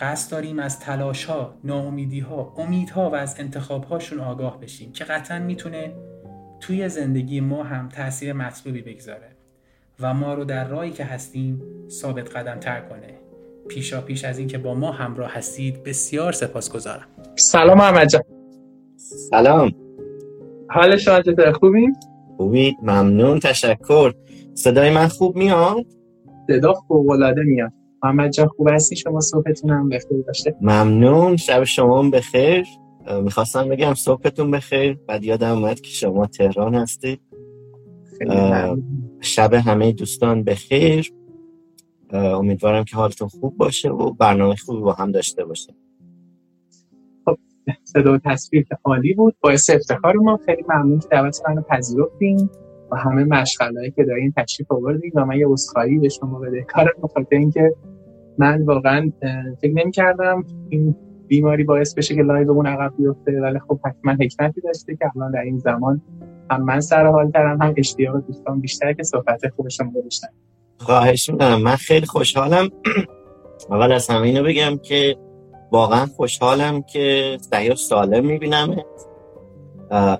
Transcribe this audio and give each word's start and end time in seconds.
قصد 0.00 0.30
داریم 0.30 0.58
از 0.58 0.80
تلاش 0.80 1.24
ها، 1.24 1.54
ناامیدی 1.64 2.20
ها، 2.20 2.54
امیدها 2.58 3.10
و 3.10 3.14
از 3.14 3.36
انتخاب 3.38 3.84
هاشون 3.84 4.20
آگاه 4.20 4.60
بشیم 4.60 4.92
که 4.92 5.04
قطعا 5.04 5.38
می‌تونه 5.38 5.92
توی 6.60 6.88
زندگی 6.88 7.40
ما 7.40 7.62
هم 7.62 7.88
تاثیر 7.88 8.32
مطلوبی 8.32 8.82
بگذاره 8.82 9.28
و 10.00 10.14
ما 10.14 10.34
رو 10.34 10.44
در 10.44 10.68
راهی 10.68 10.90
که 10.90 11.04
هستیم 11.04 11.62
ثابت 11.88 12.36
قدم 12.36 12.60
تر 12.60 12.80
کنه. 12.80 13.14
پیشا 13.68 14.00
پیش 14.00 14.24
از 14.24 14.38
اینکه 14.38 14.58
با 14.58 14.74
ما 14.74 14.92
همراه 14.92 15.34
هستید 15.34 15.82
بسیار 15.82 16.32
سپاسگزارم. 16.32 17.06
سلام 17.36 17.78
محمد 17.78 18.08
جان. 18.08 18.22
سلام. 19.30 19.72
حال 20.70 20.96
شما 20.96 21.22
چطور؟ 21.22 21.52
خوبی؟ 21.52 21.86
خوبید 22.36 22.76
ممنون 22.82 23.40
تشکر. 23.40 24.12
صدای 24.54 24.90
من 24.90 25.08
خوب 25.08 25.36
میاد؟ 25.36 25.86
صدا 26.46 26.74
فوق 26.88 27.10
العاده 27.10 27.42
میاد. 27.42 27.72
محمد 28.02 28.30
جان 28.30 28.46
خوب 28.46 28.68
هستی؟ 28.68 28.96
شما 28.96 29.20
صبحتون 29.20 29.70
هم 29.70 29.88
بخیر 29.88 30.22
باشه. 30.26 30.56
ممنون. 30.60 31.36
شب 31.36 31.64
شما 31.64 31.98
هم 31.98 32.10
بخیر 32.10 32.66
می‌خواستم 33.22 33.68
بگم 33.68 33.94
صبحتون 33.94 34.50
بخیر. 34.50 34.98
بعد 35.08 35.24
یادم 35.24 35.52
اومد 35.52 35.80
که 35.80 35.90
شما 35.90 36.26
تهران 36.26 36.74
هستید 36.74 37.20
شب 39.20 39.54
همه 39.54 39.92
دوستان 39.92 40.44
بخیر. 40.44 41.12
امیدوارم 42.12 42.84
که 42.84 42.96
حالتون 42.96 43.28
خوب 43.28 43.56
باشه 43.56 43.90
و 43.90 44.12
برنامه 44.12 44.54
خوبی 44.54 44.80
با 44.80 44.92
هم 44.92 45.12
داشته 45.12 45.44
باشه 45.44 45.72
خب 47.24 47.36
صدا 47.84 48.14
و 48.14 48.18
تصویر 48.24 48.62
که 48.62 48.76
عالی 48.84 49.14
بود. 49.14 49.36
باعث 49.40 49.70
افتخار 49.70 50.16
ما. 50.16 50.38
خیلی 50.46 50.62
ممنون 50.68 50.98
که 50.98 51.08
دعوت 51.10 51.42
منو 51.48 51.62
پذیرفتین. 51.62 52.50
و 52.92 52.96
همه 52.96 53.24
مشغلایی 53.24 53.90
که 53.90 54.04
دارین 54.04 54.32
تشریف 54.36 54.72
آوردین. 54.72 55.12
و 55.14 55.24
من 55.24 55.36
یه 55.36 55.46
عذرخواهی 55.48 55.98
به 55.98 56.08
شما 56.08 56.38
بده. 56.38 56.62
کار 56.62 56.94
بخاطر 57.02 57.36
اینکه 57.36 57.74
من 58.38 58.62
واقعا 58.62 59.12
فکر 59.60 59.72
نمی 59.72 59.90
کردم 59.90 60.44
این 60.68 60.96
بیماری 61.28 61.64
باعث 61.64 61.94
بشه 61.94 62.14
که 62.14 62.22
لایومون 62.22 62.66
عقب 62.66 62.92
بیفته 62.98 63.40
ولی 63.40 63.58
خب 63.58 63.80
حتما 63.84 64.12
حکمتی 64.12 64.60
داشته 64.60 64.96
که 64.96 65.10
الان 65.16 65.32
در 65.32 65.40
این 65.40 65.58
زمان 65.58 66.02
هم 66.50 66.62
من 66.62 66.80
سر 66.80 67.06
حال 67.06 67.30
کردم 67.30 67.62
هم 67.62 67.74
اشتیاق 67.76 68.26
دوستان 68.26 68.60
بیشتر 68.60 68.92
که 68.92 69.02
صحبت 69.02 69.48
خوب 69.56 69.68
شما 69.68 69.92
داشتن 70.02 70.28
خواهش 70.78 71.30
می‌کنم. 71.30 71.62
من 71.62 71.76
خیلی 71.76 72.06
خوشحالم. 72.06 72.68
اول 73.70 73.92
از 73.92 74.08
همه 74.08 74.22
اینو 74.22 74.42
بگم 74.42 74.78
که 74.78 75.16
واقعا 75.72 76.06
خوشحالم 76.06 76.82
که 76.82 77.36
صحیح 77.40 77.74
سالم 77.74 78.26
می‌بینم. 78.26 78.76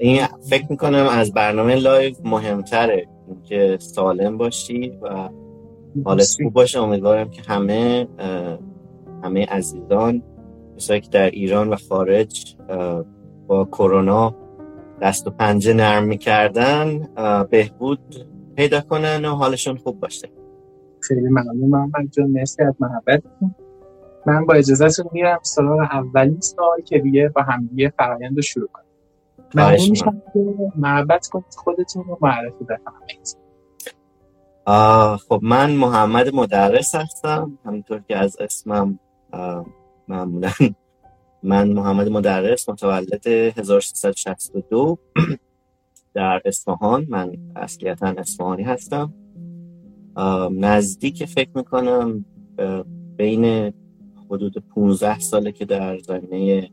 این 0.00 0.26
فکر 0.50 0.66
می‌کنم 0.70 1.06
از 1.10 1.32
برنامه 1.32 1.74
live 1.74 2.14
مهمتره. 2.24 3.06
که 3.44 3.76
سالم 3.80 4.38
باشی 4.38 4.92
و 5.02 5.28
حالت 6.04 6.36
خوب 6.42 6.52
باشه. 6.52 6.80
امیدوارم 6.80 7.30
که 7.30 7.42
همه 7.42 8.08
همه 9.24 9.46
عزیزان 9.46 10.22
کسایی 10.76 11.00
که 11.00 11.10
در 11.10 11.30
ایران 11.30 11.68
و 11.68 11.76
خارج 11.76 12.56
با 13.46 13.64
کرونا 13.64 14.34
دست 15.00 15.26
و 15.26 15.30
پنجه 15.30 15.74
نرم 15.74 16.04
می‌کردن 16.04 17.08
بهبود 17.50 18.28
پیدا 18.56 18.80
کنن 18.80 19.24
و 19.24 19.34
حالشون 19.34 19.76
خوب 19.76 20.00
باشه. 20.00 20.28
خیلی 21.00 21.28
ممنون 21.28 21.70
محمد 21.70 22.12
جان. 22.12 22.30
مرسی 22.30 22.62
از 22.62 22.74
محبتت 22.80 23.22
من 24.26 24.46
با 24.46 24.54
اجازهتون 24.54 25.06
میرم 25.12 25.38
سراغ 25.42 25.80
اولین 25.80 26.40
سوال 26.40 26.80
که 26.80 26.98
دیگه 26.98 27.28
با 27.28 27.42
هم 27.42 27.66
دیگه 27.66 27.92
فرآیند 27.98 28.36
رو 28.36 28.42
شروع 28.42 28.68
کنیم. 28.72 28.86
ممنون 29.54 29.90
میشم 29.90 30.22
که 30.32 30.40
محبت 30.76 31.26
کنید 31.26 31.54
خودتون 31.56 32.04
رو 32.04 32.18
معرفی 32.22 32.64
بفرمایید. 32.64 33.45
خب 35.28 35.40
من 35.42 35.70
محمد 35.72 36.34
مدرس 36.34 36.94
هستم. 36.94 37.58
همینطور 37.64 38.02
که 38.08 38.16
از 38.16 38.36
اسمم 38.40 38.98
معمولا. 40.08 40.50
من 41.42 41.72
محمد 41.72 42.08
مدرس 42.08 42.68
متولد 42.68 43.26
1362 43.26 44.98
در 46.14 46.42
اصفهان. 46.44 47.06
من 47.08 47.36
اصلیتا 47.56 48.06
اصفهانی 48.06 48.62
هستم. 48.62 49.14
نزدیک 50.52 51.24
فکر 51.24 51.50
می‌کنم 51.54 52.24
بین 53.16 53.72
حدود 54.30 54.64
15 54.74 55.18
ساله 55.18 55.52
که 55.52 55.64
در 55.64 55.98
زمینه 55.98 56.70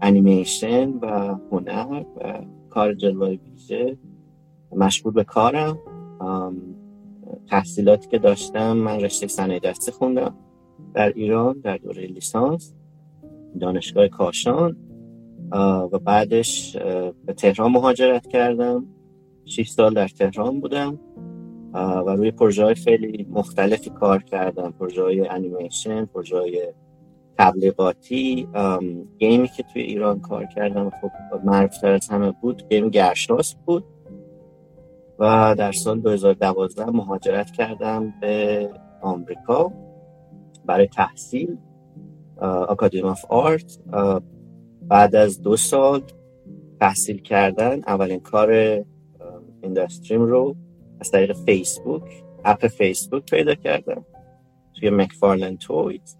انیمیشن 0.00 0.90
و 0.90 1.34
هنر 1.52 2.04
و 2.16 2.40
کار 2.70 2.94
جلوه 2.94 3.28
ویژه 3.28 3.98
مشغول 4.76 5.12
به 5.12 5.24
کارم. 5.24 5.78
تحصیلاتی 7.50 8.08
که 8.08 8.18
داشتم 8.18 8.72
من 8.76 9.00
رشته 9.00 9.26
صنایع 9.26 9.60
دستی 9.60 9.92
خوندم 9.92 10.34
در 10.94 11.12
ایران 11.16 11.60
در 11.60 11.76
دوره 11.76 12.06
لیسانس 12.06 12.74
دانشگاه 13.60 14.08
کاشان 14.08 14.76
و 15.92 15.98
بعدش 15.98 16.76
به 17.26 17.32
تهران 17.36 17.72
مهاجرت 17.72 18.26
کردم. 18.26 18.86
6 19.44 19.68
سال 19.68 19.94
در 19.94 20.08
تهران 20.08 20.60
بودم 20.60 21.00
و 21.74 22.10
روی 22.16 22.30
پروژه 22.30 22.64
های 22.64 22.74
خیلی 22.74 23.26
مختلفی 23.30 23.90
کار 23.90 24.22
کردم. 24.22 24.74
پروژه 24.78 25.02
های 25.02 25.28
انیمیشن 25.28 26.04
پروژه 26.04 26.36
های 26.36 26.72
تبلیغاتی 27.38 28.48
گیمی 29.18 29.48
که 29.48 29.62
توی 29.62 29.82
ایران 29.82 30.20
کار 30.20 30.46
کردم. 30.46 30.90
خب 30.90 31.10
معروفتر 31.44 31.92
از 31.92 32.08
همه 32.08 32.30
بود 32.30 32.68
گیم 32.68 32.88
گرشاسب 32.88 33.54
بود. 33.66 33.84
و 35.18 35.54
در 35.58 35.72
سال 35.72 36.00
2012 36.00 36.84
مهاجرت 36.84 37.50
کردم 37.50 38.14
به 38.20 38.70
آمریکا 39.02 39.72
برای 40.66 40.86
تحصیل 40.86 41.58
Academy 42.68 43.02
of 43.02 43.24
Art 43.24 43.78
بعد 44.82 45.16
از 45.16 45.42
دو 45.42 45.56
سال 45.56 46.02
تحصیل 46.80 47.22
کردن 47.22 47.80
اولین 47.86 48.20
کار 48.20 48.52
industry 49.62 50.15
م 50.15 50.22
رو 50.22 50.56
از 51.00 51.10
طریق 51.10 51.32
فیسبوک 51.32 52.24
app 52.44 52.66
فیسبوک 52.66 53.30
پیدا 53.30 53.54
کردم 53.54 54.04
توی 54.74 54.90
مکفارلند 54.90 55.58
تویز 55.58 56.16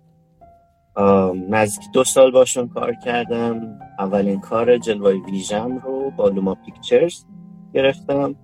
نزدیک 1.49 1.89
دو 1.93 2.05
سال 2.05 2.31
باشون 2.31 2.69
کار 2.69 2.95
کردم. 2.95 3.79
اولین 3.99 4.41
کار 4.41 4.79
جلوه 4.79 5.13
ویژم 5.13 5.79
رو 5.79 6.11
با 6.11 6.29
لوما 6.29 6.55
پیکچرز 6.55 7.25
گرفتم. 7.75 8.35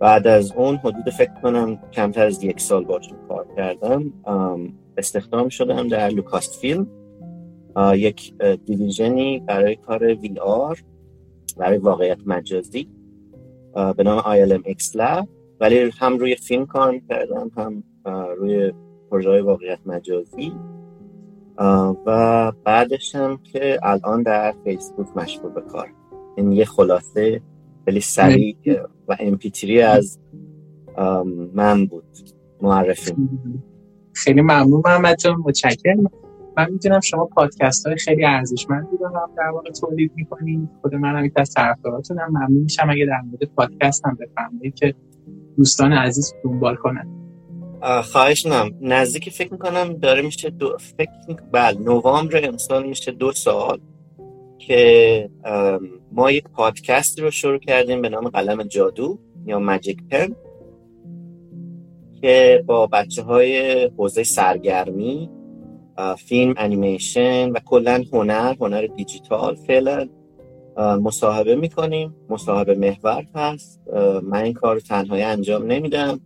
بعد 0.00 0.26
از 0.26 0.52
اون 0.52 0.76
حدود 0.76 1.10
فکر 1.10 1.40
کنم 1.42 1.78
کمتر 1.92 2.26
از 2.26 2.44
یک 2.44 2.60
سال 2.60 2.84
باشون 2.84 3.18
کار 3.28 3.46
کردم 3.56 4.12
استخدام 4.96 5.48
شدم 5.48 5.88
در 5.88 6.08
لوکاست 6.08 6.60
فیلم. 6.60 6.86
یک 7.94 8.34
دیویژنی 8.64 9.40
برای 9.40 9.76
کار 9.76 10.04
وی 10.04 10.38
آر 10.38 10.78
برای 11.56 11.78
واقعیت 11.78 12.18
مجازی 12.26 12.88
به 13.96 14.02
نام 14.02 14.20
ILM 14.20 14.62
X 14.62 14.96
Lab. 14.96 15.26
ولی 15.60 15.90
هم 15.98 16.18
روی 16.18 16.36
فیلم 16.36 16.66
کار 16.66 16.98
کردم 17.08 17.50
هم 17.56 17.82
روی 18.38 18.72
پروژه 19.10 19.42
مجازی. 19.42 19.76
مجازی 19.86 20.52
و 22.06 22.52
بعدش 22.64 23.14
هم 23.14 23.38
که 23.52 23.78
الان 23.82 24.22
در 24.22 24.54
فیسبوک 24.64 25.16
مشغول 25.16 25.52
به 25.52 25.60
کار. 25.60 25.88
این 26.36 26.52
یه 26.52 26.64
خلاصه 26.64 27.40
خیلی 27.86 28.00
سریع 28.00 28.56
و 29.08 29.16
امپیتری 29.20 29.80
از 29.82 30.18
من 31.54 31.86
بود. 31.86 32.04
معرفی 32.62 33.14
خیلی 34.12 34.40
ممنون 34.40 34.82
محمد 34.84 35.18
جان. 35.18 35.36
متشکرم. 35.44 36.10
من 36.56 36.70
می‌دونم 36.70 37.00
شما 37.00 37.24
پادکست 37.24 37.86
های 37.86 37.96
خیلی 37.96 38.24
ارزشمندی 38.24 38.96
رو 39.00 39.06
هم 39.06 39.30
در 39.36 39.48
واقع 39.54 39.70
تولید 39.70 40.12
می‌کنید 40.16 40.68
خود 40.82 40.94
من 40.94 41.16
هم 41.16 41.30
از 41.36 41.50
طرفداراتونم 41.50 42.28
ممنون 42.28 42.62
میشم 42.62 42.90
اگه 42.90 43.06
در 43.06 43.20
مورد 43.20 43.44
پادکست 43.56 44.06
هم 44.06 44.18
بفرمایید 44.20 44.74
که 44.74 44.94
دوستان 45.56 45.92
عزیز 45.92 46.34
دنبال 46.44 46.76
کنن. 46.76 47.08
خواهش 48.02 48.46
نم 48.46 48.70
نزدیک 48.80 49.30
فکر 49.30 49.52
می‌کنم 49.52 49.92
داره 49.92 50.22
میشه 50.22 50.50
دو 50.50 50.76
فکر 50.78 51.10
بله 51.52 51.78
نوامبر 51.80 52.48
امسال 52.48 52.88
میشه 52.88 53.12
دو 53.12 53.32
سال. 53.32 53.80
که 54.66 55.30
ما 56.12 56.30
یک 56.30 56.44
پادکست 56.44 57.20
رو 57.20 57.30
شروع 57.30 57.58
کردیم 57.58 58.02
به 58.02 58.08
نام 58.08 58.28
قلم 58.28 58.62
جادو 58.62 59.18
یا 59.46 59.58
ماجیک 59.58 59.98
پن 60.10 60.36
که 62.20 62.64
با 62.66 62.86
بچه 62.86 63.22
های 63.22 63.84
حوزه 63.84 64.24
سرگرمی 64.24 65.30
فیلم 66.18 66.54
انیمیشن 66.56 67.50
و 67.50 67.58
کلا 67.64 68.04
هنر 68.12 68.54
هنر 68.60 68.86
دیجیتال 68.86 69.54
فعلا 69.54 70.08
مصاحبه 70.78 71.56
می‌کنیم. 71.56 72.14
مصاحبه 72.28 72.74
محور 72.74 73.26
هست. 73.34 73.80
من 74.22 74.44
این 74.44 74.52
کار 74.52 74.74
رو 74.74 74.80
تنهایی 74.80 75.22
انجام 75.22 75.66
نمیدم. 75.72 76.20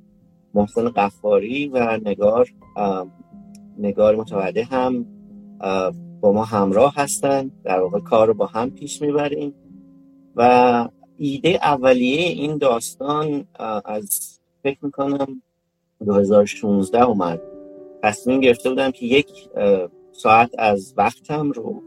محسن 0.54 0.88
قفاری 0.88 1.68
و 1.68 2.00
نگار 2.04 2.48
نگار 3.78 4.16
متوعده 4.16 4.64
هم 4.64 5.06
با 6.20 6.32
ما 6.32 6.44
همراه 6.44 6.94
هستن 6.96 7.50
در 7.64 7.80
واقع 7.80 8.00
کار 8.00 8.26
رو 8.26 8.34
با 8.34 8.46
هم 8.46 8.70
پیش 8.70 9.02
می‌بریم. 9.02 9.54
و 10.36 10.88
ایده 11.18 11.48
اولیه 11.48 12.20
این 12.20 12.58
داستان 12.58 13.44
از 13.84 14.38
فکر 14.62 14.78
می‌کنم 14.82 15.42
2016 16.06 17.02
اومد. 17.02 17.40
تصمیم 18.02 18.40
گرفته 18.40 18.68
بودم 18.68 18.90
که 18.90 19.06
یک 19.06 19.26
ساعت 20.12 20.50
از 20.58 20.94
وقتم 20.96 21.50
رو 21.50 21.82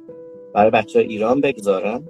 برای 0.53 0.71
بچه 0.71 0.99
ایران 0.99 1.41
بگذارم 1.41 2.03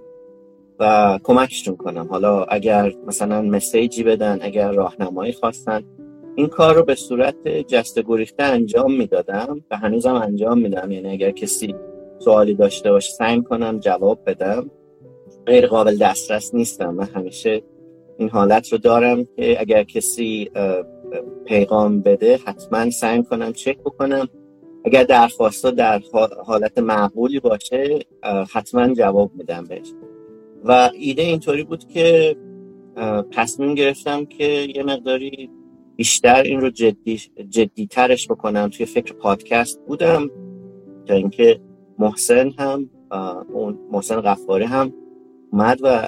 و 0.79 1.19
کمکشون 1.23 1.75
کنم. 1.75 2.07
حالا 2.09 2.43
اگر 2.43 2.93
مثلا 3.07 3.41
مسیجی 3.41 4.03
بدن 4.03 4.39
اگر 4.41 4.71
راهنمایی 4.71 5.33
خواستن 5.33 5.83
این 6.35 6.47
کار 6.47 6.75
رو 6.75 6.83
به 6.83 6.95
صورت 6.95 7.47
جست 7.47 7.99
گریخته 7.99 8.43
انجام 8.43 8.93
می‌دادم 8.93 9.61
و 9.71 9.77
هنوزم 9.77 10.13
انجام 10.13 10.59
میدم. 10.59 10.91
یعنی 10.91 11.09
اگر 11.09 11.31
کسی 11.31 11.75
سوالی 12.23 12.53
داشته 12.53 12.91
باشه 12.91 13.11
سعی 13.11 13.41
کنم 13.41 13.79
جواب 13.79 14.19
بدم. 14.25 14.71
غیر 15.45 15.67
قابل 15.67 15.97
دسترس 15.97 16.53
نیستم 16.53 16.93
من 16.93 17.07
همیشه 17.15 17.61
این 18.17 18.29
حالت 18.29 18.71
رو 18.71 18.77
دارم 18.77 19.25
که 19.35 19.61
اگر 19.61 19.83
کسی 19.83 20.51
پیغام 21.45 22.01
بده 22.01 22.39
حتما 22.45 22.89
سعی 22.89 23.23
کنم 23.23 23.53
چک 23.53 23.77
بکنم. 23.77 24.27
اگر 24.85 25.03
درخواست 25.03 25.65
در 25.65 26.01
حالت 26.45 26.77
معقولی 26.77 27.39
باشه 27.39 27.99
حتما 28.53 28.93
جواب 28.93 29.31
میدم 29.35 29.65
بهش. 29.65 29.87
و 30.63 30.89
ایده 30.99 31.21
اینطوری 31.21 31.63
بود 31.63 31.87
که 31.87 32.35
تصمیم 33.31 33.75
گرفتم 33.75 34.25
که 34.25 34.67
یه 34.75 34.83
مقداری 34.83 35.49
بیشتر 35.95 36.41
این 36.41 36.61
رو 36.61 36.69
جدی 36.69 37.21
جدی 37.49 37.87
ترش 37.87 38.27
بکنم. 38.27 38.69
توی 38.69 38.85
فکر 38.85 39.13
پادکست 39.13 39.79
بودم 39.87 40.29
تا 41.05 41.13
اینکه 41.13 41.59
محسن 41.99 42.49
هم 42.49 42.89
اون 43.53 43.79
محسن 43.91 44.21
غفاری 44.21 44.65
هم 44.65 44.93
اومد 45.51 45.79
و 45.83 46.07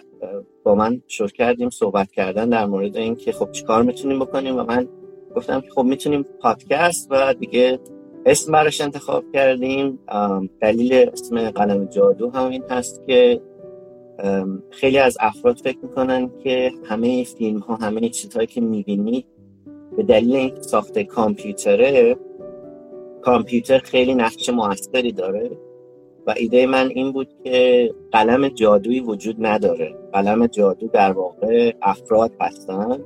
با 0.64 0.76
من 0.76 1.02
شروع 1.08 1.30
کردیم 1.30 1.70
صحبت 1.70 2.12
کردن 2.12 2.50
در 2.50 2.66
مورد 2.66 2.98
اینکه 2.98 3.32
خب 3.32 3.52
چیکار 3.52 3.84
می‌تونیم 3.84 4.20
بکنیم 4.20 4.58
و 4.58 4.64
من 4.64 4.88
گفتم 5.36 5.62
که 5.62 5.70
خب 5.70 5.84
می‌تونیم 5.84 6.26
پادکست 6.40 7.08
و 7.12 7.34
دیگه 7.34 7.80
اسم 8.26 8.52
براش 8.52 8.82
انتخاب 8.82 9.24
کردیم. 9.34 10.00
دلیل 10.62 10.94
اسم 10.94 11.50
قلم 11.52 11.86
جادو 11.86 12.30
همین 12.30 12.64
هست 12.70 13.02
که 13.08 13.42
خیلی 14.70 14.98
از 14.98 15.18
افراد 15.20 15.58
فکر 15.58 15.78
می‌کنن 15.82 16.32
که 16.44 16.72
همه 16.86 17.24
فیلم 17.24 17.60
ها 17.60 17.76
همه 17.76 18.10
چیزهایی 18.10 18.48
که 18.48 18.62
می‌بینید 18.62 19.26
به 19.98 20.04
دلیل 20.04 20.36
این 20.36 20.62
ساخت 20.62 21.00
کامپیوتره 21.00 22.18
کامپیوتر 23.22 23.78
خیلی 23.78 24.14
نقش 24.14 24.50
موثری 24.50 25.12
داره. 25.12 25.52
و 26.27 26.33
ایده 26.38 26.66
من 26.66 26.88
این 26.88 27.12
بود 27.12 27.27
که 27.44 27.89
قلم 28.12 28.48
جادویی 28.48 29.00
وجود 29.00 29.36
نداره. 29.39 29.95
قلم 30.13 30.48
جادو 30.48 30.88
در 30.88 31.12
واقع 31.12 31.74
افراد 31.81 32.31
هستن 32.39 33.00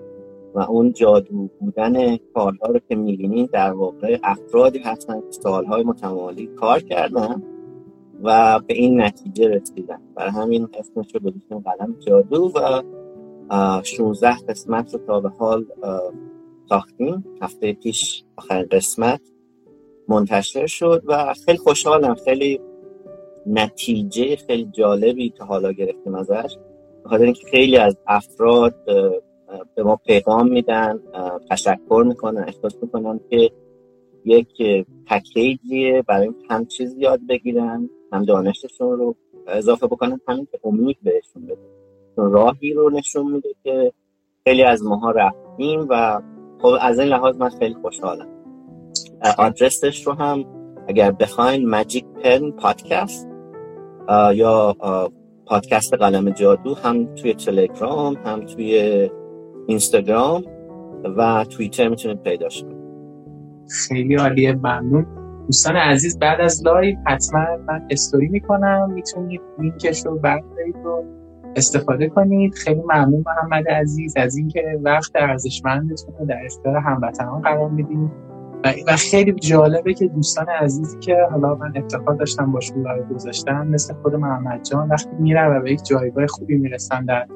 و 0.55 0.59
اون 0.59 0.93
جادو 0.93 1.49
بودن 1.59 2.17
کارها 2.17 2.67
رو 2.67 2.79
که 2.89 2.95
می‌بینین 2.95 3.49
در 3.53 3.73
واقع 3.73 4.17
افرادی 4.23 4.79
هستن 4.79 5.21
که 5.21 5.31
سالهای 5.31 5.83
متمالی 5.83 6.47
کار 6.47 6.79
کردن 6.79 7.43
و 8.23 8.59
به 8.67 8.73
این 8.73 9.01
نتیجه 9.01 9.47
رسیدن. 9.47 10.01
برای 10.15 10.31
همین 10.31 10.67
اسمش 10.73 11.15
رو 11.15 11.19
بودیم 11.19 11.59
قلم 11.59 11.95
جادو 11.99 12.51
و 12.55 12.81
16 13.83 14.35
قسمت 14.49 14.93
رو 14.93 14.99
تا 15.07 15.19
به 15.19 15.29
حال 15.29 15.65
ساختیم. 16.69 17.25
هفته 17.41 17.73
پیش 17.73 18.23
آخرین 18.37 18.67
قسمت 18.71 19.21
منتشر 20.07 20.67
شد 20.67 21.03
و 21.05 21.33
خیلی 21.45 21.57
خوشحالم. 21.57 22.15
خیلی 22.15 22.59
نتیجه 23.45 24.35
خیلی 24.35 24.67
جالبی 24.71 25.29
که 25.29 25.43
حالا 25.43 25.71
گرفتیم 25.71 26.15
ازش 26.15 26.57
بخاطر 27.05 27.23
اینکه 27.23 27.47
خیلی 27.51 27.77
از 27.77 27.97
افراد 28.07 28.75
به 29.75 29.83
ما 29.83 29.95
پیغام 29.95 30.49
میدن 30.49 30.99
تشکر 31.49 32.03
می‌کنن 32.07 32.43
احساس 32.43 32.75
می‌کنن 32.81 33.19
که 33.29 33.51
یک 34.25 34.47
پکیجیه 35.07 36.03
برای 36.07 36.31
هم 36.49 36.65
چیز 36.65 36.95
یاد 36.97 37.19
بگیرن 37.29 37.89
هم 38.13 38.25
دانششون 38.25 38.97
رو 38.97 39.15
اضافه 39.47 39.87
بکنن 39.87 40.19
همین 40.27 40.47
که 40.51 40.59
امید 40.63 40.97
بهشون 41.03 41.45
بده. 41.45 41.69
راهی 42.17 42.73
رو 42.73 42.89
نشون 42.89 43.31
میده 43.31 43.49
که 43.63 43.93
خیلی 44.43 44.63
از 44.63 44.83
ماها 44.83 45.11
رفتیم 45.11 45.87
و 45.89 46.21
خب 46.61 46.75
از 46.81 46.99
این 46.99 47.07
لحاظ 47.09 47.37
من 47.37 47.49
خیلی 47.49 47.75
خوشحالم. 47.81 48.27
آدرسش 49.37 50.07
رو 50.07 50.13
هم 50.13 50.45
اگر 50.87 51.11
بخواین 51.11 51.69
Magic 51.69 52.05
Pen 52.23 52.51
Podcast 52.51 53.28
یا 54.33 54.75
پادکست 55.45 55.93
قلم 55.93 56.29
جادو 56.29 56.75
هم 56.75 57.15
توی 57.15 57.33
تلگرام 57.33 58.15
هم 58.25 58.45
توی 58.45 59.09
اینستاگرام 59.67 60.43
و 61.17 61.45
توییتر 61.49 61.89
می‌تونید 61.89 62.23
پیداش 62.23 62.63
کنید 62.63 62.79
خیلی 63.87 64.15
عالیه 64.15 64.53
ممنون. 64.53 65.05
دوستان 65.45 65.75
عزیز 65.75 66.19
بعد 66.19 66.41
از 66.41 66.65
live 66.65 66.95
حتما 67.05 67.45
من 67.67 67.87
استوری 67.89 68.27
می‌کنم. 68.27 68.91
می‌تونید 68.93 69.41
لینکش 69.59 70.05
رو 70.05 70.19
بردارید 70.19 70.75
و 70.75 71.03
استفاده 71.55 72.09
کنید. 72.09 72.53
خیلی 72.53 72.81
ممنون 72.81 73.23
محمد 73.25 73.67
عزیز 73.67 74.13
از 74.17 74.37
اینکه 74.37 74.79
وقت 74.83 75.11
ارزشمندتون 75.15 76.13
رو 76.19 76.25
در 76.25 76.41
اختیار 76.45 76.75
هموطنان 76.77 77.41
قرار 77.41 77.69
می‌دید. 77.69 78.28
و 78.63 78.95
خیلی 78.95 79.33
جالبه 79.33 79.93
که 79.93 80.07
دوستان 80.07 80.49
عزیزی 80.49 80.99
که 80.99 81.17
حالا 81.31 81.55
من 81.55 81.71
افتخار 81.75 82.15
داشتم 82.15 82.51
باشون 82.51 82.81
live 82.81 83.03
گذاشتم 83.03 83.67
مثل 83.67 83.93
خود 83.93 84.15
محمد 84.15 84.63
جان 84.63 84.89
وقتی 84.89 85.09
میرن 85.19 85.57
و 85.57 85.61
به 85.61 85.71
یک 85.71 85.83
جایگاه 85.85 86.27
خوبی 86.27 86.57
می‌رسن 86.57 87.05
در 87.05 87.27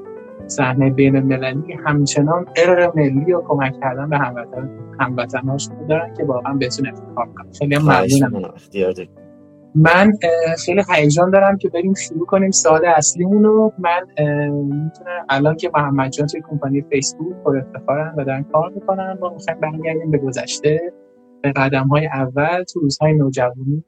صحنه 0.48 0.90
بین 0.90 1.16
المللی 1.16 1.74
همچنان 1.86 2.46
عرق 2.56 2.98
ملی 2.98 3.34
و 3.34 3.42
کمک 3.42 3.80
کردن 3.80 4.10
به 4.10 4.18
هموطن 4.18 4.70
هموطناشون 5.00 5.88
دارن 5.88 6.14
که 6.14 6.24
واقعا 6.24 6.54
بهتون 6.54 6.88
افتخار 6.88 7.26
کنم 7.26 7.52
خیلی 7.60 7.78
ممنونم. 7.78 8.54
من 9.76 10.12
خیلی 10.66 10.84
هیجان 10.90 11.32
دارم 11.32 11.58
که 11.58 11.70
بریم 11.70 11.94
شروع 11.94 12.26
کنیم 12.26 12.52
سوال 12.52 12.86
اصلیمون 12.86 13.44
رو 13.44 13.74
من 13.80 14.02
می‌تونم 14.64 15.26
الان 15.30 15.56
که 15.56 15.72
محمد 15.76 16.12
جان 16.12 16.28
توی 16.28 16.42
کمپانی 16.50 16.82
فیسبوک 16.82 17.36
پر 17.46 17.58
افتخارن 17.58 18.14
و 18.18 18.24
دارن 18.24 18.44
کار 18.44 18.72
می‌کنن 18.76 19.18
ما 19.22 19.30
می‌خوایم 19.30 19.60
برگردیم 19.60 20.12
به 20.12 20.18
گذشته. 20.18 20.94
به 21.44 21.52
قدم 21.52 21.88
های 21.88 22.08
اول 22.08 22.64
تو 22.64 22.80
روزهای 22.80 23.14
نوجوانی 23.14 23.84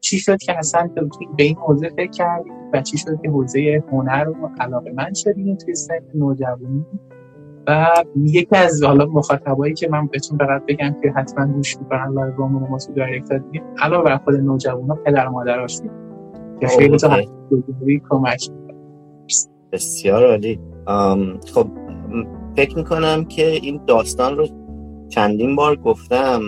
چی 0.00 0.18
شد 0.18 0.36
که 0.36 0.58
اصلا 0.58 0.90
به 1.36 1.44
این 1.44 1.56
حوزه 1.56 1.88
فکر 1.88 2.10
کردیم 2.10 2.52
و 2.72 2.82
چی 2.82 2.98
شد 2.98 3.20
که 3.22 3.30
حوزه 3.30 3.82
هنر 3.92 4.24
رو 4.24 4.34
علاقه 4.60 4.92
من 4.92 5.14
شدیم 5.14 5.56
توی 5.56 5.74
سن 5.74 5.98
نوجوانی؟ 6.14 6.86
و 7.66 7.86
یکی 8.16 8.56
از 8.56 8.82
حالا 8.84 9.06
مخاطبایی 9.06 9.74
که 9.74 9.88
من 9.88 10.06
بهتون 10.06 10.38
فقط 10.38 10.62
بگم 10.68 10.96
که 11.02 11.10
حتما 11.16 11.46
گوش 11.52 11.78
می‌کنن 11.78 12.12
لایوامون 12.14 12.68
ما 12.70 12.78
تو 12.78 12.92
دایرکت 12.92 13.28
دادیم 13.28 13.62
علاوه 13.78 14.04
بر 14.04 14.16
خود 14.16 14.34
نوجوانا 14.34 14.94
پدر 14.94 15.28
مادرش 15.28 15.80
که 16.60 16.66
خیلی 16.66 16.96
تو 16.96 17.22
کمک 18.10 18.50
بسیار 19.72 20.26
عالی. 20.26 20.60
خب 21.54 21.66
فکر 22.56 22.76
می‌کنم 22.76 23.24
که 23.24 23.46
این 23.46 23.80
داستان 23.86 24.36
رو 24.36 24.46
چندین 25.08 25.56
بار 25.56 25.76
گفتم 25.76 26.42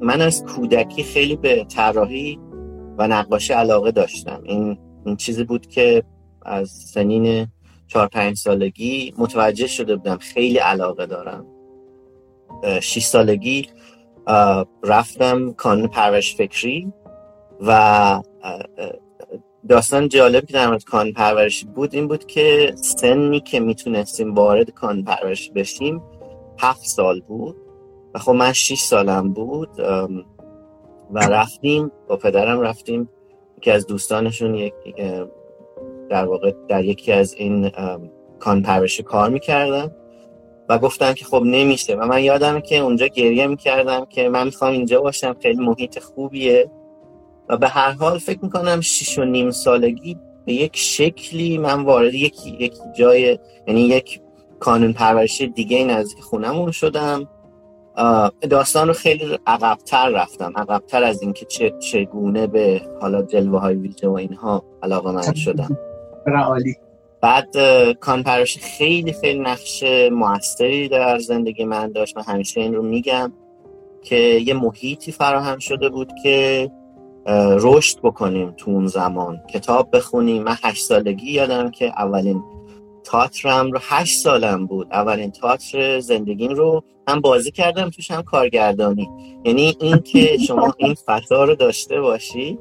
من 0.00 0.20
از 0.20 0.44
کودکی 0.44 1.02
خیلی 1.02 1.36
به 1.36 1.64
طراحی 1.64 2.38
و 2.98 3.08
نقاشی 3.08 3.52
علاقه 3.52 3.90
داشتم. 3.90 4.40
این 4.44 4.78
این 5.06 5.16
چیزی 5.16 5.44
بود 5.44 5.66
که 5.66 6.02
از 6.42 6.70
سنین 6.70 7.46
چهار 7.86 8.08
پنج 8.08 8.36
سالگی 8.36 9.14
متوجه 9.18 9.66
شده 9.66 9.96
بودم 9.96 10.16
خیلی 10.16 10.58
علاقه 10.58 11.06
دارم. 11.06 11.46
شیش 12.82 13.04
سالگی 13.04 13.66
رفتم 14.84 15.52
کانون 15.52 15.88
پرورش 15.88 16.36
فکری 16.36 16.92
و 17.60 18.22
داستان 19.68 20.08
جالب 20.08 20.44
که 20.44 20.52
در 20.52 20.66
مورد 20.66 20.84
کان 20.84 21.12
پرورشی 21.12 21.66
بود 21.66 21.94
این 21.94 22.08
بود 22.08 22.26
که 22.26 22.74
سنی 22.76 23.40
که 23.40 23.60
می‌تونستیم 23.60 24.34
وارد 24.34 24.70
کان 24.70 25.04
پرورشی 25.04 25.50
بشیم 25.50 26.02
هفت 26.58 26.84
سال 26.84 27.20
بود. 27.20 27.56
و 28.14 28.18
خب 28.18 28.32
من 28.32 28.52
شیش 28.52 28.80
سالم 28.80 29.32
بود 29.32 29.68
و 31.10 31.18
رفتیم 31.18 31.90
با 32.08 32.16
پدرم 32.16 32.60
رفتیم. 32.60 33.08
یکی 33.58 33.70
از 33.70 33.86
دوستانشون 33.86 34.54
یک 34.54 34.74
در 36.10 36.24
واقع 36.24 36.52
در 36.68 36.84
یکی 36.84 37.12
از 37.12 37.34
این 37.34 37.70
کان 38.38 38.62
پرورشی 38.62 39.02
کار 39.02 39.30
می‌کردن 39.30 39.90
و 40.68 40.78
گفتن 40.78 41.12
که 41.12 41.24
خب 41.24 41.42
نمیشه. 41.44 41.96
و 41.96 42.06
من 42.06 42.22
یادم 42.22 42.60
که 42.60 42.78
اونجا 42.78 43.06
گریه 43.06 43.46
می‌کردم 43.46 44.04
که 44.04 44.28
من 44.28 44.44
می‌خوام 44.44 44.72
اینجا 44.72 45.00
باشم 45.00 45.36
خیلی 45.42 45.66
محیط 45.66 45.98
خوبیه. 45.98 46.70
و 47.48 47.56
به 47.56 47.68
هر 47.68 47.90
حال 47.90 48.18
فکر 48.18 48.38
می‌کنم 48.42 48.80
شیش 48.80 49.18
و 49.18 49.24
نیم 49.24 49.50
سالگی 49.50 50.16
به 50.46 50.52
یک 50.52 50.76
شکلی 50.76 51.58
من 51.58 51.84
وارد 51.84 52.14
یک, 52.14 52.46
یک 52.46 52.74
جای 52.98 53.38
یعنی 53.66 53.80
یک 53.80 54.20
کانون 54.60 54.92
پرورشی 54.92 55.46
دیگه 55.46 55.84
نزدیک 55.84 56.20
خونمون 56.22 56.70
شدم. 56.70 57.28
داستان 58.50 58.88
رو 58.88 58.94
خیلی 58.94 59.38
عقبتر 59.46 60.08
رفتم. 60.08 60.52
عقبتر 60.56 61.04
از 61.04 61.22
اینکه 61.22 61.46
چه 61.46 61.74
چگونه 61.78 62.46
به 62.46 62.80
حالا 63.00 63.22
جلوه 63.22 63.60
های 63.60 63.74
ویژه 63.74 64.08
و 64.08 64.12
اینها 64.12 64.64
علاقه 64.82 65.12
من 65.12 65.34
شدم. 65.34 65.78
عالی. 66.26 66.74
بعد 67.20 67.56
کان 68.00 68.22
پرورشی 68.22 68.60
خیلی 68.60 69.12
خیلی 69.12 69.40
نقش 69.40 69.84
موثری 70.12 70.88
در 70.88 71.18
زندگی 71.18 71.64
من 71.64 71.92
داشت 71.92 72.16
من 72.16 72.22
همیشه 72.22 72.60
این 72.60 72.74
رو 72.74 72.82
میگم 72.82 73.32
که 74.02 74.16
یه 74.16 74.54
محیطی 74.54 75.12
فراهم 75.12 75.58
شده 75.58 75.88
بود 75.88 76.12
که 76.22 76.70
رشد 77.60 77.98
بکنیم 78.02 78.54
تو 78.56 78.70
اون 78.70 78.86
زمان. 78.86 79.40
کتاب 79.50 79.96
بخونیم. 79.96 80.42
من 80.42 80.56
هشت 80.62 80.84
سالگی 80.84 81.32
یادم 81.32 81.70
که 81.70 81.86
اولین 81.86 82.42
تاترم 83.08 83.72
رو 83.72 83.78
هشت 83.82 84.18
سالم 84.18 84.66
بود. 84.66 84.86
اولین 84.92 85.30
تاتر 85.30 86.00
زندگیم 86.00 86.50
رو 86.50 86.82
هم 87.08 87.20
بازی 87.20 87.50
کردم 87.50 87.90
توش 87.90 88.10
هم 88.10 88.22
کارگردانی. 88.22 89.10
یعنی 89.44 89.76
این 89.80 89.98
که 89.98 90.38
شما 90.38 90.74
این 90.76 90.94
فضا 90.94 91.44
رو 91.44 91.54
داشته 91.54 92.00
باشی 92.00 92.58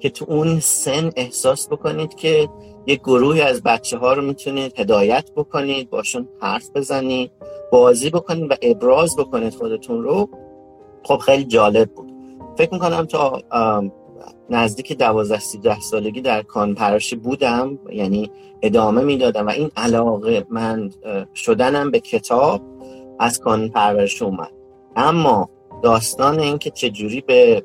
که 0.00 0.10
تو 0.10 0.24
اون 0.28 0.60
سن 0.60 1.10
احساس 1.16 1.68
بکنید 1.68 2.14
که 2.14 2.48
یک 2.86 3.00
گروهی 3.00 3.40
از 3.40 3.62
بچه 3.62 3.98
ها 3.98 4.12
رو 4.12 4.22
می‌تونید 4.22 4.80
هدایت 4.80 5.30
بکنید 5.36 5.90
باشون 5.90 6.28
حرف 6.40 6.70
بزنید 6.74 7.30
بازی 7.72 8.10
بکنید 8.10 8.50
و 8.50 8.54
ابراز 8.62 9.16
بکنید 9.16 9.54
خودتون 9.54 10.02
رو 10.02 10.28
خب 11.04 11.16
خیلی 11.16 11.44
جالب 11.44 11.90
بود. 11.90 12.12
فکر 12.58 12.72
می‌کنم 12.72 13.04
تا 13.04 13.42
نزدیک 14.50 14.98
دوازده 14.98 15.38
سیزده 15.38 15.80
سالگی 15.80 16.20
در 16.20 16.42
کان 16.42 16.74
پرشی 16.74 17.16
بودم 17.16 17.78
یعنی 17.92 18.30
ادامه 18.62 19.02
می‌دادم 19.02 19.46
و 19.46 19.50
این 19.50 19.70
علاقه 19.76 20.46
من 20.50 20.90
شدنم 21.34 21.90
به 21.90 22.00
کتاب 22.00 22.62
از 23.18 23.40
کان 23.40 23.68
پرورش 23.68 24.22
اومد. 24.22 24.52
اما 24.96 25.48
داستان 25.82 26.40
این 26.40 26.58
که 26.58 26.70
چجوری 26.70 27.20
به 27.20 27.62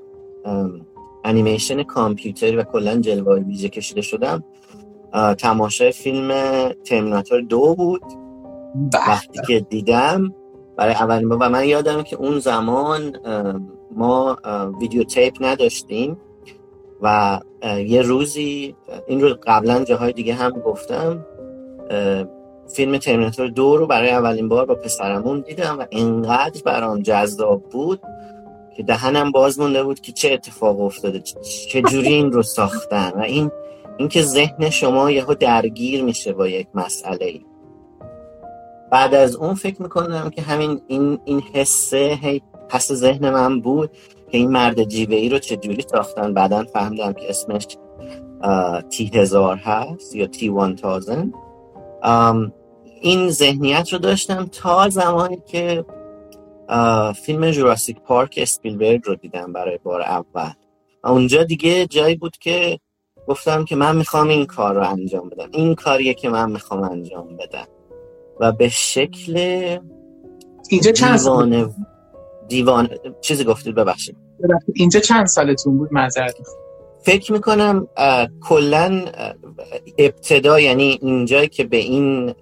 انیمیشن 1.24 1.84
کامپیوتری 1.84 2.56
و 2.56 2.64
کلا 2.64 2.96
جلوه 2.96 3.40
ویژه 3.40 3.70
کشیده 3.70 4.02
شدم 4.02 4.44
تماشای 5.38 5.92
فیلم 5.92 6.30
ترمیناتور 6.84 7.42
دو 7.42 7.76
بود. 7.76 8.02
وقتی 8.94 9.40
که 9.48 9.60
دیدم 9.60 10.34
برای 10.78 10.94
اولین 10.94 11.30
بار 11.30 11.38
و 11.42 11.50
من 11.50 11.68
یادم 11.68 12.04
که 12.04 12.16
اون 12.16 12.40
زمان 12.40 13.18
ما 13.96 14.38
ویدیو 14.80 15.04
تیپ 15.04 15.34
نداشتیم. 15.42 16.18
و 17.02 17.40
یه 17.86 18.02
روزی 18.02 18.76
این 19.08 19.22
رو 19.22 19.38
قبلا 19.44 19.84
جاهای 19.84 20.14
دیگه 20.14 20.34
هم 20.34 20.52
گفتم 20.52 21.26
فیلم 22.76 22.98
ترمیناتور 22.98 23.48
دو 23.48 23.78
رو 23.78 23.88
برای 23.88 24.10
اولین 24.10 24.50
بار 24.50 24.66
با 24.66 24.76
پسرمون 24.76 25.42
دیدم 25.42 25.80
و 25.80 25.86
اینقدر 25.90 26.62
برام 26.66 27.02
جذاب 27.02 27.64
بود 27.70 28.02
که 28.78 28.84
دهنم 28.84 29.32
باز 29.32 29.60
مونده 29.60 29.84
بود 29.84 30.00
که 30.00 30.12
چه 30.12 30.32
اتفاق 30.32 30.82
افتاده 30.82 31.20
چه 31.70 31.82
جوری 31.82 32.14
این 32.14 32.32
رو 32.32 32.44
ساختن 32.44 33.12
و 33.16 33.22
این 33.22 33.52
اینکه 33.98 34.22
ذهن 34.22 34.70
شما 34.70 35.12
یهو 35.12 35.34
درگیر 35.34 36.04
میشه 36.04 36.34
با 36.34 36.48
یک 36.48 36.68
مسئله 36.74 37.26
ای. 37.26 37.42
بعد 38.92 39.14
از 39.14 39.36
اون 39.36 39.54
فکر 39.54 39.82
می‌کنم 39.82 40.30
که 40.30 40.42
همین 40.42 40.82
این 40.88 41.20
این 41.26 41.42
حسه 41.54 42.20
هی 42.22 42.42
پس 42.70 42.92
ذهن 42.92 43.30
من 43.30 43.62
بود 43.62 43.90
که 44.32 44.38
این 44.38 44.52
مرد 44.52 44.84
جیوه 44.84 45.16
ای 45.16 45.30
رو 45.30 45.40
چجوری 45.40 45.86
ساختن؟ 45.92 46.34
بعدا 46.34 46.64
فهمیدم 46.64 47.14
که 47.14 47.30
اسمش 47.30 47.68
تی 48.90 49.12
هزار 49.14 49.56
هست 49.56 50.16
یا 50.16 50.28
تی 50.28 50.50
وان 50.50 50.76
تازن 50.76 51.34
این 53.02 53.30
ذهنیت 53.30 53.94
رو 53.94 54.00
داشتم 54.00 54.50
تا 54.52 54.90
زمانی 54.90 55.38
که 55.46 55.86
فیلم 57.16 57.52
جوراسیک 57.52 58.00
پارک 58.00 58.40
اسپیلبرگ 58.42 59.02
رو 59.06 59.16
دیدم 59.16 59.54
برای 59.54 59.80
بار 59.84 60.02
اول. 60.02 60.52
اونجا 61.04 61.44
دیگه 61.44 61.88
جایی 61.88 62.16
بود 62.16 62.38
که 62.38 62.80
گفتم 63.28 63.66
که 63.66 63.76
من 63.76 63.96
می‌خوام 63.96 64.28
این 64.28 64.46
کار 64.46 64.76
رو 64.76 64.90
انجام 64.90 65.30
بدم. 65.30 65.50
این 65.52 65.76
کاریه 65.76 66.14
که 66.14 66.30
من 66.30 66.52
می‌خوام 66.52 66.84
انجام 66.84 67.38
بدم. 67.38 67.68
و 68.40 68.52
به 68.52 68.70
شکل 68.70 69.38
اینجا 70.70 70.92
چند 70.92 71.20
دیوان 72.52 72.90
چیزی 73.22 73.44
گفتید 73.44 73.76
ببخشید. 73.76 74.18
اینجا 74.76 75.00
چند 75.00 75.26
سالتون 75.26 75.78
بود؟ 75.78 75.94
معذرت 75.94 76.38
فکر 77.04 77.32
می‌کنم 77.34 77.88
کلا 78.42 79.06
ابتدا 79.98 80.60
یعنی 80.60 81.00
اینجایی 81.02 81.48
که 81.48 81.64
به 81.64 81.78
این 81.78 82.34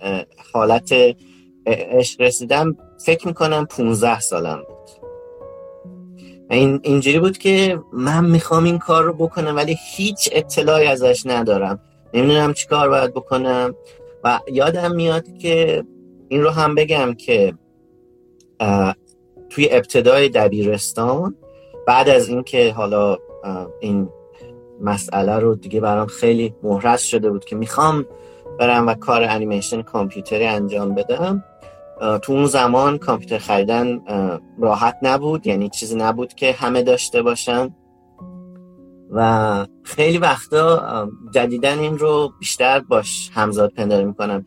حالت 0.53 0.93
عشق 1.65 2.21
رسیدم 2.21 2.77
فکر 3.05 3.27
می‌کنم 3.27 3.65
15 3.65 4.19
سالم 4.19 4.63
بود. 4.67 4.89
این 6.49 6.79
اینجوری 6.83 7.19
بود 7.19 7.37
که 7.37 7.79
من 7.93 8.25
می‌خوام 8.25 8.63
این 8.63 8.79
کار 8.79 9.03
رو 9.03 9.13
بکنم 9.13 9.55
ولی 9.55 9.77
هیچ 9.95 10.29
اطلاعی 10.31 10.87
ازش 10.87 11.23
ندارم. 11.25 11.79
نمی‌دونم 12.13 12.53
چی 12.53 12.67
کار 12.67 12.89
باید 12.89 13.13
بکنم. 13.13 13.75
و 14.23 14.39
یادم 14.51 14.95
میاد 14.95 15.37
که 15.37 15.83
این 16.29 16.41
رو 16.41 16.49
هم 16.49 16.75
بگم 16.75 17.13
که 17.13 17.53
توی 19.49 19.67
ابتدای 19.71 20.29
دبیرستان 20.29 21.35
بعد 21.87 22.09
از 22.09 22.27
اینکه 22.27 22.73
حالا 22.73 23.17
این 23.79 24.09
مسئله 24.81 25.39
رو 25.39 25.55
دیگه 25.55 25.79
برام 25.79 26.07
خیلی 26.07 26.55
محرز 26.63 27.01
شده 27.01 27.29
بود 27.29 27.45
که 27.45 27.55
می‌خوام 27.55 28.05
برم 28.59 28.87
و 28.87 28.93
کار 28.93 29.23
انیمیشن 29.23 29.81
کامپیوتری 29.81 30.45
انجام 30.45 30.95
بدم 30.95 31.43
تو 32.21 32.33
اون 32.33 32.45
زمان 32.45 32.97
کامپیوتر 32.97 33.37
خریدن 33.37 34.01
راحت 34.59 34.97
نبود 35.01 35.47
یعنی 35.47 35.69
چیزی 35.69 35.95
نبود 35.95 36.33
که 36.33 36.51
همه 36.51 36.83
داشته 36.83 37.21
باشن. 37.21 37.75
و 39.11 39.65
خیلی 39.83 40.17
وقتا 40.17 41.09
جدیدن 41.33 41.79
این 41.79 41.97
رو 41.97 42.31
بیشتر 42.39 42.79
باش 42.79 43.29
همزاد 43.33 43.73
پنداری 43.73 44.05
می‌کنم. 44.05 44.45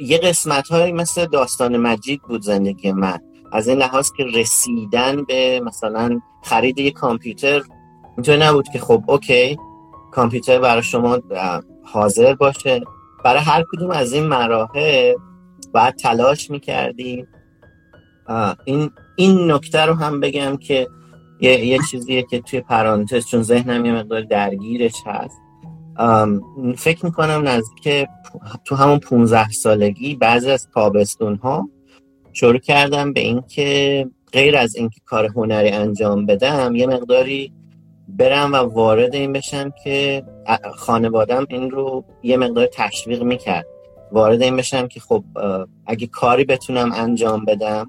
یه 0.00 0.18
قسمت 0.18 0.68
های 0.68 0.92
مثل 0.92 1.26
داستان 1.26 1.76
مجید 1.76 2.22
بود 2.22 2.42
زندگی 2.42 2.92
من. 2.92 3.18
از 3.52 3.68
این 3.68 3.78
لحاظ 3.78 4.10
که 4.12 4.24
رسیدن 4.24 5.24
به 5.24 5.60
مثلا 5.64 6.20
خرید 6.42 6.78
یه 6.78 6.90
کامپیوتر 6.90 7.62
اینطور 8.16 8.36
نبود 8.36 8.68
که 8.68 8.78
خب 8.78 9.04
اوکی 9.06 9.58
کامپیوتر 10.12 10.58
برای 10.58 10.82
شما 10.82 11.18
حاضر 11.82 12.34
باشه. 12.34 12.80
برای 13.24 13.42
هر 13.42 13.64
کدوم 13.72 13.90
از 13.90 14.12
این 14.12 14.26
مراحل 14.26 15.14
باید 15.74 15.94
تلاش 15.94 16.50
می‌کردیم. 16.50 17.26
این 18.64 18.90
این 19.16 19.52
نکته 19.52 19.80
رو 19.80 19.94
هم 19.94 20.20
بگم 20.20 20.56
که 20.56 20.88
یه, 21.40 21.66
یه 21.66 21.78
چیزیه 21.90 22.22
که 22.22 22.40
توی 22.40 22.60
پرانتز 22.60 23.26
چون 23.26 23.42
ذهنم 23.42 23.84
یه 23.84 23.92
مقدار 23.92 24.20
درگیرش 24.20 24.94
هست. 25.06 25.40
فکر 26.76 27.04
می‌کنم 27.06 27.48
نزدیک 27.48 28.08
تو 28.64 28.76
همون 28.76 28.98
15 28.98 29.50
سالگی 29.50 30.14
بعضی 30.14 30.50
از 30.50 30.68
تابستون 30.74 31.36
ها 31.36 31.68
شروع 32.34 32.58
کردم 32.58 33.12
به 33.12 33.20
اینکه 33.20 34.06
غیر 34.32 34.56
از 34.56 34.76
اینکه 34.76 35.00
کار 35.04 35.26
هنری 35.26 35.68
انجام 35.68 36.26
بدم 36.26 36.74
یه 36.74 36.86
مقداری 36.86 37.52
برم 38.08 38.52
و 38.52 38.56
وارد 38.56 39.14
این 39.14 39.32
بشم 39.32 39.72
که 39.84 40.22
خانوادم 40.74 41.46
این 41.50 41.70
رو 41.70 42.04
یه 42.22 42.36
مقدار 42.36 42.68
تشویق 42.72 43.22
می‌کرد. 43.22 43.66
وارد 44.12 44.42
این 44.42 44.56
بشم 44.56 44.88
که 44.88 45.00
خب 45.00 45.24
اگه 45.86 46.06
کاری 46.06 46.44
بتونم 46.44 46.92
انجام 46.92 47.44
بدم 47.44 47.88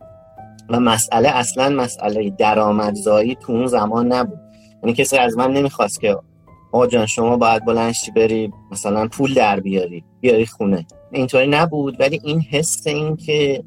و 0.69 0.79
مسئله 0.79 1.29
اصلا 1.29 1.69
مسئله 1.69 2.29
درآمدزایی 2.29 3.35
تو 3.35 3.53
اون 3.53 3.67
زمان 3.67 4.13
نبود. 4.13 4.39
یعنی 4.83 4.95
کسی 4.95 5.17
از 5.17 5.37
من 5.37 5.53
نمی‌خواست 5.53 6.01
که 6.01 6.17
آقا 6.71 6.87
جان 6.87 7.05
شما 7.05 7.37
باید 7.37 7.65
بلنشی 7.65 8.11
بری 8.11 8.51
مثلا 8.71 9.07
پول 9.07 9.33
در 9.33 9.59
بیاری 9.59 10.03
بیاری 10.21 10.45
خونه. 10.45 10.85
اینطوری 11.11 11.47
نبود. 11.47 11.99
ولی 11.99 12.21
این 12.23 12.41
حس 12.41 12.87
این 12.87 13.15
که 13.15 13.63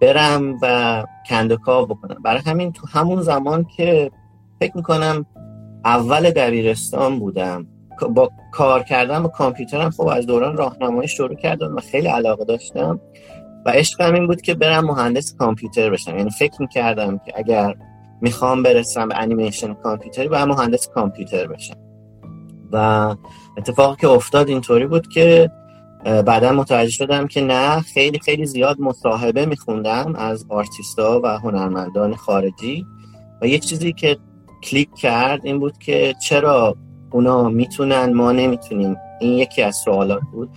برم 0.00 0.58
و 0.62 1.04
کندکاو 1.28 1.86
بکنم. 1.86 2.22
برای 2.22 2.40
همین 2.46 2.72
تو 2.72 2.86
همون 2.92 3.22
زمان 3.22 3.64
که 3.76 4.10
فکر 4.60 4.76
می‌کنم 4.76 5.26
اول 5.84 6.30
دبیرستان 6.30 7.18
بودم 7.18 7.66
با 8.14 8.30
کار 8.52 8.82
کردم 8.82 9.22
با 9.22 9.28
کامپیوترم 9.28 9.90
خب 9.90 10.06
از 10.06 10.26
دوران 10.26 10.56
راهنمایی 10.56 11.08
شروع 11.08 11.34
کردم 11.34 11.76
و 11.76 11.80
خیلی 11.80 12.08
علاقه 12.08 12.44
داشتم 12.44 13.00
و 13.66 13.70
عشقم 13.70 14.14
این 14.14 14.26
بود 14.26 14.40
که 14.40 14.54
برم 14.54 14.84
مهندس 14.84 15.34
کامپیوتر 15.34 15.90
بشم. 15.90 16.16
یعنی 16.16 16.30
فکر 16.30 16.62
می‌کردم 16.62 17.18
که 17.18 17.32
اگر 17.34 17.74
می‌خوام 18.20 18.62
برسم 18.62 19.08
به 19.08 19.18
انیمیشن 19.18 19.74
کامپیوتری 19.74 20.28
باید 20.28 20.48
مهندس 20.48 20.88
کامپیوتر 20.88 21.46
بشم. 21.46 21.74
و 22.72 23.14
اتفاقی 23.58 23.96
که 24.00 24.08
افتاد 24.08 24.48
اینطوری 24.48 24.86
بود 24.86 25.08
که 25.08 25.50
بعدا 26.04 26.52
متوجه 26.52 26.90
شدم 26.90 27.26
که 27.26 27.40
نه 27.40 27.80
خیلی 27.80 28.18
خیلی 28.18 28.46
زیاد 28.46 28.80
مصاحبه 28.80 29.46
میخوندم 29.46 30.14
از 30.16 30.46
آرتیستا 30.48 31.20
و 31.24 31.38
هنرمندان 31.38 32.16
خارجی 32.16 32.86
و 33.42 33.46
یه 33.46 33.58
چیزی 33.58 33.92
که 33.92 34.16
کلیک 34.62 34.94
کرد 34.94 35.40
این 35.46 35.58
بود 35.58 35.78
که 35.78 36.14
چرا 36.22 36.76
اونا 37.10 37.48
می‌تونن 37.48 38.12
ما 38.12 38.32
نمی‌تونیم. 38.32 38.96
این 39.20 39.32
یکی 39.32 39.62
از 39.62 39.76
سوالات 39.76 40.22
بود. 40.32 40.50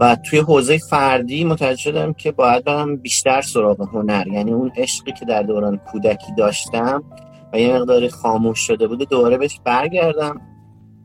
و 0.00 0.16
توی 0.16 0.38
حوزه 0.38 0.78
فردی 0.90 1.44
متوجه 1.44 1.76
شدم 1.76 2.12
که 2.12 2.32
باید 2.32 2.64
برم 2.64 2.96
بیشتر 2.96 3.42
سراغ 3.42 3.88
هنر. 3.94 4.28
یعنی 4.28 4.52
اون 4.52 4.72
عشقی 4.76 5.12
که 5.12 5.24
در 5.24 5.42
دوران 5.42 5.76
کودکی 5.76 6.34
داشتم 6.38 7.04
و 7.52 7.60
یه 7.60 7.74
مقداری 7.74 8.08
خاموش 8.08 8.58
شده 8.58 8.86
بود 8.86 9.08
دوره 9.08 9.38
بهش 9.38 9.60
برگردم. 9.64 10.40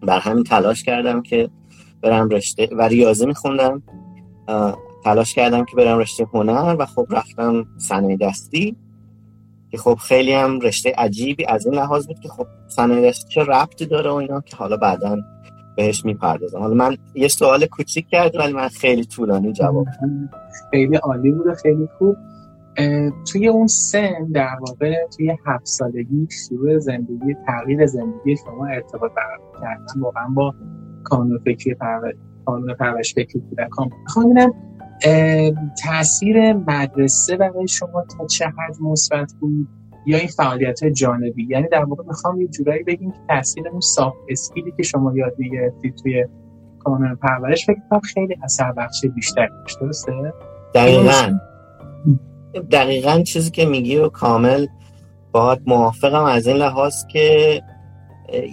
بر 0.01 0.19
همین 0.19 0.43
تلاش 0.43 0.83
کردم 0.83 1.21
که 1.21 1.50
برم 2.01 2.29
رشته 2.29 2.70
و 2.72 2.82
ریاضی 2.82 3.25
میخوندم. 3.25 3.84
تلاش 5.03 5.34
کردم 5.34 5.65
که 5.65 5.75
برم 5.75 5.98
رشته 5.98 6.27
هنر 6.34 6.75
و 6.79 6.86
خب 6.86 7.08
رفتم 7.10 7.65
صنایع 7.77 8.18
دستی 8.18 8.75
که 9.72 9.77
خب 9.77 9.96
خیلی 9.96 10.34
هم 10.34 10.60
رشته 10.60 10.94
عجیبی 10.98 11.46
از 11.46 11.65
این 11.65 11.75
لحاظ 11.75 12.08
بود 12.08 12.20
که 12.20 12.29
خب 12.29 12.48
صنایع 12.68 13.10
دستی 13.10 13.29
چه 13.29 13.44
ربطی 13.44 13.86
داره 13.86 14.12
و 14.12 14.13
اینا 14.13 14.41
که 14.41 14.58
حالا 14.58 14.77
بعدا 14.77 15.18
بهش 15.77 16.06
می‌پردازم. 16.06 16.60
حالا 16.60 16.74
من 16.74 16.98
یه 17.15 17.27
سوال 17.27 17.65
کوچیک 17.65 18.08
کردم 18.10 18.39
ولی 18.39 18.53
من 18.53 18.68
خیلی 18.68 19.06
طولانی 19.06 19.53
جواب 19.53 19.86
خیلی 20.72 20.96
عالی 20.96 21.32
بود 21.32 21.53
خیلی 21.53 21.88
خوب. 21.98 22.15
توی 23.32 23.48
اون 23.48 23.68
سن 23.68 24.32
در 24.34 24.58
واقع 24.60 24.96
توی 25.18 25.38
هفت 25.46 25.65
سالگی 25.65 26.27
شروع 26.48 26.79
زندگی 26.79 27.36
تغییر 27.48 27.86
زندگی 27.86 28.36
شما 28.46 28.68
ارتباط 28.68 29.12
برقرار 29.12 29.62
کردن 29.62 30.01
واقعا 30.01 30.27
با 30.27 30.53
کانون 31.10 31.39
فکری 31.46 31.74
پرورش 31.74 32.16
کانون 32.46 32.74
پرورش 32.74 33.13
فکری 33.13 33.42
کودکان. 33.50 33.89
می‌خوام 34.04 34.54
تاثیر 35.84 36.54
مدرسه 36.54 37.38
برای 37.38 37.68
شما 37.68 38.04
تا 38.18 38.28
چه 38.28 38.46
حد 38.46 38.82
مثبت 38.82 39.34
بود؟ 39.39 39.68
یا 40.06 40.18
این 40.18 40.28
فعالیت 40.28 40.86
جانبی؟ 40.86 41.48
یعنی 41.50 41.68
در 41.72 41.84
واقع 41.86 42.04
می‌خوام 42.08 42.42
یه 42.42 42.48
جورایی 42.48 42.84
بگیم 42.84 43.12
که 43.12 43.20
تاثیر 43.30 43.68
اون 43.68 43.80
سافت 43.80 44.18
اسکیلی 44.30 44.74
که 44.78 44.84
شما 44.84 45.13
یاد 45.16 45.34
می‌گرفتید 45.38 45.96
توی 45.96 46.25
کانون 46.80 47.16
پرورش 47.16 47.66
فکر 47.66 47.80
کنم 47.89 48.00
خیلی 48.00 48.38
اثر 48.44 48.72
بخش 48.72 49.06
بیشتر 49.16 49.48
داشت 49.48 49.80
درسته؟ 49.80 50.34
دقیقا. 50.75 51.39
دقیقا 52.72 53.22
چیزی 53.22 53.51
که 53.51 53.66
میگی 53.66 53.98
و 53.98 54.10
کامل 54.10 54.68
باید 55.32 55.60
موافقم 55.68 56.24
از 56.24 56.48
این 56.48 56.57
لحاظ 56.57 57.05
که 57.12 57.62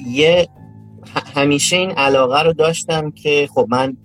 یه 0.06 0.46
همیشه 1.34 1.76
این 1.76 1.90
علاقه 1.90 2.42
رو 2.42 2.52
داشتم 2.52 3.10
که 3.10 3.48
خب 3.54 3.66
من 3.70 3.96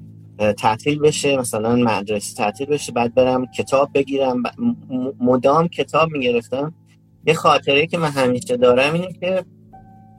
تعطیل 0.57 0.99
بشه 0.99 1.37
مثلا 1.37 1.75
مدرسه 1.75 2.35
تعطیل 2.35 2.67
بشه 2.67 2.91
بعد 2.91 3.15
برم 3.15 3.45
کتاب 3.45 3.89
بگیرم. 3.93 4.43
مدام 5.19 5.67
کتاب 5.67 6.09
می‌گرفتم. 6.09 6.73
یه 7.25 7.33
خاطره 7.33 7.87
که 7.87 7.97
من 7.97 8.09
همیشه 8.09 8.57
دارم 8.57 8.93
اینه 8.93 9.13
که 9.13 9.45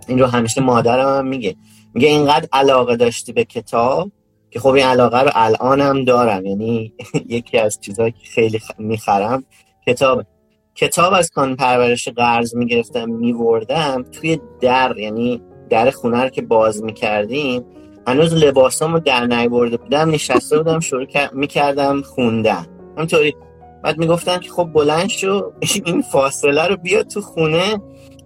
این 0.08 0.18
رو 0.18 0.26
همیشه 0.26 0.60
مادرم 0.60 1.18
هم 1.18 1.26
میگه. 1.26 1.56
میگه 1.94 2.08
اینقدر 2.08 2.48
علاقه 2.52 2.96
داشتی 2.96 3.32
به 3.32 3.44
کتاب 3.44 4.12
که 4.50 4.60
خب 4.60 4.68
این 4.68 4.86
علاقه 4.86 5.20
رو 5.20 5.30
الانم 5.34 6.04
دارم. 6.04 6.46
یعنی 6.46 6.94
یکی 7.28 7.58
از 7.58 7.80
چیزهایی 7.80 8.12
که 8.12 8.26
خیلی 8.34 8.60
می‌خرم 8.78 9.44
کتاب. 9.86 10.26
کتاب 10.74 11.12
از 11.12 11.30
کان 11.30 11.56
پرورش 11.56 12.08
قرض 12.08 12.54
می‌گرفتم 12.54 13.10
میوردم 13.10 14.02
توی 14.12 14.38
در. 14.60 14.98
یعنی 14.98 15.42
در 15.72 15.90
خونه 15.90 16.22
رو 16.22 16.28
که 16.28 16.42
باز 16.42 16.82
می‌کردیم 16.82 17.64
هنوز 18.06 18.35
لباسامو 18.35 18.98
در 18.98 19.26
نیورده 19.26 19.76
بودم 19.76 20.11
نشسته 20.11 20.58
بودم 20.58 20.80
شروع 20.80 21.06
می‌کردم 21.32 22.02
خوندن. 22.02 22.66
همطوری 22.98 23.35
بعد 23.82 23.98
می‌گفتن 23.98 24.38
که 24.38 24.50
خب 24.50 24.64
بلند 24.64 25.08
شو 25.08 25.52
این 25.85 26.02
فاصله 26.02 26.66
رو 26.66 26.76
بیا 26.76 27.02
تو 27.02 27.20
خونه 27.20 27.80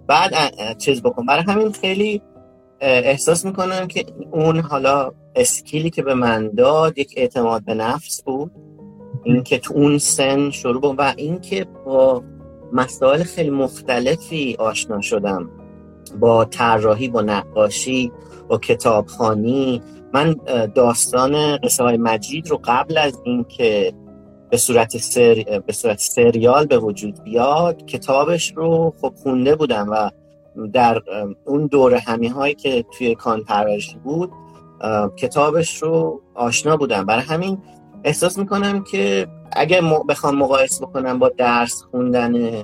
بعد 0.07 0.31
چیز 0.77 1.01
بکن. 1.01 1.25
برای 1.25 1.43
همین 1.43 1.71
خیلی 1.71 2.21
احساس 2.81 3.45
می‌کنم 3.45 3.87
که 3.87 4.05
اون 4.31 4.59
حالا 4.59 5.11
اسکیلی 5.35 5.89
که 5.89 6.01
به 6.01 6.13
من 6.13 6.49
داد 6.49 6.97
یک 6.97 7.13
اعتماد 7.17 7.65
به 7.65 7.73
نفس 7.73 8.23
بود. 8.23 8.51
اینکه 9.23 9.57
تو 9.57 9.73
اون 9.73 9.97
سن 9.97 10.49
شروع 10.49 10.95
و 10.97 11.13
اینکه 11.17 11.65
با 11.85 12.23
مسائل 12.73 13.23
خیلی 13.23 13.49
مختلفی 13.49 14.55
آشنا 14.59 15.01
شدم. 15.01 15.49
با 16.13 16.45
طراحی 16.45 17.07
با 17.07 17.21
نقاشی 17.21 18.11
با 18.47 18.57
کتابخانی. 18.57 19.81
من 20.13 20.35
داستان 20.75 21.57
قصه 21.57 21.83
های 21.83 21.97
مجید 21.97 22.47
رو 22.47 22.59
قبل 22.63 22.97
از 22.97 23.21
اینکه 23.23 23.93
به 24.49 24.57
صورت 24.57 24.97
سر... 24.97 25.61
به 25.67 25.73
صورت 25.73 25.99
سریال 25.99 26.65
به 26.65 26.77
وجود 26.77 27.23
بیاد 27.23 27.85
کتابش 27.85 28.53
رو 28.55 28.93
خب 29.01 29.13
خونده 29.23 29.55
بودم 29.55 29.87
و 29.91 30.09
در 30.73 31.01
اون 31.45 31.67
دور 31.67 31.93
همی 31.93 32.27
هایی 32.27 32.55
که 32.55 32.85
توی 32.97 33.15
کان 33.15 33.43
پرورشی 33.43 33.97
بود 34.03 34.31
کتابش 35.17 35.83
رو 35.83 36.21
آشنا 36.35 36.77
بودم. 36.77 37.05
برای 37.05 37.23
همین 37.23 37.57
احساس 38.03 38.37
می‌کنم 38.37 38.83
که 38.83 39.27
اگر 39.51 39.81
بخوام 40.09 40.35
مقایسه 40.35 40.85
بکنم 40.85 41.19
با 41.19 41.29
درس 41.29 41.83
خوندن 41.91 42.63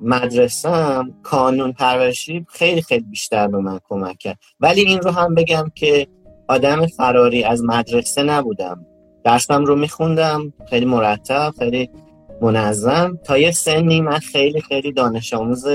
مدرسم 0.00 1.14
کانون 1.22 1.72
پرورشی 1.72 2.46
خیلی 2.48 2.82
خیلی 2.82 3.04
بیشتر 3.04 3.48
به 3.48 3.58
من 3.58 3.80
کمک 3.88 4.18
کرد. 4.18 4.38
ولی 4.60 4.80
این 4.80 4.98
رو 4.98 5.10
هم 5.10 5.34
بگم 5.34 5.70
که 5.74 6.06
آدم 6.48 6.86
فراری 6.86 7.44
از 7.44 7.64
مدرسه 7.64 8.22
نبودم. 8.22 8.86
درسم 9.24 9.64
رو 9.64 9.76
میخوندم 9.76 10.52
خیلی 10.70 10.86
مرتب 10.86 11.52
خیلی 11.58 11.90
منظم. 12.40 13.18
تا 13.24 13.38
یه 13.38 13.50
سنی 13.50 14.00
من 14.00 14.18
خیلی 14.18 14.60
خیلی 14.60 14.92
دانش 14.92 15.34
آموز 15.34 15.66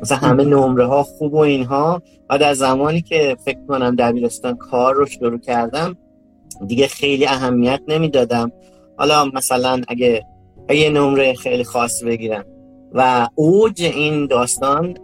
مثلا 0.00 0.18
همه 0.18 0.44
نمره 0.44 0.86
ها 0.86 1.02
خوب 1.02 1.34
و 1.34 1.38
اینها. 1.38 2.02
بعد 2.28 2.42
از 2.42 2.58
زمانی 2.58 3.02
که 3.02 3.36
فکر 3.44 3.58
کنم 3.68 3.96
دبیرستان 3.96 4.56
کار 4.56 4.94
رو 4.94 5.06
شروع 5.06 5.38
کردم 5.38 5.96
دیگه 6.66 6.86
خیلی 6.86 7.26
اهمیت 7.26 7.80
نمی‌دادم. 7.88 8.52
حالا 8.96 9.24
مثلا 9.24 9.80
اگه 9.88 10.26
یه 10.70 10.90
نمره 10.90 11.34
خیلی 11.34 11.64
خاص 11.64 12.04
بگیرم. 12.04 12.44
و 12.94 13.28
اوج 13.34 13.82
این 13.82 14.26
داستان 14.26 14.94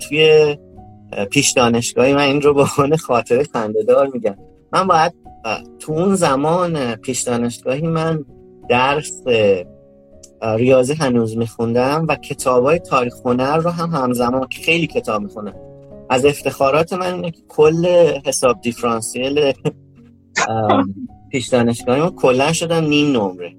توی 0.00 0.56
پیش 1.30 1.52
دانشگاهی 1.52 2.14
من 2.14 2.20
این 2.20 2.42
رو 2.42 2.54
به 2.54 2.60
عنوان 2.60 2.96
خاطره 2.96 3.44
خندهدار 3.44 4.06
میگم. 4.06 4.36
من 4.72 4.86
باید 4.86 5.12
تو 5.78 5.92
اون 5.92 6.14
زمان 6.14 6.94
پیش 6.94 7.22
دانشگاهی 7.22 7.86
من 7.86 8.24
درس 8.68 9.22
ریاضی 10.42 10.94
هنوز 10.94 11.36
میخوندم 11.36 12.06
و 12.08 12.16
کتاب 12.16 12.64
های 12.64 12.78
تاریخ 12.78 13.14
هنر 13.24 13.56
رو 13.56 13.70
هم 13.70 13.90
همزمان 13.90 14.48
که 14.48 14.62
خیلی 14.62 14.86
کتاب 14.86 15.22
می‌خونم. 15.22 15.54
از 16.10 16.24
افتخارات 16.24 16.92
من 16.92 17.14
اینه 17.14 17.30
که 17.30 17.40
کل 17.48 17.86
حساب 18.26 18.60
دیفرانسیل 18.60 19.40
پیش 21.30 21.48
دانشگاهی 21.48 22.00
ما 22.00 22.10
کلا 22.10 22.52
شدم 22.52 22.84
نیم 22.84 23.16
نمره. 23.16 23.56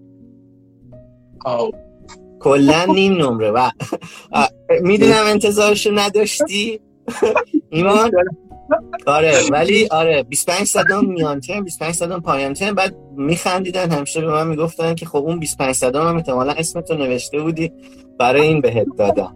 کلا 2.41 2.86
نیم 2.86 3.13
نمره 3.13 3.51
و 3.51 3.69
می‌دونم 4.82 5.23
انتظارشو 5.25 5.91
نداشتی؟ 5.93 6.80
ایمان؟ 7.69 8.12
آره 9.06 9.34
ولی 9.51 9.88
آره 9.88 10.23
25 10.23 10.67
صدام 10.67 11.06
میان 11.06 11.39
ترم 11.39 11.63
25 11.63 11.95
صدام 11.95 12.21
پایان 12.21 12.54
ترم 12.54 12.75
بعد 12.75 12.95
میخندیدن 13.17 13.91
همیشه 13.91 14.21
به 14.21 14.27
من 14.27 14.47
می‌گفتن 14.47 14.95
که 14.95 15.06
خب 15.06 15.17
اون 15.17 15.39
25 15.39 15.75
صدام 15.75 16.08
هم 16.08 16.15
احتمالا 16.15 16.51
اسمتو 16.51 16.93
نوشته 16.93 17.39
بودی 17.39 17.71
برای 18.19 18.41
این 18.41 18.62
بهت 18.62 18.88
دادم. 18.97 19.34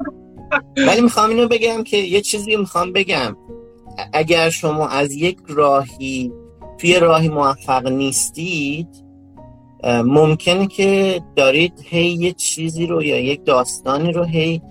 ولی 0.78 1.02
می‌خوام 1.02 1.30
اینو 1.30 1.48
بگم 1.48 1.84
که 1.84 1.98
یه 1.98 2.22
چیزی 2.22 2.56
می‌خوام 2.56 2.94
بگم. 2.94 3.38
اگر 4.14 4.50
شما 4.50 4.88
از 4.88 5.14
یک 5.14 5.38
راهی 5.48 6.32
توی 6.78 7.00
راهی 7.00 7.30
موفق 7.30 7.88
نیستید 7.88 9.05
ممکنه 9.86 10.68
که 10.68 11.22
دارید 11.36 11.74
هی 11.86 12.06
یه 12.06 12.32
چیزی 12.32 12.88
رو 12.88 13.04
یا 13.04 13.20
یک 13.20 13.46
داستانی 13.46 14.12
رو 14.12 14.24
هی 14.24 14.62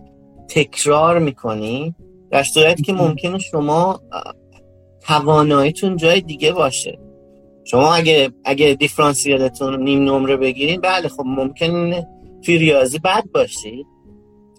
تکرار 0.49 1.19
می‌کنی 1.19 1.95
در 2.31 2.43
صورتی 2.43 2.83
که 2.83 2.93
ممکنه 2.93 3.39
شما 3.39 4.01
تواناییتون 5.01 5.97
جای 5.97 6.21
دیگه 6.21 6.53
باشه. 6.53 6.99
شما 7.65 7.95
اگه 7.95 8.31
اگه 8.45 8.75
دیفرانسیلتون 8.75 9.83
نیم 9.83 10.05
نمره 10.05 10.37
بگیرین 10.37 10.81
بله 10.81 11.09
خب 11.09 11.23
ممکنه 11.27 12.07
توی 12.45 12.59
ریاضی 12.59 12.99
بد 12.99 13.25
باشید. 13.35 13.87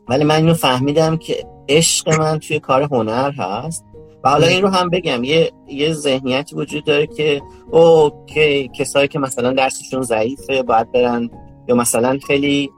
ولی 0.09 0.23
من 0.23 0.35
اینو 0.35 0.53
فهمیدم 0.53 1.17
که 1.17 1.43
عشق 1.69 2.19
من 2.19 2.39
توی 2.39 2.59
کار 2.59 2.81
هنر 2.81 3.31
هست. 3.31 3.85
و 4.25 4.29
حالا 4.29 4.47
این 4.47 4.61
رو 4.61 4.69
هم 4.69 4.89
بگم 4.89 5.23
یه 5.23 5.51
یه 5.67 5.93
ذهنیتی 5.93 6.55
وجود 6.55 6.83
داره 6.83 7.07
که 7.07 7.41
او 7.71 8.11
که 8.25 8.67
کسایی 8.67 9.07
که 9.07 9.19
مثلا 9.19 9.53
درسشون 9.53 10.01
ضعیفه 10.01 10.63
باید 10.63 10.91
برن. 10.91 11.29
یا 11.67 11.75
مثلا 11.75 12.19
خیلی 12.27 12.71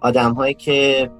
آدم 0.00 0.32
هایی 0.32 0.54
که 0.54 1.10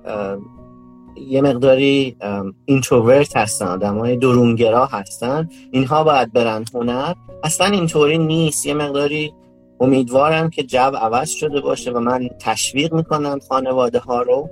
یه 1.28 1.40
مقداری 1.40 2.16
اینتروورت 2.64 3.36
هستن 3.36 3.66
آدم 3.66 3.98
های 3.98 4.16
درونگرا 4.16 4.86
هستن 4.86 5.48
اینها 5.70 6.04
باید 6.04 6.32
برن 6.32 6.64
هنر. 6.74 7.14
اصلا 7.44 7.66
اینطوری 7.66 8.18
نیست. 8.18 8.66
یه 8.66 8.74
مقداری 8.74 9.32
امیدوارم 9.80 10.50
که 10.50 10.62
جو 10.62 10.78
عوض 10.78 11.30
شده 11.30 11.60
باشه 11.60 11.90
و 11.90 11.98
من 12.00 12.28
تشویق 12.40 12.94
می‌کنم 12.94 13.38
خانواده 13.48 13.98
ها 13.98 14.22
رو. 14.22 14.48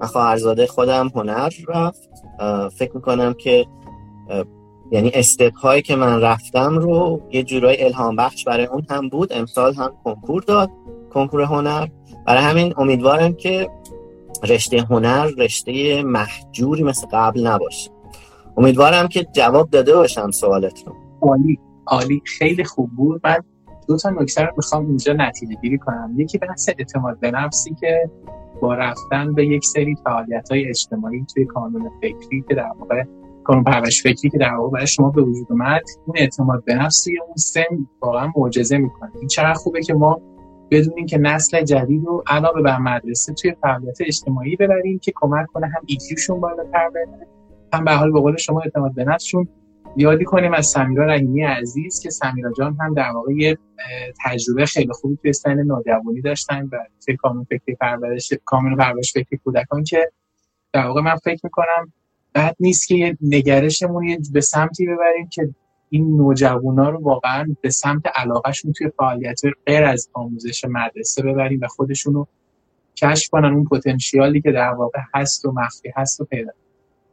من 0.00 0.06
خواهرزاده 0.06 0.66
خودم 0.66 1.08
هنر 1.14 1.50
رفت. 1.68 2.08
فکر 2.76 2.90
می‌کنم 2.94 3.34
که 3.34 3.66
یعنی 4.90 5.10
استپ 5.14 5.56
هایی 5.56 5.82
که 5.82 5.96
من 5.96 6.20
رفتم 6.20 6.78
رو 6.78 7.20
یه 7.30 7.42
جورای 7.42 7.84
الهام 7.84 8.16
بخش 8.16 8.44
برای 8.44 8.66
اون 8.66 8.86
هم 8.90 9.08
بود. 9.08 9.32
امسال 9.32 9.74
هم 9.74 9.92
کنکور 10.04 10.42
داد 10.42 10.70
کنکور 11.10 11.42
هنر. 11.42 11.86
برای 12.26 12.42
همین 12.42 12.74
امیدوارم 12.76 13.32
که 13.32 13.70
رشته 14.48 14.80
هنر 14.82 15.26
رشته 15.38 16.02
محجوری 16.02 16.82
مثل 16.82 17.06
قبل 17.12 17.46
نباشه. 17.46 17.90
امیدوارم 18.56 19.08
که 19.08 19.26
جواب 19.32 19.70
داده 19.70 19.94
باشم 19.94 20.30
سوالت 20.30 20.82
رو. 20.86 20.94
عالی 21.20 21.58
عالی. 21.86 22.22
خیلی 22.24 22.64
خوب 22.64 22.90
بود. 22.96 23.20
من 23.24 23.38
دو 23.88 23.96
تا 23.96 24.10
نکته 24.10 24.42
رو 24.42 24.52
می‌خوام 24.56 24.86
اینجا 24.86 25.12
نتیجه 25.12 25.54
گیری 25.62 25.78
کنم. 25.78 26.14
یکی 26.16 26.38
بحث 26.38 26.68
اعتماد 26.78 27.20
به 27.20 27.30
نفسی 27.30 27.76
که 27.80 28.10
با 28.60 28.74
رفتن 28.74 29.34
به 29.34 29.46
یک 29.46 29.64
سری 29.64 29.96
فعالیت 30.04 30.48
های 30.50 30.68
اجتماعی 30.68 31.26
توی 31.34 31.44
کانون 31.44 31.90
فکری 32.00 32.44
که 32.48 32.54
در 32.54 32.72
کانون 33.48 33.64
پرورش 33.64 34.02
فکری 34.02 34.30
که 34.30 34.38
در 34.38 34.54
واقع 34.54 34.70
برای 34.70 34.86
شما 34.86 35.10
به 35.10 35.22
وجود 35.22 35.46
اومد 35.50 35.82
اون 36.06 36.16
اعتماد 36.18 36.64
به 36.64 36.74
نفس 36.74 37.06
اون 37.26 37.36
سن 37.36 37.86
واقعا 38.00 38.32
معجزه 38.36 38.78
می‌کنه. 38.78 39.10
این 39.18 39.28
چقدر 39.28 39.54
خوبه 39.54 39.82
که 39.82 39.94
ما 39.94 40.20
بدونیم 40.70 41.06
که 41.06 41.18
نسل 41.18 41.62
جدید 41.62 42.04
رو 42.04 42.24
علاوه 42.26 42.62
بر 42.62 42.78
مدرسه 42.78 43.34
توی 43.34 43.54
فعالیت 43.62 43.98
اجتماعی 44.00 44.56
ببریم 44.56 44.98
که 44.98 45.12
کمک 45.14 45.46
کنه 45.46 45.66
هم 45.66 45.82
ایکیوشون 45.86 46.40
بالاتر 46.40 46.88
بره 46.88 47.26
هم 47.72 47.84
به 47.84 47.92
حال 47.92 48.32
به 48.32 48.36
شما 48.36 48.60
اعتماد 48.60 48.94
به 48.94 49.04
نفسشون. 49.04 49.48
یادی 49.96 50.24
کنیم 50.24 50.52
از 50.52 50.66
سمیرا 50.66 51.06
رحیمی 51.06 51.42
عزیز 51.42 52.00
که 52.02 52.10
سمیرا 52.10 52.52
جان 52.52 52.76
هم 52.80 52.94
در 52.94 53.10
واقع 53.10 53.32
یه 53.32 53.58
تجربه 54.24 54.66
خیلی 54.66 54.92
خوبی 54.92 55.16
توی 55.16 55.32
سن 55.32 55.54
نوجوانی 55.54 56.20
داشتن 56.20 56.68
و 56.72 56.76
توی 57.06 57.16
کامل 57.16 57.44
فکری 57.44 57.74
پرورش 57.74 58.32
کامل 58.44 58.76
پرورش 58.76 59.12
فکری 59.12 59.38
کودکان 59.44 59.84
که 59.84 60.10
در 60.72 60.86
واقع 60.86 61.00
من 61.00 61.16
فکر 61.16 61.40
می‌کنم 61.44 61.92
بعد 62.32 62.56
نیست 62.60 62.88
که 62.88 62.94
یه 62.94 63.18
نگرشمون 63.20 64.18
به 64.32 64.40
سمتی 64.40 64.86
ببریم 64.86 65.28
که 65.32 65.48
این 65.90 66.16
نوجوانا 66.16 66.88
رو 66.88 67.02
واقعا 67.02 67.56
به 67.60 67.70
سمت 67.70 68.02
علاقهشون 68.14 68.72
توی 68.72 68.90
فعالیت 68.96 69.40
غیر 69.66 69.84
از 69.84 70.08
آموزش 70.12 70.64
مدرسه 70.64 71.22
ببریم 71.22 71.60
و 71.62 71.66
خودشون 71.66 72.14
رو 72.14 72.26
کشف 72.96 73.30
کنن 73.30 73.54
اون 73.54 73.64
پتانسیالی 73.64 74.40
که 74.40 74.52
در 74.52 74.70
واقع 74.70 75.00
هست 75.14 75.44
و 75.44 75.52
مخفی 75.52 75.92
هست 75.96 76.20
و 76.20 76.24
پیدا 76.24 76.52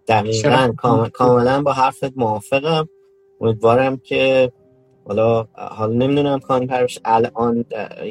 دقیقا. 0.07 0.73
کاملا 1.13 1.61
با 1.61 1.73
حرفت 1.73 2.17
موافقم. 2.17 2.89
امیدوارم 3.41 3.97
که 3.97 4.51
حالا 5.05 5.47
حالا 5.53 5.93
نمی‌دونم 5.93 6.39
کانی 6.39 6.67
پرش 6.67 6.99
الان 7.05 7.65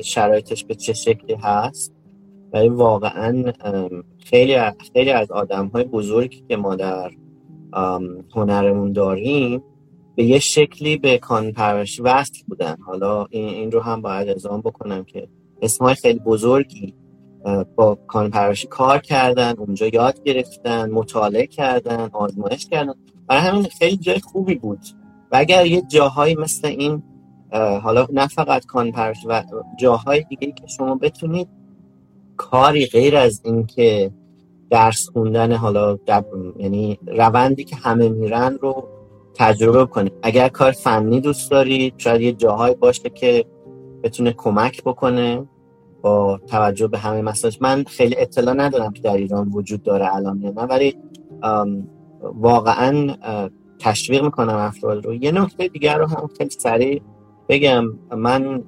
شرایطش 0.05 0.65
به 0.65 0.75
چه 0.75 0.93
شکلی 0.93 1.35
هست. 1.43 1.94
ولی 2.55 2.69
واقعا 2.69 3.53
خیلی 4.25 4.57
خیلی 4.93 5.11
از 5.11 5.31
آدم 5.31 5.67
های 5.67 5.85
بزرگی 5.85 6.45
که 6.49 6.57
ما 6.57 6.75
در 6.75 7.11
هنرمون 8.35 8.93
داریم 8.93 9.63
به 10.17 10.25
یه 10.25 10.39
شکلی 10.39 10.97
به 10.97 11.19
کانون 11.19 11.53
پرورشی 11.53 12.03
وصل 12.03 12.43
بودن. 12.49 12.77
حالا 12.87 13.27
این, 13.31 13.49
این 13.49 13.73
رو 13.73 13.81
هم 13.81 14.03
باید 14.03 14.29
ازام 14.29 14.61
بکنم 14.61 15.05
که 15.05 15.29
اسمای 15.63 15.95
خیلی 15.95 16.19
بزرگی 16.19 16.95
با 17.77 17.95
کانون 18.07 18.31
پرورشی 18.31 18.67
کار 18.67 18.99
کردن 18.99 19.55
اونجا 19.59 19.87
یاد 19.87 20.23
گرفتن 20.23 20.91
مطالعه 20.91 21.47
کردن 21.47 22.11
آزمایش 22.13 22.67
کردن. 22.67 22.95
برای 23.27 23.43
همین 23.43 23.63
خیلی 23.63 23.97
جای 23.97 24.21
خوبی 24.21 24.55
بود. 24.55 24.81
و 25.33 25.37
اگر 25.37 25.67
یه 25.67 25.83
جاهایی 25.83 26.35
مثل 26.35 26.69
این 26.69 27.03
حالا 27.83 28.07
نه 28.13 28.27
فقط 28.27 28.67
کانون 28.67 28.93
پرورشی 28.93 29.27
و 29.29 29.43
جاهای 29.79 30.23
دیگه 30.23 30.53
که 30.53 30.67
شما 30.67 30.95
بتونید 30.95 31.49
کاری 32.37 32.87
غیر 32.87 33.17
از 33.17 33.41
اینکه 33.45 34.11
درس 34.71 35.09
خوندن 35.09 35.53
حالا 35.53 35.99
یعنی 36.59 36.99
روندی 37.07 37.65
که 37.65 37.77
همه 37.77 38.09
میرن 38.09 38.59
رو 38.63 38.89
تجربه 39.35 39.87
کنید 39.87 40.13
اگر 40.23 40.49
کار 40.49 40.73
فنی 40.73 41.21
دوست 41.21 41.51
دارید 41.51 41.95
شاید 41.97 42.21
یه 42.21 42.33
جاهایی 42.33 42.75
باشه 42.75 43.11
که 43.11 43.45
بتونه 44.03 44.33
کمک 44.33 44.83
بکنه 44.85 45.47
با 46.03 46.41
توجه 46.47 46.87
به 46.87 46.99
همه 46.99 47.23
مسائل. 47.23 47.53
من 47.61 47.85
خیلی 47.85 48.17
اطلاع 48.19 48.55
ندارم 48.55 48.93
که 48.93 49.03
در 49.03 49.17
ایران 49.17 49.49
وجود 49.49 49.83
داره 49.83 50.17
الان 50.17 50.39
نه 50.39 50.51
ولی 50.51 50.97
واقعا 52.23 53.17
تشویق 53.79 54.25
می‌کنم 54.25 54.57
افراد 54.57 55.07
رو. 55.07 55.15
یه 55.15 55.33
نکته 55.33 55.69
دیگر 55.69 55.99
رو 55.99 56.07
هم 56.07 56.29
خیلی 56.39 56.51
سریع 56.51 57.03
بگم. 57.49 57.85
من 58.17 58.65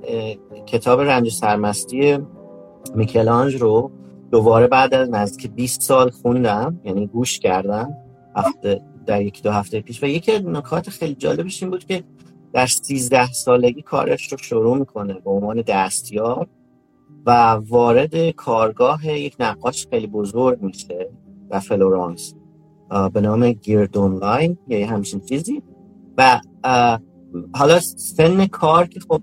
کتاب 0.66 1.00
رنج 1.00 1.30
سرمستی 1.30 2.18
میکلآنژ 2.94 3.54
رو 3.54 3.90
دوباره 4.30 4.66
بعد 4.66 4.94
از 4.94 5.10
نزدیک 5.10 5.50
20 5.50 5.80
سال 5.80 6.10
خوندم 6.10 6.80
یعنی 6.84 7.06
گوش 7.06 7.38
کردم 7.38 7.94
هفته 8.36 8.80
در 9.06 9.22
یکی 9.22 9.42
دو 9.42 9.50
هفته 9.50 9.80
پیش. 9.80 10.02
و 10.02 10.06
یکی 10.06 10.32
از 10.32 10.46
نکات 10.46 10.90
خیلی 10.90 11.14
جالبش 11.14 11.62
این 11.62 11.70
بود 11.70 11.84
که 11.84 12.04
در 12.52 12.66
13 12.66 13.32
سالگی 13.32 13.82
کارش 13.82 14.32
رو 14.32 14.38
شروع 14.38 14.78
می‌کنه 14.78 15.14
به 15.14 15.30
عنوان 15.30 15.62
دستیار 15.66 16.46
و 17.26 17.30
وارد 17.52 18.30
کارگاه 18.30 19.06
یک 19.06 19.36
نقاش 19.40 19.86
خیلی 19.90 20.06
بزرگ 20.06 20.62
میشه 20.62 21.08
در 21.50 21.58
فلورانس 21.58 22.34
به 23.12 23.20
نام 23.20 23.54
لاین 23.96 24.58
یا 24.68 24.86
همچین 24.86 25.20
چیزی. 25.20 25.62
و 26.18 26.40
حالا 27.54 27.80
سن 27.80 28.46
کار 28.46 28.86
که 28.86 29.00
خب 29.00 29.22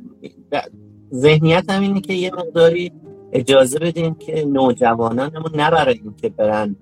ذهنیت 1.13 1.69
هم 1.69 1.81
اینه 1.81 2.01
که 2.01 2.13
یه 2.13 2.31
مقداری 2.31 2.91
اجازه 3.33 3.79
بدین 3.79 4.15
که 4.15 4.45
نوجوانانمون 4.45 5.51
نه 5.55 5.71
برای 5.71 5.99
اینکه 6.03 6.29
برن 6.29 6.75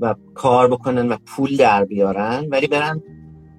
و 0.00 0.14
کار 0.34 0.68
بکنن 0.68 1.08
و 1.08 1.16
پول 1.26 1.56
در 1.56 1.84
بیارن 1.84 2.46
ولی 2.50 2.66
برن 2.66 3.02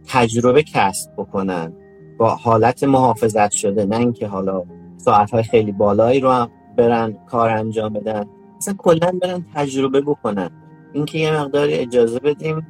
تجربه 0.07 0.63
کسب 0.63 1.11
بکنن 1.17 1.73
با 2.17 2.35
حالت 2.35 2.83
محافظت 2.83 3.51
شده. 3.51 3.85
نه 3.85 3.97
اینکه 3.97 4.27
حالا 4.27 4.63
ساعت 4.97 5.41
خیلی 5.41 5.71
بالایی 5.71 6.19
رو 6.19 6.31
هم 6.31 6.49
برن 6.77 7.17
کار 7.27 7.49
انجام 7.49 7.93
بدن. 7.93 8.25
اصلا 8.57 8.73
کلا 8.77 9.11
برن 9.21 9.45
تجربه 9.53 10.01
بکنن. 10.01 10.49
اینکه 10.93 11.17
یه 11.17 11.41
مقداری 11.41 11.73
اجازه 11.73 12.19
بدیم 12.19 12.67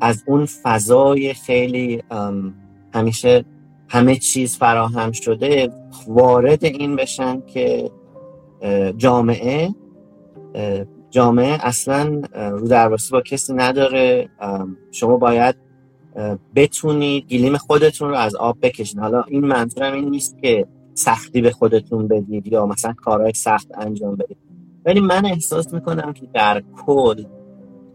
از 0.00 0.24
اون 0.26 0.46
فضای 0.46 1.34
خیلی 1.34 2.02
همیشه 2.94 3.44
همه 3.92 4.16
چیز 4.16 4.56
فراهم 4.56 5.12
شده 5.12 5.72
وارد 6.06 6.64
این 6.64 6.96
بشن 6.96 7.42
که 7.46 7.90
جامعه 8.96 9.74
جامعه 11.10 11.58
اصلا 11.66 12.22
رو 12.34 12.68
درواسی 12.68 13.12
با 13.12 13.20
کسی 13.20 13.54
نداره. 13.54 14.28
شما 14.92 15.16
باید 15.16 15.54
بتونید 16.54 17.26
گلیم 17.26 17.56
خودتون 17.56 18.08
رو 18.08 18.14
از 18.16 18.34
آب 18.34 18.58
بکشین. 18.62 19.00
حالا 19.00 19.22
این 19.22 19.44
منظورم 19.44 19.92
این 19.92 20.10
نیست 20.10 20.38
که 20.38 20.66
سختی 20.94 21.40
به 21.40 21.50
خودتون 21.50 22.08
بدید 22.08 22.46
یا 22.46 22.66
مثلا 22.66 22.92
کارهای 22.92 23.32
سخت 23.32 23.68
انجام 23.78 24.16
بدید. 24.16 24.36
ولی 24.84 25.00
من 25.00 25.26
احساس 25.26 25.74
می‌کنم 25.74 26.12
که 26.12 26.26
در 26.34 26.62
کل 26.86 27.24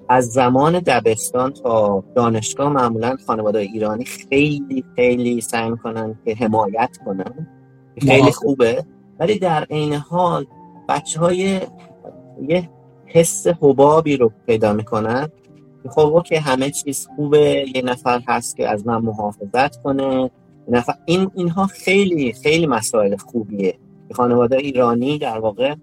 از 0.10 0.26
زمان 0.26 0.80
دبستان 0.80 1.52
تا 1.52 2.04
دانشگاه 2.16 2.70
معمولا 2.70 3.18
خانواده 3.28 3.60
ایرانی 3.60 4.06
خیلی 4.06 4.84
خیلی 4.96 5.42
سعی 5.42 5.70
می‌کنن 5.70 6.16
که 6.26 6.36
حمایت 6.36 6.98
کنن. 7.06 7.48
خیلی 8.02 8.32
خوبه. 8.32 8.86
ولی 9.20 9.40
در 9.40 9.64
عین 9.64 9.94
حال 9.94 10.46
بچه 10.90 11.20
های 11.20 11.62
یه 12.48 12.70
حس 13.06 13.48
حبابی 13.48 14.18
رو 14.18 14.32
پیدا 14.48 14.74
می‌کنن. 14.74 15.30
خب 15.90 16.24
که 16.26 16.40
همه 16.40 16.72
چیز 16.72 17.08
خوبه. 17.16 17.66
یه 17.76 17.82
نفر 17.82 18.22
هست 18.28 18.58
که 18.58 18.70
از 18.70 18.88
من 18.88 18.98
محافظت 18.98 19.82
کنه. 19.84 20.32
نفر 20.68 20.94
این 21.06 21.32
اینها 21.36 21.68
خیلی 21.68 22.34
خیلی 22.34 22.68
مسائل 22.68 23.16
خوبیه. 23.16 23.78
خانواده 24.12 24.58
ایرانی 24.58 25.18
در 25.18 25.40
واقع 25.40 25.76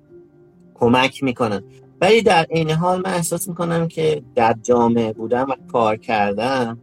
کمک 0.74 1.22
می‌کنن. 1.22 1.62
ولی 2.02 2.22
در 2.22 2.46
این 2.50 2.70
حال 2.70 2.98
من 2.98 3.14
احساس 3.14 3.48
می‌کنم 3.48 3.88
که 3.88 4.22
در 4.34 4.56
جامعه 4.62 5.12
بودن 5.12 5.42
و 5.42 5.54
کار 5.72 5.96
کردن 5.96 6.78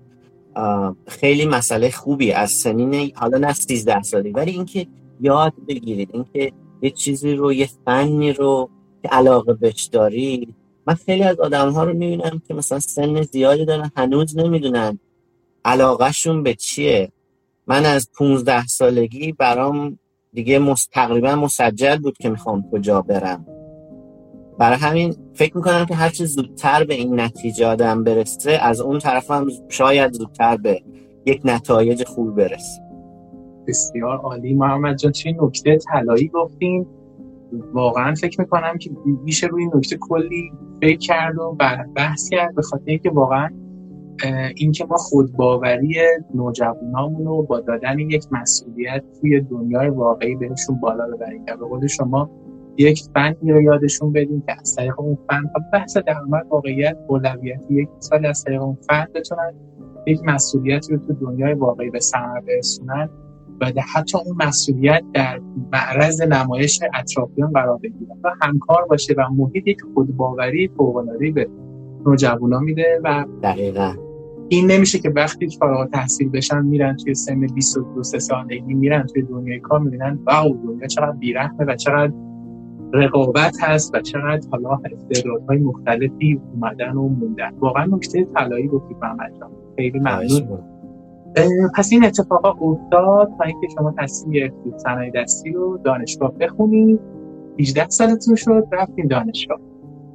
خیلی 1.08 1.46
مسئله 1.46 1.92
خوبی 1.92 2.32
از 2.32 2.52
سنین 2.52 3.12
حالا 3.16 3.38
نه 3.38 3.54
13 3.54 4.02
سالی 4.02 4.32
ولی 4.32 4.52
اینکه 4.52 4.88
یاد 5.22 5.54
بگیرید 5.68 6.10
اینکه 6.14 6.52
یه 6.82 6.90
چیزی 6.90 7.34
رو 7.34 7.54
یه 7.54 7.70
فنی 7.86 8.34
رو 8.34 8.70
که 9.02 9.08
علاقه 9.08 9.54
بهش 9.54 9.84
دارید 9.84 10.56
من 10.88 10.94
خیلی 10.94 11.24
از 11.24 11.40
آدم 11.40 11.70
ها 11.70 11.84
رو 11.84 11.94
می‌بینم 11.94 12.42
که 12.48 12.54
مثلا 12.54 12.80
سن 12.80 13.22
زیادی 13.22 13.66
دارن 13.66 13.92
هنوز 13.96 14.38
نمی‌دونن 14.38 15.00
علاقهشون 15.66 16.44
به 16.44 16.54
چیه 16.54 17.12
من 17.68 17.86
از 17.86 18.10
15 18.18 18.68
سالگی 18.68 19.32
برام 19.32 20.00
دیگه. 20.34 20.76
تقریبا 20.92 21.36
مسجل 21.36 21.98
بود 21.98 22.18
که 22.18 22.30
می‌خوام 22.30 22.72
کجا 22.72 23.02
برم 23.02 23.59
برای 24.60 24.78
همین 24.78 25.16
فکر 25.34 25.58
می‌کنم 25.58 25.86
که 25.86 25.96
هرچی 25.96 26.26
زودتر 26.26 26.84
به 26.84 26.94
این 26.94 27.20
نتیجه 27.20 27.68
آدم 27.68 28.04
برسه 28.04 28.52
از 28.52 28.82
اون 28.82 29.00
طرف 29.00 29.32
هم 29.32 29.48
شاید 29.70 30.14
زودتر 30.14 30.58
به 30.58 30.82
یک 31.26 31.42
نتایج 31.46 32.04
خوب 32.04 32.36
برسه. 32.36 32.82
بسیار 33.68 34.18
عالی. 34.18 34.54
محمد 34.54 34.98
جان 34.98 35.12
چه 35.12 35.36
نکته 35.42 35.78
طلایی 35.78 36.28
گفتیم 36.28 36.88
واقعا 37.74 38.14
فکر 38.14 38.42
می‌کنم 38.42 38.78
که 38.78 38.92
میشه 39.24 39.48
روی 39.48 39.66
نکته 39.76 39.98
کلی 39.98 40.52
فکر 40.82 40.98
کرد 40.98 41.38
و 41.38 41.56
بحث 41.96 42.30
کرد 42.30 42.56
به 42.56 42.62
خاطر 42.62 42.84
اینکه 42.86 43.10
واقعا 43.10 43.50
اینکه 44.56 44.86
ما 44.86 44.98
خودباوری 44.98 45.96
نوجوانامون 46.36 47.26
رو 47.26 47.44
با 47.44 47.60
دادن 47.60 48.00
یک 48.00 48.26
مسئولیت 48.32 49.04
توی 49.22 49.42
دنیای 49.42 49.90
واقعی 49.90 50.36
بهشون 50.36 50.80
بالا 50.80 51.08
ببریم. 51.08 51.46
به 51.46 51.56
قول 51.56 51.88
شما 51.88 52.30
یک 52.80 53.04
فنی 53.14 53.52
رو 53.52 53.62
یادشون 53.62 54.14
بدیم 54.14 54.44
که 54.48 54.56
از 54.60 54.76
طریق 54.76 55.00
اون 55.00 55.18
فن 55.30 55.44
بحث 55.74 55.98
درآمد 55.98 56.46
واقعیت 56.50 56.98
اولویتی 57.08 57.74
یک 57.74 57.90
سال 58.00 58.26
از 58.26 58.44
طریق 58.44 58.62
اون 58.62 58.78
فن 58.90 59.08
بتونن 59.16 59.54
یک 60.08 60.20
مسئولیتی 60.26 60.94
رو 60.94 61.00
تو 61.00 61.14
دنیای 61.14 61.54
واقعی 61.54 61.90
به 61.90 62.00
ثمر 62.00 62.40
برسونن 62.40 63.10
و 63.62 63.72
حتی 63.94 64.18
اون 64.26 64.48
مسئولیت 64.48 65.04
در 65.14 65.42
معرض 65.74 66.22
نمایش 66.22 66.80
اطرافیان 66.94 67.52
قرار 67.52 67.78
بگیره 67.78 68.16
و 68.24 68.32
همکار 68.42 68.86
باشه 68.86 69.14
و 69.18 69.30
محیط 69.36 69.68
یک 69.68 69.82
خودباوری 69.94 70.68
فوق‌العاده‌ای 70.78 71.32
به 71.32 71.50
نوجوانا 72.06 72.60
میده 72.60 73.00
و 73.04 73.26
دقیقا. 73.44 73.94
این 74.50 74.72
نمیشه 74.72 75.00
که 75.00 75.10
وقتی 75.10 75.48
فارغ 75.60 75.90
تحصیل 75.90 76.30
بشن 76.30 76.66
میرن 76.66 76.96
توی 76.96 77.14
سن 77.14 77.40
22 77.40 78.04
سالگی 78.04 78.74
میرن 78.74 79.06
توی 79.06 79.22
دنیای 79.22 79.60
کار 79.60 79.80
می‌بینن 79.80 80.20
واو 80.26 80.58
دنیا 80.66 80.88
چقدر 80.88 81.12
بیرحمه 81.12 81.66
و 81.66 81.76
چقدر 81.76 82.14
رقابت 82.94 83.56
هست 83.62 83.96
و 83.96 84.02
چقدر 84.02 84.48
حالا 84.52 84.80
استعدادهای 84.92 85.58
مختلفی 85.58 86.42
اومدن 86.54 86.92
و 86.92 87.08
موندن. 87.08 87.54
واقعا 87.60 87.86
نکته 87.86 88.24
طلایی 88.24 88.68
گفتی 88.68 88.96
محمد 89.02 89.34
خیلی 89.76 90.00
ممنون. 90.00 90.60
پس 91.76 91.90
این 91.92 92.06
اتفاقا 92.06 92.50
افتاد 92.50 93.32
تا 93.38 93.44
اینکه 93.44 93.68
شما 93.78 93.94
تصمیم 93.98 94.34
گرفتید 94.34 94.78
صنایع 94.78 95.12
دستی 95.12 95.52
رو 95.52 95.78
دانشگاه 95.84 96.32
بخونید. 96.32 97.00
18 97.60 97.90
سالتون 97.90 98.36
شد 98.36 98.68
رفتین 98.72 99.08
دانشگاه. 99.08 99.60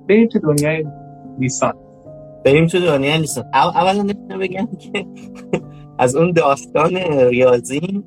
بریم 0.09 0.29
تو 0.29 0.39
دنیای 0.39 0.85
لیسانس 1.39 1.75
بریم 2.45 2.67
تو 2.67 2.81
دنیای 2.81 3.19
لیسانس 3.19 3.47
اولا 3.55 4.03
نمی‌تونم 4.03 4.39
بگم 4.39 4.67
که 4.67 5.07
از 5.99 6.17
اون 6.17 6.33
داستان 6.33 6.97
ریاضی 7.31 8.05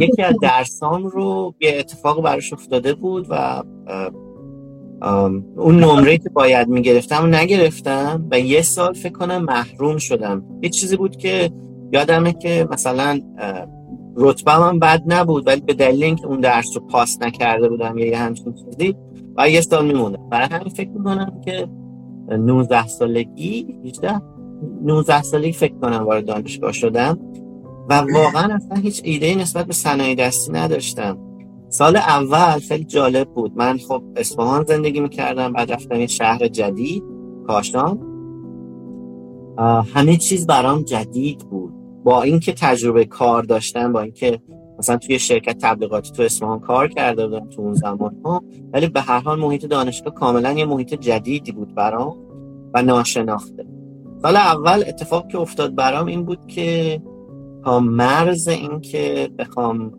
یکی 0.00 0.22
از 0.22 0.34
درسام 0.42 1.06
رو 1.06 1.54
یه 1.60 1.76
اتفاق 1.78 2.22
براش 2.22 2.52
افتاده 2.52 2.94
بود 2.94 3.26
و 3.30 3.62
اون 5.56 5.80
نمره 5.80 6.18
که 6.18 6.30
باید 6.30 6.68
می‌گرفتم 6.68 7.24
و 7.24 7.26
نگرفتم 7.26 8.26
و 8.30 8.40
یه 8.40 8.62
سال 8.62 8.92
فکر 8.92 9.12
کنم 9.12 9.44
محروم 9.44 9.98
شدم. 9.98 10.44
یه 10.62 10.68
چیزی 10.68 10.96
بود 10.96 11.16
که 11.16 11.50
یادمه 11.92 12.32
که 12.32 12.68
مثلا 12.70 13.20
رتبه 14.16 14.52
هم 14.52 14.78
بد 14.78 15.02
نبود 15.06 15.46
ولی 15.46 15.60
به 15.60 15.74
دلیل 15.74 16.04
اینکه 16.04 16.26
اون 16.26 16.40
درس 16.40 16.76
رو 16.76 16.86
پاس 16.86 17.22
نکرده 17.22 17.68
بودم 17.68 17.98
یه 17.98 18.18
همچین 18.18 18.54
چیزی 18.54 18.96
و 19.36 19.50
یه 19.50 19.60
سال 19.60 19.86
میموندم 19.86 20.28
برای 20.30 20.48
همین 20.50 20.68
فکر 20.68 20.90
می‌کنم 20.90 21.40
که 21.44 21.68
19 22.28 22.86
سالگی 22.86 23.66
18 23.84 24.20
19 24.82 25.22
سالگی 25.22 25.52
فکر 25.52 25.74
کنم 25.74 26.04
وارد 26.06 26.24
دانشگاه 26.24 26.72
شدم. 26.72 27.18
و 27.88 27.94
واقعا 27.94 28.54
اصلا 28.54 28.76
هیچ 28.76 29.00
ایده 29.04 29.34
نسبت 29.34 29.66
به 29.66 29.72
صنایع 29.72 30.14
دستی 30.14 30.52
نداشتم. 30.52 31.18
سال 31.68 31.96
اول 31.96 32.58
خیلی 32.58 32.84
جالب 32.84 33.28
بود. 33.28 33.52
من 33.56 33.78
خب 33.78 34.02
اصفهان 34.16 34.64
زندگی 34.64 35.00
می‌کردم 35.00 35.52
بعد 35.52 35.72
رفتم 35.72 36.00
یه 36.00 36.06
شهر 36.06 36.48
جدید 36.48 37.04
کاشان. 37.46 37.98
همه 39.94 40.16
چیز 40.16 40.46
برام 40.46 40.82
جدید 40.82 41.38
بود. 41.38 41.72
با 42.04 42.22
اینکه 42.22 42.52
تجربه 42.52 43.04
کار 43.04 43.42
داشتم 43.42 43.92
با 43.92 44.00
اینکه 44.00 44.40
مثلا 44.78 44.96
توی 44.96 45.18
شرکت 45.18 45.58
تبلیغاتی 45.58 46.12
تو 46.12 46.22
اصفهان 46.22 46.60
کار 46.60 46.88
کرده 46.88 47.26
بودم 47.26 47.48
تو 47.48 47.62
اون 47.62 47.74
زمان 47.74 48.16
ها 48.24 48.44
ولی 48.72 48.86
به 48.88 49.00
هر 49.00 49.20
حال 49.20 49.40
محیط 49.40 49.66
دانشگاه 49.66 50.14
کاملا 50.14 50.52
یه 50.52 50.64
محیط 50.64 50.94
جدیدی 50.94 51.52
بود 51.52 51.74
برام 51.74 52.16
و 52.74 52.82
ناشناخته. 52.82 53.66
سال 54.22 54.36
اول 54.36 54.84
اتفاق 54.86 55.28
که 55.28 55.38
افتاد 55.38 55.74
برام 55.74 56.06
این 56.06 56.24
بود 56.24 56.46
که 56.46 57.02
تا 57.64 57.80
مرز 57.80 58.48
این 58.48 58.80
که 58.80 59.30
بخوام 59.38 59.92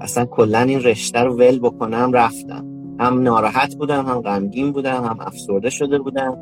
اصلا 0.00 0.24
کلا 0.24 0.58
این 0.58 0.82
رشته 0.82 1.20
رو 1.20 1.36
ول 1.36 1.58
بکنم 1.58 2.12
رفتم. 2.12 2.66
هم 3.00 3.22
ناراحت 3.22 3.74
بودم 3.74 4.06
هم 4.06 4.20
غمگین 4.20 4.72
بودم 4.72 5.04
هم 5.04 5.16
افسرده 5.20 5.70
شده 5.70 5.98
بودم. 5.98 6.38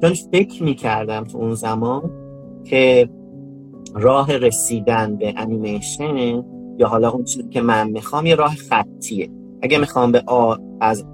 چون 0.00 0.14
فکر 0.32 0.62
می‌کردم 0.62 1.24
تو 1.24 1.38
اون 1.38 1.54
زمان 1.54 2.10
که 2.64 3.08
راه 3.94 4.36
رسیدن 4.36 5.16
به 5.16 5.34
انیمیشن 5.36 6.44
یا 6.78 6.88
حالا 6.88 7.10
اون 7.10 7.24
چیزی 7.24 7.48
که 7.48 7.60
من 7.60 7.90
می‌خوام 7.90 8.26
یه 8.26 8.34
راه 8.34 8.54
خطیه. 8.54 9.30
اگه 9.62 9.78
می‌خوام 9.78 10.12
به 10.12 10.22
آ... 10.26 10.54
از 10.80 11.04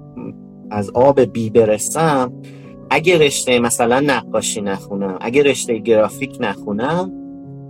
از 0.71 0.89
آب 0.89 1.21
بی 1.21 1.49
برسم 1.49 2.33
اگه 2.89 3.17
رشته 3.17 3.59
مثلا 3.59 3.99
نقاشی 3.99 4.61
نخونم 4.61 5.17
اگه 5.21 5.43
رشته 5.43 5.77
گرافیک 5.77 6.37
نخونم 6.39 7.22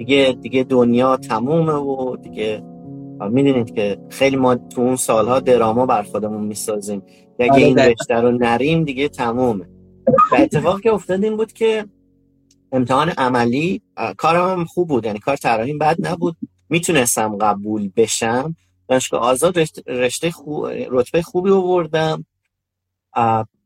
دیگه 0.03 0.37
دیگه 0.41 0.63
دنیا 0.63 1.17
تمومه 1.17 1.73
و 1.73 2.15
دیگه 2.15 2.63
می‌دونید 3.29 3.75
که 3.75 3.97
خیلی 4.09 4.35
ما 4.35 4.55
تو 4.55 4.81
اون 4.81 4.95
سالها 4.95 5.39
دراما 5.39 5.85
بر 5.85 6.03
خودمون 6.03 6.43
می‌سازیم. 6.43 7.03
اگه 7.39 7.51
آره، 7.51 7.63
این 7.63 7.77
رشته 7.77 8.15
رو 8.15 8.31
نریم 8.31 8.83
دیگه 8.83 9.07
تمومه. 9.07 9.69
و 10.31 10.35
اتفاق 10.35 10.81
که 10.81 10.93
افتاد 10.93 11.23
این 11.23 11.37
بود 11.37 11.53
که 11.53 11.85
امتحان 12.71 13.09
عملی 13.09 13.81
کارم 14.17 14.59
هم 14.59 14.65
خوب 14.65 14.87
بود 14.87 15.05
یعنی 15.05 15.19
کار 15.19 15.35
طراحی 15.35 15.73
بد 15.73 15.95
نبود. 15.99 16.35
می‌تونستم 16.69 17.37
قبول 17.37 17.91
بشم. 17.95 18.55
دانشگاه 18.87 19.21
آزاد 19.21 19.59
رشته 19.87 20.31
خوب 20.31 20.67
رتبه 20.89 21.21
خوبی 21.21 21.51
آوردم. 21.51 22.25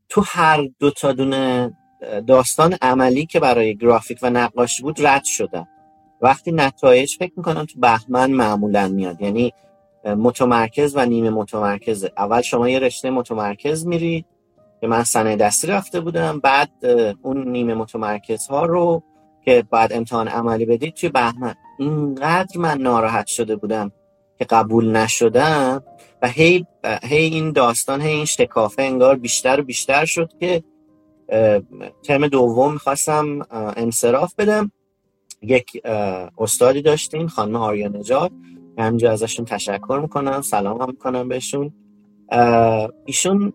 تو 0.08 0.22
هر 0.26 0.68
دو 0.78 0.90
تا 0.90 1.12
دونه 1.12 1.72
داستان 2.26 2.76
عملی 2.82 3.26
که 3.26 3.40
برای 3.40 3.76
گرافیک 3.76 4.18
و 4.22 4.30
نقاشی 4.30 4.82
بود 4.82 5.06
رد 5.06 5.24
شدم. 5.24 5.68
وقتی 6.20 6.52
نتایج 6.52 7.16
فکر 7.18 7.32
می‌کنم 7.36 7.64
تو 7.64 7.80
بهمن 7.80 8.30
معمولا 8.30 8.88
میاد. 8.88 9.20
یعنی 9.20 9.52
متمرکز 10.04 10.96
و 10.96 11.06
نیمه 11.06 11.30
متمرکز. 11.30 12.06
اول 12.16 12.40
شما 12.40 12.68
یه 12.68 12.78
رشته 12.78 13.10
متمرکز 13.10 13.86
میری 13.86 14.24
که 14.80 14.86
من 14.86 15.04
سنه 15.04 15.36
دستی 15.36 15.66
رفته 15.66 16.00
بودم 16.00 16.40
بعد 16.40 16.70
اون 17.22 17.48
نیمه 17.48 17.74
متمرکز 17.74 18.46
ها 18.46 18.64
رو 18.64 19.02
که 19.44 19.64
بعد 19.70 19.92
امتحان 19.92 20.28
عملی 20.28 20.66
بدید 20.66 20.94
توی 20.94 21.08
بهمن. 21.08 21.54
اینقدر 21.78 22.60
من 22.60 22.78
ناراحت 22.78 23.26
شده 23.26 23.56
بودم 23.56 23.92
که 24.38 24.44
قبول 24.44 24.96
نشدم 24.96 25.82
و 26.22 26.28
هی, 26.28 26.66
هی 27.02 27.24
این 27.24 27.52
داستان 27.52 28.00
هی 28.00 28.12
این 28.12 28.24
شکافه 28.24 28.82
انگار 28.82 29.16
بیشتر 29.16 29.60
و 29.60 29.62
بیشتر 29.62 30.04
شد 30.04 30.32
که 30.40 30.62
ترم 32.02 32.28
دوم 32.28 32.72
می‌خواستم 32.72 33.46
انصراف 33.50 34.34
بدم. 34.34 34.72
یک 35.42 35.82
استادی 36.38 36.82
داشتیم 36.82 37.26
خانم 37.26 37.56
آریا 37.56 37.88
نجات 37.88 38.30
همینجا 38.78 39.12
ازشون 39.12 39.44
تشکر 39.44 39.98
می‌کنم 40.02 40.42
سلام 40.42 40.82
هم 40.82 40.90
می‌کنم 40.90 41.28
بهشون. 41.28 41.72
ایشون 43.04 43.52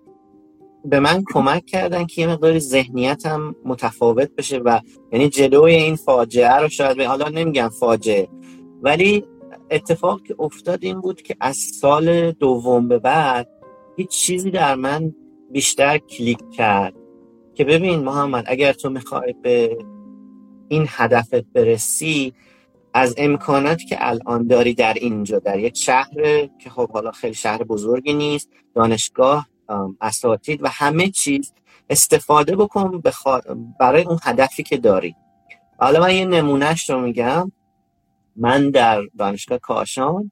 به 0.85 0.99
من 0.99 1.23
کمک 1.33 1.65
کردن 1.65 2.05
که 2.05 2.21
یه 2.21 2.27
مقداری 2.27 2.59
ذهنیتم 2.59 3.55
متفاوت 3.65 4.35
بشه 4.37 4.57
و 4.57 4.79
یعنی 5.11 5.29
جلوی 5.29 5.73
این 5.73 5.95
فاجعه 5.95 6.57
رو 6.57 6.69
شاید 6.69 6.97
به 6.97 7.07
حالا 7.07 7.29
نمیگم 7.29 7.69
فاجعه 7.69 8.27
ولی 8.81 9.25
اتفاق 9.71 10.23
که 10.23 10.35
افتاد 10.39 10.83
این 10.83 11.01
بود 11.01 11.21
که 11.21 11.35
از 11.39 11.57
سال 11.57 12.31
دوم 12.31 12.87
به 12.87 12.99
بعد 12.99 13.49
هیچ 13.97 14.09
چیزی 14.09 14.51
در 14.51 14.75
من 14.75 15.15
بیشتر 15.51 15.97
کلیک 15.97 16.39
کرد 16.51 16.93
که 17.53 17.63
ببین 17.63 17.99
محمد 17.99 18.43
اگر 18.47 18.73
تو 18.73 18.89
می‌خوای 18.89 19.35
به 19.41 19.77
این 20.73 20.87
هدفت 20.89 21.35
برسی 21.35 22.33
از 22.93 23.15
امکاناتی 23.17 23.85
که 23.85 23.97
الان 23.99 24.47
داری 24.47 24.73
در 24.73 24.93
اینجا 24.93 25.39
در 25.39 25.59
یک 25.59 25.77
شهر 25.77 26.45
که 26.59 26.69
خب 26.69 26.91
حالا 26.91 27.11
خیلی 27.11 27.33
شهر 27.33 27.63
بزرگی 27.63 28.13
نیست 28.13 28.49
دانشگاه 28.75 29.47
اساتید 30.01 30.63
و 30.63 30.67
همه 30.71 31.09
چیز 31.09 31.53
استفاده 31.89 32.55
بکن 32.55 33.03
برای 33.79 34.03
اون 34.03 34.19
هدفی 34.23 34.63
که 34.63 34.77
داری. 34.77 35.15
حالا 35.77 35.99
من 35.99 36.15
یه 36.15 36.25
نمونهش 36.25 36.89
رو 36.89 37.01
میگم. 37.01 37.51
من 38.35 38.69
در 38.69 39.01
دانشگاه 39.17 39.57
کاشان 39.57 40.31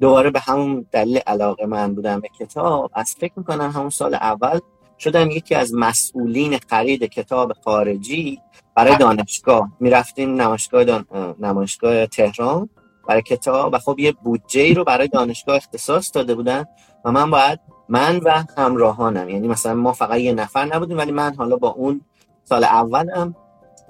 دوباره 0.00 0.30
به 0.30 0.40
همون 0.40 0.86
دلیل 0.92 1.18
علاقه 1.18 1.66
من 1.66 1.94
بودم 1.94 2.20
به 2.20 2.28
کتاب. 2.38 2.90
از 2.94 3.14
فکر 3.18 3.32
می‌کنم 3.36 3.70
همون 3.70 3.90
سال 3.90 4.14
اول 4.14 4.58
شدم 5.02 5.30
یکی 5.30 5.54
از 5.54 5.74
مسئولین 5.74 6.58
خرید 6.70 7.04
کتاب 7.04 7.52
خارجی 7.64 8.40
برای 8.76 8.96
دانشگاه. 8.96 9.68
می‌رفتیم 9.80 10.40
نمایشگاه 10.40 10.84
دان... 10.84 11.06
نمایشگاه 11.40 12.06
تهران 12.06 12.68
برای 13.08 13.22
کتاب 13.22 13.74
و 13.74 13.78
خب 13.78 13.98
یه 13.98 14.12
بودجه 14.12 14.74
رو 14.74 14.84
برای 14.84 15.08
دانشگاه 15.08 15.56
اختصاص 15.56 16.10
داده 16.14 16.34
بودن 16.34 16.64
و 17.04 17.12
من 17.12 17.30
باید 17.30 17.60
من 17.88 18.16
و 18.16 18.44
همراهانم. 18.58 19.28
یعنی 19.28 19.48
مثلا 19.48 19.74
ما 19.74 19.92
فقط 19.92 20.18
یه 20.18 20.32
نفر 20.32 20.64
نبودیم 20.64 20.98
ولی 20.98 21.12
من 21.12 21.34
حالا 21.34 21.56
با 21.56 21.68
اون 21.68 22.00
سال 22.44 22.64
اولم 22.64 23.34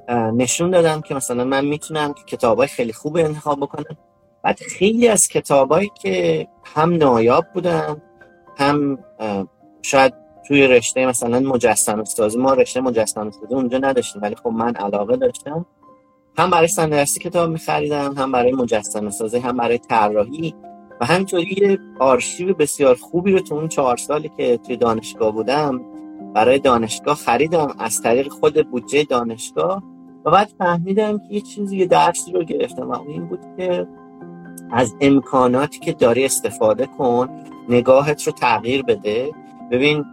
نشون 0.08 0.70
دادم 0.70 1.00
که 1.00 1.14
مثلا 1.14 1.44
من 1.44 1.64
می‌تونم 1.64 2.12
کتابای 2.26 2.66
خیلی 2.66 2.92
خوب 2.92 3.16
انتخاب 3.16 3.60
بکنم. 3.60 3.96
بعد 4.42 4.58
خیلی 4.60 5.08
از 5.08 5.28
کتابایی 5.28 5.90
که 6.02 6.48
هم 6.74 6.96
نایاب 6.96 7.44
بودن 7.54 8.02
هم 8.56 8.98
شاید 9.82 10.14
توی 10.48 10.66
رشته 10.66 11.06
مثلا 11.06 11.40
مجسم 11.40 12.04
سازی 12.04 12.38
ما 12.38 12.54
رشته 12.54 12.80
مجسم 12.80 13.30
سازی 13.30 13.54
اونجا 13.54 13.78
نداشتیم 13.78 14.22
ولی 14.22 14.34
خب 14.34 14.48
من 14.48 14.74
علاقه 14.74 15.16
داشتم. 15.16 15.66
هم 16.38 16.50
برای 16.50 16.68
سندرسی 16.68 17.20
کتاب 17.20 17.50
میخریدم 17.50 18.14
هم 18.18 18.32
برای 18.32 18.52
مجسم 18.52 19.10
سازی 19.10 19.38
هم 19.38 19.56
برای 19.56 19.78
طراحی 19.78 20.54
و 21.00 21.06
همینطوری 21.06 21.56
یه 21.60 21.78
آرشیو 21.98 22.54
بسیار 22.54 22.94
خوبی 22.94 23.32
رو 23.32 23.40
تو 23.40 23.54
اون 23.54 23.68
چهار 23.68 23.96
سالی 23.96 24.30
که 24.36 24.56
توی 24.56 24.76
دانشگاه 24.76 25.32
بودم 25.32 25.80
برای 26.34 26.58
دانشگاه 26.58 27.14
خریدم 27.14 27.74
از 27.78 28.02
طریق 28.02 28.28
خود 28.28 28.70
بودجه 28.70 29.04
دانشگاه 29.04 29.82
و 30.24 30.30
بعد 30.30 30.52
فهمیدم 30.58 31.18
که 31.18 31.24
یه 31.30 31.40
چیزی 31.40 31.76
یه 31.76 31.86
درسی 31.86 32.32
رو 32.32 32.44
گرفتم 32.44 32.90
و 32.90 33.00
این 33.08 33.26
بود 33.26 33.40
که 33.56 33.86
از 34.70 34.94
امکاناتی 35.00 35.78
که 35.78 35.92
داری 35.92 36.24
استفاده 36.24 36.86
کن 36.86 37.28
نگاهت 37.68 38.22
رو 38.22 38.32
تغییر 38.32 38.82
بده. 38.82 39.30
ببین 39.72 40.04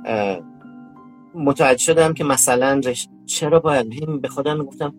متوجه 1.35 1.83
شدم 1.83 2.13
که 2.13 2.23
مثلا 2.23 2.81
چرا 3.25 3.59
باید 3.59 4.21
به 4.21 4.27
خودم 4.27 4.63
گفتم 4.63 4.93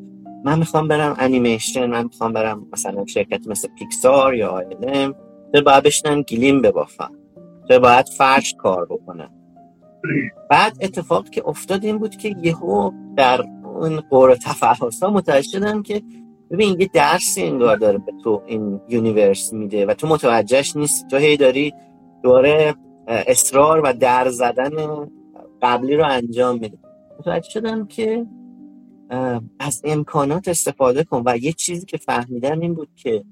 من 0.45 0.59
می‌خوام 0.59 0.89
برم 0.89 1.17
انیمیشن 1.19 1.87
من 1.87 2.05
می‌خوام 2.05 2.33
برم 2.33 2.67
مثلا 2.73 3.07
شرکت 3.07 3.47
مثل 3.47 3.69
پیکسار 3.79 4.35
یا 4.35 4.49
آیلم 4.49 5.15
چرا 5.53 5.63
باید 5.65 5.85
بشنم 5.85 6.23
گلیم 6.23 6.63
ببافم 6.63 7.13
چرا 7.69 7.79
باید 7.79 8.09
فرش 8.09 8.55
کار 8.59 8.87
بکنم 8.87 9.31
بعد 10.51 10.77
اتفاق 10.81 11.31
که 11.31 11.49
افتاد 11.49 11.85
این 11.85 11.99
بود 11.99 12.17
که 12.17 12.37
یهو 12.43 12.91
در 13.17 13.45
اون 13.65 14.01
قور 14.01 14.35
تفحص 14.35 15.03
ها 15.03 15.11
متوجه 15.11 15.49
شدم 15.49 15.83
که 15.83 16.03
ببین 16.51 16.81
یه 16.81 16.91
درسی 16.95 17.43
انگار 17.43 17.77
داره 17.77 17.99
به 17.99 18.13
تو 18.25 18.43
این 18.47 18.81
universe 18.89 19.53
میده 19.53 19.87
و 19.87 19.95
تو 19.95 20.07
متوجهش 20.07 20.77
نیست. 20.77 21.09
تو 21.09 21.17
هی 21.17 21.37
داری 21.37 21.75
دوره 22.23 22.75
اصرار 23.11 23.81
و 23.85 23.93
در 23.93 24.29
زدن 24.29 24.71
قبلی 25.63 25.97
رو 25.97 26.05
انجام 26.05 26.59
میده. 26.59 26.79
متوجه 27.19 27.51
شدم 27.51 27.87
که 27.87 28.27
از 29.59 29.83
امکانات 29.85 30.49
استفاده 30.49 31.05
کن 31.05 31.23
و 31.27 31.37
یه 31.37 31.53
چیزی 31.53 31.87
که 31.87 31.97
فهمیدم 31.97 32.61
این 32.61 32.75
بود 32.75 32.89
که 32.97 33.25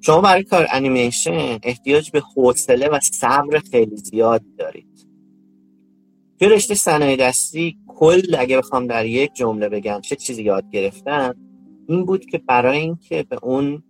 شما 0.00 0.20
برای 0.20 0.44
کار 0.44 0.66
انیمیشن 0.70 1.58
احتیاج 1.62 2.10
به 2.10 2.20
حوصله 2.20 2.88
و 2.88 2.98
صبر 3.00 3.58
خیلی 3.58 3.96
زیاد 3.96 4.42
دارید. 4.58 5.08
توی 6.38 6.48
رشته 6.48 6.74
صنایع 6.74 7.16
دستی 7.16 7.78
کل 7.86 8.36
اگه 8.38 8.58
بخوام 8.58 8.86
در 8.86 9.06
یک 9.06 9.34
جمله 9.34 9.68
بگم 9.68 10.00
چه 10.00 10.16
چیزی 10.16 10.42
یاد 10.42 10.70
گرفتم 10.70 11.34
این 11.88 12.04
بود 12.04 12.26
که 12.26 12.38
برای 12.38 12.78
اینکه 12.78 13.22
به 13.22 13.38
اون 13.42 13.82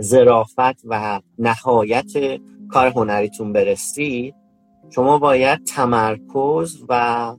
ظرافت 0.00 0.82
و 0.84 1.20
نهایت 1.38 2.12
کار 2.68 2.86
هنریتون 2.86 3.52
برسید 3.52 4.34
شما 4.90 5.18
باید 5.18 5.64
تمرکز 5.64 6.84
و 6.88 7.36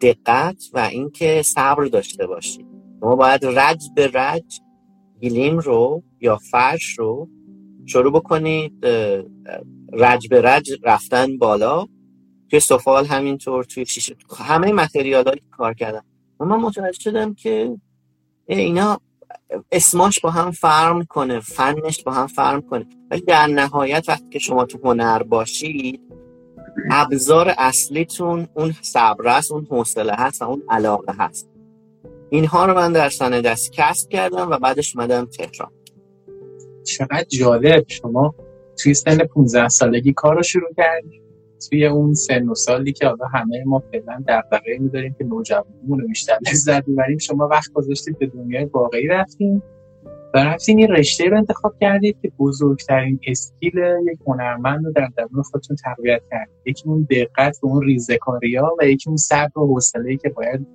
دقت 0.00 0.64
و 0.72 0.78
اینکه 0.78 1.42
صبر 1.42 1.84
داشته 1.84 2.26
باشید. 2.26 2.66
شما 3.00 3.16
باید 3.16 3.44
رج 3.44 3.84
به 3.96 4.10
رج 4.14 4.60
گلیم 5.22 5.58
رو 5.58 6.02
یا 6.20 6.36
فرش 6.36 6.98
رو 6.98 7.28
شروع 7.86 8.12
بکنید 8.12 8.86
رج 9.92 10.28
به 10.28 10.42
رج 10.42 10.70
رفتن 10.82 11.38
بالا 11.38 11.86
توی 12.50 12.60
سفال 12.60 13.06
همینطور 13.06 13.64
توی 13.64 13.86
شیشه. 13.86 14.16
همه 14.38 14.72
متریال 14.72 15.24
که 15.24 15.40
کار 15.50 15.74
کردم 15.74 16.04
و 16.40 16.44
من 16.44 16.56
متوجه 16.56 17.00
شدم 17.00 17.34
که 17.34 17.78
اینا 18.46 19.00
اسماش 19.72 20.20
با 20.20 20.30
هم 20.30 20.50
فرم 20.50 21.04
کنه 21.04 21.40
فنش 21.40 22.02
با 22.02 22.12
هم 22.12 22.26
فرم 22.26 22.60
کنه. 22.60 22.86
ولی 23.10 23.20
در 23.20 23.46
نهایت 23.46 24.04
وقتی 24.08 24.28
که 24.28 24.38
شما 24.38 24.64
تو 24.64 24.78
هنر 24.84 25.22
باشید 25.22 26.00
ابزار 26.90 27.54
اصلیتون 27.58 28.46
اون 28.54 28.72
صبر 28.82 29.28
است 29.28 29.52
اون 29.52 29.66
حوصله 29.70 30.12
هست 30.18 30.42
و 30.42 30.44
اون 30.44 30.62
علاقه 30.68 31.14
هست. 31.18 31.50
اینها 32.30 32.66
رو 32.66 32.74
من 32.74 32.92
در 32.92 33.08
سنه 33.08 33.40
دست 33.40 33.72
کسب 33.72 34.08
کردم 34.08 34.50
و 34.50 34.58
بعدش 34.58 34.96
مدم 34.96 35.24
تهران. 35.24 35.72
چقدر 36.84 37.24
جالب. 37.24 37.84
شما 37.88 38.34
توی 38.82 38.94
سن 38.94 39.18
15 39.18 39.68
سالگی 39.68 40.12
کار 40.12 40.36
رو 40.36 40.42
شروع 40.42 40.70
کردید 40.76 41.22
توی 41.70 41.86
اون 41.86 42.14
سن 42.14 42.48
و 42.48 42.54
سالی 42.54 42.92
که 42.92 43.06
حالا 43.06 43.26
همه 43.34 43.64
ما 43.66 43.82
فعلا 43.92 44.24
دغدغه 44.28 44.78
می‌داریم 44.80 45.14
که 45.18 45.24
نوجوانیمون 45.24 46.00
رو 46.00 46.08
بیشتر 46.08 46.38
لذت 46.52 46.84
ببریم 46.84 47.18
شما 47.18 47.48
وقت 47.48 47.72
گذاشتید 47.72 48.18
به 48.18 48.26
دنیای 48.26 48.64
واقعی 48.64 49.06
رفتیم 49.06 49.62
رفتین 50.40 50.78
این 50.78 50.88
رشته 50.88 51.28
رو 51.28 51.36
انتخاب 51.36 51.74
کردید 51.80 52.16
که 52.22 52.32
بزرگترین 52.38 53.20
اسکیل 53.26 53.72
یک 54.12 54.18
هنرمند 54.26 54.84
رو 54.84 54.92
در 54.92 55.08
درون 55.16 55.42
خودتون 55.42 55.76
تقویت 55.76 56.22
کردید. 56.30 56.54
یکی 56.66 56.88
اون 56.88 57.06
دقت 57.10 57.58
و 57.62 57.66
اون 57.66 57.82
ریزکاری 57.82 58.56
ها 58.56 58.76
و 58.78 58.86
یکی 58.86 59.10
اون 59.10 59.16
صبر 59.16 59.58
و 59.58 59.66
حوصله 59.66 60.16
که 60.16 60.28
باید 60.28 60.66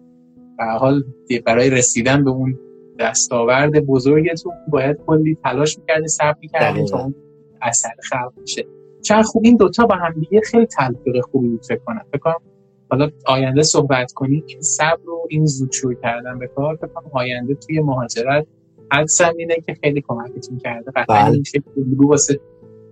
به 0.58 0.66
حال 0.66 1.04
برای 1.46 1.70
رسیدن 1.70 2.24
به 2.24 2.30
اون 2.30 2.60
دستاورد 3.00 3.86
بزرگتون 3.86 4.54
باید 4.70 4.98
کلی 5.08 5.38
تلاش 5.44 5.78
می‌کردید 5.78 6.08
صبر 6.08 6.36
می‌کردید 6.42 6.88
تا 6.88 7.04
اون 7.04 7.16
اثر 7.62 7.94
خلق 8.10 8.34
بشه. 8.42 8.66
چند 9.02 9.24
خوب 9.24 9.42
این 9.46 9.58
دوتا 9.58 9.86
با 9.86 9.96
هم 9.96 10.14
دیگه 10.14 10.42
خیلی 10.42 10.66
تلفیق 10.66 11.22
خوبی 11.32 11.48
بود 11.48 11.66
فکر 11.66 11.80
کنم. 11.86 12.06
فکر 12.12 12.20
کنم 12.20 12.42
حالا 12.90 13.10
آینده 13.26 13.64
صحبت 13.64 14.12
کنیم 14.12 14.44
که 14.48 14.62
صبر 14.62 15.00
رو 15.06 15.28
این 15.30 15.46
زود 15.46 15.72
شروع 15.72 15.94
کردن 15.94 16.40
به 16.40 16.48
کار 16.48 16.76
فکر 16.76 16.88
کنم 16.88 17.12
آینده 17.14 17.56
توی 17.56 17.80
مهاجرت 17.80 18.48
حدسم 18.92 19.34
اینه 19.38 19.56
که 19.66 19.76
خیلی 19.84 20.04
کمکتون 20.08 20.58
کرده 20.58 20.92
قطعا 20.96 21.26
بله. 21.26 21.32
این 21.32 21.44
شکل 21.44 21.62
واسه 21.98 22.40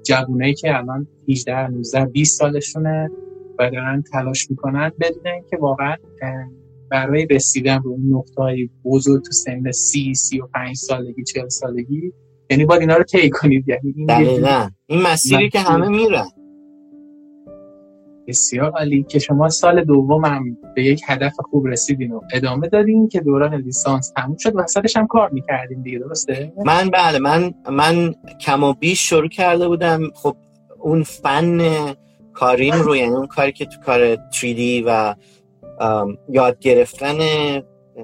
جوونایی 0.03 0.53
که 0.53 0.77
الان 0.77 1.07
18 1.29 1.67
19 1.67 2.05
20 2.05 2.39
سالشونه 2.39 3.09
و 3.59 3.69
دارن 3.71 4.03
تلاش 4.11 4.51
می‌کنن 4.51 4.91
بدونن 4.99 5.41
که 5.49 5.57
واقعا 5.57 5.95
برای 6.91 7.25
رسیدن 7.25 7.79
به 7.79 7.89
اون 7.89 8.03
نقطه 8.09 8.69
بزرگ 8.85 9.23
تو 9.23 9.31
سن 9.31 9.71
30 9.71 10.13
35 10.13 10.75
سالگی 10.75 11.23
40 11.23 11.49
سالگی 11.49 12.13
یعنی 12.49 12.65
باید 12.65 12.81
اینا 12.81 12.97
رو 12.97 13.03
طی 13.03 13.29
کنید. 13.29 13.69
یعنی 13.69 13.93
این 13.95 14.05
دقیقا. 14.05 14.69
این 14.85 15.01
مسیری 15.01 15.49
که 15.49 15.59
همه 15.59 15.87
میرن. 15.87 16.25
بسیار 18.27 18.71
عالی 18.71 19.03
که 19.03 19.19
شما 19.19 19.49
سال 19.49 19.83
دوم 19.83 20.25
هم 20.25 20.57
به 20.75 20.83
یک 20.83 21.01
هدف 21.07 21.33
خوب 21.51 21.67
رسیدین 21.67 22.11
و 22.11 22.21
ادامه 22.33 22.67
دادین 22.67 23.07
که 23.07 23.19
دوران 23.19 23.55
لیسانس 23.55 24.11
تموم 24.15 24.37
شد. 24.37 24.51
وسطش 24.55 24.97
هم 24.97 25.07
کار 25.07 25.29
می‌کردین 25.29 25.81
دیگه 25.81 25.99
درسته؟ 25.99 26.53
من 26.65 26.89
بله 26.89 27.19
من 27.19 27.53
من 27.69 28.13
کم 28.41 28.63
و 28.63 28.73
بیش 28.73 29.09
شروع 29.09 29.27
کرده 29.27 29.67
بودم. 29.67 29.99
خب 30.13 30.35
اون 30.79 31.03
فن 31.03 31.61
کاریم 32.33 32.73
رو 32.73 32.95
یعنی 32.95 33.13
اون 33.13 33.27
کاری 33.27 33.51
که 33.51 33.65
تو 33.65 33.79
کار 33.85 34.15
3D 34.15 34.83
و 34.85 35.15
یاد 36.29 36.59
گرفتن 36.59 37.17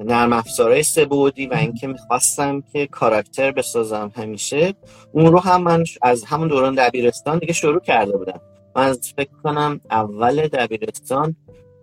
نرم 0.05 0.33
افزارهای 0.33 0.83
سبودی 0.83 1.47
و 1.47 1.53
اینکه 1.53 1.87
می‌خواستم 1.87 2.63
که 2.73 2.87
کاراکتر 2.87 3.51
بسازم 3.51 4.11
همیشه 4.15 4.73
اون 5.11 5.31
رو 5.31 5.39
هم 5.39 5.63
من 5.63 5.83
از 6.01 6.23
همون 6.23 6.47
دوران 6.47 6.75
دبیرستان 6.75 7.39
دیگه 7.39 7.53
شروع 7.53 7.79
کرده 7.79 8.17
بودم. 8.17 8.41
من 8.75 8.93
فکر 8.93 9.31
کنم 9.43 9.81
اول 9.91 10.47
دبیرستان 10.47 11.35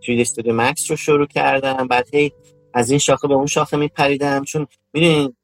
3D 0.03 0.25
Studio 0.27 0.91
رو 0.91 0.97
شروع 0.97 1.27
کردم 1.27 1.87
بعد 1.89 2.15
هی 2.15 2.33
از 2.75 2.91
این 2.91 2.99
شاخه 2.99 3.29
به 3.29 3.35
اون 3.35 3.47
شاخه 3.47 3.77
میپریدم. 3.77 4.45
چون 4.45 4.67
می‌دونید 4.93 5.37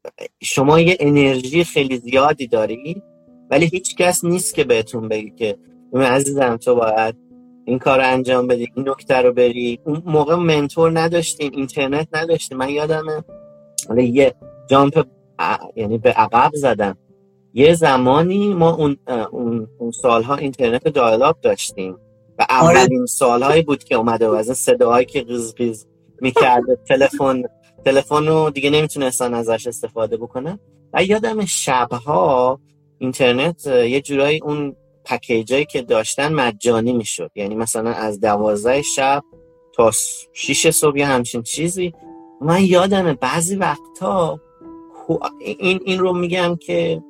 شما 0.43 0.81
یه 0.81 0.97
انرژی 1.01 1.65
خیلی 1.65 1.97
زیادی 1.97 2.47
داری 2.47 3.03
ولی 3.51 3.67
هیچ 3.67 3.97
کس 3.97 4.25
نیست 4.25 4.55
که 4.55 4.65
بهتون 4.65 5.09
بگی 5.09 5.31
که 5.31 5.57
عزیزم 5.95 6.57
تو 6.57 6.75
باید 6.75 7.17
این 7.65 7.79
کار 7.79 7.99
رو 7.99 8.05
انجام 8.07 8.47
بدی 8.47 8.69
این 8.75 8.89
نکته 8.89 9.17
رو 9.17 9.33
بری. 9.33 9.81
اون 9.85 10.03
موقع 10.07 10.35
منتور 10.35 11.01
نداشتیم 11.01 11.53
اینترنت 11.55 12.09
نداشتیم. 12.13 12.59
من 12.59 12.69
یادمه 12.69 13.25
حالا 13.89 14.03
یه 14.03 14.35
جامپ 14.71 15.07
یعنی 15.77 15.99
به 15.99 16.11
عقب 16.11 16.51
زدم. 16.55 16.99
یه 17.57 17.75
زمانی 17.75 18.55
ما 18.55 18.75
اون, 18.75 18.97
اون, 19.33 19.69
اون 19.79 19.91
سالها 19.91 20.37
اینترنت 20.37 20.89
دایلاب 20.89 21.41
داشتیم 21.43 21.97
و 22.39 22.47
اولین 22.51 23.07
سالهایی 23.07 23.63
بود 23.63 23.85
که 23.85 23.95
اومده 23.95 24.29
و 24.29 24.33
از 24.33 24.47
این 24.47 24.55
صداهایی 24.55 25.07
که 25.07 25.23
غیز 25.23 25.55
غیز 25.55 25.87
می‌کرده 26.21 26.79
تلفن 26.89 27.43
تلفن 27.85 28.27
رو 28.27 28.51
دیگه 28.51 28.71
نمی‌تونستن 28.71 29.35
ازش 29.35 29.67
استفاده 29.67 30.17
بکنن. 30.17 30.59
و 30.93 31.05
یادم 31.05 31.45
شبها 31.45 32.61
اینترنت 32.99 33.67
یه 33.67 34.01
جورایی 34.01 34.41
اون 34.43 34.77
پکیجایی 35.05 35.65
که 35.65 35.83
داشتن 35.83 36.33
مجانی 36.33 36.93
می‌شد. 36.93 37.31
یعنی 37.35 37.55
مثلا 37.55 37.91
از 37.91 38.21
دوازده 38.21 38.83
شب 38.83 39.23
تا 39.77 39.91
شیش 40.33 40.69
صبح 40.69 41.01
همچین 41.01 41.43
چیزی. 41.43 41.95
من 42.41 42.65
یادمه 42.65 43.15
بعضی 43.15 43.57
وقتا 43.57 44.41
این, 45.41 45.81
این 45.85 45.99
رو 45.99 46.13
میگم 46.13 46.57
که 46.57 47.03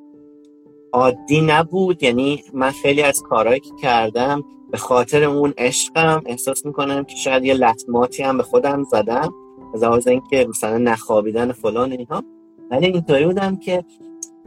عادی 0.95 1.41
نبود. 1.41 2.03
یعنی 2.03 2.43
من 2.53 2.71
خیلی 2.71 3.01
از 3.01 3.21
کارهایی 3.21 3.59
که 3.59 3.71
کردم 3.81 4.43
به 4.71 4.77
خاطر 4.77 5.23
اون 5.23 5.53
عشقم 5.57 6.23
احساس 6.25 6.65
می‌کنم 6.65 7.03
که 7.03 7.15
شاید 7.15 7.45
یه 7.45 7.53
لطماتی 7.53 8.23
هم 8.23 8.37
به 8.37 8.43
خودم 8.43 8.83
زدم 8.83 9.33
از 9.73 9.83
لحاظ 9.83 10.07
اینکه 10.07 10.47
مثلا 10.49 10.77
نخوابیدن 10.77 11.51
فلان 11.51 11.91
اینها. 11.91 12.23
ولی 12.71 12.85
اینطوری 12.85 13.25
بودم 13.25 13.55
که 13.57 13.85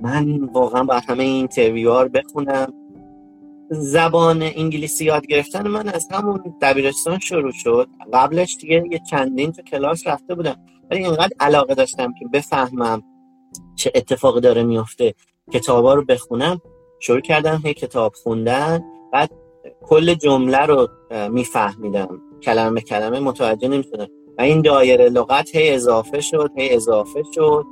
من 0.03 0.44
واقعا 0.44 0.84
با 0.84 0.99
همه 1.09 1.24
این 1.24 1.34
اینترویوها 1.34 2.05
بخونم. 2.05 2.72
زبان 3.70 4.42
انگلیسی 4.42 5.05
یاد 5.05 5.26
گرفتن 5.26 5.68
من 5.68 5.88
از 5.88 6.09
همون 6.12 6.55
دبیرستان 6.62 7.18
شروع 7.18 7.53
شد. 7.53 7.88
قبلش 8.12 8.57
دیگه 8.61 8.84
یه 8.90 9.01
چندین 9.11 9.53
تو 9.53 9.62
کلاس 9.62 10.07
رفته 10.07 10.34
بودم. 10.34 10.57
ولی 10.90 11.05
اینقدر 11.05 11.32
علاقه 11.40 11.74
داشتم 11.74 12.14
که 12.18 12.26
بفهمم 12.32 13.03
چه 13.76 13.92
اتفاقی 13.94 14.40
داره 14.40 14.62
میفته 14.62 15.14
کتابا 15.53 15.94
رو 15.94 16.05
بخونم 16.05 16.61
شروع 17.01 17.20
کردم 17.20 17.62
هی 17.64 17.74
کتاب 17.74 18.12
خوندن 18.14 18.84
بعد 19.12 19.30
کل 19.82 20.14
جمله 20.14 20.59
رو 20.59 20.88
میفهمیدم. 21.30 22.20
کلمه 22.42 22.80
کلمه 22.80 23.20
متوجه 23.20 23.68
نمی‌شدم. 23.68 24.09
و 24.38 24.42
این 24.42 24.62
دایره 24.62 25.09
لغت 25.09 25.57
هی 25.57 25.70
اضافه 25.70 26.20
شد 26.20 26.51
هی 26.57 26.74
اضافه 26.74 27.22
شد. 27.34 27.64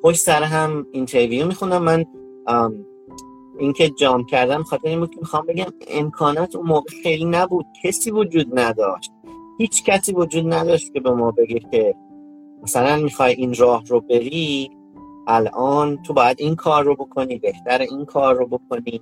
خودش 0.00 0.16
سر 0.16 0.42
هم 0.42 0.86
interview 0.92 1.46
می‌خونم 1.46 1.82
من 1.82 2.04
اینکه 3.58 3.90
جام 3.90 4.24
کردم 4.24 4.62
خاطر 4.62 4.88
این 4.88 5.00
بود 5.00 5.10
که 5.10 5.16
می‌خوام 5.20 5.46
بگم 5.46 5.72
امکانات 5.88 6.56
اون 6.56 6.66
موقع 6.66 6.90
خیلی 7.02 7.24
نبود. 7.24 7.66
کسی 7.84 8.10
وجود 8.10 8.58
نداشت. 8.58 9.12
هیچ 9.58 9.84
کسی 9.84 10.12
وجود 10.12 10.54
نداشت 10.54 10.92
که 10.92 11.00
به 11.00 11.10
ما 11.10 11.30
بگه 11.30 11.60
که 11.70 11.94
مثلا 12.62 12.96
می‌خوای 12.96 13.32
این 13.32 13.54
راه 13.54 13.84
رو 13.86 14.00
بری 14.00 14.70
الان 15.26 16.02
تو 16.02 16.12
باید 16.12 16.36
این 16.40 16.56
کار 16.56 16.84
رو 16.84 16.96
بکنی 16.96 17.38
بهتر 17.38 17.78
این 17.80 18.04
کار 18.04 18.34
رو 18.34 18.46
بکنی. 18.46 19.00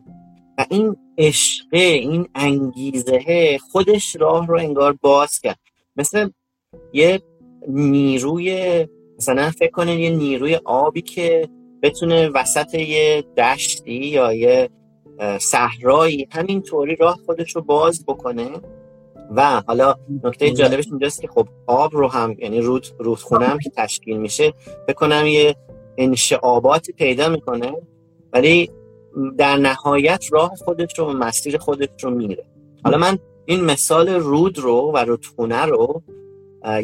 و 0.59 0.65
این 0.71 0.97
عشقه 1.19 1.79
این 1.79 2.29
انگیزه 2.35 3.59
خودش 3.71 4.17
راه 4.17 4.47
رو 4.47 4.59
انگار 4.59 4.93
باز 4.93 5.39
کرد. 5.39 5.59
مثل 5.97 6.29
یه 6.93 7.23
نیروی 7.69 8.87
مثلا 9.19 9.51
فکر 9.51 9.71
کنید 9.71 10.01
یه 10.01 10.11
نیروی 10.11 10.55
آبی 10.65 11.03
که 11.03 11.49
بتونه 11.83 12.29
وسط 12.29 12.75
یه 12.75 13.25
دشتی 13.37 14.07
یا 14.07 14.33
یه 14.33 14.71
صحرایی 15.41 16.29
همینطوری 16.31 16.97
راه 16.97 17.19
خودش 17.27 17.57
رو 17.57 17.63
باز 17.63 18.05
بکنه. 18.07 18.49
و 19.31 19.63
حالا 19.67 19.95
نکته 20.25 20.51
جالبش 20.51 20.87
اینجاست 20.87 21.21
که 21.21 21.29
خب 21.29 21.49
آب 21.67 21.97
رو 21.97 22.09
هم 22.09 22.37
یعنی 22.39 22.61
رود 22.61 22.87
رودخونه 22.99 23.47
هم 23.47 23.59
که 23.59 23.71
تشکیل 23.71 24.17
میشه 24.17 24.53
بکنم 24.89 25.27
یه 25.27 25.57
انشعاباتی 25.99 26.93
پیدا 26.93 27.29
می‌کنه 27.29 27.73
ولی 28.33 28.71
در 29.39 29.57
نهایت 29.57 30.25
راه 30.33 30.51
خودش 30.65 30.99
رو 30.99 31.05
و 31.07 31.13
مسیر 31.13 31.59
خودش 31.59 31.89
رو 32.03 32.11
میره 32.11 32.45
حالا 32.85 32.99
من 32.99 33.19
این 33.47 33.65
مثال 33.65 34.09
رود 34.09 34.59
رو 34.59 34.93
و 34.95 34.99
رودخونه 34.99 35.63
رو 35.63 36.03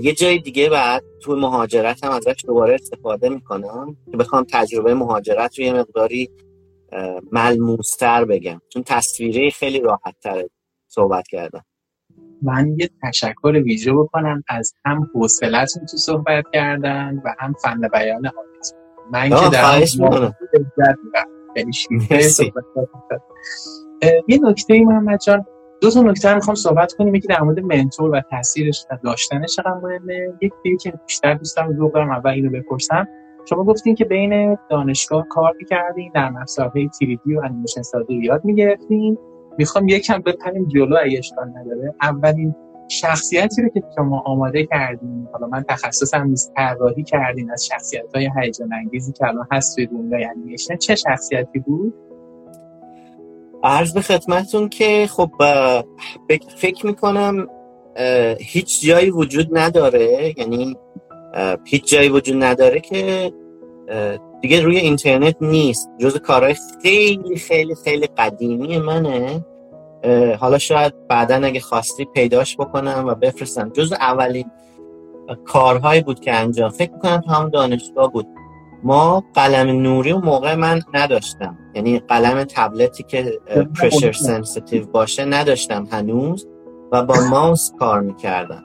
یه 0.00 0.14
جای 0.14 0.38
دیگه 0.38 0.70
بعد 0.70 1.04
تو 1.22 1.36
مهاجرت 1.36 2.04
هم 2.04 2.10
ازش 2.10 2.44
دوباره 2.46 2.74
استفاده 2.74 3.28
می‌کنم 3.28 3.96
که 4.10 4.16
بخوام 4.16 4.46
تجربه 4.50 4.94
مهاجرت 4.94 5.58
رو 5.58 5.64
یه 5.64 5.72
مقداری 5.72 6.30
ملموستر 7.32 8.24
بگم. 8.24 8.60
چون 8.68 8.82
تصویری 8.86 9.50
خیلی 9.50 9.80
راحت 9.80 10.14
تر 10.22 10.48
صحبت 10.88 11.28
کردم. 11.28 11.64
من 12.42 12.76
یه 12.78 12.90
تشکر 13.02 13.62
ویژه 13.64 13.92
بکنم 13.92 14.44
از 14.48 14.74
هم 14.84 15.10
حوصلتون 15.14 15.86
تو 15.86 15.96
صحبت 15.96 16.44
کردن 16.52 17.22
و 17.24 17.34
هم 17.38 17.52
فن 17.62 17.88
بیان 17.92 18.30
من 19.12 19.28
که 19.28 19.48
در 19.52 19.82
یه 24.28 24.38
نکته 24.42 24.74
ای 24.74 24.84
محمد 24.84 25.20
جان. 25.20 25.44
دو 25.80 25.90
تا 25.90 26.02
نکته 26.02 26.34
می‌خوام 26.34 26.54
صحبت 26.54 26.92
کنیم. 26.92 27.14
یکی 27.14 27.28
در 27.28 27.42
مورد 27.42 27.60
منتور 27.60 28.10
و 28.10 28.20
تاثیرش 28.30 28.86
و 28.90 28.98
داشتنش 29.04 29.56
چقدر 29.56 29.74
مهمه. 29.74 30.32
یک 30.40 30.52
دیگه 30.62 30.76
که 30.76 30.92
بیشتر 31.06 31.34
دوستم 31.34 31.76
ذوق 31.76 31.94
دارم 31.94 32.10
اول 32.10 32.30
اینو 32.30 32.50
بپرسم. 32.50 33.08
شما 33.48 33.64
گفتین 33.64 33.94
که 33.94 34.04
بین 34.04 34.58
دانشگاه 34.70 35.26
کار 35.28 35.52
می‌کردین 35.58 36.12
در 36.14 36.30
مسائل 36.30 36.88
تیریدی 36.88 37.34
و 37.34 37.40
انیمیشن 37.44 37.82
سازی 37.82 38.14
یاد 38.14 38.44
می‌گرفتین. 38.44 39.18
می‌خوام 39.58 39.88
یکم 39.88 40.18
بپریم 40.18 40.68
جلو 40.68 40.96
اگه 41.02 41.18
اشکال 41.18 41.48
نداره. 41.48 41.94
اولین 42.02 42.54
شخصیتی 42.88 43.62
رو 43.62 43.68
که 43.68 43.82
شما 43.96 44.22
آماده 44.26 44.66
کردین 44.66 45.28
حالا 45.32 45.46
من 45.46 45.64
تخصصم 45.68 46.22
نیست 46.22 46.52
طراحی 46.56 47.02
کردین 47.02 47.50
از 47.50 47.66
شخصیت 47.66 48.14
های 48.14 48.30
هیجان 48.42 48.72
انگیزی 48.72 49.12
که 49.12 49.26
الان 49.26 49.46
هست 49.52 49.76
توی 49.76 49.86
دنیای 49.86 50.24
انیمیشن 50.24 50.76
چه 50.76 50.94
شخصیتی 50.94 51.58
بود؟ 51.58 51.94
عرض 53.62 53.92
به 53.94 54.00
خدمتون 54.00 54.68
که 54.68 55.06
خب 55.10 55.30
فکر 56.56 56.86
می‌کنم 56.86 57.48
هیچ 58.38 58.86
جایی 58.86 59.10
وجود 59.10 59.58
نداره 59.58 60.34
یعنی 60.38 60.76
هیچ 61.64 61.90
جایی 61.90 62.08
وجود 62.08 62.42
نداره 62.42 62.80
که 62.80 63.32
دیگه 64.40 64.60
روی 64.60 64.78
اینترنت 64.78 65.36
نیست. 65.40 65.90
جز 65.98 66.16
کارهای 66.16 66.56
خیلی 66.82 67.36
خیلی 67.36 67.74
خیلی 67.84 68.06
قدیمی 68.06 68.78
منه. 68.78 69.44
حالا 70.40 70.58
شاید 70.58 71.08
بعدا 71.08 71.34
اگه 71.34 71.60
خواستی 71.60 72.04
پیداش 72.04 72.56
بکنم 72.56 73.04
و 73.06 73.14
بفرستم. 73.14 73.68
جز 73.68 73.92
اولین 73.92 74.50
کارهایی 75.44 76.02
بود 76.02 76.20
که 76.20 76.34
انجام. 76.34 76.70
فکر 76.70 76.92
می‌کنم 76.92 77.22
هم 77.28 77.48
دانشگاه 77.48 78.12
بود. 78.12 78.26
ما 78.82 79.24
قلم 79.34 79.82
نوری 79.82 80.12
و 80.12 80.18
موقع 80.18 80.54
من 80.54 80.80
نداشتم. 80.94 81.58
یعنی 81.74 81.98
قلم 81.98 82.44
تبلتی 82.44 83.02
که 83.02 83.40
pressure 83.80 84.12
sensitive 84.12 84.86
باشه 84.86 85.24
نداشتم 85.24 85.86
هنوز 85.90 86.48
و 86.92 87.02
با 87.02 87.14
ماوس 87.30 87.70
کار 87.78 88.00
می‌کردم. 88.00 88.62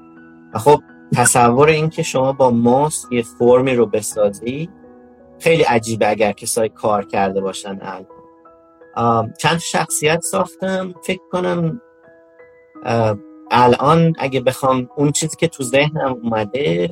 و 0.53 0.59
خب 0.59 0.79
تصور 1.15 1.67
این 1.67 1.89
که 1.89 2.03
شما 2.03 2.33
با 2.33 2.51
ماوس 2.51 3.05
یه 3.11 3.21
فرمی 3.21 3.75
رو 3.75 3.85
بسازی 3.85 4.69
خیلی 5.39 5.63
عجیبه 5.63 6.09
اگر 6.09 6.31
کسایی 6.31 6.69
کار 6.69 7.05
کرده 7.05 7.41
باشن 7.41 7.79
الان. 7.81 8.05
چند 9.39 9.57
شخصیت 9.57 10.21
ساختم. 10.21 10.93
فکر 11.03 11.21
کنم 11.31 11.81
الان 13.51 14.13
اگه 14.19 14.41
بخوام 14.41 14.89
اون 14.97 15.11
چیزی 15.11 15.37
که 15.37 15.47
تو 15.47 15.63
ذهنم 15.63 16.19
اومده 16.23 16.89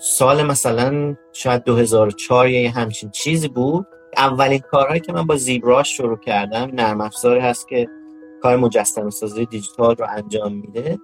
سال 0.00 0.42
مثلا 0.42 1.16
شاید 1.32 1.64
2004 1.64 2.48
یا 2.48 2.70
همچین 2.70 3.10
چیزی 3.10 3.48
بود. 3.48 3.86
اولین 4.16 4.58
کارهایی 4.58 5.00
که 5.00 5.12
من 5.12 5.26
با 5.26 5.36
زیبراش 5.36 5.96
شروع 5.96 6.18
کردم 6.18 6.70
نرم 6.72 7.00
افزاری 7.00 7.40
هست 7.40 7.68
که 7.68 7.86
کار 8.42 8.56
مجسمه 8.56 9.10
سازی 9.10 9.46
دیجیتال 9.46 9.96
رو 9.96 10.06
انجام 10.08 10.52
میده. 10.52 10.98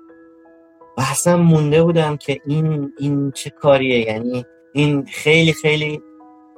و 0.98 1.00
اصلا 1.10 1.36
مونده 1.36 1.82
بودم 1.82 2.16
که 2.16 2.40
این 2.46 2.92
این 2.98 3.30
چه 3.30 3.50
کاریه؟ 3.50 3.98
یعنی 3.98 4.44
این 4.72 5.04
خیلی 5.04 5.52
خیلی 5.52 6.02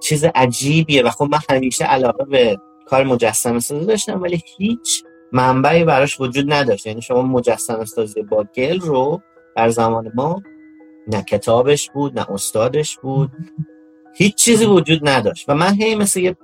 چیز 0.00 0.24
عجیبیه 0.34 1.02
و 1.02 1.10
خب 1.10 1.28
من 1.32 1.38
همیشه 1.50 1.84
علاقه 1.84 2.24
به 2.24 2.58
کار 2.86 3.04
مجسمه 3.04 3.60
سازی 3.60 3.86
داشتم 3.86 4.22
ولی 4.22 4.42
هیچ 4.58 5.04
منبعی 5.32 5.84
براش 5.84 6.20
وجود 6.20 6.52
نداشت. 6.52 6.86
یعنی 6.86 7.02
شما 7.02 7.22
مجسمه 7.22 7.84
سازی 7.84 8.22
با 8.22 8.44
گل 8.54 8.80
رو 8.80 9.20
در 9.56 9.68
زمان 9.68 10.12
ما 10.14 10.42
نه 11.08 11.22
کتابش 11.22 11.90
بود 11.90 12.18
نه 12.18 12.30
استادش 12.30 12.98
بود 12.98 13.30
هیچ 14.14 14.34
چیزی 14.34 14.66
وجود 14.66 15.08
نداشت. 15.08 15.48
و 15.48 15.54
من 15.54 15.74
هی 15.74 15.94
مثل 15.94 16.20
یه 16.20 16.36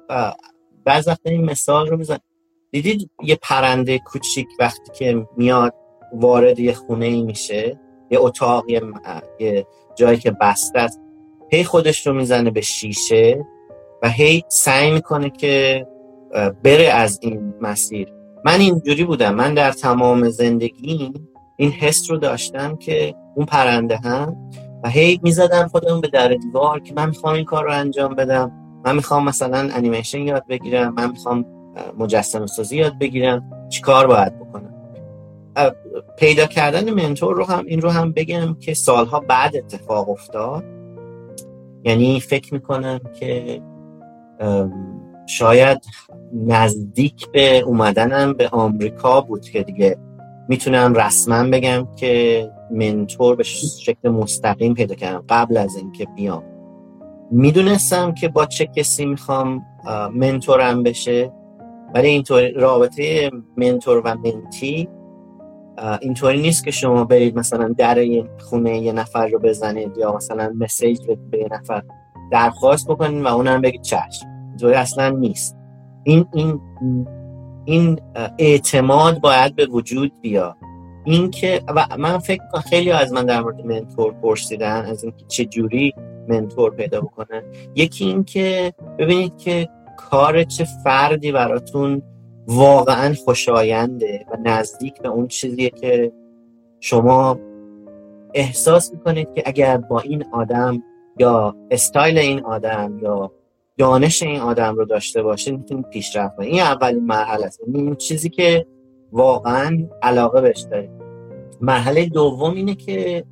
بعض 0.85 1.09
این 1.25 1.45
مثال 1.45 1.87
رو 1.87 1.97
میزن 1.97 2.19
دیدید 2.71 3.11
یه 3.23 3.39
پرنده 3.43 3.99
کوچیک 3.99 4.47
وقتی 4.59 4.93
که 4.99 5.27
میاد 5.37 5.75
وارد 6.13 6.59
یه 6.59 6.73
خونه 6.73 7.07
ای 7.07 7.23
میشه 7.23 7.81
یه 8.11 8.19
اتاق 8.21 8.65
یه, 8.71 8.83
یه 9.41 9.67
جایی 9.97 10.19
که 10.19 10.31
بسته 10.31 10.79
است. 10.79 11.01
هی 11.51 11.65
خودش 11.65 12.07
رو 12.07 12.13
می‌زنه 12.13 12.51
به 12.51 12.61
شیشه 12.61 13.47
و 14.03 14.09
هی 14.09 14.45
سعی 14.49 14.91
می‌کنه 14.91 15.31
که 15.31 15.87
بره 16.65 16.89
از 16.89 17.19
این 17.23 17.55
مسیر. 17.61 18.13
من 18.45 18.61
اینجوری 18.61 19.05
بودم. 19.05 19.35
من 19.35 19.55
در 19.55 19.73
تمام 19.73 20.29
زندگی 20.29 21.13
این 21.57 21.71
حس 21.71 22.11
رو 22.11 22.17
داشتم 22.17 22.77
که 22.77 23.15
اون 23.35 23.47
پرنده 23.47 23.97
هم 23.97 24.37
و 24.85 24.89
هی 24.89 25.21
می‌زدم 25.23 25.69
خودم 25.69 26.01
به 26.01 26.09
در 26.09 26.29
دیوار 26.29 26.81
که 26.81 26.95
من 26.95 27.09
می‌خوام 27.09 27.35
این 27.35 27.45
کار 27.45 27.65
رو 27.65 27.73
انجام 27.73 28.15
بدم. 28.15 28.53
من 28.85 28.97
می‌خوام 28.97 29.25
مثلا 29.25 29.69
انیمیشن 29.73 30.21
یاد 30.21 30.45
بگیرم. 30.49 30.95
من 30.95 31.11
می‌خوام 31.11 31.45
مجسم 31.99 32.47
سازی 32.47 32.77
یاد 32.77 32.99
بگیرم. 32.99 33.69
کار 33.83 34.07
باید 34.07 34.39
بکنم؟ 34.39 34.75
پیدا 36.19 36.47
کردن 36.47 36.91
منتور 36.91 37.37
رو 37.37 37.45
هم 37.45 37.65
این 37.67 37.81
رو 37.81 37.91
هم 37.91 38.13
بگم 38.13 38.57
که 38.61 38.75
سالها 38.75 39.21
بعد 39.21 39.57
اتفاق 39.57 40.11
افتاد. 40.11 40.65
یعنی 41.87 42.21
فکر 42.21 42.55
می‌کنم 42.55 43.01
که 43.21 43.63
شاید 45.27 45.79
نزدیک 46.33 47.31
به 47.31 47.59
اومدنم 47.59 48.33
به 48.33 48.49
آمریکا 48.49 49.21
بود 49.21 49.41
که 49.41 49.63
دیگه 49.63 49.97
می‌تونم 50.49 50.95
رسما 50.95 51.51
بگم 51.51 51.89
که 51.97 52.47
منتور 52.71 53.37
به 53.37 53.43
شکل 53.43 54.09
مستقیم 54.09 54.75
پیدا 54.75 54.95
کردم 54.95 55.25
قبل 55.29 55.57
از 55.57 55.77
اینکه 55.77 56.07
بیام. 56.17 56.43
می‌دونستم 57.31 58.15
که 58.15 58.29
با 58.29 58.47
چه 58.47 58.67
کسی 58.67 59.07
می‌خوام 59.07 59.63
منتورم 60.15 60.83
بشه 60.83 61.33
ولی 61.95 62.09
اینطور 62.09 62.51
رابطه 62.51 63.31
منتور 63.57 64.03
و 64.05 64.15
منتی 64.15 64.89
اینطوری 66.01 66.41
نیست 66.43 66.65
که 66.65 66.71
شما 66.71 67.05
برید 67.05 67.39
مثلا 67.39 67.75
در 67.79 68.07
خونه 68.39 68.79
یه 68.79 68.93
نفر 68.93 69.27
رو 69.27 69.39
بزنید 69.39 69.99
یا 69.99 70.17
مثلا 70.17 70.53
مسیج 70.59 70.99
به 71.31 71.39
یه 71.39 71.49
نفر 71.51 71.83
درخواست 72.31 72.89
بکنید 72.89 73.25
و 73.25 73.27
اونم 73.27 73.61
بگید 73.61 73.83
چشم. 73.83 74.27
اینطوری 74.49 74.75
اصلا 74.75 75.09
نیست. 75.09 75.57
این 76.05 76.27
این 76.33 76.61
این 77.65 78.01
اعتماد 78.39 79.21
باید 79.21 79.57
به 79.57 79.67
وجود 79.67 80.13
بیاد. 80.21 80.57
اینکه 81.05 81.63
و 81.69 81.87
من 81.99 82.19
فکر 82.19 82.43
کنم 82.53 82.61
خیلی 82.61 82.91
از 82.91 83.13
من 83.13 83.27
در 83.27 83.41
مورد 83.41 83.67
منتور 83.67 84.13
پرسیدن 84.13 84.85
از 84.85 85.05
اینکه 85.05 85.25
چه 85.29 85.45
جوری 85.45 85.95
منتور 86.29 86.75
پیدا 86.75 87.01
بکنن 87.01 87.43
یکی 87.75 88.05
اینکه 88.05 88.73
ببینید 88.99 89.39
که 89.39 89.69
کار 89.97 90.45
چه 90.45 90.67
فردی 90.85 91.33
براتون 91.33 92.03
واقعا 92.47 93.15
خوشاینده 93.15 94.27
و 94.31 94.37
نزدیک 94.45 95.03
به 95.03 95.09
اون 95.09 95.29
چیزیه 95.29 95.71
که 95.71 96.13
شما 96.81 97.39
احساس 98.35 98.93
می‌کنید 98.93 99.29
که 99.35 99.43
اگر 99.47 99.77
با 99.77 100.01
این 100.01 100.25
آدم 100.33 100.83
یا 101.19 101.57
استایل 101.71 102.19
این 102.19 102.45
آدم 102.45 102.99
یا 103.03 103.33
دانش 103.79 104.23
این 104.23 104.41
آدم 104.41 104.75
رو 104.75 104.85
داشته 104.85 105.23
باشید 105.23 105.59
می‌تونید 105.59 105.89
پیشرفت 105.89 106.37
کنید. 106.37 106.51
این 106.51 106.61
اولین 106.61 107.07
مرحله 107.07 107.47
است. 107.47 107.61
این 107.67 107.95
چیزی 107.95 108.29
که 108.29 108.67
واقعا 109.13 109.89
علاقه 110.03 110.41
بهش 110.41 110.67
دارید. 110.71 110.91
مرحله 111.61 112.07
دوم 112.07 112.55
اینه 112.55 112.75
که 112.75 113.25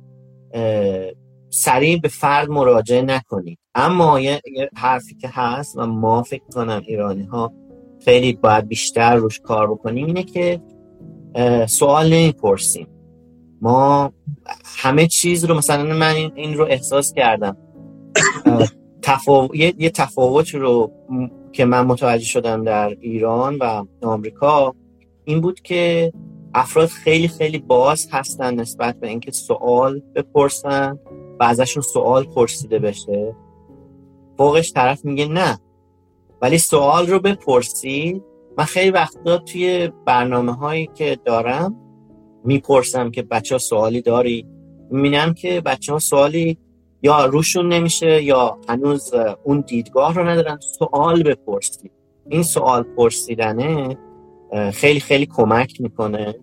سریع 1.49 1.99
به 1.99 2.07
فرد 2.07 2.49
مراجعه 2.49 3.01
نکنید. 3.01 3.59
اما 3.75 4.19
یه 4.19 4.41
حرفی 4.75 5.15
که 5.15 5.29
هست 5.31 5.77
و 5.77 5.85
ما 5.85 6.23
فکر 6.23 6.43
کنم 6.53 6.81
ایرانی 6.87 7.23
ها 7.23 7.53
خیلی 8.05 8.33
باید 8.33 8.67
بیشتر 8.67 9.15
روش 9.15 9.39
کار 9.39 9.71
بکنیم 9.71 10.05
اینه 10.05 10.23
که 10.23 10.61
سوال 11.67 12.13
نمی‌پرسیم. 12.13 12.87
ما 13.61 14.13
همه 14.77 15.07
چیز 15.07 15.45
رو 15.45 15.55
مثلا 15.55 15.83
من 15.93 16.15
این 16.35 16.53
رو 16.53 16.65
احساس 16.69 17.13
کردم. 17.13 17.57
یه،, 19.53 19.73
یه 19.77 19.89
تفاوت 19.89 20.55
رو 20.55 20.91
که 21.51 21.65
من 21.65 21.85
متوجه 21.85 22.25
شدم 22.25 22.63
در 22.63 22.95
ایران 22.99 23.57
و 23.57 23.85
آمریکا 24.01 24.75
این 25.25 25.41
بود 25.41 25.61
که 25.61 26.13
افراد 26.53 26.87
خیلی 26.87 27.27
خیلی 27.27 27.57
باز 27.57 28.07
هستن 28.11 28.55
نسبت 28.55 28.99
به 28.99 29.07
اینکه 29.07 29.31
سوال 29.31 30.01
بپرسن 30.15 30.99
و 31.39 31.43
ازشون 31.43 31.83
سوال 31.83 32.23
پرسیده 32.23 32.79
بشه. 32.79 33.35
فوقش 34.37 34.73
طرف 34.73 35.05
میگه 35.05 35.25
نه. 35.25 35.59
ولی 36.41 36.57
سوال 36.57 37.07
رو 37.07 37.19
بپرسید 37.19 38.23
من 38.57 38.63
خیلی 38.63 38.91
وقتا 38.91 39.37
توی 39.37 39.91
برنامه 40.05 40.53
هایی 40.53 40.89
که 40.93 41.17
دارم 41.25 41.75
می‌پرسم 42.43 43.11
که 43.11 43.23
بچه 43.23 43.55
ها 43.55 43.59
سوالی 43.59 44.01
داری. 44.01 44.45
می‌بینم 44.91 45.33
که 45.33 45.61
بچه 45.61 45.93
ها 45.93 45.99
سوالی 45.99 46.57
یا 47.03 47.25
روشون 47.25 47.73
نمیشه 47.73 48.23
یا 48.23 48.57
هنوز 48.69 49.13
اون 49.43 49.63
دیدگاه 49.67 50.13
رو 50.13 50.29
ندارن. 50.29 50.59
سوال 50.59 51.23
بپرسید 51.23 51.91
این 52.29 52.43
سوال 52.43 52.83
پرسیدنه 52.83 53.97
خیلی 54.73 54.99
خیلی 54.99 55.25
کمک 55.25 55.81
می‌کنه. 55.81 56.35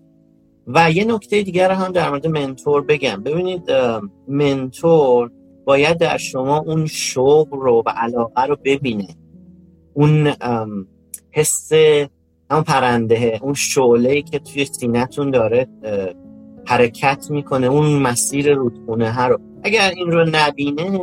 و 0.66 0.90
یه 0.90 1.04
نکته 1.04 1.42
دیگر 1.42 1.70
هم 1.70 1.92
در 1.92 2.10
مورد 2.10 2.26
منتور 2.26 2.82
بگم. 2.82 3.22
ببینید 3.22 3.70
منتور 4.28 5.30
باید 5.64 5.98
در 5.98 6.16
شما 6.16 6.58
اون 6.58 6.86
شوق 6.86 7.54
رو 7.54 7.82
و 7.86 7.88
علاقه 7.96 8.44
رو 8.46 8.56
ببینه. 8.64 9.08
اون 9.94 10.32
حس 11.30 11.72
اون 12.50 12.62
پرنده 12.62 13.38
اون 13.42 13.54
شعله 13.54 14.22
که 14.22 14.38
توی 14.38 14.64
سینتون 14.64 15.30
داره 15.30 15.68
حرکت 16.66 17.26
می‌کنه 17.30 17.66
اون 17.66 18.02
مسیر 18.02 18.54
رودخونه 18.54 19.12
ها 19.12 19.28
رو. 19.28 19.38
اگر 19.62 19.90
این 19.96 20.12
رو 20.12 20.26
نبینه 20.32 21.00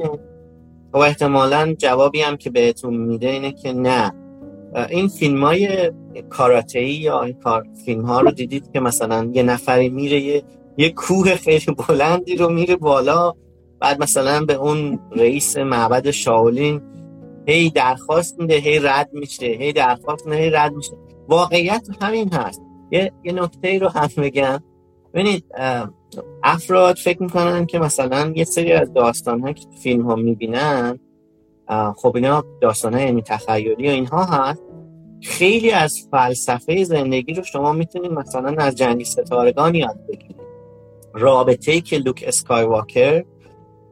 خب 0.92 0.98
احتمالا 0.98 1.74
جوابی 1.78 2.22
هم 2.22 2.38
که 2.38 2.50
بهتون 2.50 2.98
میده 2.98 3.30
اینه 3.30 3.52
که 3.52 3.74
نه. 3.74 4.14
این 4.90 5.08
فیلم 5.08 5.44
های 5.44 5.92
کاراته 6.30 6.82
یا 6.82 7.24
این 7.24 7.36
فیلم 7.86 8.02
ها 8.02 8.22
رو 8.22 8.32
دیدید 8.32 8.72
که 8.72 8.80
مثلا 8.80 9.32
یه 9.34 9.44
نفری 9.44 9.90
میره 9.90 10.20
یه, 10.20 10.44
یه 10.78 10.90
کوه 10.90 11.36
خیلی 11.36 11.76
بلندی 11.88 12.36
رو 12.36 12.50
میره 12.50 12.76
بالا 12.76 13.34
بعد 13.80 14.02
مثلا 14.02 14.46
به 14.46 14.54
اون 14.54 15.00
رئیس 15.12 15.58
معبد 15.58 16.12
شاولین 16.12 16.82
هی 17.50 17.70
درخواست 17.70 18.40
میده 18.40 18.56
هی 18.56 18.80
رد 18.80 19.10
میشه 19.14 19.46
هی 19.46 19.74
درخواست 19.74 20.28
میده 20.28 20.38
هی 20.42 20.50
رد 20.50 20.74
میشه. 20.74 20.92
واقعیت 21.28 21.88
همین 22.02 22.34
هست. 22.34 22.62
یه, 22.92 23.12
یه 23.24 23.32
نکته 23.32 23.80
رو 23.80 23.88
هم 23.88 24.08
بگم. 24.18 24.64
ببینید 25.14 25.46
افراد 26.44 26.96
فکر 26.96 27.24
می‌کنن 27.24 27.66
که 27.66 27.80
مثلا 27.80 28.34
یه 28.36 28.44
سری 28.44 28.72
از 28.72 28.94
داستان 28.94 29.40
ها 29.40 29.54
که 29.54 29.66
فیلم 29.84 30.06
ها 30.06 30.16
می‌بینن 30.16 31.00
خب 31.96 32.16
اینا 32.16 32.44
داستان 32.62 32.94
های 32.94 33.04
یعنی 33.04 33.22
تخیلی 33.22 33.88
و 33.88 33.92
اینها 33.92 34.24
هست. 34.24 34.64
خیلی 35.22 35.72
از 35.72 36.08
فلسفه 36.12 36.84
زندگی 36.84 37.34
رو 37.34 37.44
شما 37.44 37.72
می‌تونید 37.72 38.12
مثلا 38.12 38.56
از 38.64 38.76
جنگی 38.76 39.04
ستارگان 39.04 39.76
یاد 39.76 40.00
بگیرید. 40.08 40.36
رابطه 41.14 41.82
که 41.82 41.98
لوک 41.98 42.24
اسکای 42.28 42.64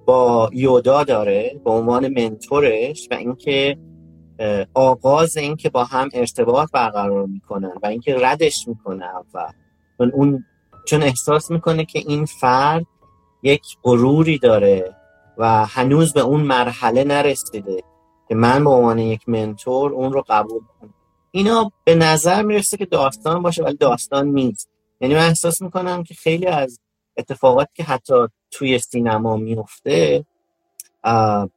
با 0.08 0.50
یودا 0.54 1.04
داره 1.04 1.62
به 1.66 1.72
عنوان 1.72 2.08
منتورش 2.08 3.08
و 3.12 3.14
اینکه 3.14 3.78
آغاز 4.74 5.38
اینکه 5.38 5.70
با 5.70 5.84
هم 5.84 6.10
ارتباط 6.14 6.72
برقرار 6.72 7.26
می‌کنن 7.26 7.74
و 7.84 7.88
اینکه 7.88 8.16
ردش 8.20 8.68
می‌کنه 8.68 9.06
و 9.34 9.48
اون 10.14 10.46
چون 10.86 11.04
احساس 11.04 11.52
می‌کنه 11.52 11.86
که 11.86 12.00
این 12.00 12.26
فرد 12.26 12.86
یک 13.44 13.62
غروری 13.84 14.38
داره 14.38 14.96
و 15.38 15.66
هنوز 15.66 16.14
به 16.14 16.22
اون 16.22 16.42
مرحله 16.42 17.04
نرسیده 17.04 17.84
که 18.28 18.36
من 18.36 18.64
به 18.64 18.70
عنوان 18.70 19.00
یک 19.00 19.30
منتور 19.30 19.92
اون 19.92 20.14
رو 20.14 20.24
قبول 20.30 20.62
کنم. 20.80 20.94
اینا 21.32 21.72
به 21.84 21.96
نظر 21.96 22.42
می‌رسه 22.42 22.78
که 22.78 22.86
داستان 22.86 23.42
باشه 23.42 23.64
ولی 23.64 23.78
داستان 23.78 24.28
نیست. 24.28 24.70
یعنی 25.02 25.16
من 25.16 25.26
احساس 25.26 25.62
می‌کنم 25.62 26.04
که 26.04 26.14
خیلی 26.14 26.46
از 26.46 26.80
اتفاقات 27.18 27.68
که 27.74 27.84
حتی 27.84 28.28
توی 28.52 28.80
سینما 28.80 29.38
میفته 29.38 30.26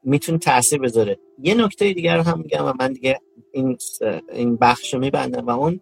می‌تونه 0.03 0.38
تاثیر 0.38 0.80
بذاره. 0.80 1.18
یه 1.43 1.55
نکته 1.55 1.93
دیگر 1.93 2.16
رو 2.16 2.22
هم 2.22 2.38
میگم 2.38 2.64
و 2.64 2.72
من 2.80 2.93
دیگه 2.93 3.20
این 3.53 3.78
این 4.32 4.57
بخش 4.57 4.95
رو 4.95 5.01
میبندم 5.01 5.47
و 5.47 5.51
اون 5.51 5.80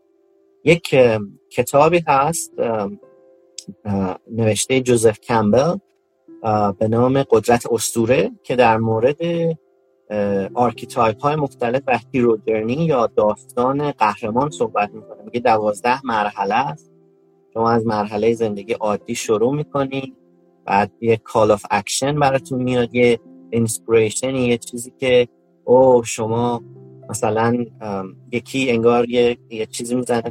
یک 0.65 0.97
کتابی 1.51 2.05
هست 2.07 2.53
نوشته 4.31 4.81
جوزف 4.81 5.21
کمبل 5.21 5.77
به 6.79 6.89
نام 6.89 7.23
قدرت 7.23 7.67
اسطوره 7.73 8.31
که 8.43 8.57
در 8.57 8.77
مورد 8.77 9.17
archetype 10.55 11.21
های 11.21 11.37
مختلف 11.37 11.83
و 11.87 11.99
hero 12.13 12.39
یا 12.47 13.07
داستان 13.07 13.91
قهرمان 13.91 14.51
صحبت 14.51 14.91
می‌کنه. 14.91 15.23
میگه 15.23 15.41
دوازده 15.41 16.07
مرحله 16.07 16.55
است. 16.55 16.93
شما 17.55 17.71
از 17.71 17.87
مرحله 17.87 18.33
زندگی 18.33 18.73
عادی 18.73 19.15
شروع 19.15 19.55
می‌کنی. 19.55 20.15
بعد 20.69 20.93
یه 21.01 21.17
call 21.17 21.51
of 21.51 21.65
action 21.71 22.21
براتون 22.21 22.63
میاد 22.63 22.95
یه 22.95 23.21
inspiration 23.51 24.35
یه 24.35 24.59
چیزی 24.59 24.93
که 24.99 25.29
او 25.65 26.03
شما 26.05 26.63
مثلا 27.11 27.65
یکی 28.33 28.71
انگار 28.71 29.11
یه, 29.11 29.39
یه 29.51 29.67
چیزی 29.67 29.95
می‌زنه 29.95 30.23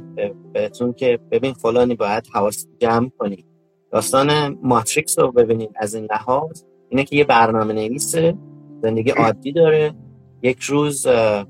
بهتون 0.54 0.94
که 0.94 1.20
ببین 1.32 1.54
فلانی 1.54 1.96
باید 1.96 2.28
حواس 2.34 2.68
جمع 2.80 3.10
کنی. 3.18 3.46
داستان 3.92 4.60
ماتریکس 4.64 5.20
رو 5.20 5.32
ببینید 5.32 5.70
از 5.76 5.96
این 5.96 6.08
لحاظ. 6.12 6.64
اینه 6.90 7.04
که 7.04 7.16
یه 7.16 7.24
برنامه 7.24 7.74
نویسه 7.74 8.38
زندگی 8.82 9.10
عادی 9.10 9.52
داره. 9.52 9.94
یک 10.42 10.62
روز 10.62 11.08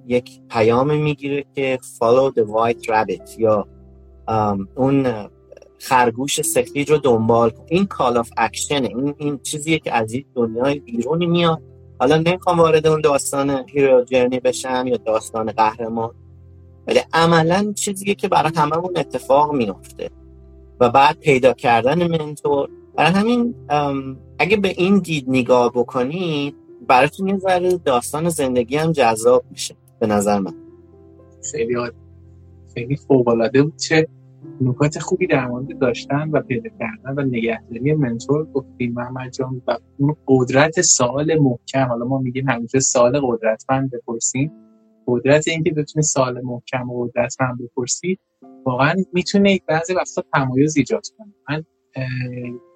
یک 0.07 0.41
پیام 0.49 0.97
می‌گیره 0.97 1.45
که 1.55 1.79
follow 1.99 2.33
the 2.33 2.43
white 2.43 2.87
rabbit 2.89 3.39
یا 3.39 3.67
اون 4.75 5.07
خرگوش 5.79 6.41
سفید 6.41 6.89
رو 6.89 6.97
دنبال 6.97 7.49
کن. 7.49 7.65
این 7.69 7.85
call 7.85 8.17
of 8.17 8.29
action 8.37 8.83
این 8.83 9.15
این 9.17 9.39
چیزیه 9.43 9.79
که 9.79 9.93
از 9.93 10.13
این 10.13 10.25
دنیای 10.35 10.79
بیرونی 10.79 11.25
میاد. 11.25 11.61
حالا 11.99 12.17
نمی‌خوام 12.17 12.59
وارد 12.59 12.87
اون 12.87 13.01
داستان 13.01 13.63
hero 13.67 14.03
journey 14.03 14.39
بشم 14.39 14.83
یا 14.87 14.97
داستان 14.97 15.51
قهرمان. 15.51 16.11
ولی 16.87 16.99
عملا 17.13 17.73
چیزیه 17.75 18.15
که 18.15 18.27
برای 18.27 18.51
هممون 18.55 18.97
اتفاق 18.97 19.53
میفته 19.53 20.09
و 20.79 20.89
بعد 20.89 21.19
پیدا 21.19 21.53
کردن 21.53 22.07
mentor. 22.07 22.69
برای 22.95 23.11
همین 23.11 23.55
اگه 24.39 24.57
به 24.57 24.67
این 24.77 24.99
دید 24.99 25.25
نگاه 25.27 25.71
بکنید 25.75 26.55
براتون 26.87 27.27
یه 27.27 27.37
ذره 27.37 27.77
داستان 27.77 28.29
زندگی 28.29 28.77
هم 28.77 28.91
جذاب 28.91 29.43
میشه. 29.51 29.75
به 29.99 30.07
نظر 30.07 30.39
من. 30.39 30.53
خیلی 31.51 31.75
خیلی 32.73 32.95
فوق 32.95 33.27
العاده 33.27 33.63
بود 33.63 33.77
چه 33.77 34.07
نکات 34.61 34.99
خوبی 34.99 35.27
در 35.27 35.47
مورد 35.47 35.79
داشتن 35.79 36.29
و 36.29 36.41
پیدا 36.41 36.69
کردن 36.79 37.19
و 37.19 37.21
نگهداری 37.21 37.93
منتور 37.93 38.45
گفتیم. 38.45 38.93
محمد 38.93 39.31
جان 39.31 39.61
و 39.67 39.77
اون 39.97 40.15
قدرت 40.27 40.81
سوال 40.81 41.39
محکم. 41.39 41.87
حالا 41.87 42.05
ما 42.05 42.17
میگیم 42.19 42.49
همیشه 42.49 42.79
سوال 42.79 43.19
قدرتمند 43.23 43.91
بپرسیم. 43.91 44.51
قدرت 45.07 45.47
اینکه 45.47 45.71
بتونی 45.71 46.03
سوال 46.03 46.41
محکم 46.41 46.89
و 46.89 47.07
قدرتمند 47.07 47.61
بپرسی 47.61 48.19
واقعا 48.65 48.95
می‌تونه 49.13 49.59
بعضی 49.67 49.93
وقتا 49.93 50.23
تمایز 50.33 50.77
ایجاد 50.77 51.03
کنه. 51.17 51.33
من 51.49 51.63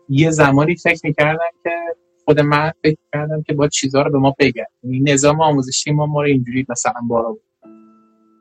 یه 0.10 0.32
زمانی 0.32 0.76
فکر 0.76 1.00
می‌کردم 1.04 1.50
که 1.64 1.70
خود 2.26 2.40
من 2.40 2.72
فکر 2.84 2.98
کردم 3.14 3.44
که 3.44 3.54
با 3.54 3.68
چیزها 3.68 4.02
رو 4.02 4.12
به 4.12 4.18
ما 4.18 4.36
بگن. 4.40 4.64
یعنی 4.84 5.00
نظام 5.00 5.42
آموزشی 5.42 5.92
ما 5.92 6.06
ما 6.06 6.22
رو 6.22 6.28
اینجوری 6.28 6.66
مثلا 6.70 7.02
بارا 7.08 7.32
بود 7.32 7.51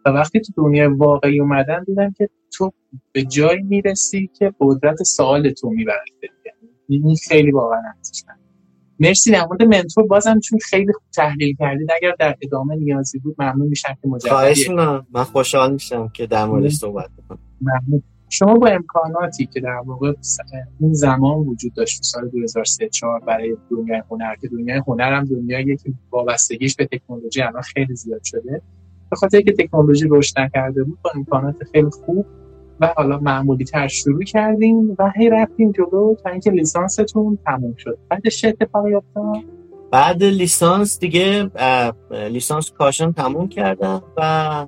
و 0.04 0.10
وقتی 0.10 0.40
تو 0.40 0.52
دنیای 0.56 0.86
واقعی 0.86 1.40
اومدن 1.40 1.84
دیدم 1.84 2.10
که 2.10 2.28
تو 2.52 2.72
به 3.12 3.22
جایی 3.22 3.62
می‌رسی 3.62 4.30
که 4.38 4.54
قدرت 4.60 5.02
سوال 5.02 5.50
تو 5.50 5.70
می‌برد 5.70 6.04
این 6.88 7.16
خیلی 7.28 7.50
واقعا 7.50 7.78
مرسی 9.00 9.30
در 9.30 9.46
مورد 9.46 9.62
منتور. 9.62 10.06
بازم 10.06 10.40
چون 10.40 10.58
خیلی 10.58 10.92
خوب 10.92 11.10
تحلیل 11.16 11.56
کردید 11.58 11.88
اگر 12.02 12.14
در 12.18 12.36
ادامه 12.42 12.76
نیازی 12.76 13.18
بود 13.18 13.36
ممنون 13.38 13.68
میشم 13.68 13.98
که 14.02 14.08
مجدد 14.08 14.28
خواهش 14.28 14.70
من 15.12 15.24
خوشحال 15.24 15.72
میشم 15.72 16.08
که 16.08 16.26
در 16.26 16.44
مورد 16.44 16.68
صحبت 16.68 17.10
کنم 17.28 17.38
ممنون. 17.60 18.02
شما 18.28 18.54
با 18.54 18.66
امکاناتی 18.66 19.46
که 19.46 19.60
در 19.60 19.82
واقع 19.86 20.12
اون 20.78 20.92
زمان 20.92 21.38
وجود 21.38 21.74
داشت 21.74 21.98
تو 21.98 22.02
سال 22.02 22.28
2003 22.28 22.88
4 22.88 23.20
برای 23.20 23.56
دنیای 23.70 24.02
هنر 24.10 24.34
که 24.40 24.48
دنیای 24.48 24.82
هنر 24.86 25.12
هم 25.12 25.24
دنیایی 25.24 25.76
که 25.76 25.92
وابستگیش 26.10 26.76
به 26.76 26.86
تکنولوژی 26.86 27.42
الان 27.42 27.62
خیلی 27.62 27.94
زیاد 27.94 28.24
شده. 28.24 28.62
به 29.10 29.16
خاطر 29.16 29.40
که 29.40 29.52
تکنولوژی 29.52 30.06
رشد 30.10 30.40
نکرده 30.40 30.84
بود 30.84 30.98
با 31.02 31.10
امکانات 31.14 31.56
خیلی 31.72 31.90
خوب 31.90 32.26
و 32.80 32.92
حالا 32.96 33.18
معمولی 33.18 33.64
تر 33.64 33.88
شروع 33.88 34.24
کردیم 34.24 34.96
و 34.98 35.12
هی 35.16 35.30
رفتیم 35.30 35.72
جلو 35.72 36.14
تا 36.24 36.30
اینکه 36.30 36.50
لیسانستون 36.50 37.38
تموم 37.46 37.74
شد. 37.78 37.98
بعدش 38.08 38.40
چه 38.40 38.48
اتفاقی 38.48 38.94
افتاد؟ 38.94 39.36
بعد 39.90 40.24
لیسانس 40.24 40.98
دیگه 40.98 41.50
لیسانس 42.10 42.70
کاشان 42.70 43.12
تموم 43.12 43.48
کردم 43.48 44.02
و 44.16 44.66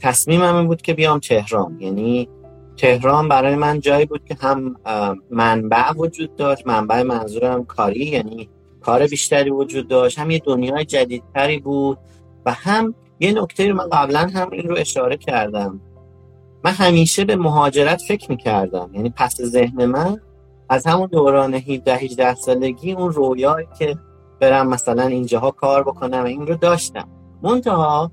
تصمیمم 0.00 0.56
این 0.56 0.66
بود 0.66 0.82
که 0.82 0.94
بیام 0.94 1.18
تهران. 1.18 1.76
یعنی 1.80 2.28
تهران 2.76 3.28
برای 3.28 3.56
من 3.56 3.80
جایی 3.80 4.06
بود 4.06 4.24
که 4.24 4.36
هم 4.40 4.76
منبع 5.30 5.92
وجود 5.96 6.36
داشت 6.36 6.66
منبع 6.66 7.02
منظورم 7.02 7.64
کاری 7.64 8.04
یعنی 8.04 8.48
کار 8.80 9.06
بیشتری 9.06 9.50
وجود 9.50 9.88
داشت 9.88 10.18
هم 10.18 10.30
یه 10.30 10.38
دنیای 10.38 10.84
جدیدتری 10.84 11.58
بود 11.58 11.98
و 12.46 12.52
هم 12.52 12.94
یه 13.20 13.32
نکته 13.32 13.68
رو 13.68 13.76
من 13.76 13.88
قبلا 13.92 14.30
هم 14.34 14.50
این 14.50 14.68
رو 14.68 14.76
اشاره 14.78 15.16
کردم. 15.16 15.80
من 16.64 16.70
همیشه 16.70 17.24
به 17.24 17.36
مهاجرت 17.36 18.02
فکر 18.08 18.30
می‌کردم. 18.30 18.90
یعنی 18.94 19.12
پس 19.16 19.42
ذهن 19.42 19.84
من 19.84 20.20
از 20.68 20.86
همون 20.86 21.06
دوران 21.06 21.54
17 21.54 21.94
18 21.94 22.34
سالگی 22.34 22.92
اون 22.92 23.12
رویایی 23.12 23.68
که 23.78 23.96
برم 24.40 24.68
مثلا 24.68 25.02
اینجاها 25.02 25.50
کار 25.50 25.82
بکنم 25.82 26.24
این 26.24 26.46
رو 26.46 26.54
داشتم. 26.54 27.08
منتها 27.42 28.12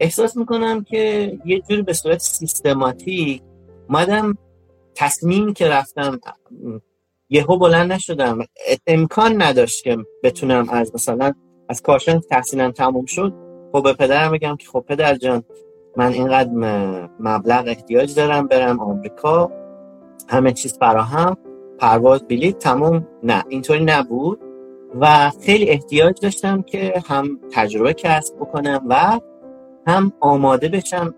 احساس 0.00 0.36
می‌کنم 0.36 0.84
که 0.84 1.32
یه 1.44 1.60
جوری 1.60 1.82
به 1.82 1.92
صورت 1.92 2.18
سیستماتیک 2.18 3.42
مادم 3.88 4.38
تصمیم 4.94 5.52
که 5.52 5.68
رفتم 5.68 6.20
یهو 7.30 7.58
بلند 7.58 7.92
نشدم. 7.92 8.38
امکان 8.86 9.42
نداشت 9.42 9.84
که 9.84 9.98
بتونم 10.22 10.68
از 10.68 10.94
مثلا 10.94 11.32
از 11.68 11.82
کاشان 11.82 12.20
تحصیلم 12.20 12.70
تموم 12.70 13.06
شد. 13.06 13.43
خب 13.74 13.82
به 13.82 13.92
پدرم 13.92 14.32
بگم 14.32 14.56
که 14.56 14.68
خب 14.68 14.84
پدر 14.88 15.14
جان 15.14 15.42
من 15.96 16.12
اینقدر 16.12 16.50
مبلغ 17.20 17.64
احتیاج 17.66 18.14
دارم 18.14 18.46
برم 18.46 18.80
آمریکا 18.80 19.50
همه 20.28 20.52
چیز 20.52 20.78
فراهم 20.78 21.36
پرواز 21.78 22.22
بلیط 22.28 22.56
تموم. 22.56 23.06
نه 23.22 23.44
اینطوری 23.48 23.84
نبود 23.84 24.40
و 25.00 25.30
خیلی 25.30 25.68
احتیاج 25.68 26.20
داشتم 26.20 26.62
که 26.62 27.02
هم 27.08 27.40
تجربه 27.52 27.94
کسب 27.94 28.36
بکنم 28.36 28.80
و 28.88 29.20
هم 29.86 30.12
آماده 30.20 30.68
بشم. 30.68 31.14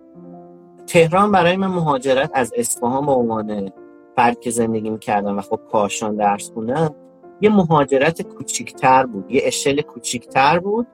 تهران 0.87 1.33
برای 1.33 1.57
من 1.57 1.67
مهاجرت 1.67 2.31
از 2.35 2.53
اصفهان 2.57 3.07
به 3.07 3.13
عنوان 3.13 3.71
فرد 4.17 4.41
که 4.41 4.51
زندگی 4.51 4.91
می‌کردم 4.91 5.39
و 5.39 5.41
خب 5.41 5.61
کاشان 5.73 6.17
درس 6.17 6.51
خوندم 6.51 6.95
یه 7.41 7.51
مهاجرت 7.51 8.23
کوچیکتر 8.23 9.07
بود 9.07 9.31
یه 9.31 9.41
اشل 9.45 9.81
کوچیکتر 9.81 10.59
بود 10.59 10.87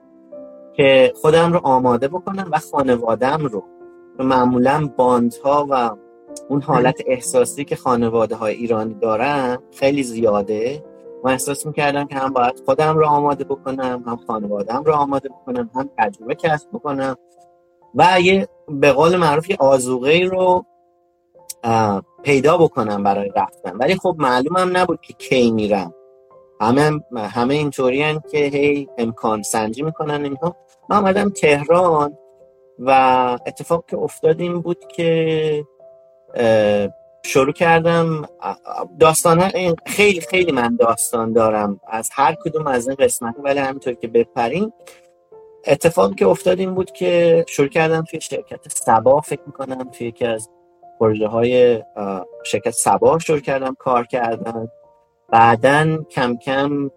که 0.73 1.13
خودم 1.21 1.53
رو 1.53 1.59
آماده 1.63 2.07
بکنم 2.07 2.49
و 2.51 2.59
خانوادم 2.71 3.45
رو. 3.45 3.63
معمولا 4.19 4.89
باندها 4.97 5.67
و 5.69 5.95
اون 6.49 6.61
حالت 6.61 7.01
احساسی 7.07 7.65
که 7.65 7.75
خانواده 7.75 8.35
های 8.35 8.53
ایرانی 8.53 8.93
دارن 8.93 9.57
خیلی 9.71 10.03
زیاده. 10.03 10.83
و 11.23 11.27
احساس 11.27 11.65
می‌کردم 11.65 12.07
که 12.07 12.15
هم 12.15 12.33
باید 12.33 12.61
خودم 12.65 12.97
رو 12.97 13.05
آماده 13.05 13.43
بکنم 13.43 14.03
هم 14.07 14.19
خانوادم 14.27 14.83
رو 14.83 14.93
آماده 14.93 15.29
بکنم 15.29 15.69
هم 15.75 15.89
تجربه 15.97 16.35
کسب 16.35 16.69
بکنم. 16.73 17.15
و 17.95 18.21
یه 18.21 18.47
به 18.67 18.91
قول 18.91 19.17
معروف 19.17 19.49
یه 19.49 19.57
آزوغه 19.59 20.25
رو 20.25 20.65
پیدا 22.23 22.57
بکنم 22.57 23.03
برای 23.03 23.31
رفتن. 23.35 23.77
ولی 23.77 23.95
خب 23.95 24.15
معلومم 24.17 24.77
نبود 24.77 25.01
که 25.01 25.13
کی 25.13 25.51
میرم. 25.51 25.93
همه 26.61 26.91
همه 27.15 27.53
اینطوری 27.53 28.19
که 28.31 28.37
هی 28.37 28.89
امکان 28.97 29.41
سنجی 29.41 29.81
می‌کنن 29.81 30.23
اینها. 30.23 30.55
من 30.89 30.97
آمدم 30.97 31.29
تهران 31.29 32.17
و 32.79 32.91
اتفاق 33.47 33.85
که 33.87 33.97
افتاد 33.97 34.41
این 34.41 34.61
بود 34.61 34.79
که 34.87 35.63
شروع 37.25 37.53
کردم 37.53 38.27
داستان 38.99 39.49
خیلی 39.85 40.21
خیلی 40.21 40.51
من 40.51 40.75
داستان 40.75 41.33
دارم 41.33 41.79
از 41.87 42.09
هر 42.13 42.35
کدوم 42.45 42.67
از 42.67 42.87
این 42.87 42.95
قسمت 42.99 43.35
ولی 43.43 43.59
همینطور 43.59 43.93
که 43.93 44.07
بپریم 44.07 44.73
اتفاقی 45.67 46.15
که 46.15 46.27
افتاد 46.27 46.59
این 46.59 46.75
بود 46.75 46.91
که 46.91 47.45
شروع 47.47 47.67
کردم 47.67 48.01
توی 48.01 48.21
شرکت 48.21 48.59
سبا 48.67 49.21
فکر 49.21 49.41
می‌کنم 49.45 49.89
توی 49.91 50.07
یکی 50.07 50.25
از 50.25 50.49
پروژه 50.99 51.27
های 51.27 51.83
شرکت 52.43 52.71
سبا 52.71 53.19
شروع 53.19 53.39
کردم 53.39 53.75
کار 53.79 54.05
کردن. 54.05 54.67
بعدا 55.29 56.03
کم 56.03 56.37
کم 56.37 56.91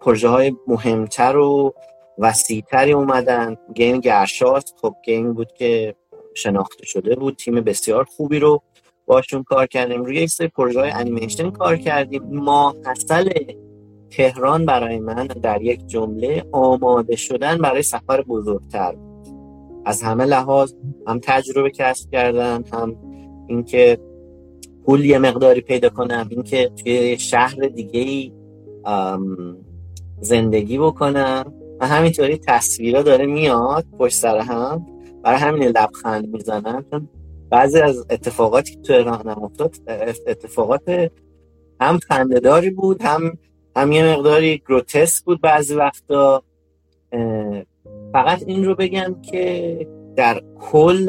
پروژه 0.00 0.28
های 0.28 0.56
مهمتر 0.66 1.36
و 1.36 1.74
وسیعتری 2.18 2.92
اومدن. 2.92 3.56
گیم 3.74 4.00
گرشاست 4.00 4.74
خب 4.80 4.94
گیم 5.04 5.32
بود 5.32 5.52
که 5.52 5.94
شناخته 6.34 6.86
شده 6.86 7.14
بود. 7.14 7.36
تیم 7.36 7.54
بسیار 7.54 8.04
خوبی 8.04 8.38
رو 8.38 8.62
باشون 9.06 9.42
کار 9.42 9.66
کردیم. 9.66 10.04
روی 10.04 10.16
یک 10.16 10.30
سری 10.30 10.48
پروژه 10.48 10.80
های 10.80 10.90
انیمیشن 10.90 11.50
کار 11.50 11.76
کردیم. 11.76 12.22
ما 12.32 12.74
اصل 12.86 13.28
تهران 14.10 14.66
برای 14.66 14.98
من 14.98 15.26
در 15.26 15.62
یک 15.62 15.86
جمله 15.86 16.44
آماده 16.52 17.16
شدن 17.16 17.58
برای 17.58 17.82
سفر 17.82 18.22
بزرگتر 18.22 18.94
از 19.84 20.02
همه 20.02 20.24
لحاظ 20.24 20.72
هم 21.06 21.20
تجربه 21.22 21.70
کسب 21.70 22.10
کردن 22.10 22.64
هم 22.72 22.96
اینکه 23.46 23.98
پول 24.86 25.04
یه 25.04 25.18
مقداری 25.18 25.60
پیدا 25.60 25.88
کنم 25.88 26.26
اینکه 26.30 26.70
توی 26.76 27.18
شهر 27.18 27.56
دیگه 27.56 28.32
زندگی 30.20 30.78
بکنم. 30.78 31.52
و 31.80 31.86
همینطوری 31.86 32.38
تصویرها 32.38 33.02
داره 33.02 33.26
میاد 33.26 33.86
پشت 33.98 34.14
سر 34.14 34.38
هم. 34.38 34.86
برای 35.22 35.38
همین 35.38 35.62
لبخند 35.68 36.28
می‌زنم 36.28 36.84
چون 36.90 37.08
بعضی 37.50 37.80
از 37.80 38.06
اتفاقاتی 38.10 38.74
که 38.74 38.80
تو 38.80 38.92
ایران 38.92 39.28
افتاد 39.28 39.76
اتفاقات 40.26 41.10
هم 41.80 41.98
خندهداری 41.98 42.70
بود 42.70 43.02
هم 43.02 43.38
هم 43.76 43.92
یه 43.92 44.12
مقداری 44.12 44.58
گروتسک 44.58 45.24
بود 45.24 45.40
بعضی 45.40 45.74
وقتا. 45.74 46.42
فقط 48.12 48.42
این 48.46 48.64
رو 48.64 48.74
بگم 48.74 49.16
که 49.22 49.88
در 50.16 50.42
کل 50.60 51.08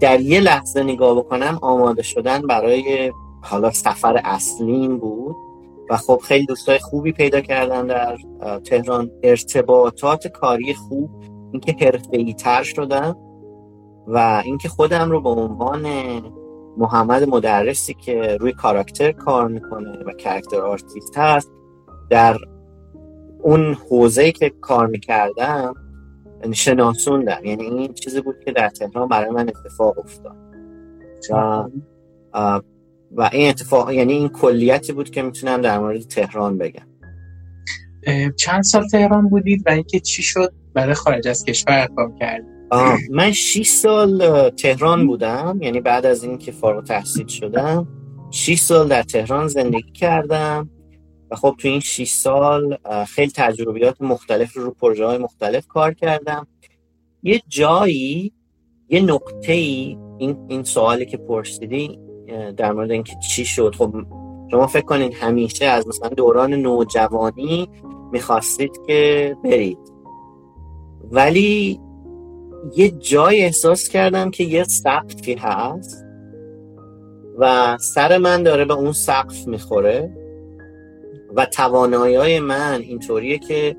در 0.00 0.20
یه 0.20 0.40
لحظه 0.40 0.82
نگاه 0.82 1.16
بکنم 1.16 1.58
آماده 1.62 2.02
شدن 2.02 2.42
برای 2.42 3.12
حالا 3.42 3.70
سفر 3.70 4.20
اصلیم 4.24 4.98
بود. 4.98 5.36
و 5.90 5.96
خب 5.96 6.20
خیلی 6.24 6.46
دوستای 6.46 6.78
خوبی 6.78 7.12
پیدا 7.12 7.40
کردن 7.40 7.86
در 7.86 8.16
تهران. 8.64 9.10
ارتباطات 9.22 10.26
کاری 10.26 10.74
خوب 10.74 11.10
اینکه 11.52 11.72
حرفه‌ای 11.72 12.34
تر 12.34 12.62
شدم 12.62 13.16
و 14.06 14.42
اینکه 14.44 14.68
خودم 14.68 15.10
رو 15.10 15.20
به 15.20 15.28
عنوان 15.28 15.86
محمد 16.76 17.28
مدرسی 17.28 17.94
که 17.94 18.36
روی 18.40 18.52
کاراکتر 18.52 19.12
کار 19.12 19.48
می‌کنه 19.48 19.98
و 19.98 20.12
کاراکتر 20.24 20.60
آرتیست 20.60 21.18
هست 21.18 21.50
در 22.10 22.36
اون 23.42 23.74
حوزه 23.74 24.32
که 24.32 24.52
کار 24.60 24.86
می‌کردم 24.86 25.74
شناسوندم. 26.52 27.44
یعنی 27.44 27.64
این 27.64 27.94
چیزی 27.94 28.20
بود 28.20 28.34
که 28.44 28.52
در 28.52 28.68
تهران 28.68 29.08
برای 29.08 29.30
من 29.30 29.48
اتفاق 29.48 29.98
افتاد. 29.98 30.36
و, 32.34 32.60
و 33.16 33.30
این 33.32 33.48
اتفاق 33.48 33.90
یعنی 33.90 34.12
این 34.12 34.28
کلیتی 34.28 34.92
بود 34.92 35.10
که 35.10 35.22
می‌تونم 35.22 35.60
در 35.60 35.78
مورد 35.78 36.02
تهران 36.02 36.58
بگم. 36.58 36.86
چند 38.36 38.62
سال 38.62 38.88
تهران 38.88 39.28
بودید 39.28 39.62
و 39.66 39.70
اینکه 39.70 40.00
چی 40.00 40.22
شد؟ 40.22 40.52
برای 40.74 40.94
خارج 40.94 41.28
از 41.28 41.44
کشور 41.44 41.78
اقدام 41.78 42.18
کردید. 42.18 42.52
من 43.10 43.32
6 43.32 43.68
سال 43.68 44.50
تهران 44.50 45.06
بودم 45.06 45.58
یعنی 45.62 45.80
بعد 45.80 46.06
از 46.06 46.24
اینکه 46.24 46.52
فارغ 46.52 46.84
تحصیل 46.84 47.26
شدم 47.26 47.88
6 48.30 48.58
سال 48.60 48.88
در 48.88 49.02
تهران 49.02 49.48
زندگی 49.48 49.92
کردم 49.92 50.70
و 51.30 51.36
خب 51.36 51.54
تو 51.58 51.68
این 51.68 51.80
6 51.80 52.10
سال 52.10 52.76
خیلی 53.08 53.32
تجربیات 53.34 54.02
مختلف 54.02 54.56
رو 54.56 54.70
پروژه 54.70 55.06
های 55.06 55.18
مختلف 55.18 55.66
کار 55.66 55.94
کردم. 55.94 56.46
یه 57.22 57.42
جایی 57.48 58.32
یه 58.88 59.00
نقطه 59.00 59.52
ای 59.52 59.98
این, 60.18 60.36
این 60.48 60.62
سوالی 60.62 61.06
که 61.06 61.16
پرسیدی 61.16 61.98
در 62.56 62.72
مورد 62.72 62.90
اینکه 62.90 63.12
چی 63.30 63.44
شد. 63.44 63.74
خب 63.74 63.94
شما 64.50 64.66
فکر 64.66 64.84
کنید 64.84 65.14
همیشه 65.14 65.64
از 65.64 65.88
مثلا 65.88 66.08
دوران 66.08 66.54
نوجوانی 66.54 67.68
می‌خواستید 68.12 68.80
که 68.86 69.36
برید. 69.44 69.78
ولی 71.10 71.80
یه 72.76 72.90
جای 72.90 73.44
احساس 73.44 73.88
کردم 73.88 74.30
که 74.30 74.44
یه 74.44 74.64
سقفی 74.64 75.34
هست 75.34 76.04
و 77.38 77.76
سر 77.80 78.18
من 78.18 78.42
داره 78.42 78.64
به 78.64 78.74
اون 78.74 78.92
سقف 78.92 79.48
می‌خوره 79.48 80.16
و 81.36 81.46
توانایی 81.46 82.40
من 82.40 82.80
اینطوریه 82.80 83.38
که 83.38 83.76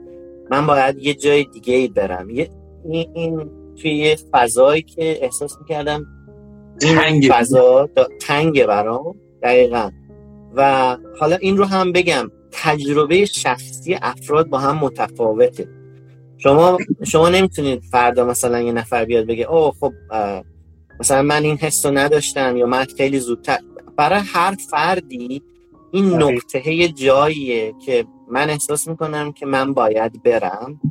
من 0.51 0.67
باید 0.67 0.97
یه 0.97 1.13
جای 1.13 1.43
دیگه 1.43 1.87
برم. 1.87 2.29
یه 2.29 2.49
این 2.85 3.49
توی 3.75 3.95
یه 3.95 4.17
فضایی 4.31 4.81
که 4.81 5.25
احساس 5.25 5.57
می‌کردم 5.59 6.05
این 6.81 7.31
فضا 7.31 7.89
تنگه 8.21 8.65
برام. 8.65 9.15
دقیقا. 9.43 9.91
و 10.55 10.97
حالا 11.19 11.35
این 11.35 11.57
رو 11.57 11.65
هم 11.65 11.91
بگم 11.91 12.31
تجربه 12.51 13.25
شخصی 13.25 13.97
افراد 14.01 14.47
با 14.47 14.57
هم 14.57 14.77
متفاوته. 14.77 15.67
شما 16.37 16.77
شما 17.03 17.29
نمی‌تونید 17.29 17.83
فردا 17.91 18.25
مثلا 18.25 18.61
یه 18.61 18.71
نفر 18.71 19.05
بیاد 19.05 19.27
بگه 19.27 19.51
اوه 19.51 19.73
خب 19.79 19.93
مثلا 20.99 21.21
من 21.21 21.43
این 21.43 21.57
حس 21.57 21.85
رو 21.85 21.91
نداشتم 21.91 22.57
یا 22.57 22.65
من 22.65 22.85
خیلی 22.97 23.19
زودتر. 23.19 23.57
برای 23.97 24.21
هر 24.25 24.55
فردی 24.69 25.43
این 25.91 26.13
نقطه 26.13 26.87
جاییه 26.87 27.73
که 27.85 28.05
من 28.31 28.49
احساس 28.49 28.87
می‌کنم 28.87 29.31
که 29.31 29.45
من 29.45 29.73
باید 29.73 30.23
برم 30.23 30.81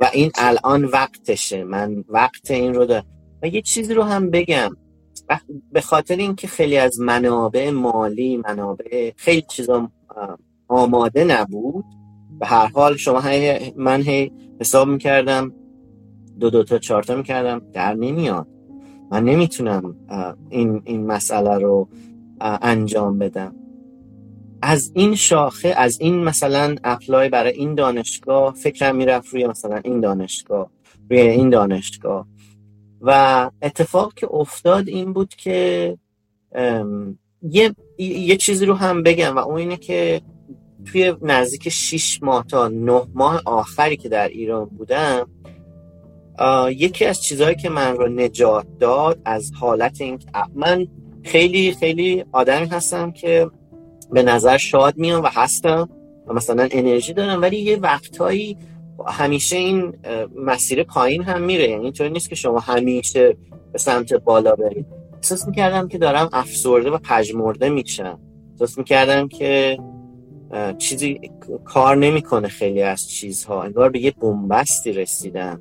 و 0.00 0.10
این 0.12 0.30
الان 0.34 0.84
وقتشه. 0.84 1.64
من 1.64 2.04
وقت 2.08 2.50
این 2.50 2.74
رو 2.74 2.86
دارم. 2.86 3.06
و 3.42 3.46
یه 3.46 3.62
چیزی 3.62 3.94
رو 3.94 4.02
هم 4.02 4.30
بگم. 4.30 4.76
به 5.72 5.80
خاطر 5.80 6.16
اینکه 6.16 6.46
خیلی 6.46 6.76
از 6.76 7.00
منابع 7.00 7.70
مالی 7.70 8.36
منابع 8.36 9.12
خیلی 9.16 9.42
چیزا 9.48 9.90
آماده 10.68 11.24
نبود. 11.24 11.84
به 12.40 12.46
هر 12.46 12.66
حال 12.66 12.96
شما 12.96 13.20
هی 13.20 13.72
من 13.76 14.02
هی 14.02 14.32
حساب 14.60 14.88
می‌کردم 14.88 15.52
دو 16.40 16.50
دو 16.50 16.64
تا 16.64 16.78
چهار 16.78 17.02
تا 17.02 17.16
می‌کردم 17.16 17.62
در 17.72 17.94
نمیاد. 17.94 18.46
من 19.10 19.24
نمی‌تونم 19.24 19.96
این, 20.50 20.82
این 20.84 21.06
مسئله 21.06 21.58
رو 21.58 21.88
انجام 22.40 23.18
بدم. 23.18 23.54
از 24.62 24.92
این 24.94 25.14
شاخه 25.14 25.74
از 25.76 26.00
این 26.00 26.24
مثلا 26.24 26.76
اپلای 26.84 27.28
برای 27.28 27.52
این 27.52 27.74
دانشگاه 27.74 28.54
فکرم 28.54 28.96
می‌رفت 28.96 29.28
روی 29.34 29.46
مثلا 29.46 29.80
این 29.84 30.00
دانشگاه 30.00 30.70
روی 31.10 31.20
این 31.20 31.50
دانشگاه. 31.50 32.26
و 33.00 33.50
اتفاق 33.62 34.14
که 34.14 34.28
افتاد 34.30 34.88
این 34.88 35.12
بود 35.12 35.34
که 35.34 35.98
یه, 37.42 37.74
یه 37.98 38.36
چیزی 38.36 38.66
رو 38.66 38.74
هم 38.74 39.02
بگم 39.02 39.36
و 39.36 39.38
اون 39.38 39.58
اینه 39.58 39.76
که 39.76 40.20
توی 40.84 41.14
نزدیک 41.22 41.68
6 41.68 42.22
ماه 42.22 42.46
تا 42.46 42.68
9 42.68 43.02
ماه 43.14 43.42
آخری 43.44 43.96
که 43.96 44.08
در 44.08 44.28
ایران 44.28 44.64
بودم 44.64 45.28
یکی 46.70 47.04
از 47.04 47.22
چیزهایی 47.22 47.56
که 47.56 47.68
من 47.68 47.96
رو 47.96 48.08
نجات 48.08 48.66
داد 48.80 49.18
از 49.24 49.52
حالت 49.54 50.00
این 50.00 50.18
من 50.54 50.86
خیلی 51.22 51.72
خیلی 51.72 52.24
آدمی 52.32 52.66
هستم 52.66 53.12
که 53.12 53.50
به 54.10 54.22
نظر 54.22 54.56
شاد 54.56 54.96
میام 54.96 55.22
و 55.22 55.28
هستم 55.32 55.88
و 56.26 56.34
مثلا 56.34 56.68
انرژی 56.70 57.12
دارم 57.12 57.42
ولی 57.42 57.56
یه 57.56 57.76
وقتهایی 57.76 58.56
همیشه 59.06 59.56
این 59.56 59.94
مسیر 60.36 60.82
پایین 60.82 61.22
هم 61.22 61.42
میره. 61.42 61.68
یعنی 61.68 61.84
اینطور 61.84 62.08
نیست 62.08 62.28
که 62.28 62.34
شما 62.34 62.58
همیشه 62.58 63.36
به 63.72 63.78
سمت 63.78 64.14
بالا 64.14 64.54
برید. 64.54 64.86
احساس 65.14 65.46
می‌کردم 65.46 65.88
که 65.88 65.98
دارم 65.98 66.28
افسرده 66.32 66.90
و 66.90 66.98
پژمرده 66.98 67.68
میشم. 67.68 68.18
احساس 68.52 68.78
می‌کردم 68.78 69.28
که 69.28 69.78
چیزی 70.78 71.20
کار 71.64 71.96
نمی‌کنه 71.96 72.48
خیلی 72.48 72.82
از 72.82 73.08
چیزها. 73.08 73.62
انگار 73.62 73.90
به 73.90 73.98
یه 73.98 74.10
بنبستی 74.10 74.92
رسیدم. 74.92 75.60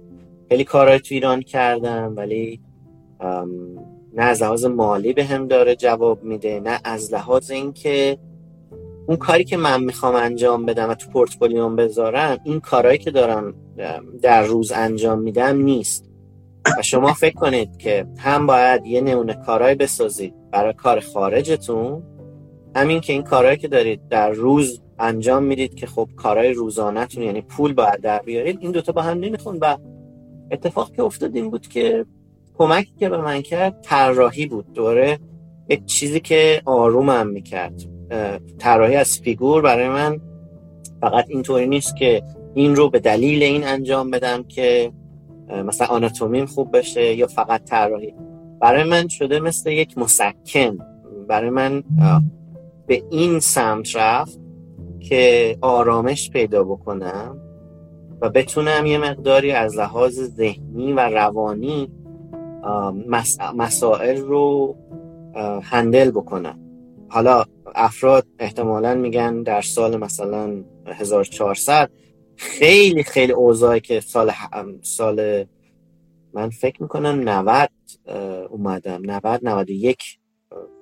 خیلی 0.50 0.64
کارهای 0.64 1.00
تو 1.00 1.16
ایران 1.16 1.42
کردم 1.42 2.14
ولی 2.16 2.62
نه 4.14 4.24
از 4.24 4.44
لحاظ 4.44 4.66
مالی 4.66 5.14
به 5.14 5.24
هم 5.26 5.48
داره 5.48 5.76
جواب 5.76 6.24
میده 6.24 6.60
نه 6.60 6.80
از 6.84 7.14
لحاظ 7.14 7.52
اینکه 7.52 8.18
اون 9.08 9.18
کاری 9.18 9.44
که 9.44 9.58
من 9.58 9.84
می‌خوام 9.84 10.16
انجام 10.16 10.66
بدم 10.66 10.90
و 10.90 10.94
تو 10.94 11.10
پورتفولیوم 11.10 11.76
بذارم 11.76 12.38
این 12.44 12.60
کارهایی 12.60 12.98
که 12.98 13.12
دارم 13.12 13.54
در 14.22 14.44
روز 14.44 14.72
انجام 14.72 15.20
میدم 15.20 15.58
نیست. 15.58 16.06
و 16.80 16.82
شما 16.82 17.14
فکر 17.14 17.36
کنید 17.36 17.78
که 17.78 18.08
هم 18.18 18.48
باید 18.48 18.86
یه 18.86 19.02
نمونه 19.02 19.34
کارهایی 19.46 19.76
بسازید 19.76 20.34
برای 20.52 20.74
کار 20.74 21.00
خارجتون 21.00 22.04
همین 22.76 23.02
که 23.02 23.14
این 23.14 23.24
کارهایی 23.24 23.58
که 23.58 23.68
دارید 23.68 24.08
در 24.08 24.30
روز 24.30 24.82
انجام 25.00 25.44
می‌دید 25.44 25.76
که 25.76 25.88
خب 25.88 26.10
کارهای 26.16 26.54
روزانهتون 26.54 27.24
یعنی 27.24 27.42
پول 27.42 27.74
باید 27.74 28.02
در 28.02 28.20
بیارید 28.20 28.58
این 28.62 28.72
دوتا 28.72 28.92
با 28.92 29.02
هم 29.02 29.20
نمیخون 29.20 29.58
و 29.62 29.78
اتفاق 30.52 30.92
که 30.92 31.04
افتاد 31.04 31.36
این 31.36 31.50
بود 31.50 31.68
که 31.68 32.06
کمکی 32.58 32.94
که 33.00 33.10
به 33.10 33.18
من 33.18 33.42
کرد 33.42 33.82
طراحی 33.82 34.46
بود. 34.46 34.74
دوره 34.74 35.20
یک 35.70 35.86
چیزی 35.86 36.20
که 36.20 36.62
آرومم 36.66 37.28
می‌کرد. 37.28 37.95
طراحی 38.60 38.96
از 38.96 39.20
فیگور 39.20 39.62
برای 39.62 39.90
من 39.90 40.22
فقط 41.02 41.26
اینطوری 41.28 41.68
نیست 41.68 41.96
که 41.96 42.24
این 42.54 42.76
رو 42.76 42.90
به 42.90 43.00
دلیل 43.00 43.44
این 43.44 43.64
انجام 43.68 44.12
بدم 44.12 44.44
که 44.44 44.92
مثلا 45.66 45.88
آناتومیم 45.88 46.46
خوب 46.46 46.78
بشه 46.78 47.14
یا 47.14 47.28
فقط 47.28 47.64
طراحی. 47.64 48.14
برای 48.62 48.84
من 48.84 49.08
شده 49.08 49.40
مثل 49.40 49.72
یک 49.72 49.98
مسکن. 49.98 50.78
برای 51.28 51.50
من 51.50 51.84
به 52.88 53.04
این 53.12 53.40
سمت 53.40 53.96
رفت 53.96 54.40
که 55.00 55.58
آرامش 55.62 56.30
پیدا 56.30 56.64
بکنم 56.64 57.38
و 58.22 58.30
بتونم 58.30 58.86
یه 58.86 58.98
مقداری 58.98 59.52
از 59.52 59.78
لحاظ 59.78 60.20
ذهنی 60.20 60.94
و 60.94 61.00
روانی 61.00 61.92
مسائل 63.56 64.18
رو 64.18 64.76
هندل 65.64 66.12
بکنم. 66.12 66.60
حالا 67.16 67.46
افراد 67.76 68.28
احتمالا 68.40 68.96
میگن 68.96 69.44
در 69.44 69.62
سال 69.62 69.98
مثلا 69.98 70.64
1400 70.86 71.90
خیلی 72.36 73.04
خیلی 73.04 73.32
اوضاعی 73.32 73.80
که 73.80 74.00
سال 74.00 74.32
سال 74.82 75.46
من 76.34 76.50
فکر 76.50 76.82
می‌کنم 76.82 77.30
90 77.30 77.70
اومدم. 78.50 79.02
90 79.06 79.40
91 79.44 80.20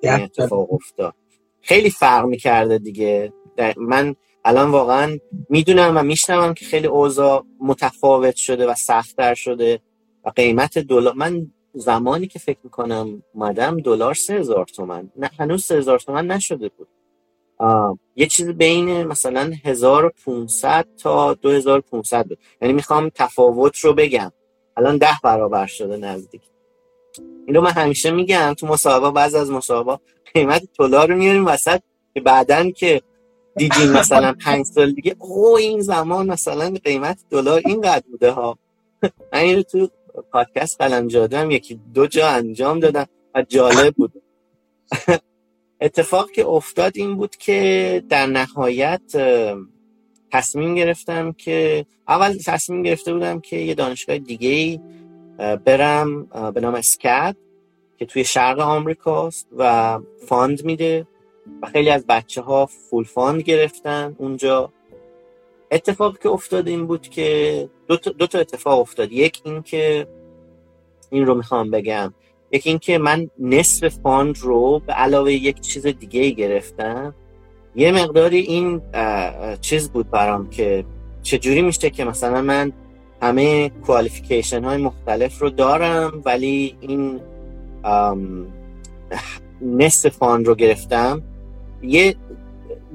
اتفاق 0.02 0.72
افتاد. 0.72 1.14
خیلی 1.60 1.90
فرق 1.90 2.26
می‌کرده 2.26 2.78
دیگه. 2.78 3.32
من 3.76 4.14
الان 4.44 4.70
واقعا 4.70 5.18
می‌دونم 5.48 5.96
و 5.96 6.02
میشنوم 6.02 6.54
که 6.54 6.64
خیلی 6.64 6.86
اوضاع 6.86 7.44
متفاوت 7.60 8.36
شده 8.36 8.66
و 8.66 8.74
سختتر 8.74 9.34
شده 9.34 9.80
و 10.24 10.30
قیمت 10.30 10.78
دلار 10.78 11.14
من 11.14 11.46
زمانی 11.74 12.26
که 12.26 12.38
فکر 12.38 12.58
می‌کنم 12.64 13.22
اومدم 13.34 13.80
دلار 13.80 14.14
سه 14.14 14.34
هزار 14.34 14.64
تومن. 14.64 15.10
نه 15.16 15.30
هنوز 15.38 15.64
سه 15.64 15.74
هزار 15.74 15.98
تومن 15.98 16.26
نشده 16.26 16.68
بود. 16.68 16.88
یه 18.16 18.26
چیز 18.26 18.48
بین 18.48 19.04
مثلا 19.04 19.52
1500 19.64 20.86
تا 21.02 21.34
2500 21.34 22.26
بود. 22.26 22.38
یعنی 22.62 22.74
می‌خوام 22.74 23.10
تفاوت 23.14 23.78
رو 23.78 23.92
بگم. 23.94 24.32
الان 24.76 24.96
ده 24.96 25.18
برابر 25.22 25.66
شده 25.66 25.96
نزدیک. 25.96 26.42
اینو 27.46 27.60
من 27.60 27.70
همیشه 27.70 28.10
میگم 28.10 28.54
تو 28.58 28.66
مسابقه 28.66 29.10
بعض 29.10 29.34
از 29.34 29.50
مسابقه 29.50 30.02
قیمت 30.34 30.62
دلار 30.78 31.08
رو 31.08 31.16
میاریم 31.16 31.46
وسط 31.46 31.80
که 32.14 32.20
بعدن 32.20 32.70
که 32.70 33.02
دیدیم 33.56 33.90
مثلا 33.92 34.34
پنج 34.44 34.66
سال 34.66 34.92
دیگه 34.92 35.16
او 35.18 35.56
این 35.56 35.80
زمان 35.80 36.26
مثلا 36.26 36.74
قیمت 36.84 37.18
دلار 37.30 37.62
اینقدر 37.66 38.04
بوده 38.10 38.30
ها. 38.30 38.58
من 39.32 39.38
اینو 39.38 39.62
تو 39.62 39.88
پادکست 40.32 40.80
قلم 40.80 41.08
جادم 41.08 41.50
یکی 41.50 41.80
دو 41.94 42.06
جا 42.06 42.28
انجام 42.28 42.80
دادم 42.80 43.06
و 43.34 43.42
جالب 43.42 43.94
بود. 43.94 44.12
اتفاق 45.80 46.30
که 46.30 46.46
افتاد 46.46 46.92
این 46.94 47.16
بود 47.16 47.36
که 47.36 48.02
در 48.08 48.26
نهایت 48.26 49.02
تصمیم 50.32 50.74
گرفتم 50.74 51.32
که 51.32 51.86
اول 52.08 52.38
تصمیم 52.46 52.82
گرفته 52.82 53.12
بودم 53.12 53.40
که 53.40 53.56
یه 53.56 53.74
دانشگاه 53.74 54.18
دیگه 54.18 54.80
برم 55.64 56.24
به 56.54 56.60
نام 56.60 56.74
SCAD 56.74 57.36
که 57.98 58.06
توی 58.06 58.24
شرق 58.24 58.58
آمریکاست 58.58 59.48
و 59.56 59.98
fund 60.26 60.64
میده 60.64 61.06
و 61.62 61.66
خیلی 61.66 61.90
از 61.90 62.06
بچه 62.06 62.40
ها 62.40 62.66
full 62.66 63.04
fund 63.04 63.40
گرفتن 63.40 64.16
اونجا. 64.18 64.72
اتفاق 65.74 66.18
که 66.18 66.28
افتاد 66.28 66.68
این 66.68 66.86
بود 66.86 67.08
که 67.08 67.68
دو 67.88 67.96
تا, 67.96 68.10
دو 68.10 68.26
تا 68.26 68.38
اتفاق 68.38 68.80
افتاد. 68.80 69.12
یک 69.12 69.40
این 69.44 69.62
که 69.62 70.06
این 71.10 71.26
رو 71.26 71.34
می‌خوام 71.34 71.70
بگم. 71.70 72.14
یکی 72.52 72.68
اینکه 72.70 72.98
من 72.98 73.30
نصف 73.38 73.88
fund 73.88 74.38
رو 74.38 74.82
به 74.86 74.92
علاوه 74.92 75.32
یک 75.32 75.60
چیز 75.60 75.86
دیگه 75.86 76.20
ای 76.20 76.34
گرفتم. 76.34 77.14
یه 77.76 77.92
مقداری 77.92 78.38
این 78.38 78.82
چیز 79.60 79.90
بود 79.90 80.10
برام 80.10 80.50
که 80.50 80.84
چجوری 81.22 81.62
میشه 81.62 81.90
که 81.90 82.04
مثلا 82.04 82.42
من 82.42 82.72
همه 83.22 83.68
qualification 83.68 84.64
های 84.64 84.76
مختلف 84.76 85.38
رو 85.38 85.50
دارم 85.50 86.22
ولی 86.24 86.76
این 86.80 87.20
نصف 89.62 90.08
fund 90.08 90.46
رو 90.46 90.54
گرفتم. 90.54 91.22
یه 91.82 92.16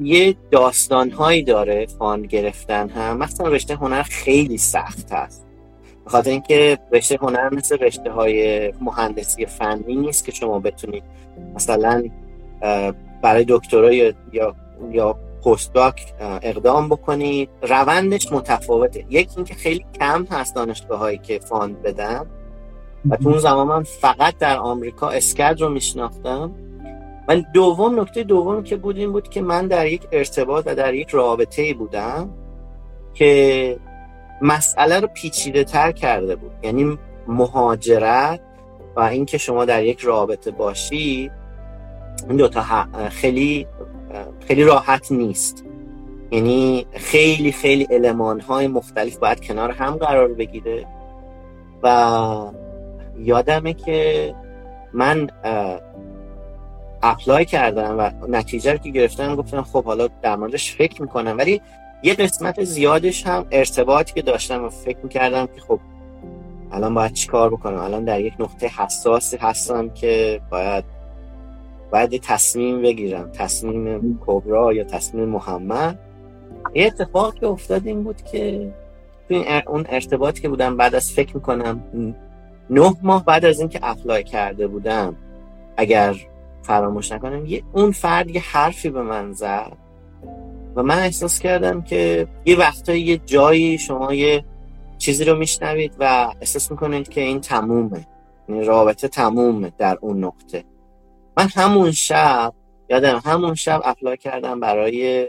یه 0.01 0.35
داستان 0.51 1.11
هایی 1.11 1.43
داره 1.43 1.85
fund 1.85 2.25
گرفتن 2.25 2.89
هم 2.89 3.17
مثلا 3.17 3.47
رشته 3.47 3.75
هنر 3.75 4.03
خیلی 4.03 4.57
سخت 4.57 5.11
هست. 5.11 5.45
بخاطر 6.05 6.31
اینکه 6.31 6.77
رشته 6.91 7.17
هنر 7.21 7.53
مثل 7.53 7.77
رشته 7.77 8.11
های 8.11 8.71
مهندسی 8.81 9.45
فنی 9.45 9.95
نیست 9.95 10.25
که 10.25 10.31
شما 10.31 10.59
بتونید 10.59 11.03
مثلا 11.55 12.03
برای 13.21 13.45
دکترا 13.47 13.93
یا 13.93 14.13
یا 14.91 15.15
postdoc 15.45 16.13
اقدام 16.41 16.89
بکنید. 16.89 17.49
روندش 17.61 18.31
متفاوته. 18.31 19.05
یکی 19.09 19.35
اینکه 19.35 19.53
خیلی 19.53 19.85
کم 19.99 20.27
هست 20.31 20.55
دانشگاه 20.55 20.99
هایی 20.99 21.17
که 21.17 21.39
fund 21.39 21.81
بدن. 21.81 22.25
و 23.09 23.15
تو 23.15 23.29
اون 23.29 23.37
زمان 23.37 23.67
من 23.67 23.83
فقط 23.83 24.37
در 24.37 24.57
آمریکا 24.57 25.09
SCAD 25.09 25.55
رو 25.59 25.69
میشناختم. 25.69 26.51
ولی 27.29 27.45
دوم 27.53 27.99
نکته 27.99 28.23
دوم 28.23 28.63
که 28.63 28.75
بود 28.75 28.97
این 28.97 29.11
بود 29.11 29.29
که 29.29 29.41
من 29.41 29.67
در 29.67 29.87
یک 29.87 30.01
ارتباط 30.11 30.63
و 30.67 30.75
در 30.75 30.93
یک 30.93 31.09
رابطه 31.09 31.73
بودم 31.73 32.29
که 33.13 33.79
مسئله 34.41 34.99
رو 34.99 35.07
پیچیده 35.07 35.63
تر 35.63 35.91
کرده 35.91 36.35
بود. 36.35 36.51
یعنی 36.63 36.97
مهاجرت 37.27 38.39
و 38.95 38.99
اینکه 38.99 39.37
شما 39.37 39.65
در 39.65 39.83
یک 39.83 39.99
رابطه 39.99 40.51
باشید 40.51 41.31
این 42.27 42.37
دوتا 42.37 42.87
خیلی 43.09 43.67
خیلی 44.47 44.63
راحت 44.63 45.11
نیست. 45.11 45.65
یعنی 46.31 46.85
خیلی 46.93 47.51
خیلی 47.51 47.87
علمان 47.91 48.39
های 48.39 48.67
مختلف 48.67 49.17
باید 49.17 49.41
کنار 49.41 49.71
هم 49.71 49.95
قرار 49.95 50.27
بگیره. 50.27 50.85
و 51.83 52.51
یادمه 53.19 53.73
که 53.73 54.35
من 54.93 55.29
اپلای 57.03 57.45
کردم 57.45 57.97
و 57.97 58.11
نتیجه 58.27 58.71
رو 58.71 58.77
که 58.77 58.89
گرفتم 58.89 59.35
گفتم 59.35 59.61
خب 59.61 59.83
حالا 59.83 60.07
در 60.21 60.35
موردش 60.35 60.75
فکر 60.75 61.01
می‌کنم. 61.01 61.37
ولی 61.37 61.61
یه 62.03 62.13
قسمت 62.13 62.63
زیادش 62.63 63.27
هم 63.27 63.45
ارتباطی 63.51 64.13
که 64.13 64.21
داشتم 64.21 64.63
و 64.63 64.69
فکر 64.69 64.97
می‌کردم 65.03 65.45
که 65.45 65.61
خب 65.67 65.79
الان 66.71 66.93
باید 66.93 67.13
چی 67.13 67.27
کار 67.27 67.49
بکنم؟ 67.49 67.79
الان 67.79 68.03
در 68.03 68.21
یک 68.21 68.33
نقطه 68.39 68.67
حساسی 68.67 69.37
هستم 69.37 69.89
که 69.89 70.41
باید 70.49 70.83
باید 71.91 72.21
تصمیم 72.21 72.81
بگیرم. 72.81 73.31
تصمیم 73.31 74.19
کبرا 74.25 74.73
یا 74.73 74.83
تصمیم 74.83 75.25
محمد. 75.25 75.99
یه 76.73 76.85
اتفاق 76.85 77.33
که 77.33 77.47
افتاد 77.47 77.87
این 77.87 78.03
بود 78.03 78.21
که 78.21 78.73
تو 79.29 79.61
اون 79.67 79.85
ارتباطی 79.89 80.41
که 80.41 80.49
بودم 80.49 80.77
بعد 80.77 80.95
از 80.95 81.11
فکر 81.11 81.35
می‌کنم 81.35 81.83
نه 82.69 82.95
ماه 83.03 83.25
بعد 83.25 83.45
از 83.45 83.59
اینکه 83.59 83.79
اپلای 83.83 84.23
کرده 84.23 84.67
بودم 84.67 85.15
اگر 85.77 86.15
فراموش 86.63 87.11
نکنم 87.11 87.45
یه 87.45 87.63
اون 87.73 87.91
فرد 87.91 88.29
یه 88.29 88.41
حرفی 88.41 88.89
به 88.89 89.01
من 89.01 89.33
زد 89.33 89.77
و 90.75 90.83
من 90.83 90.99
احساس 90.99 91.39
کردم 91.39 91.81
که 91.81 92.27
یه 92.45 92.57
وقتایی 92.57 93.01
یه 93.01 93.17
جایی 93.17 93.77
شما 93.77 94.13
یه 94.13 94.45
چیزی 94.97 95.25
رو 95.25 95.37
میشنوید 95.37 95.93
و 95.99 96.33
احساس 96.41 96.71
می‌کنید 96.71 97.09
که 97.09 97.21
این 97.21 97.41
تمومه 97.41 98.07
یعنی 98.49 98.63
رابطه 98.63 99.07
تمومه 99.07 99.71
در 99.77 99.97
اون 100.01 100.23
نقطه. 100.23 100.63
من 101.37 101.47
همون 101.55 101.91
شب 101.91 102.53
یادم 102.89 103.21
همون 103.25 103.55
شب 103.55 103.81
apply 103.85 104.17
کردم 104.17 104.59
برای 104.59 105.27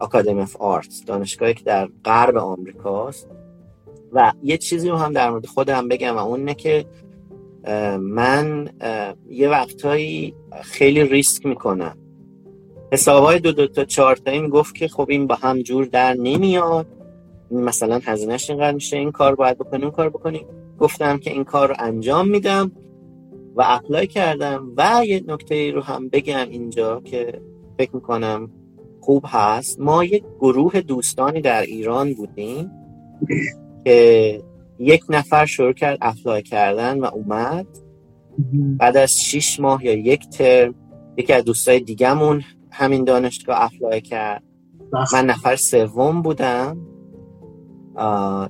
Academy 0.00 0.40
of 0.40 0.56
Art 0.56 1.02
دانشگاهی 1.06 1.54
که 1.54 1.64
در 1.64 1.88
غرب 2.04 2.36
آمریکاست 2.36 3.28
و 4.12 4.32
یه 4.42 4.58
چیزی 4.58 4.88
رو 4.88 4.96
هم 4.96 5.12
در 5.12 5.30
مورد 5.30 5.46
خودم 5.46 5.88
بگم 5.88 6.16
و 6.16 6.18
اون 6.18 6.54
که 6.54 6.86
من 8.00 8.68
یه 9.30 9.48
وقتهایی 9.48 10.34
خیلی 10.62 11.04
ریسک 11.04 11.46
می‌کنم. 11.46 11.96
حسابهای 12.92 13.38
دو 13.38 13.52
دو 13.52 13.66
تا 13.66 13.84
چهار 13.84 14.16
تایی 14.16 14.40
می‌گفت 14.40 14.74
که 14.74 14.88
خب 14.88 15.06
این 15.08 15.26
با 15.26 15.34
هم 15.34 15.62
جور 15.62 15.84
در 15.84 16.14
نمیاد. 16.14 16.86
مثلا 17.50 18.00
هزینهش 18.04 18.50
اینقدر 18.50 18.74
میشه 18.74 18.96
این 18.96 19.12
کار 19.12 19.34
باید 19.34 19.58
بکنی 19.58 19.82
اون 19.82 19.90
کار 19.90 20.08
بکنی. 20.08 20.46
گفتم 20.78 21.18
که 21.18 21.30
این 21.30 21.44
کار 21.44 21.68
رو 21.68 21.74
انجام 21.78 22.28
میدم 22.28 22.72
و 23.56 23.64
apply 23.66 24.06
کردم 24.06 24.72
و 24.76 25.02
یه 25.06 25.24
نکته 25.26 25.70
رو 25.70 25.80
هم 25.80 26.08
بگم 26.08 26.46
اینجا 26.50 27.00
که 27.04 27.40
فکر 27.78 27.94
می‌کنم 27.94 28.50
خوب 29.00 29.24
هست. 29.26 29.80
ما 29.80 30.04
یک 30.04 30.24
گروه 30.40 30.80
دوستانی 30.80 31.40
در 31.40 31.62
ایران 31.62 32.14
بودیم 32.14 32.70
که 33.84 34.42
یک 34.78 35.04
نفر 35.08 35.46
شروع 35.46 35.72
کرد 35.72 35.98
apply 36.00 36.42
کردن 36.42 37.00
و 37.00 37.04
اومد. 37.04 37.66
بعد 38.78 38.96
از 38.96 39.20
شیش 39.20 39.60
ماه 39.60 39.84
یا 39.84 39.92
یک 39.92 40.28
ترم 40.28 40.74
یکی 41.16 41.32
از 41.32 41.44
دوستای 41.44 41.80
دیگهمون 41.80 42.42
همین 42.70 43.04
دانشگاه 43.04 43.62
apply 43.62 44.00
کرد. 44.00 44.42
من 45.12 45.26
نفر 45.26 45.56
سوم 45.56 46.22
بودم. 46.22 46.78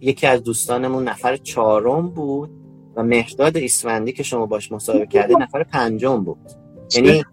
یکی 0.00 0.26
از 0.26 0.42
دوستانمون 0.42 1.08
نفر 1.08 1.36
چهارم 1.36 2.10
بود 2.10 2.50
و 2.96 3.02
مهداد 3.02 3.56
اسفندی 3.56 4.12
که 4.12 4.22
شما 4.22 4.46
باش 4.46 4.72
مصاحبه 4.72 5.06
کردی 5.06 5.34
نفر 5.34 5.62
پنجم 5.62 6.24
بود. 6.24 6.38
یعنی 6.94 7.24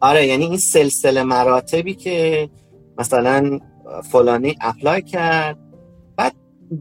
آره 0.00 0.26
یعنی 0.26 0.44
این 0.44 0.56
سلسله 0.56 1.22
مراتبی 1.22 1.94
که 1.94 2.48
مثلا 2.98 3.60
فلانی 4.02 4.54
apply 4.60 5.02
کرد 5.02 5.58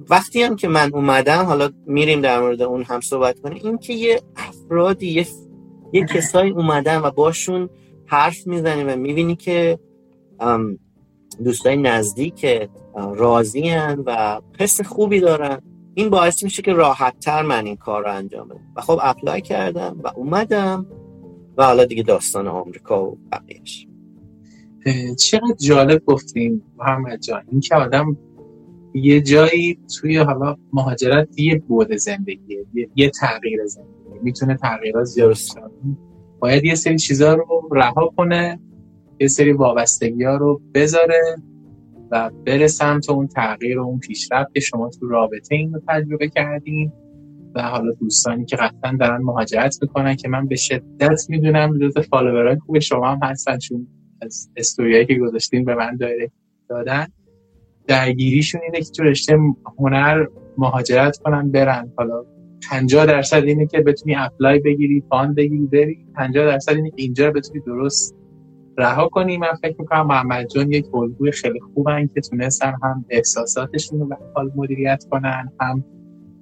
وقتی 0.10 0.44
هم 0.44 0.56
که 0.56 0.68
من 0.68 0.94
اومدم 0.94 1.44
حالا 1.46 1.70
میریم 1.86 2.22
در 2.22 2.42
مورد 2.42 2.62
اون 2.62 2.84
هم 2.84 3.02
صحبت 3.02 3.40
کنیم 3.40 3.62
این 3.64 3.78
که 3.78 3.94
یه 3.94 4.22
افرادی 4.36 5.08
یه, 5.08 5.28
یه 5.94 6.06
کسایی 6.06 6.52
اومدن 6.52 7.02
و 7.02 7.12
باشون 7.12 7.70
حرف 8.06 8.48
می‌زنیم 8.48 8.88
و 8.90 8.96
می‌بینی 8.96 9.36
که 9.36 9.80
دوستای 11.44 11.78
نزدیک 11.78 12.46
راضی 13.16 13.76
و 14.06 14.42
حس 14.60 14.82
خوبی 14.82 15.20
دارن 15.20 15.62
این 15.94 16.10
باعث 16.10 16.44
میشه 16.44 16.62
که 16.62 16.74
راحت 16.74 17.20
تر 17.20 17.42
من 17.42 17.66
این 17.66 17.76
کار 17.76 18.04
رو 18.04 18.12
انجام 18.12 18.48
بدم. 18.48 18.74
و 18.76 18.82
خب 18.82 19.00
اپلای 19.04 19.42
کردم 19.42 20.00
و 20.04 20.12
اومدم 20.16 20.86
و 21.58 21.66
حالا 21.66 21.86
دیگه 21.86 22.04
داستان 22.04 22.48
آمریکا 22.48 23.06
و 23.06 23.18
بقیهش 23.32 23.88
چقدر 25.20 25.56
جالب 25.60 26.06
گفتیم 26.06 26.64
محمد 26.78 27.22
جان. 27.22 27.44
این 27.52 27.60
که 27.60 27.76
آدم 27.76 28.18
یه 28.94 29.22
جایی 29.22 29.80
توی 30.00 30.18
حالا 30.18 30.56
مهاجرت 30.74 31.40
یه 31.40 31.60
بود 31.60 31.96
زندگیه 31.96 32.66
یه, 32.96 33.10
تغییر 33.10 33.66
زندگی. 33.66 33.94
می‌تونه 34.24 34.58
تغییرات 34.58 35.04
زیاد 35.04 35.36
باید 36.40 36.66
یه 36.66 36.76
سری 36.76 36.98
چیزها 36.98 37.34
رو 37.34 37.70
رها 37.72 38.14
کنه 38.18 38.60
یه 39.20 39.28
سری 39.28 39.52
وابستگی 39.52 40.24
ها 40.24 40.36
رو 40.36 40.62
بذاره 40.74 41.36
و 42.12 42.32
بره 42.46 42.68
سمت 42.68 43.10
اون 43.10 43.28
تغییر 43.28 43.80
و 43.80 43.84
اون 43.84 44.00
پیشرفت 44.00 44.54
که 44.54 44.60
شما 44.60 44.90
تو 44.90 45.08
رابطه 45.08 45.56
این 45.56 45.74
رو 45.74 45.82
تجربه 45.88 46.30
کردین 46.30 46.92
و 47.56 47.62
حالا 47.62 47.92
دوستانی 47.92 48.46
که 48.46 48.56
قطعا 48.56 48.98
دارن 49.00 49.22
مهاجرت 49.22 49.78
می‌کنن 49.82 50.16
که 50.16 50.30
من 50.30 50.48
به 50.48 50.56
شدت 50.56 51.30
می‌دونم 51.30 51.80
جز 51.80 51.98
فالوورای 51.98 52.58
خوب 52.66 52.80
شما 52.80 53.12
هم 53.12 53.20
هستن 53.24 53.58
چون 53.58 53.88
از 54.22 54.50
استوریایی 54.58 55.06
که 55.06 55.16
گذاشتین 55.16 55.66
به 55.66 55.76
من 55.76 55.98
دایرکت 55.98 56.32
دادن. 56.70 57.08
درگیریشون 57.88 58.62
اینه 58.64 58.80
که 58.80 58.92
تو 58.92 59.04
رشته 59.04 59.38
هنر 59.80 60.26
مهاجرت 60.58 61.18
کنن 61.18 61.52
برن. 61.52 61.92
حالا 61.98 62.26
50 62.70 63.06
درصد 63.06 63.44
اینه 63.44 63.68
که 63.68 63.82
بتونی 63.82 64.16
apply 64.16 64.60
بگیری 64.60 65.04
fund 65.10 65.36
بگیری 65.36 65.66
بری. 65.66 66.06
50 66.16 66.46
درصد 66.46 66.76
اینه 66.76 66.90
که 66.90 66.96
اینجا 66.98 67.32
بتونی 67.32 67.60
درست 67.60 68.16
رها 68.78 69.08
کنی. 69.08 69.38
من 69.38 69.54
فکر 69.62 69.76
می‌کنم 69.80 70.08
محمد 70.08 70.48
جان 70.48 70.72
یک 70.72 70.96
الگوی 70.96 71.32
خیلی 71.32 71.60
خوبن 71.60 72.10
که 72.16 72.22
تونستن 72.22 72.74
هم 72.84 73.06
احساساتشون 73.10 74.00
رو 74.00 74.06
به 74.06 74.18
حال 74.36 74.52
مدیریت 74.56 75.06
کنن 75.12 75.52
هم 75.60 75.84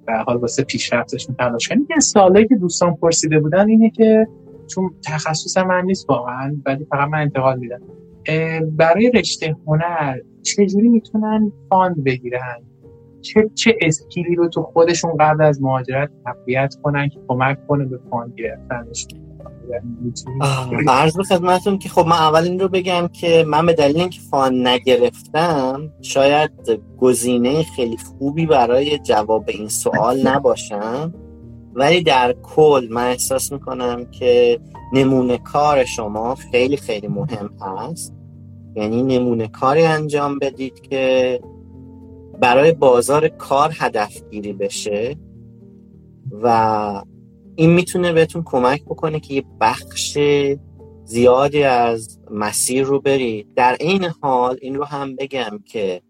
به 0.06 0.12
حال 0.12 0.36
واسه 0.36 0.64
پیشرفتشون 0.64 1.34
تلاش 1.34 1.68
کنن. 1.68 1.86
یه 1.90 2.00
سوالی 2.00 2.48
که 2.48 2.54
دوستان 2.54 2.94
پرسیده 2.94 3.40
بودن 3.40 3.68
اینه 3.68 3.90
که 3.90 4.26
چون 4.66 4.90
تخصص 5.04 5.56
من 5.56 5.84
نیست 5.84 6.10
واقعا 6.10 6.56
ولی 6.66 6.84
فقط 6.84 7.08
من 7.08 7.18
انتقال 7.18 7.58
میدم. 7.58 7.80
برای 8.76 9.10
رشته 9.10 9.56
هنر 9.66 10.18
چجوری 10.42 10.88
می‌تونن 10.88 11.52
fund 11.68 12.04
بگیرن؟ 12.04 12.62
چه 13.20 13.50
چه 13.54 13.76
skill 13.80 14.25
ی 14.25 14.34
رو 14.34 14.48
تو 14.48 14.62
خودشون 14.62 15.16
قبل 15.20 15.44
از 15.44 15.62
مهاجرت 15.62 16.10
تقویت 16.24 16.74
کنن 16.82 17.08
که 17.08 17.20
کمک 17.28 17.66
کنه 17.66 17.84
به 17.84 17.98
fund 18.10 18.34
گرفتنش؟ 18.36 19.06
عرض 20.88 21.16
به 21.16 21.22
خدمتون 21.22 21.78
که 21.78 21.88
خب 21.88 22.06
من 22.06 22.16
اول 22.16 22.42
این 22.42 22.60
رو 22.60 22.68
بگم 22.68 23.08
که 23.08 23.44
من 23.48 23.66
به 23.66 23.72
دلیل 23.72 24.00
اینکه 24.00 24.20
fund 24.30 24.66
نگرفتم 24.66 25.92
شاید 26.00 26.50
گزینه 26.98 27.62
خیلی 27.62 27.96
خوبی 27.96 28.46
برای 28.46 28.98
جواب 28.98 29.44
این 29.48 29.68
سوال 29.68 30.28
نباشم. 30.28 31.14
ولی 31.74 32.02
در 32.02 32.34
کل 32.42 32.88
من 32.90 33.06
احساس 33.06 33.52
می‌کنم 33.52 34.04
که 34.10 34.60
نمونه 34.92 35.38
کار 35.38 35.84
شما 35.84 36.34
خیلی 36.34 36.76
خیلی 36.76 37.08
مهم 37.08 37.50
هست. 37.60 38.14
یعنی 38.74 39.02
نمونه 39.02 39.48
کاری 39.48 39.82
انجام 39.82 40.38
بدید 40.38 40.80
که 40.80 41.40
برای 42.40 42.72
بازار 42.72 43.28
کار 43.28 43.72
هدف 43.78 44.22
گیری 44.30 44.52
بشه 44.52 45.16
و 46.42 47.04
این 47.56 47.70
می‌تونه 47.70 48.12
بهتون 48.12 48.42
کمک 48.44 48.84
بکنه 48.84 49.20
که 49.20 49.34
یه 49.34 49.44
بخش 49.60 50.18
زیادی 51.04 51.62
از 51.62 52.18
مسیر 52.30 52.84
رو 52.84 53.00
برید. 53.00 53.54
در 53.54 53.76
این 53.80 54.04
حال 54.04 54.58
این 54.60 54.74
رو 54.74 54.84
هم 54.84 55.16
بگم 55.16 55.58
که 55.64 56.02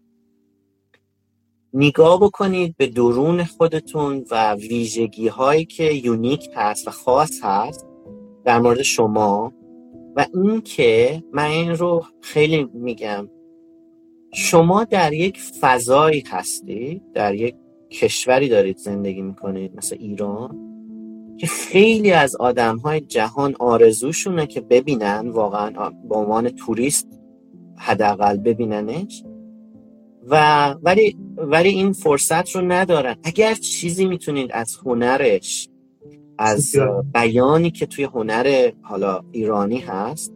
نگاه 1.73 2.19
بکنید 2.19 2.75
به 2.77 2.87
درون 2.87 3.43
خودتون 3.43 4.25
و 4.31 4.53
ویژگی 4.53 5.27
هایی 5.27 5.65
که 5.65 5.83
یونیک 5.83 6.49
هست 6.55 6.87
و 6.87 6.91
خاص 6.91 7.39
هست 7.43 7.87
در 8.45 8.59
مورد 8.59 8.81
شما. 8.81 9.53
و 10.15 10.25
این 10.33 10.61
که 10.61 11.23
من 11.33 11.45
این 11.45 11.71
رو 11.71 12.05
خیلی 12.21 12.69
میگم. 12.73 13.29
شما 14.33 14.83
در 14.83 15.13
یک 15.13 15.39
فضایی 15.39 16.23
هستی 16.27 17.01
در 17.13 17.35
یک 17.35 17.55
کشوری 17.91 18.49
دارید 18.49 18.77
زندگی 18.77 19.21
می‌کنید 19.21 19.75
مثل 19.75 19.95
ایران 19.99 20.59
که 21.37 21.47
خیلی 21.47 22.11
از 22.11 22.35
آدم 22.35 22.77
های 22.77 23.01
جهان 23.01 23.55
آرزوشونه 23.59 24.47
که 24.47 24.61
ببینن 24.61 25.29
واقعا 25.29 25.89
به 26.09 26.15
عنوان 26.15 26.49
توریست 26.49 27.07
حداقل 27.77 28.37
ببیننش. 28.37 29.23
و 30.27 30.65
ولی 30.83 31.17
ولی 31.37 31.69
این 31.69 31.91
فرصت 31.91 32.49
رو 32.49 32.61
ندارن. 32.61 33.15
اگر 33.23 33.53
چیزی 33.53 34.05
می‌تونید 34.05 34.51
از 34.53 34.75
هنرش 34.85 35.69
از 36.37 36.75
بیانی 37.13 37.71
که 37.71 37.85
توی 37.85 38.03
هنر 38.03 38.71
حالا 38.81 39.21
ایرانی 39.31 39.77
هست 39.77 40.33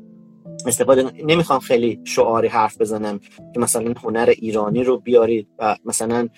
استفاده 0.66 1.12
نمی‌خوام 1.24 1.60
خیلی 1.60 2.00
شعاری 2.04 2.48
حرف 2.48 2.82
بزنم 2.82 3.20
که 3.54 3.60
مثلا 3.60 3.94
هنر 4.04 4.34
ایرانی 4.38 4.84
رو 4.84 4.98
بیارید 4.98 5.48
و 5.60 5.76
مثلا 5.86 6.30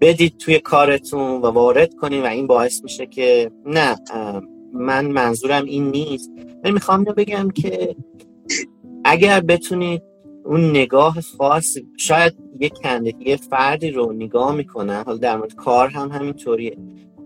بدید 0.00 0.36
توی 0.36 0.58
کارتون 0.58 1.42
و 1.42 1.46
وارد 1.46 1.94
کنید 1.94 2.24
و 2.24 2.26
این 2.26 2.46
باعث 2.46 2.82
میشه 2.82 3.06
که 3.06 3.50
نه 3.66 3.96
من 4.74 5.06
منظورم 5.06 5.64
این 5.64 5.90
نیست. 5.90 6.30
من 6.64 6.70
می‌خوام 6.70 7.04
بگم 7.04 7.50
که 7.50 7.96
اگر 9.04 9.40
بتونید 9.40 10.02
اون 10.44 10.70
نگاه 10.70 11.20
خاص 11.20 11.76
شاید 11.96 12.34
یک 12.60 12.72
کنده 12.72 13.14
یه 13.20 13.36
فردی 13.36 13.90
رو 13.90 14.12
نگاه 14.12 14.54
می‌کنن 14.54 15.02
حالا 15.06 15.18
در 15.18 15.36
مورد 15.36 15.54
کار 15.54 15.88
هم 15.88 16.08
همینطوریه. 16.08 16.76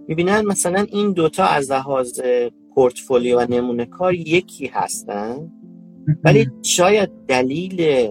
می‌بینن 0.09 0.47
مثلا 0.47 0.87
این 0.93 1.13
دوتا 1.13 1.45
از 1.45 1.73
لحاظ 1.73 2.21
پورتفولیو 2.75 3.39
و 3.39 3.47
نمونه 3.49 3.87
کار 3.87 4.15
یکی 4.15 4.67
هستن 4.67 5.53
ولی 6.25 6.49
شاید 6.63 7.11
دلیل 7.29 8.09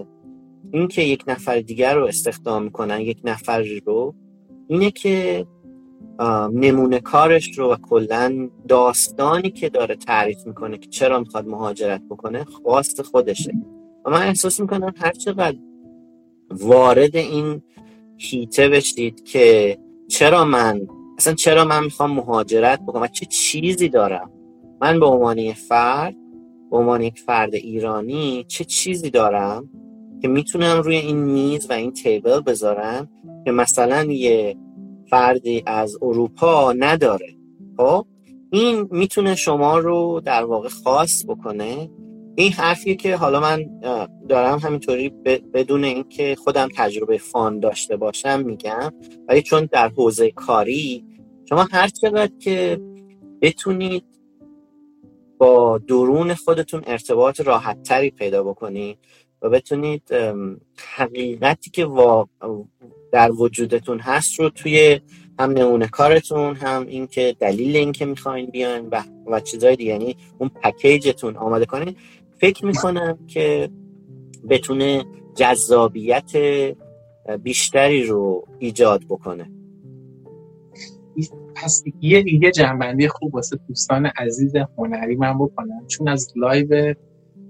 اینکه 0.72 1.02
یک 1.02 1.24
نفر 1.26 1.60
دیگر 1.60 1.94
رو 1.94 2.06
استخدام 2.06 2.62
می‌کنن 2.62 3.00
یک 3.00 3.20
نفر 3.24 3.64
رو 3.86 4.14
اینه 4.68 4.90
که 4.90 5.46
نمونه 6.52 7.00
کارش 7.00 7.58
رو 7.58 7.72
و 7.72 7.76
کلا 7.76 8.48
داستانی 8.68 9.50
که 9.50 9.68
داره 9.68 9.96
تعریف 9.96 10.46
می‌کنه 10.46 10.78
که 10.78 10.88
چرا 10.88 11.20
می‌خواد 11.20 11.46
مهاجرت 11.46 12.02
بکنه 12.10 12.44
خواست 12.44 13.02
خودشه. 13.02 13.52
و 14.04 14.10
من 14.10 14.22
احساس 14.22 14.60
می‌کنم 14.60 14.94
هر 14.96 15.12
چقدر 15.12 15.58
وارد 16.50 17.16
این 17.16 17.62
هیته 18.16 18.68
بشید 18.68 19.24
که 19.24 19.78
چرا 20.08 20.44
من 20.44 20.88
اصلا 21.18 21.34
چرا 21.34 21.64
من 21.64 21.84
می‌خوام 21.84 22.10
مهاجرت 22.10 22.80
بکنم؟ 22.82 23.02
و 23.02 23.06
چه 23.06 23.26
چیزی 23.26 23.88
دارم؟ 23.88 24.30
من 24.80 25.00
به 25.00 25.06
عنوان 25.06 25.52
فرد 25.52 26.14
به 26.70 26.76
عنوان 26.76 27.00
یک 27.00 27.20
فرد 27.20 27.54
ایرانی 27.54 28.44
چه 28.48 28.64
چیزی 28.64 29.10
دارم 29.10 29.70
که 30.22 30.28
می‌تونم 30.28 30.80
روی 30.80 30.96
این 30.96 31.16
میز 31.16 31.70
و 31.70 31.72
این 31.72 31.92
تیبل 31.92 32.40
بذارم 32.40 33.08
که 33.44 33.50
مثلا 33.50 34.04
یه 34.04 34.56
فردی 35.10 35.62
از 35.66 35.98
اروپا 36.02 36.72
نداره؟ 36.72 37.36
خب؟ 37.76 38.06
این 38.50 38.88
می‌تونه 38.90 39.34
شما 39.34 39.78
رو 39.78 40.20
در 40.24 40.44
واقع 40.44 40.68
خاص 40.68 41.24
بکنه 41.28 41.90
این 42.36 42.52
حرفیه 42.52 42.94
که 42.94 43.16
حالا 43.16 43.40
من 43.40 43.80
دارم 44.28 44.58
همینطوری 44.58 45.08
بدون 45.54 45.84
اینکه 45.84 46.36
خودم 46.44 46.68
تجربه 46.76 47.18
فان 47.18 47.60
داشته 47.60 47.96
باشم 47.96 48.40
میگم 48.40 48.92
ولی 49.28 49.42
چون 49.42 49.68
در 49.72 49.88
حوزه 49.88 50.30
کاری 50.30 51.04
شما 51.48 51.68
هر 51.72 51.88
چقدر 51.88 52.32
که 52.38 52.80
بتونید 53.42 54.04
با 55.38 55.78
درون 55.78 56.34
خودتون 56.34 56.82
ارتباط 56.86 57.40
راحت 57.40 57.82
تری 57.82 58.10
پیدا 58.10 58.42
بکنید 58.42 58.98
و 59.42 59.50
بتونید 59.50 60.02
حقیقتی 60.96 61.70
که 61.70 61.88
در 63.12 63.32
وجودتون 63.32 63.98
هست 63.98 64.40
رو 64.40 64.48
توی 64.48 65.00
هم 65.38 65.50
نمونه 65.50 65.88
کارتون 65.88 66.56
هم 66.56 66.86
اینکه 66.86 67.36
دلیل 67.40 67.76
اینکه 67.76 68.04
می‌خواین 68.04 68.46
بیاین 68.46 68.88
و, 68.92 69.02
و 69.26 69.40
چیزای 69.40 69.76
دیگه 69.76 69.90
یعنی 69.90 70.16
اون 70.38 70.48
پکیجتون 70.48 71.36
آماده 71.36 71.66
کنید 71.66 71.96
فکر 72.38 72.66
می‌کنم 72.66 73.18
که 73.26 73.70
بتونه 74.48 75.04
جذابیت 75.34 76.30
بیشتری 77.42 78.04
رو 78.04 78.44
ایجاد 78.58 79.04
بکنه. 79.08 79.50
پس 81.54 81.84
یه 82.00 82.22
دیگه 82.22 82.50
جمع‌بندی 82.50 83.08
خوب 83.08 83.34
واسه 83.34 83.58
دوستان 83.68 84.06
عزیز 84.06 84.52
هنری 84.78 85.16
من 85.16 85.38
بکنم. 85.38 85.86
چون 85.86 86.08
از 86.08 86.32
live 86.36 86.94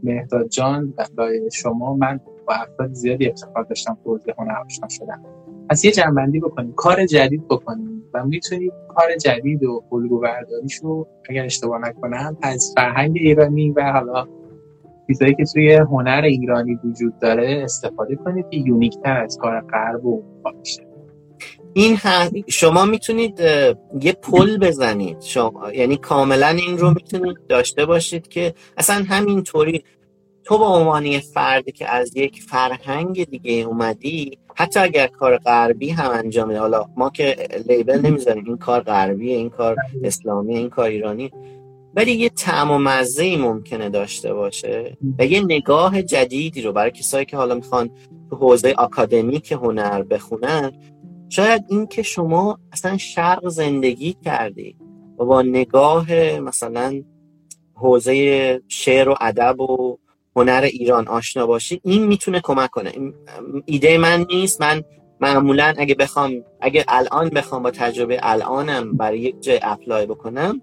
مهداد 0.03 0.49
جان 0.49 0.95
و 0.99 1.07
live 1.19 1.51
شما 1.51 1.95
من 1.95 2.21
با 2.47 2.55
افراد 2.55 2.93
زیادی 2.93 3.29
افتخار 3.29 3.65
داشتم 3.65 3.99
که 4.27 4.35
هنر 4.39 4.57
آشنا 4.67 4.89
شدم. 4.89 5.23
پس 5.71 5.85
یه 5.85 5.93
جمع‌بندی 5.93 6.41
بکنیم. 6.41 6.73
کار 6.73 7.07
جدید 7.07 7.49
بکنیم 7.49 8.03
و 8.15 8.25
می‌تونید 8.25 8.73
کار 8.89 9.17
جدید 9.17 9.65
و 9.65 9.83
الگو 9.93 10.21
برداریش 10.21 10.77
رو 10.83 11.07
اگر 11.29 11.45
اشتباه 11.45 11.81
نکنم 11.81 12.37
از 12.43 12.73
فرهنگ 12.77 13.17
ایرانی 13.17 13.71
و 13.71 13.93
حالا 13.93 14.29
چیزایی 15.07 15.35
که 15.35 15.45
توی 15.45 15.73
هنر 15.75 16.23
ایرانی 16.25 16.79
وجود 16.85 17.19
داره 17.19 17.61
استفاده 17.65 18.17
کنید 18.17 18.47
که 18.51 18.57
یونیکتر 18.57 19.17
از 19.17 19.39
کار 19.41 19.61
غرب 19.61 20.05
و 20.05 20.23
باشه 20.43 20.87
این 21.75 21.97
شما 22.49 22.85
می‌تونید 22.85 23.41
یه 24.01 24.13
پل 24.23 24.59
بزنید. 24.59 25.21
شما 25.21 25.73
یعنی 25.73 25.97
کاملا 25.97 26.49
این 26.49 26.79
رو 26.79 26.91
می‌تونید 26.91 27.37
داشته 27.49 27.87
باشید 27.87 28.29
که 28.29 28.55
اصلا 28.77 29.05
همینطوری 29.09 29.85
تو 30.45 30.59
به 30.59 30.65
عنوان 30.65 31.19
فردی 31.19 31.73
که 31.73 31.95
از 31.95 32.17
یک 32.17 32.43
فرهنگ 32.43 33.25
دیگه 33.25 33.53
اومدی 33.53 34.39
حتی 34.55 34.81
اگر 34.81 35.07
کار 35.07 35.39
غربی 35.39 35.91
هم 35.91 36.11
انجام 36.11 36.57
حالا 36.57 36.85
ما 36.97 37.11
که 37.11 37.37
لیبل 37.69 38.01
نمی‌ذاریم. 38.01 38.45
این 38.47 38.57
کار 38.57 38.81
غربیه 38.81 39.37
این 39.37 39.51
کار 39.51 39.77
اسلامی 40.05 40.57
این 40.57 40.71
کار 40.71 40.89
ایرانی. 40.89 41.31
ولی 41.97 42.13
یه 42.13 42.29
طعم 42.29 42.71
و 42.71 42.79
مزه 42.79 43.25
ای 43.25 43.37
ممکنه 43.37 43.89
داشته 43.89 44.35
باشه. 44.35 44.97
و 45.19 45.27
یه 45.27 45.41
نگاه 45.41 46.03
جدیدی 46.03 46.63
رو 46.63 46.73
برای 46.73 46.91
کسایی 46.91 47.25
که 47.25 47.37
حالا 47.37 47.55
می‌خوان 47.55 47.91
تو 48.31 48.37
حوزه 48.37 48.75
آکادمیک 48.79 49.53
هنر 49.53 50.03
بخونن 50.03 50.73
شاید 51.29 51.65
این 51.69 51.87
که 51.87 52.03
شما 52.03 52.59
اصلا 52.73 52.97
شرق 52.97 53.49
زندگی 53.49 54.17
کردی 54.25 54.77
و 55.19 55.25
با 55.25 55.43
نگاه 55.43 56.13
مثلا 56.39 57.03
حوزه 57.75 58.63
شعر 58.69 59.09
و 59.09 59.15
ادب 59.21 59.61
و 59.61 59.99
هنر 60.37 60.69
ایران 60.73 61.09
آشنا 61.09 61.47
باشی 61.47 61.81
این 61.85 62.07
می‌تونه 62.07 62.41
کمک 62.41 62.71
کنه. 62.71 62.93
ایده 63.65 63.99
من 63.99 64.27
نیست. 64.31 64.63
من 64.63 64.83
معمولا 65.21 65.75
اگه 65.79 65.95
بخوام 65.95 66.33
اگه 66.61 66.85
الان 66.89 67.29
بخوام 67.29 67.63
با 67.63 67.71
تجربه 67.71 68.19
الانم 68.23 68.97
برای 68.97 69.19
یک 69.19 69.41
جای 69.41 69.61
اپلای 69.63 70.07
بکنم 70.07 70.63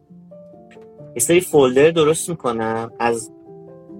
یه 1.15 1.19
سری 1.19 1.41
فولدر 1.41 1.91
درست 1.91 2.29
می‌کنم. 2.29 2.91
از 2.99 3.31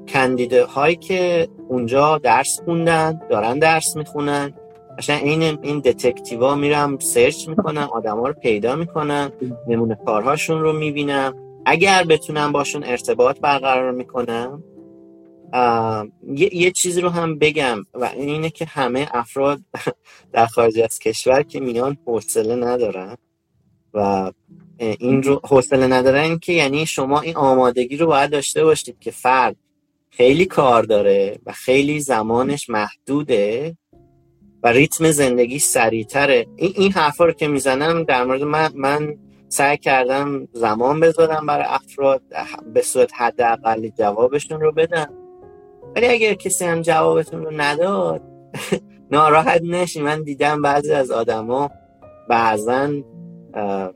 کندیده 0.07 0.65
هایی 0.65 0.95
که 0.95 1.47
اونجا 1.67 2.17
درس 2.17 2.61
خوندن 2.65 3.21
دارن 3.29 3.59
درس 3.59 3.95
می‌خونن. 3.97 4.53
عشان 4.97 5.15
این 5.15 5.59
این 5.61 5.79
دتکتیوا 5.79 6.55
میرم 6.55 6.99
سرچ 6.99 7.47
می‌کنم 7.47 7.89
آدما 7.93 8.27
رو 8.27 8.33
پیدا 8.33 8.75
می‌کنم 8.75 9.31
نمونه 9.67 9.97
کارهاشون 10.05 10.61
رو 10.61 10.73
می‌بینم. 10.73 11.35
اگر 11.65 12.03
بتونم 12.03 12.51
باشون 12.51 12.83
ارتباط 12.83 13.39
برقرار 13.39 13.91
می‌کنم 13.91 14.63
یه،, 16.35 16.55
یه 16.55 16.71
چیزی 16.71 17.01
رو 17.01 17.09
هم 17.09 17.39
بگم 17.39 17.77
و 17.93 18.05
اینه 18.05 18.49
که 18.49 18.65
همه 18.65 19.07
افراد 19.13 19.61
در 20.33 20.45
خارج 20.45 20.79
از 20.79 20.99
کشور 20.99 21.43
که 21.43 21.59
میان 21.59 21.97
حوصله 22.05 22.55
ندارن 22.55 23.17
و 23.93 24.31
این 24.77 25.23
رو 25.23 25.41
حوصله 25.43 25.87
ندارن 25.87 26.39
که 26.39 26.53
یعنی 26.53 26.85
شما 26.85 27.21
این 27.21 27.35
آمادگی 27.35 27.97
رو 27.97 28.07
باید 28.07 28.31
داشته 28.31 28.63
باشید 28.63 28.99
که 28.99 29.11
فرد 29.11 29.55
خیلی 30.09 30.45
کار 30.45 30.83
داره 30.83 31.39
و 31.45 31.51
خیلی 31.51 31.99
زمانش 31.99 32.69
محدوده 32.69 33.77
و 34.63 34.67
ریتم 34.67 35.11
زندگی 35.11 35.59
سریعتره. 35.59 36.47
این 36.55 36.73
این 36.75 36.91
حرفا 36.91 37.25
رو 37.25 37.31
که 37.31 37.47
می‌زنم 37.47 38.03
در 38.03 38.23
مورد 38.23 38.43
من 38.43 38.71
من 38.75 39.15
سعی 39.49 39.77
کردم 39.77 40.47
زمان 40.53 40.99
بذارم 40.99 41.45
برای 41.45 41.65
افراد 41.67 42.21
به 42.73 42.81
صورت 42.81 43.11
حداقلی 43.15 43.93
جوابشون 43.97 44.61
رو 44.61 44.71
بدم. 44.71 45.09
ولی 45.95 46.07
اگر 46.07 46.33
کسی 46.33 46.65
هم 46.65 46.81
جوابتون 46.81 47.43
رو 47.43 47.51
نداد 47.61 48.21
ناراحت 49.11 49.61
نشی 49.61 50.01
من 50.01 50.23
دیدم 50.23 50.61
بعضی 50.61 50.91
از 50.91 51.11
آدما 51.11 51.71
بعضا 52.29 52.89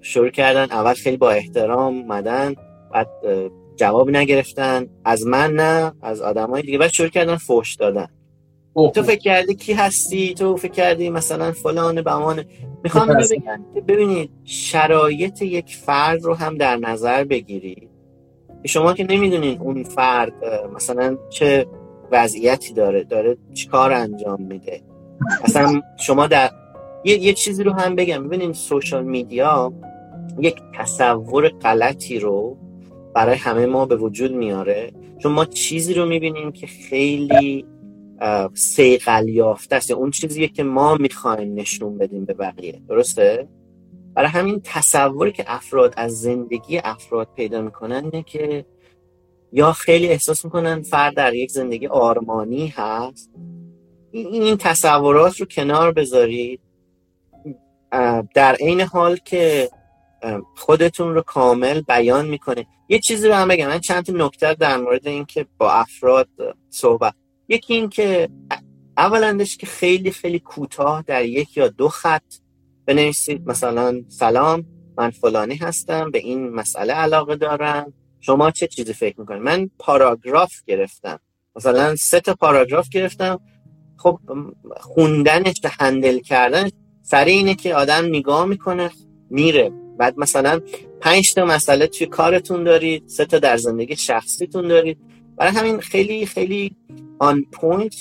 شروع 0.01 0.29
کردن. 0.29 0.63
اول 0.63 0.93
خیلی 0.93 1.17
با 1.17 1.31
احترام 1.31 2.05
مدن 2.05 2.55
بعد 2.93 3.09
جواب 3.75 4.09
نگرفتن. 4.09 4.87
از 5.05 5.25
من 5.25 5.53
نه 5.53 5.93
از 6.01 6.21
آدمای 6.21 6.61
دیگه. 6.61 6.77
بعد 6.77 6.91
شروع 6.91 7.09
کردن 7.09 7.35
فوش 7.35 7.75
دادن. 7.75 8.07
تو 8.93 9.03
فکر 9.03 9.19
کردی 9.19 9.55
کی 9.55 9.73
هستی؟ 9.73 10.33
تو 10.33 10.57
فکر 10.57 10.71
کردی 10.71 11.09
مثلا 11.09 11.51
فلان 11.51 12.01
بمان 12.01 12.45
می‌خوام 12.83 13.07
بگم 13.07 13.65
ببینید 13.87 14.29
شرایط 14.43 15.41
یک 15.41 15.75
فرد 15.75 16.23
رو 16.23 16.33
هم 16.33 16.57
در 16.57 16.75
نظر 16.75 17.23
بگیرید. 17.23 17.89
شما 18.65 18.93
که 18.93 19.03
نمی‌دونین 19.03 19.61
اون 19.61 19.83
فرد 19.83 20.33
مثلا 20.75 21.17
چه 21.29 21.67
وضعیتی 22.11 22.73
داره 22.73 23.03
داره 23.03 23.37
چیکار 23.53 23.93
انجام 23.93 24.41
میده. 24.41 24.81
اصلا 25.43 25.81
شما 25.97 26.27
در 26.27 26.49
یه, 27.07 27.23
یه 27.23 27.33
چیزی 27.33 27.63
رو 27.63 27.71
هم 27.71 27.95
بگم. 27.95 28.27
ببینید 28.27 28.51
سوشال 28.51 29.03
میدیا 29.03 29.73
یک 30.39 30.55
تصور 30.77 31.49
غلطی 31.49 32.19
رو 32.19 32.57
برای 33.15 33.35
همه 33.35 33.65
ما 33.65 33.85
به 33.85 33.95
وجود 33.95 34.31
میاره. 34.31 34.91
چون 35.19 35.31
ما 35.31 35.45
چیزی 35.45 35.93
رو 35.93 36.05
می‌بینیم 36.05 36.51
که 36.51 36.67
خیلی 36.67 37.65
سیقل 38.53 39.29
یافته 39.29 39.75
است. 39.75 39.91
اون 39.91 40.11
چیزیه 40.11 40.47
که 40.47 40.63
ما 40.63 40.95
می‌خوایم 40.95 41.53
نشون 41.53 41.97
بدیم 41.97 42.25
به 42.25 42.33
بقیه. 42.33 42.81
درسته؟ 42.89 43.47
برای 44.13 44.29
همین 44.29 44.61
تصوری 44.63 45.31
که 45.31 45.43
افراد 45.47 45.93
از 45.97 46.21
زندگی 46.21 46.77
افراد 46.83 47.27
پیدا 47.35 47.61
می‌کنن 47.61 48.03
اینه 48.03 48.23
که 48.23 48.65
یا 49.51 49.71
خیلی 49.71 50.07
احساس 50.07 50.45
می‌کنن 50.45 50.81
فرد 50.81 51.15
در 51.15 51.33
یک 51.33 51.51
زندگی 51.51 51.87
آرمانی 51.87 52.67
هست. 52.67 53.31
این 54.11 54.57
تصورات 54.57 55.39
رو 55.39 55.45
کنار 55.45 55.91
بذارید. 55.91 56.59
در 58.33 58.55
عین 58.55 58.81
حال 58.81 59.17
که 59.25 59.69
خودتون 60.55 61.13
رو 61.13 61.21
کامل 61.21 61.81
بیان 61.81 62.27
می‌کنه. 62.27 62.67
یه 62.89 62.99
چیزی 62.99 63.27
رو 63.27 63.33
هم 63.33 63.47
بگم. 63.47 63.67
من 63.67 63.79
چند 63.79 64.05
تا 64.05 64.13
نکته 64.15 64.53
در 64.53 64.77
مورد 64.77 65.07
این 65.07 65.25
که 65.25 65.45
با 65.57 65.71
افراد 65.71 66.27
صحبت. 66.69 67.13
یکی 67.49 67.73
این 67.73 67.89
که 67.89 68.29
اولندش 68.97 69.57
که 69.57 69.65
خیلی 69.65 70.11
خیلی 70.11 70.39
کوتاه 70.39 71.03
در 71.07 71.25
یک 71.25 71.57
یا 71.57 71.67
دو 71.67 71.89
خط 71.89 72.33
بنویسید. 72.85 73.47
مثلا 73.47 74.01
سلام 74.07 74.65
من 74.97 75.09
فلانی 75.09 75.55
هستم 75.55 76.11
به 76.11 76.19
این 76.19 76.49
مسئله 76.49 76.93
علاقه 76.93 77.35
دارم. 77.35 77.93
شما 78.19 78.51
چه 78.51 78.67
چیزی 78.67 78.93
فکر 78.93 79.19
می‌کنید؟ 79.19 79.41
من 79.41 79.69
پاراگراف 79.79 80.53
گرفتم. 80.67 81.19
مثلا 81.55 81.95
سه 81.95 82.19
تا 82.19 82.33
پاراگراف 82.33 82.89
گرفتم. 82.89 83.39
خب 83.97 84.19
خوندنش 84.77 85.55
handle 85.79 86.19
کردن 86.19 86.69
سریع 87.09 87.35
اینه 87.35 87.55
که 87.55 87.75
آدم 87.75 88.05
نگاه 88.05 88.45
می‌کنه 88.45 88.89
میره. 89.29 89.71
بعد 89.97 90.13
مثلا 90.17 90.61
پنج 91.01 91.33
تا 91.33 91.45
مسئله 91.45 91.87
توی 91.87 92.07
کارتون 92.07 92.63
دارید 92.63 93.03
سه 93.05 93.25
تا 93.25 93.39
در 93.39 93.57
زندگی 93.57 93.95
شخصیتون 93.95 94.67
دارید. 94.67 94.97
برای 95.37 95.51
همین 95.51 95.79
خیلی 95.79 96.25
خیلی 96.25 96.75
on 97.19 97.45
point 97.51 97.95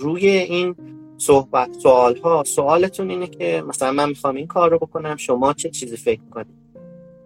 روی 0.00 0.28
این 0.28 0.74
صحبت 1.18 1.72
سوال 1.72 2.16
ها 2.16 2.44
سوالتون 2.44 3.10
اینه 3.10 3.26
که 3.26 3.62
مثلا 3.68 3.92
من 3.92 4.08
می‌خوام 4.08 4.36
این 4.36 4.46
کار 4.46 4.70
رو 4.70 4.78
بکنم 4.78 5.16
شما 5.16 5.52
چه 5.52 5.70
چیزی 5.70 5.96
فکر 5.96 6.20
کنید 6.30 6.58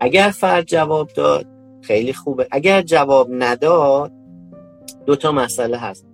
اگر 0.01 0.31
فرد 0.31 0.65
جواب 0.67 1.09
داد 1.09 1.47
خیلی 1.83 2.13
خوبه. 2.13 2.49
اگر 2.51 2.83
جواب 2.83 3.29
نداد 3.31 4.13
دو 5.07 5.17
تا 5.17 5.33
مسئله 5.33 5.77
هست. 5.77 6.07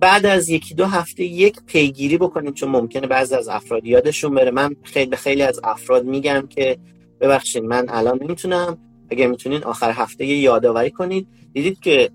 بعد 0.00 0.26
از 0.26 0.48
یکی 0.48 0.74
دو 0.74 0.86
هفته 0.86 1.24
یک 1.24 1.56
پیگیری 1.66 2.18
بکنید 2.18 2.54
چون 2.54 2.68
ممکنه 2.68 3.06
بعضی 3.06 3.34
از 3.34 3.48
افراد 3.48 3.86
یادشون 3.86 4.34
بره. 4.34 4.50
من 4.50 4.76
خیلی 4.82 5.16
خیلی 5.16 5.42
از 5.42 5.60
افراد 5.64 6.04
میگم 6.04 6.46
که 6.50 6.78
ببخشید 7.20 7.64
من 7.64 7.86
الان 7.88 8.18
نمی‌تونم. 8.22 8.78
اگر 9.10 9.26
می‌تونین 9.26 9.64
آخر 9.64 9.90
هفته 9.90 10.24
یادآوری 10.24 10.90
کنید. 10.90 11.28
دیدید 11.52 11.80
که 11.80 12.10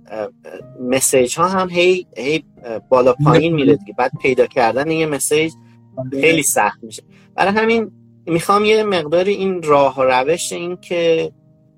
مسیج 0.80 1.36
ها 1.36 1.48
هم 1.48 1.70
هی, 1.70 2.08
هی 2.18 2.44
بالا 2.90 3.14
پایین 3.14 3.54
میره 3.54 3.76
دیگه. 3.76 3.94
بعد 3.98 4.12
پیدا 4.22 4.46
کردن 4.46 4.92
یه 4.92 5.06
مسیج 5.06 5.52
خیلی 6.12 6.44
سخت 6.44 6.84
میشه. 6.84 7.04
برای 7.36 7.54
همین 7.54 7.92
می‌خوام 8.26 8.66
یه 8.66 8.84
مقدار 8.84 9.26
این 9.26 9.64
راه 9.64 10.00
و 10.00 10.04
روش 10.04 10.52
این 10.52 10.78
که 10.78 11.32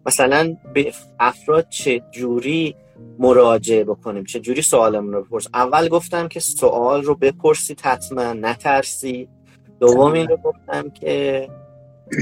مثلا 0.05 0.57
به 0.73 0.93
افراد 1.19 1.69
چه 1.69 2.03
جوری 2.11 2.75
مراجعه 3.19 3.83
بکنیم. 3.83 4.23
چه 4.23 4.39
جوری 4.39 4.61
سوالمون 4.61 5.13
رو 5.13 5.23
بپرس؟ 5.23 5.47
اول 5.53 5.87
گفتم 5.87 6.27
که 6.27 6.39
سوال 6.39 7.03
رو 7.03 7.15
بپرسید 7.15 7.81
حتما 7.81 8.33
نترسی 8.33 9.27
دوم 9.79 10.11
این 10.11 10.27
رو 10.27 10.37
گفتم 10.37 10.89
که 10.89 11.47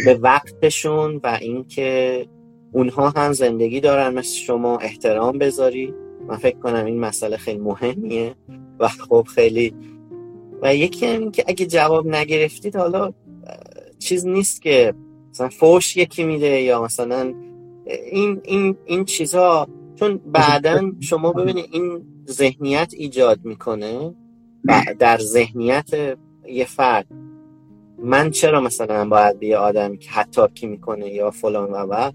به 0.06 0.14
وقتشون 0.14 1.20
و 1.24 1.38
اینکه 1.42 2.26
اونها 2.72 3.10
هم 3.10 3.34
زندگی 3.34 3.80
دارن 3.80 4.14
مثل 4.14 4.36
شما 4.36 4.78
احترام 4.78 5.38
بذاری. 5.38 5.94
من 6.28 6.38
فکر 6.38 6.60
کنم 6.60 6.86
این 6.86 7.00
مسئله 7.00 7.38
خیلی 7.38 7.60
مهمیه 7.60 8.36
و 8.80 8.88
خب 8.88 9.28
خیلی 9.36 9.74
و 10.62 10.76
یکی 10.76 11.06
هم 11.06 11.32
که 11.32 11.44
اگه 11.48 11.66
جواب 11.66 12.08
نگرفتید 12.08 12.76
حالا 12.76 13.14
چیز 14.00 14.26
نیست 14.26 14.62
که 14.62 14.94
مثلا 15.30 15.50
فوش 15.50 15.98
یکی 15.98 16.24
میده 16.24 16.62
یا 16.62 16.84
مثلا 16.84 17.34
این 18.12 18.42
این 18.44 18.78
این 18.86 19.06
چیزها 19.06 19.68
چون 20.02 20.18
بعدا 20.26 20.92
شما 21.00 21.32
ببینید 21.32 21.66
این 21.72 22.06
ذهنیت 22.30 22.94
ایجاد 22.98 23.40
می‌کنه؟ 23.44 24.16
در 25.00 25.18
ذهنیت 25.18 25.90
یه 26.48 26.66
فرد. 26.66 27.06
من 28.04 28.32
چرا 28.32 28.62
مثلا 28.62 29.10
باید 29.10 29.40
به 29.40 29.48
یه 29.48 29.58
آدم 29.58 29.96
که 29.96 30.10
حتی 30.10 30.68
می‌کنه 30.68 31.10
یا 31.10 31.32
فلان 31.32 31.72
و 31.72 32.12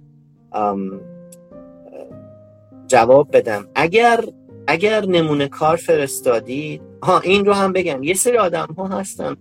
جواب 2.87 3.37
بدم. 3.37 3.69
اگر 3.75 4.25
اگر 4.67 5.07
نمونه 5.07 5.49
کار 5.49 5.77
فرستادید 5.77 6.83
ها 7.03 7.21
این 7.21 7.45
رو 7.45 7.53
هم 7.53 7.73
بگم. 7.73 8.03
یه 8.03 8.15
سری 8.15 8.37
آدم 8.37 8.67
ها 8.79 8.87
هستن. 8.87 9.37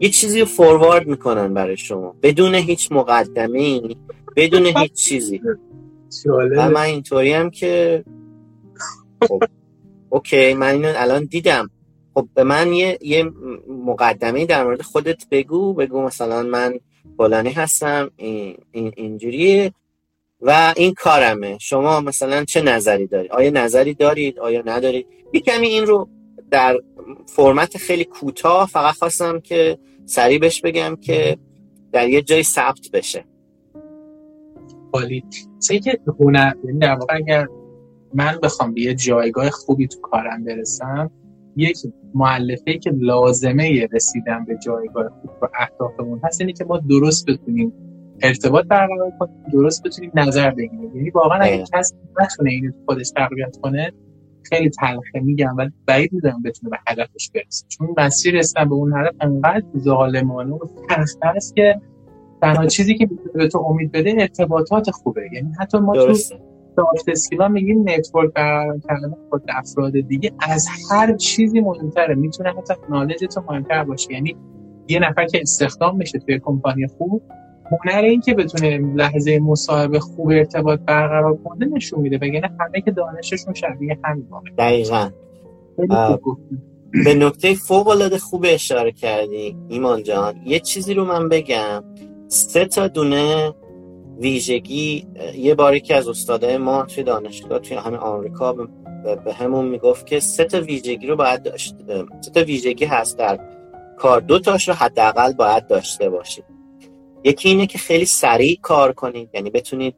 یه 0.00 0.08
چیزی 0.08 0.40
رو 0.40 0.46
فوروارد 0.46 1.06
می‌کنن 1.06 1.54
برای 1.54 1.76
شما. 1.76 2.14
بدون 2.22 2.54
هیچ 2.54 2.92
مقدمه 2.92 3.80
بدون 4.36 4.66
هیچ 4.66 4.92
چیزی. 4.92 5.40
و 6.56 6.70
من 6.70 6.80
اینطوری 6.80 7.32
هم 7.32 7.50
که 7.50 8.04
خب 9.28 9.42
اوکی 10.10 10.54
من 10.54 10.72
اینو 10.72 10.92
الان 10.96 11.24
دیدم. 11.24 11.70
خب 12.14 12.28
به 12.34 12.44
من 12.44 12.72
یه, 12.72 12.98
یه 13.00 13.24
مقدمه 13.68 14.46
در 14.46 14.64
مورد 14.64 14.82
خودت 14.82 15.28
بگو 15.30 15.74
بگو 15.74 16.02
مثلا 16.02 16.42
من 16.42 16.80
فلانی 17.16 17.50
هستم 17.50 18.10
این, 18.16 18.56
این 18.72 18.92
اینجوریه 18.96 19.72
و 20.40 20.74
این 20.76 20.94
کارمه. 20.94 21.58
شما 21.60 22.00
مثلا 22.00 22.44
چه 22.44 22.62
نظری 22.62 23.06
دارید 23.06 23.32
آیا 23.32 23.50
نظری 23.50 23.94
دارید؟ 23.94 24.38
آیا 24.38 24.62
ندارید؟ 24.66 25.06
یه 25.32 25.40
کمی 25.40 25.66
این 25.66 25.86
رو 25.86 26.08
در 26.50 26.78
فرمت 27.26 27.76
خیلی 27.76 28.04
کوتاه 28.04 28.68
فقط 28.68 28.94
خواستم 28.94 29.40
که 29.40 29.78
سریع 30.06 30.38
بهش 30.38 30.60
بگم 30.60 30.96
که 30.96 31.38
در 31.92 32.08
یه 32.08 32.22
جای 32.22 32.42
ثبت 32.42 32.90
بشه. 32.92 33.24
خالی. 34.92 35.24
که 35.68 35.98
هنر 36.20 36.52
یعنی 36.64 36.78
در 36.78 36.94
واقع 36.94 37.14
اگر 37.16 37.46
من 38.14 38.38
بخوام 38.42 38.74
به 38.74 38.80
یه 38.80 38.94
جایگاه 38.94 39.50
خوبی 39.50 39.86
تو 39.86 40.00
کارم 40.00 40.44
برسم 40.44 41.10
یک 41.56 41.76
معلفه 42.14 42.78
که 42.78 42.90
لازمه 42.90 43.88
رسیدن 43.92 44.44
به 44.44 44.58
جایگاه 44.64 45.08
خوب 45.08 45.30
و 45.42 45.48
اهدافمون 45.54 46.20
هست 46.24 46.40
اینه 46.40 46.52
که 46.52 46.64
ما 46.64 46.78
درست 46.78 47.26
بتونیم 47.26 47.72
ارتباط 48.22 48.66
برقرار 48.66 49.12
کنیم 49.18 49.34
درست 49.52 49.82
بتونیم 49.82 50.10
نظر 50.14 50.50
بگیریم. 50.50 50.96
یعنی 50.96 51.10
واقعا 51.10 51.38
اگه 51.38 51.64
کسی 51.74 51.94
نتونه 52.20 52.50
اینو 52.50 52.72
خودش 52.86 53.10
تقویت 53.10 53.56
کنه 53.62 53.92
خیلی 54.42 54.70
تلخه 54.70 55.20
میگم 55.22 55.56
ولی 55.56 55.70
بعید 55.86 56.12
می‌دونم 56.12 56.42
بتونه 56.42 56.70
به 56.70 56.78
هدفش 56.86 57.30
برسه. 57.34 57.66
چون 57.68 57.88
مسیر 57.98 58.38
رسیدن 58.38 58.68
به 58.68 58.74
اون 58.74 58.92
هدف 58.96 59.14
انقدر 59.20 59.64
ظالمانه 59.78 60.54
و 60.54 60.58
تلخ 60.88 61.10
است 61.22 61.56
که 61.56 61.80
تنها 62.42 62.66
چیزی 62.66 62.94
که 62.94 63.08
به 63.34 63.48
تو 63.48 63.58
امید 63.58 63.92
بده 63.92 64.14
ارتباطات 64.18 64.90
خوبه. 64.90 65.22
یعنی 65.32 65.52
حتی 65.60 65.78
ما 65.78 65.94
درست. 65.94 66.32
تو 66.32 66.38
soft 66.76 67.08
skill 67.08 67.41
ا 67.41 67.48
میگیم 67.48 67.88
network 67.88 68.32
برقرار 68.32 68.78
کردن 68.88 69.14
خود 69.30 69.42
افراد 69.48 70.00
دیگه 70.00 70.32
از 70.40 70.66
هر 70.90 71.16
چیزی 71.16 71.60
مهمتره. 71.60 72.14
می‌تونه 72.14 72.50
حتی 72.50 72.74
knowledge 72.88 73.24
تو 73.34 73.42
مهمتر 73.48 73.84
باشه. 73.84 74.12
یعنی 74.12 74.36
یه 74.88 74.98
نفر 74.98 75.26
که 75.26 75.40
استخدام 75.40 75.98
بشه 75.98 76.18
توی 76.18 76.38
کمپانی 76.38 76.86
خوب 76.86 77.22
هنر 77.70 78.02
این 78.02 78.20
که 78.20 78.34
بتونه 78.34 78.78
لحظه 78.78 79.38
مصاحبه 79.38 80.00
خوب 80.00 80.28
ارتباط 80.28 80.80
برقرار 80.80 81.36
کنه 81.36 81.66
نشون 81.66 82.00
میده. 82.00 82.18
بگه 82.18 82.42
همه 82.60 82.80
که 82.80 82.90
دانششون 82.90 83.54
شبیه 83.54 83.98
همین 84.04 84.26
دقیقا. 84.58 85.10
به 87.04 87.14
نکته 87.14 87.54
فوق 87.54 87.88
العاده 87.88 88.18
خوب 88.18 88.44
اشاره 88.48 88.92
کردی 88.92 89.56
ایمان 89.68 90.02
جان. 90.02 90.34
یه 90.44 90.58
چیزی 90.58 90.94
رو 90.94 91.04
من 91.04 91.28
بگم. 91.28 91.84
سه 92.32 92.64
تا 92.64 92.88
دونه 92.88 93.54
ویژگی 94.18 95.06
یه 95.36 95.54
باری 95.54 95.80
که 95.80 95.96
از 95.96 96.08
استادای 96.08 96.56
ما 96.56 96.82
توی 96.82 97.04
دانشگاه 97.04 97.58
توی 97.58 97.76
همه 97.76 97.96
آمریکا 97.96 98.52
به 99.24 99.32
همون 99.32 99.64
می‌گفت 99.64 100.06
که 100.06 100.20
سه 100.20 100.44
تا 100.44 100.60
ویژگی 100.60 101.06
رو 101.06 101.16
باید 101.16 101.42
داشت 101.42 101.74
سه 102.20 102.30
تا 102.30 102.40
ویژگی 102.40 102.84
هست 102.84 103.18
در 103.18 103.40
کار. 103.98 104.20
دو 104.20 104.38
تاش 104.38 104.68
رو 104.68 104.74
حداقل 104.74 105.32
باید 105.32 105.66
داشته 105.66 106.10
باشید. 106.10 106.44
یکی 107.24 107.48
اینه 107.48 107.66
که 107.66 107.78
خیلی 107.78 108.04
سریع 108.04 108.58
کار 108.62 108.92
کنید. 108.92 109.30
یعنی 109.34 109.50
بتونید 109.50 109.94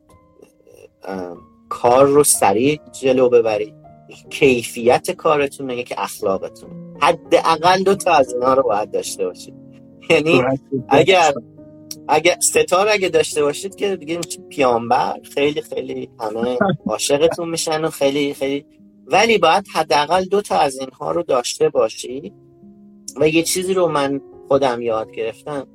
کار 1.68 2.06
رو 2.06 2.24
سریع 2.24 2.80
جلو 3.00 3.28
ببرید. 3.28 3.74
کیفیت 4.30 5.10
کارتون 5.10 5.70
یکی 5.70 5.94
اخلاقتون. 5.98 6.96
حداقل 7.00 7.82
دو 7.82 7.94
تا 7.94 8.12
از 8.12 8.34
اینا 8.34 8.54
رو 8.54 8.62
باید 8.62 8.90
داشته 8.90 9.26
باشید. 9.26 9.54
یعنی 10.10 10.42
اگر 10.88 11.32
اگر 12.08 12.36
ستار 12.40 12.88
اگه 12.88 13.08
داشته 13.08 13.42
باشید 13.42 13.74
که 13.74 13.96
دیگه 13.96 14.20
پیامبر 14.48 15.20
خیلی 15.34 15.60
خیلی 15.60 16.10
همه 16.20 16.58
عاشقتون 16.86 17.48
میشن 17.48 17.84
و 17.84 17.90
خیلی 17.90 18.34
خیلی. 18.34 18.64
ولی 19.06 19.38
باید 19.38 19.66
حداقل 19.74 20.24
دو 20.24 20.42
تا 20.42 20.58
از 20.58 20.78
اینها 20.78 21.10
رو 21.10 21.22
داشته 21.22 21.68
باشی 21.68 22.32
و 23.20 23.28
یه 23.28 23.42
چیزی 23.42 23.74
رو 23.74 23.88
من 23.88 24.20
خودم 24.48 24.82
یاد 24.82 25.10
گرفتم. 25.10 25.66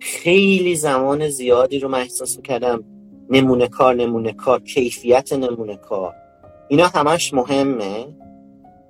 خیلی 0.00 0.76
زمان 0.76 1.28
زیادی 1.28 1.78
رو 1.78 1.88
من 1.88 2.00
احساس 2.00 2.40
کردم 2.40 2.84
نمونه 3.30 3.68
کار 3.68 3.94
نمونه 3.94 4.32
کار 4.32 4.62
کیفیت 4.62 5.32
نمونه 5.32 5.76
کار. 5.76 6.14
اینا 6.68 6.86
همش 6.86 7.34
مهمه. 7.34 8.06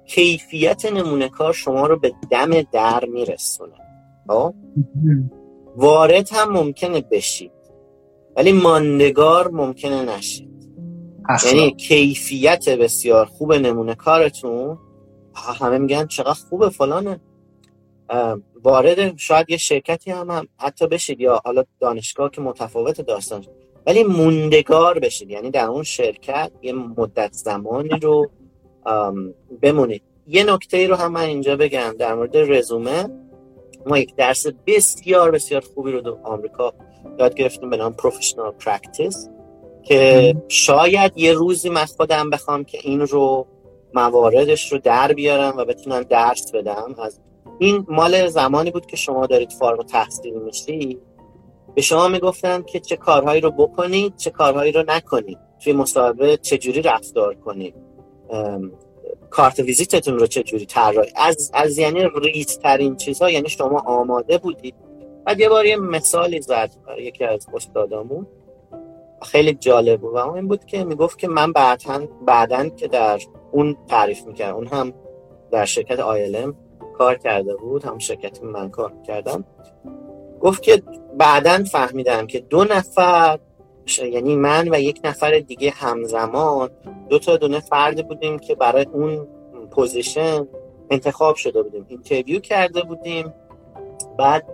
کیفیت 0.07 0.87
نمونه 0.87 1.29
کار 1.29 1.53
شما 1.53 1.87
رو 1.87 1.99
به 1.99 2.13
دم 2.31 2.63
در 2.73 3.05
میرسونه. 3.05 3.75
خب؟ 4.27 4.55
وارد 5.77 6.29
هم 6.33 6.53
ممکنه 6.53 7.01
بشید. 7.01 7.53
ولی 8.37 8.53
ماندگار 8.53 9.49
ممکنه 9.49 10.17
نشید. 10.17 10.51
یعنی 11.47 11.71
کیفیت 11.75 12.69
بسیار 12.69 13.27
خوب 13.27 13.53
نمونه 13.53 13.95
کارتون. 13.95 14.79
همه 15.61 15.79
میگن 15.79 16.07
چقدر 16.07 16.39
خوبه 16.49 16.69
فلانه. 16.69 17.21
وارد 18.63 19.17
شاید 19.17 19.51
یه 19.51 19.57
شرکتی 19.57 20.11
هم, 20.11 20.31
هم 20.31 20.49
حتی 20.59 20.87
بشید 20.87 21.21
یا 21.21 21.41
حالا 21.45 21.65
دانشگاه 21.81 22.31
که 22.31 22.41
متفاوت 22.41 23.01
داستان. 23.01 23.45
ولی 23.87 24.05
موندگار 24.05 24.99
بشید. 24.99 25.31
یعنی 25.31 25.51
در 25.51 25.67
اون 25.67 25.83
شرکت 25.83 26.51
یه 26.63 26.73
مدت 26.73 27.33
زمانی 27.33 27.89
رو 27.89 28.31
بمونید. 29.63 30.03
یه 30.27 30.45
نکته 30.45 30.87
رو 30.87 30.95
هم 30.95 31.13
من 31.13 31.21
اینجا 31.21 31.57
بگم 31.57 31.95
در 31.99 32.15
مورد 32.15 32.37
رزومه. 32.37 33.09
ما 33.87 33.99
یک 33.99 34.15
درس 34.15 34.47
بسیار 34.67 35.31
بسیار 35.31 35.65
خوبی 35.75 35.93
رو 35.93 36.01
در 36.01 36.11
آمریکا 36.25 36.73
یاد 37.19 37.35
گرفتیم 37.35 37.71
به 37.71 37.77
نام 37.77 37.93
professional 37.93 38.51
practice 38.51 39.29
که 39.83 40.35
شاید 40.49 41.13
یه 41.17 41.33
روزی 41.33 41.69
من 41.69 41.85
خودم 41.85 42.31
بخوام 42.31 42.65
که 42.65 42.79
این 42.83 43.01
رو 43.01 43.47
مواردش 43.95 44.73
رو 44.73 44.79
در 44.79 45.13
بیارم 45.13 45.57
و 45.57 45.65
بتونم 45.65 46.03
درس 46.03 46.53
بدم. 46.53 46.95
از 47.03 47.21
این 47.59 47.87
مال 47.89 48.27
زمانی 48.27 48.71
بود 48.71 48.87
که 48.87 48.97
شما 48.97 49.27
دارید 49.27 49.53
فارغ 49.53 49.87
تحصیل 49.87 50.35
میشی. 50.35 50.99
به 51.75 51.83
شما 51.83 52.09
می‌گفتن 52.09 52.63
که 52.63 52.81
چه 52.81 52.97
کارهایی 52.97 53.41
رو 53.41 53.51
بکنید 53.51 54.17
چه 54.17 54.31
کارهایی 54.31 54.73
رو 54.73 54.85
نکنید. 54.87 55.39
توی 55.65 55.73
مصاحبه 55.73 56.37
چجوری 56.37 56.83
رفتار 56.83 57.35
کنید. 57.35 57.75
کارت 59.37 59.59
ویزیتتون 59.59 60.19
رو 60.19 60.27
چجوری 60.27 60.67
طراحی 60.67 61.11
از 61.17 61.51
از 61.55 61.79
یعنی 61.79 62.09
ریز 62.23 62.59
ترین 62.59 62.97
چیزها 62.97 63.31
یعنی 63.31 63.49
شما 63.49 63.79
آماده 63.79 64.39
بودید. 64.39 64.75
بعد 65.25 65.41
یه 65.41 65.49
بار 65.49 65.67
یه 65.67 65.77
مثالی 65.77 66.41
زد 66.41 66.71
یکی 66.99 67.25
از 67.25 67.47
استادامون. 67.55 68.27
خیلی 69.23 69.55
جالب 69.55 70.01
بود. 70.01 70.15
و 70.15 70.17
اون 70.17 70.35
این 70.35 70.49
بود 70.49 70.65
که 70.65 70.85
می‌گفت 70.85 71.19
که 71.19 71.29
من 71.29 71.53
بعدا 71.53 72.09
بعدا 72.27 72.69
که 72.69 72.89
در 72.89 73.21
اون 73.53 73.77
تعریف 73.89 74.27
می‌کرد 74.27 74.55
اون 74.55 74.67
هم 74.67 74.93
در 75.51 75.65
شرکت 75.65 76.01
آیلم 76.01 76.55
کار 76.99 77.15
کرده 77.15 77.57
بود 77.57 77.85
هم 77.85 77.99
شرکت 77.99 78.43
من 78.43 78.71
کار 78.71 78.93
کردم 79.07 79.45
گفت 80.41 80.63
که 80.63 80.83
بعدا 81.19 81.65
فهمیدم 81.65 82.27
که 82.27 82.41
دو 82.41 82.65
نفر 82.65 83.39
یعنی 83.87 84.37
من 84.37 84.69
و 84.69 84.81
یک 84.81 85.01
نفر 85.05 85.39
دیگه 85.39 85.71
همزمان 85.71 86.71
دو 87.09 87.19
تا 87.19 87.37
دونه 87.37 87.61
فرد 87.61 88.09
بودیم 88.09 88.39
که 88.39 88.55
برای 88.55 88.87
اون 88.93 89.27
پوزیشن 89.71 90.47
انتخاب 90.91 91.37
شده 91.37 91.63
بودیم. 91.63 91.87
اینترویو 91.89 92.41
کرده 92.41 92.83
بودیم. 92.83 93.35
بعد 94.19 94.47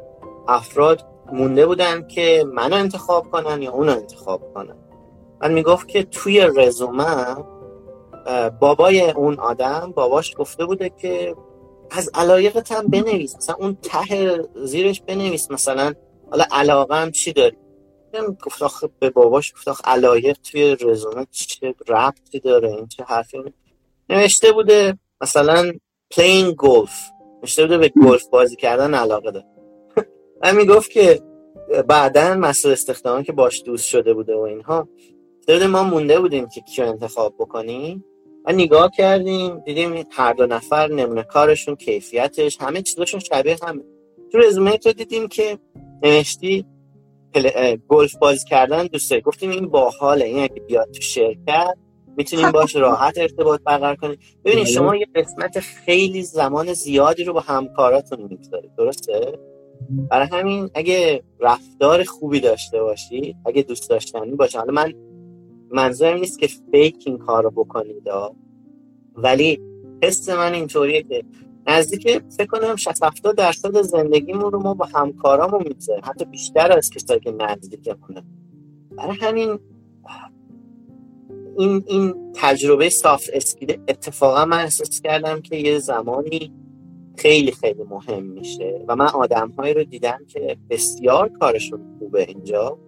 افراد 0.48 1.02
مونده 1.32 1.66
بودن 1.66 2.06
که 2.06 2.44
منو 2.52 2.76
انتخاب 2.76 3.30
کنن 3.30 3.62
یا 3.62 3.72
اونو 3.72 3.92
انتخاب 3.92 4.54
کنن. 4.54 4.76
من 5.42 5.52
می‌گفت 5.52 5.88
که 5.88 6.02
توی 6.02 6.48
رزومه 6.56 7.36
بابای 8.60 9.10
اون 9.10 9.38
آدم 9.38 9.92
باباش 9.96 10.34
گفته 10.38 10.66
بوده 10.66 10.90
که 10.98 11.34
از 11.90 12.10
علایقت 12.14 12.72
هم 12.72 12.86
بنویس. 12.86 13.36
مثلا 13.36 13.56
اون 13.58 13.76
ته 13.82 14.40
زیرش 14.64 15.00
بنویس. 15.00 15.50
مثلا 15.50 15.92
حالا 16.30 16.44
علاقه 16.52 16.96
هم 16.96 17.10
چی 17.10 17.32
داری؟ 17.32 17.56
گفت 18.20 18.62
آخه 18.62 18.88
به 18.98 19.10
باباش 19.10 19.52
گفت 19.52 19.68
آخه 19.68 19.82
علایق 19.84 20.36
توی 20.50 20.76
رزومه 20.80 21.26
چه 21.30 21.74
ربطی 21.88 22.40
داره 22.40 22.68
این 22.68 22.86
چه 22.86 23.04
حرفی 23.04 23.38
نوشته 24.10 24.52
بوده 24.52 24.98
مثلا 25.20 25.72
playing 26.10 26.54
golf 26.58 26.94
نوشته 27.42 27.62
بوده 27.62 27.78
به 27.78 27.88
گلف 27.88 28.26
بازی 28.28 28.56
کردن 28.56 28.94
علاقه 28.94 29.30
داره. 29.30 29.46
من 30.42 30.56
می‌گفت 30.56 30.90
که 30.90 31.20
بعدا 31.88 32.34
مسئول 32.34 32.72
استخدامان 32.72 33.22
که 33.22 33.32
باش 33.32 33.62
دوست 33.62 33.86
شده 33.86 34.14
بوده 34.14 34.34
و 34.34 34.40
اینها. 34.40 34.88
بوده 35.48 35.66
ما 35.66 35.82
مونده 35.82 36.20
بودیم 36.20 36.48
که 36.48 36.60
کیو 36.60 36.84
انتخاب 36.84 37.34
بکنیم. 37.38 38.04
و 38.44 38.52
نگاه 38.52 38.90
کردیم 38.90 39.58
دیدیم 39.58 40.06
هر 40.10 40.32
دو 40.32 40.46
نفر 40.46 40.88
نمونه 40.88 41.22
کارشون 41.22 41.76
کیفیتش 41.76 42.60
همه 42.60 42.82
چیزشون 42.82 43.20
شبیه 43.20 43.56
هم 43.62 43.82
تو 44.32 44.38
رزومه 44.38 44.78
تو 44.78 44.92
دیدیم 44.92 45.28
که 45.28 45.58
نوشتی 46.02 46.66
گلف 47.88 48.16
بازی 48.16 48.46
کردن 48.48 48.86
دوست 48.86 49.20
گفتیم 49.20 49.50
این 49.50 49.68
باحاله. 49.68 50.24
این 50.24 50.38
اگه 50.38 50.62
بیاد 50.68 50.90
تو 50.90 51.02
شرکت 51.02 51.74
می‌تونیم 52.16 52.50
باش 52.50 52.76
راحت 52.76 53.18
ارتباط 53.18 53.60
برقرار 53.60 53.96
کنیم. 53.96 54.18
ببینید 54.44 54.64
بله. 54.64 54.74
شما 54.74 54.96
یه 54.96 55.06
قسمت 55.14 55.60
خیلی 55.60 56.22
زمان 56.22 56.72
زیادی 56.72 57.24
رو 57.24 57.32
با 57.32 57.40
همکاراتون 57.40 58.22
می‌گذارید. 58.22 58.74
درسته؟ 58.78 59.38
برای 60.10 60.26
همین 60.32 60.70
اگه 60.74 61.22
رفتار 61.40 62.04
خوبی 62.04 62.40
داشته 62.40 62.82
باشی 62.82 63.36
اگه 63.46 63.62
دوست 63.62 63.90
داشتنی 63.90 64.34
باشه 64.34 64.58
حالا 64.58 64.72
من 64.72 64.92
منظورم 65.70 66.18
نیست 66.18 66.38
که 66.38 66.46
فیک 66.46 67.02
این 67.06 67.18
کار 67.18 67.42
رو 67.42 67.50
بکنید 67.50 68.08
ولی 69.16 69.60
حس 70.02 70.28
من 70.28 70.52
اینطوریه 70.52 71.02
که 71.02 71.24
نزدیک 71.66 72.22
فکر 72.36 72.46
کنم 72.46 72.76
60 72.76 73.04
70 73.04 73.36
درصد 73.36 73.82
زندگیمون 73.82 74.52
رو 74.52 74.62
ما 74.62 74.74
با 74.74 74.84
همکارامون 74.94 75.62
می‌گذاریم. 75.68 76.02
حتی 76.04 76.24
بیشتر 76.24 76.72
از 76.72 76.90
کسایی 76.90 77.20
که 77.20 77.30
نزدیکمونه. 77.30 78.24
برای 78.96 79.16
همین 79.20 79.58
این 81.58 81.84
این 81.86 82.32
تجربه 82.34 82.90
صاف 82.90 83.30
اسکیل 83.32 83.78
اتفاقا 83.88 84.44
من 84.44 84.60
احساس 84.60 85.00
کردم 85.00 85.40
که 85.40 85.56
یه 85.56 85.78
زمانی 85.78 86.52
خیلی 87.16 87.52
خیلی 87.52 87.82
مهم 87.82 88.22
میشه 88.22 88.84
و 88.88 88.96
من 88.96 89.06
آدمهایی 89.06 89.74
رو 89.74 89.84
دیدم 89.84 90.18
که 90.28 90.56
بسیار 90.70 91.28
کارشون 91.28 91.96
خوبه 91.98 92.24
اینجا 92.28 92.78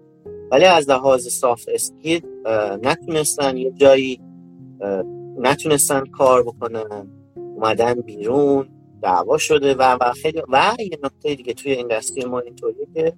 ولی 0.50 0.64
از 0.64 0.90
لحاظ 0.90 1.28
صاف 1.28 1.64
اسکیل 1.68 2.22
نتونستن 2.82 3.56
یه 3.56 3.70
جایی 3.70 4.20
نتونستن 5.38 6.06
کار 6.06 6.42
بکنن. 6.42 7.23
اومدن 7.54 7.94
بیرون 7.94 8.68
دعوا 9.02 9.38
شده 9.38 9.74
و 9.74 9.96
و 10.00 10.12
خیلی 10.12 10.42
و 10.48 10.74
یه 10.78 10.98
نکته 11.02 11.34
دیگه 11.34 11.52
توی 11.52 11.72
این 11.72 11.88
ما 12.26 12.40
اینطوریه 12.40 12.86
که 12.94 13.12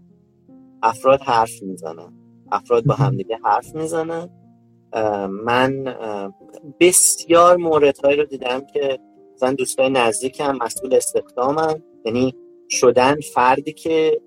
افراد 0.83 1.21
حرف 1.21 1.63
می‌زنن. 1.63 2.13
افراد 2.53 2.85
با 2.85 2.95
همدیگه 2.95 3.39
حرف 3.45 3.75
می‌زنن. 3.75 4.31
من 5.29 5.85
بسیار 6.81 7.57
موردهایی 7.57 8.17
رو 8.17 8.25
دیدم 8.25 8.61
که 8.61 8.99
مثلا 9.35 9.53
دوستای 9.53 9.91
نزدیکم 9.91 10.57
مسئول 10.61 10.95
استخدامم 10.95 11.83
یعنی 12.05 12.35
شدن 12.71 13.21
فردی 13.35 13.73
که 13.73 14.21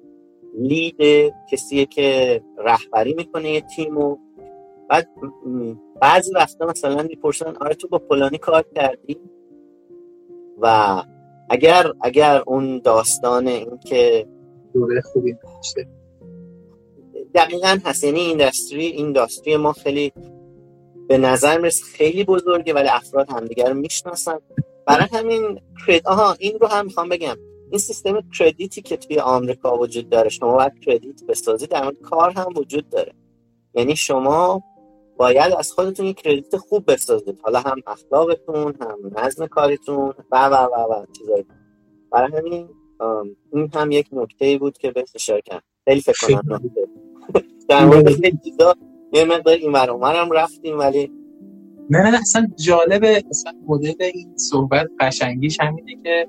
لید 0.60 1.34
کسیه 1.52 1.86
که 1.86 2.42
رهبری 2.58 3.14
می‌کنه 3.14 3.52
یه 3.52 3.62
تیمو 3.62 4.18
بعد 4.90 5.10
بعضی 6.02 6.34
وقتا 6.34 6.66
مثلا 6.66 7.04
می‌پرسن 7.04 7.56
آره 7.62 7.76
تو 7.76 7.88
با 7.88 8.00
پلانی 8.00 8.38
کار 8.38 8.66
کردی؟ 8.76 9.18
و 10.62 11.04
اگر 11.50 11.92
اگر 12.02 12.42
اون 12.48 12.80
داستان 12.80 13.48
این 13.48 13.80
که 13.80 14.28
دوره 14.74 15.02
خوبی 15.02 15.34
داشته. 15.34 15.88
دقیقا 17.36 17.78
هست. 17.86 18.04
یعنی 18.04 18.20
اینداستری 18.20 18.86
اینداستری 18.86 19.58
ما 19.58 19.74
خیلی 19.74 20.14
به 21.08 21.18
نظر 21.18 21.58
می‌رسه 21.58 21.84
خیلی 21.84 22.24
بزرگه 22.24 22.74
ولی 22.74 22.88
افراد 22.88 23.30
همدیگر 23.32 23.70
رو 23.70 23.74
می‌شناسن. 23.74 24.40
برای 24.88 25.08
همین 25.14 25.60
آها 26.06 26.36
این 26.40 26.60
رو 26.60 26.68
هم 26.68 26.86
می‌خوام 26.86 27.10
بگم. 27.10 27.38
این 27.72 27.80
سیستم 27.80 28.22
کردیتی 28.40 28.82
که 28.82 28.98
توی 28.98 29.20
آمریکا 29.20 29.78
وجود 29.78 30.10
داره 30.10 30.30
شما 30.30 30.54
باید 30.54 30.80
کردیت 30.80 31.24
بسازید 31.30 31.70
در 31.70 31.92
کار 31.92 32.32
هم 32.32 32.54
وجود 32.56 32.90
داره. 32.90 33.14
یعنی 33.74 33.96
شما 33.96 34.64
باید 35.20 35.54
از 35.58 35.72
خودتون 35.72 36.06
یک 36.06 36.22
کردیت 36.22 36.58
خوب 36.58 36.92
بسازید. 36.92 37.40
حالا 37.42 37.60
هم 37.60 37.82
اخلاقتون 37.88 38.74
هم 38.82 38.98
نظم 39.18 39.48
کاریتون 39.48 40.14
و 40.32 40.50
و 40.50 40.54
و 40.54 40.94
و 40.94 41.06
چیزایی. 41.18 41.46
برای 42.12 42.32
همین 42.38 42.70
این 43.54 43.70
هم 43.74 43.92
یک 43.92 44.08
نکته 44.12 44.46
ای 44.46 44.58
بود 44.58 44.78
که 44.78 44.92
به 44.92 45.04
اشاره 45.16 45.42
کردم. 45.42 45.64
خیلی 45.86 46.02
فکر 46.02 46.42
کنم 46.42 46.72
در 47.70 47.86
مورد 47.86 48.08
چیزا 48.44 48.76
یه 49.14 49.26
مقدار 49.26 49.54
این 49.54 49.76
هم 49.76 50.32
رفتیم 50.32 50.80
ولی 50.80 51.12
نه 51.90 52.12
نه 52.12 52.20
اصلا 52.20 52.48
جالبه 52.56 53.24
اصلا 53.30 53.54
مدل 53.68 53.94
این 54.00 54.38
صحبت 54.38 54.88
قشنگیش 55.00 55.58
همینه 55.60 56.04
که 56.04 56.28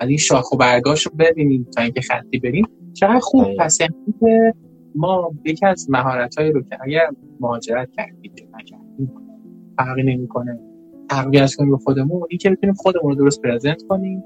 این 0.00 0.16
شاخ 0.16 0.52
و 0.52 0.56
برگاش 0.56 1.06
رو 1.06 1.12
ببینیم 1.18 1.66
تا 1.76 1.82
اینکه 1.82 2.00
خطی 2.00 2.38
بریم. 2.38 2.66
چقدر 2.94 3.18
خوب 3.18 3.44
آره. 3.44 3.56
پس 3.58 3.80
یعنی 3.80 3.94
که 4.20 4.54
ما 4.94 5.32
یکی 5.44 5.66
از 5.66 5.90
مهارت 5.90 6.38
رو 6.38 6.62
که 6.62 6.78
اگر 6.80 7.10
مهاجرت 7.40 7.90
کردیم 7.92 8.32
نکردیم 8.54 9.12
فرقی 9.78 10.02
نمی‌کنه. 10.02 10.60
تقویت 11.10 11.54
کنیم 11.54 11.70
به 11.70 11.76
خودمون 11.76 12.22
این 12.30 12.38
که 12.38 12.50
بتونیم 12.50 12.74
خودمون 12.74 13.10
رو 13.10 13.14
درست 13.14 13.42
present 13.42 13.82
کنیم 13.82 14.24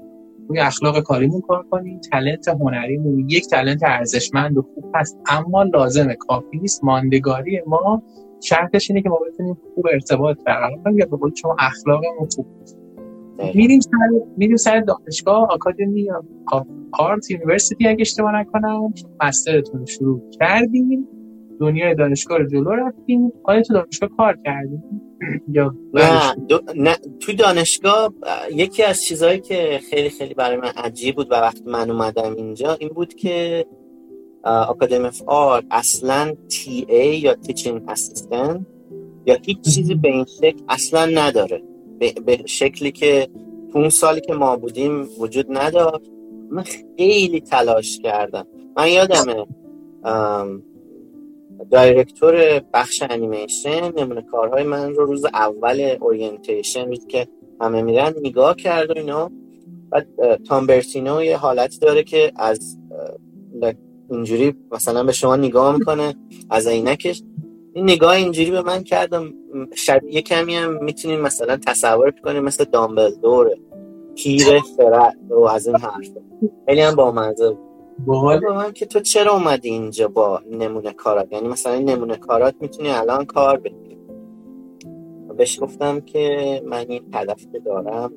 روی 0.49 0.59
اخلاق 0.59 0.99
کاریمون 0.99 1.41
کار 1.41 1.63
کنیم 1.71 1.99
talent 1.99 2.47
هنریمون 2.47 3.29
یک 3.29 3.47
talent 3.47 3.83
ارزشمند 3.83 4.57
و 4.57 4.61
خوب 4.61 4.85
هست 4.95 5.17
اما 5.29 5.63
لازمه. 5.63 6.15
کافی 6.15 6.57
نیست. 6.59 6.83
ماندگاری 6.83 7.61
ما 7.67 8.03
شرطش 8.43 8.89
اینه 8.91 9.01
که 9.01 9.09
ما 9.09 9.19
بتونیم 9.27 9.57
خوب 9.75 9.87
ارتباط 9.93 10.37
برقرار 10.45 10.77
کنیم 10.83 10.97
یا 10.97 11.05
به 11.05 11.17
قول 11.17 11.31
شما 11.35 11.55
اخلاقمون 11.59 12.27
خوب 12.35 12.47
میریم 13.55 13.79
سر 13.79 14.09
میریم 14.37 14.55
سر 14.55 14.79
دانشگاه 14.79 15.47
Academy 15.51 16.07
Art 16.93 17.31
University 17.31 17.87
اگه 17.87 18.01
اشتباه 18.01 18.35
نکنم. 18.35 18.93
master 19.23 19.64
تون 19.64 19.85
شروع 19.85 20.29
کردیم. 20.39 21.07
دنیای 21.59 21.95
دانشگاه 21.95 22.37
رو 22.37 22.47
جلو 22.47 22.69
رفتیم. 22.71 23.31
آیا 23.43 23.61
تو 23.61 23.73
دانشگاه 23.73 24.09
کار 24.17 24.37
کردیم. 24.45 24.83
یا 25.55 25.75
نه, 25.93 26.33
نه 26.75 26.95
تو 27.19 27.33
دانشگاه 27.33 28.13
یکی 28.51 28.83
از 28.83 29.03
چیزهایی 29.03 29.39
که 29.39 29.79
خیلی 29.89 30.09
خیلی 30.09 30.33
برای 30.33 30.57
من 30.57 30.71
عجیب 30.77 31.15
بود 31.15 31.31
و 31.31 31.35
وقتی 31.35 31.63
من 31.65 31.91
اومدم 31.91 32.35
اینجا 32.35 32.73
این 32.73 32.89
بود 32.89 33.13
که 33.13 33.65
اکادمی 34.43 35.05
اف 35.05 35.21
آرت 35.25 35.65
اصلا 35.71 36.33
تی 36.49 36.85
ای 36.89 37.17
یا 37.17 37.33
تیچینگ 37.33 37.81
اسیستنت 37.87 38.65
یا 39.25 39.37
هیچ 39.41 39.61
چیزی 39.61 39.95
به 39.95 40.07
این 40.07 40.25
شکل 40.25 40.63
اصلا 40.69 41.05
نداره. 41.05 41.63
به, 41.99 42.43
شکلی 42.45 42.91
که 42.91 43.27
تو 43.71 43.79
اون 43.79 43.89
سالی 43.89 44.21
که 44.21 44.33
ما 44.33 44.55
بودیم 44.55 45.07
وجود 45.19 45.45
نداشت. 45.49 46.11
من 46.51 46.63
خیلی 46.63 47.41
تلاش 47.41 47.99
کردم. 47.99 48.47
من 48.77 48.87
یادمه 48.87 49.45
دایرکتور 51.71 52.61
بخش 52.73 53.03
انیمیشن 53.09 53.91
نمونه 53.97 54.21
کارهای 54.21 54.63
من 54.63 54.93
رو 54.93 55.05
روز 55.05 55.25
اول 55.25 55.95
اورینتیشن 56.01 56.87
روز 56.87 57.07
که 57.07 57.27
همه 57.61 57.81
میرن 57.81 58.13
نگاه 58.23 58.55
کرد 58.55 58.89
و 58.89 58.93
اینا. 58.97 59.31
تام 60.47 60.67
برتینو 60.67 61.23
یه 61.23 61.37
حالتی 61.37 61.79
داره 61.79 62.03
که 62.03 62.31
از 62.35 62.77
اینجوری 64.11 64.55
مثلا 64.71 65.03
به 65.03 65.11
شما 65.11 65.35
نگاه 65.35 65.77
می‌کنه 65.77 66.15
از 66.49 66.67
عینکش. 66.67 67.23
این 67.73 67.83
نگاه 67.83 68.15
اینجوری 68.15 68.51
به 68.51 68.61
من 68.61 68.83
کردم 68.83 69.33
شب 69.75 70.01
یه 70.03 70.21
کمی 70.21 70.55
هم 70.55 70.83
می‌تونیم 70.83 71.21
مثلا 71.21 71.57
تصور 71.57 72.11
کنیم 72.11 72.43
مثل 72.43 72.63
دامبلدور 72.63 73.49
پیر 74.15 74.59
فرد 74.77 75.31
و 75.31 75.43
از 75.43 75.67
این 75.67 75.75
حرف. 75.75 76.09
خیلی 76.65 76.81
هم 76.81 76.95
با 76.95 77.11
منظر 77.11 77.53
با 78.05 78.39
من 78.55 78.71
که 78.71 78.85
تو 78.85 78.99
چرا 78.99 79.33
اومدی 79.33 79.69
اینجا 79.69 80.07
با 80.07 80.41
نمونه 80.51 80.93
کارات؟ 80.93 81.33
یعنی 81.33 81.47
مثلا 81.47 81.73
این 81.73 81.89
نمونه 81.89 82.17
کارات 82.17 82.55
می‌تونی 82.61 82.89
الان 82.89 83.25
کار 83.25 83.57
بگیری 83.57 83.97
بهش 85.37 85.61
گفتم 85.61 85.99
که 85.99 86.61
من 86.65 86.85
این 86.89 87.01
هدف 87.13 87.47
که 87.51 87.59
دارم. 87.59 88.13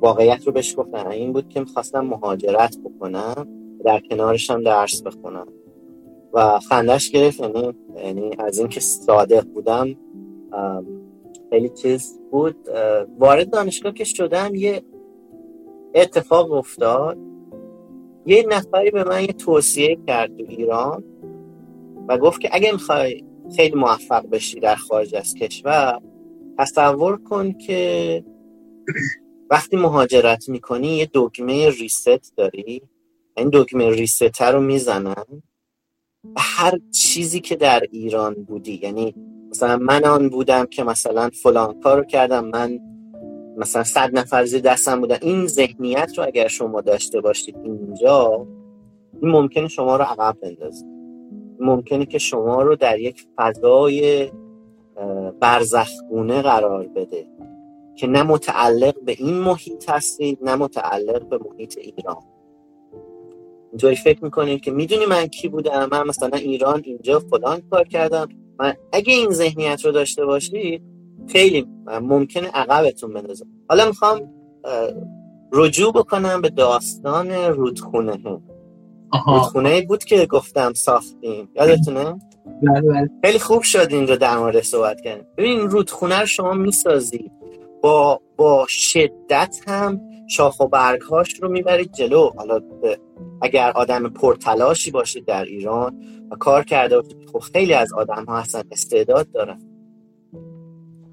واقعیت 0.00 0.46
رو 0.46 0.52
بهش 0.52 0.78
گفتم. 0.78 1.08
این 1.08 1.32
بود 1.32 1.48
که 1.48 1.60
می‌خواستم 1.60 2.00
مهاجرت 2.00 2.78
بکنم 2.78 3.48
در 3.84 4.00
کنارش 4.10 4.50
هم 4.50 4.62
درس 4.62 5.02
بخونم. 5.02 5.46
و 6.32 6.58
خندش 6.58 7.10
گرفت. 7.10 7.40
یعنی 7.40 7.74
یعنی 8.04 8.30
از 8.38 8.58
اینکه 8.58 8.80
صادق 8.80 9.44
بودم 9.44 9.88
خیلی 11.50 11.68
چیز 11.68 12.20
بود. 12.30 12.56
وارد 13.18 13.50
دانشگاه 13.50 13.92
که 13.92 14.04
شدم 14.04 14.54
یه 14.54 14.82
اتفاق 15.94 16.52
افتاد. 16.52 17.18
یه 18.26 18.46
نفری 18.48 18.90
به 18.90 19.04
من 19.04 19.20
یه 19.20 19.32
توصیه 19.32 19.98
کرد 20.06 20.36
تو 20.36 20.44
ایران 20.48 21.04
و 22.08 22.18
گفت 22.18 22.40
که 22.40 22.48
اگه 22.52 22.72
می‌خوای 22.72 23.24
خیلی 23.56 23.74
موفق 23.76 24.26
بشی 24.26 24.60
در 24.60 24.74
خارج 24.74 25.14
از 25.14 25.34
کشور 25.34 26.00
تصور 26.58 27.22
کن 27.22 27.52
که 27.52 28.24
وقتی 29.50 29.76
مهاجرت 29.76 30.48
می‌کنی 30.48 30.88
یه 30.88 31.10
دکمه 31.14 31.70
ریست 31.70 32.36
داری. 32.36 32.82
این 33.36 33.50
دکمه 33.52 33.90
ریست 33.90 34.42
رو 34.42 34.60
می‌زنن. 34.60 35.42
هر 36.36 36.78
چیزی 36.90 37.40
که 37.40 37.56
در 37.56 37.82
ایران 37.92 38.34
بودی 38.34 38.80
یعنی 38.82 39.14
مثلا 39.50 39.76
من 39.76 40.04
آن 40.04 40.28
بودم 40.28 40.64
که 40.64 40.84
مثلا 40.84 41.30
فلان 41.42 41.80
کارو 41.80 42.04
کردم 42.04 42.44
من 42.44 42.78
مثلا 43.56 43.84
صد 43.84 44.18
نفر 44.18 44.44
زیر 44.44 44.60
دستم 44.60 45.00
بودن. 45.00 45.18
این 45.22 45.46
ذهنیت 45.46 46.12
رو 46.18 46.24
اگر 46.24 46.48
شما 46.48 46.80
داشته 46.80 47.20
باشید 47.20 47.56
اینجا 47.64 48.46
این 49.20 49.30
ممکنه 49.30 49.68
شما 49.68 49.96
رو 49.96 50.04
عقب 50.04 50.36
بندازه. 50.42 50.86
ممکنه 51.60 52.06
که 52.06 52.18
شما 52.18 52.62
رو 52.62 52.76
در 52.76 52.98
یک 52.98 53.26
فضای 53.36 54.30
برزخگونه 55.40 56.42
قرار 56.42 56.86
بده 56.86 57.26
که 57.96 58.06
نه 58.06 58.22
متعلق 58.22 59.00
به 59.04 59.12
این 59.18 59.34
محیط 59.34 59.90
هستید 59.90 60.38
نه 60.42 60.54
متعلق 60.54 61.28
به 61.28 61.38
محیط 61.38 61.78
ایران. 61.78 62.22
اینجایی 63.70 63.96
فکر 63.96 64.24
می‌کنید 64.24 64.60
که 64.60 64.70
می‌دونی 64.70 65.06
من 65.06 65.26
کی 65.26 65.48
بودم؟ 65.48 65.88
من 65.92 66.06
مثلا 66.06 66.38
ایران 66.38 66.82
اینجا 66.84 67.18
فلان 67.18 67.62
کار 67.70 67.84
کردم. 67.84 68.28
من 68.58 68.74
اگه 68.92 69.12
این 69.12 69.30
ذهنیت 69.30 69.84
رو 69.84 69.92
داشته 69.92 70.24
باشید 70.24 70.82
خیلی 71.28 71.66
ممکنه 72.02 72.48
عقبتون 72.48 73.12
بندازم 73.12 73.46
حالا 73.68 73.86
می‌خوام 73.86 74.20
رجوع 75.52 75.92
بکنم 75.92 76.40
به 76.40 76.48
داستان 76.48 77.30
رودخونه. 77.30 78.18
رودخونه 79.26 79.82
بود 79.86 80.04
که 80.04 80.26
گفتم 80.26 80.72
ساختیم. 80.72 81.48
یادتونه؟ 81.56 82.18
بله، 82.62 82.80
بله. 82.80 83.10
خیلی 83.24 83.38
خوب 83.38 83.62
شد 83.62 83.86
اینجا 83.90 84.16
در 84.16 84.38
مورد 84.38 84.60
صحبت 84.60 85.00
کردیم. 85.00 85.26
ببین 85.36 85.60
رودخونه 85.60 86.20
رو 86.20 86.26
شما 86.26 86.52
می‌سازی. 86.52 87.30
با 87.82 88.20
با 88.36 88.66
شدت 88.68 89.56
هم 89.66 90.00
شاخ 90.28 90.60
و 90.60 90.66
برگهاش 90.66 91.34
رو 91.42 91.48
می‌برید 91.48 91.92
جلو. 91.92 92.30
حالا 92.36 92.60
اگر 93.42 93.70
آدم 93.70 94.08
پرتلاشی 94.08 94.90
باشید 94.90 95.24
در 95.24 95.44
ایران 95.44 96.02
و 96.30 96.36
کار 96.36 96.64
کرده 96.64 97.02
خب 97.32 97.38
خیلی 97.38 97.74
از 97.74 97.92
آدم 97.92 98.24
ها 98.24 98.38
هستن 98.38 98.62
استعداد 98.70 99.30
دارن. 99.30 99.62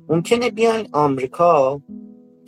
ممکنه 0.09 0.49
بیان 0.49 0.87
آمریکا 0.93 1.81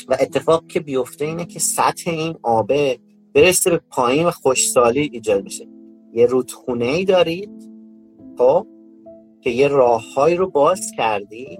و 0.07 0.17
اتفاق 0.19 0.67
که 0.67 0.79
بیفته 0.79 1.25
اینه 1.25 1.45
که 1.45 1.59
سطح 1.59 2.11
این 2.11 2.35
آبه 2.43 2.99
برسه 3.33 3.69
به 3.69 3.81
پایین 3.89 4.25
و 4.25 4.31
خوشسالی 4.31 5.09
ایجاد 5.13 5.43
بشه. 5.43 5.67
یه 6.13 6.25
رودخونه 6.25 6.85
ای 6.85 7.05
دارید 7.05 7.69
خب 8.37 8.67
که 9.41 9.49
یه 9.49 9.67
راههایی 9.67 10.35
رو 10.35 10.49
باز 10.49 10.91
کردی 10.97 11.59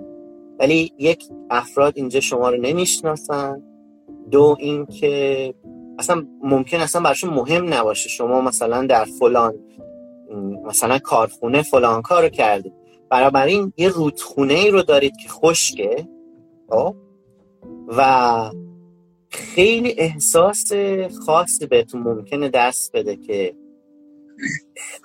ولی 0.60 0.92
یک 0.98 1.24
افراد 1.50 1.94
اینجا 1.96 2.20
شما 2.20 2.50
رو 2.50 2.58
نمی‌شناسن. 2.58 3.62
دو 4.32 4.56
اینکه 4.60 5.54
اصلا 6.00 6.26
ممکن 6.44 6.80
اصلا 6.80 7.02
برشون 7.02 7.34
مهم 7.34 7.74
نباشه 7.74 8.10
شما 8.10 8.42
مثلا 8.42 8.86
در 8.86 9.06
فلان 9.20 9.54
مثلا 10.66 11.00
کارخونه 11.00 11.62
فلان 11.62 12.02
کار 12.02 12.24
رو 12.24 12.30
کردید 12.30 12.74
این 13.48 13.74
یه 13.78 13.90
رودخونه 13.90 14.54
ای 14.54 14.72
رو 14.72 14.82
دارید 14.82 15.18
که 15.24 15.30
خشکه 15.30 16.08
خب؟ 16.70 16.96
و 17.88 18.52
خیلی 19.30 19.96
احساس 19.98 20.72
خاصی 21.26 21.66
بهتون 21.66 22.02
ممکنه 22.02 22.50
دست 22.50 22.92
بده 22.96 23.16
که 23.16 23.56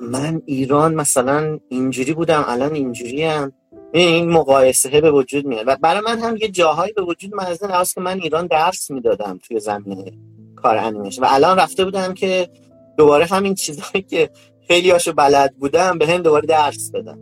من 0.01 0.43
ایران 0.47 0.95
مثلا 0.95 1.59
اینجوری 1.69 2.13
بودم 2.13 2.45
الان 2.49 2.75
اینجوری 2.75 3.23
هم 3.23 3.53
این 3.93 4.31
مقایسه 4.31 5.01
به 5.01 5.11
وجود 5.11 5.47
میاد. 5.47 5.65
و 5.67 5.77
برای 5.83 6.01
من 6.01 6.19
هم 6.19 6.37
یه 6.37 6.49
جاهایی 6.49 6.93
به 6.93 7.03
وجود 7.03 7.35
مزن 7.35 7.71
هست 7.71 7.95
که 7.95 8.01
من 8.01 8.21
ایران 8.21 8.47
درس 8.47 8.91
می‌دادم 8.91 9.39
توی 9.43 9.61
زمینه 9.61 10.13
کار 10.57 10.77
انیمیشن. 10.77 11.23
و 11.23 11.27
الان 11.29 11.59
رفته 11.59 11.85
بودم 11.85 12.15
که 12.15 12.49
دوباره 12.97 13.25
همین 13.25 13.55
چیزهایی 13.55 14.03
که 14.03 14.31
خیلی 14.69 14.91
هاشو 14.91 15.13
بلد 15.13 15.55
بودم 15.57 15.99
به 15.99 16.07
هم 16.07 16.23
دوباره 16.23 16.47
درس 16.47 16.91
بدم. 16.95 17.19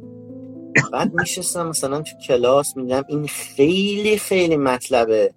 بعد 0.93 1.15
میشستم 1.15 1.69
مثلا 1.69 2.03
تو 2.03 2.17
کلاس 2.27 2.77
میدم 2.77 3.05
این 3.09 3.27
خیلی 3.27 4.19
خیلی 4.19 4.57
مطلب 4.57 5.35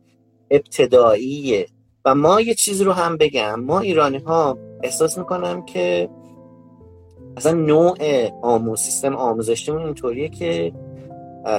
ابتداییه 0.52 1.68
و 2.06 2.16
ما 2.16 2.42
یه 2.42 2.54
چیز 2.54 2.82
رو 2.82 2.92
هم 2.92 3.18
بگم. 3.18 3.60
ما 3.60 3.80
ایرانی 3.80 4.18
ها 4.18 4.58
احساس 4.84 5.18
می‌کنم 5.18 5.66
که 5.66 6.10
اصلا 7.38 7.52
نوع 7.52 7.98
آموز 8.42 8.80
سیستم 8.80 9.16
آموزشیمون 9.16 9.82
اینطوریه 9.82 10.30
که 10.30 10.74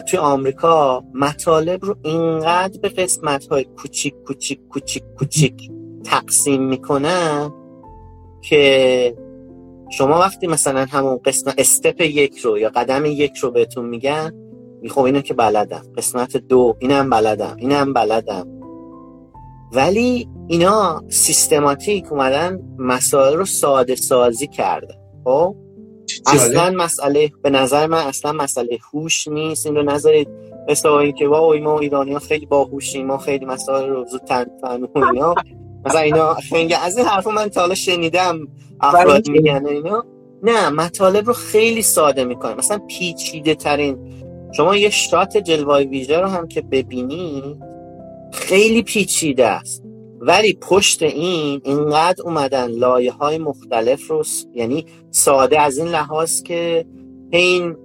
توی 0.09 0.19
آمریکا 0.19 1.05
مطالب 1.15 1.85
رو 1.85 1.97
اینقدر 2.03 2.81
به 2.81 2.89
قسمت 2.89 3.47
های 3.47 3.65
کوچیک 3.65 4.15
کوچیک 4.27 4.61
کوچیک 4.69 5.03
کوچیک 5.19 5.71
تقسیم 6.05 6.63
می‌کنن 6.63 7.53
که 8.43 9.17
شما 9.91 10.19
وقتی 10.19 10.47
مثلا 10.47 10.85
همون 10.91 11.21
قسمت 11.25 11.55
استپ 11.59 12.01
یک 12.01 12.39
رو 12.39 12.59
یا 12.59 12.69
قدم 12.69 13.05
یک 13.05 13.37
رو 13.37 13.51
بهتون 13.51 13.87
میگن 13.87 14.33
خب 14.91 15.01
اینو 15.01 15.21
که 15.21 15.35
بلدم. 15.35 15.83
قسمت 15.97 16.37
دو 16.37 16.77
اینم 16.79 17.11
بلدم 17.11 17.57
اینم 17.59 17.93
بلدم. 17.93 18.47
ولی 19.73 20.29
اینا 20.47 21.03
سیستماتیک 21.09 22.13
اومدن 22.13 22.61
مسائل 22.79 23.35
رو 23.35 23.45
ساده 23.45 23.95
سازی 23.95 24.47
کردن. 24.47 24.95
خب؟ 25.25 25.57
اصلا 26.27 26.71
مسئله 26.71 27.31
به 27.43 27.51
نظر 27.51 27.87
من 27.87 27.99
اصلا 28.07 28.33
مسئله 28.33 28.79
هوش 28.93 29.29
نیست. 29.29 29.67
این 29.67 29.77
رو 29.77 29.83
نظرید 29.83 30.29
مثل 30.69 30.89
این 30.89 31.13
که 31.13 31.29
وای 31.29 31.61
ما 31.61 31.79
ایرانی 31.79 32.13
ها 32.13 32.19
خیلی 32.19 32.47
باهوشیم 32.47 33.07
ما 33.07 33.19
خیلی 33.19 33.45
مسائل 33.45 33.89
رو 33.89 34.05
زود 34.05 34.21
تنفن 34.21 34.89
اینا. 34.95 35.35
مثلا 35.85 36.01
اینا 36.01 36.35
خیلی 36.35 36.75
از 36.75 36.97
این 36.99 37.07
حرف 37.07 37.27
من 37.27 37.49
تا 37.49 37.61
حالا 37.61 37.75
شنیدم 37.75 38.49
افراد 38.81 39.29
میگن 39.29 39.67
اینا. 39.67 40.05
نه 40.43 40.69
مطالب 40.69 41.27
رو 41.27 41.33
خیلی 41.33 41.83
ساده 41.83 42.25
می‌کنه 42.25 42.55
مثلا 42.55 42.79
پیچیده 42.79 43.55
ترین 43.55 43.99
شما 44.57 44.77
یه 44.77 44.91
شات 44.91 45.37
جلوای 45.37 45.85
ویژه 45.85 46.21
رو 46.21 46.27
هم 46.27 46.49
که 46.49 46.61
ببینی 46.63 47.57
خیلی 48.33 48.83
پیچیده 48.83 49.47
است. 49.47 49.84
ولی 50.27 50.59
پشت 50.61 51.03
این 51.03 51.61
اینقدر 51.65 52.23
اومدن 52.23 52.71
لایه 52.71 53.13
های 53.13 53.39
مختلف 53.39 54.11
رو 54.11 54.23
یعنی 54.55 54.87
ساده 55.11 55.61
از 55.61 55.79
این 55.79 55.89
لحاظ 55.89 56.43
که 56.43 56.87
این 57.31 57.77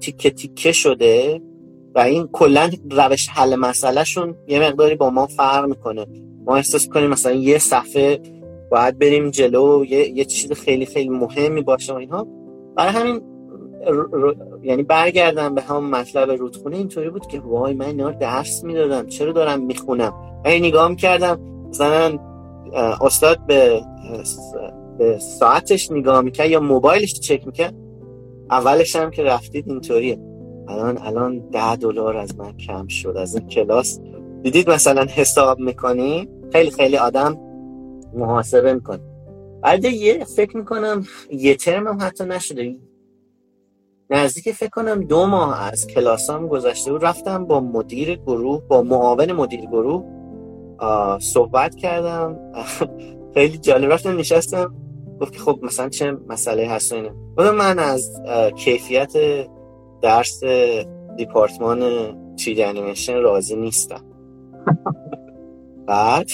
تیکه 0.00 0.30
تیکه 0.30 0.72
شده 0.72 1.42
و 1.94 1.98
این 1.98 2.28
کلا 2.32 2.70
روش 2.90 3.28
حل 3.28 3.56
مسئله 3.56 4.04
شون 4.04 4.34
یه 4.48 4.60
مقداری 4.60 4.94
با 4.94 5.10
ما 5.10 5.26
فرق 5.26 5.64
می‌کنه. 5.68 6.06
ما 6.44 6.56
احساس 6.56 6.88
کنیم 6.88 7.10
مثلا 7.10 7.32
یه 7.32 7.58
صفحه 7.58 8.20
باید 8.70 8.98
بریم 8.98 9.30
جلو 9.30 9.84
یه, 9.88 10.08
یه 10.08 10.24
چیز 10.24 10.52
خیلی 10.52 10.86
خیلی 10.86 11.08
مهمی 11.08 11.62
باشه 11.62 11.92
و 11.92 11.96
اینها. 11.96 12.26
برای 12.76 12.92
همین 12.92 13.20
یعنی 14.62 14.82
برگردم 14.82 15.54
به 15.54 15.62
همون 15.62 15.90
مطلب 15.90 16.30
رودخونه 16.30 16.76
اینطوری 16.76 17.10
بود 17.10 17.26
که 17.26 17.40
وای 17.40 17.74
من 17.74 17.86
اینا 17.86 18.10
درس 18.10 18.64
می‌دادم 18.64 19.06
چرا 19.06 19.32
دارم 19.32 19.62
می‌خونم؟ 19.62 20.12
من 20.44 20.50
نگاه 20.50 20.88
می‌کردم 20.88 21.57
مثلا 21.68 22.18
استاد 23.00 23.46
به 23.46 23.82
به 24.98 25.18
ساعتش 25.18 25.90
نگاه 25.90 26.20
می‌کرد 26.20 26.50
یا 26.50 26.60
موبایلش 26.60 27.20
چک 27.20 27.46
می‌کرد؟ 27.46 27.74
اولش 28.50 28.96
هم 28.96 29.10
که 29.10 29.22
رفتید 29.22 29.68
اینطوریه. 29.68 30.18
الان 30.68 30.98
الان 30.98 31.38
ده 31.38 31.76
دلار 31.76 32.16
از 32.16 32.38
من 32.38 32.56
کم 32.56 32.86
شد 32.86 33.16
از 33.16 33.34
این 33.34 33.48
کلاس. 33.48 34.00
دیدید 34.42 34.70
مثلا 34.70 35.04
حساب 35.04 35.58
می‌کنی؟ 35.58 36.28
خیلی 36.52 36.70
خیلی 36.70 36.96
آدم 36.96 37.38
محاسبه 38.14 38.74
می‌کنه. 38.74 39.00
بعد 39.62 39.84
یه 39.84 40.24
فکر 40.24 40.56
می‌کنم 40.56 41.04
یه 41.30 41.54
ترم 41.54 41.88
هم 41.88 41.98
حتی 42.00 42.24
نشده. 42.24 42.76
نزدیک 44.10 44.52
فکر 44.52 44.70
کنم 44.70 45.04
دو 45.04 45.26
ماه 45.26 45.62
از 45.72 45.86
کلاسام 45.86 46.46
گذشته 46.46 46.92
و 46.92 46.98
رفتم 46.98 47.44
با 47.44 47.60
مدیر 47.60 48.14
گروه 48.16 48.62
با 48.68 48.82
معاون 48.82 49.32
مدیر 49.32 49.60
گروه 49.60 50.17
صحبت 51.20 51.74
کردم. 51.74 52.38
خیلی 53.34 53.58
جالب. 53.58 53.92
رفتم 53.92 54.18
نشستم. 54.18 54.74
گفت 55.20 55.32
که 55.32 55.38
خب 55.38 55.58
مثلا 55.62 55.88
چه 55.88 56.16
مسئله 56.28 56.68
هست 56.68 56.92
اینه 56.92 57.10
بودم 57.36 57.54
من 57.54 57.78
از 57.78 58.22
کیفیت 58.56 59.12
درس 60.02 60.44
دیپارتمان 61.16 62.14
چیدی 62.36 62.62
انیمیشن 62.62 63.16
راضی 63.16 63.56
نیستم. 63.56 64.04
بعد 65.86 66.30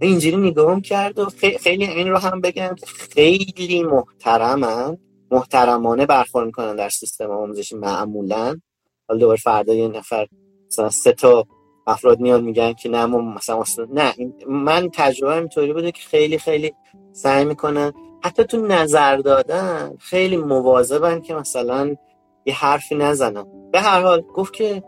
اینجوری 0.00 0.36
نگاهم 0.36 0.80
کرد 0.80 1.18
و 1.18 1.26
خیلی 1.60 1.84
این 1.84 2.08
رو 2.08 2.18
هم 2.18 2.40
بگم 2.40 2.74
که 2.78 2.86
خیلی 2.86 3.82
محترمن. 3.82 4.98
محترمانه 5.30 6.06
برخورد 6.06 6.46
می‌کنن 6.46 6.76
در 6.76 6.88
سیستم 6.88 7.30
آموزشی 7.30 7.76
معمولا. 7.76 8.60
حالا 9.08 9.20
دوباره 9.20 9.38
فردا 9.38 9.74
یه 9.74 9.88
نفر 9.88 10.26
مثلا 10.66 10.90
سه 10.90 11.12
تا 11.12 11.46
افراد 11.88 12.20
میان 12.20 12.44
میگن 12.44 12.72
که 12.72 12.88
نه 12.88 13.06
مثلا 13.06 13.62
نه 13.92 14.14
من 14.48 14.90
تجربه 14.92 15.34
اینطوری 15.34 15.72
بوده 15.72 15.92
که 15.92 16.02
خیلی 16.02 16.38
خیلی 16.38 16.74
سعی 17.12 17.44
می‌کنن. 17.44 17.92
حتی 18.22 18.44
تو 18.44 18.66
نظر 18.66 19.16
دادن 19.16 19.96
خیلی 19.98 20.36
مواظبن 20.36 21.20
که 21.20 21.34
مثلا 21.34 21.96
یه 22.44 22.54
حرفی 22.54 22.94
نزنم 22.94 23.46
به 23.72 23.80
هر 23.80 24.02
حال 24.02 24.20
گفت 24.20 24.52
که 24.52 24.82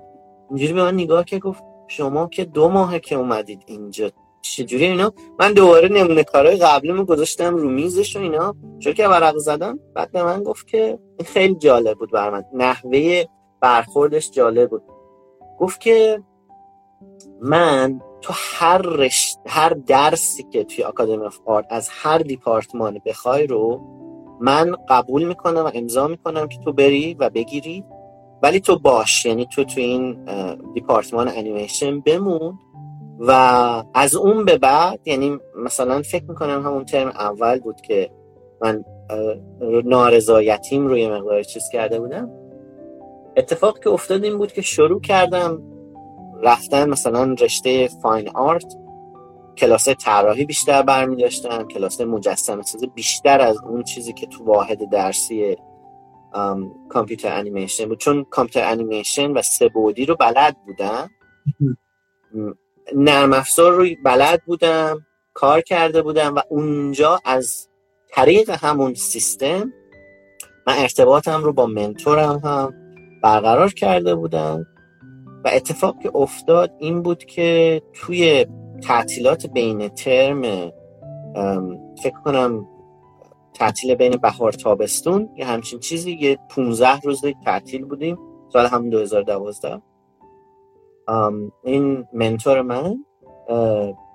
اینجوری 0.48 0.72
به 0.72 0.82
من 0.82 0.94
نگاه 0.94 1.24
که 1.24 1.38
گفت 1.38 1.62
شما 1.88 2.26
که 2.26 2.44
دو 2.44 2.68
ماهه 2.68 2.98
که 2.98 3.14
اومدید 3.14 3.62
اینجا. 3.66 4.10
چجوری 4.42 4.86
اینا؟ 4.86 5.12
من 5.38 5.52
دوباره 5.52 5.88
نمونه 5.88 6.24
کارهای 6.24 6.56
قبلی 6.56 7.04
گذاشتم 7.04 7.56
رو 7.56 7.68
میزش 7.68 8.16
و 8.16 8.18
اینا. 8.18 8.54
چون 8.78 8.92
که 8.92 9.08
ورق 9.08 9.36
زدم؟ 9.36 9.78
بعد 9.94 10.12
به 10.12 10.22
من 10.22 10.42
گفت 10.42 10.68
که 10.68 10.98
خیلی 11.24 11.54
جالب 11.54 11.98
بود 11.98 12.10
بر 12.10 12.30
من. 12.30 12.44
نحوه 12.54 13.24
برخوردش 13.60 14.30
جالب 14.30 14.70
بود. 14.70 14.82
گفت 15.58 15.80
که 15.80 16.22
من 17.42 18.00
تو 18.20 18.32
هر 18.36 18.78
رشت 18.78 19.38
هر 19.46 19.68
درسی 19.68 20.42
که 20.42 20.64
توی 20.64 20.84
آکادمی 20.84 21.26
آف 21.26 21.38
آرت 21.46 21.66
از 21.70 21.88
هر 21.90 22.18
دیپارتمان 22.18 23.00
بخوای 23.06 23.46
رو 23.46 23.80
من 24.40 24.76
قبول 24.88 25.24
می‌کنم 25.24 25.64
و 25.64 25.70
امضا 25.74 26.06
می‌کنم 26.08 26.48
که 26.48 26.58
تو 26.64 26.72
بری 26.72 27.14
و 27.14 27.30
بگیری. 27.30 27.84
ولی 28.42 28.60
تو 28.60 28.78
باش 28.78 29.26
یعنی 29.26 29.46
تو 29.46 29.64
تو 29.64 29.80
این 29.80 30.24
دیپارتمان 30.74 31.28
انیمیشن 31.28 32.00
بمون 32.00 32.58
و 33.20 33.32
از 33.94 34.14
اون 34.14 34.44
به 34.44 34.58
بعد 34.58 35.00
یعنی 35.04 35.38
مثلا 35.56 36.02
فکر 36.02 36.24
می‌کنم 36.28 36.66
همون 36.66 36.84
ترم 36.84 37.08
اول 37.08 37.60
بود 37.60 37.80
که 37.80 38.10
من 38.60 38.84
نارضایتیم 39.84 40.86
رو 40.86 40.98
یه 40.98 41.10
مقدار 41.10 41.42
چیز 41.42 41.62
کرده 41.72 42.00
بودم. 42.00 42.30
اتفاق 43.36 43.78
که 43.78 43.90
افتاد 43.90 44.24
این 44.24 44.38
بود 44.38 44.52
که 44.52 44.62
شروع 44.62 45.00
کردم 45.00 45.62
رفتن 46.42 46.90
مثلا 46.90 47.34
رشته 47.40 47.88
فاین 47.88 48.28
آرت 48.28 48.74
کلاس 49.56 49.88
طراحی 49.88 50.44
بیشتر 50.44 50.82
برمی 50.82 51.16
داشتم 51.16 51.68
کلاس 51.68 52.00
مجسمه 52.00 52.62
سازی 52.62 52.86
بیشتر 52.86 53.40
از 53.40 53.58
اون 53.58 53.82
چیزی 53.82 54.12
که 54.12 54.26
تو 54.26 54.44
واحد 54.44 54.90
درسی 54.90 55.56
کامپیوتر 56.88 57.38
انیمیشن 57.38 57.88
بود. 57.88 57.98
چون 57.98 58.24
کامپیوتر 58.24 58.70
انیمیشن 58.70 59.30
و 59.30 59.42
سبودی 59.42 60.06
رو 60.06 60.16
بلد 60.16 60.56
بودم. 60.66 61.10
نرم 62.96 63.32
افزار 63.32 63.72
رو 63.72 63.86
بلد 64.04 64.42
بودم 64.46 65.06
کار 65.34 65.60
کرده 65.60 66.02
بودم 66.02 66.34
و 66.34 66.40
اونجا 66.50 67.20
از 67.24 67.68
طریق 68.08 68.50
همون 68.50 68.94
سیستم 68.94 69.72
من 70.66 70.74
ارتباطم 70.78 71.44
رو 71.44 71.52
با 71.52 71.66
منتورم 71.66 72.40
هم 72.44 72.74
برقرار 73.22 73.72
کرده 73.72 74.14
بودم. 74.14 74.66
و 75.44 75.50
اتفاق 75.52 75.98
که 76.02 76.10
افتاد 76.14 76.72
این 76.78 77.02
بود 77.02 77.24
که 77.24 77.82
توی 77.92 78.46
تعطیلات 78.82 79.46
بین 79.46 79.88
ترم 79.88 80.72
فکر 82.02 82.20
کنم 82.24 82.66
تعطیل 83.54 83.94
بین 83.94 84.16
بهار 84.16 84.52
تابستون 84.52 85.28
یه 85.36 85.44
همچین 85.44 85.78
چیزی 85.78 86.12
یه 86.12 86.38
15 86.50 87.00
روز 87.00 87.20
تعطیل 87.44 87.84
بودیم 87.84 88.18
سال 88.52 88.66
هم 88.66 88.90
2012 88.90 89.80
این 91.64 92.06
منتور 92.12 92.62
من 92.62 93.04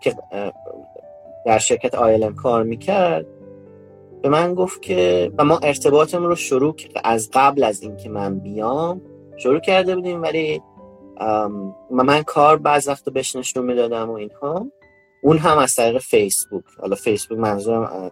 که 0.01 0.15
در 1.45 1.57
شرکت 1.57 1.95
آیلم 1.95 2.35
کار 2.35 2.63
می‌کرد 2.63 3.25
به 4.21 4.29
من 4.29 4.53
گفت 4.53 4.81
که 4.81 5.31
و 5.37 5.43
ما 5.43 5.57
ارتباطمون 5.57 6.29
رو 6.29 6.35
شروع 6.35 6.75
از 7.03 7.29
قبل 7.33 7.63
از 7.63 7.81
اینکه 7.81 8.09
من 8.09 8.39
بیام 8.39 9.01
شروع 9.37 9.59
کرده 9.59 9.95
بودیم 9.95 10.21
ولی 10.21 10.61
من 11.91 12.23
کار 12.23 12.57
بعض 12.57 12.87
وقت 12.87 13.09
بهش 13.09 13.35
نشون 13.35 13.65
می‌دادم 13.65 14.09
و 14.09 14.13
اینها. 14.13 14.65
اون 15.23 15.37
هم 15.37 15.57
از 15.57 15.75
طریق 15.75 16.01
فیسبوک. 16.01 16.63
حالا 16.81 16.95
فیسبوک 16.95 17.39
منظورم 17.39 18.11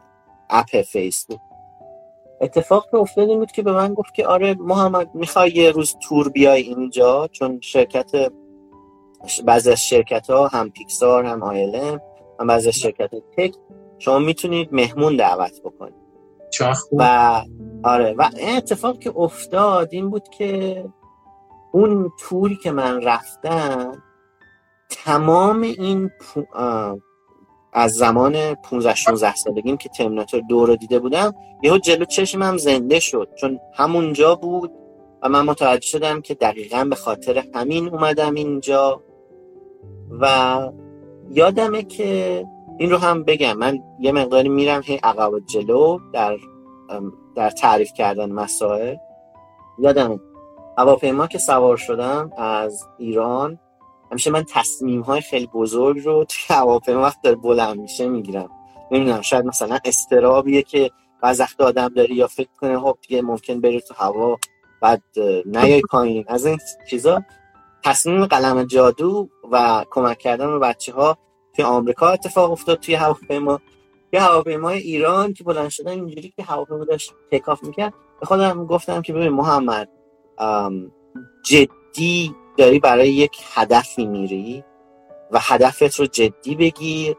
اپ 0.50 0.82
فیسبوک. 0.82 1.40
اتفاق 2.42 2.90
که 2.92 2.98
افتاد 2.98 3.30
این 3.30 3.40
بود 3.40 3.52
که 3.52 3.62
به 3.62 3.72
من 3.72 3.94
گفت 3.94 4.14
که 4.14 4.28
آره 4.28 4.54
محمد 4.54 5.16
می‌خوای 5.16 5.52
یه 5.52 5.72
روز 5.72 5.96
تور 6.08 6.30
بیای 6.30 6.62
اینجا؟ 6.62 7.30
چون 7.32 7.60
شرکت 7.62 8.12
بعضی 9.46 9.72
از 9.72 9.88
شرکت 9.88 10.30
ها 10.30 10.48
هم 10.48 10.70
پیکسار 10.70 11.26
هم 11.26 11.44
آیلم 11.44 12.02
هم 12.40 12.48
بعضی 12.48 12.68
از 12.68 12.76
شرکت 12.76 13.12
تک 13.38 13.56
شما 14.00 14.20
می‌تونید 14.20 14.70
مهمون 14.72 15.16
دعوت 15.16 15.62
بکنید. 15.62 16.04
و 16.94 17.42
آره 17.84 18.14
و 18.14 18.30
اتفاق 18.58 19.00
که 19.00 19.14
افتاد 19.16 19.90
این 19.92 20.10
بود 20.10 20.30
که 20.30 20.86
اون 21.74 22.12
توری 22.20 22.56
که 22.56 22.72
من 22.72 23.02
رفتم 23.02 24.04
تمام 24.90 25.62
این 25.62 26.12
از 27.74 27.91
زمان 27.91 28.54
15 28.54 28.95
16 28.95 29.36
سالگیم 29.36 29.78
که 29.78 29.90
ترمیناتور 29.90 30.41
دو 30.50 30.66
رو 30.66 30.76
دیده 30.76 31.00
بودم 31.00 31.34
یهو 31.64 31.78
جلو 31.78 32.06
چشمم 32.06 32.58
زنده 32.58 33.00
شد. 33.00 33.30
چون 33.36 33.60
همونجا 33.74 34.36
بود 34.36 34.72
و 35.24 35.30
من 35.30 35.45
متوجه 35.45 35.88
شدم 35.88 36.22
که 36.22 36.34
دقیقا 36.34 36.84
به 36.90 36.95
خاطر 36.95 37.44
همین 37.56 37.90
اومدم 37.90 38.34
اینجا 38.34 39.04
و 40.22 40.58
یادمه 41.32 41.84
که 41.84 42.44
این 42.80 42.91
رو 42.91 42.98
هم 42.98 43.24
بگم. 43.24 43.54
من 43.54 43.80
یه 44.00 44.12
مقداری 44.12 44.50
میرم 44.50 44.82
هی 44.86 45.00
عقب 45.04 45.32
جلو 45.45 46.00
در 46.14 46.38
در 47.36 47.50
تعریف 47.50 47.94
کردن 47.94 48.32
مسائل. 48.32 48.95
یادم 49.80 50.20
هواپیما 50.78 51.28
که 51.28 51.38
سوار 51.38 51.78
شدم 51.78 52.32
از 52.38 52.88
ایران 52.98 53.60
همیشه 54.12 54.32
من 54.32 54.45
تصمیم 54.50 55.02
های 55.02 55.22
خیلی 55.22 55.48
بزرگ 55.48 56.06
رو 56.06 56.26
توی 56.26 56.56
هواپیما 56.56 57.02
وقت 57.02 57.22
داره 57.22 57.36
بلند 57.36 57.80
میشه 57.80 58.08
می‌گیرم. 58.08 58.50
نمی‌دونم 58.91 59.22
شاید 59.22 59.45
مثلا 59.45 59.78
استرابیه 59.86 60.62
که 60.64 60.91
بعض 61.22 61.41
آدم 61.60 61.88
داری 61.88 62.16
یا 62.16 62.28
فکر 62.28 62.50
کنه 62.62 62.80
خب 62.80 62.98
دیگه 63.08 63.22
ممکن 63.22 63.62
بری 63.62 63.82
تو 63.82 63.94
هوا 63.98 64.38
بعد 64.82 65.02
نیای 65.45 65.82
پایین. 65.91 66.26
از 66.28 66.45
این 66.45 66.60
چیزا 66.90 67.24
تصمیم 67.84 68.26
قلم 68.26 68.64
جادو 68.64 69.30
و 69.52 69.86
کمک 69.91 70.18
کردن 70.18 70.48
به 70.48 70.60
بچه 70.60 70.94
ها 70.94 71.18
توی 71.56 71.66
آمریکا 71.66 72.10
اتفاق 72.10 72.52
افتاد 72.52 72.80
توی 72.80 72.95
هواپیما. 72.95 73.60
یه 74.14 74.22
هواپیمای 74.22 74.80
ایران 74.80 75.34
که 75.34 75.44
بلند 75.44 75.70
شدن 75.70 75.91
اینجوری 75.91 76.34
که 76.36 76.44
هواپیما 76.44 76.86
داشت 76.86 77.14
تکاف 77.32 77.64
می‌کرد. 77.64 77.94
به 78.20 78.26
خودم 78.26 78.66
گفتم 78.66 79.02
که 79.02 79.14
ببین 79.14 79.30
محمد 79.30 79.90
جدی 81.44 82.36
داری 82.58 82.80
برای 82.80 83.10
یک 83.10 83.38
هدفی 83.54 84.06
میری 84.06 84.64
و 85.32 85.40
هدفت 85.42 86.00
رو 86.00 86.06
جدی 86.06 86.56
بگیر 86.56 87.16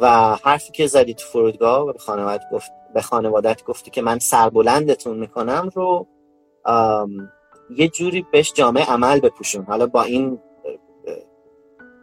و 0.00 0.36
حرفی 0.44 0.72
که 0.72 0.86
زدی 0.86 1.14
تو 1.14 1.26
فرودگاه 1.26 1.92
به 1.92 1.98
خانواده 1.98 2.44
گفت 2.52 2.72
به 2.94 3.02
خانوادت 3.02 3.64
گفتی 3.64 3.90
که 3.90 4.02
من 4.02 4.18
سربلندتون 4.18 5.18
می‌کنم 5.18 5.70
رو 5.74 6.06
یه 7.76 7.88
جوری 7.88 8.26
بهش 8.32 8.52
جامعه 8.52 8.84
عمل 8.84 9.20
بپوشون. 9.20 9.64
حالا 9.64 9.86
با 9.86 10.02
این 10.02 10.38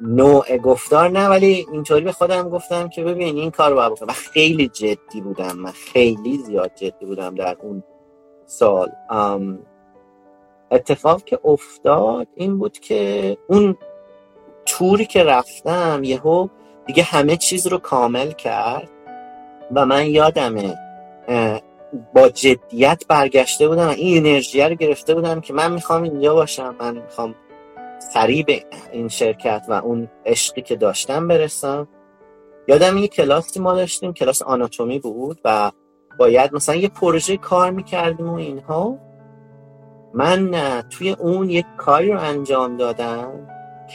نوع 0.01 0.57
گفتار 0.57 1.09
نه 1.09 1.29
ولی 1.29 1.67
اینطوری 1.71 2.03
به 2.05 2.11
خودم 2.11 2.49
گفتم 2.49 2.89
که 2.89 3.03
ببین 3.03 3.37
این 3.37 3.51
کار 3.51 3.71
رو 3.71 3.95
بکنم. 3.95 4.09
و 4.09 4.13
خیلی 4.13 4.67
جدی 4.67 5.21
بودم 5.21 5.57
من 5.57 5.71
خیلی 5.71 6.37
زیاد 6.37 6.71
جدی 6.75 7.05
بودم 7.05 7.35
در 7.35 7.57
اون 7.61 7.83
سال. 8.45 8.91
اتفاق 10.71 11.23
که 11.23 11.39
افتاد 11.43 12.27
این 12.35 12.57
بود 12.59 12.79
که 12.79 13.37
اون 13.49 13.77
توری 14.65 15.05
که 15.05 15.23
رفتم 15.23 16.03
یهو 16.03 16.47
دیگه 16.85 17.03
همه 17.03 17.37
چیز 17.37 17.67
رو 17.67 17.77
کامل 17.77 18.31
کرد 18.31 18.89
و 19.75 19.85
من 19.85 20.07
یادمه 20.07 20.75
با 22.15 22.29
جدیت 22.29 23.03
برگشته 23.07 23.67
بودم 23.67 23.87
این 23.87 24.25
انرژی 24.25 24.61
رو 24.61 24.75
گرفته 24.75 25.15
بودم 25.15 25.41
که 25.41 25.53
من 25.53 25.71
می‌خوام 25.71 26.03
اینجا 26.03 26.33
باشم 26.33 26.75
من 26.79 26.97
می‌خوام 26.97 27.35
سریع 28.13 28.43
به 28.43 28.65
این 28.91 29.07
شرکت 29.07 29.65
و 29.69 29.73
اون 29.73 30.09
عشقی 30.25 30.61
که 30.61 30.75
داشتم 30.75 31.27
برسم. 31.27 31.87
یادم 32.67 32.97
یه 32.97 33.07
کلاسی 33.07 33.59
ما 33.59 33.73
داشتیم 33.73 34.13
کلاس 34.13 34.41
آناتومی 34.41 34.99
بود 34.99 35.39
و 35.45 35.71
باید 36.19 36.53
مثلا 36.53 36.75
یه 36.75 36.89
پروژه 36.89 37.37
کار 37.37 37.71
می‌کردیم 37.71 38.29
و 38.29 38.35
اینها. 38.35 38.97
من 40.17 40.51
توی 40.89 41.09
اون 41.09 41.49
یک 41.49 41.65
کاری 41.77 42.11
رو 42.11 42.19
انجام 42.19 42.77
دادم 42.77 43.31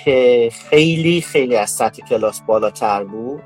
که 0.05 0.49
خیلی 0.53 1.21
خیلی 1.21 1.57
از 1.57 1.71
سطح 1.71 2.03
کلاس 2.03 2.41
بالاتر 2.41 3.05
بود 3.05 3.43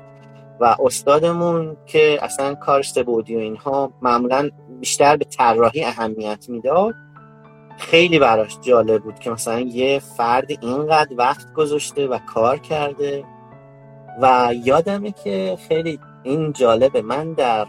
و 0.59 0.75
استادمون 0.85 1.77
که 1.85 2.19
اصلا 2.21 2.55
کارش 2.55 2.97
بودی 2.97 3.35
و 3.35 3.39
اینها 3.39 3.91
معمولا 4.01 4.49
بیشتر 4.79 5.17
به 5.17 5.25
طراحی 5.25 5.83
اهمیت 5.83 6.45
می‌داد 6.49 6.95
خیلی 7.77 8.19
براش 8.19 8.57
جالب 8.61 9.03
بود 9.03 9.19
که 9.19 9.29
مثلا 9.29 9.59
یه 9.59 9.99
فرد 9.99 10.47
اینقدر 10.61 11.15
وقت 11.17 11.53
گذاشته 11.53 12.07
و 12.07 12.17
کار 12.17 12.57
کرده 12.57 13.23
و 14.21 14.53
یادمه 14.63 15.11
که 15.11 15.57
خیلی 15.67 15.99
این 16.23 16.53
جالبه 16.53 17.01
من 17.01 17.33
در 17.33 17.67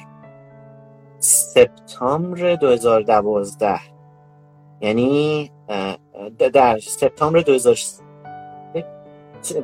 سپتامبر 1.18 2.55
2012 2.55 3.97
یعنی 4.80 5.50
در 6.52 6.78
سپتامبر 6.78 7.40
2000 7.40 7.78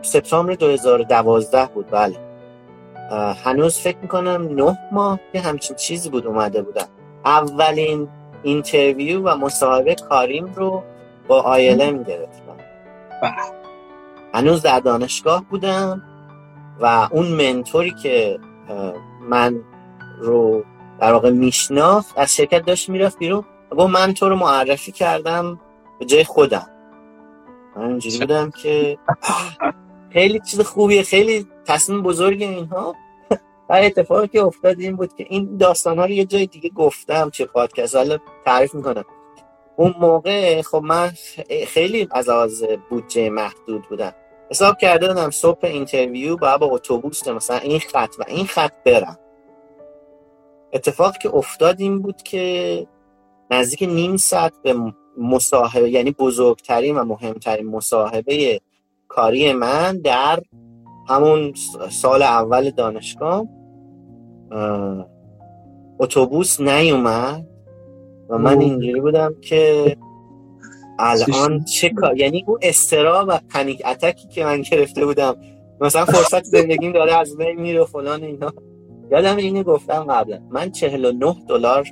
سپتامبر 0.03 0.55
2012 0.55 1.67
بود 1.75 1.91
بله. 1.91 2.17
هنوز 3.45 3.79
فکر 3.79 3.99
می‌کنم 4.03 4.49
نه 4.55 4.79
ماه 4.93 5.21
که 5.33 5.41
همچین 5.41 5.77
چیزی 5.77 6.11
بود 6.11 6.27
اومده 6.27 6.63
بودم 6.63 6.87
اولین 7.25 8.09
interview 8.43 9.23
و 9.23 9.37
مصاحبه 9.37 9.95
کاریم 9.95 10.47
رو 10.55 10.83
با 11.29 11.41
ILM 11.41 12.03
گرفتم. 12.03 12.57
بله. 13.23 13.33
هنوز 14.35 14.63
در 14.63 14.81
دانشگاه 14.81 15.45
بودم 15.51 16.03
و 16.81 17.09
اون 17.11 17.27
mentor 17.27 17.85
ی 17.85 17.95
که 18.03 18.39
من 19.29 19.61
رو 20.19 20.65
در 21.01 21.13
واقع 21.13 21.31
میشناخت 21.31 22.19
از 22.19 22.37
شرکت 22.37 22.65
داشت 22.65 22.89
می‌رفت 22.89 23.19
بیرون. 23.19 23.45
و 23.75 23.87
من 23.87 24.15
تو 24.15 24.29
رو 24.29 24.37
معرفی 24.37 24.93
کردم 24.93 25.61
به 25.99 26.05
جای 26.05 26.25
خودم. 26.25 26.71
من 27.77 27.89
اینجوری 27.89 28.19
بودم 28.19 28.51
که 28.51 28.99
خیلی 30.11 30.41
چیز 30.41 30.61
خوبیه 30.61 31.03
خیلی 31.03 31.47
تصمیم 31.65 32.03
بزرگی 32.03 32.45
اینها. 32.45 32.95
و 33.69 33.73
اتفاقی 33.73 34.29
که 34.29 34.43
افتاد 34.43 34.81
این 34.81 34.97
بود 34.97 35.15
که 35.15 35.27
این 35.29 35.57
داستان 35.57 35.99
ها 35.99 36.05
رو 36.05 36.11
یه 36.11 36.25
جای 36.25 36.47
دیگه 36.47 36.71
گفتم 36.71 37.31
چه 37.31 37.45
پادکست. 37.45 37.97
حالا 37.97 38.19
تعریف 38.45 38.75
می‌کنم. 38.75 39.05
اون 39.77 39.95
موقع 40.01 40.63
خب 40.63 40.83
من 40.85 41.13
خیلی 41.67 42.09
از 42.11 42.29
آز 42.29 42.65
بودجه 42.91 43.31
محدود 43.31 43.83
بودم. 43.89 44.15
حساب 44.51 44.79
کرده 44.79 45.09
بودم 45.09 45.31
صبح 45.31 45.59
interview 45.63 46.37
با 46.37 46.59
با 46.59 46.67
اتوبوس 46.67 47.29
مثلا 47.29 47.57
این 47.57 47.81
خط 47.81 48.15
و 48.19 48.25
این 48.29 48.47
خط 48.47 48.73
برم. 48.85 49.19
اتفاقی 50.73 51.19
که 51.23 51.35
افتاد 51.35 51.81
این 51.81 52.03
بود 52.03 52.23
که 52.23 52.87
نزدیک 53.55 53.83
نیم 53.83 54.17
ساعت 54.17 54.53
به 54.63 54.75
مصاحبه 55.19 55.91
یعنی 55.91 56.11
بزرگترین 56.11 56.97
و 56.97 57.05
مهمترین 57.05 57.67
مصاحبه 57.67 58.61
کاری 59.09 59.53
من 59.53 59.99
در 59.99 60.43
همون 61.09 61.53
سال 61.91 62.23
اول 62.23 62.71
دانشگاه 62.71 63.47
اتوبوس 65.99 66.61
نیومد 66.61 67.47
و 68.29 68.39
من 68.39 68.61
اینجوری 68.61 69.01
بودم 69.01 69.35
که 69.41 69.97
الان 70.99 71.65
چه 71.65 71.89
کار 71.89 72.19
یعنی 72.19 72.45
اون 72.47 72.59
استرا 72.63 73.25
و 73.29 73.41
پنیک 73.51 73.83
اتکی 73.87 74.29
که 74.29 74.45
من 74.45 74.63
گرفته 74.63 75.07
بودم 75.07 75.37
مثلا 75.81 76.05
فرصت 76.05 76.45
زندگیم 76.45 76.93
داره 76.93 77.15
از 77.15 77.37
بین 77.37 77.61
میره 77.61 77.85
فلان 77.85 78.23
اینا. 78.23 78.53
یادم 79.11 79.37
اینو 79.37 79.63
گفتم 79.63 80.05
قبلا 80.05 80.41
من 80.51 80.71
49 80.71 81.37
دلار 81.49 81.89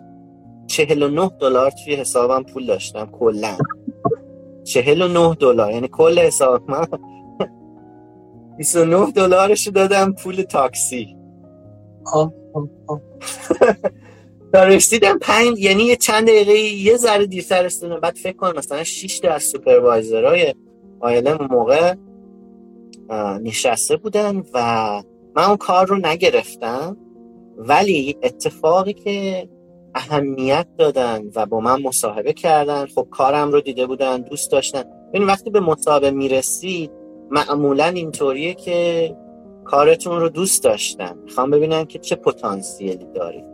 49 0.67 1.31
دلار 1.41 1.71
توی 1.71 1.95
حسابم 1.95 2.43
پول 2.43 2.67
داشتم 2.67 3.07
کلا. 3.07 3.57
49 4.65 5.35
دلار 5.35 5.73
یعنی 5.73 5.89
کل 5.89 6.19
حساب 6.19 6.71
من. 6.71 6.87
29 8.59 9.11
دلارش 9.11 9.69
دادم 9.69 10.13
پول 10.13 10.43
تاکسی. 10.43 11.17
تا 14.53 14.65
رسیدم 14.65 15.19
پنج 15.19 15.59
یعنی 15.59 15.83
یه 15.83 15.97
چند 15.97 16.27
دقیقه 16.27 16.53
یه 16.53 16.97
ذره 16.97 17.27
دیرتر 17.27 17.63
رسیدم. 17.63 18.01
بعد 18.01 18.17
فکر 18.17 18.37
کنم 18.37 18.59
مثلا 18.59 18.85
6 18.85 19.19
تا 19.19 19.31
از 19.31 19.43
سوپروایزرهای 19.43 20.55
آیلم 21.01 21.49
موقع 21.51 21.95
نشسته 23.43 23.97
بودن 23.97 24.43
و 24.55 24.59
من 25.37 25.45
اون 25.45 25.57
کار 25.57 25.87
رو 25.87 25.97
نگرفتم. 25.97 26.97
ولی 27.57 28.17
اتفاقی 28.23 28.93
که 28.93 29.49
اهمیت 29.95 30.67
دادن 30.79 31.23
و 31.35 31.47
با 31.47 31.61
من 31.61 31.83
مصاحبه 31.83 32.33
کردن. 32.33 32.87
خب 32.87 33.07
کارم 33.11 33.53
رو 33.53 33.61
دیده 33.61 33.87
بودن 33.87 34.21
دوست 34.21 34.53
داشتن. 34.53 34.83
ببین 35.13 35.27
وقتی 35.27 35.51
به 35.51 35.61
مصاحبه 35.61 36.11
می‌رسید 36.11 36.91
معمولا 37.31 37.85
اینطوریه 37.85 38.55
که 38.55 39.17
کارتون 39.65 40.21
رو 40.21 40.29
دوست 40.29 40.65
داشتن. 40.65 41.19
می‌خوام 41.25 41.51
ببینن 41.51 41.85
که 41.85 41.99
چه 41.99 42.17
پتانسیلی 42.17 43.07
دارید 43.15 43.45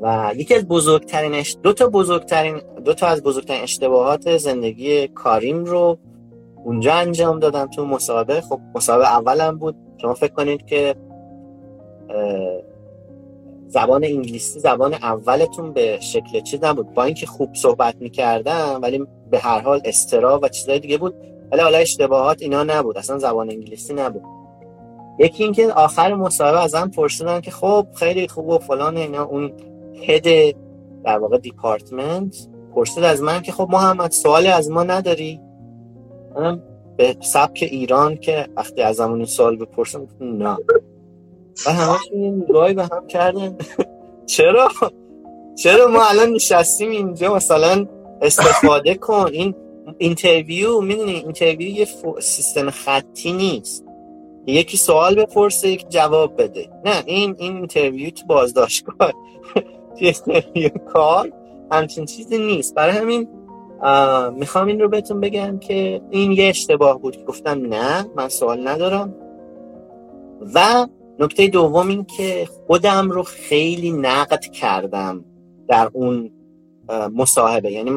و 0.00 0.32
یکی 0.36 0.54
از 0.54 0.68
بزرگترین 0.68 1.44
دو 1.62 1.72
تا 1.72 1.88
بزرگترین 1.88 2.60
دو 2.84 2.94
تا 2.94 3.06
از 3.06 3.22
بزرگترین 3.22 3.62
اشتباهات 3.62 4.36
زندگی 4.36 5.08
کاریم 5.08 5.64
رو 5.64 5.98
اونجا 6.64 6.94
انجام 6.94 7.38
دادم 7.38 7.66
تو 7.66 7.84
مصاحبه. 7.84 8.40
خب 8.40 8.60
مصاحبه 8.74 9.08
اولم 9.08 9.58
بود. 9.58 9.76
شما 10.02 10.14
فکر 10.14 10.32
کنید 10.32 10.66
که 10.66 10.94
زبان 13.72 14.04
انگلیسی 14.04 14.60
زبان 14.60 14.94
اولتون 14.94 15.72
به 15.72 15.98
شکل 16.00 16.40
چیز 16.40 16.64
نبود؟ 16.64 16.94
با 16.94 17.04
اینکه 17.04 17.26
خوب 17.26 17.54
صحبت 17.54 17.94
می‌کردم 18.00 18.78
ولی 18.82 19.06
به 19.30 19.38
هر 19.38 19.60
حال 19.60 19.80
استرا 19.84 20.40
و 20.42 20.48
چیزای 20.48 20.78
دیگه 20.78 20.98
بود. 20.98 21.14
ولی 21.52 21.60
حالا 21.60 21.78
اشتباهات 21.78 22.42
اینا 22.42 22.62
نبود 22.62 22.98
اصلا 22.98 23.18
زبان 23.18 23.50
انگلیسی 23.50 23.94
نبود. 23.94 24.22
یکی 25.18 25.44
اینکه 25.44 25.72
آخر 25.72 26.14
مصاحبه 26.14 26.60
ازم 26.60 26.90
پرسیدن 26.96 27.40
که 27.40 27.50
خب 27.50 27.86
خیلی 27.94 28.28
خوب 28.28 28.48
و 28.48 28.58
فلان 28.58 28.96
اینا 28.96 29.24
اون 29.24 29.52
هد 30.08 30.54
در 31.04 31.18
واقع 31.18 31.38
دیپارتمنت 31.38 32.48
پرسید 32.74 33.04
از 33.04 33.22
من 33.22 33.42
که 33.42 33.52
خب 33.52 33.68
محمد 33.70 34.10
سوالی 34.10 34.48
از 34.48 34.70
ما 34.70 34.82
نداری؟ 34.82 35.40
منم 36.34 36.62
به 36.96 37.16
سبک 37.20 37.68
ایران 37.70 38.16
که 38.16 38.48
وقتی 38.56 38.82
از 38.82 39.00
این 39.00 39.24
سوال 39.24 39.56
بپرسم 39.56 40.08
نه. 40.20 40.56
و 41.66 41.72
همه 41.72 41.98
یه 42.16 42.30
نگاهی 42.30 42.74
به 42.74 42.82
هم 42.82 43.06
کردن. 43.06 43.56
چرا؟ 44.26 44.68
چرا 45.62 45.86
ما 45.86 46.04
الان 46.04 46.28
نشستیم 46.30 46.90
اینجا؟ 46.90 47.34
مثلا 47.34 47.86
استفاده 48.22 48.94
کن. 48.94 49.28
این 49.32 49.54
interview 49.98 50.80
می‌دونی 50.80 51.12
interview 51.12 51.76
یه 51.76 51.88
سیستم 52.20 52.70
خطی 52.70 53.32
نیست. 53.32 53.84
یکی 54.46 54.76
سوال 54.76 55.14
بپرسه 55.14 55.68
یکی 55.68 55.86
جواب 55.88 56.42
بده. 56.42 56.68
نه 56.84 57.02
این 57.06 57.34
این 57.38 57.56
interview 57.56 58.10
تو 58.10 58.26
بازداشتگاه. 58.26 59.12
توی 59.98 60.70
کار 60.70 61.32
همچین 61.72 62.04
چیزی 62.04 62.38
نیست. 62.38 62.74
برای 62.74 62.96
همین 62.96 63.28
می‌خوام 64.38 64.66
این 64.66 64.80
رو 64.80 64.88
بهتون 64.88 65.20
بگم 65.20 65.58
که 65.58 66.00
این 66.10 66.32
یه 66.32 66.44
اشتباه 66.44 66.98
بود. 66.98 67.16
که 67.16 67.24
گفتم 67.24 67.66
نه 67.66 68.06
من 68.16 68.28
سوال 68.28 68.68
ندارم. 68.68 69.14
و 70.54 70.86
نکته 71.18 71.46
دوم 71.46 71.88
این 71.88 72.04
که 72.04 72.48
خودم 72.66 73.10
رو 73.10 73.22
خیلی 73.22 73.92
نقد 73.92 74.40
کردم 74.40 75.24
در 75.68 75.90
اون 75.92 76.30
مصاحبه. 77.14 77.72
یعنی 77.72 77.90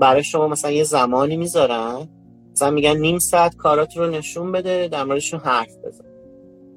برای 0.00 0.24
شما 0.24 0.48
مثلا 0.48 0.70
یه 0.70 0.84
زمانی 0.84 1.36
می‌ذارم 1.36 2.08
مثلا 2.52 2.70
میگن 2.70 2.96
نیم 2.96 3.18
ساعت 3.18 3.56
کارات 3.56 3.96
رو 3.96 4.06
نشون 4.06 4.52
بده 4.52 4.88
در 4.88 5.04
موردشون 5.04 5.40
حرف 5.40 5.76
بزن. 5.84 6.04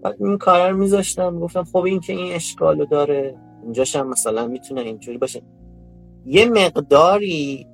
بعد 0.03 0.15
این 0.19 0.37
کارا 0.37 0.69
رو 0.69 0.77
میذاشتم 0.77 1.39
گفتم 1.39 1.63
خب 1.63 1.77
این 1.77 1.99
که 1.99 2.13
این 2.13 2.33
اشکالو 2.33 2.85
داره. 2.85 3.35
اینجاش 3.63 3.95
هم 3.95 4.09
مثلا 4.09 4.47
می‌تونه 4.47 4.81
اینجوری 4.81 5.17
باشه. 5.17 5.41
یه 6.25 6.45
مقداری 6.45 7.67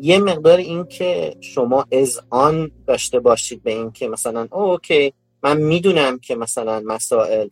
یه 0.00 0.18
مقدار 0.18 0.58
این 0.58 0.84
که 0.84 1.36
شما 1.40 1.84
از 1.92 2.20
آن 2.30 2.70
داشته 2.86 3.20
باشید 3.20 3.62
به 3.62 3.72
این 3.72 3.90
که 3.90 4.08
مثلا 4.08 4.48
اوکی 4.52 5.12
من 5.42 5.56
می‌دونم 5.56 6.18
که 6.18 6.34
مثلا 6.34 6.82
مسائل 6.86 7.48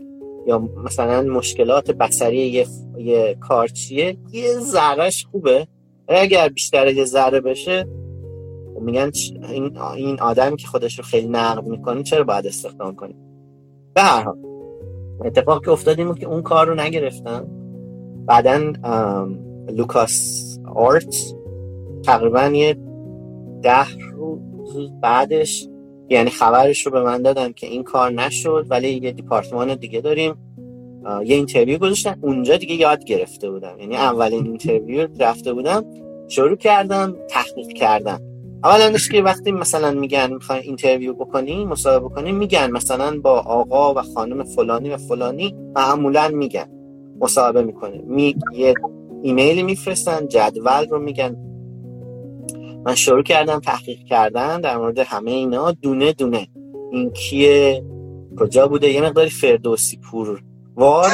یا 0.47 0.59
مثلا 0.59 1.23
مشکلات 1.23 1.91
بسری 1.91 2.37
یه, 2.37 2.67
یه 2.99 3.37
کار 3.41 3.69
چیه. 3.69 4.19
یه 4.33 4.53
ذرهش 4.53 5.27
خوبه. 5.31 5.67
اگر 6.09 6.49
بیشتر 6.49 6.87
یه 6.87 7.05
ذره 7.05 7.41
بشه 7.41 7.87
میگن 8.81 9.11
این, 9.49 9.79
این 9.79 10.21
آدمی 10.21 10.57
که 10.57 10.67
خودش 10.67 10.99
رو 10.99 11.05
خیلی 11.05 11.29
نقد 11.29 11.67
می‌کنه 11.67 12.03
چرا 12.03 12.25
باید 12.25 12.47
استخدام 12.47 12.95
کنی 12.95 13.17
به 13.95 14.03
هر 14.03 14.23
حال 14.23 14.39
اتفاق 15.25 15.65
که 15.65 15.71
افتاد 15.71 16.19
که 16.19 16.27
اون 16.27 16.43
کار 16.43 16.67
رو 16.67 16.75
نگرفتم 16.75 17.49
بعدا 18.27 18.73
LucasArts 19.69 21.35
تقریبا 22.03 22.43
یه 22.43 22.77
ده 23.63 23.87
روز 24.13 24.93
بعدش 25.03 25.69
یعنی 26.11 26.31
خبرش 26.31 26.87
رو 26.87 26.93
به 26.93 27.03
من 27.03 27.23
دادن 27.23 27.53
که 27.53 27.67
این 27.67 27.83
کار 27.83 28.13
نشد 28.13 28.67
ولی 28.69 28.89
یه 28.89 29.13
دیپارتمان 29.13 29.75
دیگه 29.75 30.01
داریم. 30.01 30.35
یه 31.25 31.37
interview 31.37 31.79
گذاشتن. 31.79 32.19
اونجا 32.21 32.57
دیگه 32.57 32.75
یاد 32.75 33.05
گرفته 33.05 33.51
بودم. 33.51 33.81
یعنی 33.81 33.97
اولین 33.97 34.47
interview 34.47 35.09
رفته 35.21 35.53
بودم. 35.53 35.85
شروع 36.29 36.57
کردم 36.57 37.17
تحقیق 37.29 37.69
کردم. 37.69 38.21
اولا 38.65 38.93
که 39.13 39.23
وقتی 39.23 39.53
مثلا 39.53 39.91
میگن 39.91 40.33
می‌خواین 40.33 40.63
interview 40.63 41.15
بکنی 41.15 41.65
مصاحبه 41.65 42.05
بکنی 42.05 42.33
میگن 42.33 42.71
مثلا 42.71 43.21
با 43.21 43.41
آقا 43.41 43.95
و 43.95 44.03
خانم 44.03 44.45
فلانی 44.45 44.91
و 44.91 44.97
فلانی 44.97 45.55
معمولا 45.77 46.29
میگن. 46.29 46.69
مصاحبه 47.21 47.63
می‌کنه. 47.63 48.03
می 48.07 48.37
یه 48.55 48.75
ایمیلی 49.23 49.63
میفرستن 49.63 50.29
جدول 50.29 50.87
رو 50.91 50.99
میگن. 50.99 51.37
من 52.89 52.95
شروع 52.95 53.23
کردم 53.23 53.61
تحقیق 53.61 53.99
کردن 54.05 54.61
در 54.61 54.77
مورد 54.77 54.99
همه 54.99 55.31
اینا 55.31 55.73
دونه 55.73 56.13
دونه. 56.13 56.49
این 56.93 57.11
کیه؟ 57.11 57.85
کجا 58.39 58.69
بوده؟ 58.69 58.89
یه 58.89 59.01
مقداری 59.01 59.31
فردوسی 59.31 59.97
پور 59.97 60.43
وار؟ 60.77 61.11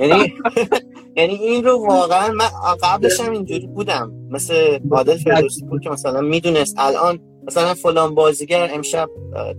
یعنی 0.00 0.34
یعنی 1.16 1.34
این 1.34 1.64
رو 1.64 1.86
واقعا 1.86 2.32
من 2.32 2.48
قبلش 2.82 3.20
هم 3.20 3.32
اینجوری 3.32 3.66
بودم. 3.66 4.12
مثل 4.30 4.78
عادل 4.90 5.16
فردوسی 5.16 5.66
پور 5.66 5.80
که 5.80 5.90
مثلا 5.90 6.20
می‌دونست 6.20 6.74
الان 6.78 7.20
مثلا 7.46 7.74
فلان 7.74 8.14
بازیگر 8.14 8.70
امشب 8.72 9.08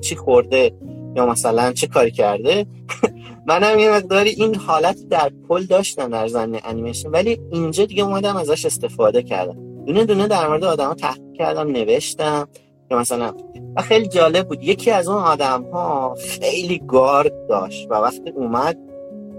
چی 0.01 0.15
خورده 0.15 0.71
یا 1.15 1.25
مثلا 1.25 1.73
چه 1.73 1.87
کاری 1.87 2.11
کرده؟ 2.11 2.65
منم 3.47 3.79
یه 3.79 3.91
مقداری 3.91 4.29
این 4.29 4.55
حالت 4.55 5.07
در 5.09 5.31
پل 5.49 5.63
داشتم 5.63 6.09
در 6.09 6.27
زن 6.27 6.59
انیمیشن. 6.63 7.09
ولی 7.09 7.39
اینجا 7.51 7.85
دیگه 7.85 8.03
اومدم 8.03 8.35
ازش 8.35 8.65
استفاده 8.65 9.23
کردم. 9.23 9.85
دونه 9.85 10.05
دونه 10.05 10.27
در 10.27 10.47
مورد 10.47 10.63
آدم 10.63 10.93
تحقیق 10.93 11.28
کردم 11.39 11.71
نوشتم 11.71 12.47
که 12.89 12.95
مثلا 12.95 13.33
و 13.75 13.81
خیلی 13.81 14.07
جالب 14.07 14.47
بود. 14.47 14.63
یکی 14.63 14.91
از 14.91 15.07
اون 15.07 15.23
آدم 15.23 15.63
ها 15.73 16.15
خیلی 16.15 16.81
گارد 16.87 17.47
داشت 17.49 17.87
و 17.91 17.93
وقتی 17.93 18.29
اومد 18.29 18.77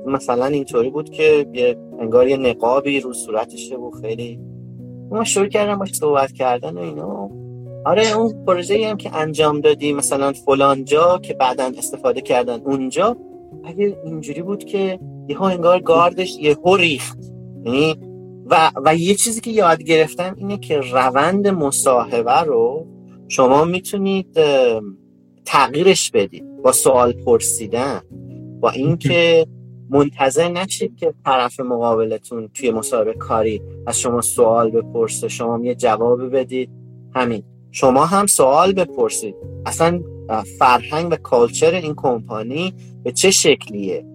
مثلا 0.06 0.46
اینطوری 0.46 0.90
بود 0.90 1.10
که 1.10 1.46
یه 1.52 1.76
انگار 2.00 2.28
یه 2.28 2.36
نقابی 2.36 3.00
رو 3.00 3.12
صورتشه 3.12 3.76
و 3.76 3.90
خیلی 3.90 4.40
ما 5.10 5.24
شروع 5.24 5.48
کردم 5.48 5.78
باش 5.78 5.94
صحبت 5.94 6.32
کردن 6.32 6.78
و 6.78 6.80
اینا 6.80 7.30
آره 7.84 8.16
اون 8.16 8.44
پروژه 8.46 8.88
هم 8.88 8.96
که 8.96 9.16
انجام 9.16 9.60
دادی 9.60 9.92
مثلا 9.92 10.32
فلان 10.32 10.84
جا 10.84 11.18
که 11.18 11.34
بعدا 11.34 11.72
استفاده 11.78 12.20
کردن 12.20 12.60
اونجا 12.60 13.16
اگه 13.64 13.96
اینجوری 14.04 14.42
بود 14.42 14.64
که 14.64 14.98
یه 15.28 15.42
انگار 15.42 15.80
گاردش 15.80 16.38
یه 16.38 16.56
ریخت. 16.78 17.18
یعنی 17.64 18.09
و, 18.50 18.70
و 18.84 18.96
یه 18.96 19.14
چیزی 19.14 19.40
که 19.40 19.50
یاد 19.50 19.82
گرفتم 19.82 20.34
اینه 20.38 20.58
که 20.58 20.80
روند 20.80 21.48
مصاحبه 21.48 22.40
رو 22.40 22.86
شما 23.28 23.64
می‌تونید 23.64 24.38
تغییرش 25.44 26.10
بدید 26.10 26.62
با 26.62 26.72
سوال 26.72 27.12
پرسیدن 27.12 28.00
با 28.60 28.70
اینکه 28.70 29.46
منتظر 29.90 30.48
نشید 30.48 30.96
که 30.96 31.14
طرف 31.24 31.60
مقابلتون 31.60 32.48
توی 32.54 32.70
مصاحبه 32.70 33.12
کاری 33.14 33.62
از 33.86 34.00
شما 34.00 34.20
سوال 34.20 34.70
بپرسه 34.70 35.28
شما 35.28 35.64
یه 35.64 35.74
جواب 35.74 36.36
بدید. 36.36 36.70
همین. 37.14 37.42
شما 37.70 38.06
هم 38.06 38.26
سوال 38.26 38.72
بپرسید. 38.72 39.34
اصلا 39.66 40.02
فرهنگ 40.58 41.12
و 41.12 41.16
کالچر 41.16 41.74
این 41.74 41.94
کمپانی 41.96 42.74
به 43.04 43.12
چه 43.12 43.30
شکلیه؟ 43.30 44.06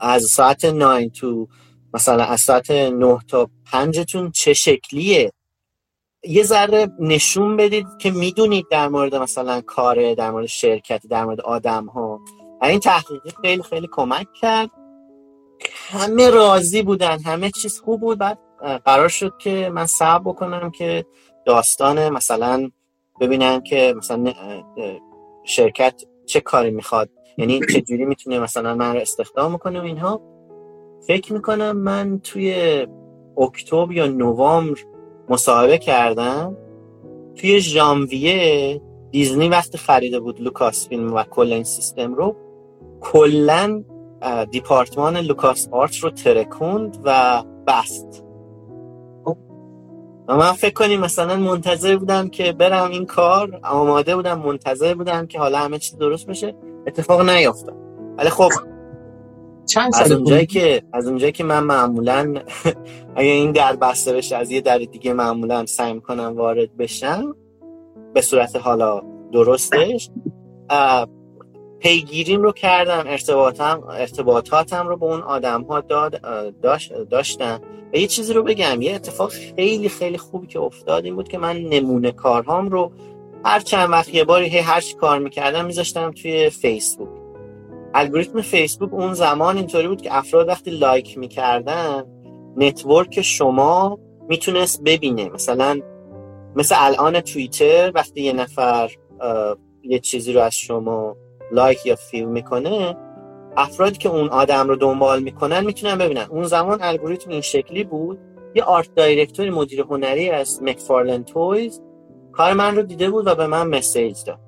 از 0.00 0.22
ساعت 0.22 0.64
9 0.64 1.08
تو 1.08 1.48
مثلا 1.94 2.24
از 2.24 2.40
ساعت 2.40 2.70
9 2.70 3.18
تا 3.28 3.50
5 3.72 3.98
تون 3.98 4.30
چه 4.30 4.52
شکلیه؟ 4.52 5.32
یه 6.24 6.42
ذره 6.42 6.88
نشون 7.00 7.56
بدید 7.56 7.86
که 7.98 8.10
می‌دونید 8.10 8.66
در 8.70 8.88
مورد 8.88 9.14
مثلا 9.14 9.60
کاره 9.60 10.14
در 10.14 10.30
مورد 10.30 10.46
شرکت 10.46 11.06
در 11.06 11.24
مورد 11.24 11.40
آدم 11.40 11.86
ها 11.86 12.20
این 12.62 12.80
تحقیقی 12.80 13.30
خیلی 13.42 13.62
خیلی 13.62 13.88
کمک 13.92 14.26
کرد. 14.40 14.70
همه 15.74 16.30
راضی 16.30 16.82
بودن 16.82 17.18
همه 17.22 17.50
چیز 17.50 17.80
خوب 17.80 18.00
بود. 18.00 18.18
بعد 18.18 18.38
قرار 18.84 19.08
شد 19.08 19.32
که 19.38 19.70
من 19.74 19.86
صبر 19.86 20.24
بکنم 20.24 20.70
که 20.70 21.04
داستان 21.46 22.08
مثلا 22.08 22.70
ببینن 23.20 23.62
که 23.62 23.94
مثلا 23.96 24.34
شرکت 25.44 26.02
چه 26.26 26.40
کاری 26.40 26.70
می‌خواد. 26.70 27.10
یعنی 27.38 27.60
چه 27.72 27.80
جوری 27.80 28.04
می‌تونه 28.04 28.38
مثلا 28.38 28.74
من 28.74 28.94
رو 28.94 29.00
استخدام 29.00 29.58
کنه 29.58 29.80
و 29.80 29.84
اینها. 29.84 30.37
فکر 31.06 31.32
می‌کنم 31.32 31.76
من 31.76 32.20
توی 32.24 32.86
اکتبر 33.38 33.92
یا 33.92 34.06
نوامبر 34.06 34.80
مصاحبه 35.28 35.78
کردم. 35.78 36.56
توی 37.34 37.60
ژانویه 37.60 38.80
دیزنی 39.10 39.48
وقتی 39.48 39.78
خریده 39.78 40.20
بود 40.20 40.40
Lucasfilm 40.40 41.14
و 41.14 41.22
کل 41.22 41.52
این 41.52 41.64
سیستم 41.64 42.14
رو 42.14 42.36
کلا 43.00 43.84
department 44.50 45.16
LucasArts 45.16 45.96
رو 45.96 46.10
ترکوند 46.10 46.98
و 47.04 47.42
بست. 47.66 48.24
و 50.28 50.36
من 50.36 50.52
فکر 50.52 50.74
کنیم 50.74 51.00
مثلا 51.00 51.36
منتظر 51.36 51.96
بودم 51.96 52.28
که 52.28 52.52
برم 52.52 52.90
این 52.90 53.06
کار 53.06 53.60
آماده 53.64 54.16
بودم 54.16 54.38
منتظر 54.38 54.94
بودم 54.94 55.26
که 55.26 55.38
حالا 55.38 55.58
همه 55.58 55.78
چیز 55.78 55.98
درست 55.98 56.26
بشه. 56.26 56.54
اتفاق 56.86 57.30
نیافتاد. 57.30 57.76
ولی 58.18 58.30
خب 58.30 58.50
چند 59.68 59.92
از 59.94 60.12
اونجایی 60.12 60.46
که 60.46 60.82
از 60.92 61.06
اونجایی 61.06 61.32
که 61.32 61.44
من 61.44 61.64
معمولا 61.64 62.34
اگه 63.16 63.30
این 63.30 63.52
در 63.52 63.76
بسته 63.76 64.12
بشه 64.12 64.36
از 64.36 64.50
یه 64.50 64.60
در 64.60 64.78
دیگه 64.78 65.12
معمولا 65.12 65.66
سعی 65.66 65.92
می‌کنم 65.92 66.36
وارد 66.36 66.76
بشم 66.76 67.36
به 68.14 68.20
صورت 68.20 68.56
حالا 68.56 69.02
درستش 69.32 70.10
پیگیریم 71.78 72.42
رو 72.42 72.52
کردم 72.52 73.04
ارتباطم 73.06 73.82
ارتباطاتم 73.88 74.88
رو 74.88 74.96
به 74.96 75.06
اون 75.06 75.22
آدم 75.22 75.62
ها 75.62 75.80
داد 75.80 76.20
داشتم. 77.10 77.60
و 77.94 77.96
یه 77.96 78.06
چیزی 78.06 78.32
رو 78.32 78.42
بگم 78.42 78.82
یه 78.82 78.94
اتفاق 78.94 79.30
خیلی 79.30 79.88
خیلی 79.88 80.18
خوبی 80.18 80.46
که 80.46 80.60
افتاد 80.60 81.04
این 81.04 81.14
بود 81.14 81.28
که 81.28 81.38
من 81.38 81.56
نمونه 81.56 82.12
کارهام 82.12 82.68
رو 82.68 82.92
هر 83.44 83.60
چند 83.60 83.90
وقت 83.90 84.14
یه 84.14 84.24
باری 84.24 84.48
هی 84.48 84.58
هر 84.58 84.80
چی 84.80 84.94
کار 84.94 85.18
می‌کردم 85.18 85.64
میذاشتم 85.64 86.10
توی 86.10 86.50
فیسبوک 86.50 87.27
الگوریتم 87.98 88.40
فیسبوک 88.40 88.94
اون 88.94 89.14
زمان 89.14 89.56
اینطوری 89.56 89.88
بود 89.88 90.02
که 90.02 90.16
افراد 90.16 90.48
وقتی 90.48 90.70
لایک 90.70 91.18
می‌کردن 91.18 92.04
network 92.56 93.22
شما 93.22 93.98
می‌تونست 94.28 94.82
ببینه. 94.82 95.28
مثلا 95.28 95.80
مثل 96.56 96.74
الان 96.78 97.20
توییتر 97.20 97.92
وقتی 97.94 98.22
یه 98.22 98.32
نفر 98.32 98.90
یه 99.82 99.98
چیزی 99.98 100.32
رو 100.32 100.40
از 100.40 100.54
شما 100.54 101.16
لایک 101.52 101.86
یا 101.86 101.96
fave 101.96 102.24
می‌کنه 102.24 102.96
افرادی 103.56 103.98
که 103.98 104.08
اون 104.08 104.28
آدم 104.28 104.68
رو 104.68 104.76
دنبال 104.76 105.22
می‌کنن 105.22 105.64
می‌تونن 105.64 105.98
ببینن. 105.98 106.26
اون 106.30 106.44
زمان 106.44 106.78
الگوریتم 106.82 107.30
این 107.30 107.40
شکلی 107.40 107.84
بود. 107.84 108.18
یه 108.54 108.62
art 108.62 108.94
director 108.94 109.44
ی 109.44 109.50
مدیر 109.50 109.80
هنری 109.80 110.30
از 110.30 110.62
McFarlane 110.62 111.24
Toys 111.24 111.82
کار 112.32 112.52
من 112.52 112.76
رو 112.76 112.82
دیده 112.82 113.10
بود 113.10 113.26
و 113.26 113.34
به 113.34 113.46
من 113.46 113.66
message 113.66 114.24
داد. 114.24 114.38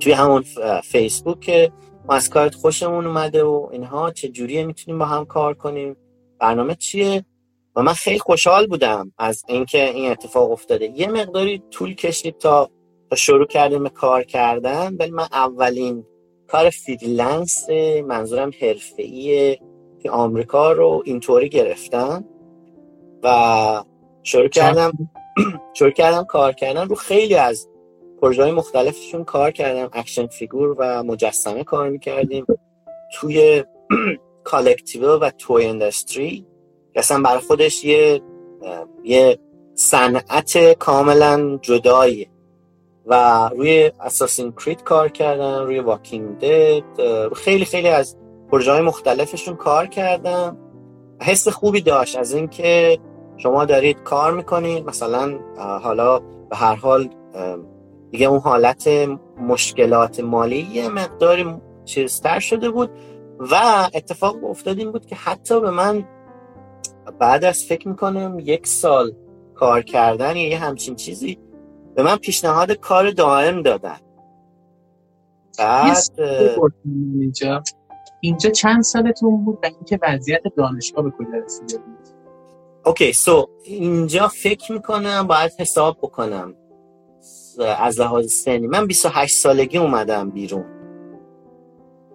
توی 0.00 0.12
همون 0.12 0.44
فیسبوک 0.84 1.40
که 1.40 1.72
ما 2.10 2.16
از 2.16 2.30
کارت 2.30 2.54
خوشمون 2.54 3.06
اومده 3.06 3.44
و 3.44 3.68
اینها 3.72 4.10
چه 4.10 4.28
جوریه 4.28 4.64
می‌تونیم 4.64 4.98
با 4.98 5.04
هم 5.06 5.24
کار 5.24 5.54
کنیم؟ 5.54 5.96
برنامه 6.38 6.74
چیه؟ 6.74 7.24
و 7.76 7.82
من 7.82 7.92
خیلی 7.92 8.18
خوشحال 8.18 8.66
بودم 8.66 9.12
از 9.18 9.44
اینکه 9.48 9.90
این 9.90 10.10
اتفاق 10.10 10.50
افتاده. 10.50 10.92
یه 10.96 11.08
مقداری 11.08 11.62
طول 11.70 11.94
کشید 11.94 12.38
تا 12.38 12.70
شروع 13.16 13.46
کردیم 13.46 13.88
کار 13.88 14.22
کردن 14.22 14.94
ولی 14.94 15.10
من 15.10 15.26
اولین 15.32 16.04
کار 16.48 16.70
freelance 16.70 17.70
منظورم 18.06 18.50
حرفه‌ای 18.60 19.58
که 20.02 20.10
آمریکا 20.10 20.72
رو 20.72 21.02
اینطوری 21.06 21.48
گرفتم 21.48 22.24
و 23.22 23.84
شروع 24.22 24.48
کردم 24.48 24.92
شروع 25.78 25.90
کردم 25.90 26.24
کار 26.24 26.52
کردن 26.52 26.88
رو 26.88 26.94
خیلی 26.94 27.34
از 27.34 27.68
پروژه 28.22 28.42
های 28.42 28.52
مختلفشون 28.52 29.24
کار 29.24 29.50
کردم 29.50 29.88
action 29.92 30.26
figure 30.26 30.76
و 30.78 31.02
مجسمه 31.02 31.64
کار 31.64 31.88
می‌کردیم. 31.88 32.46
توی 33.12 33.64
collective 34.44 35.16
و 35.16 35.30
توی 35.38 35.66
industry 35.66 36.46
اصلا 36.94 37.22
برای 37.22 37.38
خودش 37.38 37.84
یه 37.84 38.20
یه 39.04 39.38
صنعت 39.74 40.72
کاملا 40.72 41.58
جدایی 41.62 42.28
و 43.06 43.48
روی 43.48 43.92
Assassin's 44.00 44.52
Creed 44.52 44.82
کار 44.82 45.08
کردم 45.08 45.64
روی 45.64 45.78
Walking 45.78 46.38
Dead 46.38 47.32
خیلی 47.34 47.64
خیلی 47.64 47.88
از 47.88 48.16
پروژه 48.50 48.72
های 48.72 48.80
مختلفشون 48.80 49.56
کار 49.56 49.86
کردم 49.86 50.56
حس 51.22 51.48
خوبی 51.48 51.80
داشت 51.80 52.16
از 52.16 52.34
اینکه 52.34 52.98
شما 53.36 53.64
دارید 53.64 54.02
کار 54.02 54.32
می‌کنید. 54.32 54.86
مثلا 54.86 55.38
حالا 55.82 56.18
به 56.18 56.56
هر 56.56 56.74
حال 56.74 57.08
دیگه 58.10 58.26
اون 58.26 58.40
حالت 58.40 58.88
مشکلات 59.40 60.20
مالی 60.20 60.68
یه 60.72 60.88
مقداری 60.88 61.54
چیزتر 61.84 62.38
شده 62.38 62.70
بود 62.70 62.90
و 63.38 63.54
اتفاق 63.94 64.44
افتاد 64.44 64.78
این 64.78 64.92
بود 64.92 65.06
که 65.06 65.16
حتی 65.16 65.60
به 65.60 65.70
من 65.70 66.04
بعد 67.18 67.44
از 67.44 67.64
فکر 67.64 67.88
می‌کنم 67.88 68.38
یک 68.38 68.66
سال 68.66 69.12
کار 69.54 69.82
کردن 69.82 70.36
یا 70.36 70.48
یه 70.48 70.58
همچین 70.58 70.96
چیزی 70.96 71.38
به 71.94 72.02
من 72.02 72.16
پیشنهاد 72.16 72.72
کار 72.72 73.10
دائم 73.10 73.62
دادن. 73.62 73.98
بعد 75.58 75.96
اینجا. 76.84 77.62
اینجا 78.20 78.50
چند 78.50 78.82
سالتون 78.82 79.44
بود 79.44 79.58
و 79.62 79.66
اینکه 79.66 79.98
وضعیت 80.02 80.42
دانشگاه 80.56 81.04
به 81.04 81.10
کجا 81.10 81.38
رسیده 81.44 81.78
بود؟ 81.78 82.08
اوکی 82.84 83.12
سو 83.12 83.48
اینجا 83.64 84.28
فکر 84.28 84.72
می‌کنم 84.72 85.26
باید 85.26 85.52
حساب 85.58 85.98
بکنم. 86.02 86.54
از 87.60 88.00
لحاظ 88.00 88.32
سنی. 88.32 88.66
من 88.66 88.86
28 88.86 89.36
سالگی 89.36 89.78
اومدم 89.78 90.30
بیرون. 90.30 90.64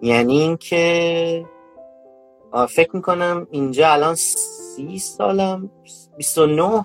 یعنی 0.02 0.40
اینکه 0.40 1.46
فکر 2.68 2.96
می‌کنم 2.96 3.46
اینجا 3.50 3.88
الان 3.92 4.14
سی 4.14 4.98
سالم 4.98 5.70
29 6.16 6.84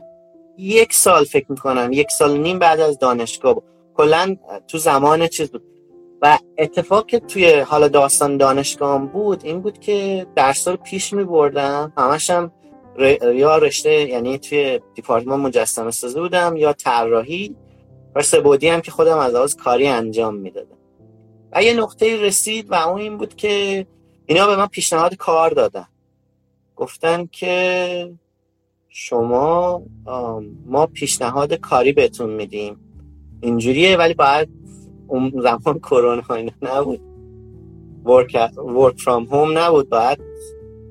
یک 0.58 0.94
سال 0.94 1.24
فکر 1.24 1.46
می‌کنم. 1.50 1.90
یک 1.92 2.12
سال 2.12 2.38
نیم 2.38 2.60
بعد 2.60 2.80
از 2.80 3.00
دانشگاه. 3.00 3.62
کلا 3.94 4.36
تو 4.68 4.78
زمان 4.78 5.28
چیز 5.28 5.52
بود. 5.52 5.64
و 6.22 6.38
اتفاق 6.58 7.06
که 7.06 7.20
توی 7.20 7.60
حالا 7.60 7.88
داستان 7.88 8.38
دانشگاه 8.38 9.06
بود 9.06 9.46
این 9.46 9.62
بود 9.62 9.80
که 9.80 10.28
درس 10.36 10.68
رو 10.68 10.78
پیش 10.78 11.14
می 11.14 11.24
بردم 11.24 11.94
همشم 11.98 12.52
یا 13.34 13.58
رشته 13.58 14.10
یعنی 14.10 14.38
توی 14.40 14.80
دیپارتمان 14.96 15.40
مجسمه 15.40 15.92
سازی 15.92 16.20
بودم 16.20 16.56
یا 16.58 16.74
طراحی. 16.74 17.56
و 18.16 18.22
سبودی 18.22 18.68
هم 18.68 18.82
که 18.82 18.92
خودم 18.92 19.18
از 19.18 19.36
آز 19.36 19.56
کاری 19.56 19.88
انجام 19.88 20.36
می‌دادم. 20.36 20.78
و 21.54 21.64
یه 21.64 21.74
نقطه 21.74 22.22
رسید 22.22 22.72
و 22.72 22.76
اون 22.76 23.02
این 23.02 23.18
بود 23.18 23.36
که 23.36 23.86
اینا 24.26 24.48
به 24.48 24.56
من 24.56 24.68
پیشنهاد 24.68 25.16
کار 25.16 25.50
دادن. 25.50 25.88
گفتن 26.76 27.26
که 27.32 28.14
شما 28.90 29.82
ما 30.66 30.86
پیشنهاد 30.86 31.54
کاری 31.54 31.92
بهتون 31.92 32.30
میدیم. 32.30 32.78
اینجوریه 33.42 33.98
ولی 33.98 34.14
باید 34.14 34.50
اون 35.08 35.34
زمان 35.42 35.80
کرونا 35.80 36.36
اینا 36.36 36.52
نبود. 36.62 37.02
work, 38.06 38.52
from 38.98 39.26
home 39.26 39.58
نبود. 39.58 39.90
باید 39.90 40.20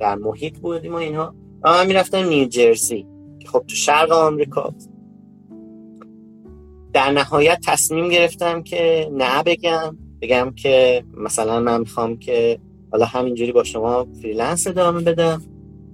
در 0.00 0.14
محیط 0.14 0.58
بودیم 0.58 0.92
و 0.92 0.96
اینها 0.96 1.34
و 1.62 1.70
من 1.70 1.86
می‌رفتم 1.86 2.28
نیوجرسی 2.28 3.06
که 3.38 3.48
خب 3.48 3.64
تو 3.68 3.74
شرق 3.74 4.12
آمریکا. 4.12 4.74
در 6.92 7.10
نهایت 7.10 7.58
تصمیم 7.66 8.08
گرفتم 8.08 8.62
که 8.62 9.10
نه 9.12 9.42
بگم. 9.42 9.98
بگم 10.22 10.52
که 10.56 11.04
مثلا 11.16 11.60
من 11.60 11.80
می‌خوام 11.80 12.18
که 12.18 12.58
حالا 12.92 13.04
همینجوری 13.04 13.52
با 13.52 13.64
شما 13.64 14.06
freelance 14.22 14.66
ادامه 14.66 15.00
بدم. 15.00 15.42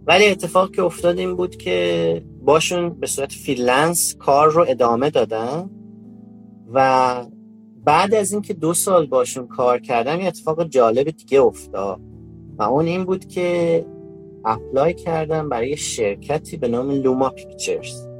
ولی 0.07 0.27
اتفاق 0.27 0.75
که 0.75 0.83
افتاد 0.83 1.19
این 1.19 1.37
بود 1.37 1.57
که 1.57 2.23
باشون 2.45 3.01
به 3.01 3.07
صورت 3.07 3.33
freelance 3.33 4.17
کار 4.19 4.51
رو 4.51 4.65
ادامه 4.69 5.11
دادم 5.11 5.71
و 6.73 7.25
بعد 7.85 8.15
از 8.15 8.33
اینکه 8.33 8.55
دو 8.55 8.75
سال 8.75 9.07
باشون 9.07 9.47
کار 9.47 9.79
کردم 9.79 10.21
یه 10.21 10.27
اتفاق 10.27 10.65
جالب 10.65 11.11
دیگه 11.11 11.41
افتاد. 11.41 12.01
و 12.59 12.63
اون 12.63 12.87
این 12.87 13.05
بود 13.05 13.25
که 13.29 13.85
apply 14.45 14.95
کردم 14.95 15.49
برای 15.49 15.77
شرکتی 15.77 16.57
به 16.57 16.69
نام 16.69 16.91
Luma 16.91 17.29
Pictures. 17.29 18.16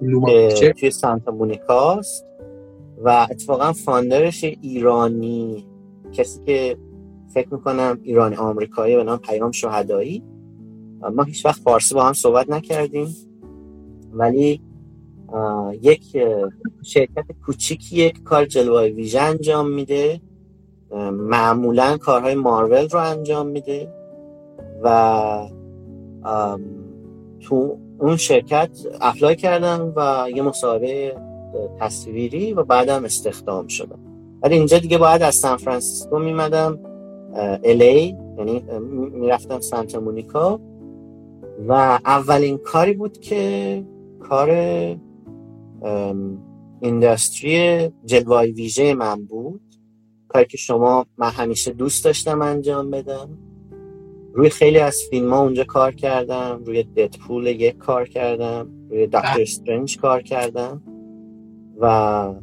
Luma 0.00 0.48
توی 0.48 0.90
سانتا 0.90 1.32
مونیکاست 1.32 2.26
و 3.04 3.26
اتفاقا 3.30 3.72
founder 3.72 4.28
ش 4.28 4.44
ایرانی 4.44 5.66
کسی 6.12 6.40
که 6.46 6.76
فکر 7.34 7.54
می‌کنم 7.54 7.98
ایرانی 8.02 8.36
آمریکایی 8.36 8.96
به 8.96 9.04
نام 9.04 9.18
پیام 9.18 9.52
شهدایی. 9.52 10.22
ما 11.14 11.22
هیچ 11.22 11.46
وقت 11.46 11.60
فارسی 11.60 11.94
با 11.94 12.04
هم 12.04 12.12
صحبت 12.12 12.50
نکردیم. 12.50 13.16
ولی 14.12 14.60
یک 15.82 16.16
شرکت 16.82 17.24
کوچیکی 17.46 18.10
که 18.10 18.20
کار 18.24 18.44
جلوه 18.44 18.82
ویژه 18.82 19.20
انجام 19.20 19.70
میده. 19.70 20.20
معمولا 21.12 21.96
کارهای 21.96 22.34
مارول 22.34 22.88
رو 22.88 23.00
انجام 23.00 23.46
میده. 23.46 23.92
و 24.82 25.48
تو 27.40 27.78
اون 28.04 28.16
شرکت 28.16 28.70
اپلای 29.00 29.36
کردم 29.36 29.92
و 29.96 30.26
یه 30.34 30.42
مسابقه 30.42 31.16
تصویری 31.80 32.52
و 32.52 32.64
بعدم 32.64 33.04
استخدام 33.04 33.68
شدم 33.68 33.98
ولی 34.42 34.56
اینجا 34.56 34.78
دیگه 34.78 34.98
باید 34.98 35.22
از 35.22 35.34
سان 35.34 35.56
فرانسیسکو 35.56 36.18
میمدم 36.18 36.78
الی 37.64 38.16
یعنی 38.38 38.64
می‌رفتم 39.12 39.60
سانتا 39.60 40.00
مونیکا. 40.00 40.60
و 41.68 41.72
اولین 42.04 42.58
کاری 42.58 42.92
بود 42.92 43.20
که 43.20 43.84
کار 44.20 44.50
اینداستری 46.80 47.90
جلوای 48.04 48.52
ویژه 48.52 48.94
من 48.94 49.24
بود. 49.24 49.60
کاری 50.28 50.44
که 50.44 50.56
شما 50.56 51.06
من 51.18 51.30
همیشه 51.30 51.72
دوست 51.72 52.04
داشتم 52.04 52.42
انجام 52.42 52.90
بدم. 52.90 53.28
روی 54.34 54.50
خیلی 54.50 54.78
از 54.78 55.02
فیلم 55.10 55.30
ها 55.30 55.42
اونجا 55.42 55.64
کار 55.64 55.92
کردم 55.92 56.62
روی 56.66 56.82
ددپول 56.82 57.46
یک 57.46 57.78
کار 57.78 58.08
کردم 58.08 58.68
روی 58.90 59.06
دکتر 59.06 59.40
استرنج 59.40 59.98
کار 59.98 60.22
کردم 60.22 60.82
و 61.80 62.34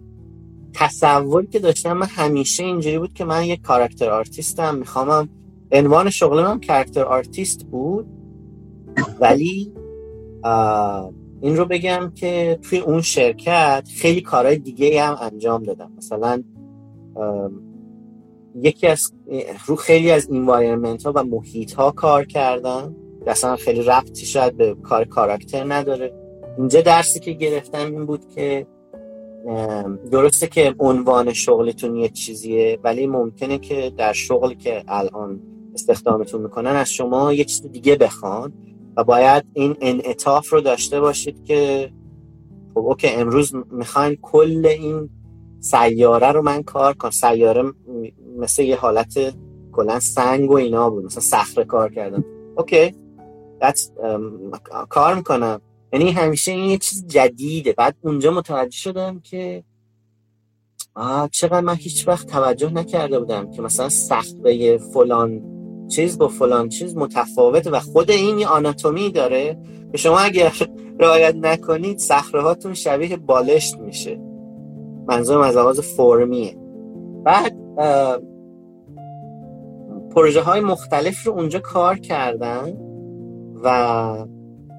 تصوری 0.73 1.47
که 1.47 1.59
داشتم 1.59 1.93
من 1.93 2.07
همیشه 2.07 2.63
اینجوری 2.63 2.99
بود 2.99 3.13
که 3.13 3.25
من 3.25 3.45
یک 3.45 3.61
character 3.61 4.09
artist 4.09 4.59
م. 4.59 4.75
میخوامم 4.75 5.29
عنوان 5.71 6.09
شغل 6.09 6.43
من 6.43 6.61
character 6.67 7.03
artist 7.03 7.65
بود 7.65 8.07
ولی 9.19 9.73
این 11.41 11.57
رو 11.57 11.65
بگم 11.65 12.11
که 12.15 12.59
توی 12.61 12.79
اون 12.79 13.01
شرکت 13.01 13.87
خیلی 13.95 14.21
کارهای 14.21 14.57
دیگه 14.57 15.03
هم 15.03 15.17
انجام 15.21 15.63
دادم. 15.63 15.91
مثلا 15.97 16.43
یکی 18.55 18.87
از 18.87 19.13
رو 19.65 19.75
خیلی 19.75 20.11
از 20.11 20.27
environment 20.31 21.03
ها 21.03 21.11
و 21.15 21.23
محیط 21.23 21.73
ها 21.73 21.91
کار 21.91 22.25
کردم 22.25 22.95
اصلا 23.27 23.55
خیلی 23.55 23.81
ربطی 23.81 24.25
شاید 24.25 24.57
به 24.57 24.75
کار 24.83 25.05
کاراکتر 25.05 25.73
نداره. 25.73 26.13
اینجا 26.57 26.81
درسی 26.81 27.19
که 27.19 27.31
گرفتم 27.31 27.85
این 27.85 28.05
بود 28.05 28.29
که 28.35 28.67
درسته 30.11 30.47
که 30.47 30.75
عنوان 30.79 31.33
شغلتون 31.33 31.95
یه 31.95 32.09
چیزیه 32.09 32.79
ولی 32.83 33.07
ممکنه 33.07 33.57
که 33.57 33.91
در 33.97 34.13
شغلی 34.13 34.55
که 34.55 34.83
الان 34.87 35.39
استخدامتون 35.73 36.41
می‌کنن 36.41 36.71
از 36.71 36.89
شما 36.89 37.33
یه 37.33 37.43
چیز 37.43 37.71
دیگه 37.71 37.95
بخوان 37.95 38.53
و 38.97 39.03
باید 39.03 39.43
این 39.53 39.75
انعطاف 39.81 40.49
رو 40.49 40.61
داشته 40.61 40.99
باشید 40.99 41.43
که 41.43 41.91
خب 42.73 42.79
اوکی 42.79 43.07
امروز 43.07 43.53
می‌خواین 43.71 44.17
کل 44.21 44.65
این 44.65 45.09
سیاره 45.59 46.27
رو 46.31 46.41
من 46.41 46.63
کار 46.63 46.93
کنم. 46.93 47.11
سیاره 47.11 47.73
مثل 48.41 48.63
یه 48.63 48.75
حالت 48.75 49.33
کلا 49.71 49.99
سنگ 49.99 50.51
و 50.51 50.55
اینا 50.55 50.89
بود. 50.89 51.05
مثلا 51.05 51.21
صخره 51.21 51.65
کار 51.65 51.93
کردم. 51.93 52.25
اوکی. 52.57 52.95
کار 54.89 55.15
می‌کنم. 55.15 55.61
یعنی 55.93 56.11
همیشه 56.11 56.51
این 56.51 56.69
یه 56.69 56.77
چیز 56.77 57.07
جدیده. 57.07 57.73
بعد 57.73 57.95
اونجا 58.01 58.31
متوجه 58.31 58.77
شدم 58.77 59.19
که 59.19 59.63
آه 60.95 61.29
چقدر 61.31 61.61
من 61.61 61.75
هیچ 61.75 62.07
وقت 62.07 62.27
توجه 62.27 62.73
نکرده 62.73 63.19
بودم 63.19 63.51
که 63.51 63.61
مثلا 63.61 63.89
صخره 63.89 64.77
فلان 64.77 65.41
چیز 65.87 66.17
با 66.17 66.27
فلان 66.27 66.69
چیز 66.69 66.95
متفاوته 66.95 67.69
و 67.69 67.79
خود 67.79 68.11
این 68.11 68.39
یه 68.39 68.47
آناتومی 68.47 69.11
داره. 69.11 69.57
که 69.91 69.97
شما 69.97 70.19
اگر 70.19 70.53
رعایت 70.99 71.35
نکنید 71.35 71.97
صخره 71.97 72.41
هاتون 72.41 72.73
شبیه 72.73 73.17
بالشت 73.17 73.77
میشه. 73.77 74.21
منظورم 75.07 75.41
از 75.41 75.57
آغاز 75.57 75.79
فرمیه. 75.79 76.57
بعد 77.23 77.55
پروژه 80.15 80.41
های 80.41 80.61
مختلف 80.61 81.23
رو 81.23 81.33
اونجا 81.33 81.59
کار 81.59 81.97
کردن 81.97 82.77
و 83.63 84.25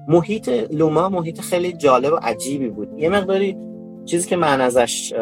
محیط 0.07 0.49
لوما 0.49 1.09
محیط 1.09 1.41
خیلی 1.41 1.73
جالب 1.73 2.13
و 2.13 2.15
عجیبی 2.15 2.69
بود. 2.69 2.87
یه 2.97 3.09
مقداری 3.09 3.57
چیزی 4.05 4.29
که 4.29 4.35
من 4.35 4.61
ازش 4.61 5.13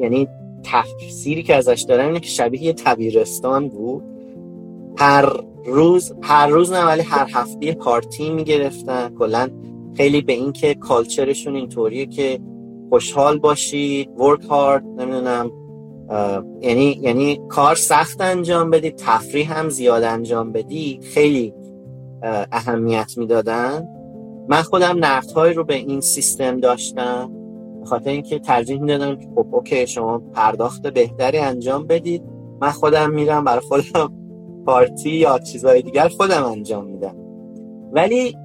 یعنی 0.00 0.28
تفسیری 0.64 1.42
که 1.42 1.54
ازش 1.54 1.84
دارم 1.88 2.06
اینه 2.06 2.20
که 2.20 2.28
شبیه 2.28 2.62
یه 2.62 2.72
تبیرستان 2.72 3.68
بود. 3.68 4.02
هر 4.98 5.32
روز 5.66 6.12
هر 6.22 6.46
روز 6.46 6.72
نه 6.72 6.84
ولی 6.84 7.02
هر 7.02 7.26
هفته 7.32 7.74
پارتی 7.74 8.30
می‌گرفتن. 8.30 9.14
کلا 9.18 9.48
خیلی 9.96 10.20
به 10.20 10.32
این 10.32 10.52
که 10.52 10.74
کالچرشون 10.74 11.56
اینطوریه 11.56 12.06
که 12.06 12.40
خوشحال 12.88 13.38
باشید 13.38 14.20
ورک 14.20 14.44
هارد 14.44 14.84
نمی‌دونم 14.86 15.50
یعنی 16.60 16.98
یعنی 17.02 17.40
کار 17.48 17.74
سخت 17.74 18.20
انجام 18.20 18.70
بدی 18.70 18.90
تفریح 18.90 19.58
هم 19.58 19.68
زیاد 19.68 20.02
انجام 20.02 20.52
بدی 20.52 21.00
خیلی 21.02 21.54
اهمیت 22.52 23.12
می‌دادن. 23.16 23.88
من 24.48 24.62
خودم 24.62 25.04
نقدهایی 25.04 25.54
رو 25.54 25.64
به 25.64 25.74
این 25.74 26.00
سیستم 26.00 26.60
داشتم 26.60 27.30
خاطر 27.84 28.10
اینکه 28.10 28.38
ترجیح 28.38 28.80
می‌دادم 28.80 29.16
که 29.16 29.26
خب 29.34 29.46
اوکی 29.54 29.86
شما 29.86 30.18
پرداخت 30.18 30.86
بهتری 30.86 31.38
انجام 31.38 31.86
بدید. 31.86 32.22
من 32.60 32.70
خودم 32.70 33.10
میرم 33.10 33.44
برای 33.44 33.60
خودم 33.60 34.12
پارتی 34.66 35.10
یا 35.10 35.38
چیزهای 35.38 35.82
دیگر 35.82 36.08
خودم 36.08 36.44
انجام 36.44 36.86
میدم. 36.86 37.16
ولی 37.92 38.36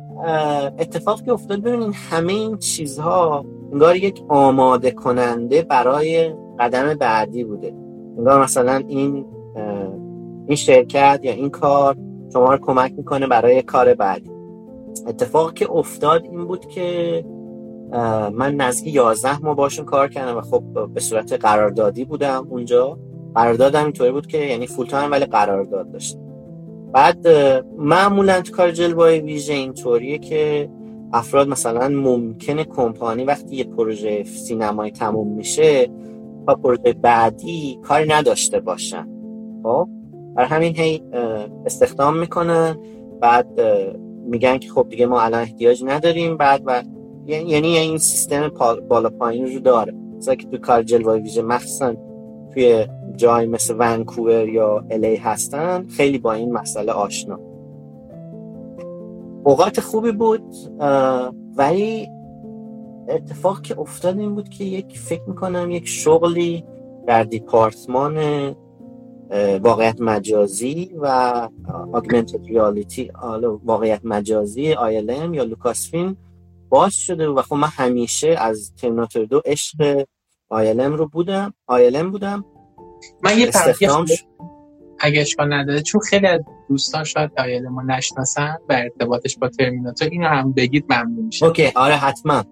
اتفاقی 0.80 1.26
که 1.26 1.32
افتاد 1.32 1.62
ببینید 1.62 1.96
همه 2.10 2.34
این 2.34 2.58
چیزها 2.58 3.46
انگار 3.72 3.96
یک 3.96 4.22
آماده 4.30 4.92
کننده 4.92 5.62
برای 5.62 6.34
قدم 6.62 6.94
بعدی 6.94 7.44
بوده. 7.44 7.74
انگار 8.18 8.44
مثلا 8.44 8.84
این 8.88 9.26
این 10.48 10.56
شرکت 10.56 11.20
یا 11.24 11.32
این 11.32 11.50
کار 11.50 11.96
شما 12.34 12.54
رو 12.54 12.58
کمک 12.58 12.94
می‌کنه 12.98 13.28
برای 13.28 13.62
کار 13.62 13.94
بعدی. 13.94 14.32
اتفاقی 15.08 15.54
که 15.54 15.72
افتاد 15.72 16.24
این 16.24 16.46
بود 16.46 16.66
که 16.66 17.26
من 18.34 18.56
نزدیک 18.56 18.96
11 18.96 19.40
ماه 19.40 19.56
باشون 19.56 19.86
کار 19.86 20.08
کردم 20.08 20.38
و 20.38 20.42
خب 20.42 20.64
به 20.94 21.00
صورت 21.00 21.34
قراردادی 21.34 22.06
بودم 22.06 22.48
اونجا. 22.50 23.00
قراردادم 23.36 23.84
اینطوری 23.84 24.12
بود 24.12 24.28
که 24.28 24.38
یعنی 24.38 24.68
فول 24.68 24.86
تایم 24.86 25.12
ولی 25.12 25.26
قرارداد 25.26 25.92
داشت 25.92 26.18
بعد 26.94 27.28
معمولا 27.78 28.42
تو 28.42 28.54
کار 28.54 28.72
جلوه 28.72 29.18
ویژه 29.18 29.54
اینطوریه 29.54 30.18
که 30.18 30.70
افراد 31.14 31.48
مثلا 31.48 31.88
ممکنه 31.88 32.64
کمپانی 32.64 33.24
وقتی 33.24 33.56
یه 33.56 33.64
پروژه 33.64 34.24
سینمایی 34.24 34.92
تموم 34.92 35.28
میشه 35.28 35.90
با 36.46 36.56
پروژه 36.56 36.94
بعدی 36.94 37.80
کاری 37.84 38.10
نداشته 38.10 38.60
باشن. 38.60 39.08
خب؟ 39.64 39.90
برای 40.36 40.50
همین 40.50 40.76
هی 40.76 41.04
استخدام 41.66 42.18
می‌کنن 42.18 42.78
بعد 43.22 43.62
میگن 44.26 44.58
که 44.58 44.70
خب 44.70 44.90
دیگه 44.90 45.06
ما 45.06 45.22
الان 45.22 45.42
احتیاج 45.42 45.84
نداریم 45.86 46.38
بعد 46.38 46.62
و 46.66 46.84
یعنی 47.26 47.78
این 47.78 47.98
سیستم 47.98 48.52
بالا 48.90 49.10
پایین 49.10 49.54
رو 49.54 49.60
داره. 49.60 49.94
مثلا 50.18 50.36
که 50.36 50.48
تو 50.48 50.58
کار 50.58 50.84
جلوه 50.84 51.14
ویژه 51.14 51.42
مخصوصا 51.42 51.94
توی 52.54 52.88
جای 53.16 53.48
مثل 53.48 53.76
ونکوور 53.80 54.50
یا 54.50 54.86
الی 54.90 55.16
هستن 55.16 55.88
خیلی 55.88 56.18
با 56.18 56.34
این 56.34 56.52
مسئله 56.52 56.92
آشنا. 56.92 57.40
اوقات 59.44 59.80
خوبی 59.80 60.12
بود 60.12 60.44
ولی 61.56 62.08
اتفاق 63.12 63.62
که 63.62 63.80
افتاد 63.80 64.20
این 64.20 64.36
بود 64.36 64.50
که 64.50 64.64
یک 64.64 65.00
فکر 65.00 65.24
می‌کنم 65.28 65.72
یک 65.72 65.88
شغلی 65.88 66.66
در 67.08 67.24
دیپارتمان 67.24 68.18
واقعیت 69.62 70.02
مجازی 70.02 70.92
و 71.02 71.48
augmented 71.94 72.48
reality 72.48 73.10
واقعیت 73.64 74.02
مجازی 74.04 74.76
ILM 74.76 75.36
یا 75.36 75.44
لوکاس 75.44 75.92
فیلم 75.92 76.18
باز 76.70 76.94
شده 76.94 77.28
و 77.28 77.42
خب 77.42 77.56
من 77.56 77.68
همیشه 77.68 78.28
از 78.28 78.74
ترمیناتور 78.76 79.26
دو 79.26 79.42
عشق 79.46 80.04
ILM 80.54 80.80
رو 80.80 81.08
بودم 81.08 81.54
ILM 81.72 82.04
بودم. 82.04 82.46
من 83.24 83.40
یه 83.40 83.52
اگه 85.02 85.22
اشکال 85.22 85.54
نداره 85.54 85.82
چون 85.82 86.02
خیلی 86.02 86.28
از 86.28 86.42
دوستان 86.70 87.04
شاید 87.04 87.34
ILM 87.34 87.68
رو 87.68 87.82
نشناسن 87.82 88.58
و 88.70 88.74
ارتباطش 88.74 89.38
با 89.38 89.50
ترمیناتور 89.50 90.10
اینو 90.12 90.28
هم 90.28 90.52
بگید 90.52 90.86
ممنون 90.90 91.26
میشه 91.26 91.46
okay 91.46 91.72
آره 91.76 91.96
حتما. 91.96 92.44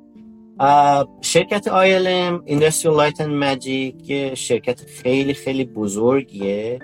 شرکت 1.22 1.69
ILM 1.69 2.49
Industrial 2.49 2.95
Light 2.99 3.18
and 3.19 3.34
Magic 3.44 4.34
شرکت 4.34 4.81
خیلی 4.81 5.34
خیلی 5.34 5.65
بزرگیه. 5.65 6.80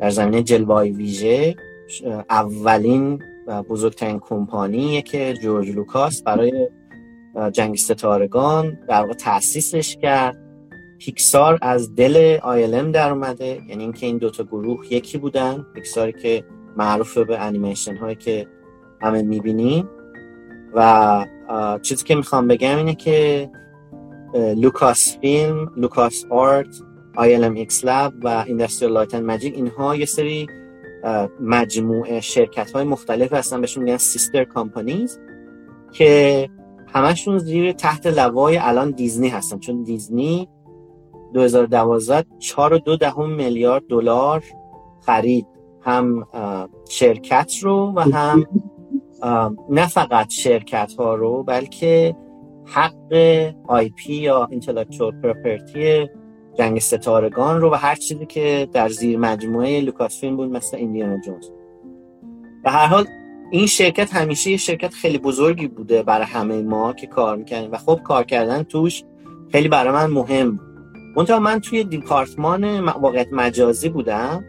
در 0.00 0.10
زمینه 0.10 0.42
جلوه‌های 0.42 0.90
ویژه. 0.90 1.54
اولین 2.30 3.22
و 3.46 3.62
بزرگترین 3.62 4.18
کمپانیه 4.18 5.02
که 5.02 5.34
جورج 5.42 5.68
لوکاس 5.68 6.22
برای 6.22 6.68
جنگ 7.52 7.76
ستارگان 7.76 8.78
در 8.88 9.00
واقع 9.00 9.14
تأسیسش 9.14 9.96
کرد. 9.96 10.36
پیکسار 10.98 11.58
از 11.62 11.94
دل 11.94 12.38
ILM 12.42 12.92
در 12.92 13.10
اومده. 13.10 13.62
یعنی 13.68 13.82
اینکه 13.82 14.06
این 14.06 14.18
دوتا 14.18 14.44
گروه 14.44 14.92
یکی 14.92 15.18
بودن. 15.18 15.66
پیکساری 15.74 16.12
که 16.12 16.44
معروف 16.76 17.18
به 17.18 17.38
انیمیشن 17.38 17.96
هایی 17.96 18.16
که 18.16 18.46
همه 19.02 19.22
می‌بینیم. 19.22 19.88
و 20.74 21.26
چیزی 21.82 22.04
که 22.04 22.14
می‌خوام 22.14 22.48
بگم 22.48 22.76
اینه 22.76 22.94
که 22.94 23.50
لوکاس 24.34 25.18
فیلم 25.18 25.72
لوکاس 25.76 26.24
آرت 26.30 26.76
ILM 27.16 27.70
X 27.70 27.84
لب 27.84 28.12
و 28.22 28.44
Industrial 28.44 28.82
لایت 28.82 29.14
ماجیک 29.14 29.54
اینها 29.54 29.96
یه 29.96 30.06
سری 30.06 30.46
مجموعه 31.40 32.20
شرکت 32.20 32.70
های 32.70 32.84
مختلف 32.84 33.32
هستن 33.32 33.60
بهشون 33.60 33.84
میگن 33.84 33.96
sister 33.96 34.44
companies 34.44 35.18
که 35.92 36.48
همشون 36.94 37.38
زیر 37.38 37.72
تحت 37.72 38.06
لوای 38.06 38.56
الان 38.56 38.90
دیزنی 38.90 39.28
هستن. 39.28 39.58
چون 39.58 39.82
دیزنی 39.82 40.48
2012 41.34 42.26
4.2 42.40 42.98
دهم 43.00 43.30
میلیارد 43.30 43.82
دلار 43.88 44.44
خرید. 45.06 45.46
هم 45.80 46.26
شرکت 46.88 47.52
رو 47.62 47.92
و 47.96 48.00
هم 48.00 48.44
نه 49.70 49.86
فقط 49.86 50.30
شرکت 50.30 50.92
ها 50.98 51.14
رو 51.14 51.42
بلکه 51.42 52.16
حق 52.64 53.12
IP 53.66 54.14
یا 54.14 54.48
intellectual 54.50 55.20
property 55.20 56.08
جنگ 56.58 56.78
ستارگان 56.78 57.60
رو 57.60 57.70
و 57.70 57.74
هر 57.74 57.94
چیزی 57.94 58.26
که 58.26 58.68
در 58.72 58.88
زیر 58.88 59.18
مجموعه 59.18 59.80
Lucasfilm 59.80 60.36
بود 60.36 60.50
مثل 60.50 60.76
ایندیانا 60.76 61.20
جونز. 61.20 61.50
به 62.64 62.70
هر 62.70 62.86
حال 62.86 63.06
این 63.50 63.66
شرکت 63.66 64.14
همیشه 64.14 64.50
یه 64.50 64.56
شرکت 64.56 64.94
خیلی 64.94 65.18
بزرگی 65.18 65.66
بوده 65.66 66.02
برای 66.02 66.26
همه 66.26 66.62
ما 66.62 66.92
که 66.92 67.06
کار 67.06 67.36
می‌کنیم 67.36 67.72
و 67.72 67.76
خب 67.76 68.00
کار 68.04 68.24
کردن 68.24 68.62
توش 68.62 69.04
خیلی 69.52 69.68
برای 69.68 69.92
من 69.92 70.06
مهم 70.06 70.60
بود. 71.16 71.32
من 71.32 71.60
توی 71.60 71.84
دیپارتمان 71.84 72.80
واقعیت 72.80 73.28
مجازی 73.32 73.88
بودم. 73.88 74.44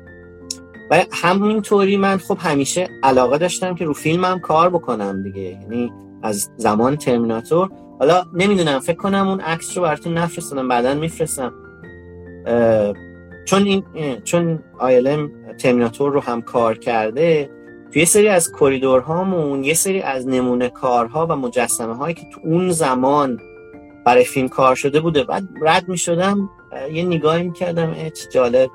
و 0.91 1.05
همینطوری 1.11 1.97
من 1.97 2.17
خب 2.17 2.37
همیشه 2.39 2.87
علاقه 3.03 3.37
داشتم 3.37 3.75
که 3.75 3.85
رو 3.85 3.93
فیلمم 3.93 4.39
کار 4.39 4.69
بکنم 4.69 5.23
دیگه. 5.23 5.41
یعنی 5.41 5.93
از 6.23 6.49
زمان 6.57 6.95
ترمیناتور. 6.95 7.69
حالا 7.99 8.25
نمی‌دونم 8.33 8.79
فکر 8.79 8.97
کنم 8.97 9.27
اون 9.27 9.39
عکس 9.39 9.77
رو 9.77 9.83
براتون 9.83 10.13
نفرستادم 10.17 10.67
بعدا 10.67 10.93
میفرستم. 10.93 11.53
چون 13.45 13.63
این 13.63 13.83
چون 14.23 14.59
آیلم 14.79 15.31
ترمیناتور 15.59 16.11
رو 16.11 16.19
هم 16.19 16.41
کار 16.41 16.77
کرده 16.77 17.49
توی 17.91 17.99
یه 17.99 18.05
سری 18.05 18.27
از 18.27 18.51
کریدورهامون 18.59 19.63
یه 19.63 19.73
سری 19.73 20.01
از 20.01 20.27
نمونه 20.27 20.69
کارها 20.69 21.27
و 21.27 21.35
مجسمه 21.35 21.95
هایی 21.95 22.15
که 22.15 22.21
تو 22.33 22.41
اون 22.43 22.71
زمان 22.71 23.39
برای 24.05 24.23
فیلم 24.23 24.49
کار 24.49 24.75
شده 24.75 24.99
بوده. 24.99 25.23
بعد 25.23 25.43
رد 25.61 25.89
می 25.89 25.97
شدم 25.97 26.49
یه 26.91 27.03
نگاهی 27.03 27.43
می 27.43 27.53
کردم 27.53 27.95
جالب. 28.31 28.69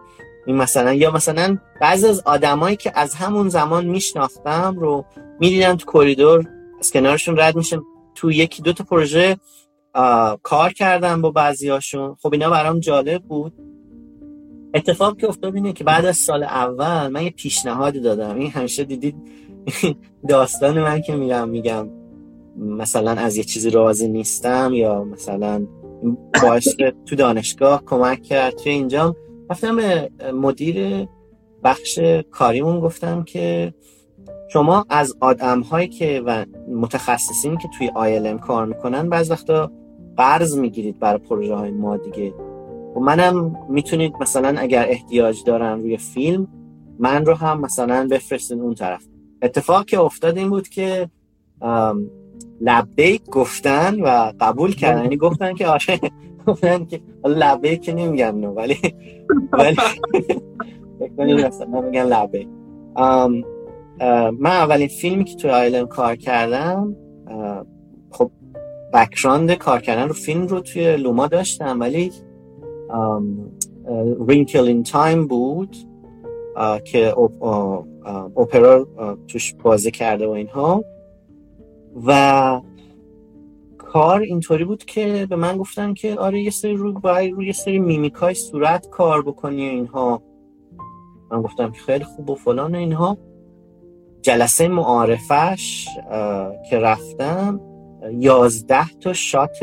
این 0.46 0.56
مثلا 0.56 0.92
یا 0.92 1.10
مثلا 1.10 1.58
بعضی 1.80 2.06
از 2.06 2.22
آدمایی 2.24 2.76
که 2.76 2.92
از 2.94 3.14
همون 3.14 3.48
زمان 3.48 3.86
میشناختم 3.86 4.76
رو 4.78 5.04
می‌دیدم 5.40 5.76
تو 5.76 5.92
کریدور 5.92 6.44
از 6.80 6.90
کنارشون 6.90 7.36
رد 7.38 7.56
میشم 7.56 7.84
تو 8.14 8.32
یکی 8.32 8.62
دو 8.62 8.72
تا 8.72 8.84
پروژه 8.84 9.36
کار 10.42 10.72
کردم 10.72 11.22
با 11.22 11.30
بعضیاشون 11.30 12.16
خب 12.22 12.32
اینا 12.32 12.50
برام 12.50 12.80
جالب 12.80 13.22
بود. 13.22 13.52
اتفاق 14.74 15.18
که 15.18 15.28
افتاد 15.28 15.54
اینه 15.54 15.72
که 15.72 15.84
بعد 15.84 16.04
از 16.04 16.16
سال 16.16 16.42
اول 16.42 17.08
من 17.08 17.24
یه 17.24 17.30
پیشنهادی 17.30 18.00
دادم. 18.00 18.38
این 18.38 18.50
همیشه 18.50 18.84
دیدید 18.84 19.16
داستان 20.28 20.80
من 20.80 21.02
که 21.02 21.14
میگم 21.14 21.48
میگم 21.48 21.88
مثلا 22.56 23.10
از 23.10 23.36
یه 23.36 23.44
چیزی 23.44 23.70
راضی 23.70 24.08
نیستم 24.08 24.70
یا 24.74 25.04
مثلا 25.04 25.66
باعث 26.42 26.68
تو 27.06 27.16
دانشگاه 27.16 27.82
کمک 27.84 28.22
کرد. 28.22 28.54
توی 28.54 28.72
اینجا 28.72 29.16
رفتم 29.50 29.76
به 29.76 30.10
مدیر 30.32 31.06
بخش 31.64 31.98
کاریمون 32.30 32.80
گفتم 32.80 33.22
که 33.22 33.74
شما 34.52 34.86
از 34.88 35.16
آدم 35.20 35.60
هایی 35.60 35.88
که 35.88 36.22
و 36.26 36.44
متخصصین 36.68 37.56
که 37.56 37.68
توی 37.78 37.90
آیلم 37.94 38.38
کار 38.38 38.66
می‌کنن 38.66 39.08
بعض 39.08 39.30
وقتا 39.30 39.72
قرض 40.16 40.58
می‌گیرید 40.58 40.98
برای 40.98 41.18
پروژه 41.18 41.54
های 41.54 41.70
ما 41.70 41.96
دیگه. 41.96 42.34
و 42.96 43.00
منم 43.00 43.56
می‌تونید 43.68 44.12
مثلا 44.20 44.60
اگر 44.60 44.86
احتیاج 44.88 45.44
دارن 45.44 45.80
روی 45.80 45.96
فیلم 45.96 46.48
من 46.98 47.26
رو 47.26 47.34
هم 47.34 47.60
مثلا 47.60 48.08
بفرستین 48.10 48.60
اون 48.60 48.74
طرف. 48.74 49.04
اتفاق 49.42 49.84
که 49.84 50.00
افتاد 50.00 50.38
این 50.38 50.50
بود 50.50 50.68
که 50.68 51.08
لبیک 52.60 53.24
گفتن 53.26 54.00
و 54.00 54.32
قبول 54.40 54.74
کردن. 54.74 55.02
یعنی 55.02 55.16
گفتن 55.16 55.54
که 55.54 55.66
آره 55.66 56.00
گفتن 56.46 56.84
که 56.84 57.00
لبیک 57.24 57.82
که 57.82 57.92
نمیگم 57.92 58.38
نو 58.38 58.52
ولی 58.52 58.76
ولی 61.18 61.34
مثلا 61.34 61.80
میگن 61.80 62.04
لبیک 62.04 62.48
من 64.38 64.50
اولین 64.50 64.88
فیلمی 64.88 65.24
که 65.24 65.36
توی 65.36 65.50
آیلم 65.50 65.86
کار 65.86 66.16
کردم 66.16 66.96
خب 68.10 68.30
background 68.94 69.52
کار 69.52 69.80
کردن 69.80 70.08
رو 70.08 70.14
فیلم 70.14 70.46
رو 70.46 70.60
توی 70.60 70.96
Luma 70.96 71.26
داشتم 71.26 71.80
ولی 71.80 72.12
Wrinkle 74.28 74.64
in 74.64 74.82
Time 74.82 75.26
بود 75.26 75.76
که 76.84 77.14
Oprah 78.36 78.86
توش 79.28 79.54
بازی 79.54 79.90
کرده 79.90 80.26
و 80.26 80.30
اینها. 80.30 80.84
و 82.06 82.60
کار 83.92 84.20
اینطوری 84.20 84.64
بود 84.64 84.84
که 84.84 85.26
به 85.30 85.36
من 85.36 85.56
گفتن 85.56 85.94
که 85.94 86.16
آره 86.16 86.40
یه 86.40 86.50
سری 86.50 86.74
رو 86.74 86.92
باید 86.92 87.34
روی 87.34 87.46
یه 87.46 87.52
سری 87.52 87.78
میمیکای 87.78 88.34
صورت 88.34 88.88
کار 88.88 89.22
بکنی 89.22 89.62
اینها. 89.62 90.22
من 91.30 91.42
گفتم 91.42 91.70
که 91.70 91.80
خیلی 91.80 92.04
خوب 92.04 92.30
و 92.30 92.34
فلان 92.34 92.74
اینها. 92.74 93.18
جلسه 94.22 94.68
معارفش 94.68 95.88
که 96.70 96.78
رفتم 96.78 97.60
یازده 98.12 98.88
تا 98.90 99.12
شات 99.12 99.58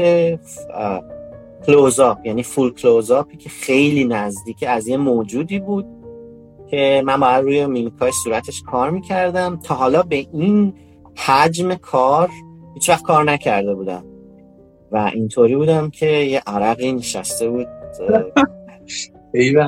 کلوزاپ 1.65 2.25
یعنی 2.25 2.43
فول 2.43 2.73
کلوزاپی 2.73 3.37
که 3.37 3.49
خیلی 3.49 4.05
نزدیک 4.05 4.63
از 4.67 4.87
یه 4.87 4.97
موجودی 4.97 5.59
بود 5.59 5.85
که 6.69 7.03
من 7.05 7.19
باید 7.19 7.43
روی 7.43 7.65
میمیکای 7.65 8.11
صورتش 8.23 8.61
کار 8.61 8.89
می‌کردم. 8.89 9.59
تا 9.63 9.75
حالا 9.75 10.03
به 10.03 10.15
این 10.15 10.73
حجم 11.15 11.73
کار 11.73 12.29
هیچ 12.73 12.89
وقت 12.89 13.03
کار 13.03 13.23
نکرده 13.23 13.75
بودم. 13.75 14.03
و 14.91 15.11
اینطوری 15.13 15.55
بودم 15.55 15.89
که 15.89 16.05
یه 16.05 16.41
عرقی 16.47 16.91
نشسته 16.91 17.49
بود 17.49 17.67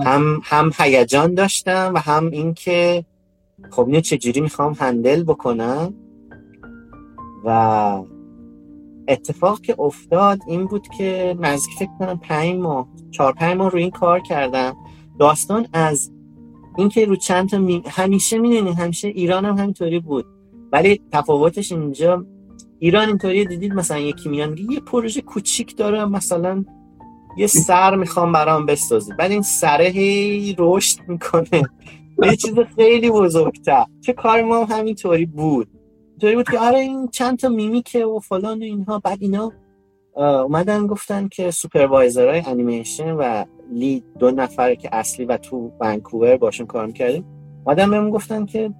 هم 0.05 0.41
هم 0.43 0.71
هیجان 0.77 1.33
داشتم 1.33 1.91
و 1.95 1.99
هم 1.99 2.29
اینکه 2.31 3.05
خب 3.69 3.85
اینو 3.85 4.01
چجوری 4.01 4.41
می‌خوام 4.41 4.73
هندل 4.73 5.23
بکنم؟ 5.23 5.93
و 7.45 8.03
اتفاق 9.07 9.61
که 9.61 9.75
افتاد 9.79 10.39
این 10.47 10.65
بود 10.65 10.87
که 10.97 11.35
نزدیک 11.39 11.75
فکر 11.79 11.89
کنم 11.99 12.19
پنج 12.19 12.55
ماه 12.55 12.87
چهار 13.11 13.33
پنج 13.33 13.57
ماه 13.57 13.69
رو 13.69 13.77
این 13.77 13.91
کار 13.91 14.19
کردم. 14.19 14.75
داستان 15.19 15.67
از 15.73 16.11
اینکه 16.77 17.05
رو 17.05 17.15
چند 17.15 17.49
تا 17.49 17.57
می... 17.57 17.83
همیشه 17.87 18.37
می‌دونی 18.37 18.73
همیشه 18.73 19.07
ایران 19.07 19.45
هم 19.45 19.57
همینطوری 19.57 19.99
بود. 19.99 20.25
ولی 20.71 21.01
تفاوتش 21.11 21.71
اینجا 21.71 22.25
ایران 22.79 23.07
اینطوری 23.07 23.45
دیدید 23.45 23.73
مثلا 23.73 23.97
یکی 23.99 24.29
میان 24.29 24.57
یه 24.57 24.79
پروژه 24.79 25.21
کوچیک 25.21 25.77
دارم 25.77 26.11
مثلا 26.11 26.65
یه 27.37 27.47
سر 27.47 27.95
می‌خوام 27.95 28.31
برام 28.31 28.65
بسازی 28.65 29.13
بعد 29.13 29.31
این 29.31 29.41
سره 29.41 29.85
هی 29.85 30.55
رشد 30.57 30.99
می‌کنه. 31.07 31.69
یه 32.23 32.35
چیز 32.35 32.53
خیلی 32.75 33.11
بزرگتر. 33.11 33.85
که 34.01 34.13
کار 34.13 34.41
ما 34.41 34.65
هم 34.65 34.77
همینطوری 34.77 35.25
بود. 35.25 35.67
اینطوری 36.09 36.35
بود 36.35 36.49
که 36.49 36.59
آره 36.59 36.79
این 36.79 37.07
چند 37.07 37.39
تا 37.39 37.49
میمیکه 37.49 38.05
و 38.05 38.19
فلان 38.19 38.59
و 38.59 38.63
اینها. 38.63 38.99
بعد 38.99 39.17
اینا 39.21 39.51
اومدن 40.15 40.87
گفتن 40.87 41.27
که 41.27 41.51
supervisor 41.51 42.28
های 42.28 42.43
انیمیشن 42.45 43.11
و 43.11 43.43
lead 43.71 44.03
دو 44.19 44.31
نفر 44.31 44.75
که 44.75 44.89
اصلی 44.91 45.25
و 45.25 45.37
تو 45.37 45.71
ونکوور 45.79 46.37
باشون 46.37 46.67
کار 46.67 46.85
می‌کردیم 46.85 47.25
اومدن 47.65 47.89
بهمون 47.89 48.09
گفتن 48.09 48.45
که 48.45 48.71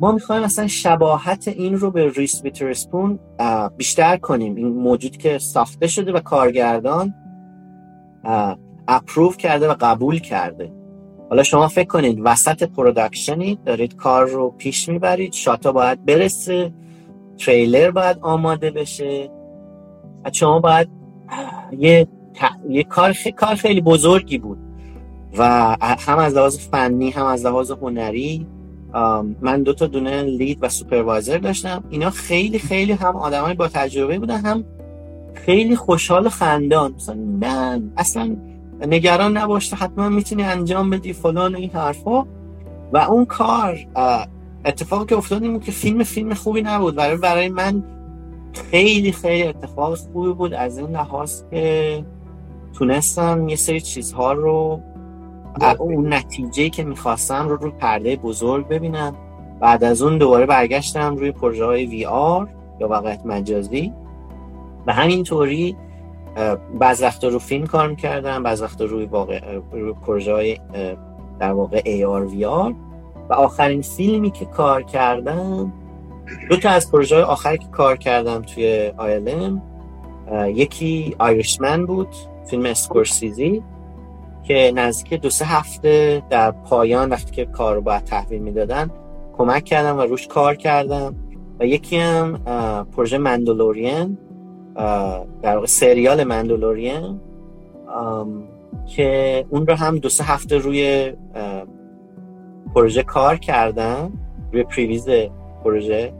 ما 0.00 0.12
می‌خوایم 0.12 0.42
مثلا 0.42 0.66
شباهت 0.66 1.48
این 1.48 1.74
رو 1.74 1.90
به 1.90 2.08
ریس 2.08 2.44
ویترسپون 2.44 3.18
بیشتر 3.76 4.16
کنیم. 4.16 4.54
این 4.54 4.68
موجود 4.68 5.16
که 5.16 5.38
ساخته 5.38 5.86
شده 5.86 6.12
و 6.12 6.20
کارگردان 6.20 7.14
approve 8.88 9.36
کرده 9.36 9.68
و 9.68 9.74
قبول 9.80 10.18
کرده. 10.18 10.72
حالا 11.30 11.42
شما 11.42 11.68
فکر 11.68 11.88
کنید 11.88 12.20
وسط 12.24 12.62
production 12.62 13.49
ی 13.49 13.58
دارید 13.64 13.96
کار 13.96 14.28
رو 14.28 14.50
پیش 14.50 14.88
می‌برید. 14.88 15.32
shot 15.32 15.64
ا 15.64 15.72
باید 15.72 16.04
برسه 16.04 16.72
تریلر 17.38 17.90
باید 17.90 18.18
آماده 18.22 18.70
بشه. 18.70 19.30
و 20.24 20.30
شما 20.32 20.60
باید 20.60 20.88
یه, 21.78 22.08
یه 22.68 22.82
کار, 22.82 23.12
خی... 23.12 23.32
کار 23.32 23.54
خیلی 23.54 23.80
بزرگی 23.80 24.38
بود. 24.38 24.58
و 25.38 25.76
هم 25.80 26.18
از 26.18 26.34
لحاظ 26.34 26.58
فنی 26.58 27.10
هم 27.10 27.26
از 27.26 27.46
لحاظ 27.46 27.70
هنری 27.70 28.46
من 29.40 29.62
دو 29.62 29.72
تا 29.72 29.86
دونه 29.86 30.22
لید 30.22 30.58
و 30.60 30.68
سوپروایزر 30.68 31.38
داشتم. 31.38 31.84
اینا 31.90 32.10
خیلی 32.10 32.58
خیلی 32.58 32.92
هم 32.92 33.16
آدمای 33.16 33.54
با 33.54 33.68
تجربه 33.68 34.18
بودن 34.18 34.40
هم 34.40 34.64
خیلی 35.34 35.76
خوشحال 35.76 36.26
و 36.26 36.28
خندان. 36.28 36.94
مثلا 36.94 37.82
اصلا 37.96 38.36
نگران 38.86 39.36
نباشته 39.36 39.76
حتما 39.76 40.08
می‌تونی 40.08 40.42
انجام 40.42 40.90
بدی 40.90 41.12
فلان 41.12 41.54
این 41.56 41.70
حرفا. 41.70 42.24
و 42.92 42.98
اون 42.98 43.24
کار 43.24 43.78
اتفاقی 44.64 45.06
که 45.06 45.16
افتاد 45.16 45.42
این 45.42 45.60
که 45.60 45.72
فیلم 45.72 46.02
فیلم 46.02 46.34
خوبی 46.34 46.62
نبود. 46.62 46.94
برای 46.94 47.16
برای 47.16 47.48
من 47.48 47.82
خیلی 48.70 49.12
خیلی 49.12 49.48
اتفاق 49.48 49.94
خوبی 49.94 50.32
بود. 50.32 50.54
از 50.54 50.78
این 50.78 50.90
لحاظ 50.90 51.42
که 51.50 52.04
تونستم 52.72 53.48
یه 53.48 53.56
سری 53.56 53.80
چیزها 53.80 54.32
رو 54.32 54.80
اون 55.78 56.12
نتیجه 56.12 56.68
که 56.68 56.84
می‌خواستم 56.84 57.48
رو 57.48 57.56
روی 57.56 57.70
پرده 57.70 58.16
بزرگ 58.16 58.68
ببینم 58.68 59.14
بعد 59.60 59.84
از 59.84 60.02
اون 60.02 60.18
دوباره 60.18 60.46
برگشتم 60.46 61.16
روی 61.16 61.32
پروژه 61.32 61.64
های 61.64 61.86
وی 61.86 62.04
آر 62.04 62.48
یا 62.80 62.88
واقعیت 62.88 63.26
مجازی. 63.26 63.92
و 64.86 64.92
همینطوری 64.92 65.76
بعض 66.78 67.02
وقتا 67.02 67.28
رو 67.28 67.38
فیلم 67.38 67.66
کار 67.66 67.88
می‌کردم 67.88 68.42
بعض 68.42 68.62
وقتا 68.62 68.84
روی, 68.84 69.04
واقع... 69.04 69.40
روی 69.72 69.92
پروژه 69.92 70.32
های 70.32 70.58
در 71.38 71.52
واقع 71.52 71.80
AR 71.80 72.30
VR 72.30 72.74
و 73.28 73.34
آخرین 73.34 73.82
فیلمی 73.82 74.30
که 74.30 74.44
کار 74.44 74.82
کردم 74.82 75.72
دو 76.50 76.56
تا 76.56 76.70
از 76.70 76.92
پروژه 76.92 77.14
های 77.14 77.24
آخری 77.24 77.58
که 77.58 77.66
کار 77.66 77.96
کردم 77.96 78.42
توی 78.42 78.92
آیلم 78.96 79.62
یکی 80.46 81.16
آیرشمن 81.18 81.86
بود 81.86 82.08
فیلم 82.50 82.66
اسکورسیزی 82.66 83.62
که 84.50 84.72
نزدیک 84.74 85.20
دو 85.20 85.30
سه 85.30 85.44
هفته 85.44 86.22
در 86.30 86.50
پایان 86.50 87.08
وقتی 87.08 87.30
که 87.30 87.44
کار 87.44 87.74
رو 87.74 87.80
باید 87.80 88.04
تحویل 88.04 88.42
می‌دادن 88.42 88.90
کمک 89.38 89.64
کردم 89.64 89.98
و 89.98 90.00
روش 90.00 90.26
کار 90.26 90.54
کردم. 90.54 91.14
و 91.60 91.66
یکی 91.66 91.96
هم 91.96 92.40
پروژه 92.96 93.18
مندلورین 93.18 94.18
در 95.42 95.54
واقع 95.54 95.66
سریال 95.66 96.24
مندلورین 96.24 97.20
که 98.86 99.44
اون 99.50 99.66
رو 99.66 99.74
هم 99.74 99.98
دو 99.98 100.08
سه 100.08 100.24
هفته 100.24 100.58
روی 100.58 101.12
پروژه 102.74 103.02
کار 103.02 103.36
کردم 103.36 104.12
روی 104.52 104.62
previs 104.62 105.08
پروژه. 105.64 106.12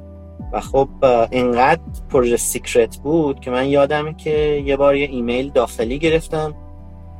و 0.52 0.60
خب 0.60 0.88
اینقدر 1.30 1.80
پروژه 2.10 2.36
secret 2.36 2.96
بود 2.96 3.40
که 3.40 3.50
من 3.50 3.66
یادمه 3.66 4.14
که 4.14 4.62
یه 4.66 4.76
بار 4.76 4.96
یه 4.96 5.08
ایمیل 5.10 5.50
داخلی 5.50 5.98
گرفتم. 5.98 6.54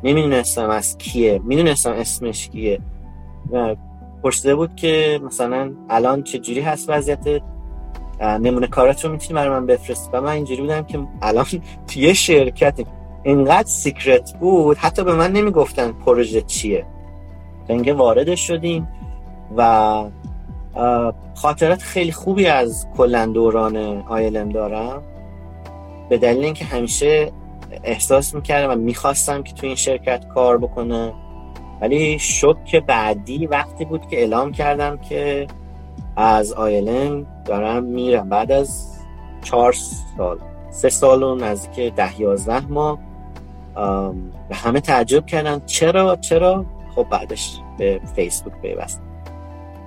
نمی‌دونستم 0.05 0.71
از 0.71 0.99
کیه. 0.99 1.41
می‌دونستم 1.45 1.93
اسمش 1.93 2.49
کیه. 2.49 2.81
و 3.53 3.77
پرسیده 4.23 4.55
بود 4.55 4.77
که 4.77 5.21
مثلا 5.23 5.73
الان 5.89 6.23
چه 6.23 6.39
جوری 6.39 6.61
هست 6.61 6.91
وضعیت 6.91 7.43
نمونه 8.21 8.67
کارات 8.67 9.05
رو 9.05 9.13
می‌تونی 9.13 9.35
برای 9.35 9.51
من 9.51 9.67
بفرستی؟ 9.67 10.11
و 10.13 10.21
من 10.21 10.33
اینجوری 10.33 10.61
بودم 10.61 10.83
که 10.83 10.99
الان 11.23 11.45
توی 11.89 12.15
شرکت 12.15 12.81
اینقدر 13.23 13.69
secret 13.69 14.39
بود 14.41 14.77
حتی 14.77 15.05
به 15.05 15.15
من 15.15 15.33
نمی‌گفتن 15.33 15.93
پروژه 15.93 16.41
چیه. 16.41 16.87
اینکه 17.69 17.93
وارد 17.93 18.35
شدیم 18.35 18.89
و 19.57 20.05
خاطرات 21.35 21.83
خیلی 21.83 22.13
خوبی 22.13 22.47
از 22.47 22.87
کلا 22.97 23.27
دوران 23.27 23.77
آیلم 24.09 24.49
دارم. 24.49 25.03
به 26.09 26.19
دلیل 26.19 26.45
اینکه 26.45 26.65
همیشه 26.65 27.33
احساس 27.85 28.35
می‌کردم 28.35 28.73
و 28.73 28.75
می‌خواستم 28.75 29.43
که 29.43 29.53
تو 29.53 29.67
این 29.67 29.77
شرکت 29.77 30.29
کار 30.29 30.59
بکنم. 30.59 31.13
ولی 31.81 32.19
شک 32.19 32.77
بعدی 32.87 33.47
وقتی 33.47 33.85
بود 33.85 34.09
که 34.09 34.19
اعلام 34.19 34.53
کردم 34.53 34.97
که 34.97 35.47
از 36.17 36.53
آیلم 36.53 37.27
دارم 37.45 37.85
میرم. 37.85 38.29
بعد 38.29 38.53
از 38.53 38.99
چهار 39.43 39.75
سال 40.17 40.39
سه 40.71 40.89
سال 40.89 41.23
و 41.23 41.35
نزدیک 41.35 41.95
ده 41.95 42.21
یازده 42.21 42.67
ماه 42.67 42.99
به 44.49 44.55
همه 44.55 44.81
تعجب 44.81 45.27
کردن 45.27 45.63
چرا؟ 45.67 46.17
چرا؟ 46.17 46.67
خب 46.95 47.07
بعدش 47.11 47.59
به 47.79 48.01
فیسبوک 48.15 48.53
پیوست. 48.63 49.03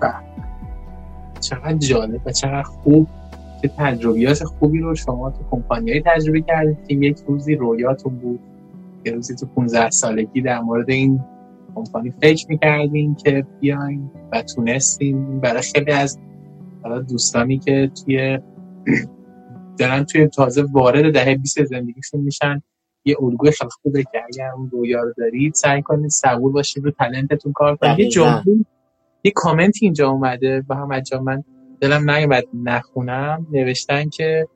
بله. 0.02 0.14
چقدر 1.40 1.78
جالب 1.78 2.22
و 2.26 2.32
چقدر 2.32 2.64
خوب 2.64 3.08
که 3.64 3.72
تجربیات 3.78 4.44
خوبی 4.44 4.80
رو 4.80 4.96
شما 4.96 5.30
تو 5.32 5.38
کمپانیایی 5.52 6.04
تجربه 6.06 6.42
کردید 6.42 6.78
که 6.88 6.96
یک 6.96 7.18
روزی 7.28 7.56
رویاتون 7.56 8.16
بود. 8.16 8.40
یه 9.06 9.12
روزی 9.12 9.36
تو 9.36 9.46
15 9.46 9.90
سالگی 9.90 10.42
در 10.42 10.60
مورد 10.62 10.90
این 10.90 11.20
کمپانی 11.76 12.12
فکر 12.12 12.46
می‌کردین 12.50 13.16
که 13.16 13.46
بیاین 13.60 14.12
و 14.32 14.42
تونستین. 14.42 15.40
برای 15.40 15.62
خیلی 15.62 15.92
از 15.92 16.20
دوستانی 17.10 17.60
که 17.60 17.92
توی 18.06 18.40
دارن 19.80 20.04
توی 20.04 20.28
تازه 20.28 20.64
وارد 20.72 21.14
دهه 21.14 21.36
20 21.36 21.64
زندگیشون 21.64 22.22
میشن 22.22 22.62
یه 23.06 23.16
الگوی 23.22 23.52
خیلی 23.52 23.70
خوبه 23.82 24.04
که 24.04 24.24
اگر 24.34 24.52
اون 24.58 24.70
رویا 24.70 25.04
رو 25.04 25.14
دارید 25.18 25.54
سعی 25.54 25.82
کنید 25.82 26.10
صبور 26.10 26.52
باشید 26.52 26.84
رو 26.84 26.92
تلنتتون 26.92 27.54
کار 27.54 27.76
کنید. 27.76 28.00
یه 28.00 28.10
جمله 28.10 28.44
یه 29.24 29.32
کامنت 29.36 29.78
اینجا 29.82 30.10
اومده. 30.10 30.64
و 30.70 30.76
هم 30.76 30.90
من 31.24 31.44
دلم 31.84 32.12
نیومد 32.12 32.44
نخونم 32.54 33.48
نوشتن 33.52 34.10
که 34.10 34.48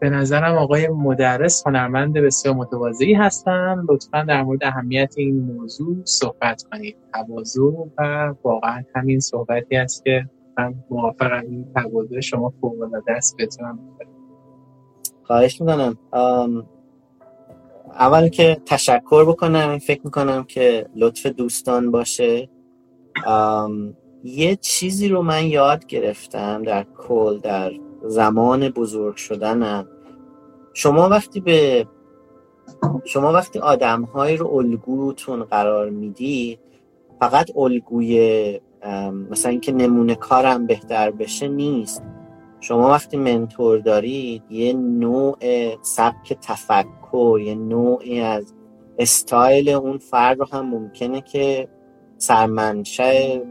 به 0.00 0.10
نظرم 0.10 0.54
آقای 0.54 0.88
مدرس 0.88 1.66
هنرمند 1.66 2.12
بسیار 2.12 2.54
متواضعی 2.54 3.14
هستن. 3.14 3.84
لطفا 3.88 4.24
در 4.28 4.42
مورد 4.42 4.64
اهمیت 4.64 5.14
این 5.16 5.40
موضوع 5.40 5.96
صحبت 6.04 6.62
کنید. 6.72 6.96
تواضع 7.14 7.62
و 7.98 8.34
واقعا 8.44 8.82
همین 8.94 9.20
صحبتی 9.20 9.76
است 9.76 10.04
که 10.04 10.24
من 10.58 10.74
موافقم 10.90 11.40
این 11.40 11.66
تواضع 11.74 12.20
شما 12.20 12.52
فوق 12.60 12.82
العاده 12.82 13.12
است 13.12 13.36
بتونم 13.36 13.78
خواهش 15.22 15.60
می‌کنم. 15.60 15.98
اول 17.94 18.28
که 18.28 18.62
تشکر 18.66 19.24
بکنم. 19.24 19.78
فکر 19.78 20.00
می‌کنم 20.04 20.44
که 20.44 20.86
لطف 20.96 21.26
دوستان 21.26 21.90
باشه. 21.90 22.48
یه 24.24 24.56
چیزی 24.56 25.08
رو 25.08 25.22
من 25.22 25.46
یاد 25.46 25.86
گرفتم 25.86 26.62
در 26.62 26.86
کل 26.98 27.38
در 27.38 27.72
زمان 28.04 28.68
بزرگ 28.68 29.16
شدنم. 29.16 29.86
شما 30.74 31.08
وقتی 31.08 31.40
به 31.40 31.86
شما 33.04 33.32
وقتی 33.32 33.58
آدمهایی 33.58 34.36
رو 34.36 34.54
الگوتون 34.54 35.44
قرار 35.44 35.90
میدی 35.90 36.58
فقط 37.20 37.56
الگوی 37.56 38.60
مثلا 39.30 39.50
اینکه 39.50 39.72
نمونه 39.72 40.14
کارم 40.14 40.66
بهتر 40.66 41.10
بشه 41.10 41.48
نیست. 41.48 42.02
شما 42.60 42.90
وقتی 42.90 43.16
منتور 43.16 43.78
دارید 43.78 44.42
یه 44.50 44.72
نوع 44.72 45.36
سبک 45.82 46.38
تفکر 46.42 47.40
یه 47.40 47.54
نوعی 47.54 48.20
از 48.20 48.54
استایل 48.98 49.68
اون 49.68 49.98
فرد 49.98 50.38
رو 50.38 50.46
هم 50.52 50.66
ممکنه 50.66 51.20
که 51.20 51.68
سرمنشه 52.18 53.42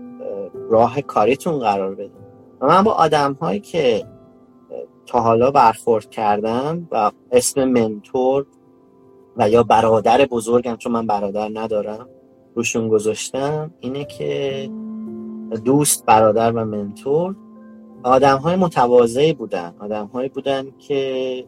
راه 0.70 1.02
کاریتون 1.02 1.60
قرار 1.60 1.96
بده. 1.96 2.12
و 2.62 2.68
من 2.68 2.84
با 2.84 2.92
آدم 2.92 3.34
هایی 3.34 3.60
که 3.60 4.06
تا 5.06 5.20
حالا 5.20 5.52
برخورد 5.52 6.10
کردم 6.10 6.88
و 6.92 7.12
اسم 7.32 7.66
منتور 7.66 8.46
و 9.38 9.50
یا 9.50 9.64
برادر 9.64 10.26
بزرگم 10.26 10.76
چون 10.76 10.92
من 10.92 11.08
برادر 11.08 11.50
ندارم 11.54 12.08
روشون 12.56 12.88
گذاشتم 12.88 13.72
اینه 13.80 14.06
که 14.06 14.70
دوست 15.66 16.06
برادر 16.06 16.52
و 16.52 16.66
منتور 16.66 17.36
آدم 18.04 18.38
های 18.38 18.56
متواضعی 18.56 19.34
بودن. 19.34 19.76
آدم 19.80 20.06
هایی 20.06 20.30
بودن 20.30 20.72
که 20.78 21.46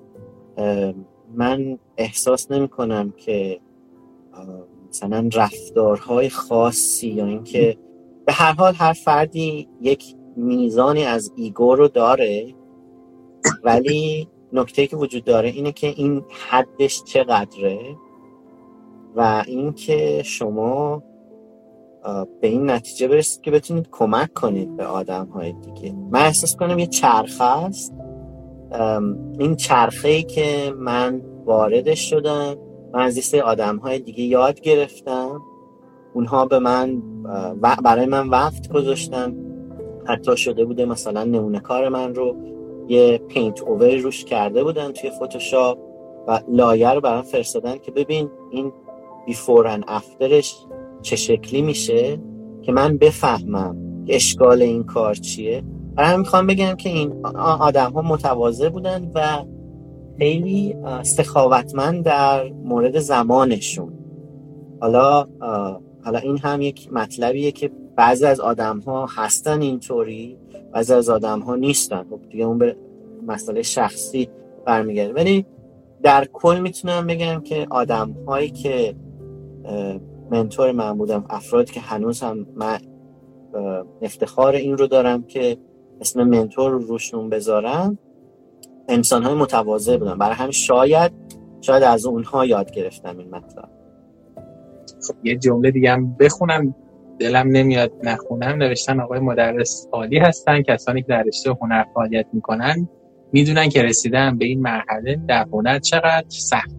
من 1.36 1.80
احساس 1.98 2.52
نمی 2.52 2.68
کنم 2.68 3.12
که 3.12 3.60
مثلا 4.90 5.30
رفتارهای 5.34 6.30
خاصی 6.30 7.08
یا 7.08 7.26
اینکه 7.26 7.78
به 8.32 8.36
هر 8.36 8.54
حال 8.54 8.74
هر 8.74 8.94
فردی 8.94 9.68
یک 9.82 10.16
میزانی 10.36 11.04
از 11.04 11.32
ایگو 11.36 11.76
رو 11.76 11.88
داره 11.88 12.56
ولی 13.64 14.28
نکته 14.54 14.88
که 14.88 14.96
وجود 14.96 15.24
داره 15.24 15.50
اینه 15.50 15.72
که 15.72 15.88
این 15.88 16.24
حدش 16.50 17.04
چقدره 17.04 17.80
و 19.16 19.44
اینکه 19.48 20.24
شما 20.26 21.04
به 22.42 22.48
این 22.48 22.70
نتیجه 22.70 23.08
برسید 23.08 23.42
که 23.42 23.52
بتونید 23.52 23.88
کمک 23.92 24.34
کنید 24.34 24.78
به 24.78 24.86
آدم 24.86 25.26
های 25.26 25.54
دیگه. 25.54 25.96
من 26.12 26.22
احساس 26.22 26.56
کنم 26.56 26.80
یه 26.80 26.88
چرخه 26.88 27.44
است. 27.44 27.94
این 29.40 29.56
چرخه 29.56 30.08
ای 30.08 30.24
که 30.24 30.74
من 30.78 31.22
واردش 31.46 32.10
شدم 32.10 32.56
من 32.94 33.02
از 33.02 33.34
آدم 33.34 33.78
های 33.78 34.00
دیگه 34.00 34.24
یاد 34.24 34.62
گرفتم. 34.62 35.42
اونها 36.14 36.46
به 36.46 36.60
من 36.60 37.02
برای 37.84 38.06
من 38.06 38.30
وقت 38.30 38.70
گذاشتن. 38.70 39.36
حتی 40.06 40.38
شده 40.38 40.66
بوده 40.66 40.86
مثلا 40.86 41.24
نمونه 41.24 41.60
کار 41.60 41.90
من 41.90 42.16
رو 42.16 42.36
یه 42.88 43.18
پینت 43.18 43.62
اوور 43.62 43.96
روش 43.96 44.26
کرده 44.26 44.64
بودن 44.64 44.92
توی 44.92 45.10
فتوشاپ 45.10 45.78
و 46.28 46.40
لایه 46.48 46.90
رو 46.90 47.02
برام 47.02 47.22
فرستادن 47.22 47.78
که 47.78 47.92
ببین 47.92 48.30
این 48.52 48.72
بیفور 49.26 49.68
ان 49.68 49.84
افترش 49.88 50.56
چه 51.02 51.16
شکلی 51.16 51.62
میشه 51.62 52.20
که 52.62 52.72
من 52.72 52.98
بفهمم 52.98 54.04
که 54.06 54.16
اشکال 54.16 54.62
این 54.62 54.84
کار 54.84 55.16
چیه. 55.16 55.64
برای 55.96 56.18
می‌خوام 56.18 56.48
بگم 56.48 56.76
که 56.76 56.90
این 56.90 57.26
آدم 57.60 57.92
ها 57.92 58.02
متواضع 58.02 58.70
بودن 58.70 59.12
و 59.16 59.46
خیلی 60.18 60.76
سخاوتمند 61.04 62.04
در 62.04 62.50
مورد 62.50 63.00
زمانشون. 63.00 63.94
حالا 64.82 65.28
حالا 66.04 66.20
این 66.20 66.38
هم 66.38 66.62
یک 66.62 66.94
مطلبیه 66.94 67.52
که 67.52 67.72
بعضی 67.96 68.26
از 68.26 68.40
آدم 68.40 68.80
ها 68.80 69.06
هستن 69.06 69.62
اینطوری 69.62 70.38
بعضی 70.74 70.94
از 70.94 71.10
آدم 71.10 71.40
ها 71.40 71.56
نیستن. 71.56 72.06
خب 72.10 72.20
دیگه 72.30 72.46
اون 72.46 72.58
به 72.58 72.76
مسئله 73.28 73.62
شخصی 73.62 74.30
برمیگرده. 74.66 75.14
ولی 75.14 75.46
در 76.04 76.26
کل 76.34 76.60
می‌تونم 76.60 77.08
بگم 77.08 77.42
که 77.42 77.68
آدم 77.70 78.12
هایی 78.28 78.50
که 78.50 78.96
منتور 80.32 80.72
من 80.72 80.98
بودم 80.98 81.26
افرادی 81.30 81.74
که 81.74 81.80
هنوز 81.80 82.22
هم 82.22 82.46
من 82.56 82.80
افتخار 84.02 84.56
این 84.56 84.78
رو 84.78 84.88
دارم 84.88 85.24
که 85.24 85.58
اسم 86.02 86.24
منتور 86.24 86.72
رو 86.72 86.80
روشون 86.80 87.30
بذارم 87.30 87.98
انسان 88.88 89.24
های 89.24 89.34
متواضع 89.34 89.98
بودن. 89.98 90.18
برای 90.18 90.36
همین 90.36 90.52
شاید 90.52 91.12
شاید 91.62 91.84
از 91.84 92.06
اونها 92.06 92.46
یاد 92.46 92.72
گرفتم 92.72 93.18
این 93.18 93.30
مطلب. 93.30 93.70
یه 95.24 95.38
جمله 95.38 95.72
دیگه 95.72 95.92
هم 95.92 96.16
بخونم. 96.20 96.76
دلم 97.20 97.48
نمیاد 97.48 97.92
نخونم. 98.04 98.64
نوشتن 98.64 99.00
آقای 99.00 99.20
مدرس 99.20 99.88
عالی 99.92 100.20
هستن. 100.20 100.62
کسانی 100.62 101.02
که 101.02 101.08
در 101.08 101.24
رشته 101.24 101.52
هنر 101.62 101.84
فعالیت 101.94 102.26
می‌کنن 102.34 102.88
می‌دونن 103.32 103.70
که 103.70 103.84
رسیدن 103.84 104.38
به 104.38 104.46
این 104.46 104.62
مرحله 104.62 105.20
در 105.28 105.46
هنر 105.54 105.80
چقدر 105.80 106.26
سخت. 106.28 106.76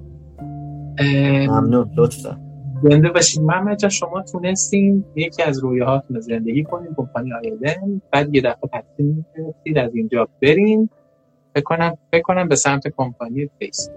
ممنون 1.49 1.91
لطفا. 1.97 2.41
زنده 2.83 3.09
باشین. 3.09 3.45
محمد 3.45 3.79
جان 3.79 3.91
شما 3.91 4.23
تونستین 4.23 5.05
یکی 5.17 5.43
از 5.43 5.59
رویاهاتون 5.59 6.21
زندگی 6.21 6.65
کنین 6.65 6.95
کمپانی 6.97 7.33
آیدن 7.33 8.03
بعد 8.13 8.35
یه 8.35 8.41
دفعه 8.41 8.71
تصمیم 8.73 9.27
گرفتید 9.37 9.79
از 9.79 9.95
اینجا 9.95 10.29
برین. 10.43 10.89
فکر 11.55 11.65
کنم 11.65 11.99
فکر 12.13 12.23
کنم 12.23 12.49
به 12.49 12.57
سمت 12.57 12.89
کمپانی 12.97 13.51
فیسبوک. 13.59 13.97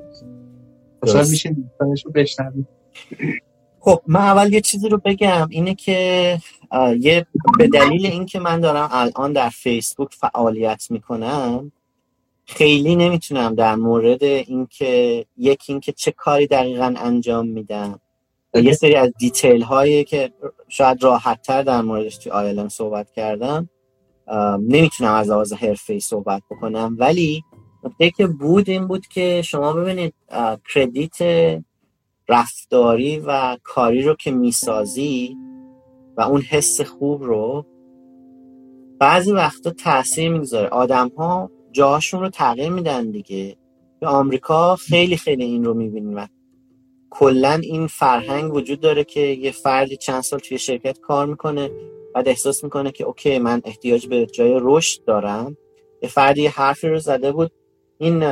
خوشحال 1.00 1.26
میشین. 1.30 1.54
دوستانش 1.54 2.06
رو 2.06 2.12
بشنوید 2.12 2.68
خب 3.86 4.02
من 4.07 4.20
اول 4.20 4.53
یه 4.53 4.62
چیزی 4.62 4.90
رو 4.90 4.98
بگم 4.98 5.48
اینه 5.49 5.76
که 5.76 6.40
یه 6.99 7.26
به 7.57 7.68
دلیل 7.68 8.06
اینکه 8.06 8.40
من 8.40 8.60
دارم 8.60 8.90
الان 8.91 9.34
در 9.34 9.49
فیسبوک 9.49 10.14
فعالیت 10.14 10.88
می‌کنم 10.90 11.72
خیلی 12.45 12.95
نمی‌تونم 12.95 13.56
در 13.56 13.76
مورد 13.76 14.24
اینکه 14.24 15.26
یکی 15.38 15.74
اینکه 15.74 15.91
چه 15.91 16.12
کاری 16.12 16.48
دقیقا 16.48 16.94
انجام 16.98 17.48
میدم. 17.48 17.99
یه 18.53 18.74
سری 18.74 18.95
از 18.95 19.12
دیتیل 19.20 19.62
هایی 19.62 20.03
که 20.03 20.32
شاید 20.68 21.03
راحت 21.03 21.41
تر 21.41 21.62
در 21.62 21.82
موردش 21.82 22.18
توی 22.18 22.32
آیلم 22.32 22.68
صحبت 22.68 23.12
کردم 23.12 23.70
نمی‌تونم 24.60 25.14
از 25.14 25.30
لحاظ 25.30 25.53
حرفه 25.53 25.99
صحبت 25.99 26.41
بکنم. 26.52 26.95
ولی 26.99 27.44
نکته 27.84 28.10
که 28.10 28.28
بود 28.28 28.70
این 28.70 28.88
بود 28.88 29.07
که 29.07 29.41
شما 29.41 29.74
ببینید 29.74 30.14
کردیت 30.74 31.18
رفتاری 32.30 33.20
و 33.20 33.58
کاری 33.64 34.04
رو 34.04 34.16
که 34.16 34.32
می‌سازی 34.32 35.38
و 36.18 36.22
اون 36.22 36.42
حس 36.42 36.82
خوب 36.82 37.24
رو 37.24 37.66
بعضی 39.00 39.32
وقتا 39.32 39.72
تاثیر 39.72 40.32
می‌گذاره. 40.32 40.68
آدم 40.68 41.10
ها 41.18 41.52
جاهاشون 41.72 42.22
رو 42.22 42.30
تغییر 42.30 42.70
میدن 42.70 43.12
دیگه. 43.12 43.58
به 44.00 44.08
آمریکا 44.08 44.76
خیلی 44.76 45.18
خیلی 45.18 45.44
این 45.44 45.64
رو 45.64 45.74
می‌بینیم 45.74 46.28
کلا 47.10 47.60
این 47.64 47.88
فرهنگ 47.88 48.54
وجود 48.54 48.80
داره 48.80 49.04
که 49.04 49.20
یه 49.20 49.52
فردی 49.52 49.98
چند 49.98 50.22
سال 50.22 50.40
توی 50.40 50.58
شرکت 50.58 51.00
کار 51.00 51.26
می‌کنه 51.26 51.72
بعد 52.16 52.28
احساس 52.28 52.64
می‌کنه 52.64 52.92
که 52.92 53.04
اوکی 53.04 53.40
من 53.40 53.62
احتیاج 53.66 54.08
به 54.08 54.26
جای 54.26 54.60
رشد 54.62 55.04
دارم. 55.06 55.58
یه 56.02 56.10
فردی 56.10 56.48
حرفی 56.48 56.88
رو 56.88 57.00
زده 57.00 57.32
بود. 57.32 57.52
این 57.98 58.24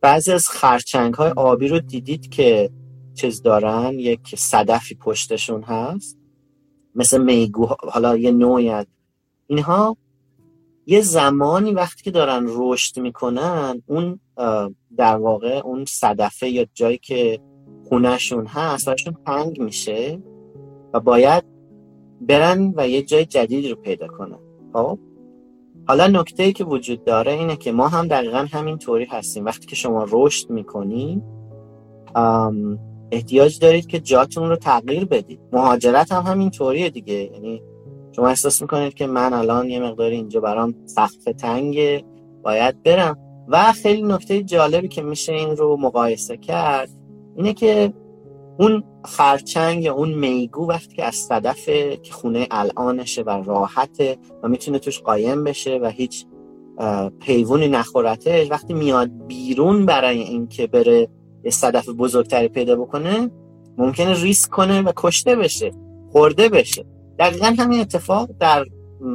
بعضی 0.00 0.32
از 0.32 0.48
خرچنگ 0.48 1.14
های 1.14 1.30
آبی 1.30 1.68
رو 1.68 1.80
دیدید 1.80 2.28
که 2.28 2.70
چیز 3.14 3.42
دارن 3.42 3.92
یک 3.92 4.34
صدفی 4.36 4.94
پشتشون 4.94 5.62
هست 5.62 6.18
مثل 6.94 7.22
میگو 7.22 7.66
حالا 7.66 8.16
یه 8.16 8.30
نوعی 8.30 8.72
اینها 9.46 9.96
یه 10.86 11.00
زمانی 11.00 11.72
وقتی 11.72 12.02
که 12.02 12.10
دارن 12.10 12.44
رشد 12.48 13.00
می‌کنن 13.00 13.82
اون 13.86 14.20
در 14.96 15.16
واقع 15.16 15.60
اون 15.64 15.84
صدفه 15.84 16.48
یا 16.48 16.66
جایی 16.74 16.98
که 16.98 17.40
خونهشون 17.88 18.46
هست 18.46 18.86
براشون 18.86 19.16
تنگ 19.26 19.60
میشه 19.60 20.22
و 20.94 21.00
باید 21.00 21.44
برن 22.20 22.74
و 22.76 22.88
یه 22.88 23.02
جای 23.02 23.24
جدیدی 23.24 23.68
رو 23.68 23.76
پیدا 23.76 24.08
کنن. 24.08 24.38
خب؟ 24.72 24.98
حالا 25.90 26.06
نکته 26.06 26.42
ای 26.42 26.52
که 26.52 26.64
وجود 26.64 27.04
داره 27.04 27.32
اینه 27.32 27.56
که 27.56 27.72
ما 27.72 27.88
هم 27.88 28.08
دقیقا 28.08 28.46
همین 28.52 28.78
طوری 28.78 29.04
هستیم. 29.04 29.44
وقتی 29.44 29.66
که 29.66 29.76
شما 29.76 30.06
رشد 30.10 30.50
می‌کنی 30.50 31.22
احتیاج 33.10 33.58
دارید 33.58 33.86
که 33.86 34.00
جاتون 34.00 34.48
رو 34.48 34.56
تغییر 34.56 35.04
بدید. 35.04 35.40
مهاجرت 35.52 36.12
هم 36.12 36.22
همین 36.22 36.50
طوریه 36.50 36.90
دیگه. 36.90 37.14
یعنی 37.14 37.62
شما 38.16 38.28
احساس 38.28 38.62
می‌کنید 38.62 38.94
که 38.94 39.06
من 39.06 39.32
الان 39.32 39.70
یه 39.70 39.80
مقداری 39.80 40.16
اینجا 40.16 40.40
برام 40.40 40.74
سخت 40.86 41.28
تنگه 41.28 42.04
باید 42.42 42.82
برم. 42.82 43.18
و 43.48 43.72
خیلی 43.72 44.02
نکته 44.02 44.42
جالبی 44.42 44.88
که 44.88 45.02
میشه 45.02 45.32
این 45.32 45.56
رو 45.56 45.76
مقایسه 45.76 46.36
کرد 46.36 46.90
اینه 47.36 47.54
که 47.54 47.92
اون 48.60 48.84
خرچنگ 49.04 49.84
یا 49.84 49.94
اون 49.94 50.14
میگو 50.14 50.68
وقتی 50.68 50.96
که 50.96 51.04
از 51.04 51.14
صدف 51.14 51.66
که 52.02 52.12
خونه 52.12 52.48
الانشه 52.50 53.22
و 53.22 53.30
راحته 53.30 54.18
و 54.42 54.48
می‌تونه 54.48 54.78
توش 54.78 55.00
قایم 55.00 55.44
بشه 55.44 55.78
و 55.82 55.86
هیچ 55.86 56.26
پیوونی 57.20 57.68
نخورتش 57.68 58.50
وقتی 58.50 58.74
میاد 58.74 59.10
بیرون 59.26 59.86
برای 59.86 60.20
اینکه 60.20 60.66
بره 60.66 61.08
یه 61.44 61.50
صدف 61.50 61.88
بزرگتری 61.88 62.48
پیدا 62.48 62.76
بکنه 62.76 63.30
ممکنه 63.78 64.22
ریسک 64.22 64.50
کنه 64.50 64.82
و 64.82 64.92
کشته 64.96 65.36
بشه 65.36 65.72
خورده 66.12 66.48
بشه. 66.48 66.86
دقیقا 67.18 67.54
همین 67.58 67.80
اتفاق 67.80 68.30
در 68.40 68.66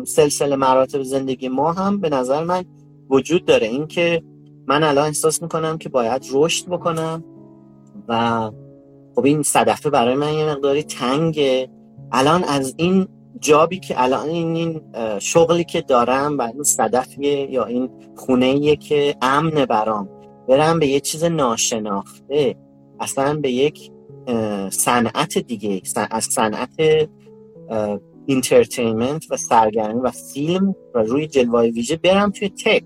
سلسله 0.08 0.56
مراتب 0.56 1.04
زندگی 1.04 1.50
ما 1.50 1.74
هم 1.74 2.00
به 2.00 2.10
نظر 2.10 2.44
من 2.44 2.66
وجود 3.10 3.46
داره. 3.46 3.68
اینکه 3.68 4.24
من 4.68 4.84
الان 4.84 5.06
احساس 5.06 5.42
می‌کنم 5.42 5.78
که 5.78 5.90
باید 5.90 6.26
رشد 6.34 6.68
بکنم 6.70 7.24
و 8.08 8.52
خب 9.16 9.26
این 9.26 9.44
صدفه 9.44 9.90
برای 9.90 10.16
من 10.16 10.34
یه 10.34 10.46
مقداری 10.46 10.84
تنگه. 10.84 11.70
الان 12.12 12.44
از 12.44 12.74
این 12.78 13.08
جابی 13.40 13.80
که 13.80 14.04
الان 14.04 14.30
این, 14.30 14.82
شغلی 15.20 15.64
که 15.64 15.82
دارم 15.82 16.38
و 16.38 16.42
این 16.42 16.64
صدفیه 16.64 17.52
یا 17.52 17.66
این 17.66 17.90
خونه 18.16 18.76
که 18.76 19.16
امن 19.22 19.66
برام. 19.66 20.10
برم 20.48 20.80
به 20.80 20.88
یه 20.88 21.00
چیز 21.00 21.24
ناشناخته. 21.24 22.56
اصلا 23.00 23.34
به 23.34 23.52
یک 23.52 23.92
صنعت 24.70 25.38
دیگه. 25.38 25.82
از 26.12 26.24
صنعت 26.24 26.70
entertainment 28.26 29.32
و 29.32 29.38
سرگرمی 29.38 30.02
و 30.02 30.12
فیلم 30.12 30.76
و 30.96 31.00
روی 31.00 31.28
جلوه 31.28 31.62
ویژه 31.62 31.96
برم 31.96 32.32
توی 32.32 32.50
tech. 32.50 32.84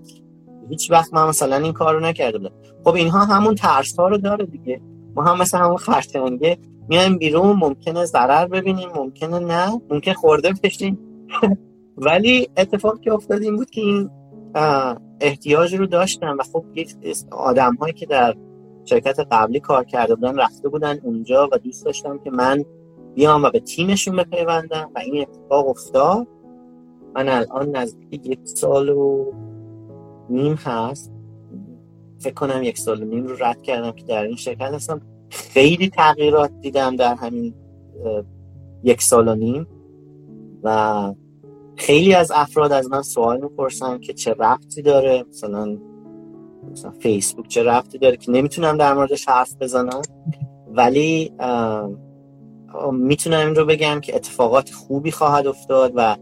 هیچ 0.70 0.90
وقت 0.90 1.14
من 1.14 1.28
مثلا 1.28 1.56
این 1.56 1.72
کار 1.72 1.94
رو 1.94 2.00
نکرده 2.00 2.50
خب 2.84 2.94
اینها 2.94 3.24
همون 3.24 3.54
ترس 3.54 3.96
ها 3.98 4.08
رو 4.08 4.18
داره 4.18 4.46
دیگه. 4.46 4.80
ما 5.14 5.22
هم 5.22 5.38
مثلا 5.38 5.60
همون 5.60 5.76
خرچنگه 5.76 6.58
میایم 6.88 7.18
بیرون 7.18 7.56
ممکنه 7.56 8.04
ضرر 8.04 8.46
ببینیم 8.46 8.88
ممکنه 8.96 9.38
نه 9.38 9.80
ممکن 9.90 10.12
خورده 10.12 10.52
بشیم 10.62 10.98
ولی 11.96 12.48
اتفاق 12.56 13.00
که 13.00 13.12
افتاد 13.12 13.42
این 13.42 13.56
بود 13.56 13.70
که 13.70 13.80
این 13.80 14.10
احتیاج 15.20 15.74
رو 15.74 15.86
داشتم 15.86 16.36
و 16.40 16.42
خب 16.42 16.64
یک 16.74 16.96
آدم 17.30 17.74
هایی 17.74 17.92
که 17.92 18.06
در 18.06 18.34
شرکت 18.84 19.20
قبلی 19.30 19.60
کار 19.60 19.84
کرده 19.84 20.14
بودن 20.14 20.38
رفته 20.38 20.68
بودن 20.68 20.98
اونجا 21.02 21.48
و 21.52 21.58
دوست 21.58 21.84
داشتم 21.84 22.18
که 22.18 22.30
من 22.30 22.64
بیام 23.14 23.44
و 23.44 23.50
به 23.50 23.60
تیمشون 23.60 24.16
بپیوندم 24.16 24.90
و 24.94 24.98
این 24.98 25.20
اتفاق 25.20 25.68
افتاد. 25.68 26.28
من 27.14 27.28
الان 27.28 27.76
نزدیک 27.76 28.26
یک 28.26 28.40
سال 28.44 28.88
و 28.88 29.32
نیم 30.30 30.54
هست. 30.54 31.12
فکر 32.20 32.34
کنم 32.34 32.62
یک 32.62 32.78
سال 32.78 33.04
نیم 33.04 33.26
رو 33.26 33.36
رد 33.44 33.62
کردم 33.62 33.90
که 33.90 34.04
در 34.04 34.22
این 34.22 34.36
شرکت 34.36 34.72
هستم. 34.74 35.00
خیلی 35.30 35.88
تغییرات 35.88 36.50
دیدم 36.60 36.96
در 36.96 37.14
همین 37.14 37.54
یک 38.84 39.02
سال 39.02 39.28
و 39.28 39.34
نیم 39.34 39.66
و 40.62 41.14
خیلی 41.76 42.14
از 42.14 42.32
افراد 42.34 42.72
از 42.72 42.90
من 42.90 43.02
سوال 43.02 43.40
می‌پرسن 43.40 43.98
که 43.98 44.12
چه 44.12 44.34
رفتی 44.38 44.82
داره؟ 44.82 45.24
مثلا 45.28 45.78
مثلا 46.72 46.90
فیسبوک 46.90 47.48
چه 47.48 47.62
رفتی 47.62 47.98
داره 47.98 48.16
که 48.16 48.30
نمی‌تونم 48.30 48.76
در 48.76 48.94
موردش 48.94 49.28
حرف 49.28 49.56
بزنم. 49.60 50.02
ولی 50.68 51.32
می‌تونم 52.92 53.46
این 53.46 53.54
رو 53.54 53.64
بگم 53.64 54.00
که 54.00 54.16
اتفاقات 54.16 54.70
خوبی 54.70 55.10
خواهد 55.10 55.46
افتاد 55.46 55.92
و 55.94 56.16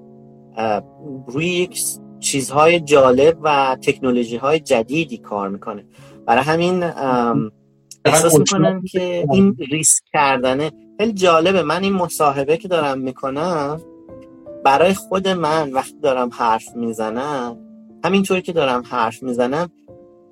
روی 1.27 1.47
یک 1.47 1.83
چیزهای 2.21 2.81
جالب 2.81 3.39
و 3.43 3.77
تکنولوژی 3.83 4.37
های 4.37 4.61
جدیدی 4.61 5.19
کار 5.19 5.49
می‌کنه. 5.49 5.87
برای 6.27 6.43
همین 6.43 6.83
احساس 8.05 8.39
می‌کنم 8.39 8.83
که 8.83 9.27
این 9.33 9.57
ریسک 9.71 10.03
کردنه. 10.13 10.71
خیلی 10.99 11.13
جالبه. 11.13 11.63
من 11.63 11.83
این 11.83 11.93
مصاحبه 11.93 12.57
که 12.57 12.69
دارم 12.69 12.99
می‌کنم 12.99 13.81
برای 14.65 14.95
خود 14.95 15.29
من 15.29 15.73
وقتی 15.73 16.01
دارم 16.03 16.31
حرف 16.33 16.77
می‌زنم 16.77 17.57
همینطوری 18.05 18.43
که 18.43 18.53
دارم 18.53 18.83
حرف 18.89 19.23
می‌زنم 19.23 19.71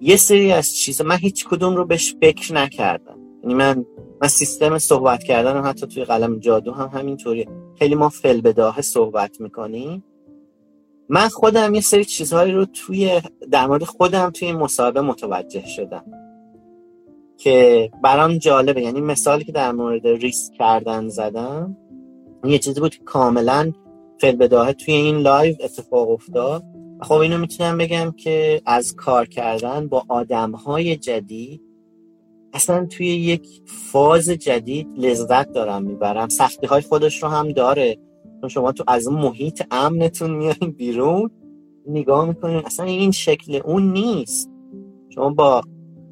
یه 0.00 0.16
سری 0.16 0.52
از 0.52 0.74
چیزا 0.76 1.04
من 1.04 1.16
هیچ 1.16 1.46
کدوم 1.48 1.76
رو 1.76 1.84
بهش 1.84 2.14
فکر 2.20 2.54
نکردم. 2.54 3.18
یعنی 3.42 3.54
من 3.54 3.84
من 4.22 4.28
سیستم 4.28 4.78
صحبت 4.78 5.22
کردن 5.22 5.64
حتی 5.64 5.86
توی 5.86 6.04
قلم 6.04 6.38
جادو 6.38 6.72
هم 6.72 6.98
همینطوری 6.98 7.48
خیلی 7.78 7.94
ما 7.94 8.08
فل 8.08 8.40
بداهه 8.40 8.82
صحبت 8.82 9.40
می‌کنیم. 9.40 10.04
من 11.08 11.28
خودم 11.28 11.74
یه 11.74 11.80
سری 11.80 12.04
چیزهایی 12.04 12.52
رو 12.52 12.64
توی 12.64 13.20
در 13.50 13.66
مورد 13.66 13.84
خودم 13.84 14.30
توی 14.30 14.48
این 14.48 14.56
مصاحبه 14.56 15.00
متوجه 15.00 15.66
شدم. 15.66 16.04
که 17.38 17.90
برام 18.02 18.38
جالبه. 18.38 18.82
یعنی 18.82 19.00
مثالی 19.00 19.44
که 19.44 19.52
در 19.52 19.72
مورد 19.72 20.06
ریسک 20.06 20.52
کردن 20.52 21.08
زدم 21.08 21.76
یه 22.44 22.58
چیزی 22.58 22.80
بود 22.80 22.94
که 22.94 23.04
کاملا 23.04 23.72
فی‌البداهه 24.20 24.72
توی 24.72 24.94
این 24.94 25.16
live 25.16 25.56
اتفاق 25.60 26.10
افتاد. 26.10 26.64
خب 27.02 27.14
اینو 27.14 27.38
می‌تونم 27.38 27.78
بگم 27.78 28.14
که 28.16 28.62
از 28.66 28.94
کار 28.94 29.26
کردن 29.26 29.88
با 29.88 30.04
آدم 30.08 30.52
های 30.52 30.96
جدید 30.96 31.62
اصلا 32.52 32.86
توی 32.86 33.06
یک 33.06 33.62
فاز 33.66 34.30
جدید 34.30 34.88
لذت 34.96 35.52
دارم 35.52 35.82
می‌برم. 35.82 36.28
سختی 36.28 36.66
های 36.66 36.82
خودش 36.82 37.22
رو 37.22 37.28
هم 37.28 37.52
داره. 37.52 37.98
شما 38.48 38.73
تو 38.73 38.85
از 38.86 39.09
اون 39.09 39.20
محیط 39.20 39.62
امنتون 39.70 40.31
میایین 40.31 40.70
بیرون. 40.77 41.31
نگاه 41.89 42.28
می‌کنین 42.28 42.56
اصلا 42.56 42.86
این 42.86 43.10
شکل 43.10 43.60
اون 43.64 43.93
نیست. 43.93 44.51
شما 45.09 45.31
با 45.31 45.62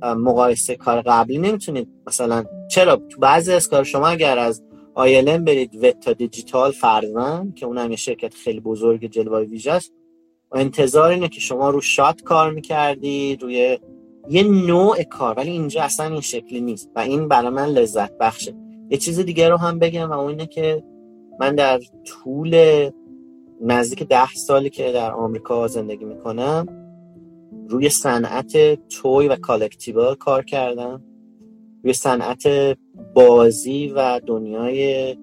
مقایسه 0.03 0.77
کار 0.77 1.03
قبلی 1.03 1.39
نمی‌تونید 1.39 1.89
مثلا 2.07 2.45
چرا؟ 2.71 2.97
تو 2.97 3.21
بعضی 3.21 3.53
از 3.53 3.69
کار 3.69 3.85
شما 3.85 4.09
اگر 4.09 4.39
از 4.39 4.63
آیلن 4.95 5.45
برید 5.45 5.85
وتا 5.85 6.13
دیجیتال 6.13 6.71
فرزن 6.71 7.53
که 7.57 7.67
اونم 7.67 7.91
یه 7.91 7.97
شرکت 7.97 8.35
خیلی 8.35 8.61
بزرگ 8.61 9.07
جلوه 9.07 9.39
ویژه 9.39 9.73
است 9.73 9.93
انتظار 10.55 11.11
اینه 11.11 11.29
که 11.29 11.41
شما 11.41 11.71
رو 11.71 11.81
شات 11.81 12.23
کار 12.23 12.51
می‌کردی 12.53 13.37
روی 13.37 13.79
یه 14.29 14.43
نوع 14.43 15.03
کار 15.03 15.35
ولی 15.35 15.51
اینجا 15.51 15.83
اصلا 15.83 16.07
این 16.07 16.21
شکلی 16.21 16.61
نیست. 16.61 16.91
و 16.97 16.99
این 16.99 17.29
برای 17.29 17.51
من 17.51 17.67
لذت 17.67 18.19
بخشه. 18.19 18.55
یه 18.91 18.99
چیز 18.99 19.21
دیگه 19.21 19.49
رو 19.49 19.57
هم 19.57 19.79
بگم 19.79 20.11
و 20.11 20.13
اون 20.13 20.29
اینه 20.29 20.47
که 20.47 20.83
من 21.41 21.55
در 21.55 21.81
طول 22.05 22.91
نزدیک 23.61 24.03
ده 24.03 24.35
سالی 24.35 24.71
که 24.71 24.93
در 24.93 25.13
آمریکا 25.13 25.67
زندگی 25.69 26.05
می‌کنم 26.05 26.67
روی 27.69 27.89
صنعت 27.89 28.75
توی 28.89 29.29
و 29.29 29.37
کالکتیبل 29.37 30.15
کار 30.15 30.45
کردم. 30.45 31.03
روی 31.85 31.93
صنعت 31.93 32.43
بازی 33.15 33.93
و 33.97 34.21
دنیای 34.27 35.17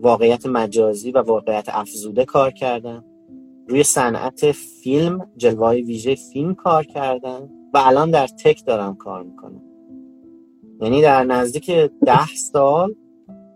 واقعیت 0.00 0.46
مجازی 0.46 1.10
و 1.10 1.18
واقعیت 1.18 1.68
افزوده 1.68 2.24
کار 2.24 2.50
کردم. 2.50 3.04
روی 3.68 3.82
صنعت 3.82 4.52
فیلم 4.52 5.30
جلوه 5.36 5.70
ویژه 5.70 6.14
فیلم 6.14 6.54
کار 6.54 6.84
کردم 6.84 7.48
و 7.74 7.78
الان 7.78 8.10
در 8.10 8.26
تک 8.26 8.66
دارم 8.66 8.94
کار 8.94 9.22
می‌کنم. 9.22 9.62
یعنی 10.80 11.02
در 11.02 11.24
نزدیک 11.24 11.70
ده 12.06 12.26
سال 12.26 12.94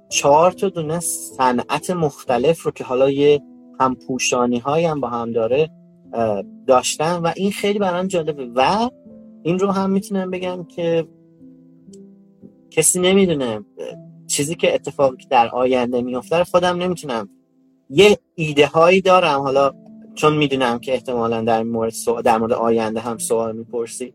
چهار 0.09 0.53
تا 0.53 0.69
دونه 0.69 1.01
صنعت 1.01 1.91
مختلف 1.91 2.63
رو 2.63 2.71
که 2.71 2.85
حالا 2.85 3.11
یه 3.11 3.41
هم 3.81 3.95
پوشانی 3.95 4.59
هایی 4.59 4.87
هم 4.87 5.01
با 5.01 5.09
هم 5.09 5.33
داره 5.33 5.71
داشتم 6.67 7.21
و 7.25 7.33
این 7.37 7.53
خیلی 7.53 7.79
برام 7.79 8.07
جالبه. 8.07 8.51
و 8.55 8.91
این 9.43 9.59
رو 9.59 9.71
هم 9.71 9.91
می‌تونم 9.91 10.31
بگم 10.31 10.65
که 10.65 11.09
کسی 12.71 13.01
نمی‌دونه 13.01 13.65
چیزی 14.27 14.55
که 14.55 14.75
اتفاقی 14.75 15.27
در 15.31 15.49
آینده 15.49 16.03
میفته 16.03 16.45
خودم 16.45 16.77
نمی‌تونم. 16.77 17.29
یه 17.91 18.19
ایده 18.35 18.67
هایی 18.67 19.01
دارم 19.01 19.41
حالا 19.41 19.73
چون 20.15 20.37
می‌دونم 20.37 20.79
که 20.79 20.95
احتمالا 20.95 21.43
در 21.43 21.63
مورد 21.63 21.93
در 22.25 22.39
مورد 22.39 22.53
آینده 22.53 23.01
هم 23.01 23.19
سوال 23.19 23.57
می‌پرسی. 23.57 24.15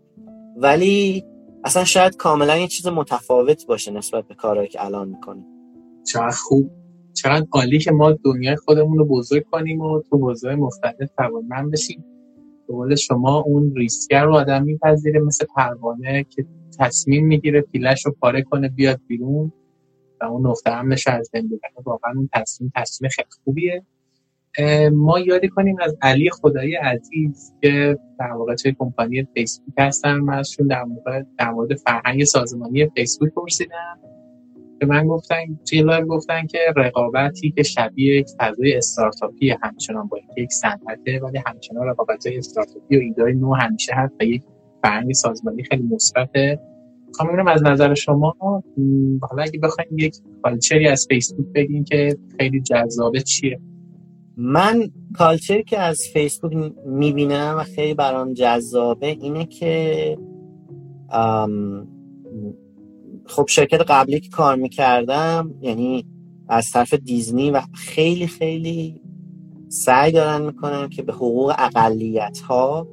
ولی 0.57 1.25
اصلا 1.63 1.83
شاید 1.83 2.15
کاملا 2.15 2.57
یه 2.57 2.67
چیز 2.67 2.87
متفاوت 2.87 3.65
باشه 3.67 3.91
نسبت 3.91 4.27
به 4.27 4.35
کارهایی 4.35 4.69
که 4.69 4.85
الان 4.85 5.07
می‌کنیم 5.07 5.52
چقدر 6.03 6.35
خوب 6.35 6.71
چقدر 7.13 7.45
عالی 7.51 7.79
که 7.79 7.91
ما 7.91 8.11
دنیای 8.11 8.55
خودمون 8.55 8.97
رو 8.97 9.05
بزرگ 9.05 9.43
کنیم 9.51 9.81
و 9.81 10.01
تو 10.01 10.17
حوزه‌های 10.17 10.55
مختلف 10.55 11.09
توانمند 11.17 11.71
بشیم. 11.71 12.05
به 12.89 12.95
شما 12.95 13.39
اون 13.39 13.75
ریسکر 13.75 14.23
رو 14.23 14.35
آدم 14.35 14.63
میپذیره 14.63 15.19
مثل 15.19 15.45
پروانه 15.55 16.23
که 16.23 16.45
تصمیم 16.79 17.25
می‌گیره 17.25 17.61
پیلش 17.61 18.05
رو 18.05 18.15
پاره 18.21 18.41
کنه 18.41 18.69
بیاد 18.69 18.99
بیرون 19.07 19.51
و 20.21 20.25
اون 20.25 20.47
نقطه 20.47 20.71
امنش 20.71 21.07
از 21.07 21.29
زندگی 21.33 21.59
واقعا 21.85 22.13
اون 22.15 22.29
تصمیم 22.33 22.71
تصمیم 22.75 23.09
خیلی 23.09 23.27
خوبیه. 23.43 23.85
ما 24.91 25.19
یادی 25.19 25.49
کنیم 25.49 25.75
از 25.81 25.97
علی 26.01 26.29
خدایی 26.29 26.75
عزیز 26.75 27.53
که 27.61 27.99
در 28.19 28.31
واقع 28.31 28.55
توی 28.55 28.75
کمپانی 28.79 29.27
فیسبوک 29.33 29.75
هستن. 29.77 30.15
من 30.15 30.33
ازشون 30.33 30.67
در 31.37 31.51
مورد 31.51 31.75
فرهنگ 31.75 32.23
سازمانی 32.23 32.89
فیسبوک 32.89 33.33
پرسیدم. 33.33 34.02
که 34.79 34.85
من 34.85 35.07
گفتن 35.07 35.35
توی 35.69 35.81
live 35.81 36.05
گفتن 36.05 36.47
که 36.47 36.59
رقابتی 36.75 37.51
که 37.51 37.63
شبیه 37.63 38.19
یک 38.19 38.27
فضای 38.39 38.73
استارتاپی 38.73 39.55
همچنان 39.61 40.07
با 40.07 40.17
یک 40.37 40.51
صنعته 40.51 41.19
ولی 41.19 41.39
همچنان 41.45 41.87
رقابت 41.87 42.27
های 42.27 42.37
استارتاپی 42.37 42.97
و 42.97 42.99
ایده 42.99 43.23
نو 43.23 43.53
همیشه 43.53 43.93
هست 43.95 44.13
و 44.19 44.23
یک 44.23 44.43
فرهنگ 44.83 45.13
سازمانی 45.13 45.63
خیلی 45.63 45.83
مثبته. 45.83 46.59
می‌خوام 47.07 47.47
از 47.47 47.63
نظر 47.63 47.93
شما 47.93 48.35
حالا 49.21 49.43
اگه 49.43 49.59
بخوایم 49.59 49.89
یک 49.97 50.15
culture 50.43 50.82
ی 50.82 50.87
از 50.87 51.07
فیسبوک 51.09 51.45
بگین 51.55 51.83
که 51.83 52.17
خیلی 52.39 52.61
جذابه 52.61 53.21
چیه؟ 53.21 53.59
من 54.37 54.89
culture 55.15 55.61
که 55.61 55.79
از 55.79 56.01
فیسبوک 56.13 56.73
می‌بینم 56.85 57.55
و 57.59 57.63
خیلی 57.63 57.93
برام 57.93 58.33
جذابه 58.33 59.07
اینه 59.07 59.45
که 59.45 60.17
خب 63.25 63.45
شرکت 63.47 63.81
قبلی 63.81 64.19
که 64.19 64.29
کار 64.29 64.55
می‌کردم 64.55 65.53
یعنی 65.61 66.05
از 66.47 66.71
طرف 66.71 66.93
دیزنی 66.93 67.51
و 67.51 67.61
خیلی 67.73 68.27
خیلی 68.27 69.01
سعی 69.69 70.11
دارن 70.11 70.45
می‌کنن 70.45 70.89
که 70.89 71.01
به 71.01 71.13
حقوق 71.13 71.55
اقلیت 71.57 72.39
ها 72.39 72.87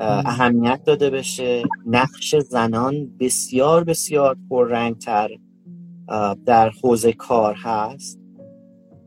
اهمیت 0.00 0.80
داده 0.84 1.10
بشه. 1.10 1.62
نقش 1.86 2.34
زنان 2.36 3.16
بسیار 3.20 3.84
بسیار 3.84 4.36
پررنگتر 4.50 5.30
در 6.46 6.70
حوزه 6.82 7.12
کار 7.12 7.54
هست 7.54 8.20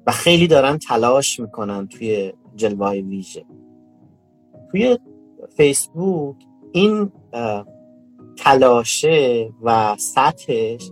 و 0.07 0.11
خیلی 0.11 0.47
دارن 0.47 0.77
تلاش 0.77 1.39
می‌کنن 1.39 1.87
توی 1.87 2.33
جلوه 2.55 2.91
ویژه. 2.91 3.45
توی 4.71 4.97
فیسبوک 5.57 6.35
این 6.71 7.11
تلاشه 8.37 9.49
و 9.63 9.95
سطحش 9.99 10.91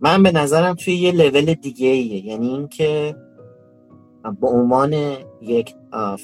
من 0.00 0.22
به 0.22 0.32
نظرم 0.32 0.74
توی 0.74 0.94
یه 0.94 1.12
لول 1.12 1.54
دیگه 1.54 1.88
ایه. 1.88 2.26
یعنی 2.26 2.48
اینکه 2.48 3.16
به 4.40 4.46
عنوان 4.46 4.94
یک 5.42 5.74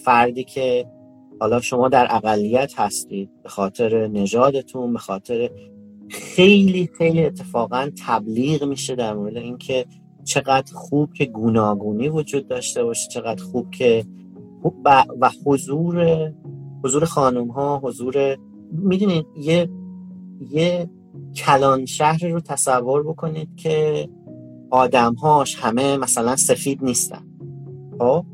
فردی 0.04 0.44
که 0.44 0.86
حالا 1.40 1.60
شما 1.60 1.88
در 1.88 2.06
اقلیت 2.10 2.80
هستید 2.80 3.30
به 3.42 3.48
خاطر 3.48 4.06
نژادتون 4.06 4.92
به 4.92 4.98
خاطر 4.98 5.50
خیلی 6.08 6.90
خیلی 6.98 7.24
اتفاقا 7.24 7.90
تبلیغ 8.06 8.64
میشه 8.64 8.94
در 8.94 9.14
مورد 9.14 9.36
اینکه 9.36 9.86
چقدر 10.24 10.74
خوب 10.74 11.12
که 11.12 11.24
گوناگونی 11.24 12.08
وجود 12.08 12.48
داشته 12.48 12.84
باشه 12.84 13.08
چقدر 13.08 13.44
خوب 13.44 13.70
که 13.70 14.04
و 15.20 15.30
حضور 15.46 16.32
حضور 16.84 17.04
خانم 17.04 17.48
ها 17.48 17.80
حضور 17.84 18.36
می‌دونید 18.72 19.26
یه 19.36 19.68
یه 20.40 20.90
کلان 21.36 21.86
شهر 21.86 22.28
رو 22.28 22.40
تصور 22.40 23.02
بکنید 23.02 23.56
که 23.56 24.08
آدمهاش 24.70 25.56
همه 25.56 25.96
مثلا 25.96 26.36
سفید 26.36 26.84
نیستن. 26.84 27.26
خب؟ 27.98 28.24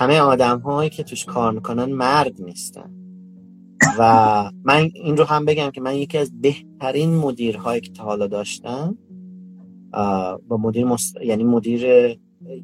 همه 0.00 0.20
آدم 0.20 0.58
هایی 0.58 0.90
که 0.90 1.02
توش 1.02 1.24
کار 1.24 1.52
می‌کنن 1.52 1.84
مرد 1.84 2.42
نیستن. 2.42 2.90
و 3.98 4.50
من 4.64 4.90
این 4.94 5.16
رو 5.16 5.24
هم 5.24 5.44
بگم 5.44 5.70
که 5.70 5.80
من 5.80 5.94
یکی 5.94 6.18
از 6.18 6.40
بهترین 6.40 7.14
مدیرهایی 7.14 7.80
که 7.80 7.92
تا 7.92 8.04
حالا 8.04 8.26
داشتم 8.26 8.98
با 10.48 10.56
مدیر 10.56 10.84
مست... 10.84 11.16
یعنی 11.22 11.44
مدیر 11.44 11.84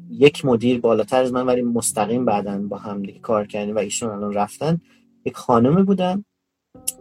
یک 0.09 0.45
مدیر 0.45 0.81
بالاتر 0.81 1.21
از 1.21 1.33
من 1.33 1.45
ولی 1.45 1.61
مستقیم 1.61 2.25
بعدا 2.25 2.57
با 2.69 2.77
هم 2.77 3.01
دیگه 3.01 3.19
کار 3.19 3.47
کردیم 3.47 3.75
و 3.75 3.79
ایشون 3.79 4.09
الان 4.09 4.33
رفتن. 4.33 4.81
یک 5.25 5.37
خانمی 5.37 5.83
بودن 5.83 6.25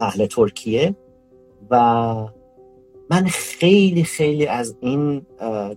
اهل 0.01 0.27
ترکیه. 0.27 0.97
و 1.71 1.77
من 3.11 3.25
خیلی 3.25 4.05
خیلی 4.05 4.47
از 4.47 4.77
این 4.81 5.27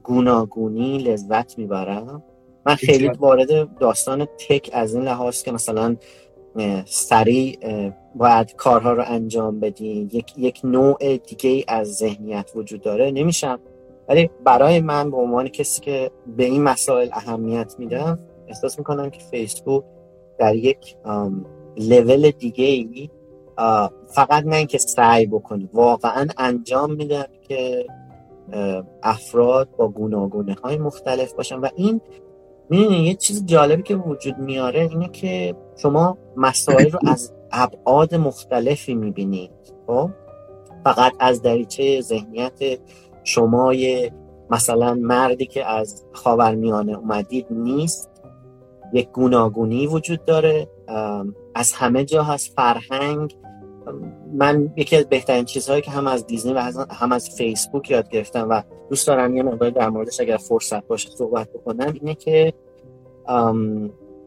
گوناگونی 0.04 0.98
لذت 0.98 1.58
می‌برم. 1.58 2.24
من 2.66 2.76
خیلی 2.76 3.08
وارد 3.08 3.78
داستان 3.78 4.26
تک 4.26 4.70
از 4.74 4.96
این 4.96 5.04
لحاظ 5.04 5.44
که 5.44 5.52
مثلا 5.52 5.96
سریع 6.86 7.58
باید 8.16 8.56
کارها 8.56 8.94
رو 8.94 9.04
انجام 9.08 9.60
بدی 9.60 10.10
یک, 10.14 10.34
یک 10.38 10.62
نوع 10.64 11.18
دیگه 11.18 11.66
از 11.68 11.96
ذهنیت 11.96 12.52
وجود 12.56 12.82
داره. 12.82 13.12
نمیشم. 13.12 13.60
ولی 14.10 14.30
برای 14.44 14.80
من 14.80 15.12
به 15.12 15.18
عنوان 15.18 15.48
کسی 15.48 15.82
که 15.82 16.12
به 16.38 16.44
این 16.44 16.64
مسائل 16.64 17.10
اهمیت 17.12 17.76
میدم 17.80 18.20
احساس 18.48 18.78
می‌کنم 18.78 19.10
که 19.10 19.20
فیسبوک 19.20 19.84
در 20.38 20.56
یک 20.56 20.96
لول 21.78 22.32
دیگه 22.32 22.66
ای 22.66 23.10
فقط 24.08 24.44
نه 24.46 24.56
اینکه 24.56 24.78
سعی 24.78 25.26
بکنی 25.26 25.70
واقعا 25.74 26.28
انجام 26.38 26.94
میدم 26.94 27.26
که 27.48 27.86
افراد 29.04 29.70
با 29.78 29.88
گوناگونه 29.88 30.56
های 30.64 30.78
مختلف 30.78 31.34
باشن. 31.34 31.60
و 31.60 31.68
این 31.76 32.02
می‌دونی 32.70 32.98
یه 32.98 33.14
چیز 33.14 33.46
جالبی 33.46 33.84
که 33.84 33.96
وجود 33.96 34.38
میاره 34.38 34.82
اینه 34.82 35.10
که 35.10 35.56
شما 35.76 36.18
مسائل 36.38 36.92
رو 36.92 37.00
از 37.08 37.34
ابعاد 37.52 38.16
مختلفی 38.16 38.96
می‌بینید 38.96 39.52
خب؟ 39.88 40.10
فقط 40.84 41.14
از 41.20 41.42
دریچه 41.42 42.02
ذهنیت 42.02 42.80
شما 43.24 43.74
مثلا 44.50 44.94
مردی 44.94 45.46
که 45.46 45.66
از 45.66 46.06
خاورمیانه 46.14 46.98
اومدید 46.98 47.46
نیست 47.50 48.10
یک 48.94 49.10
گوناگونی 49.10 49.88
وجود 49.88 50.26
داره. 50.26 50.68
از 51.56 51.74
همه 51.74 52.06
جا 52.06 52.24
هست 52.24 52.54
فرهنگ. 52.56 53.36
من 54.34 54.74
یکی 54.78 54.96
از 54.96 55.10
بهترین 55.10 55.46
چیزهایی 55.46 55.82
که 55.82 55.92
هم 55.92 56.08
از 56.08 56.28
دیزنی 56.28 56.54
و 56.54 56.60
هم 56.90 57.12
از 57.12 57.30
فیسبوک 57.30 57.92
یاد 57.92 58.10
گرفتم 58.10 58.48
و 58.50 58.64
دوست 58.90 59.08
دارم 59.08 59.38
یه 59.38 59.44
مقدار 59.44 59.70
در 59.70 59.90
موردش 59.90 60.20
اگر 60.20 60.38
فرصت 60.38 60.88
باشه 60.88 61.10
صحبت 61.10 61.50
بکنم 61.50 61.94
اینه 61.94 62.16
که 62.16 62.54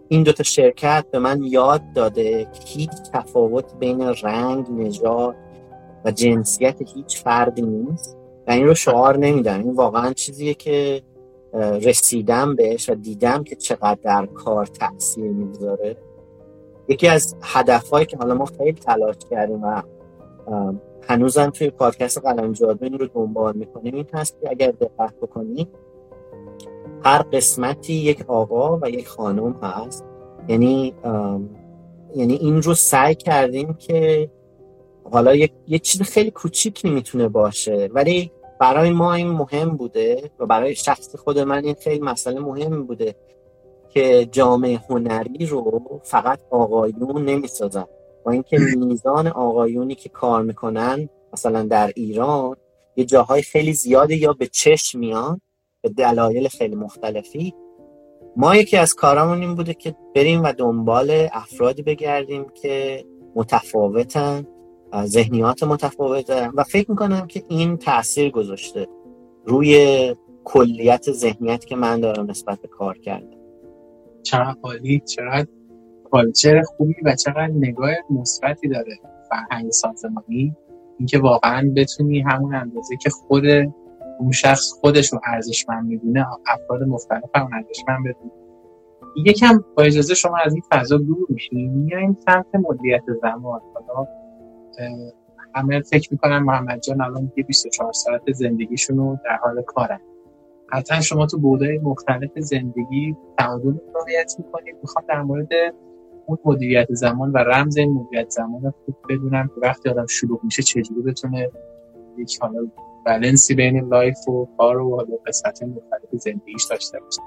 این 0.09 0.23
دوتا 0.23 0.43
شرکت 0.43 1.05
به 1.11 1.19
من 1.19 1.43
یاد 1.43 1.83
داده 1.95 2.45
که 2.45 2.61
هیچ 2.65 2.91
تفاوت 3.13 3.75
بین 3.79 4.01
رنگ، 4.01 4.71
نژاد 4.71 5.35
و 6.05 6.11
جنسیت 6.11 6.77
هیچ 6.95 7.23
فردی 7.23 7.63
نیست 7.63 8.17
و 8.47 8.51
این 8.51 8.67
رو 8.67 8.75
شعار 8.75 9.19
نمیدم. 9.19 9.61
این 9.61 9.75
واقعا 9.75 10.13
چیزیه 10.13 10.55
که 10.55 11.03
رسیدم 11.83 12.57
بهش 12.57 12.91
و 12.91 12.95
دیدم 12.95 13.45
که 13.45 13.57
چقدر 13.57 13.99
در 14.03 14.27
کار 14.27 14.67
تاثیر 14.67 15.31
می‌گذاره. 15.31 15.97
یکی 16.89 17.09
از 17.09 17.37
هدفهایی 17.43 18.07
که 18.07 18.17
حالا 18.17 18.35
ما 18.35 18.45
خیلی 18.45 18.73
تلاش 18.73 19.17
کردیم 19.31 19.63
و 19.63 19.83
هنوزم 21.09 21.51
توی 21.51 21.71
پادکست 21.71 22.19
قلم 22.19 22.53
جادو 22.53 22.85
این 22.85 22.99
رو 22.99 23.07
دنبال 23.07 23.57
می‌کنیم 23.57 23.95
این 23.95 24.07
هست 24.13 24.41
که 24.41 24.51
اگر 24.51 24.71
دقت 24.71 25.15
بکنیم 25.23 25.69
هر 27.05 27.23
قسمتی 27.23 27.93
یک 27.93 28.25
آقا 28.31 28.79
و 28.83 28.91
یک 28.91 29.09
خانم 29.09 29.53
هست. 29.63 30.05
یعنی 30.49 30.95
یعنی 32.15 32.35
این 32.35 32.63
رو 32.63 32.75
سعی 32.75 33.15
کردیم 33.15 33.75
که 33.75 34.31
حالا 35.11 35.35
یک, 35.35 35.53
یک 35.69 35.83
چیز 35.83 36.03
خیلی 36.03 36.31
کوچیکی 36.31 36.91
می‌تونه 36.91 37.29
باشه. 37.29 37.89
ولی 37.93 38.33
برای 38.61 38.91
ما 38.91 39.15
این 39.15 39.29
مهم 39.29 39.77
بوده 39.77 40.31
و 40.39 40.47
برای 40.47 40.75
شخص 40.75 41.17
خود 41.17 41.39
من 41.39 41.65
این 41.65 41.75
خیلی 41.75 42.01
مسئله 42.01 42.41
مهم 42.41 42.87
بوده. 42.87 43.15
که 43.97 44.29
جامعه 44.33 44.81
هنری 44.91 45.47
رو 45.47 45.83
فقط 46.05 46.41
آقایون 46.51 47.25
نمی‌سازن. 47.25 47.85
با 48.25 48.33
اینکه 48.33 48.59
میزان 48.77 49.27
آقایونی 49.27 49.95
که 49.95 50.09
کار 50.09 50.43
می‌کنن 50.43 51.09
مثلا 51.33 51.63
در 51.63 51.93
ایران 51.97 52.57
یه 52.97 53.05
جاهای 53.05 53.43
خیلی 53.43 53.73
زیاده 53.73 54.17
یا 54.17 54.33
به 54.33 54.47
چشم 54.47 54.99
میان 54.99 55.41
به 55.83 55.89
دلایل 55.89 56.49
خیلی 56.49 56.75
مختلفی. 56.75 57.55
ما 58.37 58.57
یکی 58.57 58.77
از 58.77 58.95
کارامون 58.95 59.41
این 59.41 59.55
بوده 59.55 59.75
که 59.75 59.95
بریم 60.15 60.43
و 60.43 60.53
دنبال 60.53 61.29
افرادی 61.33 61.83
بگردیم 61.83 62.47
که 62.63 63.05
متفاوتن 63.35 64.47
ذهنیات 65.05 65.63
متفاوتن. 65.63 66.51
و 66.55 66.65
فکر 66.65 66.91
می‌کنم 66.91 67.27
که 67.27 67.43
این 67.49 67.77
تاثیر 67.77 68.31
گذاشته 68.31 68.87
روی 69.45 70.15
کلیت 70.45 71.13
ذهنیت 71.13 71.65
که 71.65 71.77
من 71.77 72.01
دارم 72.01 72.31
نسبت 72.31 72.61
به 72.61 72.69
کار 72.69 72.99
کردم 72.99 73.36
چقدر 74.27 74.57
عالی 74.63 75.01
چقدر 75.01 75.47
کالچر 76.11 76.63
خوبی 76.63 76.95
و 77.05 77.15
چقدر 77.15 77.47
نگاه 77.47 77.91
مثبتی 78.11 78.69
داره 78.69 78.99
فرهنگ 79.31 79.71
سازمانی. 79.71 80.57
اینکه 80.99 81.19
واقعا 81.19 81.73
بتونی 81.77 82.21
همون 82.21 82.55
اندازه 82.55 82.97
که 82.97 83.11
خود 83.11 83.45
اون 84.19 84.33
شخص 84.33 84.73
خودش 84.81 85.13
رو 85.13 85.21
ارزشمند 85.27 85.87
می‌دونه 85.87 86.27
افراد 86.47 86.83
مختلف 86.83 87.31
هم 87.35 87.51
ارزشمند 87.53 88.01
بدونه. 88.01 88.33
یکم 89.25 89.65
با 89.77 89.83
اجازه 89.83 90.15
شما 90.15 90.37
از 90.45 90.55
این 90.55 90.63
فضا 90.73 90.97
دور 90.97 91.27
میشین. 91.29 91.71
میایم 91.73 92.17
سمت 92.27 92.55
مدیریت 92.55 93.03
زمان. 93.23 93.61
حالا 93.75 94.09
همه 95.55 95.81
فکر 95.81 96.09
می‌کنن 96.13 96.39
محمد 96.39 96.81
جان 96.81 97.01
الان 97.01 97.33
یه 97.37 97.45
24 97.45 97.93
ساعت 97.93 98.33
زندگیشون 98.33 98.97
رو 98.97 99.19
در 99.25 99.37
حال 99.37 99.63
کارن. 99.63 100.01
قطعا 100.73 101.01
شما 101.01 101.27
تو 101.27 101.39
بودهای 101.39 101.79
مختلف 101.79 102.31
زندگی 102.37 103.17
تعادل 103.39 103.75
رعایت 103.95 104.35
می‌کنید. 104.39 104.77
می‌خوام 104.83 105.05
در 105.09 105.23
مورد 105.23 105.49
اون 106.27 106.39
مدیریت 106.45 106.87
زمان 106.91 107.33
و 107.33 107.39
رمز 107.39 107.77
این 107.77 107.93
مدیریت 107.93 108.31
زمان 108.31 108.75
خوب 108.85 108.97
بدونم 109.09 109.47
که 109.47 109.61
وقتی 109.63 109.89
آدم 109.89 110.07
شلوغ 110.07 110.45
میشه 110.45 110.63
چجوری 110.63 111.03
بتونه 111.03 111.51
یک 112.19 112.39
حالا 112.41 112.67
بلنسی 113.07 113.55
بین 113.55 113.89
life 113.89 114.29
و 114.29 114.49
کار 114.59 114.81
و 114.81 114.97
حالا 114.97 115.17
قسمت 115.27 115.63
مختلف 115.63 116.23
زندگیش 116.23 116.65
داشته 116.71 116.99
باشه. 117.01 117.23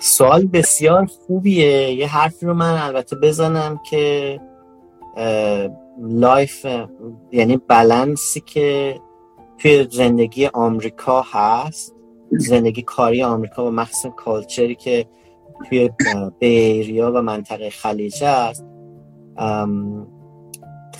سوال 0.00 0.46
بسیار 0.46 1.06
خوبیه. 1.06 1.92
یه 1.92 2.06
حرفی 2.06 2.46
رو 2.46 2.54
من 2.54 2.78
البته 2.82 3.16
بزنم 3.16 3.80
که 3.90 4.40
life 6.00 6.66
یعنی 7.32 7.56
بلنسی 7.68 8.40
که 8.40 9.00
توی 9.58 9.88
زندگی 9.90 10.46
آمریکا 10.46 11.24
هست 11.32 11.95
زندگی 12.30 12.82
کاری 12.82 13.22
آمریکا 13.22 13.66
و 13.66 13.70
مخصوصا 13.70 14.10
culture 14.10 14.66
ی 14.66 14.74
که 14.74 15.06
توی 15.68 15.90
Bay 16.38 16.70
Area 16.70 17.12
و 17.14 17.22
منطقه 17.22 17.70
خلیجه 17.70 18.26
است 18.26 18.64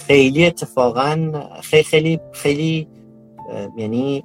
خیلی 0.07 0.47
اتفاقا 0.47 1.32
خیلی 1.62 1.82
خیلی 1.82 2.20
خیلی 2.32 2.89
یعنی 3.77 4.24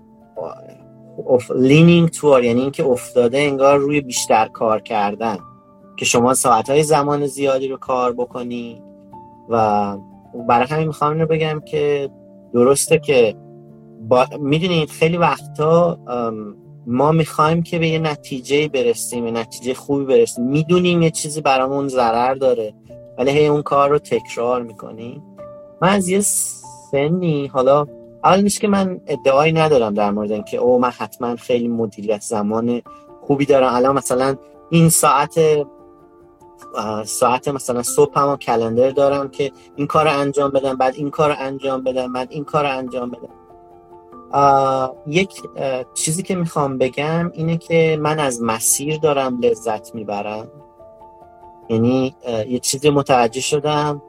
لینینگ 1.56 2.10
تور 2.10 2.44
یعنی 2.44 2.62
اینکه 2.62 2.86
افتاده 2.86 3.38
انگار 3.38 3.78
روی 3.78 4.02
بیشتر 4.02 4.48
کار 4.48 4.80
کردن 4.80 5.38
که 5.98 6.06
شما 6.06 6.34
ساعت 6.34 6.82
زمان 6.82 7.26
زیادی 7.26 7.68
رو 7.68 7.78
کار 7.78 8.14
بکنی 8.14 8.82
و 9.50 9.98
برای 10.48 10.68
همین 10.68 10.88
می‌خوام 10.88 11.20
رو 11.20 11.26
بگم 11.28 11.62
که 11.66 12.10
درسته 12.54 13.00
که. 13.00 13.36
می‌دونید 14.40 14.90
خیلی 14.90 15.18
وقتا 15.18 16.00
ما 16.88 17.12
می‌خوایم 17.12 17.64
که 17.64 17.80
به 17.80 17.88
یه 17.88 18.00
نتیجه 18.00 18.68
برسیم 18.68 19.38
نتیجه 19.38 19.74
خوبی 19.74 20.06
برسیم. 20.06 20.46
می‌دونیم 20.46 21.02
یه 21.02 21.12
چیزی 21.12 21.42
برامون 21.42 21.88
ضرر 21.88 22.34
داره 22.34 22.74
ولی 23.18 23.32
هی 23.32 23.48
اون 23.48 23.62
کار 23.62 23.90
رو 23.90 24.00
تکرار 24.00 24.62
می‌کنیم. 24.62 25.24
من 25.82 25.90
از 25.90 26.10
یه 26.10 26.22
سنی 26.92 27.48
حالا 27.48 27.88
اول 28.24 28.42
نیست 28.42 28.62
که 28.62 28.68
من 28.68 29.02
ادعایی 29.08 29.54
ندارم 29.54 29.94
در 29.94 30.12
مورد 30.12 30.32
اینکه 30.32 30.58
او 30.58 30.80
من 30.80 30.90
حتما 30.90 31.36
خیلی 31.36 31.68
مدیریت 31.68 32.22
زمان 32.22 32.82
خوبی 33.22 33.46
دارم. 33.46 33.74
الان 33.74 33.96
مثلا 33.96 34.36
این 34.70 34.90
ساعت 34.90 35.40
ساعت 37.06 37.48
مثلا 37.48 37.84
صبح 37.84 38.20
هم 38.20 38.38
کلندر 38.38 38.90
دارم 38.90 39.30
که 39.30 39.52
این 39.76 39.88
کار 39.88 40.06
رو 40.06 40.20
انجام 40.20 40.52
بدم 40.52 40.78
بعد 40.78 40.96
این 40.96 41.10
کار 41.10 41.30
رو 41.30 41.36
انجام 41.40 41.84
بدم 41.84 42.14
بعد 42.14 42.28
این 42.32 42.44
کار 42.44 42.64
رو 42.64 42.78
انجام 42.78 43.12
بدم. 43.12 43.41
یک 45.08 45.42
چیزی 45.94 46.24
که 46.24 46.36
می‌خوام 46.36 46.78
بگم 46.78 47.32
اینه 47.34 47.58
که 47.58 47.98
من 48.02 48.20
از 48.20 48.42
مسیر 48.44 48.98
دارم 48.98 49.40
لذت 49.40 49.96
می‌برم. 49.96 50.48
یعنی 51.70 52.16
یه 52.48 52.60
چیزی 52.60 52.90
متوجه 52.90 53.42
شدم. 53.42 54.02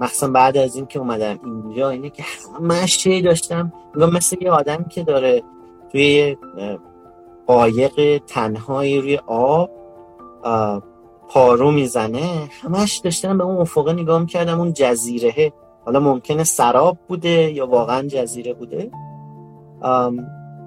مخصوصا 0.00 0.28
بعد 0.28 0.56
از 0.56 0.76
اینکه 0.76 0.98
اومدم 0.98 1.40
اینجا 1.44 1.90
اینه 1.90 2.10
که 2.10 2.24
همش 2.56 3.06
داشتم. 3.24 3.72
مثل 3.94 4.36
یه 4.40 4.50
آدم 4.50 4.84
که 4.84 5.02
داره 5.02 5.42
توی 5.92 6.36
قایق 7.46 8.22
تنهایی 8.26 9.00
روی 9.00 9.18
آب 9.26 9.70
پارو 11.28 11.70
می‌زنه. 11.70 12.48
همش 12.62 12.96
داشتم 12.96 13.38
به 13.38 13.44
اون 13.44 13.56
افقه 13.56 13.92
نگاه 13.92 14.20
می‌کردم 14.20 14.60
اون 14.60 14.72
جزیره 14.72 15.52
حالا 15.84 16.00
ممکنه 16.00 16.44
سراب 16.44 16.98
بوده 17.08 17.52
یا 17.52 17.66
واقعا 17.66 18.08
جزیره 18.08 18.54
بوده. 18.54 18.90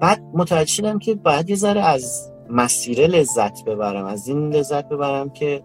بعد 0.00 0.22
متوجه 0.34 0.98
که 0.98 1.14
باید 1.14 1.50
یه 1.50 1.56
ذره 1.56 1.80
از 1.80 2.32
مسیره 2.50 3.06
لذت 3.06 3.64
ببرم 3.64 4.04
از 4.04 4.28
این 4.28 4.50
لذت 4.50 4.88
ببرم 4.88 5.30
که 5.30 5.62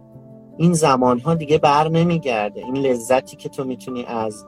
این 0.58 0.74
زمان 0.74 1.20
ها 1.20 1.36
دیگه 1.36 1.58
بر 1.58 1.88
نمیگرده. 1.88 2.60
این 2.60 2.78
لذتی 2.78 3.38
که 3.38 3.50
تو 3.50 3.64
می‌تونی 3.64 4.06
از 4.06 4.46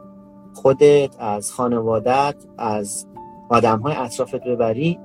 خودت 0.54 1.16
از 1.20 1.52
خانوادت 1.52 2.36
از 2.58 3.08
آدم 3.50 3.80
های 3.80 3.96
اطرافت 3.96 4.44
ببری 4.44 5.00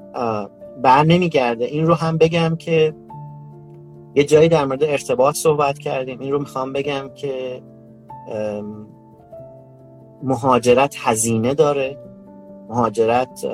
بر 0.82 1.02
نمیگرده. 1.04 1.64
این 1.64 1.86
رو 1.86 1.94
هم 1.94 2.18
بگم 2.18 2.56
که 2.58 2.94
یه 4.14 4.24
جایی 4.24 4.48
در 4.48 4.64
مورد 4.64 4.84
ارتباط 4.84 5.34
صحبت 5.34 5.78
کردیم. 5.78 6.20
این 6.20 6.32
رو 6.32 6.38
می‌خوام 6.38 6.72
بگم 6.72 7.10
که 7.14 7.62
مهاجرت 10.22 10.94
هزینه 10.98 11.54
داره. 11.54 11.98
مهاجرت 12.68 13.44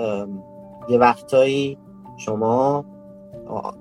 یه 0.89 0.99
وقتایی 0.99 1.78
شما 2.16 2.85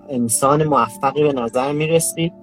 انسان 0.10 0.64
موفقی 0.64 1.24
به 1.24 1.34
نظر 1.34 1.72
می‌رسید 1.72 2.34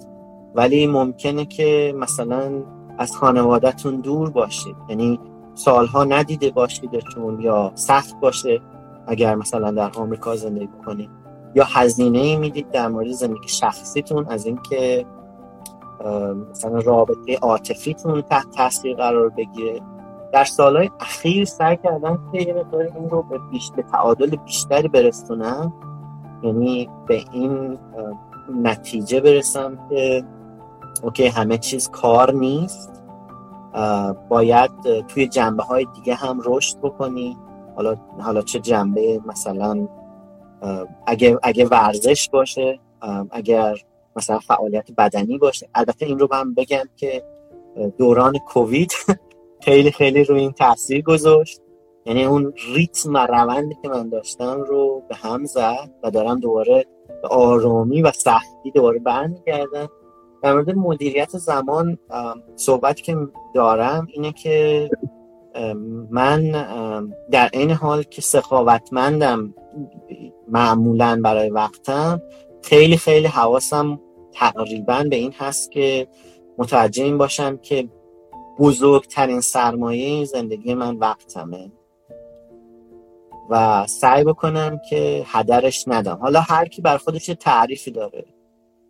ولی 0.54 0.86
ممکنه 0.86 1.44
که 1.44 1.94
مثلا 1.96 2.62
از 2.98 3.16
خانوادهتون 3.16 3.96
دور 3.96 4.30
باشید. 4.30 4.76
یعنی 4.88 5.20
سالها 5.54 6.04
ندیده 6.04 6.50
باشیدشون 6.50 7.40
یا 7.40 7.72
سخت 7.74 8.20
باشه 8.20 8.60
اگر 9.06 9.34
مثلا 9.34 9.70
در 9.70 9.90
آمریکا 9.96 10.36
زندگی 10.36 10.68
کنید 10.86 11.10
یا 11.54 11.64
هزینه 11.64 12.18
ای 12.18 12.36
می‌دید 12.36 12.70
در 12.70 12.88
مورد 12.88 13.10
زندگی 13.10 13.48
شخصیتون 13.48 14.26
از 14.26 14.46
اینکه 14.46 15.06
مثلا 16.50 16.78
رابطه 16.78 17.36
عاطفیتون 17.42 18.22
تحت 18.22 18.50
تاثیر 18.50 18.96
قرار 18.96 19.28
بگیره. 19.28 19.80
در 20.32 20.44
سالهای 20.44 20.90
اخیر 21.00 21.44
سعی 21.44 21.76
کردم 21.76 22.30
که 22.32 22.42
یه 22.42 22.54
مقدار 22.54 22.82
این 22.82 23.10
رو 23.10 23.22
به, 23.22 23.38
بیشتر 23.50 23.82
تعادل 23.82 24.36
بیشتری 24.36 24.88
برسونم. 24.88 25.72
یعنی 26.42 26.88
به 27.06 27.24
این 27.32 27.78
نتیجه 28.62 29.20
برسم 29.20 29.78
که 29.90 30.24
اوکی 31.02 31.26
همه 31.26 31.58
چیز 31.58 31.88
کار 31.88 32.32
نیست. 32.32 33.02
باید 34.28 34.70
توی 35.08 35.28
جنبه 35.28 35.62
های 35.62 35.86
دیگه 35.94 36.14
هم 36.14 36.40
رشد 36.44 36.78
بکنی. 36.78 37.36
حالا 37.76 37.96
حالا 38.20 38.42
چه 38.42 38.60
جنبه 38.60 39.20
مثلا 39.26 39.88
اگه 41.06 41.38
اگه 41.42 41.66
ورزش 41.66 42.30
باشه 42.30 42.80
اگر 43.30 43.76
مثلا 44.16 44.38
فعالیت 44.38 44.88
بدنی 44.98 45.38
باشه. 45.38 45.68
البته 45.74 46.06
این 46.06 46.18
رو 46.18 46.28
هم 46.32 46.54
بگم 46.54 46.84
که 46.96 47.22
دوران 47.98 48.38
کووید 48.38 48.92
خیلی 49.64 49.90
خیلی 49.90 50.24
روی 50.24 50.40
این 50.40 50.52
تاثیر 50.52 51.02
گذاشت. 51.02 51.60
یعنی 52.06 52.24
اون 52.24 52.52
ریتم 52.74 53.14
و 53.14 53.18
روندی 53.18 53.76
که 53.82 53.88
من 53.88 54.08
داشتم 54.08 54.60
رو 54.60 55.02
به 55.08 55.14
هم 55.14 55.44
زد 55.44 55.90
و 56.02 56.10
دارم 56.10 56.40
دوباره 56.40 56.86
به 57.22 57.28
آرامی 57.28 58.02
و 58.02 58.12
سختی 58.12 58.70
دوباره 58.74 58.98
برمیگردم. 58.98 59.88
در 60.42 60.52
مورد 60.52 60.70
مدیریت 60.70 61.38
زمان 61.38 61.98
صحبت 62.56 63.00
که 63.00 63.16
دارم 63.54 64.06
اینه 64.12 64.32
که 64.32 64.90
من 66.10 66.52
در 67.30 67.50
این 67.52 67.70
حال 67.70 68.02
که 68.02 68.22
سخاوتمندم 68.22 69.54
معمولا 70.48 71.20
برای 71.24 71.50
وقتم 71.50 72.22
خیلی 72.62 72.96
خیلی 72.96 73.26
حواسم 73.26 74.00
تقریبا 74.32 75.04
به 75.10 75.16
این 75.16 75.32
هست 75.38 75.70
که 75.70 76.08
متوجه 76.58 77.04
این 77.04 77.18
باشم 77.18 77.56
که 77.56 77.88
بزرگترین 78.60 79.40
سرمایه 79.40 80.24
زندگی 80.24 80.74
من 80.74 80.96
وقتمه. 80.96 81.72
و 83.50 83.86
سعی 83.86 84.24
بکنم 84.24 84.80
که 84.90 85.24
هدرش 85.26 85.84
ندم. 85.86 86.18
حالا 86.22 86.40
هر 86.40 86.68
کی 86.68 86.82
بر 86.82 86.96
خودش 86.96 87.26
تعریفی 87.26 87.90
داره. 87.90 88.24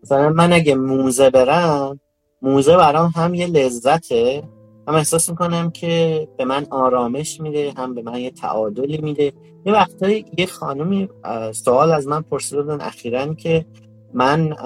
مثلا 0.03 0.29
من 0.29 0.53
اگه 0.53 0.75
موزه 0.75 1.31
برم 1.31 2.01
موزه 2.43 2.77
برام 2.77 3.13
هم 3.17 3.35
یه 3.35 3.47
لذته. 3.47 4.43
هم 4.89 4.95
احساس 4.95 5.31
می‌کنم 5.31 5.71
که 5.71 6.29
به 6.37 6.45
من 6.45 6.67
آرامش 6.71 7.41
میده 7.41 7.73
هم 7.77 7.95
به 7.95 8.03
من 8.03 8.19
یه 8.19 8.31
تعادلی 8.31 8.99
میده. 8.99 9.33
یه 9.67 9.73
وقتایی 9.73 10.25
یه 10.39 10.47
خانمی 10.47 11.09
سوال 11.53 11.93
از 11.93 12.07
من 12.07 12.23
پرسیدن 12.23 12.81
اخیرا 12.81 13.35
که 13.35 13.67
من 14.15 14.57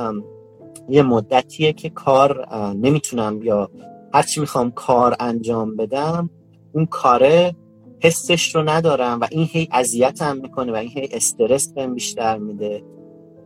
یه 0.89 1.03
مدتیه 1.03 1.73
که 1.73 1.91
کار 1.91 2.55
نمی‌تونم 2.75 3.43
یا 3.43 3.71
هرچی 4.15 4.41
می‌خوام 4.41 4.71
کار 4.71 5.17
انجام 5.21 5.77
بدم 5.77 6.31
اون 6.73 6.87
کاره 6.87 7.57
حسش 8.01 8.55
رو 8.55 8.63
ندارم 8.63 9.21
و 9.21 9.27
این 9.31 9.49
هی 9.51 9.69
اذیتم 9.73 10.37
می‌کنه 10.37 10.73
و 10.73 10.75
این 10.75 10.91
هی 10.91 11.09
استرس 11.13 11.73
بهم 11.73 11.95
بیشتر 11.95 12.39
میده. 12.39 12.85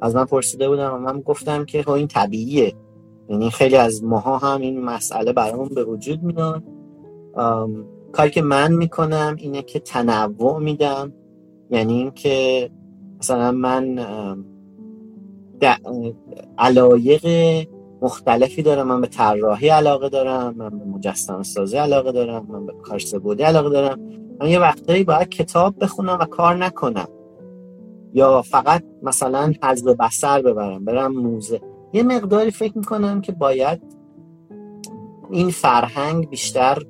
از 0.00 0.16
من 0.16 0.24
پرسیده 0.24 0.68
بودم 0.68 0.94
و 0.94 0.98
من 0.98 1.20
گفتم 1.20 1.64
که 1.64 1.82
خب 1.82 1.90
این 1.90 2.06
طبیعیه. 2.06 2.74
یعنی 3.28 3.50
خیلی 3.50 3.76
از 3.76 4.04
ماها 4.04 4.38
هم 4.38 4.60
این 4.60 4.80
مسئله 4.80 5.32
برامون 5.32 5.68
به 5.68 5.84
وجود 5.84 6.22
میاد. 6.22 6.62
کاری 8.12 8.30
که 8.30 8.42
من 8.42 8.72
می‌کنم 8.72 9.36
اینه 9.38 9.62
که 9.62 9.78
تنوع 9.78 10.58
میدم. 10.58 11.12
یعنی 11.70 11.92
اینکه 11.92 12.70
مثلا 13.18 13.52
من 13.52 13.98
علایق 16.58 17.24
مختلفی 18.02 18.62
دارم. 18.62 18.86
من 18.88 19.00
به 19.00 19.06
طراحی 19.06 19.68
علاقه 19.68 20.08
دارم 20.08 20.54
من 20.56 20.68
به 20.68 20.84
مجسم 20.84 21.42
سازی 21.42 21.76
علاقه 21.76 22.12
دارم 22.12 22.46
من 22.48 22.66
به 22.66 22.72
کارسبودی 22.72 23.42
علاقه 23.42 23.70
دارم. 23.70 24.00
من 24.40 24.48
یه 24.48 24.58
وقتایی 24.58 25.04
باید 25.04 25.28
کتاب 25.28 25.74
بخونم 25.80 26.18
و 26.20 26.24
کار 26.24 26.56
نکنم. 26.56 27.08
یا 28.14 28.42
فقط 28.42 28.84
مثلا 29.02 29.52
حضب 29.62 29.96
بسر 30.00 30.42
ببرم 30.42 30.84
برم 30.84 31.12
موزه. 31.12 31.60
یه 31.92 32.02
مقداری 32.02 32.50
فکر 32.50 32.78
می‌کنم 32.78 33.20
که 33.20 33.32
باید 33.32 33.82
این 35.30 35.50
فرهنگ 35.50 36.28
بیشتر 36.28 36.82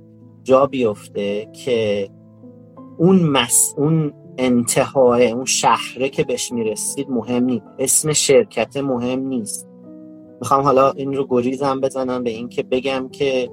جا 0.42 0.66
بیفته 0.66 1.48
که 1.64 2.08
اون 2.98 3.22
مس 3.22 3.74
اون 3.76 4.12
انتهای 4.38 5.30
اون 5.30 5.44
شهره 5.44 6.08
که 6.08 6.24
بهش 6.24 6.52
می‌رسید 6.52 7.10
مهم 7.10 7.44
نیست. 7.44 7.64
اسم 7.78 8.12
شرکت 8.12 8.76
مهم 8.76 9.20
نیست. 9.20 9.67
می‌خوام 10.40 10.62
حالا 10.62 10.90
این 10.90 11.14
رو 11.14 11.26
گریزم 11.30 11.80
بزنم 11.80 12.24
به 12.24 12.30
اینکه 12.30 12.62
بگم 12.62 13.08
که 13.12 13.50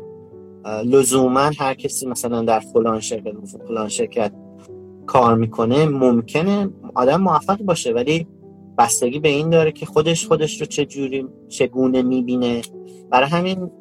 لزوما 0.86 1.52
هر 1.60 1.74
کسی 1.74 2.08
مثلا 2.08 2.42
در 2.42 2.60
فلان 2.60 3.00
شرکت 3.00 3.34
فلان 3.68 3.90
شرکت 3.90 4.32
کار 5.06 5.36
می‌کنه 5.36 5.86
ممکنه 5.86 6.70
آدم 6.96 7.22
موفق 7.22 7.58
باشه 7.58 7.94
ولی 7.94 8.28
بستگی 8.78 9.20
به 9.20 9.30
این 9.30 9.50
داره 9.50 9.72
که 9.72 9.86
خودش 9.86 10.28
خودش 10.28 10.62
رو 10.62 10.66
چجوری 10.66 11.28
چگونه 11.48 12.02
می‌بینه. 12.02 12.62
برای 13.10 13.30
همین 13.30 13.72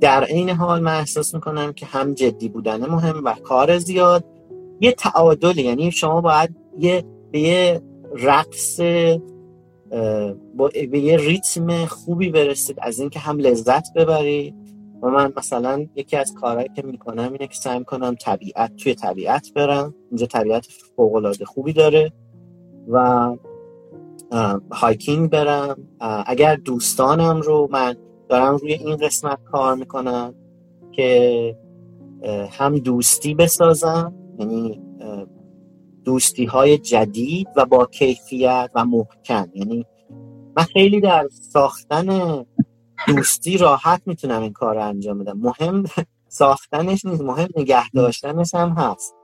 در 0.00 0.24
عین 0.24 0.50
حال 0.50 0.80
من 0.82 0.98
احساس 0.98 1.34
می‌کنم 1.34 1.72
که 1.72 1.86
هم 1.86 2.14
جدی 2.14 2.48
بودن 2.48 2.86
مهم 2.86 3.24
و 3.24 3.34
کار 3.34 3.78
زیاد. 3.78 4.24
یه 4.80 4.92
تعادل 4.92 5.58
یعنی 5.58 5.90
شما 5.90 6.20
باید 6.20 6.56
یه 6.78 7.04
به 7.32 7.40
یه 7.40 7.82
رقص 8.14 8.80
با 10.56 10.70
به 10.90 10.98
یه 10.98 11.16
ریتم 11.16 11.86
خوبی 11.86 12.30
برسید. 12.30 12.76
از 12.82 12.98
اینکه 12.98 13.18
هم 13.18 13.38
لذت 13.38 13.92
ببرید 13.94 14.54
و 15.02 15.08
من 15.08 15.32
مثلا 15.36 15.86
یکی 15.96 16.16
از 16.16 16.34
کارهایی 16.34 16.68
که 16.76 16.82
می‌کنم 16.82 17.32
اینه 17.32 17.46
که 17.46 17.54
سعی 17.54 17.84
کنم 17.84 18.14
طبیعت 18.20 18.76
توی 18.76 18.94
طبیعت 18.94 19.52
برم. 19.54 19.94
اینجا 20.10 20.26
طبیعت 20.26 20.66
فوق 20.96 21.42
خوبی 21.44 21.72
داره 21.72 22.12
و 22.88 23.30
هایکینگ 24.70 25.30
برم. 25.30 25.88
اگر 26.26 26.56
دوستانم 26.56 27.40
رو 27.40 27.68
من 27.72 27.96
دارم 28.28 28.56
روی 28.56 28.72
این 28.72 28.96
قسمت 28.96 29.38
کار 29.44 29.74
می‌کنم 29.74 30.34
که 30.92 31.56
هم 32.50 32.78
دوستی 32.78 33.34
بسازم 33.34 34.14
یعنی 34.38 34.82
دوستی 36.06 36.44
های 36.44 36.78
جدید 36.78 37.48
و 37.56 37.64
با 37.64 37.86
کیفیت 37.86 38.70
و 38.74 38.84
محکم. 38.84 39.50
یعنی 39.54 39.86
من 40.56 40.64
خیلی 40.64 41.00
در 41.00 41.28
ساختن 41.52 42.44
دوستی 43.06 43.58
راحت 43.58 44.02
می‌تونم 44.06 44.42
این 44.42 44.52
کار 44.52 44.74
رو 44.74 44.88
انجام 44.88 45.18
بدم. 45.18 45.38
مهم 45.38 45.84
ساختنش 46.28 47.04
نیست 47.04 47.22
مهم 47.22 47.48
نگه 47.56 47.90
داشتنش 47.90 48.54
هم 48.54 48.68
هست. 48.68 49.14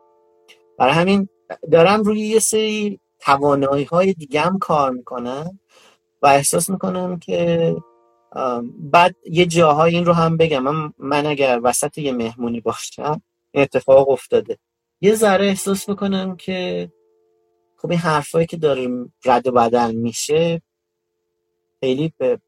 برای 0.79 0.93
همین 0.93 1.29
دارم 1.73 2.03
روی 2.03 2.21
یه 2.21 2.39
سری 2.39 3.01
توانایی 3.21 3.85
های 3.85 4.13
دیگه 4.13 4.41
هم 4.41 4.59
کار 4.59 4.91
می‌کنم 4.91 5.59
و 6.23 6.27
احساس 6.27 6.71
می‌کنم 6.71 7.19
که 7.19 7.77
بعد 8.79 9.17
یه 9.31 9.47
جاهای 9.47 9.95
این 9.95 10.05
رو 10.05 10.13
هم 10.13 10.37
بگم. 10.37 10.63
من, 10.63 10.93
من 10.99 11.27
اگر 11.27 11.61
وسط 11.63 11.99
یه 11.99 12.13
مهمونی 12.13 12.61
باشم 12.61 13.23
اتفاق 13.55 14.11
افتاده. 14.11 14.59
یه 15.05 15.15
ذره 15.15 15.47
احساس 15.47 15.89
می‌کنم 15.89 16.37
که 16.37 16.91
خب 17.77 17.91
این 17.91 18.01
حرفایی 18.01 18.47
که 18.47 18.57
داریم 18.57 19.15
رد 19.25 19.47
و 19.47 19.53
بدل 19.53 19.93
میشه 19.95 20.63
خیلی 21.81 22.13
به 22.19 22.41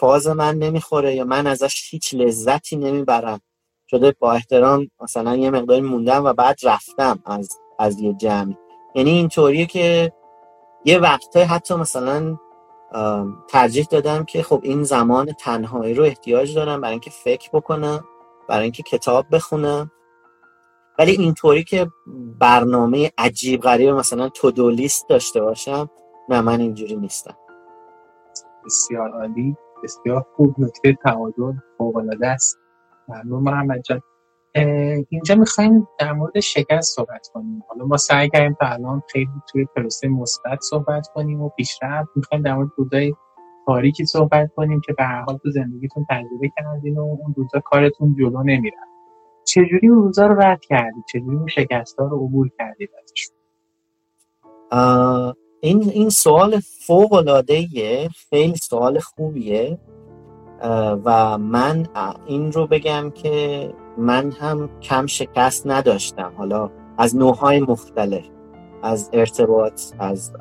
فاز 0.00 0.26
من 0.26 0.58
نمی‌خوره 0.58 1.14
یا 1.14 1.24
من 1.24 1.46
ازش 1.46 1.90
هیچ 1.90 2.14
لذتی 2.14 2.76
نمی‌برم. 2.76 3.40
شده 3.90 4.14
با 4.18 4.32
احترام 4.32 4.90
مثلا 5.00 5.36
یه 5.36 5.50
مقداری 5.50 5.80
موندم 5.80 6.24
و 6.24 6.32
بعد 6.32 6.58
رفتم 6.62 7.22
از 7.26 7.48
از 7.78 8.00
یه 8.00 8.14
جمع. 8.14 8.54
یعنی 8.94 9.10
اینطوریه 9.10 9.66
که 9.66 10.12
یه 10.84 10.98
وقتای 10.98 11.42
حتی 11.42 11.74
مثلا 11.74 12.38
ترجیح 13.48 13.84
دادم 13.90 14.24
که 14.24 14.42
خب 14.42 14.60
این 14.62 14.82
زمان 14.82 15.32
تنهایی 15.32 15.94
رو 15.94 16.04
احتیاج 16.04 16.54
دارم 16.54 16.80
برای 16.80 16.92
اینکه 16.92 17.10
فکر 17.10 17.50
بکنم 17.52 18.04
برای 18.48 18.62
اینکه 18.62 18.82
کتاب 18.82 19.26
بخونم. 19.32 19.90
ولی 21.00 21.12
اینطوری 21.12 21.64
که 21.64 21.90
برنامه 22.38 23.10
عجیب 23.18 23.60
غریب 23.60 23.88
مثلا 23.88 24.28
تو 24.28 24.70
لیست 24.70 25.08
داشته 25.08 25.40
باشم 25.40 25.90
نه 26.28 26.40
من 26.40 26.60
اینجوری 26.60 26.96
نیستم. 26.96 27.34
بسیار 28.64 29.10
عالی 29.10 29.56
بسیار 29.84 30.26
خوب 30.36 30.54
نکته 30.58 30.96
تعادل 31.04 31.52
فوق 31.78 31.96
العاده 31.96 32.26
است. 32.26 32.58
ممنون 33.08 33.42
محمد 33.42 33.82
جان. 33.82 34.00
اینجا 35.08 35.34
می‌خوایم 35.34 35.88
در 35.98 36.12
مورد 36.12 36.40
شکست 36.40 36.96
صحبت 36.96 37.28
کنیم. 37.34 37.62
حالا 37.68 37.86
ما 37.86 37.96
سعی 37.96 38.28
کردیم 38.28 38.56
تا 38.60 38.66
الان 38.66 39.02
خیلی 39.12 39.30
توی 39.52 39.66
پروسه 39.76 40.08
مثبت 40.08 40.60
صحبت 40.60 41.08
کنیم 41.14 41.42
و 41.42 41.48
پیشرفت 41.48 42.08
می‌خوایم 42.16 42.42
در 42.42 42.54
مورد 42.54 42.70
روزای 42.76 43.14
تاریکی 43.66 44.06
صحبت 44.06 44.50
کنیم 44.56 44.80
که 44.80 44.92
به 44.92 45.04
حال 45.04 45.36
تو 45.36 45.50
زندگیتون 45.50 46.06
تجربه 46.10 46.50
کردین 46.56 46.98
و 46.98 47.00
اون 47.00 47.34
روزا 47.36 47.60
کارتون 47.60 48.16
جلو 48.18 48.42
نمیرن 48.42 48.89
چجوری 49.50 49.88
اون 49.88 50.02
روزا 50.02 50.26
رو 50.26 50.40
رد 50.40 50.60
کردید؟ 50.60 51.04
چجوری 51.12 51.36
اون 51.36 51.48
شکست 51.48 51.98
ها 51.98 52.06
رو 52.06 52.16
عبور 52.16 52.50
کردید 52.58 52.90
ازشون 53.02 53.36
این 55.60 55.90
این 55.90 56.08
سوال 56.08 56.60
فوق 56.86 57.12
العاده 57.12 57.66
خیلی 58.30 58.56
سوال 58.56 58.98
خوبیه. 58.98 59.78
و 61.04 61.38
من 61.38 61.86
این 62.26 62.52
رو 62.52 62.66
بگم 62.66 63.10
که 63.14 63.68
من 63.98 64.30
هم 64.30 64.70
کم 64.80 65.06
شکست 65.06 65.66
نداشتم. 65.66 66.32
حالا 66.36 66.70
از 66.98 67.16
نوعهای 67.16 67.60
مختلف 67.60 68.24
از 68.82 69.10
ارتباط 69.12 69.82
از 69.98 70.32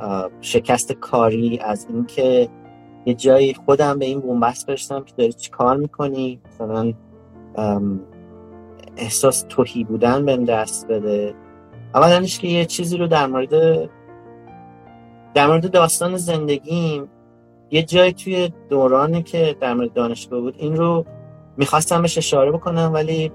شکست 0.42 0.92
کاری 0.92 1.60
از 1.60 1.88
اینکه 1.90 2.50
یه 3.06 3.14
جایی 3.14 3.54
خودم 3.54 4.00
به 4.00 4.06
این 4.06 4.20
بومبست 4.20 4.68
برسم 4.68 5.04
که 5.04 5.14
داری 5.18 5.34
چی 5.34 5.50
کار 5.52 5.78
می‌کنی؟ 5.78 6.42
مثلا 6.46 6.94
احساس 9.00 9.46
توهی 9.50 9.84
بودن 9.84 10.26
بهم 10.26 10.46
دست 10.46 10.88
بده. 10.88 11.36
اولنش 11.96 12.40
که 12.40 12.48
یه 12.48 12.66
چیزی 12.66 12.98
رو 12.98 13.08
در 13.08 13.28
مورد 13.28 13.90
در 15.34 15.48
مورد 15.48 15.72
داستان 15.72 16.18
زندگیم 16.18 17.10
یه 17.72 17.84
جای 17.84 18.14
توی 18.14 18.52
دورانی 18.70 19.24
که 19.24 19.56
در 19.62 19.74
مورد 19.74 19.94
دانشگاه 19.94 20.40
بود 20.40 20.56
این 20.58 20.76
رو 20.76 21.06
می‌خواستم 21.58 22.02
بهش 22.02 22.18
اشاره 22.18 22.52
بکنم 22.52 22.92
ولی 22.94 23.32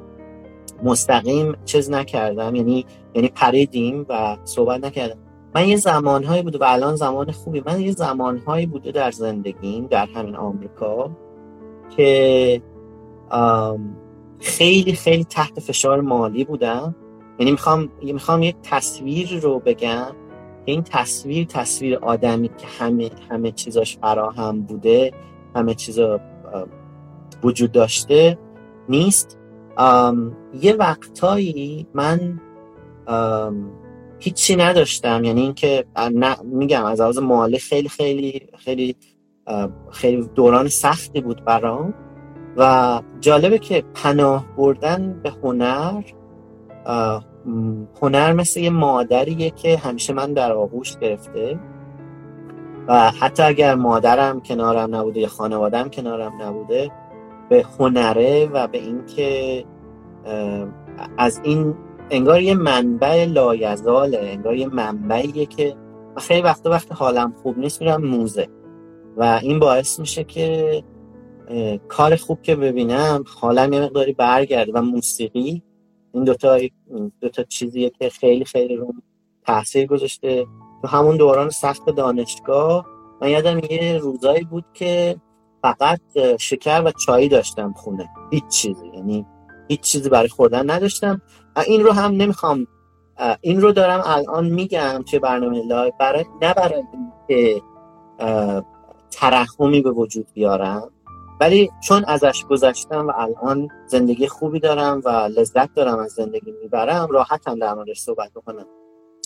مستقیم 0.82 1.56
چیز 1.64 1.90
نکردم. 1.90 2.54
یعنی 2.54 2.86
یعنی 3.14 3.28
پریدیم 3.28 4.06
و 4.08 4.36
صحبت 4.44 4.84
نکردم. 4.84 5.18
من 5.54 5.68
یه 5.68 5.76
زمانهایی 5.76 6.42
بوده 6.42 6.58
و 6.58 6.64
الان 6.66 6.96
زمان 6.96 7.30
خوبی. 7.30 7.62
من 7.66 7.80
یه 7.80 7.92
زمانهایی 7.92 8.66
بوده 8.66 8.92
در 8.92 9.10
زندگیم 9.10 9.86
در 9.86 10.06
همین 10.06 10.36
آمریکا 10.36 11.10
که 11.96 12.62
خیلی 14.40 14.92
خیلی 14.92 15.24
تحت 15.24 15.60
فشار 15.60 16.00
مالی 16.00 16.44
بودم. 16.44 16.94
یعنی 17.38 17.50
می‌خوام 17.50 17.88
می‌خوام 18.02 18.42
یه 18.42 18.54
تصویر 18.62 19.40
رو 19.40 19.58
بگم 19.58 20.12
این 20.64 20.82
تصویر 20.82 21.46
تصویر 21.46 21.96
آدمی 21.96 22.48
که 22.48 22.66
همه 22.78 23.10
همه 23.30 23.50
چیزاش 23.50 23.98
فراهم 23.98 24.62
بوده 24.62 25.12
همه 25.56 25.74
چیزا 25.74 26.20
وجود 27.42 27.72
داشته 27.72 28.38
نیست. 28.88 29.38
یه 30.60 30.74
وقتایی 30.78 31.86
من 31.94 32.40
هیچی 34.18 34.56
نداشتم. 34.56 35.24
یعنی 35.24 35.40
اینکه 35.40 35.84
میگم 36.44 36.84
از 36.84 37.00
آواز 37.00 37.18
مالی 37.18 37.58
خیلی 37.58 37.88
خیلی 37.88 38.48
خیلی 38.58 38.96
خیلی 39.90 40.28
دوران 40.34 40.68
سختی 40.68 41.20
بود 41.20 41.44
برام. 41.44 41.94
و 42.56 43.00
جالبه 43.20 43.58
که 43.58 43.84
پناه 43.94 44.44
بردن 44.56 45.20
به 45.22 45.32
هنر 45.42 46.02
هنر 48.02 48.32
مثل 48.32 48.60
یه 48.60 48.70
مادریه 48.70 49.50
که 49.50 49.76
همیشه 49.76 50.12
من 50.12 50.32
در 50.32 50.52
آغوش 50.52 50.98
گرفته 50.98 51.58
و 52.88 53.10
حتی 53.10 53.42
اگر 53.42 53.74
مادرم 53.74 54.40
کنارم 54.40 54.94
نبوده 54.94 55.20
یا 55.20 55.28
خانوادم 55.28 55.88
کنارم 55.88 56.32
نبوده 56.42 56.90
به 57.48 57.64
هنره 57.78 58.46
و 58.46 58.66
به 58.66 58.78
اینکه 58.78 59.64
از 61.18 61.40
این 61.44 61.74
انگار 62.10 62.40
یه 62.40 62.54
منبع 62.54 63.24
لایزاله 63.24 64.18
انگار 64.18 64.54
یه 64.54 64.66
منبعیه 64.66 65.46
که 65.46 65.74
خیلی 66.16 66.42
وقتا 66.42 66.70
وقت 66.70 66.92
حالم 66.92 67.34
خوب 67.42 67.58
نیست 67.58 67.82
میرم 67.82 68.04
موزه. 68.04 68.48
و 69.16 69.40
این 69.42 69.58
باعث 69.58 70.00
میشه 70.00 70.24
که 70.24 70.82
کار 71.88 72.16
خوب 72.16 72.42
که 72.42 72.56
ببینم 72.56 73.24
حالم 73.40 73.72
یه 73.72 73.80
مقداری 73.80 74.12
برگرده 74.12 74.72
و 74.72 74.82
موسیقی 74.82 75.62
این 76.12 76.24
دوتا 76.24 76.58
دوتا 77.20 77.42
چیزیه 77.42 77.90
که 77.90 78.08
خیلی 78.10 78.44
خیلی 78.44 78.76
رو 78.76 78.94
تاثیر 79.46 79.86
گذاشته. 79.86 80.46
تو 80.82 80.88
همون 80.88 81.16
دوران 81.16 81.50
سخت 81.50 81.90
دانشگاه 81.90 82.86
من 83.22 83.28
یادم 83.28 83.60
یه 83.70 83.98
روزایی 83.98 84.44
بود 84.44 84.64
که 84.74 85.16
فقط 85.62 86.00
شکر 86.40 86.82
و 86.84 86.92
چایی 87.06 87.28
داشتم 87.28 87.72
خونه. 87.72 88.08
هیچ 88.30 88.48
چیزی 88.48 88.86
یعنی 88.94 89.26
هیچ 89.68 89.80
چیزی 89.80 90.08
برای 90.08 90.28
خوردن 90.28 90.70
نداشتم. 90.70 91.22
این 91.66 91.82
رو 91.82 91.92
هم 91.92 92.12
نمی‌خوام 92.12 92.66
این 93.40 93.60
رو 93.60 93.72
دارم 93.72 94.02
الان 94.04 94.50
میگم 94.50 95.04
توی 95.10 95.18
برنامه 95.18 95.66
لایو 95.66 95.92
برای 96.00 96.24
نه 96.42 96.54
برای 96.54 96.82
اینکه 97.28 97.62
ترحمی 99.10 99.80
به 99.80 99.90
وجود 99.90 100.26
بیارم. 100.34 100.90
ولی 101.40 101.70
چون 101.80 102.04
ازش 102.04 102.44
گذشتم 102.44 103.06
و 103.06 103.12
الان 103.16 103.68
زندگی 103.86 104.28
خوبی 104.28 104.60
دارم 104.60 105.02
و 105.04 105.08
لذت 105.08 105.74
دارم 105.74 105.98
از 105.98 106.12
زندگی 106.12 106.52
می‌برم 106.62 107.08
راحتم 107.10 107.58
در 107.58 107.74
موردش 107.74 108.00
صحبت 108.00 108.30
بکنم. 108.32 108.66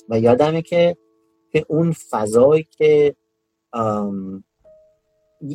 و 0.08 0.18
یادمه 0.18 0.62
که 0.62 0.96
که 1.52 1.64
اون 1.68 1.92
فضایی 2.10 2.68
که 2.70 3.16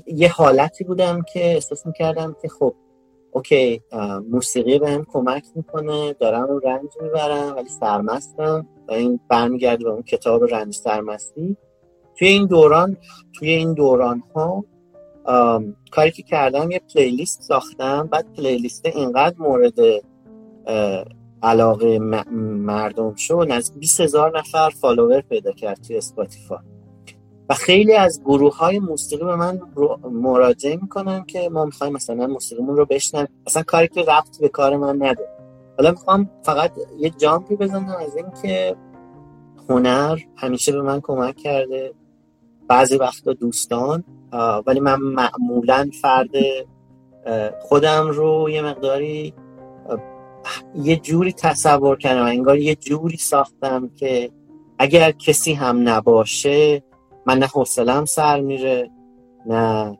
یه 0.07 0.29
حالتی 0.29 0.83
بودم 0.83 1.21
که 1.33 1.45
احساس 1.53 1.85
می‌کردم 1.85 2.35
که 2.41 2.47
خب 2.47 2.73
اوکی 3.31 3.81
موسیقی 4.29 4.79
به 4.79 4.89
هم 4.89 5.05
کمک 5.05 5.43
می‌کنه 5.55 6.13
دارم 6.13 6.43
اون 6.43 6.61
رنج 6.61 6.89
می‌برم 7.01 7.55
ولی 7.55 7.69
سرمستم 7.69 8.67
و 8.87 8.91
این 8.91 9.19
برمیگرده 9.29 9.83
به 9.83 9.89
اون 9.89 10.03
کتاب 10.03 10.43
رنج 10.43 10.75
سرمستی. 10.75 11.57
توی 12.15 12.27
این 12.27 12.45
دوران 12.45 12.97
توی 13.33 13.49
این 13.49 13.73
دوران 13.73 14.23
ها 14.35 14.65
کاری 15.91 16.11
که 16.11 16.23
کردم 16.23 16.71
یه 16.71 16.81
playlist 16.95 17.41
ساختم 17.41 18.07
بعد 18.07 18.33
playlist 18.33 18.85
اینقدر 18.85 19.35
مورد 19.39 19.75
علاقه 21.43 21.99
مردم 22.39 23.15
شد 23.15 23.47
نزدیک 23.49 23.79
20 23.79 24.01
هزار 24.01 24.39
نفر 24.39 24.69
follower 24.69 25.21
پیدا 25.21 25.51
کرد 25.51 25.81
توی 25.81 25.97
Spotify 25.97 26.57
و 27.49 27.53
خیلی 27.53 27.93
از 27.93 28.21
گروه 28.21 28.57
های 28.57 28.79
موسیقی 28.79 29.25
به 29.25 29.35
من 29.35 29.61
مراجعه 30.11 30.75
می‌کنن 30.75 31.25
که 31.25 31.49
ما 31.49 31.65
می‌خوایم 31.65 31.93
مثلا 31.93 32.27
موسیقیمون 32.27 32.77
رو 32.77 32.85
بشنون 32.85 33.27
اصلا 33.47 33.63
کاری 33.63 33.87
که 33.87 34.03
ربط 34.07 34.41
به 34.41 34.49
کار 34.49 34.77
من 34.77 34.95
نداره. 34.95 35.29
حالا 35.77 35.91
می‌خوام 35.91 36.29
فقط 36.43 36.71
یه 36.99 37.09
jump 37.09 37.46
ی 37.46 37.55
بزنم 37.55 37.95
از 37.99 38.15
اینکه 38.15 38.75
هنر 39.69 40.19
همیشه 40.35 40.71
به 40.71 40.81
من 40.81 41.01
کمک 41.01 41.35
کرده. 41.35 41.93
بعضی 42.67 42.97
وقتا 42.97 43.33
دوستان 43.33 44.03
ولی 44.65 44.79
من 44.79 44.99
معمولا 45.01 45.89
فرد 46.01 46.29
خودم 47.61 48.07
رو 48.07 48.49
یه 48.49 48.61
مقداری 48.61 49.33
یه 50.75 50.95
جوری 50.95 51.33
تصور 51.33 51.97
کردم 51.97 52.25
انگار 52.25 52.57
یه 52.57 52.75
جوری 52.75 53.17
ساختم 53.17 53.89
که 53.95 54.31
اگر 54.79 55.11
کسی 55.11 55.53
هم 55.53 55.89
نباشه 55.89 56.83
من 57.25 57.39
نه 57.39 57.45
حوصلم 57.45 58.05
سر 58.05 58.39
میره 58.41 58.89
نه 59.45 59.97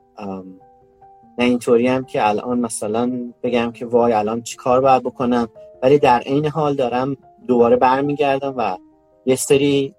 نه 1.38 1.46
اینطوری 1.46 1.88
هم 1.88 2.06
که 2.06 2.28
الان 2.28 2.60
مثلا 2.60 3.34
بگم 3.44 3.72
که 3.72 3.86
وای 3.86 4.14
الان 4.14 4.42
چی 4.42 4.58
کار 4.58 4.82
باید 4.82 5.04
بکنم 5.04 5.48
ولی 5.84 6.00
در 6.00 6.20
عین 6.20 6.46
حال 6.46 6.76
دارم 6.76 7.18
دوباره 7.48 7.76
برمیگردم 7.76 8.54
و 8.58 8.78
یه 9.26 9.36
سری 9.36 9.96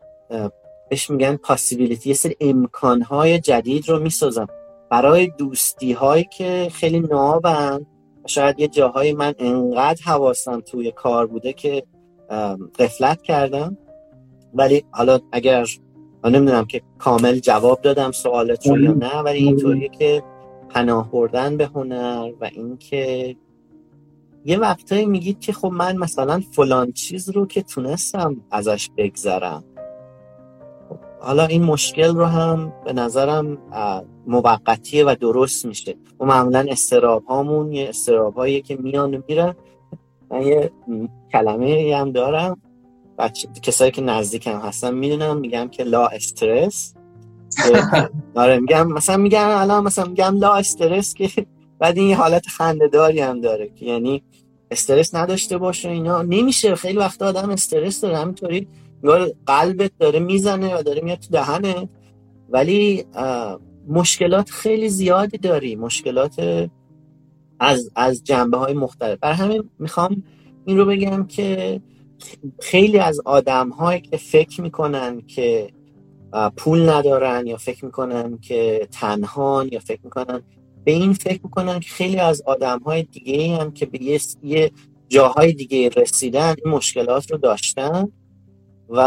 بهش 0.90 1.10
میگن 1.10 1.36
پاسیبیلیتی 1.36 2.08
یه 2.08 2.14
سری 2.14 2.36
امکانهای 2.40 3.38
جدید 3.38 3.88
رو 3.88 3.98
می‌سازم. 3.98 4.46
برای 4.90 5.26
دوستی 5.38 5.92
هایی 5.92 6.24
که 6.24 6.68
خیلی 6.72 7.00
نابن 7.00 7.86
شاید 8.26 8.60
یه 8.60 8.68
جاهای 8.68 9.12
من 9.12 9.34
انقدر 9.38 10.02
حواسم 10.04 10.60
توی 10.60 10.92
کار 10.92 11.26
بوده 11.26 11.52
که 11.52 11.82
قفلت 12.78 13.22
کردم. 13.22 13.76
ولی 14.54 14.84
حالا 14.90 15.18
اگر 15.32 15.66
نمی‌دونم 16.24 16.64
که 16.64 16.82
کامل 16.98 17.38
جواب 17.38 17.80
دادم 17.80 18.12
سوالت 18.12 18.66
رو 18.66 18.80
یا 18.80 18.92
نه 18.92 19.16
ولی 19.16 19.38
اینطوریه 19.38 19.88
که 19.88 20.22
پناه 20.68 21.10
بردن 21.10 21.56
به 21.56 21.66
هنر 21.66 22.32
و 22.40 22.50
اینکه 22.54 23.36
یه 24.44 24.58
وقتایی 24.58 25.06
میگید 25.06 25.40
که 25.40 25.52
خب 25.52 25.68
من 25.68 25.96
مثلا 25.96 26.42
فلان 26.52 26.92
چیز 26.92 27.30
رو 27.30 27.46
که 27.46 27.62
تونستم 27.62 28.36
ازش 28.50 28.90
بگذرم. 28.96 29.64
حالا 31.24 31.46
این 31.46 31.62
مشکل 31.62 32.16
رو 32.16 32.24
هم 32.24 32.72
به 32.84 32.92
نظرم 32.92 33.58
موقتیه 34.26 35.04
و 35.04 35.14
درست 35.20 35.66
میشه. 35.66 35.96
و 36.20 36.24
معمولا 36.24 36.66
استراب 36.68 37.24
هامون 37.24 37.72
یه 37.72 37.88
استراب 37.88 38.34
هایی 38.34 38.62
که 38.62 38.76
میان 38.76 39.14
و 39.14 39.20
میرن. 39.28 39.54
من 40.30 40.42
یه 40.42 40.70
کلمه 41.32 41.96
هم 41.96 42.12
دارم. 42.12 42.60
بچه 43.18 43.48
کسایی 43.62 43.90
که 43.90 44.02
نزدیکم 44.02 44.58
هستن 44.58 44.94
می‌دونم 44.94 45.36
میگم 45.36 45.68
که 45.68 45.84
لا 45.84 46.06
استرس. 46.06 46.94
آره 48.34 48.58
میگم 48.58 48.92
مثلا 48.92 49.16
میگم 49.16 49.48
الان 49.48 49.84
مثلا 49.84 50.04
میگم 50.04 50.38
لا 50.38 50.54
استرس 50.54 51.14
که 51.14 51.28
بعد 51.78 51.98
این 51.98 52.14
حالت 52.14 52.46
خندهداری 52.46 53.20
هم 53.20 53.40
داره 53.40 53.68
که 53.68 53.86
یعنی 53.86 54.22
استرس 54.70 55.14
نداشته 55.14 55.58
باشه 55.58 55.88
اینا. 55.88 56.22
نمیشه 56.22 56.74
خیلی 56.74 56.98
وقت 56.98 57.22
آدم 57.22 57.50
استرس 57.50 58.00
داره. 58.00 58.16
همینطوری 58.16 58.68
قلبت 59.46 59.90
داره 59.98 60.18
می‌زنه 60.18 60.78
و 60.78 60.82
داره 60.82 61.00
میاد 61.00 61.18
تو 61.18 61.28
دهنه. 61.30 61.88
ولی 62.48 63.04
مشکلات 63.88 64.50
خیلی 64.50 64.88
زیادی 64.88 65.38
داری. 65.38 65.76
مشکلات 65.76 66.68
از 67.60 67.90
از 67.96 68.24
جنبه 68.24 68.56
های 68.56 68.74
مختلف. 68.74 69.18
برای 69.18 69.36
همین 69.36 69.70
می‌خوام 69.78 70.22
این 70.64 70.78
رو 70.78 70.84
بگم 70.84 71.26
که 71.26 71.80
خیلی 72.60 72.98
از 72.98 73.20
آدم 73.24 73.68
هایی 73.68 74.00
که 74.00 74.16
فکر 74.16 74.60
می‌کنن 74.60 75.20
که 75.20 75.68
پول 76.56 76.88
ندارن 76.88 77.46
یا 77.46 77.56
فکر 77.56 77.84
می‌کنن 77.84 78.38
که 78.38 78.88
تنهان 78.90 79.68
یا 79.72 79.80
فکر 79.80 80.00
می‌کنن 80.04 80.42
به 80.84 80.92
این 80.92 81.12
فکر 81.12 81.40
می‌کنن 81.44 81.80
که 81.80 81.88
خیلی 81.88 82.18
از 82.18 82.42
آدم 82.46 82.78
های 82.78 83.02
دیگه 83.02 83.56
هم 83.56 83.72
که 83.72 83.86
به 83.86 84.02
یه 84.42 84.70
جاهای 85.08 85.52
دیگه 85.52 85.88
رسیدن 85.88 86.54
این 86.64 86.74
مشکلات 86.74 87.30
رو 87.30 87.38
داشتن. 87.38 88.08
و 88.88 89.00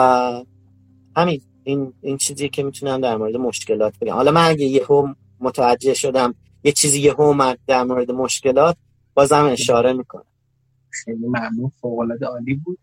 همین 1.18 1.42
این 1.64 1.94
این 2.02 2.18
چیزی 2.18 2.50
که 2.50 2.64
می‌تونم 2.64 3.02
در 3.02 3.18
مورد 3.18 3.36
مشکلات 3.36 4.00
بگم. 4.00 4.14
حالا 4.14 4.32
من 4.32 4.50
اگه 4.50 4.66
یهو 4.66 5.08
متوجه 5.40 5.94
شدم 5.94 6.36
یه 6.64 6.72
چیزی 6.72 7.00
یهو 7.00 7.22
اومد 7.22 7.60
در 7.68 7.84
مورد 7.84 8.12
مشکلات 8.12 8.78
بازم 9.14 9.46
اشاره 9.46 9.94
می‌کنم. 9.94 10.26
خیلی 10.90 11.28
ممنون 11.28 11.72
فوق 11.82 12.00
العاده 12.00 12.26
عالی 12.26 12.54
بود. 12.54 12.80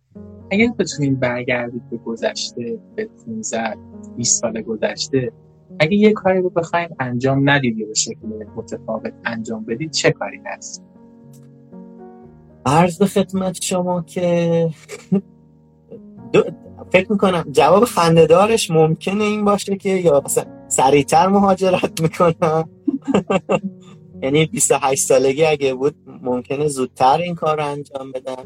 اگر 0.51 0.69
بتونیم 0.79 1.15
برگردید 1.15 1.91
به 1.91 1.97
گذشته 1.97 2.79
به 2.97 3.09
15 3.27 3.77
20 4.17 4.41
سال 4.41 4.63
گذشته 4.63 5.33
اگه 5.79 5.97
یه 5.97 6.13
کاری 6.13 6.41
رو 6.41 6.51
بخوایم 6.51 6.89
انجام 7.01 7.51
ندید 7.51 7.79
یا 7.79 7.87
به 7.87 7.95
شکل 7.95 8.27
متفاوت 8.57 9.13
انجام 9.25 9.65
بدید 9.65 9.91
چه 9.91 10.11
کاری 10.11 10.41
هست؟ 10.47 10.85
عرض 12.67 12.99
به 12.99 13.07
خدمت 13.07 13.63
شما 13.63 14.03
که 14.03 14.69
فکر 16.93 17.13
می‌کنم 17.13 17.45
جواب 17.51 17.85
خندهدارش 17.85 18.71
ممکنه 18.71 19.25
این 19.25 19.45
باشه 19.45 19.77
که 19.77 19.89
یا 19.89 20.23
مثلا 20.25 20.45
سریعتر 20.69 21.27
مهاجرت 21.27 22.01
می‌کنم. 22.01 22.69
یعنی 24.23 24.47
28 24.47 25.07
سالگی 25.07 25.45
اگه 25.45 25.75
بود 25.75 25.95
ممکنه 26.23 26.69
زودتر 26.69 27.19
این 27.19 27.35
کار 27.35 27.57
رو 27.57 27.67
انجام 27.67 28.13
بدم. 28.13 28.45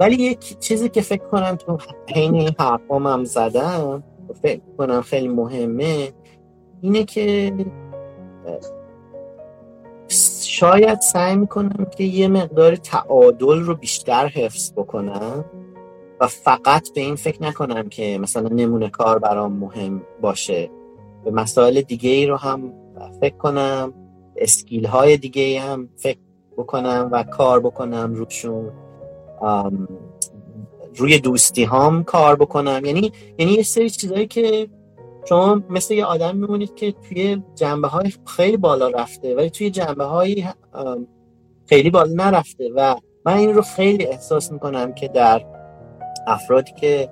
ولی 0.00 0.14
یک 0.14 0.58
چیزی 0.58 0.88
که 0.88 1.00
فکر 1.00 1.24
کنم 1.28 1.56
تو 1.56 1.78
حین 2.14 2.34
این 2.34 2.50
حرفام 2.58 3.06
هم 3.06 3.24
زدم 3.24 4.02
فکر 4.42 4.60
کنم 4.78 5.02
خیلی 5.02 5.28
مهمه 5.28 6.12
اینه 6.80 7.04
که 7.04 7.52
شاید 10.42 11.00
سعی 11.00 11.36
می‌کنم 11.36 11.86
که 11.96 12.04
یه 12.04 12.28
مقدار 12.28 12.76
تعادل 12.76 13.60
رو 13.60 13.74
بیشتر 13.74 14.26
حفظ 14.26 14.72
بکنم. 14.72 15.44
و 16.20 16.26
فقط 16.26 16.92
به 16.92 17.00
این 17.00 17.14
فکر 17.16 17.42
نکنم 17.42 17.88
که 17.88 18.18
مثلا 18.18 18.48
نمونه 18.48 18.90
کار 18.90 19.18
برام 19.18 19.52
مهم 19.52 20.02
باشه. 20.20 20.70
به 21.24 21.30
مسائل 21.30 21.80
دیگه 21.80 22.10
ای 22.10 22.26
رو 22.26 22.36
هم 22.36 22.72
فکر 23.20 23.36
کنم 23.36 23.94
اسکیل 24.36 24.86
های 24.86 25.16
دیگه 25.16 25.60
هم 25.60 25.88
فکر 25.96 26.18
بکنم 26.58 27.08
و 27.12 27.22
کار 27.22 27.60
بکنم 27.60 28.14
روشون. 28.14 28.72
روی 30.96 31.18
دوستی 31.18 31.64
هام 31.64 32.04
کار 32.04 32.36
بکنم. 32.36 32.84
یعنی 32.84 33.12
یعنی 33.38 33.52
یه 33.52 33.62
سری 33.62 33.90
چیزایی 33.90 34.26
که 34.26 34.68
شما 35.28 35.62
مثل 35.70 35.94
یه 35.94 36.04
آدم 36.04 36.36
میمونید 36.36 36.74
که 36.74 36.92
توی 36.92 37.42
جنبه 37.54 37.88
های 37.88 38.12
خیلی 38.26 38.56
بالا 38.56 38.88
رفته 38.88 39.34
ولی 39.34 39.50
توی 39.50 39.70
جنبه 39.70 40.04
های 40.04 40.44
خیلی 41.66 41.90
بالا 41.90 42.12
نرفته. 42.24 42.70
و 42.76 42.96
من 43.26 43.36
این 43.36 43.54
رو 43.54 43.62
خیلی 43.62 44.06
احساس 44.06 44.52
می‌کنم 44.52 44.92
که 44.92 45.08
در 45.08 45.53
افرادی 46.26 46.72
که 46.72 47.08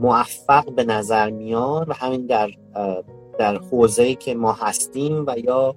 موفق 0.00 0.74
به 0.74 0.84
نظر 0.84 1.30
میان 1.30 1.86
و 1.88 1.92
همین 1.96 2.26
در 2.26 2.48
در 3.38 3.56
حوزه‌ای 3.56 4.14
که 4.14 4.34
ما 4.34 4.52
هستیم 4.52 5.24
و 5.26 5.34
یا 5.38 5.74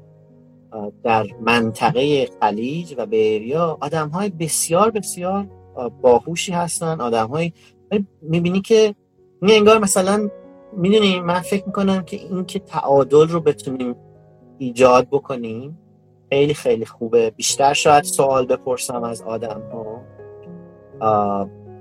در 1.04 1.26
منطقه 1.42 2.30
خلیج 2.42 2.96
و 2.98 3.06
بیریا 3.06 3.78
آدم 3.82 4.10
های 4.10 4.30
بسیار 4.30 4.92
بسیار 4.92 5.48
باهوشی 6.02 6.52
هستن. 6.52 7.02
آدم 7.02 7.28
های 7.28 7.54
می‌بینی 8.22 8.62
که 8.62 8.96
می 9.42 9.54
انگار 9.54 9.80
مثلا 9.80 10.30
می‌دونی 10.74 11.20
من 11.20 11.40
فکر 11.40 11.66
می‌کنم 11.66 12.04
که 12.04 12.18
این 12.18 12.46
که 12.46 12.60
تعادل 12.60 13.28
رو 13.28 13.40
بتونیم 13.40 13.96
ایجاد 14.58 15.08
بکنیم 15.12 15.80
خیلی 16.30 16.54
خیلی 16.54 16.86
خوبه. 16.86 17.30
بیشتر 17.30 17.74
شاید 17.74 18.04
سوال 18.04 18.46
بپرسم 18.46 19.04
از 19.04 19.22
آدم 19.22 19.62
ها 19.72 20.02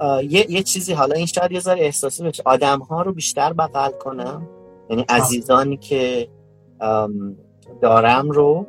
یه،, 0.00 0.50
یه 0.50 0.62
چیزی 0.62 0.92
حالا 0.92 1.14
این 1.14 1.26
شاید 1.26 1.52
یه 1.52 1.60
ذره 1.60 1.80
احساسی 1.80 2.22
بشه. 2.22 2.42
آدم 2.46 2.78
ها 2.78 3.02
رو 3.02 3.12
بیشتر 3.12 3.52
بغل 3.52 3.90
کنم. 3.90 4.48
یعنی 4.90 5.04
عزیزانی 5.08 5.76
که 5.76 6.28
دارم 7.82 8.30
رو 8.30 8.66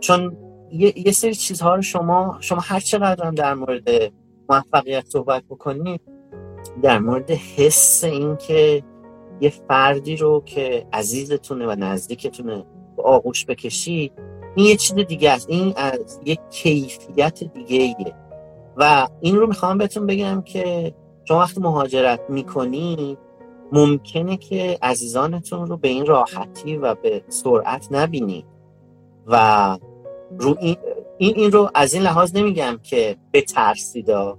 چون 0.00 0.36
یه،, 0.72 1.06
یه 1.06 1.12
سری 1.12 1.34
چیزها 1.34 1.74
رو 1.74 1.82
شما 1.82 2.36
شما 2.40 2.60
هر 2.60 2.80
چقدر 2.80 3.24
هم 3.24 3.34
در 3.34 3.54
مورد 3.54 4.12
موفقیت 4.48 5.04
صحبت 5.08 5.42
بکنید 5.50 6.00
در 6.82 6.98
مورد 6.98 7.30
حس 7.30 8.04
این 8.04 8.36
که 8.36 8.82
یه 9.40 9.52
فردی 9.68 10.16
رو 10.16 10.42
که 10.46 10.86
عزیزتونه 10.92 11.66
و 11.66 11.76
نزدیکتونه 11.78 12.64
به 12.96 13.02
آغوش 13.02 13.46
بکشی 13.46 14.12
این 14.56 14.66
یه 14.66 14.76
چیز 14.76 14.94
دیگه 14.94 15.30
است. 15.30 15.50
این 15.50 15.72
از 15.76 16.20
یه 16.24 16.38
کیفیت 16.50 17.44
دیگه 17.44 17.76
ایه 17.76 18.14
و 18.78 19.08
این 19.20 19.36
رو 19.36 19.46
می‌خوام 19.46 19.78
بهتون 19.78 20.06
بگم 20.06 20.42
که 20.42 20.94
شما 21.24 21.38
وقتی 21.38 21.60
مهاجرت 21.60 22.20
می‌کنی 22.28 23.18
ممکنه 23.72 24.36
که 24.36 24.78
عزیزانتون 24.82 25.66
رو 25.66 25.76
به 25.76 25.88
این 25.88 26.06
راحتی 26.06 26.76
و 26.76 26.94
به 26.94 27.22
سرعت 27.28 27.88
نبینید 27.90 28.46
و 29.26 29.78
رو 30.38 30.56
این, 30.60 30.76
این, 31.18 31.52
رو 31.52 31.70
از 31.74 31.94
این 31.94 32.02
لحاظ 32.02 32.36
نمیگم 32.36 32.78
که 32.82 33.16
بترسیدا 33.32 34.38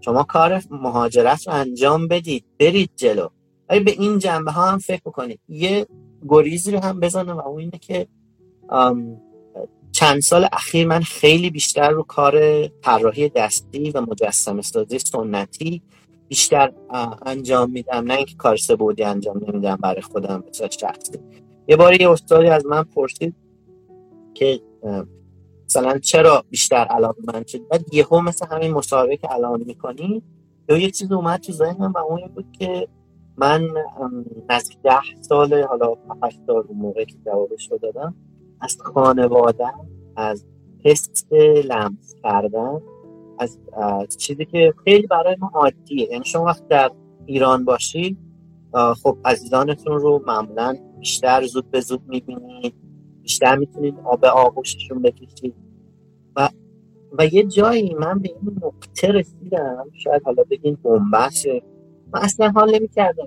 شما 0.00 0.22
کار 0.22 0.62
مهاجرت 0.70 1.48
رو 1.48 1.54
انجام 1.54 2.08
بدید 2.08 2.44
برید 2.60 2.90
جلو. 2.96 3.28
ولی 3.70 3.80
به 3.80 3.90
این 3.90 4.18
جنبه 4.18 4.52
ها 4.52 4.70
هم 4.70 4.78
فکر 4.78 5.02
بکنید. 5.06 5.40
یه 5.48 5.86
گریزی 6.28 6.72
رو 6.72 6.80
هم 6.80 7.00
بزنم 7.00 7.36
و 7.36 7.48
اون 7.48 7.60
اینه 7.60 7.78
که 7.80 8.06
چند 9.96 10.20
سال 10.20 10.48
اخیر 10.52 10.86
من 10.86 11.00
خیلی 11.00 11.50
بیشتر 11.50 11.90
رو 11.90 12.02
کار 12.02 12.66
طراحی 12.68 13.28
دستی 13.28 13.90
و 13.90 14.00
مجسم 14.00 14.60
سازی 14.60 14.98
سنتی 14.98 15.82
بیشتر 16.28 16.72
انجام 17.26 17.70
میدم. 17.70 18.04
نه 18.04 18.14
اینکه 18.14 18.34
کار 18.34 18.56
سبودی 18.56 19.04
انجام 19.04 19.40
نمیدم 19.48 19.76
برای 19.76 20.00
خودم 20.00 20.44
به 20.60 20.68
شخصی. 20.68 21.18
یه 21.68 21.76
باری 21.76 21.96
یه 22.00 22.10
استادی 22.10 22.48
از 22.48 22.66
من 22.66 22.82
پرسید 22.82 23.34
که 24.34 24.60
مثلا 25.64 25.98
چرا 25.98 26.44
بیشتر 26.50 26.76
علاقه 26.76 27.22
من 27.34 27.44
شد 27.46 27.68
بعد 27.68 27.94
یهو 27.94 28.20
مثل 28.20 28.46
همین 28.46 28.72
مصاحبه 28.72 29.16
که 29.16 29.32
الان 29.32 29.64
می‌کنی 29.66 30.22
یا 30.68 30.76
یه 30.76 30.90
چیز 30.90 31.12
اومد 31.12 31.40
تو 31.40 31.52
ذهنم 31.52 31.92
و 31.92 31.98
اون 31.98 32.28
بود 32.34 32.46
که 32.58 32.88
من 33.36 33.68
نزدیک 34.50 34.78
ده 34.82 35.00
سال 35.20 35.62
حالا 35.62 35.94
هشت 36.22 36.40
سال 36.46 36.64
اون 36.68 36.78
موقع 36.78 37.04
که 37.04 37.14
جوابش 37.24 37.70
رو 37.70 37.78
دادم 37.78 38.14
از 38.60 38.78
خانواده 38.80 39.72
از 40.16 40.44
حس 40.84 41.24
لمس 41.64 42.14
کردن 42.24 42.80
از, 43.38 43.58
از 43.72 44.16
چیزی 44.16 44.44
که 44.44 44.74
خیلی 44.84 45.06
برای 45.06 45.36
ما 45.40 45.50
عادیه. 45.54 46.08
یعنی 46.10 46.24
شما 46.24 46.44
وقت 46.44 46.68
در 46.68 46.90
ایران 47.26 47.64
باشید 47.64 48.18
خب 49.02 49.18
عزیزانتون 49.24 50.00
رو 50.00 50.22
معمولا 50.26 50.76
بیشتر 50.98 51.46
زود 51.46 51.70
به 51.70 51.80
زود 51.80 52.02
می‌بینید 52.08 52.74
بیشتر 53.22 53.56
می‌تونید 53.56 53.94
آب 54.04 54.24
آغوششون 54.24 55.02
بکشید 55.02 55.54
و 56.36 56.48
و 57.18 57.26
یه 57.26 57.44
جایی 57.44 57.94
من 57.94 58.18
به 58.18 58.28
این 58.28 58.58
نقطه 58.62 59.08
رسیدم 59.08 59.86
شاید 59.92 60.22
حالا 60.24 60.44
بگین 60.50 60.78
بومبست 60.82 61.46
من 62.12 62.20
اصلا 62.20 62.50
حال 62.50 62.74
نمی 62.74 62.88
کردم 62.88 63.26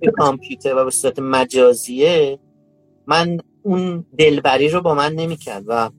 توی 0.00 0.10
کامپیوتر 0.16 0.76
و 0.76 0.84
به 0.84 0.90
صورت 0.90 1.18
مجازیه 1.18 2.38
من 3.06 3.38
اون 3.66 4.04
دلبری 4.18 4.68
رو 4.68 4.80
با 4.80 4.94
من 4.94 5.12
نمی‌کرد 5.12 5.64
و 5.66 5.90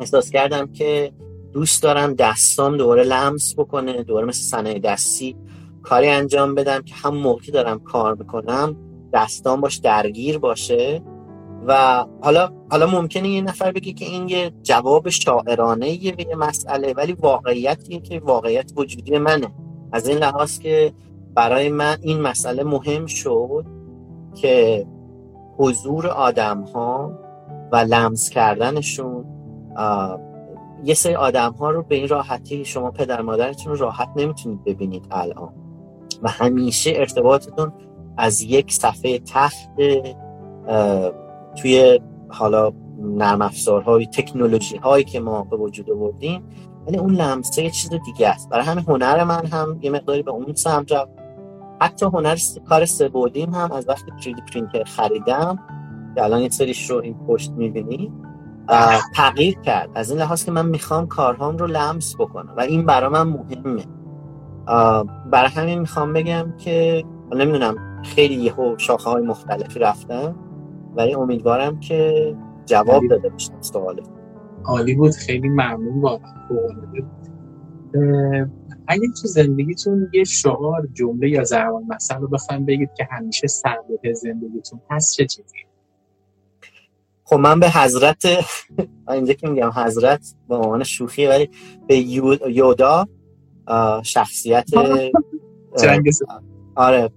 احساس 0.00 0.30
کردم 0.30 0.72
که 0.72 1.12
دوست 1.52 1.82
دارم 1.82 2.14
دستام 2.14 2.76
دوباره 2.76 3.02
لمس 3.02 3.54
بکنه 3.58 4.02
دوباره 4.02 4.26
مثل 4.26 4.42
صنایع 4.42 4.78
دستی 4.78 5.36
کاری 5.82 6.08
انجام 6.08 6.54
بدم 6.54 6.82
که 6.82 6.94
هم 6.94 7.16
موقعی 7.16 7.50
دارم 7.50 7.78
کار 7.78 8.14
می‌کنم 8.14 8.76
دستام 9.12 9.60
باش 9.60 9.76
درگیر 9.76 10.38
باشه 10.38 11.02
و 11.66 12.04
حالا 12.22 12.52
حالا 12.70 12.86
ممکنه 12.86 13.28
یه 13.28 13.40
نفر 13.40 13.72
بگه 13.72 13.92
که 13.92 14.04
این 14.04 14.28
یه 14.28 14.52
جواب 14.62 15.08
شاعرانه 15.08 16.04
یه 16.04 16.14
مسئله 16.38 16.92
ولی 16.92 17.12
واقعیتیه 17.12 18.00
که 18.00 18.20
واقعیت 18.20 18.72
وجودی 18.76 19.18
منه. 19.18 19.54
از 19.92 20.08
این 20.08 20.18
لحاظ 20.18 20.58
که 20.58 20.92
برای 21.34 21.68
من 21.68 21.96
این 22.02 22.20
مسئله 22.20 22.64
مهم 22.64 23.06
شد 23.06 23.64
که 24.34 24.86
حضور 25.58 26.06
آدم 26.06 26.60
ها 26.62 27.12
و 27.72 27.76
لمس 27.76 28.30
کردنشون 28.30 29.24
یه 30.84 30.94
سری 30.94 31.14
آدم 31.14 31.52
ها 31.52 31.70
رو 31.70 31.82
به 31.82 31.94
این 31.94 32.08
راحتی 32.08 32.64
شما 32.64 32.90
پدر 32.90 33.20
مادرتون 33.20 33.76
راحت 33.76 34.08
نمی‌تونید 34.16 34.64
ببینید 34.64 35.06
الان. 35.10 35.52
و 36.22 36.28
همیشه 36.28 36.92
ارتباطتون 36.96 37.72
از 38.16 38.42
یک 38.42 38.72
صفحه 38.72 39.18
تخت 39.18 39.68
توی 41.56 42.00
حالا 42.28 42.72
نرم 43.00 43.42
افزارهای 43.42 44.06
تکنولوژی 44.06 44.76
هایی 44.76 45.04
که 45.04 45.20
ما 45.20 45.42
به 45.42 45.56
وجود 45.56 45.90
آوردیم 45.90 46.42
ولی 46.86 46.98
اون 46.98 47.14
لمسه 47.14 47.62
یه 47.62 47.70
چیز 47.70 47.90
دیگه 47.90 48.28
است. 48.28 48.48
برای 48.48 48.64
همین 48.64 48.84
هنر 48.88 49.24
من 49.24 49.46
هم 49.46 49.78
یه 49.82 49.90
مقداری 49.90 50.22
به 50.22 50.30
اون 50.30 50.54
سمت 50.54 50.92
رفت. 50.92 51.10
حتی 51.80 52.06
هنر 52.06 52.36
کار 52.68 52.84
سبودیم 52.84 53.54
هم 53.54 53.72
از 53.72 53.88
وقتی 53.88 54.12
3D 54.20 54.52
پرینتر 54.52 54.84
خریدم 54.84 55.58
که 56.14 56.24
الان 56.24 56.40
یه 56.40 56.48
سریش 56.48 56.90
رو 56.90 57.00
این 57.00 57.14
پشت 57.26 57.50
می‌بینی 57.50 58.12
تغییر 59.14 59.58
کرد. 59.60 59.90
از 59.94 60.10
این 60.10 60.20
لحاظ 60.20 60.44
که 60.44 60.50
من 60.50 60.66
می‌خوام 60.66 61.06
کارهام 61.06 61.56
رو 61.56 61.66
لمس 61.66 62.16
بکنم 62.18 62.54
و 62.56 62.60
این 62.60 62.86
برای 62.86 63.10
من 63.10 63.22
مهمه. 63.22 63.84
برای 65.30 65.50
همین 65.50 65.78
می‌خوام 65.78 66.12
بگم 66.12 66.54
که 66.58 67.04
نمی‌دونم 67.32 68.02
خیلی 68.02 68.34
یهو 68.34 68.78
شاخه 68.78 69.10
های 69.10 69.22
مختلفی 69.22 69.78
رفتم 69.78 70.34
ولی 70.96 71.14
امیدوارم 71.14 71.80
که 71.80 72.34
جواب 72.66 73.02
داده 73.10 73.28
باشم 73.28 73.60
سوال 73.60 74.00
عالی 74.64 74.94
بود. 74.94 75.14
خیلی 75.14 75.48
ممنون 75.48 76.00
واقعا. 76.00 76.32
اگه 78.88 79.08
تو 79.22 79.28
زندگیتون 79.28 80.10
یه 80.12 80.24
شعار 80.24 80.88
جمله 80.92 81.28
یا 81.28 81.44
زبان 81.44 81.84
مثلا 81.88 82.18
رو 82.18 82.28
بخوایم 82.28 82.64
بگید 82.64 82.90
که 82.96 83.08
همیشه 83.10 83.46
ثابت 83.46 84.12
زندگیتون 84.12 84.80
هست 84.90 85.16
چه 85.16 85.26
چیزی؟ 85.26 85.56
خب 87.24 87.36
من 87.36 87.60
به 87.60 87.70
حضرت 87.70 88.26
اینجا 89.08 89.32
که 89.32 89.48
میگم 89.48 89.70
حضرت 89.70 90.34
به 90.48 90.54
عنوان 90.54 90.84
شوخی 90.84 91.26
ولی 91.26 91.50
به 91.86 91.98
یودا 92.48 93.08
شخصیت 94.02 94.70
آره 96.76 97.10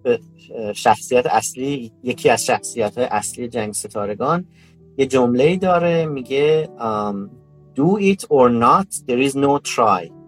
شخصیت 0.75 1.25
اصلی 1.25 1.91
یکی 2.03 2.29
از 2.29 2.45
شخصیت 2.45 2.97
های 2.97 3.07
اصلی 3.07 3.47
جنگ 3.47 3.73
ستارگان. 3.73 4.45
یه 4.97 5.05
جمله 5.05 5.57
داره 5.57 6.05
میگه 6.05 6.69
do 7.75 8.01
it 8.01 8.21
or 8.21 8.49
not 8.49 8.87
there 9.07 9.29
is 9.29 9.35
no 9.35 9.59
try. 9.59 10.20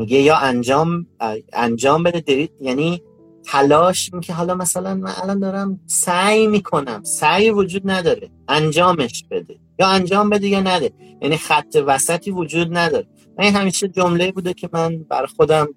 میگه 0.00 0.18
یا 0.18 0.36
انجام 0.36 1.06
انجام 1.52 2.02
بده 2.02 2.48
یعنی 2.60 3.02
تلاش 3.44 4.10
که 4.22 4.32
حالا 4.32 4.54
مثلا 4.54 4.94
من 4.94 5.12
الان 5.22 5.38
دارم 5.38 5.80
سعی 5.86 6.46
می‌کنم 6.46 7.02
سعی 7.02 7.50
وجود 7.50 7.90
نداره 7.90 8.30
انجامش 8.48 9.24
بده. 9.30 9.58
یا 9.78 9.86
انجام 9.86 10.30
بده 10.30 10.48
یا 10.48 10.60
نده. 10.60 10.92
یعنی 11.22 11.36
خط 11.36 11.76
وسطی 11.86 12.30
وجود 12.30 12.76
نداره. 12.76 13.06
این 13.38 13.56
همیشه 13.56 13.88
جمله 13.88 14.32
بوده 14.32 14.54
که 14.54 14.68
من 14.72 15.02
بر 15.02 15.26
خودم 15.26 15.68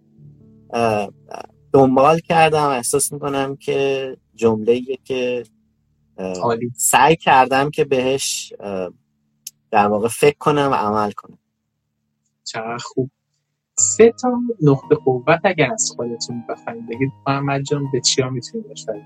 دنبال 1.73 2.19
کردم 2.19 2.67
احساس 2.67 3.13
می‌کنم 3.13 3.55
که 3.55 4.17
جمله 4.35 4.81
که 5.03 5.43
سعی 6.75 7.15
کردم 7.15 7.69
که 7.69 7.85
بهش 7.85 8.53
در 9.71 9.87
واقع 9.87 10.07
فکر 10.07 10.37
کنم 10.37 10.69
و 10.71 10.75
عمل 10.75 11.11
کنم. 11.11 11.39
چقدر 12.43 12.77
خوب. 12.77 13.11
سه 13.83 14.11
تا 14.21 14.39
نقطه 14.61 14.95
قوت 14.95 15.39
اگر 15.43 15.71
از 15.73 15.93
خودتون 15.95 16.43
بخواید 16.49 16.87
بگید 16.87 17.11
محمد 17.27 17.61
جان 17.61 17.91
به 17.91 18.01
چیا 18.01 18.29
می‌تونید 18.29 18.65
اشاره 18.71 19.03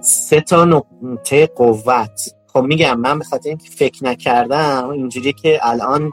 سه 0.00 0.40
تا 0.40 0.64
نقطه 0.64 1.46
قوت. 1.46 2.34
خب 2.46 2.62
میگم 2.62 3.00
من 3.00 3.18
به 3.18 3.24
خاطر 3.24 3.48
اینکه 3.48 3.70
فکر 3.70 4.04
نکردم 4.04 4.88
اینجوری 4.88 5.32
که 5.32 5.58
الان 5.62 6.12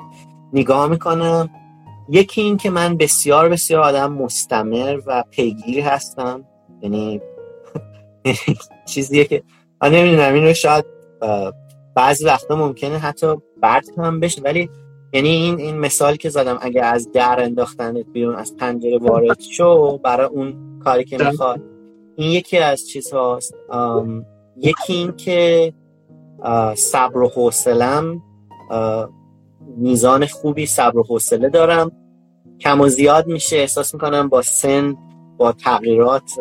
نگاه 0.54 0.88
می‌کنم. 0.88 1.50
یکی 2.10 2.42
این 2.42 2.58
که 2.58 2.70
من 2.70 2.98
بسیار 2.98 3.50
بسیار 3.50 3.82
آدم 3.82 4.14
مستمر 4.14 5.00
و 5.06 5.24
پیگیر 5.32 5.84
هستم. 5.84 6.44
یعنی 6.82 7.22
چیزیه 8.94 9.26
که 9.26 9.44
من 9.82 9.92
نمی‌دونم 9.92 10.34
این 10.34 10.54
شاید 10.54 10.86
بعضی 11.96 12.26
وقتا 12.26 12.56
ممکنه 12.56 12.98
حتی 12.98 13.36
برد 13.62 13.86
هم 13.98 14.20
بشه 14.20 14.42
ولی 14.42 14.70
یعنی 15.14 15.30
این 15.30 15.60
این 15.60 15.80
مثالی 15.80 16.18
که 16.18 16.30
زدم 16.30 16.58
اگه 16.62 16.82
از 16.82 17.12
در 17.12 17.44
انداختنت 17.44 18.06
بیرون 18.14 18.36
از 18.36 18.58
پنجره 18.58 18.98
وارد 18.98 19.40
شو 19.40 19.98
برای 19.98 20.28
اون 20.28 20.80
کاری 20.84 21.04
که 21.04 21.18
می‌خواد 21.18 21.62
این 22.16 22.32
یکی 22.32 22.58
از 22.58 22.88
چیزهاست. 22.88 23.56
یکی 24.58 24.94
این 24.94 25.16
که 25.16 25.74
صبر 26.76 27.18
و 27.18 27.28
حوصلم 27.30 28.22
میزان 29.78 30.26
خوبی 30.26 30.66
صبر 30.66 30.98
و 30.98 31.04
حوصله 31.04 31.50
دارم. 31.50 31.92
کم 32.60 32.82
و 32.82 32.88
زیاد 32.88 33.28
میشه 33.28 33.56
احساس 33.58 33.94
می‌کنم 33.94 34.30
با 34.30 34.42
سن 34.42 34.98
با 35.38 35.52
تغییرات 35.52 36.32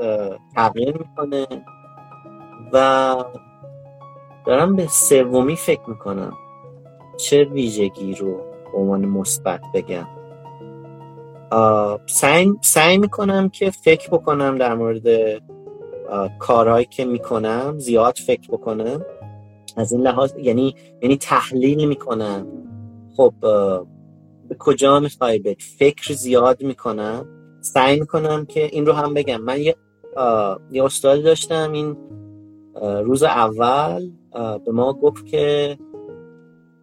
تغییر 0.55 0.99
می‌کنه. 0.99 1.47
و 2.73 3.17
دارم 4.47 4.77
به 4.77 4.87
سومی 4.87 5.57
فکر 5.57 5.91
می‌کنم. 5.91 6.33
چه 7.17 7.45
ویژگی 7.45 8.15
رو؟ 8.15 8.50
به 8.73 8.79
عنوان 8.79 9.05
مثبت 9.05 9.61
بگم. 9.75 10.07
سعی, 12.07 12.53
سعی 12.63 12.99
می‌کنم 12.99 13.49
که 13.49 13.71
فکر 13.71 14.11
بکنم 14.11 14.59
در 14.59 14.75
مورد 14.75 15.07
کارهایی 16.39 16.87
که 16.87 17.05
می‌کنم 17.05 17.75
زیاد 17.79 18.17
فکر 18.27 18.49
بکنم. 18.51 19.05
از 19.77 19.93
این 19.93 20.01
لحاظ 20.01 20.33
یعنی 20.43 20.75
یعنی 21.03 21.17
تحلیل 21.17 21.89
می‌کنم. 21.89 22.47
خب 23.17 23.35
به 24.49 24.57
کجا 24.59 25.01
می‌خوای 25.01 25.39
به 25.39 25.57
فکر 25.79 26.13
زیاد 26.13 26.63
می‌کنم. 26.63 27.27
سعی 27.61 28.01
می‌کنم 28.01 28.47
که 28.47 28.65
این 28.65 28.87
رو 28.87 28.93
هم 28.93 29.15
بگم. 29.15 29.41
من 29.41 29.61
یه, 29.61 29.77
یه 30.71 30.85
استادی 30.85 31.23
داشتم 31.23 31.73
این 31.73 31.97
روز 33.05 33.23
اول 33.23 34.11
به 34.65 34.73
ما 34.73 34.93
گفت 34.93 35.27
که 35.27 35.79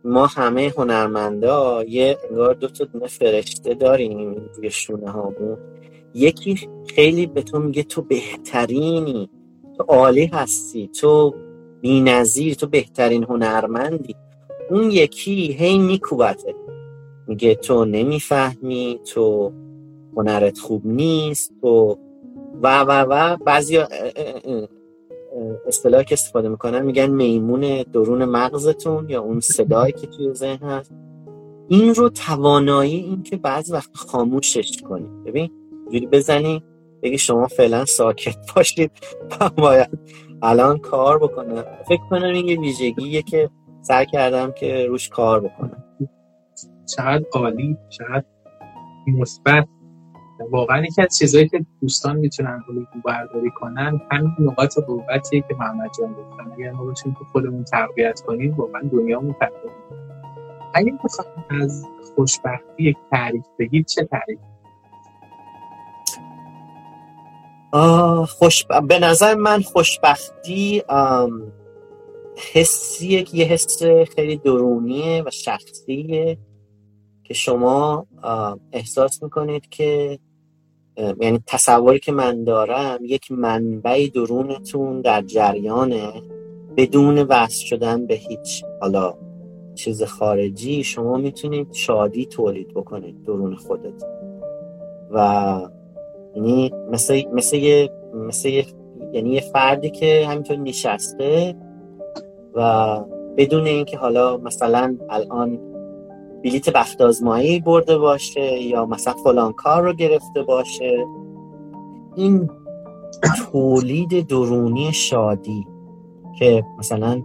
ما 0.08 0.26
همه 0.26 0.74
هنرمندا 0.78 1.84
یه 1.84 2.18
انگار 2.30 2.54
دو 2.54 2.68
تا 2.68 2.86
دونه 2.86 3.08
فرشته 3.08 3.74
داریم 3.74 4.50
روی 4.56 4.70
شونه 4.70 5.12
هامون. 5.12 5.58
یکی 6.14 6.70
خیلی 6.96 7.26
به 7.26 7.42
تو 7.42 7.60
میگه 7.60 7.84
تو 7.84 8.02
بهترینی 8.02 9.30
تو 9.78 9.84
عالی 9.84 10.26
هستی 10.26 10.88
تو 10.88 11.34
نظیر 11.84 12.54
تو 12.54 12.68
بهترین 12.68 13.24
هنرمندی. 13.24 14.16
اون 14.70 14.92
یکی 14.92 15.56
هی 15.60 15.78
میکوبته. 15.78 16.56
میگه 17.28 17.56
تو 17.56 17.86
نمی‌فهمی 17.86 19.00
تو 19.14 19.52
هنرت 20.18 20.60
خوب 20.60 20.82
نیست 20.86 21.52
تو 21.62 21.98
و 22.62 22.84
و 22.84 23.06
و 23.10 23.38
بعضی 23.38 23.80
اصطلاحی 25.68 26.06
که 26.06 26.14
استفاده 26.14 26.50
می‌کنن 26.50 26.82
میگن 26.82 27.10
میمون 27.10 27.84
درون 27.94 28.26
مغزتون 28.26 29.10
یا 29.10 29.22
اون 29.22 29.40
صدایی 29.40 29.94
که 29.94 30.08
توی 30.08 30.34
ذهن 30.34 30.70
هست. 30.70 30.92
این 31.68 31.96
رو 31.96 32.10
توانایی 32.10 32.96
این 32.96 33.24
که 33.24 33.38
بعضی 33.38 33.74
وقت 33.74 33.96
خاموشش 33.96 34.82
کنی. 34.82 35.10
ببین 35.26 35.52
جوری 35.92 36.08
بزنی 36.08 36.64
بگی 37.04 37.18
شما 37.18 37.48
فعلا 37.48 37.86
ساکت 37.86 38.38
باشید. 38.56 38.92
باید 39.58 40.00
الان 40.42 40.78
کار 40.78 41.20
بکنم. 41.20 41.64
فکر 41.88 42.02
کنم 42.10 42.34
این 42.34 42.48
یه 42.48 42.60
ویژگیه 42.60 43.22
که 43.22 43.50
سعی 43.82 44.06
کردم 44.06 44.52
که 44.52 44.86
روش 44.86 45.10
کار 45.10 45.40
بکنم. 45.40 45.84
چقدر 46.96 47.26
عالی 47.34 47.78
چقدر 47.90 48.24
مثبت. 49.08 49.68
واقعا 50.52 50.86
یکی 50.86 51.02
از 51.02 51.18
چیزهایی 51.18 51.50
که 51.50 51.66
دوستان 51.82 52.16
می‌تونن 52.16 52.64
رو 52.68 52.86
برداری 53.06 53.52
کنن 53.52 54.02
همین 54.12 54.32
نقاط 54.40 54.80
قوتیه 54.80 55.42
که 55.42 55.56
محمد 55.60 55.90
جان 56.00 56.14
گفتن. 56.14 56.52
اگر 56.52 56.72
ما 56.72 56.84
باشیم 56.84 57.14
که 57.14 57.26
خودمون 57.32 57.64
تقویت 57.64 58.22
کنیم 58.22 58.56
واقعا 58.56 58.82
دنیا 58.92 59.22
اگر 60.74 60.94
بخوایم 61.04 61.62
از 61.62 61.86
خوشبختی 62.16 62.84
یک 62.84 62.98
تعریف 63.12 63.46
بگید 63.60 63.86
چه 63.86 64.04
تعریف؟ 64.12 64.40
خوش... 68.30 68.66
به 68.88 69.00
نظر 69.00 69.36
من 69.36 69.62
خوشبختی 69.62 70.84
حسیه 72.54 73.24
که 73.24 73.38
یه 73.38 73.46
حس 73.46 73.84
خیلی 74.16 74.38
درونیه 74.38 75.24
و 75.26 75.30
شخصیه 75.30 76.38
که 77.24 77.34
شما 77.34 78.08
احساس 78.72 79.24
می‌کنید 79.24 79.70
که 79.70 80.20
یعنی 80.98 81.40
تصوری 81.48 82.00
که 82.00 82.12
من 82.12 82.44
دارم 82.44 83.00
یک 83.02 83.32
منبع 83.32 84.08
درونتون 84.14 85.02
در 85.02 85.22
جریانه 85.22 86.22
بدون 86.78 87.18
وصل 87.20 87.66
شدن 87.66 88.08
به 88.08 88.14
هیچ 88.14 88.64
حالا 88.82 89.14
چیز 89.76 90.04
خارجی 90.04 90.84
شما 90.84 91.18
می‌تونید 91.18 91.74
شادی 91.74 92.26
تولید 92.26 92.68
بکنید 92.68 93.24
درون 93.24 93.56
خودت. 93.56 94.04
و 95.12 95.60
یعنی 96.36 96.74
مثل 96.92 97.24
مثل 97.34 97.56
یه 97.56 97.90
مثل 98.14 98.64
یعنی 99.14 99.30
یه 99.30 99.42
فردی 99.42 99.90
که 99.90 100.28
همینطور 100.28 100.58
نشسته 100.58 101.56
و 102.54 103.00
بدون 103.38 103.66
اینکه 103.66 103.98
حالا 103.98 104.38
مثلا 104.38 104.98
الان 105.10 105.60
بلیت 106.48 106.70
بخت 106.70 107.02
آزمایی 107.02 107.60
برده 107.60 107.98
باشه 107.98 108.62
یا 108.62 108.86
مثلا 108.86 109.14
فلان 109.14 109.54
کار 109.54 109.84
رو 109.84 109.94
گرفته 109.94 110.44
باشه. 110.44 111.06
این 112.16 112.50
تولید 113.52 114.28
درونی 114.28 114.94
شادی 114.94 115.68
که 116.40 116.64
مثلا 116.80 117.24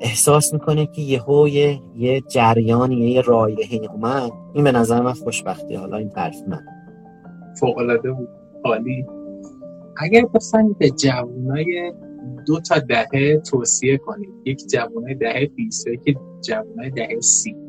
احساس 0.00 0.52
می‌کنه 0.52 0.86
که 0.86 1.02
یهو 1.02 1.48
یه 1.48 1.82
یه 1.96 2.20
جریانی 2.20 3.10
یه 3.10 3.20
رایحه 3.20 3.90
اومد. 3.92 4.30
این 4.54 4.64
به 4.64 4.72
نظر 4.72 5.02
من 5.02 5.12
خوشبختی 5.12 5.74
حالا 5.74 5.96
این 5.96 6.10
طرف 6.10 6.36
من. 6.48 6.64
فوق 7.60 7.78
العاده 7.78 8.12
بود. 8.12 8.28
عالی. 8.64 9.06
اگر 9.96 10.26
بخواید 10.34 10.78
به 10.78 10.90
جوانای 10.90 11.92
دو 12.46 12.60
تا 12.60 12.78
دهه 12.78 13.42
توصیه 13.50 13.98
کنید 13.98 14.30
یک 14.44 14.66
جوانای 14.66 15.14
دهه 15.14 15.46
20 15.46 15.86
یک 15.86 16.18
جوانای 16.40 16.90
دهه 16.90 17.20
سی. 17.20 17.65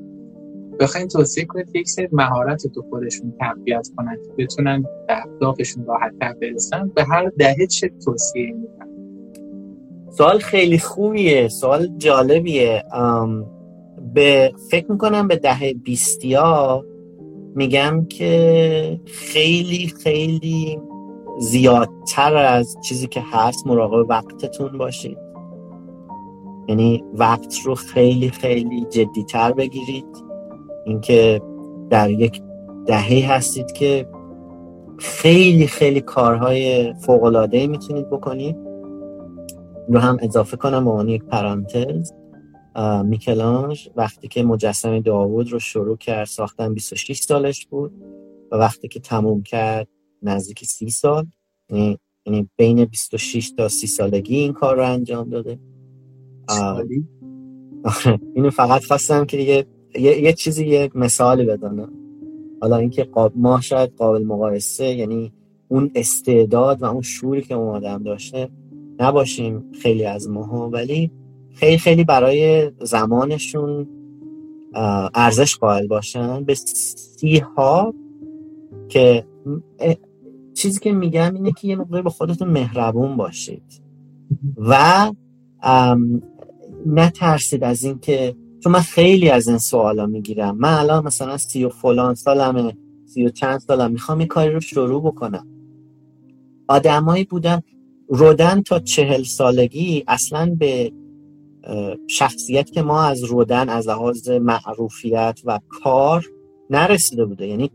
بخواین 0.80 1.08
توصیه 1.08 1.46
کنید 1.46 1.76
یک 1.76 1.90
سری 1.90 2.08
مهارت 2.12 2.68
تو 2.68 2.82
خودشون 2.90 3.34
تقویت 3.40 3.88
کنن 3.98 4.16
که 4.16 4.44
بتونن 4.44 4.82
به 4.82 4.90
اهدافشون 5.18 5.86
راحت 5.86 6.20
تر 6.20 6.34
برسن. 6.34 6.92
به 6.96 7.04
هر 7.04 7.32
دهه 7.38 7.68
چه 7.68 7.92
توصیه 8.06 8.54
میدن 8.54 8.88
سوال 10.12 10.40
خیلی 10.40 10.80
خوبیه 10.80 11.48
سوال 11.48 11.88
جالبیه. 11.98 12.84
به 14.14 14.54
فکر 14.72 14.92
می‌کنم 14.92 15.28
به 15.28 15.36
دهه 15.36 15.74
بیستیا 15.74 16.86
میگم 17.56 18.06
که 18.06 19.02
خیلی 19.06 19.94
خیلی 20.04 20.80
زیادتر 21.40 22.36
از 22.36 22.78
چیزی 22.84 23.08
که 23.08 23.22
هست 23.32 23.68
مراقب 23.68 24.10
وقتتون 24.10 24.78
باشید. 24.78 25.18
یعنی 26.68 27.04
وقت 27.14 27.56
رو 27.66 27.76
خیلی 27.76 28.30
خیلی 28.30 28.86
جدیتر 28.86 29.52
بگیرید. 29.52 30.27
اینکه 30.88 31.42
در 31.90 32.10
یک 32.10 32.42
دهه 32.86 33.32
هستید 33.32 33.72
که 33.72 34.10
خیلی 34.98 35.68
خیلی 35.68 36.02
کارهای 36.02 36.94
فوقلاده 36.94 37.68
می‌تونید 37.68 38.10
بکنید. 38.10 38.56
رو 39.90 40.00
هم 40.00 40.18
اضافه 40.22 40.58
کنم 40.58 41.06
به 41.06 41.12
یک 41.12 41.24
پرانتز. 41.24 42.12
میکلانج 43.04 43.90
وقتی 43.96 44.28
که 44.28 44.44
مجسمه 44.44 45.02
داوود 45.02 45.52
رو 45.52 45.60
شروع 45.60 45.98
کرد 45.98 46.26
ساختن 46.26 46.74
26 46.74 47.20
سالش 47.20 47.66
بود 47.66 47.92
و 48.52 48.56
وقتی 48.56 48.88
که 48.88 49.00
تموم 49.00 49.44
کرد 49.44 49.88
نزدیک 50.22 50.66
30 50.66 50.90
سال 50.90 51.26
یعنی, 51.70 52.00
یعنی 52.26 52.50
بین 52.58 52.86
26 52.86 53.52
تا 53.52 53.68
30 53.68 53.88
سالگی 53.88 54.38
این 54.38 54.54
کار 54.54 54.76
رو 54.76 54.84
انجام 54.84 55.30
داده. 55.30 55.60
اینو 58.36 58.50
فقط 58.50 58.84
خواستم 58.86 59.26
که 59.26 59.38
دیگه 59.38 59.66
یه, 59.96 60.22
یه 60.22 60.34
چیزی 60.34 60.68
یه 60.68 60.92
مثالی 60.96 61.46
بدانم 61.46 61.94
حالا 62.62 62.78
اینکه 62.78 63.04
قاب... 63.04 63.34
ما 63.36 63.62
شاید 63.62 63.92
قابل 63.98 64.24
مقایسه 64.24 64.86
یعنی 64.86 65.34
اون 65.68 65.92
استعداد 65.96 66.82
و 66.82 66.86
اون 66.86 67.02
شوری 67.02 67.42
که 67.42 67.56
اون 67.56 67.76
آدم 67.76 68.04
داشته 68.04 68.50
نباشیم 69.00 69.72
خیلی 69.82 70.06
از 70.06 70.30
ماها 70.30 70.70
ولی 70.70 71.12
خیلی 71.54 71.78
خیلی 71.78 72.04
برای 72.04 72.72
زمانشون 72.82 73.88
ارزش 75.14 75.58
قائل 75.58 75.88
باشن. 75.88 76.44
به 76.44 76.56
سی 76.56 77.38
ها 77.38 77.94
که 78.90 79.26
چیزی 80.54 80.80
که 80.80 80.92
میگم 80.92 81.36
اینه 81.36 81.52
که 81.52 81.68
یه 81.68 81.76
مقدار 81.76 82.02
به 82.02 82.10
خودتون 82.10 82.48
مهربون 82.48 83.18
باشید. 83.18 83.82
و 84.58 85.12
نترسید 86.86 87.64
از 87.64 87.84
اینکه 87.84 88.36
چون 88.68 88.74
من 88.74 88.82
خیلی 88.82 89.30
از 89.30 89.48
این 89.48 89.58
سوالا 89.58 90.06
می‌گیرم. 90.06 90.58
من 90.58 90.74
الان 90.74 91.06
مثلا 91.06 91.38
سی 91.38 91.64
و 91.64 91.70
فلان 91.70 92.16
سالمه 92.16 92.78
سی 93.06 93.26
و 93.26 93.30
چند 93.30 93.60
سالم 93.60 93.92
می‌خوام 93.92 94.18
این 94.18 94.28
کاری 94.28 94.52
رو 94.52 94.60
شروع 94.60 95.04
بکنم. 95.04 95.48
آدمایی 96.68 97.24
بودن 97.24 97.62
رودن 98.08 98.62
تا 98.62 98.80
چهل 98.80 99.24
سالگی 99.24 100.04
اصلا 100.08 100.56
به 100.60 100.92
شخصیت 102.08 102.72
که 102.72 102.82
ما 102.82 103.02
از 103.02 103.24
رودن 103.24 103.70
از 103.70 103.88
لحاظ 103.88 104.30
معروفیت 104.30 105.40
و 105.46 105.60
کار 105.70 106.26
نرسیده 106.70 107.26
بوده. 107.26 107.48
یعنی 107.48 107.72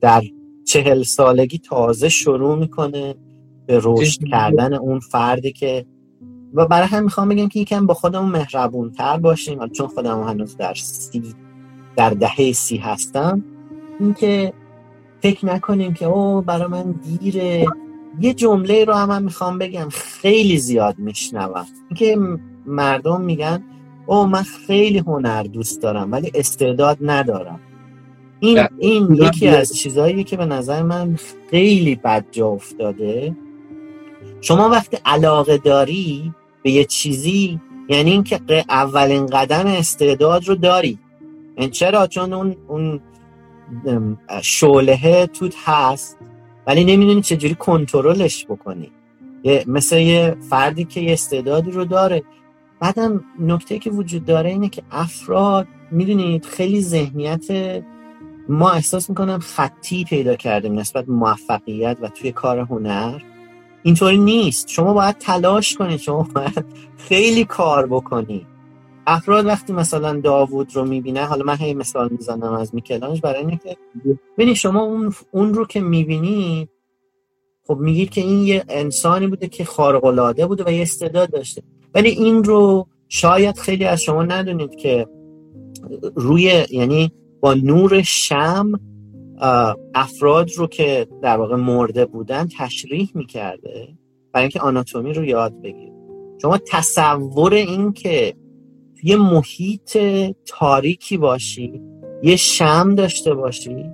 در 0.00 0.22
چهل 0.64 1.02
سالگی 1.02 1.58
تازه 1.58 2.08
شروع 2.08 2.58
می‌کنه 2.58 3.14
به 3.66 3.80
رشد 3.82 4.24
کردن 4.30 4.74
اون 4.74 5.00
فردی 5.00 5.52
که 5.52 5.86
و 6.54 6.66
برای 6.66 6.88
هم 6.88 7.04
می‌خوام 7.04 7.28
بگم 7.28 7.48
که 7.48 7.60
یکم 7.60 7.86
با 7.86 7.94
خودمون 7.94 8.30
مهربون 8.30 8.90
تر 8.90 9.16
باشیم 9.16 9.68
چون 9.68 9.86
خودم 9.86 10.22
هنوز 10.22 10.56
در 10.56 10.74
سی 10.74 11.34
در 11.96 12.10
دهه 12.10 12.52
سی 12.52 12.76
هستم. 12.76 13.44
اینکه 14.00 14.52
فکر 15.22 15.46
نکنیم 15.46 15.94
که 15.94 16.06
او 16.06 16.42
برای 16.42 16.66
من 16.68 16.92
دیره. 16.92 17.66
یه 18.20 18.34
جمله 18.34 18.84
رو 18.84 18.94
هم, 18.94 19.22
می‌خوام 19.22 19.58
بگم 19.58 19.88
خیلی 19.90 20.58
زیاد 20.58 20.98
میشنوم. 20.98 21.66
اینکه 21.88 22.18
مردم 22.66 23.20
میگن 23.20 23.64
او 24.06 24.26
من 24.26 24.42
خیلی 24.42 24.98
هنر 24.98 25.42
دوست 25.42 25.82
دارم 25.82 26.12
ولی 26.12 26.30
استعداد 26.34 26.98
ندارم. 27.00 27.60
این 28.40 28.66
این 28.78 29.14
یکی 29.14 29.48
از 29.48 29.72
چیزهایی 29.72 30.24
که 30.24 30.36
به 30.36 30.46
نظر 30.46 30.82
من 30.82 31.16
خیلی 31.50 31.94
بد 31.94 32.24
جا 32.30 32.48
افتاده. 32.48 33.36
شما 34.46 34.68
وقتی 34.68 34.98
علاقه 35.04 35.58
داری 35.58 36.34
به 36.62 36.70
یه 36.70 36.84
چیزی 36.84 37.60
یعنی 37.88 38.10
اینکه 38.10 38.40
اولین 38.68 39.26
قدم 39.26 39.66
استعداد 39.66 40.48
رو 40.48 40.54
داری. 40.54 40.88
این 40.88 40.98
یعنی 41.58 41.70
چرا؟ 41.70 42.06
چون 42.06 42.32
اون 42.32 42.56
اون 42.68 43.00
شعله 44.42 45.26
توت 45.26 45.54
هست 45.64 46.18
ولی 46.66 46.84
نمی‌دونی 46.84 47.22
چجوری 47.22 47.54
کنترلش 47.54 48.46
بکنی. 48.46 48.90
یه 49.44 49.64
مثل 49.66 49.98
یه 49.98 50.36
فردی 50.50 50.84
که 50.84 51.00
یه 51.00 51.12
استعدادی 51.12 51.70
رو 51.70 51.84
داره. 51.84 52.22
بعدم 52.80 53.24
نکته 53.40 53.78
که 53.78 53.90
وجود 53.90 54.24
داره 54.24 54.50
اینه 54.50 54.68
که 54.68 54.82
افراد 54.90 55.66
می‌دونید 55.90 56.44
خیلی 56.44 56.80
ذهنیت 56.80 57.46
ما 58.48 58.70
احساس 58.70 59.10
می‌کنم 59.10 59.38
خطی 59.38 60.04
پیدا 60.04 60.36
کردیم 60.36 60.78
نسبت 60.78 61.08
موفقیت 61.08 61.96
و 62.00 62.08
توی 62.08 62.32
کار 62.32 62.58
هنر. 62.58 63.20
اینطوری 63.86 64.18
نیست. 64.18 64.68
شما 64.68 64.94
باید 64.94 65.18
تلاش 65.18 65.74
کنید. 65.74 66.00
شما 66.00 66.28
باید 66.34 66.64
خیلی 66.96 67.44
کار 67.44 67.86
بکنید. 67.86 68.46
افراد 69.06 69.46
وقتی 69.46 69.72
مثلا 69.72 70.20
داوود 70.20 70.76
رو 70.76 70.84
می‌بینه 70.84 71.24
حالا 71.24 71.44
من 71.44 71.56
هی 71.56 71.74
مثال 71.74 72.08
می‌زنم 72.10 72.52
از 72.52 72.74
میکلانج 72.74 73.20
برای 73.20 73.40
اینه 73.40 73.60
که 73.64 73.76
ببینید 74.36 74.56
شما 74.56 74.82
اون, 74.82 75.14
اون 75.30 75.54
رو 75.54 75.66
که 75.66 75.80
می‌بینید 75.80 76.68
خب 77.66 77.76
میگید 77.76 78.10
که 78.10 78.20
این 78.20 78.46
یه 78.46 78.64
انسانی 78.68 79.26
بوده 79.26 79.48
که 79.48 79.64
خارق 79.64 80.04
العاده 80.04 80.46
بوده 80.46 80.64
و 80.66 80.70
یه 80.70 80.82
استعداد 80.82 81.30
داشته. 81.30 81.62
ولی 81.94 82.08
این 82.08 82.44
رو 82.44 82.86
شاید 83.08 83.58
خیلی 83.58 83.84
از 83.84 84.02
شما 84.02 84.22
ندونید 84.22 84.74
که 84.74 85.06
روی 86.14 86.64
یعنی 86.70 87.12
با 87.40 87.54
نور 87.54 88.02
شم 88.02 88.72
افراد 89.94 90.50
رو 90.56 90.66
که 90.66 91.06
در 91.22 91.36
واقع 91.36 91.56
مرده 91.56 92.06
بودن 92.06 92.48
تشریح 92.58 93.10
می‌کرده 93.14 93.88
برای 94.32 94.42
اینکه 94.42 94.60
آناتومی 94.60 95.12
رو 95.12 95.24
یاد 95.24 95.60
بگیر 95.60 95.92
شما 96.42 96.58
تصور 96.72 97.54
این 97.54 97.92
که 97.92 98.34
یه 99.02 99.16
محیط 99.16 99.98
تاریکی 100.46 101.16
باشی 101.16 101.82
یه 102.22 102.36
شم 102.36 102.94
داشته 102.94 103.34
باشی 103.34 103.84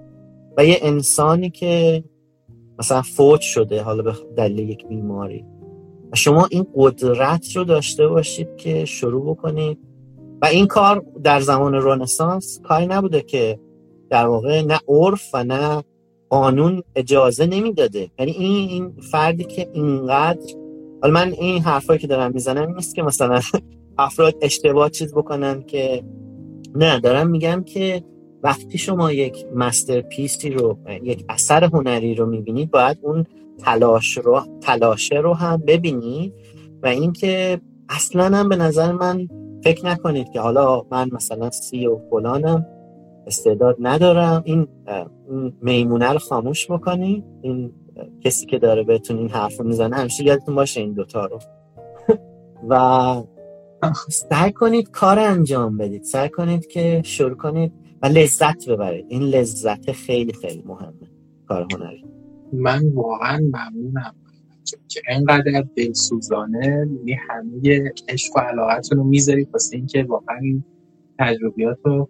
و 0.56 0.64
یه 0.64 0.78
انسانی 0.82 1.50
که 1.50 2.04
مثلا 2.78 3.02
فوت 3.02 3.40
شده 3.40 3.82
حالا 3.82 4.02
به 4.02 4.12
دلیل 4.36 4.68
یک 4.68 4.86
بیماری. 4.86 5.44
و 6.12 6.16
شما 6.16 6.48
این 6.50 6.66
قدرت 6.74 7.56
رو 7.56 7.64
داشته 7.64 8.08
باشید 8.08 8.56
که 8.56 8.84
شروع 8.84 9.30
بکنید. 9.30 9.78
و 10.42 10.46
این 10.46 10.66
کار 10.66 11.04
در 11.24 11.40
زمان 11.40 11.74
رنسانس 11.74 12.60
کاری 12.64 12.86
نبوده 12.86 13.22
که 13.22 13.58
در 14.12 14.26
واقع 14.26 14.62
نه 14.62 14.78
عرف 14.88 15.30
و 15.34 15.44
نه 15.44 15.82
قانون 16.28 16.82
اجازه 16.96 17.46
نمی‌داده. 17.46 18.10
یعنی 18.18 18.32
این 18.32 18.68
این 18.68 18.92
فردی 19.12 19.44
که 19.44 19.68
اینقدر 19.72 20.54
حالا 21.02 21.14
من 21.14 21.32
این 21.32 21.62
حرفایی 21.62 21.98
که 21.98 22.06
دارم 22.06 22.32
می‌زنم 22.32 22.74
نیست 22.74 22.94
که 22.94 23.02
مثلا 23.02 23.40
افراد 23.98 24.34
اشتباه 24.42 24.90
چیز 24.90 25.14
بکنن 25.14 25.62
که 25.62 26.02
نه 26.74 27.00
دارم 27.00 27.30
میگم 27.30 27.62
که 27.66 28.02
وقتی 28.42 28.78
شما 28.78 29.12
یک 29.12 29.46
مستر 29.54 30.00
پیستی 30.00 30.50
رو 30.50 30.78
یک 31.02 31.24
اثر 31.28 31.64
هنری 31.64 32.14
رو 32.14 32.26
می‌بینید 32.26 32.70
باید 32.70 32.98
اون 33.02 33.26
تلاش 33.58 34.18
رو 34.18 34.40
تلاشه 34.60 35.16
رو 35.16 35.34
هم 35.34 35.62
ببینید 35.66 36.34
و 36.82 36.86
اینکه 36.86 37.60
اصلا 37.88 38.24
هم 38.24 38.48
به 38.48 38.56
نظر 38.56 38.92
من 38.92 39.28
فکر 39.64 39.86
نکنید 39.86 40.30
که 40.30 40.40
حالا 40.40 40.82
من 40.90 41.08
مثلا 41.12 41.50
سی 41.50 41.86
و 41.86 41.98
فلانم 42.10 42.66
استعداد 43.26 43.76
ندارم. 43.80 44.42
این 44.44 44.68
میمونه 45.62 46.12
رو 46.12 46.18
خاموش 46.18 46.70
بکنید 46.70 47.24
این 47.42 47.72
کسی 48.20 48.46
که 48.46 48.58
داره 48.58 48.82
بهتون 48.82 49.18
این 49.18 49.28
حرف 49.28 49.58
رو 49.58 49.66
می‌زنه 49.66 49.96
همیشه 49.96 50.24
یادتون 50.24 50.54
باشه 50.54 50.80
این 50.80 50.92
دوتا 50.92 51.26
رو. 51.26 51.38
و 52.70 53.22
سعی 54.08 54.52
کنید 54.52 54.90
کار 54.90 55.18
انجام 55.18 55.76
بدید. 55.76 56.02
سعی 56.02 56.28
کنید 56.28 56.66
که 56.66 57.02
شروع 57.04 57.36
کنید 57.36 57.72
و 58.02 58.06
لذت 58.06 58.68
ببرید. 58.68 59.06
این 59.08 59.22
لذت 59.22 59.92
خیلی 59.92 60.32
خیلی 60.32 60.62
مهمه. 60.66 61.10
کار 61.48 61.66
هنری. 61.72 62.04
من 62.52 62.88
واقعا 62.94 63.38
ممنونم. 63.38 64.14
که 64.88 65.00
اینقدر 65.08 65.64
دلسوزانه 65.76 66.84
می 67.04 67.12
همه 67.28 67.92
عشق 68.08 68.36
و 68.36 68.40
علاقتون 68.40 68.98
رو 68.98 69.04
می‌ذارید 69.04 69.48
واسه 69.52 69.76
اینکه 69.76 70.04
واقعا 70.04 70.38
این 70.42 70.64
تجربیات 71.18 71.78
رو 71.84 72.08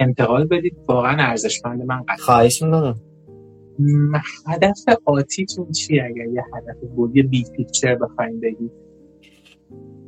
انتقال 0.00 0.44
بدید. 0.44 0.76
واقعا 0.88 1.16
ارزشمند 1.18 1.82
من 1.82 2.02
قدر 2.02 2.22
خواهش 2.22 2.62
می‌کنم. 2.62 3.00
هدف 4.46 4.78
آتیتون 5.04 5.72
چیه 5.72 6.04
اگر 6.04 6.26
یه 6.26 6.44
هدف 6.54 6.76
بودی 6.96 7.22
بی 7.22 7.44
پیکچر 7.56 7.94
بخواین 7.94 8.40
بگید 8.40 8.70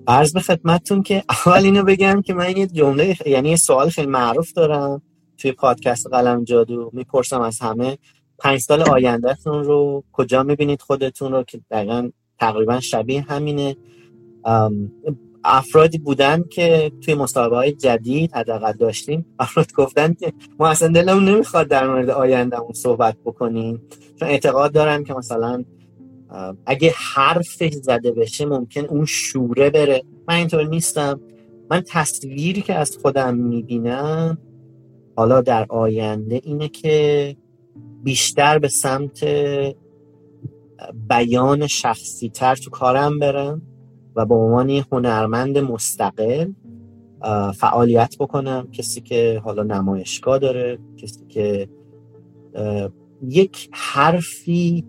عرض 0.09 0.33
به 0.33 0.41
خدمتتون 0.41 1.03
که 1.03 1.23
اول 1.31 1.65
اینو 1.65 1.83
بگم 1.83 2.23
که 2.23 2.35
من 2.35 2.57
یه 2.57 2.67
جمله 2.67 3.17
یعنی 3.27 3.49
یه 3.49 3.57
سوال 3.57 3.89
خیلی 3.89 4.07
معروف 4.07 4.53
دارم 4.53 5.03
توی 5.39 5.53
پادکست 5.53 6.07
قلم 6.07 6.45
جادو. 6.45 6.91
می‌پرسم 6.93 7.41
از 7.41 7.61
همه 7.61 7.99
پنج 8.39 8.61
سال 8.61 8.83
آیندهتون 8.83 9.65
رو 9.65 10.05
کجا 10.13 10.43
می‌بینید 10.43 10.83
خودتون 10.83 11.33
رو؟ 11.33 11.43
که 11.43 11.61
دقیقا 11.71 12.11
تقریبا 12.39 12.81
شبیه 12.81 13.21
همینه. 13.23 13.77
افرادی 15.49 15.99
بودن 15.99 16.43
که 16.51 16.93
توی 17.01 17.15
مصاحبه 17.15 17.57
های 17.57 17.73
جدید 17.73 18.35
حداقل 18.35 18.73
داشتیم. 18.73 19.27
افراد 19.39 19.73
گفتن 19.73 20.15
که 20.15 20.33
ما 20.59 20.69
اصلا 20.69 20.89
دلمون 20.89 21.29
نمی‌خواد 21.29 21.69
در 21.69 21.89
مورد 21.89 22.11
آیندهمون 22.11 22.73
صحبت 22.73 23.17
بکنیم. 23.25 23.83
چون 24.21 24.29
اعتقاد 24.29 24.73
دارم 24.73 25.05
که 25.05 25.15
مثلا 25.15 25.65
اگه 26.67 26.95
حرفش 27.15 27.73
زده 27.73 28.13
بشه 28.13 28.47
ممکن 28.47 28.85
اون 28.85 29.05
شوره 29.05 29.71
بره. 29.71 30.03
من 30.29 30.35
اینطور 30.35 30.65
نیستم. 30.65 31.21
من 31.71 31.83
تصویری 31.87 32.63
که 32.63 32.75
از 32.75 32.99
خودم 33.03 33.35
می‌بینم 33.35 34.39
حالا 35.17 35.41
در 35.41 35.67
آینده 35.69 36.41
اینه 36.45 36.69
که 36.69 37.37
بیشتر 38.03 38.59
به 38.59 38.69
سمت 38.69 39.25
بیان 41.09 41.67
شخصی 41.67 42.29
تر 42.29 42.57
تو 42.57 42.71
کارم 42.71 43.19
برم. 43.19 43.63
و 44.17 44.27
به 44.27 44.35
عنوان 44.35 44.71
هنرمند 44.93 45.59
مستقل 45.59 46.53
فعالیت 47.55 48.17
بکنم. 48.21 48.69
کسی 48.73 49.01
که 49.01 49.41
حالا 49.45 49.63
نمایشگاه 49.63 50.39
داره 50.39 50.79
کسی 50.97 51.27
که 51.29 51.69
یک 53.23 53.69
حرفی 53.73 54.85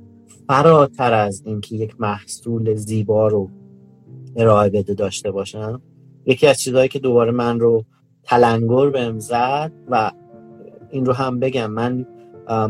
فراتر 0.48 1.14
از 1.14 1.44
اینکه 1.46 1.76
یک 1.76 2.02
محصول 2.02 2.76
زیبا 2.76 3.28
رو 3.28 3.50
ارائه 4.36 4.70
بده 4.70 4.94
داشته 4.94 5.32
باشم. 5.32 5.82
یکی 6.26 6.48
از 6.48 6.62
چیزهایی 6.62 6.88
که 6.88 7.00
دوباره 7.00 7.32
من 7.32 7.60
رو 7.60 7.86
تلنگر 8.24 8.90
بهم 8.90 9.20
زد 9.20 9.72
و 9.90 10.12
این 10.90 11.06
رو 11.06 11.14
هم 11.14 11.40
بگم 11.40 11.72
من 11.72 12.06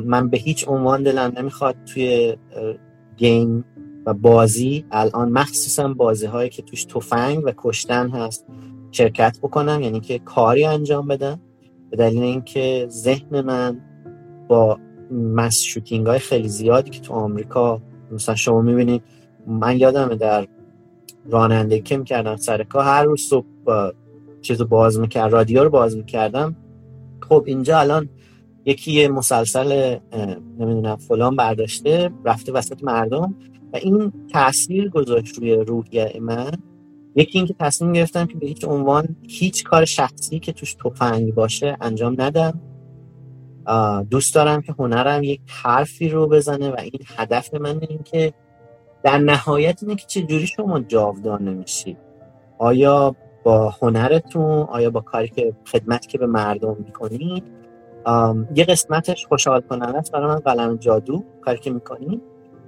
من 0.05 0.29
به 0.29 0.37
هیچ 0.37 0.67
عنوان 0.67 1.03
دلم 1.03 1.33
نمی‌خواد 1.37 1.75
توی 1.85 2.37
گیم 3.17 3.65
و 4.07 4.13
بازی. 4.13 4.85
الان 4.91 5.31
مخصوصا 5.31 5.87
بازی 5.87 6.25
هایی 6.25 6.49
که 6.49 6.61
توش 6.61 6.85
تفنگ 6.85 7.43
و 7.45 7.51
کشتن 7.57 8.09
هست 8.09 8.45
شرکت 8.91 9.37
بکنم 9.41 9.81
یعنی 9.81 9.99
که 9.99 10.19
کاری 10.19 10.65
انجام 10.65 11.07
بدم. 11.07 11.39
به 11.89 11.97
دلیل 11.97 12.23
اینکه 12.23 12.87
ذهن 12.89 13.41
من 13.41 13.81
با 14.47 14.79
مس 15.11 15.61
شوتینگ 15.61 16.07
های 16.07 16.19
خیلی 16.19 16.47
زیادی 16.47 16.89
که 16.89 16.99
تو 16.99 17.13
آمریکا 17.13 17.81
مثلا 18.11 18.35
شما 18.35 18.61
می‌بینید 18.61 19.03
من 19.47 19.77
یادمه 19.77 20.15
در 20.15 20.47
رانندگی 21.29 21.81
که 21.81 21.97
می‌کردم 21.97 22.35
سر 22.35 22.63
کار 22.63 22.83
هر 22.83 23.03
روز 23.03 23.21
صبح 23.21 23.45
با 23.65 23.93
چیزو 24.41 24.65
باز 24.65 24.99
می‌کرد 24.99 25.33
رادیو 25.33 25.63
رو 25.63 25.69
باز 25.69 25.97
می‌کردم. 25.97 26.55
خب 27.29 27.43
اینجا 27.47 27.79
الان 27.79 28.09
یکی 28.65 29.07
مسلسل 29.07 29.97
نمی‌دونم 30.59 30.95
فلان 30.95 31.35
برداشته 31.35 32.11
رفته 32.25 32.51
وسط 32.51 32.83
مردم. 32.83 33.35
این 33.77 34.13
تاثیر 34.33 34.89
گذاشت 34.89 35.37
روی 35.37 35.55
روحیه 35.55 36.19
من. 36.21 36.51
یکی 37.15 37.37
اینکه 37.37 37.55
تصمیم 37.59 37.93
گرفتم 37.93 38.25
که 38.25 38.37
به 38.37 38.47
هیچ 38.47 38.65
عنوان 38.65 39.15
هیچ 39.29 39.63
کار 39.63 39.85
شخصی 39.85 40.39
که 40.39 40.51
توش 40.51 40.73
تفنگ 40.73 41.33
باشه 41.33 41.77
انجام 41.81 42.15
ندم. 42.21 42.61
دوست 44.09 44.35
دارم 44.35 44.61
که 44.61 44.75
هنرم 44.79 45.23
یک 45.23 45.41
حرفی 45.47 46.09
رو 46.09 46.27
بزنه 46.27 46.69
و 46.69 46.75
این 46.79 47.01
هدف 47.17 47.53
من 47.53 47.79
این 47.89 48.03
که 48.03 48.33
در 49.03 49.17
نهایت 49.17 49.83
اینه 49.83 49.95
که 49.95 50.05
چجوری 50.07 50.47
شما 50.47 50.79
جاودان 50.79 51.47
نمیشید 51.47 51.97
آیا 52.57 53.15
با 53.43 53.69
هنرتون 53.81 54.61
آیا 54.61 54.89
با 54.89 55.01
کاری 55.01 55.27
که 55.27 55.53
خدمت 55.65 56.07
که 56.07 56.17
به 56.17 56.27
مردم 56.27 56.77
می‌کنید 56.85 57.43
یه 58.55 58.65
قسمتش 58.65 59.25
خوشحال 59.25 59.61
کننده 59.61 59.97
است. 59.97 60.11
برای 60.11 60.27
من 60.27 60.39
قلم 60.39 60.77
جادو 60.77 61.23
کاری 61.41 61.59
که 61.59 61.71
می‌کنید 61.71 62.21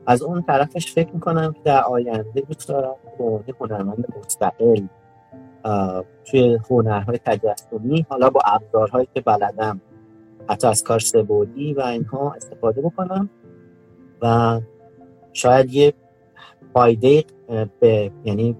از 0.05 0.21
اون 0.21 0.41
طرفش 0.41 0.93
فکر 0.93 1.11
می‌کنم 1.13 1.53
که 1.53 1.59
در 1.63 1.83
آینده 1.83 2.41
دوست 2.41 2.69
دارم 2.69 2.95
به 3.17 3.53
هنرمند 3.59 4.05
مستقل 4.19 4.81
توی 6.25 6.59
هنرهای 6.69 7.19
تجسمی 7.25 8.05
حالا 8.09 8.29
با 8.29 8.41
ابزارهایی 8.45 9.07
که 9.13 9.21
بلدم 9.21 9.81
حتی 10.49 10.67
از 10.67 10.83
کار 10.83 10.99
سبودی 10.99 11.73
و 11.73 11.81
اینها 11.81 12.33
استفاده 12.33 12.81
بکنم 12.81 13.29
و 14.21 14.59
شاید 15.33 15.73
یه 15.73 15.93
فایده 16.73 17.23
به 17.79 18.11
یعنی 18.23 18.55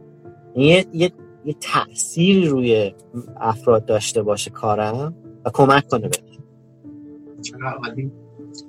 یه, 0.56 0.86
یه،, 0.94 1.12
یه 1.46 1.56
تأثیری 1.62 2.48
روی 2.48 2.94
افراد 3.38 3.86
داشته 3.86 4.24
باشه 4.24 4.50
کارم 4.52 5.16
و 5.46 5.50
کمک 5.54 5.88
کنه 5.88 6.08
بهش. 6.08 6.40
چقدر 7.42 7.78
عالی 7.86 8.12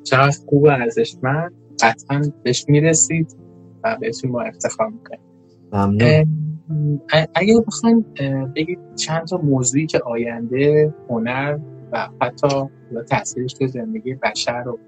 چقدر 0.05 0.37
خوب 0.47 0.67
ارزشمند 0.67 1.60
قطعا 1.83 2.23
بهش 2.43 2.65
می‌رسید 2.69 3.37
و 3.85 3.97
بهتون 4.01 4.31
ما 4.31 4.41
افتخار 4.41 4.89
می‌کنیم. 4.89 5.21
اگه 7.35 7.61
بخوایم 7.67 8.07
بگید 8.57 8.79
چند 8.97 9.27
تا 9.27 9.37
موضوعی 9.37 9.87
که 9.87 9.99
آینده 9.99 10.95
هنر 11.11 11.59
و 11.93 12.09
حتی 12.21 12.49
تاثیرش 13.09 13.53
تو 13.53 13.67
زندگی 13.67 14.15
بشر 14.15 14.63
رو 14.63 14.79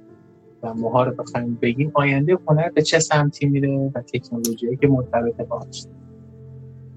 و 0.62 0.74
ماها 0.74 1.04
رو 1.04 1.12
بخوایم 1.12 1.58
بگیم 1.62 1.92
آینده 1.94 2.38
هنر 2.48 2.68
به 2.68 2.82
چه 2.82 2.98
سمتی 2.98 3.46
میره 3.46 3.90
و 3.94 4.00
تکنولوژی 4.00 4.76
که 4.80 4.88
مرتبط 4.88 5.48
باش 5.48 5.86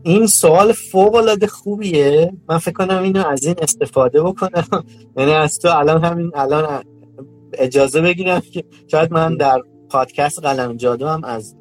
این 0.03 0.27
سوال 0.27 0.71
فوق 0.71 1.15
العاده 1.15 1.47
خوبیه. 1.47 2.33
من 2.49 2.57
فکر 2.57 2.73
کنم 2.73 3.03
اینو 3.03 3.27
از 3.27 3.45
این 3.45 3.55
استفاده 3.61 4.23
بکنم. 4.23 4.83
یعنی 5.17 5.31
از 5.31 5.59
تو 5.59 5.67
الان 5.77 6.03
همین 6.03 6.31
الان 6.35 6.83
اجازه 7.53 8.01
بگیرم 8.01 8.39
که 8.39 8.63
شاید 8.87 9.13
من 9.13 9.37
در 9.37 9.61
پادکست 9.95 10.39
قلم 10.39 10.77
جادو 10.77 11.07
هم 11.07 11.23
از 11.23 11.55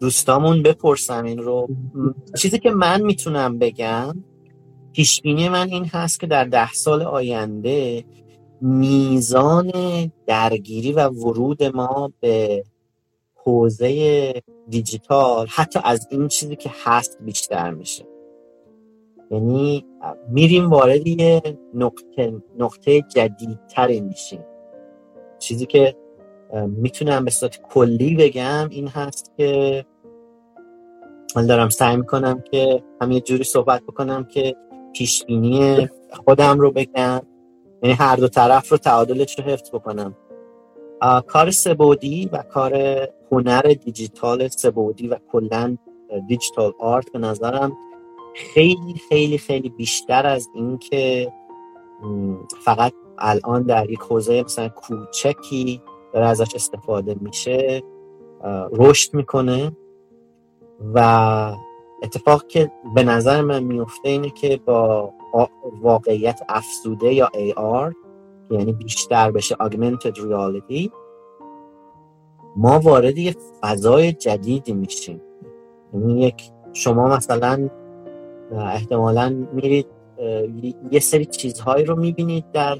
دوستامون 0.00 0.62
بپرسم 0.62 1.24
این 1.24 1.38
رو. 1.38 1.68
چیزی 2.38 2.58
که 2.58 2.70
من 2.70 3.02
می‌تونم 3.02 3.58
بگم 3.58 4.24
پیشبینی 4.92 5.48
من 5.48 5.68
این 5.68 5.84
هست 5.84 6.20
که 6.20 6.26
در 6.26 6.44
ده 6.44 6.72
سال 6.72 7.02
آینده 7.02 8.04
میزان 8.60 9.72
درگیری 10.26 10.92
و 10.92 11.08
ورود 11.08 11.62
ما 11.64 12.12
به 12.20 12.64
حوزه 13.34 14.32
دیجیتال 14.68 15.46
حتی 15.50 15.80
از 15.84 16.08
این 16.10 16.28
چیزی 16.28 16.56
که 16.56 16.70
هست 16.84 17.18
بیشتر 17.20 17.70
میشه. 17.70 18.04
یعنی 19.30 19.86
میریم 20.28 20.70
وارد 20.70 21.06
یه 21.06 21.42
نقطه, 21.74 22.42
نقطه 22.58 23.02
جدیدتری 23.02 24.00
میشیم. 24.00 24.44
چیزی 25.38 25.66
که 25.66 25.96
می‌تونم 26.52 27.24
به 27.24 27.30
صورت 27.30 27.60
کلی 27.62 28.14
بگم 28.14 28.68
این 28.70 28.88
هست 28.88 29.32
که 29.36 29.84
من 31.36 31.46
دارم 31.46 31.68
سعی 31.68 31.96
می‌کنم 31.96 32.42
که 32.50 32.82
هم 33.00 33.10
یه 33.10 33.20
جوری 33.20 33.44
صحبت 33.44 33.82
بکنم 33.82 34.24
که 34.24 34.56
پیشبینی 34.92 35.88
خودم 36.24 36.60
رو 36.60 36.70
بگم. 36.70 37.20
یعنی 37.82 37.94
هر 37.94 38.16
دو 38.16 38.28
طرف 38.28 38.68
رو 38.68 38.78
تعادلش 38.78 39.38
رو 39.38 39.44
حفظ 39.44 39.70
بکنم. 39.70 40.16
کار 41.26 41.50
سبودی 41.50 42.30
و 42.32 42.42
کار 42.42 42.74
هنر 43.32 43.62
دیجیتال 43.62 44.48
سبودی 44.48 45.08
و 45.08 45.16
کلا 45.32 45.76
دیجیتال 46.28 46.72
آرت 46.80 47.12
به 47.12 47.18
نظرم 47.18 47.76
خیلی 48.34 48.94
خیلی 49.08 49.38
خیلی 49.38 49.68
بیشتر 49.68 50.26
از 50.26 50.48
این 50.54 50.78
که 50.78 51.32
فقط 52.64 52.92
الان 53.18 53.62
در 53.62 53.90
یک 53.90 54.00
حوزه 54.00 54.42
مثلا 54.42 54.68
کوچکی 54.68 55.82
داره 56.12 56.26
ازش 56.26 56.54
استفاده 56.54 57.16
میشه 57.20 57.82
رشد 58.72 59.14
می‌کنه 59.14 59.76
و 60.94 61.56
اتفاق 62.02 62.46
که 62.46 62.70
به 62.94 63.02
نظر 63.02 63.40
من 63.40 63.64
میفته 63.64 64.08
اینه 64.08 64.30
که 64.30 64.60
با 64.66 65.12
واقعیت 65.82 66.40
افزوده 66.48 67.14
یا 67.14 67.30
AR 67.34 67.94
یعنی 68.50 68.72
بیشتر 68.72 69.30
بشه 69.30 69.54
augmented 69.54 70.14
reality 70.14 70.90
ما 72.56 72.78
وارد 72.78 73.18
یه 73.18 73.34
فضای 73.60 74.12
جدیدی 74.12 74.72
میشیم. 74.72 75.20
یعنی 75.94 76.20
یک 76.20 76.50
شما 76.72 77.08
مثلا 77.08 77.68
احتمالا 78.52 79.46
میرید 79.52 79.86
یه 80.90 81.00
سری 81.00 81.24
چیزهایی 81.24 81.84
رو 81.84 81.96
می‌بینید 81.96 82.50
در 82.52 82.76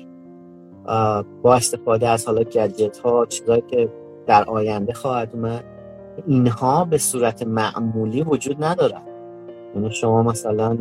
با 1.43 1.55
استفاده 1.55 2.09
از 2.09 2.27
حالا 2.27 2.43
گجت 2.43 2.99
ها 2.99 3.27
چیزهایی 3.27 3.63
که 3.71 3.89
در 4.27 4.45
آینده 4.45 4.93
خواهد 4.93 5.31
اومد 5.35 5.65
اینها 6.27 6.85
به 6.85 6.99
صورت 6.99 7.43
معمولی 7.47 8.23
وجود 8.23 8.65
ندارد 8.65 9.09
یعنی 9.75 9.91
شما 9.91 10.23
مثلا 10.23 10.79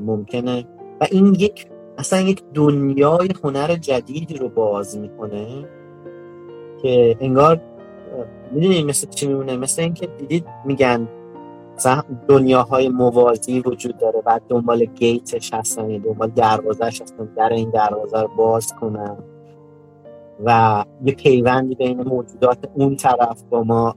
ممکنه 0.00 0.64
و 1.00 1.06
این 1.10 1.34
یک 1.38 1.66
اصلا 1.98 2.20
یک 2.20 2.42
دنیای 2.54 3.28
هنر 3.44 3.76
جدیدی 3.76 4.34
رو 4.34 4.48
باز 4.48 4.98
می‌کنه 4.98 5.68
که 6.82 7.16
انگار 7.20 7.60
می‌دونید 8.52 8.86
مثل 8.86 9.08
چی 9.08 9.26
میمونه؟ 9.26 9.56
مثل 9.56 9.82
اینکه 9.82 10.06
دیدید 10.06 10.46
میگن 10.64 11.08
دنیاهای 12.28 12.88
موازی 12.88 13.60
وجود 13.60 13.98
داره 13.98 14.20
بعد 14.20 14.42
دنبال 14.48 14.84
گیتش 14.84 15.54
هستن 15.54 15.88
دنبال 15.88 16.28
دروازهش 16.28 17.02
هستن 17.02 17.24
در 17.36 17.48
این 17.48 17.70
دروازه 17.70 18.20
رو 18.20 18.28
باز 18.36 18.72
کنن. 18.72 19.16
و 20.44 20.84
یه 21.04 21.14
پیوندی 21.14 21.74
بین 21.74 22.02
موجودات 22.02 22.58
اون 22.74 22.96
طرف 22.96 23.42
با 23.50 23.62
ما 23.62 23.96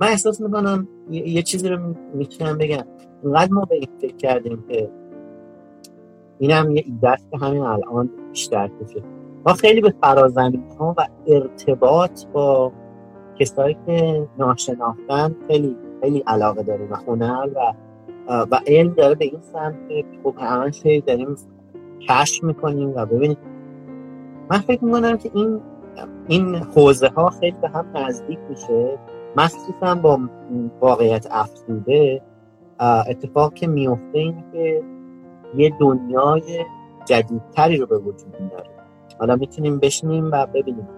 من 0.00 0.06
احساس 0.06 0.40
می‌کنم 0.40 0.88
یه 1.10 1.42
چیزی 1.42 1.68
رو 1.68 1.94
می‌تونم 2.14 2.58
بگم. 2.58 2.84
اینقدر 3.22 3.52
ما 3.52 3.64
به 3.64 3.74
این 3.74 3.88
فکر 4.00 4.16
کردیم 4.16 4.64
که 4.68 4.90
این 6.38 6.50
هم 6.50 6.70
یه 6.70 6.82
ایده 6.86 7.16
که 7.30 7.38
همین 7.38 7.62
الان 7.62 8.10
بیشتر 8.32 8.68
کشه. 8.68 9.02
ما 9.46 9.52
خیلی 9.52 9.80
به 9.80 9.94
فرازمین 10.02 10.62
ها 10.78 10.94
و 10.98 11.06
ارتباط 11.26 12.26
با 12.26 12.72
کسایی 13.38 13.76
که 13.86 14.28
ناشناختن 14.38 15.36
خیلی 15.48 15.76
خیلی 16.00 16.22
علاقه 16.26 16.62
داریم 16.62 16.90
و 16.90 16.94
هنر 16.94 17.48
و 17.54 17.72
و 18.50 18.60
علم 18.66 18.94
داره 18.94 19.14
به 19.14 19.24
این 19.24 19.40
سمت 19.40 19.88
که 19.88 20.04
خب 20.24 20.34
همه 20.38 21.00
داریم 21.06 21.36
کشف 22.08 22.44
می‌کنیم 22.44 22.92
و 22.96 23.06
ببینید 23.06 23.38
من 24.50 24.58
فکر 24.58 24.84
می‌کنم 24.84 25.16
که 25.16 25.30
این 25.34 25.60
این 26.28 26.54
حوزه 26.54 27.08
ها 27.08 27.30
خیلی 27.30 27.56
به 27.62 27.68
هم 27.68 27.86
نزدیک 27.94 28.38
میشه. 28.48 28.98
مخصوصا 29.36 29.94
با 29.94 30.20
واقعیت 30.80 31.26
افزوده 31.30 32.22
اتفاق 32.80 33.54
که 33.54 33.66
میفته 33.66 34.18
این 34.18 34.44
که 34.52 34.82
یه 35.56 35.72
دنیای 35.80 36.64
جدیدتری 37.04 37.76
رو 37.76 37.86
به 37.86 37.98
وجود 37.98 38.36
میاره 38.40 38.70
حالا 39.18 39.36
می‌تونیم 39.36 39.78
بشنیم 39.78 40.30
و 40.32 40.46
ببینیم. 40.46 40.88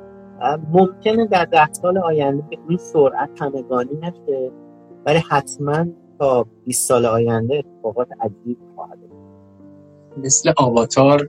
ممکنه 0.73 1.27
در 1.27 1.45
ده 1.45 1.73
سال 1.73 1.99
آینده 1.99 2.43
به 2.51 2.59
این 2.69 2.79
سرعت 2.79 3.43
همگانی 3.43 3.97
نشه 4.03 4.51
ولی 5.07 5.19
حتما 5.31 5.87
تا 6.19 6.47
20 6.65 6.89
سال 6.89 7.07
آینده 7.07 7.55
اتفاقات 7.57 8.09
عجیب 8.21 8.59
خواهد 8.75 8.99
مثل 10.17 10.53
آواتار 10.57 11.29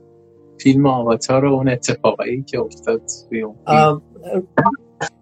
فیلم 0.60 0.86
آواتار 0.86 1.44
و 1.44 1.52
اون 1.52 1.68
اتفاقایی 1.68 2.42
که 2.42 2.60
افتاد 2.60 3.02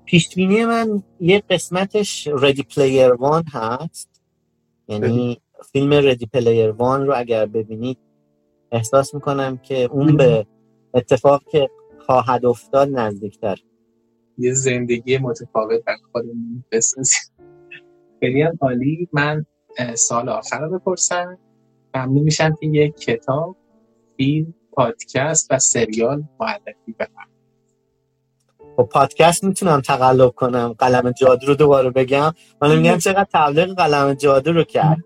پیش 0.05 0.35
بینی 0.35 0.65
من 0.65 1.03
یه 1.21 1.43
قسمتش 1.51 2.29
Ready 2.33 2.63
Player 2.63 3.13
One 3.13 3.45
هست. 3.53 4.23
یعنی 4.89 5.41
فیلم 5.73 5.93
Ready 5.93 6.27
Player 6.27 6.71
One 6.71 7.07
رو 7.07 7.13
اگر 7.17 7.47
ببینید 7.47 7.99
احساس 8.73 9.15
می‌کنم 9.15 9.57
که 9.57 9.85
اون 9.93 10.17
به 10.17 10.47
اتفاق 10.95 11.43
که 11.51 11.71
خواهد 12.07 12.47
افتاد 12.47 12.89
نزدیکتر. 12.89 13.59
یه 14.39 14.55
زندگی 14.55 15.19
متفاوت 15.19 15.85
بر 15.85 15.97
خودمون 16.13 16.65
بسازیم. 16.73 17.21
خیلی 18.21 18.43
هم 18.43 18.59
عالی. 18.61 19.09
من 19.13 19.47
سال 19.95 20.29
آخر 20.29 20.61
رو 20.61 20.79
بپرسم. 20.79 21.39
ممنون 21.95 22.23
میشم 22.23 22.55
که 22.61 22.67
یک 22.67 22.95
کتاب 22.97 23.57
فیلم 24.17 24.55
پادکست 24.81 25.47
و 25.51 25.59
سریال 25.59 26.25
معرفی 26.41 26.93
بکنم 26.99 27.29
خب 28.77 28.89
پادکست 28.93 29.45
می‌تونم 29.45 29.81
تقلب 29.81 30.31
کنم 30.31 30.75
قلم 30.79 31.11
جادو 31.11 31.47
رو 31.47 31.55
دوباره 31.55 31.91
بگم. 31.91 32.33
من 32.63 32.79
میگم 32.79 32.99
چقدر 32.99 33.27
تبلیغ 33.33 33.75
قلم 33.77 34.15
جادو 34.15 34.53
رو 34.53 34.65
کرد. 34.65 34.97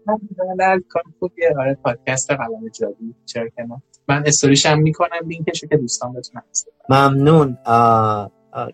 کار 0.88 1.02
خوبیه. 1.18 1.54
آره 1.60 1.78
پادکست 1.84 2.30
قلم 2.30 2.68
جادو. 2.80 2.94
چرا 3.26 3.48
که 3.48 3.66
من 4.08 4.22
استوریش 4.26 4.66
هم 4.66 4.78
می‌کنم 4.78 5.28
لینکشو 5.28 5.66
که 5.66 5.76
دوستان 5.76 6.12
بتونن 6.12 6.42
ممنون. 6.88 7.58
آه 7.64 8.30
آه. 8.52 8.68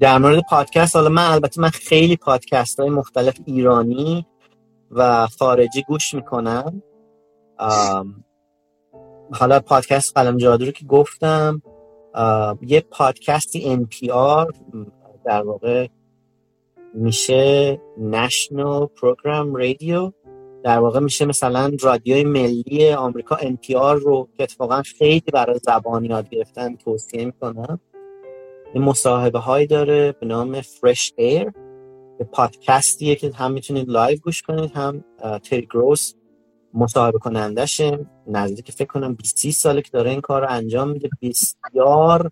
در 0.00 0.18
مورد 0.18 0.42
پادکست 0.50 0.96
حالا 0.96 1.08
من 1.08 1.30
البته 1.30 1.60
من 1.60 1.68
خیلی 1.68 2.16
پادکست 2.16 2.80
های 2.80 2.90
مختلف 2.90 3.40
ایرانی 3.44 4.26
و 4.90 5.26
خارجی 5.26 5.82
گوش 5.82 6.14
می‌کنم. 6.14 6.82
حالا 9.32 9.60
پادکست 9.60 10.16
قلم 10.16 10.36
جادو 10.36 10.64
رو 10.64 10.70
که 10.70 10.84
گفتم 10.86 11.62
یه 12.62 12.80
پادکستی 12.90 13.86
NPR 13.90 14.56
در 15.24 15.42
واقع 15.42 15.88
میشه 16.94 17.80
نشنال 17.98 18.86
پروگرام 18.86 19.54
رادیو 19.54 20.12
در 20.64 20.78
واقع 20.78 21.00
میشه 21.00 21.24
مثلا 21.24 21.72
رادیوی 21.80 22.24
ملی 22.24 22.92
آمریکا 22.92 23.36
NPR 23.36 24.00
رو 24.02 24.28
که 24.36 24.42
اتفاقا 24.42 24.82
خیلی 24.82 25.24
برای 25.32 25.60
زبان 25.62 26.04
یاد 26.04 26.28
گرفتن 26.28 26.76
توصیه 26.76 27.24
می‌کنم. 27.24 27.80
این 28.74 28.82
مصاحبه 28.82 29.38
هایی 29.38 29.66
داره 29.66 30.12
به 30.12 30.26
نام 30.26 30.60
Fresh 30.60 31.12
Air 31.16 31.52
پادکستیه 32.32 33.14
که 33.14 33.30
هم 33.34 33.52
می‌تونید 33.52 33.88
live 33.88 34.18
گوش 34.18 34.42
کنید 34.42 34.70
هم 34.74 35.04
Terry 35.42 35.66
Gross 35.66 36.14
مصاحبه 36.74 37.18
کنندشه 37.18 38.06
نزدیک 38.26 38.70
فکر 38.70 38.88
کنم 38.88 39.14
20 39.14 39.50
ساله 39.50 39.82
که 39.82 39.90
داره 39.90 40.10
این 40.10 40.20
کار 40.20 40.42
رو 40.42 40.46
انجام 40.50 40.88
میده. 40.88 41.08
بسیار 41.22 42.30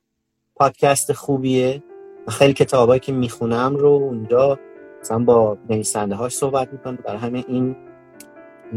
پادکست 0.57 1.13
خوبیه. 1.13 1.83
خیلی 2.29 2.53
کتابایی 2.53 3.01
که 3.01 3.13
می‌خونم 3.13 3.77
رو 3.77 3.89
اونجا 3.89 4.59
مثلا 5.01 5.19
با 5.19 5.59
نویسنده 5.71 6.15
هاش 6.15 6.35
صحبت 6.35 6.73
می‌کنه 6.73 6.97
برای 6.97 7.19
همین 7.19 7.45
این, 7.49 7.77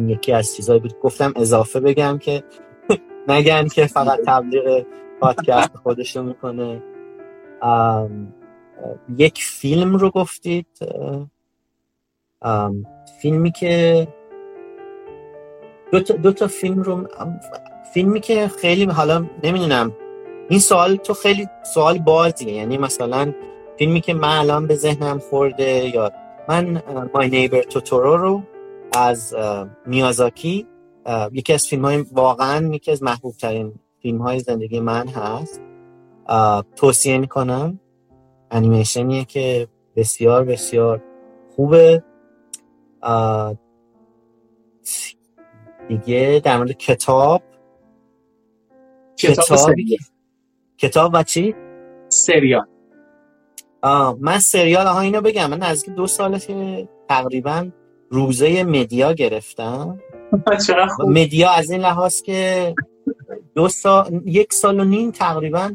یکی 0.07 0.31
از 0.31 0.55
چیزایی 0.55 0.79
بود. 0.79 0.99
گفتم 0.99 1.33
اضافه 1.35 1.79
بگم 1.79 2.17
که 2.17 2.43
نگن 3.27 3.67
که 3.67 3.87
فقط 3.87 4.19
تبلیغ 4.25 4.85
پادکست 5.19 5.75
خودشو 5.75 6.23
می‌کنه. 6.23 6.83
یک 9.17 9.43
فیلم 9.43 9.95
رو 9.95 10.09
گفتید. 10.09 10.67
فیلمی 13.21 13.51
که 13.51 14.07
دو 15.91 15.99
تا, 15.99 16.13
دو 16.13 16.31
تا 16.31 16.47
فیلم 16.47 16.81
رو 16.81 17.07
فیلمی 17.93 18.19
که 18.19 18.47
خیلی 18.47 18.85
حالا 18.85 19.25
نمی‌دونم. 19.43 19.93
این 20.49 20.59
سوال 20.59 20.95
تو 20.95 21.13
خیلی 21.13 21.47
سوال 21.73 21.97
بازیه. 21.97 22.53
یعنی 22.53 22.77
مثلا 22.77 23.33
فیلمی 23.77 24.01
که 24.01 24.13
من 24.13 24.37
الان 24.37 24.67
به 24.67 24.75
ذهنم 24.75 25.19
خورده 25.19 25.95
یا 25.95 26.11
من 26.49 26.81
مای 27.13 27.29
نیبر 27.29 27.61
توتورو 27.61 28.17
رو 28.17 28.41
از 28.93 29.35
میازاکی 29.85 30.67
یکی 31.31 31.53
از 31.53 31.65
فیلم 31.65 31.85
های 31.85 32.05
واقعا 32.11 32.73
یکی 32.73 32.91
از 32.91 33.03
محبوب 33.03 33.35
ترین 33.35 33.73
فیلم 34.01 34.21
های 34.21 34.39
زندگی 34.39 34.79
من 34.79 35.07
هست. 35.07 35.61
توصیه 36.75 37.17
می‌کنم. 37.17 37.79
انیمیشنیه 38.51 39.25
که 39.25 39.67
بسیار 39.95 40.43
بسیار 40.43 41.01
خوبه. 41.55 42.03
دیگه 45.87 46.41
در 46.43 46.57
مورد 46.57 46.71
کتاب. 46.71 47.43
کتاب 49.17 49.75
کتاب 50.77 51.11
و 51.13 51.23
چی؟ 51.23 51.55
سریال. 52.09 52.65
آه 53.81 54.17
من 54.19 54.39
سریال 54.39 54.87
ها 54.87 55.01
اینو 55.01 55.21
بگم. 55.21 55.49
من 55.49 55.63
از 55.63 55.85
دو 55.85 56.07
ساله 56.07 56.39
که 56.39 56.89
تقریبا 57.09 57.69
روزه 58.09 58.63
مدیا 58.63 59.13
گرفتم. 59.13 59.99
مدیا 61.07 61.49
از 61.51 61.71
این 61.71 61.81
لحاظ 61.81 62.21
که 62.21 62.75
دو 63.55 63.67
سال 63.67 64.21
یک 64.25 64.53
سال 64.53 64.79
و 64.79 64.83
نیم 64.83 65.11
تقریبا 65.11 65.73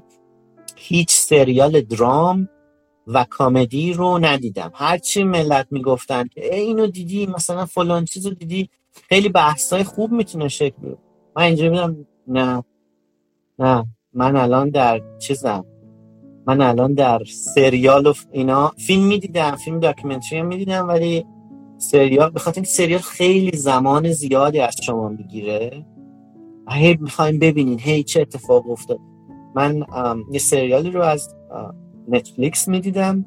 هیچ 0.76 1.10
سریال 1.10 1.80
درام 1.80 2.48
و 3.14 3.24
کامدی 3.30 3.92
رو 3.92 4.18
ندیدم. 4.18 4.70
هرچی 4.74 5.24
ملت 5.24 5.66
می‌گفتن 5.70 6.24
که 6.24 6.54
اینو 6.54 6.86
دیدی؟ 6.86 7.26
مثلا 7.26 7.66
فلان 7.66 8.04
چیز 8.04 8.26
دیدی؟ 8.26 8.70
خیلی 9.08 9.28
بحث 9.28 9.72
های 9.72 9.84
خوب 9.84 10.12
می‌تونه 10.12 10.48
شکل 10.48 10.94
من 11.36 11.42
اینجا 11.42 11.70
میدم 11.70 12.06
نه 12.26 12.64
نه 13.58 13.86
من 14.12 14.36
الان 14.36 14.70
در 14.70 15.00
چیزم 15.18 15.64
من 16.46 16.60
الان 16.60 16.94
در 16.94 17.22
سریال 17.54 18.06
و 18.06 18.12
اینا 18.32 18.68
فیلم 18.68 19.04
می‌دیدم 19.04 19.56
فیلم 19.56 19.80
documentary 19.80 20.38
هم 20.38 20.46
می‌دیدم 20.46 20.88
ولی 20.88 21.26
سریال 21.78 22.30
بخاطر 22.34 22.60
این 22.60 22.64
سریال 22.64 23.00
خیلی 23.00 23.56
زمان 23.56 24.12
زیادی 24.12 24.60
از 24.60 24.76
شما 24.82 25.08
می‌گیره 25.08 25.86
هی 26.70 26.96
می‌خوایم 27.00 27.38
ببینین 27.38 27.80
هی 27.80 28.02
چه 28.02 28.20
اتفاق 28.20 28.70
افتاد. 28.70 28.98
من 29.54 29.84
یه 30.32 30.38
سریالی 30.38 30.90
رو 30.90 31.02
از 31.02 31.34
Netflix 32.10 32.68
می‌دیدم. 32.68 33.24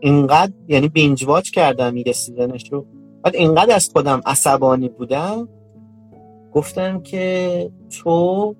اینقدر 0.00 0.52
یعنی 0.68 0.88
binge 0.88 1.24
watch 1.24 1.50
کردم 1.50 1.96
یه 1.96 2.12
season 2.12 2.57
ش 2.57 2.72
رو 2.72 2.86
بعد 3.22 3.36
اینقدر 3.36 3.74
از 3.74 3.88
خودم 3.92 4.20
عصبانی 4.26 4.88
بودم. 4.88 5.48
گفتم 6.52 7.02
که 7.02 7.70
تو 7.90 8.54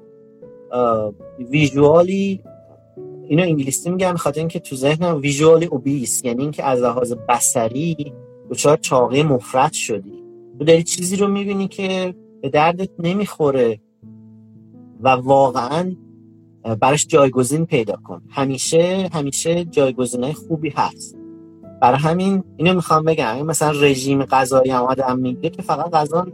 ویژوالی 1.51 2.43
اینو 3.29 3.43
انگلیسی 3.43 3.91
میگم 3.91 4.15
خاطر 4.17 4.41
اینکه 4.41 4.61
تو 4.61 4.77
ذهنم 4.77 5.21
ویژوالی 5.21 5.67
اوبیس 5.67 6.25
یعنی 6.25 6.43
اینکه 6.43 6.65
از 6.65 6.81
لحاظ 6.81 7.13
بصری 7.13 8.13
دچار 8.51 8.77
چاقی 8.77 9.23
مفرد 9.23 9.73
شدی. 9.73 10.25
تو 10.59 10.65
داری 10.65 10.83
چیزی 10.83 11.17
رو 11.17 11.29
می‌بینی 11.29 11.69
که 11.69 12.15
به 12.43 12.49
دردت 12.49 12.91
نمی‌خوره 12.99 13.81
و 15.01 15.09
واقعا 15.09 15.97
براش 16.81 17.07
جایگزین 17.07 17.67
پیدا 17.67 17.97
کن. 18.05 18.23
همیشه 18.31 19.09
همیشه 19.13 19.65
جایگزینای 19.65 20.33
خوبی 20.33 20.71
هست. 20.77 21.17
برای 21.83 21.99
همین 21.99 22.45
اینو 22.57 22.75
می‌خوام 22.75 23.05
بگم. 23.05 23.47
مثلا 23.47 23.71
رژیم 23.71 24.25
غذایی 24.25 24.71
هم 24.71 24.83
آدم 24.83 25.19
میگه 25.19 25.51
که 25.51 25.63
فقط 25.63 25.91
غذا 25.91 26.27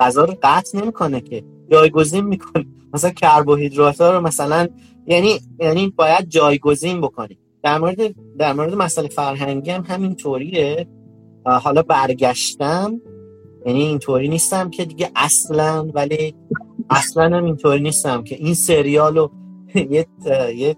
غذا 0.00 0.24
رو 0.24 0.34
قطع 0.42 0.78
نمی‌کنه 0.78 1.20
که 1.20 1.44
جایگزین 1.70 2.24
می‌کنه. 2.24 2.66
مثلا 2.94 3.10
کربوهیدرات 3.10 4.00
ها 4.00 4.10
رو 4.10 4.20
مثلا 4.20 4.68
یعنی 5.06 5.40
یعنی 5.60 5.92
باید 5.96 6.28
جایگزین 6.28 7.00
بکنی 7.00 7.38
در 7.62 7.78
مورد 7.78 8.14
در 8.38 8.52
مورد 8.52 8.74
مسئله 8.74 9.08
فرهنگی 9.08 9.70
هم 9.70 9.84
همین 9.88 10.14
طوریه 10.14 10.88
حالا 11.44 11.82
برگشتم. 11.82 13.00
یعنی 13.66 13.82
اینطوری 13.82 14.28
نیستم 14.28 14.70
که 14.70 14.84
دیگه 14.84 15.10
اصلا 15.16 15.90
ولی 15.94 16.34
اصلا 16.90 17.36
هم 17.36 17.44
اینطوری 17.44 17.80
نیستم 17.80 18.24
که 18.24 18.34
این 18.34 18.54
سریالو 18.54 19.28
یه 19.94 20.06
یه 20.56 20.76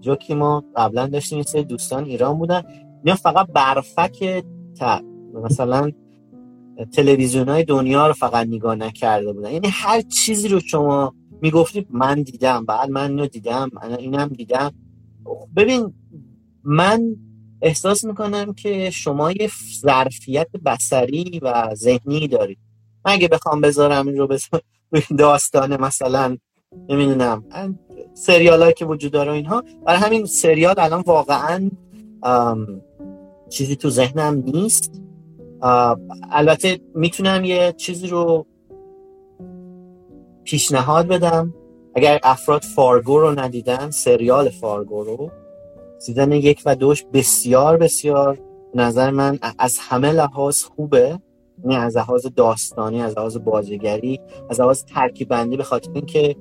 جوکی 0.00 0.34
ما 0.34 0.64
قبلا 0.76 1.06
داشتیم 1.06 1.36
این 1.36 1.44
سری 1.44 1.64
دوستان 1.64 2.04
ایران 2.04 2.38
بودن. 2.38 2.62
اینا 3.04 3.16
فقط 3.16 3.46
برفک 3.46 4.44
تا 4.78 5.00
مثلا 5.44 5.90
تلویزیون 6.92 7.48
های 7.48 7.64
دنیا 7.64 8.06
رو 8.06 8.12
فقط 8.12 8.46
نگاه 8.46 8.74
نکرده 8.74 9.32
بودن. 9.32 9.52
یعنی 9.52 9.68
هر 9.70 10.00
چیزی 10.00 10.48
رو 10.48 10.60
شما 10.60 11.14
می‌گفتید 11.42 11.86
من 11.90 12.22
دیدم 12.22 12.64
بعد 12.64 12.90
من 12.90 13.10
اینو 13.10 13.26
دیدم 13.26 13.70
من 13.72 13.94
اینم 13.94 14.28
دیدم. 14.28 14.74
ببین 15.56 15.94
من 16.64 17.16
احساس 17.62 18.04
می‌کنم 18.04 18.52
که 18.52 18.90
شما 18.90 19.32
یه 19.32 19.50
ظرفیت 19.80 20.48
بسری 20.66 21.40
و 21.42 21.74
ذهنی 21.74 22.28
دارید. 22.28 22.58
من 23.04 23.12
اگه 23.12 23.28
بخوام 23.28 23.60
بذارم 23.60 24.08
این 24.08 24.16
رو 24.16 24.26
بذارم 24.26 24.62
داستان 25.18 25.80
مثلا 25.80 26.36
نمی‌دونم 26.88 27.44
سریال 28.14 28.70
که 28.70 28.84
وجود 28.84 29.12
داره 29.12 29.32
اینها. 29.32 29.62
برای 29.86 29.98
همین 29.98 30.24
سریال 30.24 30.74
الان 30.78 31.02
واقعا 31.06 31.70
چیزی 33.48 33.76
تو 33.76 33.90
ذهنم 33.90 34.42
نیست. 34.46 35.02
البته 36.30 36.80
می‌تونم 36.94 37.44
یه 37.44 37.74
چیزی 37.76 38.06
رو 38.06 38.46
پیشنهاد 40.44 41.06
بدم. 41.06 41.54
اگر 41.94 42.20
افراد 42.22 42.62
Fargo 42.62 43.20
رو 43.20 43.40
ندیدن 43.40 43.90
سریال 43.90 44.48
Fargo 44.48 45.04
رو 45.04 45.30
season 45.98 46.32
یک 46.32 46.62
و 46.66 46.74
دوش 46.74 47.04
بسیار 47.12 47.76
بسیار 47.76 48.38
نظر 48.74 49.10
من 49.10 49.38
از 49.58 49.78
همه 49.80 50.12
لحاظ 50.12 50.62
خوبه. 50.62 51.18
یعنی 51.64 51.76
از 51.76 51.96
لحاظ 51.96 52.26
داستانی 52.36 53.02
از 53.02 53.18
لحاظ 53.18 53.36
بازیگری 53.36 54.20
از 54.50 54.60
لحاظ 54.60 54.84
ترکیب 54.84 55.28
بندی 55.28 55.56
به 55.56 55.62
خاطر 55.62 55.90
اینکه 55.94 56.36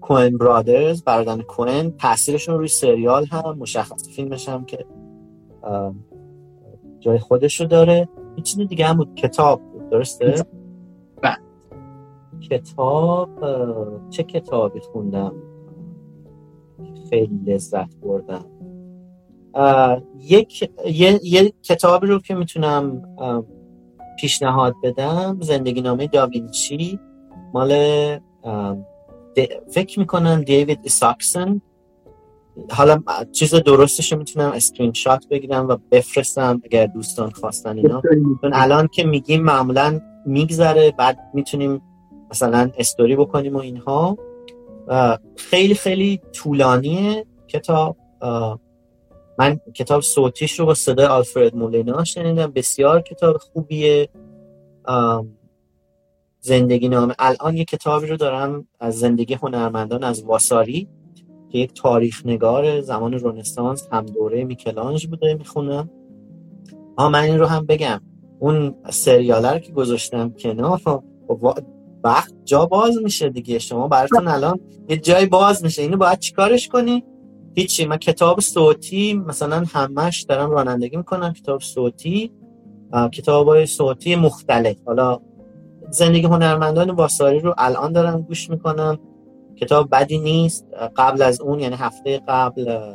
Coen 0.00 0.38
Brothers 0.38 1.02
برادران 1.02 1.42
Coen 1.42 1.96
تاثیرشون 1.96 2.58
روی 2.58 2.68
سریال 2.68 3.26
هم 3.26 3.56
مشخص 3.58 4.08
فیلمش 4.08 4.48
هم 4.48 4.64
که 4.64 4.86
جای 7.00 7.18
خودش 7.18 7.60
رو 7.60 7.66
داره. 7.66 8.08
این 8.34 8.42
چیز 8.42 8.68
دیگه 8.68 8.86
هم 8.86 8.96
بود 8.96 9.14
کتاب 9.14 9.62
بود 9.72 9.90
درسته؟ 9.90 10.44
بله. 11.22 11.36
کتاب 12.50 13.28
چه 14.10 14.22
کتابی 14.22 14.80
خوندم؟ 14.80 15.32
خیلی 17.10 17.40
لذت 17.46 17.96
بردم. 17.96 18.44
یک 20.20 20.70
یه،, 20.86 21.20
یه 21.22 21.52
کتابی 21.62 22.06
رو 22.06 22.18
که 22.18 22.34
می‌تونم 22.34 23.02
پیشنهاد 24.20 24.74
بدم 24.82 25.38
زندگی 25.40 25.80
نامه 25.80 26.06
داوینچی. 26.06 27.00
مال 27.54 27.72
فکر 29.70 29.98
می‌کنم 29.98 30.42
دیوید 30.42 30.88
ساکسن 30.88 31.60
حالا 32.70 33.02
چیز 33.32 33.54
درستش 33.54 34.12
رو 34.12 34.18
می‌تونم 34.18 34.52
اسکرین 34.52 34.92
شات 34.92 35.28
بگیرم 35.28 35.68
و 35.68 35.76
بفرستم 35.90 36.62
اگر 36.64 36.86
دوستان 36.86 37.30
خواستن 37.30 37.76
اینا. 37.76 38.02
چون 38.40 38.50
الان 38.54 38.88
که 38.88 39.04
میگیم 39.04 39.42
معمولا 39.42 40.00
میگذره 40.26 40.90
بعد 40.90 41.18
می‌تونیم 41.34 41.82
مثلا 42.30 42.70
استوری 42.78 43.16
بکنیم 43.16 43.56
و 43.56 43.58
اینها. 43.58 44.18
خیلی 45.36 45.74
خیلی 45.74 46.20
طولانیه 46.32 47.26
کتاب. 47.48 47.96
من 49.38 49.60
کتاب 49.74 50.00
صوتیش 50.00 50.60
رو 50.60 50.66
با 50.66 50.74
صدای 50.74 51.06
Alfred 51.06 51.56
Molina 51.56 52.04
شنیدم. 52.04 52.52
بسیار 52.52 53.00
کتاب 53.00 53.36
خوبیه. 53.36 54.08
زندگی 56.44 56.88
نامه. 56.88 57.14
الان 57.18 57.56
یه 57.56 57.64
کتابی 57.64 58.06
رو 58.06 58.16
دارم 58.16 58.66
از 58.80 58.98
زندگی 58.98 59.34
هنرمندان 59.34 60.04
از 60.04 60.22
Vasari 60.22 60.88
که 61.48 61.58
یک 61.58 61.72
تاریخ 61.74 62.26
نگار 62.26 62.80
زمان 62.80 63.14
رونسانس 63.14 63.88
هم 63.92 64.06
دوره 64.06 64.44
میکلانج 64.44 65.06
بوده 65.06 65.34
می‌خونم. 65.34 65.90
آ 66.96 67.08
من 67.08 67.22
این 67.22 67.38
رو 67.38 67.46
هم 67.46 67.66
بگم. 67.66 68.00
اون 68.38 68.74
سریاله 68.90 69.52
رو 69.52 69.58
که 69.58 69.72
گذاشتم 69.72 70.30
کنار 70.30 70.80
وقت 72.04 72.34
جا 72.44 72.66
باز 72.66 72.98
میشه 73.02 73.28
دیگه. 73.28 73.58
شما 73.58 73.88
براتون 73.88 74.28
الان 74.28 74.60
یه 74.88 74.96
جای 74.96 75.26
باز 75.26 75.64
میشه. 75.64 75.82
اینو 75.82 75.96
باید 75.96 76.18
چیکارش 76.18 76.68
کنی؟ 76.68 77.04
هیچی. 77.54 77.86
من 77.86 77.96
کتاب 77.96 78.40
صوتی 78.40 79.14
مثلا 79.14 79.64
همش 79.72 80.22
دارم 80.22 80.50
رانندگی 80.50 80.96
می‌کنم. 80.96 81.32
کتاب 81.32 81.60
صوتی 81.60 82.32
کتاب 83.12 83.48
های 83.48 83.66
صوتی 83.66 84.16
مختلف. 84.16 84.76
حالا 84.86 85.20
زندگی 85.90 86.26
هنرمندان 86.26 86.90
واساری 86.90 87.40
رو 87.40 87.54
الان 87.58 87.92
دارم 87.92 88.22
گوش 88.22 88.50
می‌کنم. 88.50 88.98
کتاب 89.56 89.88
بدی 89.92 90.18
نیست. 90.18 90.66
قبل 90.96 91.22
از 91.22 91.40
اون 91.40 91.60
یعنی 91.60 91.76
هفته 91.76 92.20
قبل 92.28 92.94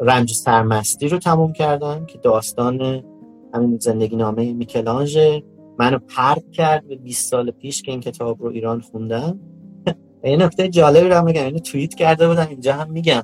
رنج 0.00 0.32
سرمستی 0.32 1.08
رو 1.08 1.18
تموم 1.18 1.52
کردم 1.52 2.06
که 2.06 2.18
داستان 2.18 3.04
همین 3.54 3.78
زندگی 3.78 4.16
نامه 4.16 4.52
میکلانژ 4.52 5.18
منو 5.78 5.98
پرد 5.98 6.50
کرد 6.50 6.88
به 6.88 6.96
20 6.96 7.30
سال 7.30 7.50
پیش 7.50 7.82
که 7.82 7.90
این 7.90 8.00
کتاب 8.00 8.42
رو 8.42 8.48
ایران 8.48 8.80
خوندم. 8.80 9.40
این 10.24 10.42
نکته 10.42 10.68
جالبی 10.68 11.08
رو 11.08 11.24
میگم 11.24 11.44
اینو 11.44 11.58
توییت 11.58 11.94
کرده 11.94 12.28
بودم 12.28 12.46
اینجا 12.50 12.72
هم 12.72 12.90
میگم. 12.90 13.22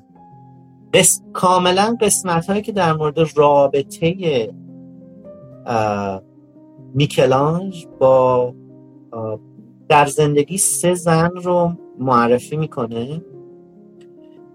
قس... 0.95 1.23
کاملا 1.33 1.97
قسمت 2.01 2.47
هایی 2.47 2.63
که 2.63 2.73
در 2.73 2.93
مورد 2.93 3.19
رابطه 3.37 4.15
میکلانج 6.95 7.87
با 7.99 8.55
در 9.89 10.07
زندگی 10.07 10.59
سه 10.59 10.95
زن 10.95 11.31
رو 11.37 11.73
معرفی 11.99 12.57
می‌کنه. 12.57 13.23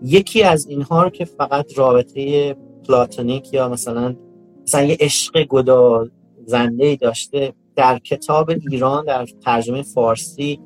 یکی 0.01 0.43
از 0.43 0.67
اینها 0.67 1.03
رو 1.03 1.09
که 1.09 1.25
فقط 1.25 1.77
رابطه 1.77 2.55
پلاتونیک 2.87 3.53
یا 3.53 3.69
مثلا 3.69 4.15
مثلا 4.63 4.81
یه 4.81 4.97
عشق 4.99 5.43
گدا 5.43 6.07
زنده 6.45 6.95
داشته 6.95 7.53
در 7.75 7.99
کتاب 7.99 8.49
ایران 8.49 9.05
در 9.05 9.25
ترجمه 9.25 9.81
فارسی 9.81 10.59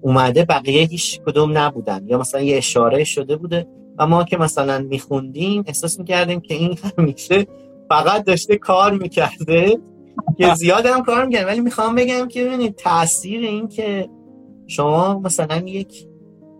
اومده 0.00 0.44
بقیه 0.44 0.86
هیچ 0.86 1.20
کدوم 1.20 1.58
نبودن 1.58 2.04
یا 2.06 2.18
مثلا 2.18 2.40
یه 2.40 2.56
اشاره 2.56 3.04
شده 3.04 3.36
بوده 3.36 3.66
و 3.98 4.06
ما 4.06 4.24
که 4.24 4.36
مثلا 4.36 4.78
میخوندیم 4.78 5.64
احساس 5.66 5.98
می‌کردیم 5.98 6.40
که 6.40 6.54
این 6.54 6.78
همیشه 6.98 7.46
فقط 7.88 8.24
داشته 8.24 8.56
کار 8.56 8.92
می‌کرده. 8.92 9.78
که 10.38 10.54
زیاد 10.54 10.86
هم 10.86 11.02
کار 11.02 11.26
می‌کنه 11.26 11.44
ولی 11.44 11.60
می‌خوام 11.60 11.94
بگم 11.94 12.28
که 12.28 12.44
ببینید 12.44 12.74
تاثیر 12.74 13.40
این 13.40 13.68
که 13.68 14.08
شما 14.66 15.18
مثلا 15.18 15.56
یک 15.56 16.06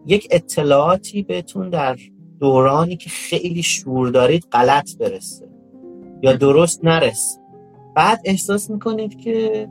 یک 0.06 0.28
اطلاعاتی 0.31 1.22
بهتون 1.22 1.70
در 1.70 1.97
دورانی 2.40 2.97
که 2.97 3.10
خیلی 3.10 3.62
شور 3.62 4.08
دارید 4.08 4.47
غلط 4.52 4.97
برسه 4.97 5.48
یا 6.22 6.32
درست 6.32 6.84
نرسه. 6.84 7.40
بعد 7.97 8.20
احساس 8.24 8.70
می‌کنید 8.70 9.20
که 9.20 9.68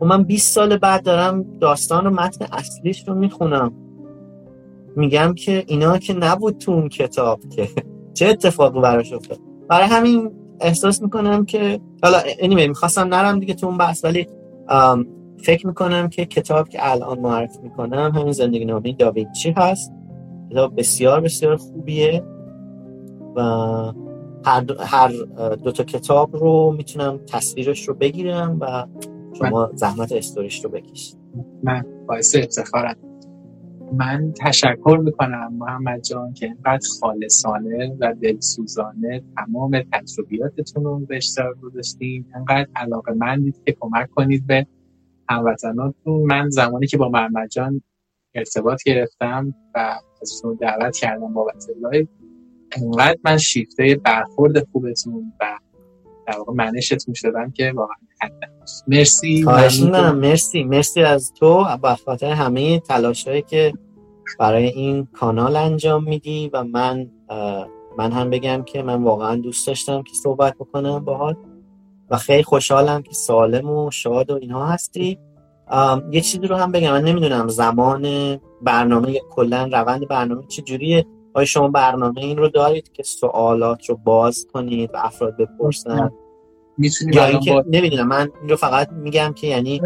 خب 0.00 0.06
من 0.06 0.22
20 0.22 0.54
سال 0.54 0.76
بعد 0.76 1.02
دارم 1.04 1.58
داستان 1.58 2.06
و 2.06 2.10
متن 2.10 2.46
اصلیش 2.52 3.08
رو 3.08 3.14
می‌خونم. 3.14 3.72
میگم 4.96 5.34
که 5.34 5.64
اینا 5.66 5.98
که 5.98 6.14
نبود 6.14 6.58
تو 6.58 6.72
اون 6.72 6.88
کتاب 6.88 7.40
که 7.48 7.68
چه 8.14 8.26
اتفاقی 8.26 8.80
براش 8.80 9.12
افتاد. 9.12 9.38
برای 9.68 9.86
همین 9.86 10.30
احساس 10.60 11.02
می‌کنم 11.02 11.44
که 11.44 11.80
حالا 12.02 12.20
anyway 12.20 12.68
می‌خواستم 12.68 13.08
نرم 13.14 13.38
دیگه 13.38 13.54
تو 13.54 13.66
اون 13.66 13.78
بحث 13.78 14.04
ولی 14.04 14.26
فکر 15.42 15.66
می‌کنم 15.66 16.08
که 16.08 16.26
کتاب 16.26 16.68
که 16.68 16.90
الان 16.92 17.18
معرفی 17.18 17.58
می‌کنم 17.62 18.12
همین 18.14 18.32
زندگی 18.32 18.64
نامه 18.64 18.92
داوینچی 18.92 19.54
هست. 19.56 19.92
کتاب 20.50 20.76
بسیار 20.76 21.20
بسیار 21.20 21.56
خوبیه 21.56 22.24
و 23.36 23.40
هر 24.44 24.60
دو, 24.60 24.74
هر 24.80 25.12
دو 25.64 25.72
تا 25.72 25.84
کتاب 25.84 26.36
رو 26.36 26.74
می‌تونم 26.76 27.20
تصویرش 27.26 27.88
رو 27.88 27.94
بگیرم 27.94 28.58
و 28.60 28.86
شما 29.38 29.70
زحمت 29.74 30.12
استوریش 30.12 30.64
رو 30.64 30.70
بکشید. 30.70 31.16
من 31.62 31.84
باعث 32.08 32.36
افتخارم. 32.36 32.96
من 33.92 34.32
تشکر 34.40 35.00
می‌کنم 35.04 35.54
محمد 35.54 36.02
جان 36.02 36.32
که 36.32 36.46
اینقدر 36.46 36.86
خالصانه 37.00 37.96
و 38.00 38.14
دلسوزانه 38.22 39.22
تمام 39.36 39.82
تجربیاتتون 39.92 40.84
رو 40.84 40.98
به 41.00 41.16
اشتراک 41.16 41.56
گذاشتید 41.60 42.26
انقدر 42.34 42.68
علاقه 42.76 43.12
مندید 43.12 43.62
که 43.66 43.76
کمک 43.80 44.10
کنید 44.10 44.46
به 44.46 44.66
هموطناتون. 45.30 46.22
من 46.26 46.50
زمانی 46.50 46.86
که 46.86 46.96
با 46.96 47.08
محمد 47.08 47.48
جان 47.50 47.82
ارتباط 48.34 48.82
گرفتم 48.82 49.54
و 49.74 50.00
ازتون 50.22 50.58
دعوت 50.60 50.96
کردم 50.96 51.34
بابت 51.34 51.66
لایو 51.82 52.06
انقدر 52.76 53.18
من 53.24 53.38
شیفته 53.38 54.00
برخورد 54.04 54.64
خوبتون 54.72 55.32
و 55.40 55.58
در 56.30 56.38
واقع 56.38 56.52
منشتون 56.52 57.14
شدم 57.14 57.50
که 57.50 57.72
واقعا 57.76 57.96
مرسی 58.88 59.44
مرسی 60.12 60.64
مرسی 60.64 61.02
از 61.02 61.32
تو. 61.32 61.66
و 61.82 61.96
خاطر 62.04 62.32
همه 62.32 62.80
تلاشهایی 62.80 63.42
که 63.42 63.72
برای 64.38 64.66
این 64.66 65.08
کانال 65.12 65.56
انجام 65.56 66.04
میدی 66.04 66.50
و 66.52 66.64
من 66.64 67.10
من 67.98 68.12
هم 68.12 68.30
بگم 68.30 68.62
که 68.62 68.82
من 68.82 69.02
واقعا 69.02 69.36
دوست 69.36 69.66
داشتم 69.66 70.02
که 70.02 70.12
صحبت 70.22 70.54
بکنم 70.54 71.04
باهات 71.04 71.36
و 72.10 72.16
خیلی 72.16 72.42
خوشحالم 72.42 73.02
که 73.02 73.12
سالم 73.12 73.70
و 73.70 73.90
شاد 73.90 74.30
و 74.30 74.34
اینها 74.34 74.66
هستی. 74.66 75.18
یه 76.12 76.20
چیزی 76.20 76.46
رو 76.46 76.56
هم 76.56 76.72
بگم. 76.72 76.92
من 76.92 77.04
نمی‌دونم 77.04 77.48
زمان 77.48 78.36
برنامه 78.62 79.20
کلا 79.30 79.68
روند 79.72 80.08
برنامه 80.08 80.46
چجوریه 80.46 81.06
آیا 81.34 81.44
شما 81.44 81.68
برنامه 81.68 82.20
این 82.20 82.38
رو 82.38 82.48
دارید 82.48 82.92
که 82.92 83.02
سوالات 83.02 83.90
رو 83.90 83.96
باز 83.96 84.46
کنید 84.52 84.90
و 84.94 84.96
افراد 84.96 85.36
بپرسن؟ 85.36 86.10
می‌تونیم 86.80 87.14
یا 87.14 87.24
اینکه 87.24 87.64
نمی‌دونم 87.66 88.08
من 88.08 88.28
این 88.40 88.50
رو 88.50 88.56
فقط 88.56 88.92
میگم 88.92 89.32
که 89.32 89.46
یعنی 89.46 89.80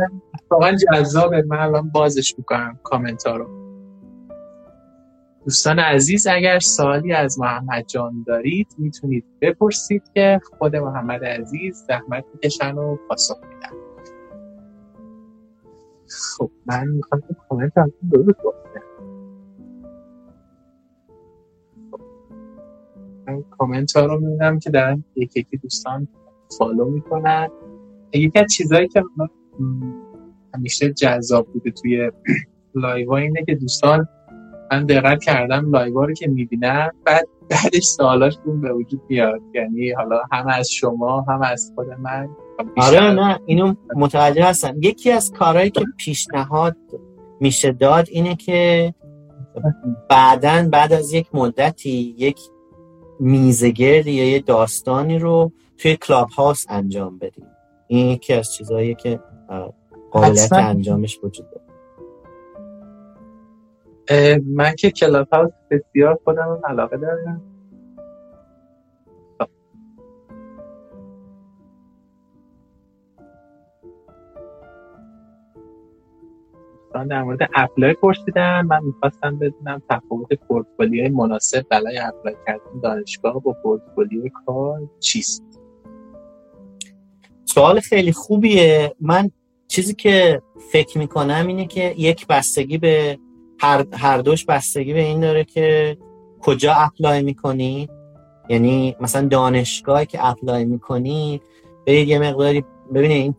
واقعا 0.51 0.77
جذابه. 0.77 1.45
من 1.49 1.59
الان 1.59 1.91
بازش 1.91 2.35
می‌کنم 2.39 2.79
کامنت 2.83 3.27
ها 3.27 3.37
رو. 3.37 3.65
دوستان 5.45 5.79
عزیز 5.79 6.27
اگر 6.27 6.59
سوالی 6.59 7.13
از 7.13 7.39
محمد 7.39 7.85
جان 7.87 8.25
دارید 8.27 8.67
می‌تونید 8.79 9.25
بپرسید 9.41 10.03
که 10.15 10.41
خود 10.59 10.77
محمد 10.77 11.25
عزیز 11.25 11.85
زحمت 11.89 12.25
می‌کشن 12.35 12.75
و 12.75 12.97
پاسخ 13.09 13.37
میدن. 13.43 13.77
خب 16.39 16.51
من 16.67 16.89
می‌خوام 16.89 17.23
کامنت 17.49 17.79
هم 17.79 17.93
درست 18.13 18.41
من 23.27 23.43
کامنت 23.59 23.97
ها 23.97 24.07
رو 24.07 24.21
می‌بینم 24.21 24.59
که 24.59 24.71
در 24.71 24.99
یکی 25.17 25.41
یکی 25.41 25.57
دوستان 25.57 26.09
follow 26.59 26.85
می‌کنن. 26.85 27.49
یکی 28.13 28.39
از 28.39 28.53
چیزهایی 28.53 28.89
که 28.89 29.03
همیشه 30.55 30.93
جذاب 30.93 31.47
بوده 31.47 31.71
توی 31.71 32.11
live 32.75 33.13
اینه 33.13 33.45
که 33.45 33.55
دوستان 33.55 34.09
من 34.73 34.87
دقت 34.87 35.23
کردم 35.23 35.71
live 35.71 35.98
ا 35.98 36.05
رو 36.05 36.15
که 36.15 36.29
می‌بینم 36.29 36.91
بعد 37.05 37.29
بعدش 37.51 37.85
سوالاشون 37.85 38.61
به 38.61 38.73
وجود 38.73 39.01
میاد. 39.09 39.41
یعنی 39.55 39.91
حالا 39.91 40.23
هم 40.33 40.47
از 40.49 40.71
شما 40.71 41.21
هم 41.21 41.43
از 41.43 41.73
خود 41.75 41.87
من. 41.91 42.29
آره 42.77 43.01
نه 43.01 43.41
اینو 43.47 43.75
متوجه 43.97 44.45
هستم. 44.45 44.75
یکی 44.83 45.11
از 45.11 45.33
کارهایی 45.33 45.71
که 45.71 45.85
پیشنهاد 45.97 46.77
میشه 47.41 47.73
داد 47.73 48.09
اینه 48.11 48.37
که 48.37 48.95
بعدا 50.11 50.69
بعد 50.73 50.93
از 50.93 51.13
یک 51.13 51.35
مدتی 51.35 52.15
یک 52.19 52.39
میزگرد 53.21 54.07
یا 54.07 54.31
یه 54.31 54.41
داستانی 54.41 55.19
رو 55.19 55.53
توی 55.79 55.97
کلاب 55.97 56.29
هاوس 56.37 56.67
انجام 56.69 57.19
بدیم. 57.19 57.47
این 57.87 58.07
یکی 58.07 58.33
از 58.33 58.53
چیزهایی 58.53 58.95
که 58.95 59.21
قابلیت 60.11 60.53
انجامش 60.53 61.19
وجود 61.23 61.47
داره. 61.51 61.65
من 64.47 64.75
که 64.75 64.91
کلاب 64.91 65.29
هاوس 65.33 65.53
بسیار 65.71 66.19
خودم 66.25 66.61
علاقه 66.65 66.97
دارم. 66.97 67.43
در 77.11 77.23
مورد 77.23 77.39
apply 77.55 77.95
پرسیدن 77.95 78.63
من 78.67 78.85
می‌خواستم 78.85 79.39
بدونم 79.39 79.83
تفاوت 79.91 80.35
پورتفولیوی 80.35 81.09
مناسب 81.09 81.67
برای 81.69 81.99
apply 81.99 82.37
کردن 82.47 82.81
دانشگاه 82.83 83.43
با 83.43 83.57
پورتفولیوی 83.63 84.31
کار 84.47 84.81
چیست؟ 85.01 85.54
سوال 87.55 87.81
خیلی 87.81 88.13
خوبیه. 88.13 88.95
من 89.01 89.31
چیزی 89.69 89.95
که 89.95 90.43
فکر 90.73 90.99
می‌کنم 90.99 91.47
اینه 91.47 91.67
که 91.67 91.95
یک 91.99 92.27
بستگی 92.27 92.79
به 92.79 93.19
هر, 93.59 93.85
هر 93.93 94.19
دوش 94.19 94.45
بستگی 94.45 94.93
به 94.93 95.01
این 95.01 95.21
داره 95.21 95.45
که 95.45 95.97
کجا 96.41 96.75
apply 96.75 97.23
می‌کنی. 97.23 97.89
یعنی 98.49 98.97
مثلا 99.01 99.29
دانشگاهی 99.29 100.07
که 100.07 100.27
apply 100.27 100.65
می‌کنی 100.65 101.41
برید 101.87 102.09
یه 102.09 102.19
مقداری 102.19 102.65
ببینید 102.95 103.17
این 103.17 103.35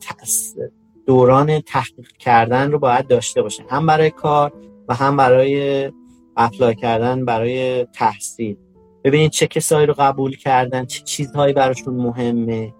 دوران 1.05 1.59
تحقیق 1.59 2.11
کردن 2.19 2.71
رو 2.71 2.79
باید 2.79 3.07
داشته 3.07 3.41
باشه. 3.41 3.63
هم 3.69 3.85
برای 3.85 4.09
کار 4.09 4.53
و 4.87 4.93
هم 4.95 5.17
برای 5.17 5.91
apply 6.37 6.75
کردن 6.75 7.25
برای 7.25 7.85
تحصیل. 7.85 8.57
ببینید 9.03 9.31
چه 9.31 9.47
کسایی 9.47 9.87
رو 9.87 9.93
قبول 9.97 10.35
کردن 10.35 10.85
چه 10.85 11.03
چیزهایی 11.03 11.53
براشون 11.53 11.93
مهمه. 11.93 12.73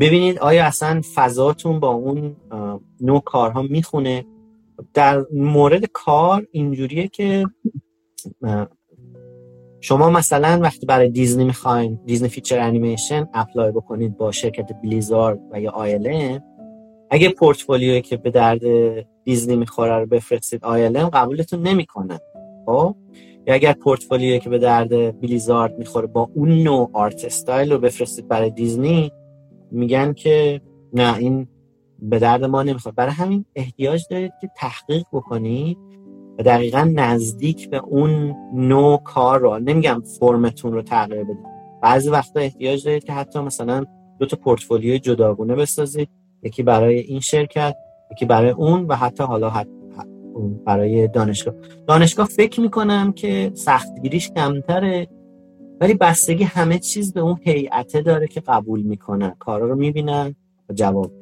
ببینید 0.00 0.38
آیا 0.38 0.64
اصلا 0.64 1.00
فضاتون 1.14 1.80
با 1.80 1.88
اون 1.88 2.36
نوع 3.00 3.20
کارها 3.20 3.62
می‌خونه؟ 3.62 4.24
در 4.94 5.24
مورد 5.32 5.84
کار 5.84 6.46
اینجوریه 6.50 7.08
که 7.08 7.46
شما 9.80 10.10
مثلا 10.10 10.58
وقتی 10.62 10.86
برای 10.86 11.10
دیزنی 11.10 11.44
می‌خواین 11.44 12.00
Disney 12.06 12.28
Feature 12.28 12.58
Animation 12.58 13.26
apply 13.34 13.72
بکنید 13.72 14.16
با 14.16 14.32
شرکت 14.32 14.72
Blizzard 14.82 15.38
و 15.52 15.60
یا 15.60 15.70
ILM 15.70 16.42
اگه 17.10 17.28
پورتفولیوی 17.28 18.00
که 18.00 18.16
به 18.16 18.30
درد 18.30 18.60
دیزنی 19.24 19.56
می‌خوره 19.56 19.98
رو 19.98 20.06
بفرستید 20.06 20.64
آیلم 20.64 21.08
قبولتون 21.08 21.62
نمی‌کنن 21.62 22.18
خب؟ 22.66 22.96
یا 23.46 23.54
اگر 23.54 23.72
پورتفولیوی 23.72 24.38
که 24.38 24.50
به 24.50 24.58
درد 24.58 25.20
بلیزارد 25.20 25.78
می‌خوره 25.78 26.06
با 26.06 26.30
اون 26.34 26.62
نوع 26.62 26.90
آرت 26.92 27.24
استایل 27.24 27.72
رو 27.72 27.78
بفرستید 27.78 28.28
برای 28.28 28.50
دیزنی 28.50 29.12
میگن 29.70 30.12
که 30.12 30.60
نه 30.92 31.16
این 31.16 31.48
به 32.02 32.18
درد 32.18 32.44
ما 32.44 32.62
نمی‌خواد 32.62 32.94
برای 32.94 33.12
همین 33.12 33.44
احتیاج 33.54 34.02
دارید 34.10 34.32
که 34.40 34.50
تحقیق 34.56 35.04
بکنید 35.12 35.78
و 36.38 36.42
دقیقا 36.42 36.90
نزدیک 36.94 37.70
به 37.70 37.76
اون 37.76 38.34
نوع 38.54 39.02
کار 39.02 39.40
رو 39.40 39.58
نمیگم 39.58 40.02
فرمتون 40.20 40.72
رو 40.72 40.82
تغییر 40.82 41.24
بدید. 41.24 41.46
بعضی 41.82 42.10
وقتا 42.10 42.40
احتیاج 42.40 42.84
دارید 42.84 43.04
که 43.04 43.12
حتی 43.12 43.38
مثلا 43.38 43.84
دو 44.18 44.26
تا 44.26 44.36
پورتفولیوی 44.36 44.98
جداگونه 44.98 45.54
بسازید. 45.54 46.08
یکی 46.42 46.62
برای 46.62 46.98
این 46.98 47.20
شرکت 47.20 47.74
یکی 48.12 48.24
برای 48.24 48.50
اون 48.50 48.86
و 48.86 48.94
حتی 48.94 49.24
حالا 49.24 49.50
حتی 49.50 49.70
برای 50.66 51.08
دانشگاه. 51.08 51.54
دانشگاه 51.86 52.26
فکر 52.26 52.60
می‌کنم 52.60 53.12
که 53.12 53.50
سختگیریش 53.54 54.30
کمتره. 54.30 55.08
ولی 55.80 55.94
بستگی 55.94 56.44
همه 56.44 56.78
چیز 56.78 57.12
به 57.12 57.20
اون 57.20 57.36
هیئته 57.42 58.00
داره 58.00 58.26
که 58.26 58.40
قبول 58.40 58.82
می‌کنن 58.82 59.34
کارا 59.38 59.66
رو 59.66 59.76
می‌بینن 59.76 60.34
و 60.68 60.72
جواب 60.74 61.12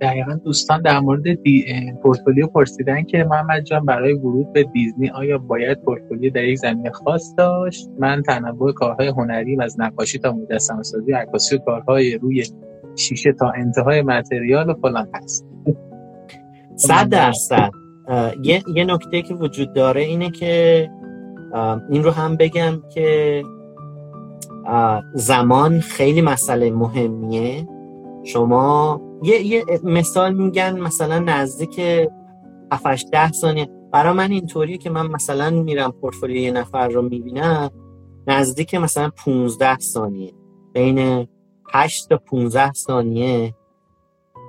دقیقا 0.00 0.34
دوستان 0.44 0.82
در 0.82 1.00
مورد 1.00 1.42
دی... 1.42 1.64
پورتفولیو 2.02 2.46
پرسیدن 2.46 3.02
که 3.02 3.24
محمد 3.24 3.64
جان 3.64 3.84
برای 3.84 4.12
ورود 4.12 4.52
به 4.52 4.62
دیزنی 4.62 5.10
آیا 5.10 5.38
باید 5.38 5.82
پورتفولیو 5.82 6.32
در 6.32 6.44
یک 6.44 6.58
زمینه 6.58 6.90
خاص 6.90 7.34
داشت؟ 7.38 7.88
من 7.98 8.22
تنوع 8.22 8.72
کارهای 8.72 9.08
هنری 9.08 9.56
و 9.56 9.62
از 9.62 9.80
نقاشی 9.80 10.18
تا 10.18 10.32
مجسمه 10.32 10.82
سازی 10.82 11.12
عکاسی 11.12 11.56
و 11.56 11.58
کارهای 11.58 12.18
روی 12.18 12.44
شیشه 12.96 13.32
تا 13.32 13.50
انتهای 13.50 14.02
متریال 14.02 14.70
و 14.70 14.74
فلان 14.74 15.08
هست. 15.14 15.46
صد 16.76 17.08
درصد. 17.08 17.70
یه, 18.42 18.62
یه 18.74 18.84
نکته 18.84 19.22
که 19.22 19.34
وجود 19.34 19.72
داره 19.72 20.00
اینه 20.00 20.30
که 20.30 20.90
این 21.90 22.04
رو 22.04 22.10
هم 22.10 22.36
بگم 22.36 22.82
که 22.94 23.42
زمان 25.14 25.80
خیلی 25.80 26.22
مسئله 26.22 26.70
مهمیه. 26.70 27.68
شما 28.24 29.00
یه, 29.22 29.46
یه 29.46 29.64
مثال 29.84 30.34
میگن 30.34 30.80
مثلا 30.80 31.18
نزدیک 31.18 31.80
7 32.72 33.10
ده 33.12 33.32
ثانیه 33.32 33.68
برای 33.92 34.12
من 34.12 34.30
اینطوریه 34.30 34.78
که 34.78 34.90
من 34.90 35.06
مثلا 35.06 35.50
میرم 35.50 35.92
پورتفولیو 35.92 36.36
یه 36.36 36.52
نفر 36.52 36.88
رو 36.88 37.02
می‌بینم 37.02 37.70
نزدیک 38.26 38.74
مثلا 38.74 39.10
15 39.24 39.78
ثانیه 39.78 40.32
بین 40.72 41.28
8 41.72 42.08
تا 42.08 42.16
15 42.16 42.72
ثانیه 42.72 43.54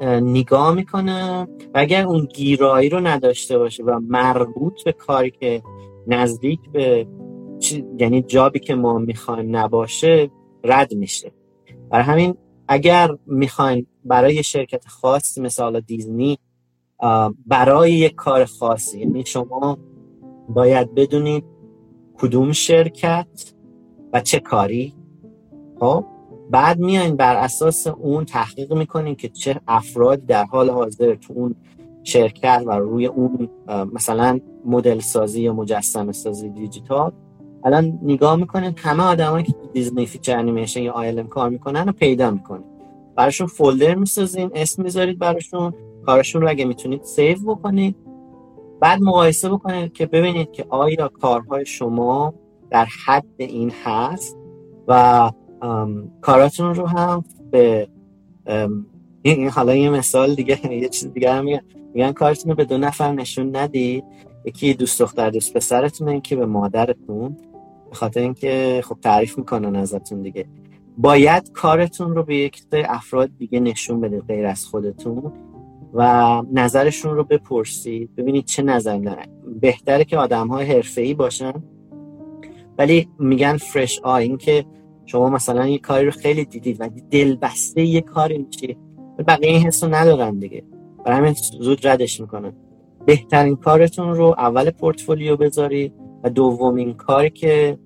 نگاه 0.01 0.73
می‌کنم. 0.73 1.47
و 1.73 1.79
اگر 1.79 2.05
اون 2.05 2.25
گیرایی 2.25 2.89
رو 2.89 2.99
نداشته 2.99 3.57
باشه 3.57 3.83
و 3.83 3.99
مربوط 3.99 4.83
به 4.83 4.91
کاری 4.91 5.31
که 5.31 5.63
نزدیک 6.07 6.59
به 6.71 7.07
یعنی 7.99 8.21
جابی 8.21 8.59
که 8.59 8.75
ما 8.75 8.97
می‌خوایم 8.97 9.55
نباشه 9.55 10.29
رد 10.63 10.93
میشه. 10.93 11.31
برای 11.89 12.03
همین 12.03 12.35
اگر 12.67 13.09
می‌خواین 13.25 13.87
برای 14.05 14.43
شرکت 14.43 14.87
خاص 14.87 15.37
مثال 15.37 15.79
دیزنی 15.79 16.39
برای 17.45 17.93
یک 17.93 18.15
کار 18.15 18.45
خاصی 18.45 18.99
یعنی 18.99 19.25
شما 19.25 19.77
باید 20.49 20.95
بدونید 20.95 21.43
کدوم 22.17 22.51
شرکت 22.51 23.53
و 24.13 24.21
چه 24.21 24.39
کاری. 24.39 24.93
خب؟ 25.79 26.05
بعد 26.49 26.79
میاین 26.79 27.15
بر 27.15 27.35
اساس 27.35 27.87
اون 27.87 28.25
تحقیق 28.25 28.73
می‌کنین 28.73 29.15
که 29.15 29.29
چه 29.29 29.61
افرادی 29.67 30.25
در 30.25 30.45
حال 30.45 30.69
حاضر 30.69 31.15
تو 31.15 31.33
اون 31.33 31.55
شرکت 32.05 32.63
و 32.65 32.71
روی 32.71 33.05
اون 33.05 33.49
مثلا 33.93 34.39
مدل 34.65 34.99
سازی 34.99 35.41
یا 35.41 35.53
مجسمه 35.53 36.11
سازی 36.11 36.49
دیجیتال 36.49 37.11
الان 37.63 37.99
نگاه 38.03 38.35
می‌کنین 38.35 38.73
همه 38.77 39.03
آدمایی 39.03 39.45
که 39.45 39.53
Disney 39.73 40.05
Feature 40.05 40.37
Animation 40.37 40.81
یا 40.81 40.91
ILM 40.91 41.27
کار 41.27 41.49
می‌کنن 41.49 41.85
رو 41.85 41.91
پیدا 41.91 42.31
می‌کنین 42.31 42.65
براشون 43.15 43.47
folder 43.47 43.95
می‌سازین 43.95 44.51
اسم 44.55 44.83
می‌ذارید 44.83 45.19
براشون 45.19 45.73
کارشون 46.05 46.41
رو 46.41 46.49
اگه 46.49 46.65
می‌تونید 46.65 47.03
سیو 47.03 47.37
بکنید. 47.55 47.95
بعد 48.79 49.01
مقایسه 49.01 49.49
بکنید 49.49 49.93
که 49.93 50.05
ببینید 50.05 50.51
که 50.51 50.65
آیا 50.69 51.07
کارهای 51.07 51.65
شما 51.65 52.33
در 52.69 52.87
حد 53.05 53.25
این 53.37 53.71
هست 53.83 54.37
و 54.87 55.31
کاراتون 56.21 56.75
رو 56.75 56.87
هم 56.87 57.23
به 57.51 57.87
این 59.25 59.49
حالا 59.49 59.75
یه 59.75 59.89
مثال 59.89 60.35
دیگه 60.35 60.73
یه 60.73 60.89
چیز 60.89 61.13
دیگه 61.13 61.33
هم 61.33 61.45
میگن 61.45 61.61
میگن 61.93 62.11
کارتون 62.11 62.53
به 62.53 62.65
دو 62.65 62.77
نفر 62.77 63.11
نشون 63.11 63.55
ندید. 63.55 64.03
یکی 64.45 64.73
دوست 64.73 64.99
دختر 64.99 65.29
دوست 65.29 65.53
پسرتون 65.53 66.21
که 66.21 66.35
به 66.35 66.45
مادرتون. 66.45 67.37
به 67.89 67.95
خاطر 67.95 68.19
اینکه 68.19 68.81
خب 68.85 68.97
تعریف 69.01 69.37
می‌کنن 69.37 69.75
ازتون 69.75 70.21
دیگه. 70.21 70.45
باید 70.97 71.51
کارتون 71.51 72.15
رو 72.15 72.23
به 72.23 72.35
یک 72.35 72.63
افراد 72.73 73.29
دیگه 73.37 73.59
نشون 73.59 74.01
بده 74.01 74.21
غیر 74.21 74.45
از 74.45 74.65
خودتون 74.65 75.33
و 75.93 76.41
نظرشون 76.53 77.15
رو 77.15 77.23
بپرسید. 77.23 78.15
ببینید 78.15 78.45
چه 78.45 78.63
نظری 78.63 78.99
دارن. 78.99 79.25
بهتره 79.61 80.03
که 80.03 80.17
آدم 80.17 80.47
های 80.47 80.65
حرفه 80.65 81.13
باشن. 81.13 81.53
ولی 82.77 83.09
میگن 83.19 83.57
فرش 83.57 83.99
آ 83.99 84.15
این 84.15 84.37
که 84.37 84.65
شما 85.05 85.29
مثلا 85.29 85.67
یه 85.67 85.77
کاری 85.77 86.05
رو 86.05 86.11
خیلی 86.11 86.45
دیدید 86.45 86.77
و 86.81 86.89
دل 87.11 87.35
بسته 87.35 87.81
یه 87.81 88.01
کاری 88.01 88.37
میشه 88.37 88.84
بقیه 89.23 89.49
این 89.49 89.61
حس 89.61 89.83
رو 89.83 89.95
ندارن 89.95 90.39
دیگه. 90.39 90.63
برای 91.05 91.17
همین 91.17 91.35
زود 91.59 91.87
ردش 91.87 92.21
می‌کنن. 92.21 92.53
بهترین 93.05 93.55
کارتون 93.55 94.15
رو 94.15 94.35
اول 94.37 94.69
پورتفولیو 94.69 95.37
بذارید 95.37 95.93
و 96.23 96.29
دومین 96.29 96.93
کاری 96.93 97.29
که 97.29 97.77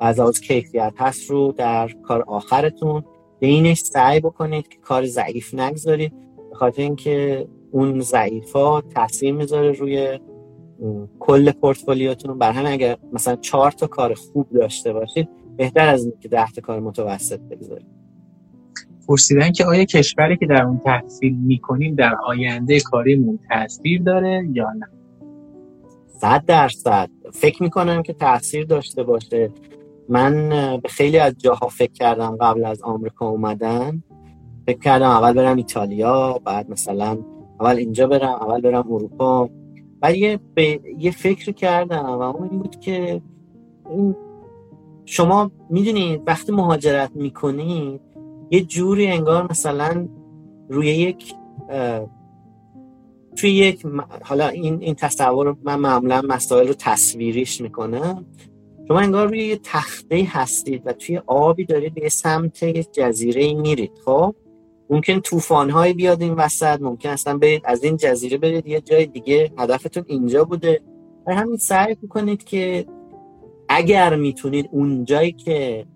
از 0.00 0.20
از 0.20 0.40
کیفیت 0.40 0.94
هست 0.96 1.30
رو 1.30 1.52
در 1.52 1.88
کار 1.88 2.24
آخرتون 2.26 3.04
بینش 3.40 3.78
سعی 3.78 4.20
بکنید 4.20 4.68
که 4.68 4.78
کار 4.78 5.06
ضعیف 5.06 5.54
نگذارید. 5.54 6.12
به 6.50 6.56
خاطر 6.56 6.82
اینکه 6.82 7.46
اون 7.70 8.00
ضعیفا 8.00 8.80
تاثیر 8.80 9.34
می‌ذاره 9.34 9.72
روی 9.72 10.18
کل 11.18 11.52
پورتفولیوتون. 11.52 12.38
بر 12.38 12.52
همین 12.52 12.72
اگر 12.72 12.96
مثلا 13.12 13.36
چهار 13.36 13.70
تا 13.70 13.86
کار 13.86 14.14
خوب 14.14 14.46
داشته 14.50 14.92
باشید 14.92 15.28
بهتر 15.56 15.88
از 15.88 16.04
اینکه 16.04 16.28
ده 16.28 16.50
تا 16.50 16.60
کار 16.60 16.80
متوسط 16.80 17.40
بگذارید. 17.40 17.86
پرسیدن 19.08 19.52
که 19.52 19.64
آیا 19.64 19.84
کشوری 19.84 20.36
که 20.36 20.46
در 20.46 20.62
اون 20.62 20.80
تحصیل 20.84 21.36
می‌کنیم 21.36 21.94
در 21.94 22.14
آینده 22.26 22.80
کاریمون 22.80 23.38
تاثیر 23.50 24.02
داره 24.02 24.48
یا 24.52 24.70
نه؟ 24.70 24.86
صد 26.06 26.44
درصد. 26.46 27.10
فکر 27.32 27.62
می‌کنم 27.62 28.02
که 28.02 28.12
تاثیر 28.12 28.64
داشته 28.64 29.02
باشه. 29.02 29.50
من 30.08 30.48
به 30.82 30.88
خیلی 30.88 31.18
از 31.18 31.34
جاها 31.38 31.68
فکر 31.68 31.92
کردم 31.92 32.36
قبل 32.40 32.64
از 32.64 32.82
آمریکا 32.82 33.28
اومدن. 33.28 34.02
فکر 34.66 34.78
کردم 34.78 35.10
اول 35.10 35.32
برم 35.32 35.56
ایتالیا 35.56 36.40
بعد 36.44 36.70
مثلا 36.70 37.18
اول 37.60 37.76
اینجا 37.76 38.06
برم 38.06 38.34
اول 38.34 38.60
برم 38.60 38.92
اروپا. 38.92 39.50
بعد 40.00 40.14
یه, 40.14 40.40
یه 40.98 41.10
فکر 41.10 41.52
کردم 41.52 42.04
و 42.04 42.22
اون 42.22 42.48
این 42.50 42.58
بود 42.58 42.80
که 42.80 43.22
شما 45.04 45.50
می‌دونید 45.70 46.22
وقتی 46.26 46.52
مهاجرت 46.52 47.10
می‌کنید 47.14 48.00
یه 48.50 48.60
جوری 48.60 49.06
انگار 49.06 49.46
مثلا 49.50 50.08
روی 50.68 50.86
یک 50.86 51.34
توی 53.36 53.50
یک 53.50 53.86
حالا 54.22 54.48
این 54.48 54.82
این 54.82 54.94
تصور 54.94 55.56
من 55.64 55.74
معمولا 55.74 56.22
مسائل 56.28 56.68
رو 56.68 56.74
تصویریش 56.78 57.60
می‌کنم. 57.60 58.26
شما 58.88 59.00
انگار 59.00 59.28
روی 59.28 59.46
یه 59.46 59.60
تخته 59.62 60.26
هستید 60.28 60.82
و 60.84 60.92
توی 60.92 61.20
آبی 61.26 61.64
دارید 61.64 61.94
به 61.94 62.08
سمت 62.08 62.64
جزیره 62.92 63.54
میرید 63.54 63.92
خب؟ 64.04 64.34
ممکن 64.90 65.20
طوفان 65.20 65.70
هایی 65.70 65.92
بیاد 65.92 66.22
این 66.22 66.34
وسط 66.34 66.80
ممکن 66.80 67.08
اصلا 67.08 67.38
برید 67.38 67.62
از 67.64 67.84
این 67.84 67.96
جزیره 67.96 68.38
برید 68.38 68.66
یه 68.66 68.80
جای 68.80 69.06
دیگه 69.06 69.52
هدفتون 69.58 70.04
اینجا 70.06 70.44
بوده. 70.44 70.80
و 71.26 71.34
همین 71.34 71.56
سعی 71.56 71.94
کنید 71.94 72.44
که 72.44 72.86
اگر 73.68 74.16
می‌تونید 74.16 74.68
اون 74.72 75.04
جایی 75.04 75.32
که 75.32 75.86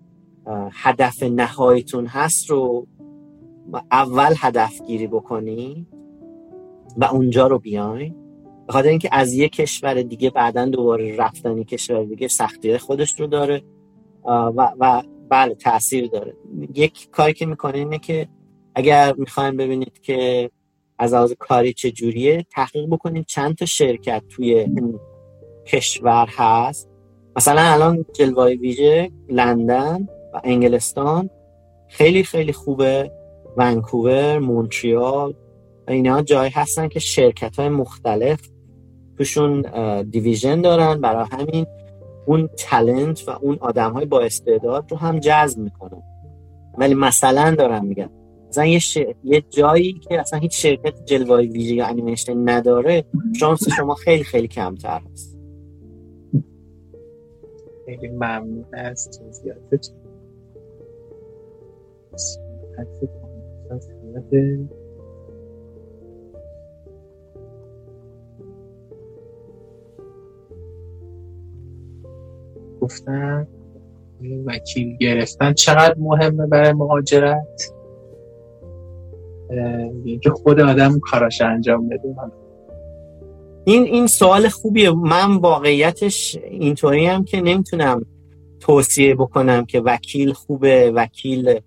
هدف 0.71 1.23
نهاییتون 1.23 2.05
هست 2.05 2.49
رو 2.49 2.87
اول 3.91 4.33
هدف 4.37 4.81
گیری 4.81 5.07
بکنید 5.07 5.87
و 6.97 7.05
اونجا 7.05 7.47
رو 7.47 7.59
بیاین 7.59 8.15
بخاطر 8.67 8.89
اینکه 8.89 9.09
از 9.11 9.33
یک 9.33 9.51
کشور 9.51 10.01
دیگه 10.01 10.29
بعدا 10.29 10.65
دوباره 10.65 11.15
رفتن 11.15 11.63
کشور 11.63 12.03
دیگه 12.03 12.27
سختی 12.27 12.77
خودش 12.77 13.19
رو 13.19 13.27
داره 13.27 13.63
و, 14.25 14.71
و 14.79 15.03
بله 15.29 15.55
تاثیر 15.55 16.07
داره. 16.07 16.35
یک 16.75 17.09
کاری 17.11 17.33
که 17.33 17.45
می‌کنه 17.45 17.77
اینه 17.77 17.99
که 17.99 18.27
اگر 18.75 19.13
می‌خوایم 19.17 19.57
ببینید 19.57 20.01
که 20.01 20.51
از 20.99 21.13
لحاظ 21.13 21.33
کاری 21.39 21.73
چه 21.73 21.91
جوریه 21.91 22.45
تحقیق 22.51 22.89
بکنید 22.89 23.25
چند 23.25 23.55
تا 23.55 23.65
شرکت 23.65 24.23
توی 24.29 24.67
کشور 25.67 26.27
هست. 26.29 26.89
مثلا 27.35 27.61
الان 27.61 28.05
جلوای 28.13 28.55
ویژه 28.55 29.11
لندن. 29.29 30.07
و 30.33 30.41
انگلستان 30.43 31.29
خیلی 31.87 32.23
خیلی 32.23 32.53
خوبه. 32.53 33.11
ونکوور 33.57 34.39
مونتریال 34.39 35.33
اینا 35.87 36.21
جای 36.21 36.49
هستن 36.49 36.87
که 36.87 36.99
شرکت 36.99 37.59
های 37.59 37.69
مختلف 37.69 38.49
توشون 39.17 39.61
دیویژن 40.01 40.61
دارن. 40.61 41.01
برای 41.01 41.25
همین 41.31 41.65
اون 42.25 42.49
تلنت 42.57 43.27
و 43.27 43.31
اون 43.31 43.57
آدم 43.61 43.91
های 43.91 44.05
با 44.05 44.21
استعداد 44.21 44.91
رو 44.91 44.97
هم 44.97 45.19
جذب 45.19 45.59
می‌کنن. 45.59 46.01
ولی 46.77 46.93
مثلا 46.93 47.55
دارم 47.55 47.85
میگم 47.85 48.09
مثلا 48.49 48.65
یه, 48.65 48.79
یه 49.23 49.43
جایی 49.49 49.93
که 49.93 50.19
اصلا 50.19 50.39
هیچ 50.39 50.61
شرکت 50.61 51.05
جلوه 51.05 51.37
ویژه 51.37 51.75
یا 51.75 51.85
انیمیشن 51.85 52.49
نداره 52.49 53.05
شانس 53.39 53.69
شما 53.69 53.95
خیلی 53.95 54.23
خیلی 54.23 54.47
کمتر 54.47 55.01
هست. 55.11 55.37
خیلی 57.85 58.07
ممنون 58.07 58.65
از 58.73 59.19
توضیحاتت 62.11 63.09
گفتن 72.81 73.47
وکیل 74.45 74.97
گرفتن 74.97 75.53
چقدر 75.53 75.95
مهمه 75.97 76.47
برای 76.47 76.73
مهاجرت؟ 76.73 77.73
اینکه 80.05 80.29
خود 80.29 80.59
آدم 80.59 80.99
کاراش 80.99 81.41
انجام 81.41 81.89
بده. 81.89 82.15
این 83.65 83.83
این 83.83 84.07
سوال 84.07 84.47
خوبیه. 84.47 84.91
من 84.91 85.35
واقعیتش 85.35 86.37
اینطوری 86.43 87.05
هم 87.05 87.23
که 87.23 87.41
نمی‌تونم 87.41 88.05
توصیه 88.59 89.15
بکنم 89.15 89.65
که 89.65 89.79
وکیل 89.79 90.33
خوبه 90.33 90.91
وکیل 90.95 91.59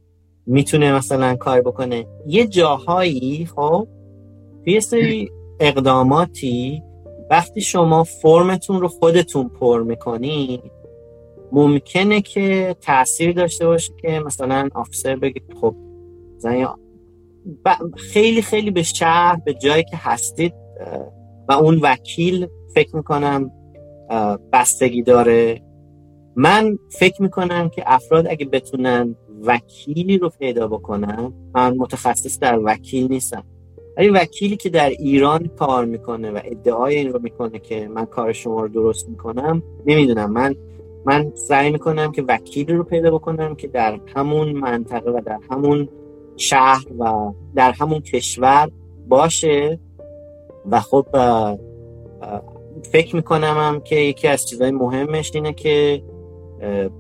می‌تونه 0.47 0.97
مثلا 0.97 1.37
کار 1.37 1.61
بکنه. 1.61 2.07
یه 2.27 2.47
جاهایی 2.47 3.49
خب 3.57 3.89
یه 4.67 4.81
سری 4.81 5.31
اقداماتی 5.61 6.83
وقتی 7.31 7.61
شما 7.61 8.05
فرمتون 8.05 8.81
رو 8.81 8.89
خودتون 8.89 9.49
پر 9.49 9.83
می‌کنی 9.83 10.63
ممکنه 11.53 12.21
که 12.21 12.77
تاثیر 12.81 13.33
داشته 13.33 13.67
باشه 13.67 13.93
که 14.03 14.21
مثلا 14.27 14.69
آفیسر 14.75 15.17
بگه 15.17 15.41
خب 15.61 15.75
خیلی 17.97 18.43
خیلی 18.43 18.71
به 18.71 18.83
شهر 18.83 19.37
به 19.45 19.55
جایی 19.55 19.85
که 19.85 19.97
هستید 19.97 20.55
و 21.49 21.53
اون 21.53 21.79
وکیل 21.83 22.47
فکر 22.75 22.97
می‌کنم 22.97 23.51
بستگی 24.53 25.03
داره. 25.03 25.63
من 26.37 26.79
فکر 26.91 27.23
می‌کنم 27.23 27.69
که 27.69 27.83
افراد 27.87 28.27
اگه 28.27 28.47
بتونن 28.47 29.17
وکیلی 29.47 30.19
رو 30.19 30.29
پیدا 30.29 30.69
بکنن 30.69 31.33
من 31.55 31.77
متخصص 31.77 32.39
در 32.39 32.61
وکیل 32.65 33.13
نیستم. 33.13 33.45
ولی 33.97 34.09
وکیلی 34.09 34.57
که 34.57 34.69
در 34.69 34.89
ایران 34.89 35.51
کار 35.59 35.85
می‌کنه 35.85 36.31
و 36.31 36.41
ادعای 36.45 36.97
این 36.97 37.13
رو 37.13 37.21
می‌کنه 37.23 37.59
که 37.59 37.89
من 37.89 38.05
کار 38.05 38.33
شما 38.33 38.61
رو 38.61 38.69
درست 38.69 39.09
می‌کنم 39.09 39.63
نمی‌دونم. 39.87 40.33
من 40.33 40.55
من 41.07 41.33
سعی 41.35 41.71
می‌کنم 41.71 42.13
که 42.13 42.25
وکیلی 42.29 42.73
رو 42.73 42.85
پیدا 42.85 43.11
بکنم 43.11 43.55
که 43.55 43.69
در 43.69 44.01
همون 44.17 44.53
منطقه 44.53 45.11
و 45.11 45.21
در 45.27 45.39
همون 45.51 45.89
شهر 46.37 46.85
و 46.99 47.33
در 47.55 47.73
همون 47.73 48.01
کشور 48.01 48.71
باشه. 49.09 49.79
و 50.71 50.81
خب 50.81 51.07
فکر 52.93 53.17
می‌کنم 53.17 53.55
هم 53.59 53.81
که 53.81 53.97
یکی 53.97 54.29
از 54.29 54.47
چیزهای 54.47 54.71
مهمش 54.71 55.31
اینه 55.35 55.53
که 55.53 56.03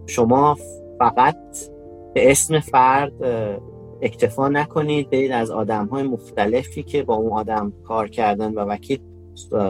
شما 0.06 0.56
فقط 0.98 1.36
به 2.14 2.30
اسم 2.30 2.60
فرد 2.60 3.12
اکتفا 4.02 4.48
نکنید. 4.48 5.10
برید 5.10 5.32
از 5.32 5.50
آدم 5.50 5.86
های 5.86 6.02
مختلفی 6.02 6.82
که 6.82 7.02
با 7.02 7.14
اون 7.14 7.32
آدم 7.32 7.72
کار 7.84 8.08
کردن 8.08 8.54
و 8.54 8.60
وکیل 8.60 9.00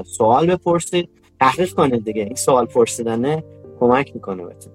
سوال 0.05 0.47
بپرسید. 0.47 1.09
تحقیق 1.41 1.73
کنید 1.73 2.05
دیگه. 2.05 2.23
این 2.23 2.35
سوال 2.35 2.67
پرسیدنه 2.67 3.45
کمک 3.81 4.15
می‌کنه 4.15 4.45
بهتون. 4.45 4.73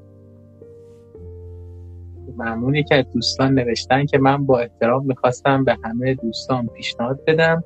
ممنونی 2.37 2.83
که 2.83 3.05
دوستان 3.13 3.53
نوشتن 3.53 4.05
که 4.05 4.17
من 4.17 4.45
با 4.45 4.59
احترام 4.59 5.05
می‌خواستم 5.05 5.63
به 5.63 5.77
همه 5.83 6.13
دوستان 6.13 6.67
پیشنهاد 6.67 7.19
بدم. 7.27 7.63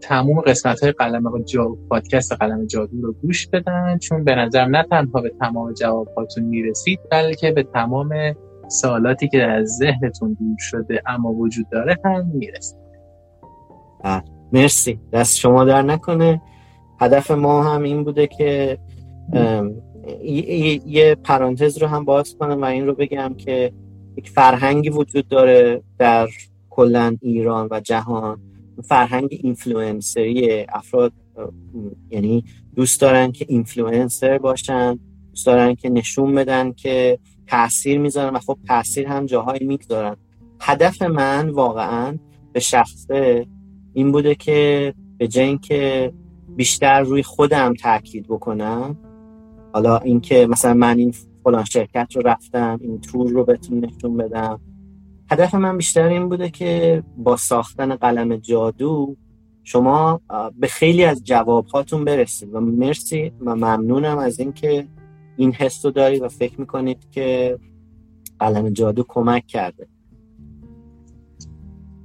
تموم 0.00 0.40
قسمت 0.40 0.82
های 0.82 0.92
قلم 0.92 1.42
جا... 1.42 1.76
پادکست 1.90 2.32
قلم 2.32 2.66
جادو 2.66 3.02
رو 3.02 3.12
گوش 3.12 3.46
بدن. 3.46 3.98
چون 3.98 4.24
به 4.24 4.34
نظر 4.34 4.64
نه 4.64 4.86
تنها 4.90 5.20
به 5.20 5.32
تمام 5.40 5.72
جواباتون 5.72 6.44
می‌رسید 6.44 7.00
بلکه 7.10 7.52
به 7.52 7.62
تمام 7.62 8.08
سوالاتی 8.70 9.28
که 9.28 9.42
از 9.42 9.68
ذهنتون 9.68 10.36
دور 10.40 10.56
شده 10.58 11.02
اما 11.06 11.32
وجود 11.32 11.68
داره 11.68 11.96
هم 12.04 12.26
می‌رسید 12.26 12.80
مرسی. 14.52 15.00
دست 15.12 15.36
شما 15.36 15.64
در 15.64 15.82
نکنه. 15.82 16.42
هدف 17.00 17.30
ما 17.30 17.62
هم 17.62 17.82
این 17.82 18.04
بوده 18.04 18.26
که 18.26 18.78
یه 20.86 21.16
پرانتز 21.24 21.78
رو 21.78 21.86
هم 21.86 22.04
باز 22.04 22.36
کنم 22.36 22.62
و 22.62 22.64
این 22.64 22.86
رو 22.86 22.94
بگم 22.94 23.34
که 23.38 23.72
یک 24.16 24.30
فرهنگی 24.30 24.90
وجود 24.90 25.28
داره 25.28 25.82
در 25.98 26.28
کلا 26.70 27.16
ایران 27.20 27.68
و 27.70 27.80
جهان. 27.80 28.40
فرهنگ 28.84 29.28
اینفلوئنسری 29.30 30.66
افراد 30.68 31.12
یعنی 32.10 32.44
دوست 32.76 33.00
دارن 33.00 33.32
که 33.32 33.46
اینفلوئنسر 33.48 34.38
باشن 34.38 34.98
دوست 35.30 35.46
دارن 35.46 35.74
که 35.74 35.88
نشون 35.88 36.34
بدن 36.34 36.72
که 36.72 37.18
تاثیر 37.50 37.98
می‌ذارن 37.98 38.36
و 38.36 38.38
خب 38.38 38.58
تاثیر 38.68 39.06
هم 39.06 39.26
جاهایی 39.26 39.66
می‌گذارن 39.66 40.16
هدف 40.60 41.02
من 41.02 41.48
واقعا 41.48 42.18
به 42.52 42.60
شخصه 42.60 43.46
این 43.92 44.12
بوده 44.12 44.34
که 44.34 44.94
به 45.18 45.28
جای 45.28 45.58
که 45.58 46.12
بیشتر 46.56 47.00
روی 47.00 47.22
خودم 47.22 47.74
تاکید 47.74 48.26
بکنم 48.28 48.96
حالا 49.72 49.98
اینکه 49.98 50.46
مثلا 50.46 50.74
من 50.74 50.98
این 50.98 51.14
فلان 51.44 51.64
شرکت 51.64 52.16
رو 52.16 52.22
رفتم 52.22 52.78
این 52.82 53.00
تور 53.00 53.30
رو 53.30 53.44
بهتون 53.44 53.84
نشون 53.84 54.16
بدم. 54.16 54.60
هدف 55.30 55.54
من 55.54 55.76
بیشتر 55.76 56.08
این 56.08 56.28
بوده 56.28 56.50
که 56.50 57.02
با 57.16 57.36
ساختن 57.36 57.94
قلم 57.94 58.36
جادو 58.36 59.16
شما 59.64 60.20
به 60.58 60.66
خیلی 60.66 61.04
از 61.04 61.24
جوابهاتون 61.24 62.04
برسید. 62.04 62.54
و 62.54 62.60
مرسی 62.60 63.32
و 63.40 63.54
ممنونم 63.54 64.18
از 64.18 64.40
اینکه 64.40 64.86
این 65.40 65.52
حس 65.52 65.84
رو 65.84 65.90
دارید 65.90 66.22
و 66.22 66.28
فکر 66.28 66.60
می‌کنید 66.60 67.10
که 67.10 67.58
قلم 68.38 68.70
جادو 68.70 69.04
کمک 69.08 69.46
کرده. 69.46 69.86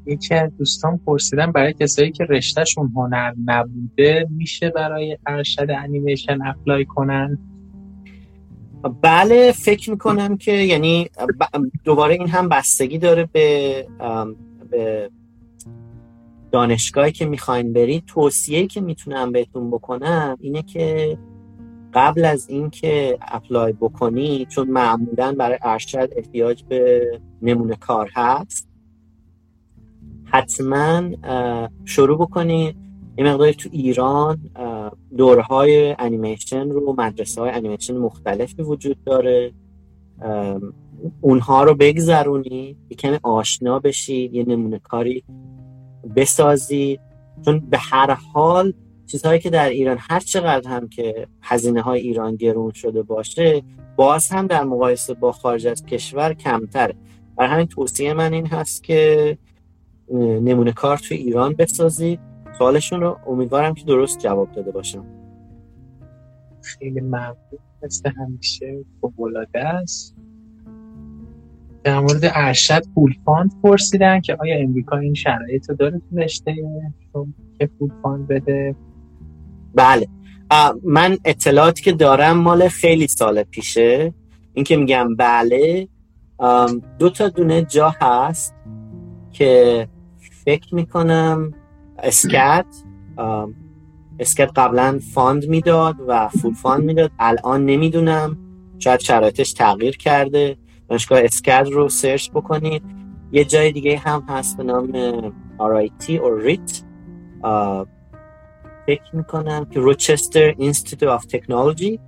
یکی 0.05 0.33
از 0.33 0.57
دوستان 0.57 0.97
پرسیدن 0.97 1.51
برای 1.51 1.73
کسایی 1.73 2.11
که 2.11 2.23
رشتهشون 2.23 2.91
هنر 2.95 3.33
نبوده 3.45 4.27
میشه 4.29 4.69
برای 4.69 5.17
ارشد 5.25 5.67
انیمیشن 5.69 6.37
اپلای 6.45 6.85
کنن؟ 6.85 7.37
بله 9.01 9.51
فکر 9.51 9.89
می‌کنم 9.89 10.37
که 10.37 10.51
یعنی 10.51 11.09
دوباره 11.83 12.13
این 12.13 12.27
هم 12.27 12.49
بستگی 12.49 12.97
داره 12.97 13.29
به, 13.33 13.87
به 14.69 15.09
دانشگاهی 16.51 17.11
که 17.11 17.25
می‌خواین 17.25 17.73
برید. 17.73 18.03
توصیه 18.07 18.67
که 18.67 18.81
می‌تونم 18.81 19.31
بهتون 19.31 19.71
بکنم 19.71 20.37
اینه 20.39 20.61
که 20.61 21.17
قبل 21.95 22.25
از 22.25 22.49
اینکه 22.49 23.17
اپلای 23.21 23.73
بکنی 23.73 24.45
چون 24.45 24.69
معمولا 24.69 25.35
برای 25.37 25.57
ارشد 25.61 26.09
احتیاج 26.15 26.63
به 26.63 27.11
نمونه 27.41 27.75
کار 27.75 28.09
هست 28.15 28.67
حتما 30.25 31.11
شروع 31.85 32.17
بکنید 32.17 32.75
یه 33.17 33.25
مقداری 33.25 33.53
تو 33.53 33.69
ایران 33.71 34.39
دورهای 35.17 35.95
انیمیشن 35.99 36.69
رو 36.69 36.95
مدرسه 36.97 37.41
های 37.41 37.49
انیمیشن 37.49 37.97
مختلفی 37.97 38.61
وجود 38.61 39.03
داره. 39.03 39.53
اونها 41.21 41.63
رو 41.63 41.75
بگذرونید 41.75 42.77
یه 42.89 42.97
کمی 42.97 43.19
آشنا 43.23 43.79
بشید 43.79 44.33
یه 44.33 44.45
نمونه 44.47 44.79
کاری 44.79 45.23
بسازید 46.15 46.99
چون 47.45 47.59
به 47.59 47.77
هر 47.77 48.11
حال 48.33 48.73
چیزهایی 49.07 49.39
که 49.39 49.49
در 49.49 49.69
ایران 49.69 49.97
هر 49.99 50.19
چقدر 50.19 50.69
هم 50.69 50.89
که 50.89 51.27
هزینه 51.41 51.81
های 51.81 51.99
ایران 51.99 52.35
گرون 52.35 52.71
شده 52.71 53.03
باشه 53.03 53.61
باز 53.95 54.29
هم 54.29 54.47
در 54.47 54.63
مقایسه 54.63 55.13
با 55.13 55.31
خارج 55.31 55.67
از 55.67 55.85
کشور 55.85 56.33
کمتره. 56.33 56.95
برای 57.37 57.51
همین 57.51 57.67
توصیه 57.67 58.13
من 58.13 58.33
این 58.33 58.47
هست 58.47 58.83
که 58.83 59.37
نمونه 60.41 60.71
کار 60.71 60.97
تو 60.97 61.15
ایران 61.15 61.53
بسازید 61.53 62.19
سوالشون 62.57 63.01
رو 63.01 63.19
امیدوارم 63.27 63.73
که 63.73 63.85
درست 63.85 64.19
جواب 64.19 64.51
داده 64.51 64.71
باشم. 64.71 65.05
خیلی 66.61 67.01
ممنون. 67.01 67.35
مثل 67.83 68.11
همیشه 68.17 68.85
فوق‌العاده 69.01 69.59
است. 69.59 70.15
در 71.83 71.99
مورد 71.99 72.21
ارشد 72.23 72.81
full 72.95 73.13
fund 73.25 73.51
پرسیدن 73.63 74.21
که 74.21 74.37
آیا 74.39 74.57
امریکا 74.59 74.97
این 74.97 75.13
شرایط 75.13 75.69
رو 75.69 75.75
داره 75.75 76.01
تو 76.09 76.17
رشته 76.17 76.55
که 77.59 77.65
full 77.79 77.91
fund 78.01 78.27
بده. 78.27 78.75
بله. 79.75 80.07
من 80.83 81.17
اطلاعاتی 81.25 81.83
که 81.83 81.91
دارم 81.91 82.37
مال 82.37 82.67
خیلی 82.67 83.07
سال 83.07 83.43
پیشه. 83.43 84.13
این 84.53 84.65
که 84.65 84.77
میگم 84.77 85.15
بله. 85.15 85.87
دو 86.99 87.09
تا 87.09 87.27
دونه 87.29 87.61
جا 87.61 87.95
هست 88.01 88.55
که 89.31 89.87
فکر 90.45 90.75
می‌کنم 90.75 91.53
SCAD. 92.03 92.65
SCAD 94.19 94.51
قبلا 94.55 94.99
fund 95.13 95.47
می‌داد 95.47 95.95
و 96.07 96.27
full 96.27 96.53
fund 96.53 96.83
می‌داد. 96.83 97.11
الان 97.19 97.65
نمی‌دونم. 97.65 98.37
شاید 98.79 98.99
شرایطش 98.99 99.53
تغییر 99.53 99.97
کرده. 99.97 100.57
دانشگاه 100.89 101.19
SCAD 101.23 101.67
رو 101.71 101.89
search 101.89 102.29
بکنید. 102.29 102.83
یه 103.31 103.45
جای 103.45 103.71
دیگه 103.71 103.97
هم 103.97 104.23
هست 104.29 104.57
به 104.57 104.63
نام 104.63 104.91
RIT 105.59 106.03
or 106.07 106.47
RIT 106.47 106.83
فکر 108.85 109.15
می‌کنم 109.15 109.65
که 109.65 109.79
Rochester 109.79 110.53
Institute 110.53 111.19
of 111.19 111.23
Technology. 111.23 111.99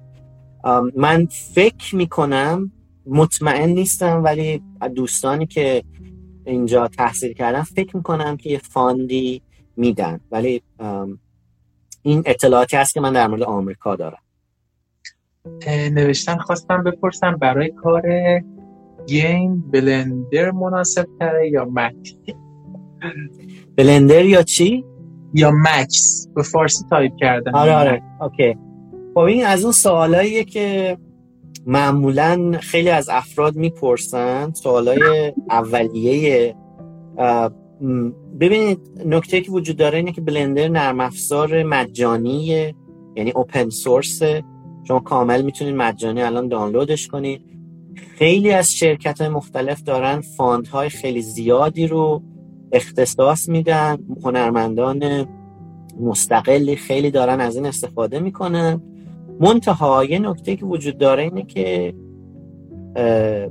من 0.95 1.25
فکر 1.53 1.95
می‌کنم 1.95 2.71
مطمئن 3.05 3.69
نیستم 3.69 4.23
ولی 4.23 4.61
دوستانی 4.95 5.45
که 5.45 5.83
اینجا 6.45 6.87
تحصیل 6.87 7.33
کردن 7.33 7.61
فکر 7.61 7.97
می‌کنم 7.97 8.37
که 8.37 8.49
یه 8.49 8.57
fund 8.57 9.24
ی 9.24 9.41
میدن. 9.77 10.19
ولی 10.31 10.61
این 12.01 12.23
اطلاعاتی 12.25 12.77
هست 12.77 12.93
که 12.93 13.01
من 13.01 13.13
در 13.13 13.27
مورد 13.27 13.43
آمریکا 13.43 13.95
دارم. 13.95 14.21
نوشتن 15.91 16.37
خواستم 16.37 16.83
بپرسم 16.83 17.35
برای 17.35 17.71
کار 17.71 18.03
game 19.07 19.61
Blender 19.71 20.51
مناسب 20.51 21.07
تره 21.19 21.49
یا 21.49 21.65
Max 21.65 22.15
Blender 23.75 24.25
یا 24.25 24.43
چی؟ 24.43 24.85
یا 25.33 25.51
Max 25.51 26.27
به 26.35 26.43
فارسی 26.43 26.85
تایپ 26.89 27.11
کردن. 27.19 27.55
آره 27.55 27.75
آره. 27.75 28.01
okay. 28.21 28.57
خب 29.13 29.19
این 29.19 29.45
از 29.45 29.63
اون 29.63 29.71
سوالاییه 29.71 30.43
که 30.43 30.97
معمولا 31.65 32.57
خیلی 32.61 32.89
از 32.89 33.09
افراد 33.09 33.55
می‌پرسن. 33.55 34.53
سوالای 34.53 35.33
اولیه 35.49 36.55
ببینید 38.39 38.79
نکته 39.05 39.41
که 39.41 39.51
وجود 39.51 39.77
داره 39.77 39.97
اینه 39.97 40.11
که 40.11 40.21
بلندر 40.21 40.67
نرم 40.67 40.99
افزار 40.99 41.63
مجانیه 41.63 42.75
یعنی 43.15 43.31
اوپن 43.31 43.69
سورس 43.69 44.21
شما 44.87 44.99
کامل 44.99 45.41
می‌تونید 45.41 45.75
مجانی 45.75 46.21
الان 46.21 46.47
دانلودش 46.47 47.07
کنید. 47.07 47.41
خیلی 48.17 48.51
از 48.51 48.73
شرکت 48.73 49.21
های 49.21 49.29
مختلف 49.29 49.83
دارن 49.83 50.21
های 50.71 50.89
خیلی 50.89 51.21
زیادی 51.21 51.87
رو 51.87 52.21
اختصاص 52.71 53.49
میدن 53.49 53.97
هنرمندان 54.23 55.27
مستقلی 55.99 56.75
خیلی 56.75 57.11
دارن 57.11 57.41
از 57.41 57.55
این 57.55 57.65
استفاده 57.65 58.19
می‌کنن. 58.19 58.81
منتها 59.39 60.03
یه 60.03 60.19
نکته 60.19 60.55
که 60.55 60.65
وجود 60.65 60.97
داره 60.97 61.23
اینه 61.23 61.43
که 61.43 61.93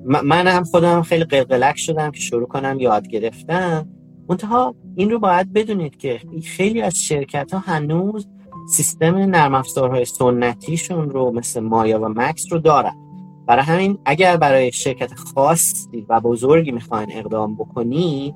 من 0.05 0.47
هم 0.47 0.65
خودم 0.65 1.03
خیلی 1.03 1.25
قلقلک 1.25 1.77
شدم 1.79 2.11
که 2.11 2.21
شروع 2.21 2.47
کنم 2.47 2.77
یاد 2.81 3.09
گرفتن. 3.09 3.89
منتها 4.29 4.75
این 4.97 5.11
رو 5.11 5.19
باید 5.19 5.53
بدونید 5.53 5.97
که 5.97 6.21
خیلی 6.45 6.83
از 6.83 6.95
شرکت 6.95 7.55
ها 7.55 7.59
هنوز 7.59 8.29
سیستم 8.71 9.17
نرم 9.17 9.55
افزارهای 9.55 10.05
سنتیشون 10.05 11.11
رو 11.11 11.31
مثل 11.31 11.61
مایا 11.61 12.01
و 12.01 12.09
مکس 12.09 12.45
رو 12.51 12.59
دارن. 12.59 12.95
برای 13.47 13.65
همین 13.65 13.99
اگر 14.05 14.37
برای 14.37 14.73
شرکت 14.73 15.15
خاصی 15.15 16.07
و 16.09 16.21
بزرگی 16.21 16.73
می‌خواین 16.73 17.09
اقدام 17.13 17.55
بکنی 17.57 18.35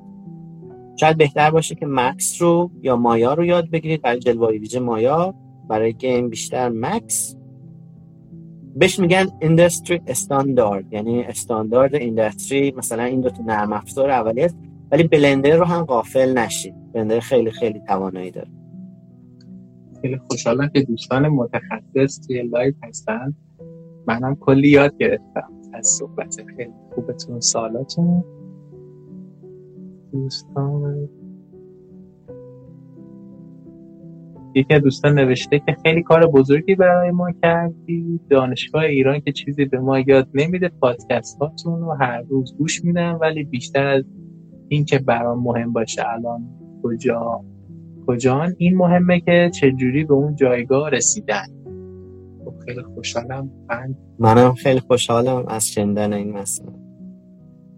شاید 0.95 1.17
بهتر 1.17 1.51
باشه 1.51 1.75
که 1.75 1.85
Max 1.89 2.41
رو 2.41 2.71
یا 2.81 2.95
مایا 2.95 3.33
رو 3.33 3.45
یاد 3.45 3.69
بگیرید. 3.69 4.01
برای 4.01 4.19
جلوه 4.19 4.49
ویژه 4.49 4.79
مایا 4.79 5.35
برای 5.69 5.93
game 5.93 6.29
بیشتر 6.29 6.69
Max. 6.69 7.35
بهش 8.75 8.99
میگن 8.99 9.27
industry 9.41 10.01
standard 10.07 10.93
یعنی 10.93 11.23
استاندارد 11.23 11.91
industry 11.95 12.73
مثلا 12.77 13.03
این 13.03 13.21
دو 13.21 13.29
تا 13.29 13.43
نرم 13.43 13.73
افزار 13.73 14.09
اولیه 14.09 14.51
ولی 14.91 15.03
بلندر 15.03 15.57
رو 15.57 15.65
هم 15.65 15.85
غافل 15.85 16.37
نشید 16.37 16.73
بلندر 16.93 17.19
خیلی 17.19 17.51
خیلی 17.51 17.81
توانایی 17.87 18.31
داره. 18.31 18.51
خیلی 20.01 20.17
خوشحالم 20.29 20.69
که 20.69 20.81
دوستان 20.81 21.27
متخصص 21.27 22.27
توی 22.27 22.41
live 22.41 22.73
هستن. 22.83 23.33
منم 24.07 24.35
کلی 24.35 24.69
یاد 24.69 24.97
گرفتم 24.97 25.51
از 25.73 25.87
صحبت 25.87 26.35
خیلی 26.57 26.73
خوبتون 26.95 27.39
سوالاتون 27.39 28.23
دوستان. 30.11 31.09
یکی 34.55 34.73
از 34.73 34.81
دوستان 34.81 35.19
نوشته 35.19 35.59
که 35.59 35.77
خیلی 35.83 36.03
کار 36.03 36.27
بزرگی 36.27 36.75
برای 36.75 37.11
ما 37.11 37.31
کردی. 37.43 38.19
دانشگاه 38.29 38.83
ایران 38.83 39.19
که 39.19 39.31
چیزی 39.31 39.65
به 39.65 39.79
ما 39.79 39.99
یاد 39.99 40.29
نمیده. 40.33 40.69
پادکست 40.69 41.37
هاتون 41.41 41.81
رو 41.81 41.91
هر 41.91 42.21
روز 42.21 42.57
گوش 42.57 42.83
میدم 42.83 43.17
ولی 43.21 43.43
بیشتر 43.43 43.87
از 43.87 44.03
این 44.67 44.85
که 44.85 44.99
برام 44.99 45.43
مهم 45.43 45.73
باشه 45.73 46.09
الان 46.09 46.49
کجا؟ 46.83 47.43
کجان؟ 48.07 48.55
این 48.57 48.77
مهمه 48.77 49.19
که 49.19 49.51
چجوری 49.53 50.03
به 50.03 50.13
اون 50.13 50.35
جایگاه 50.35 50.89
رسیدن. 50.89 51.45
خب 52.45 52.53
خیلی 52.65 52.81
خوشحالم. 52.81 53.51
من 53.69 53.95
منم 54.19 54.53
خیلی 54.53 54.79
خوشحالم 54.79 55.45
از 55.47 55.67
شنیدن 55.71 56.13
این 56.13 56.37
مسئله. 56.37 56.80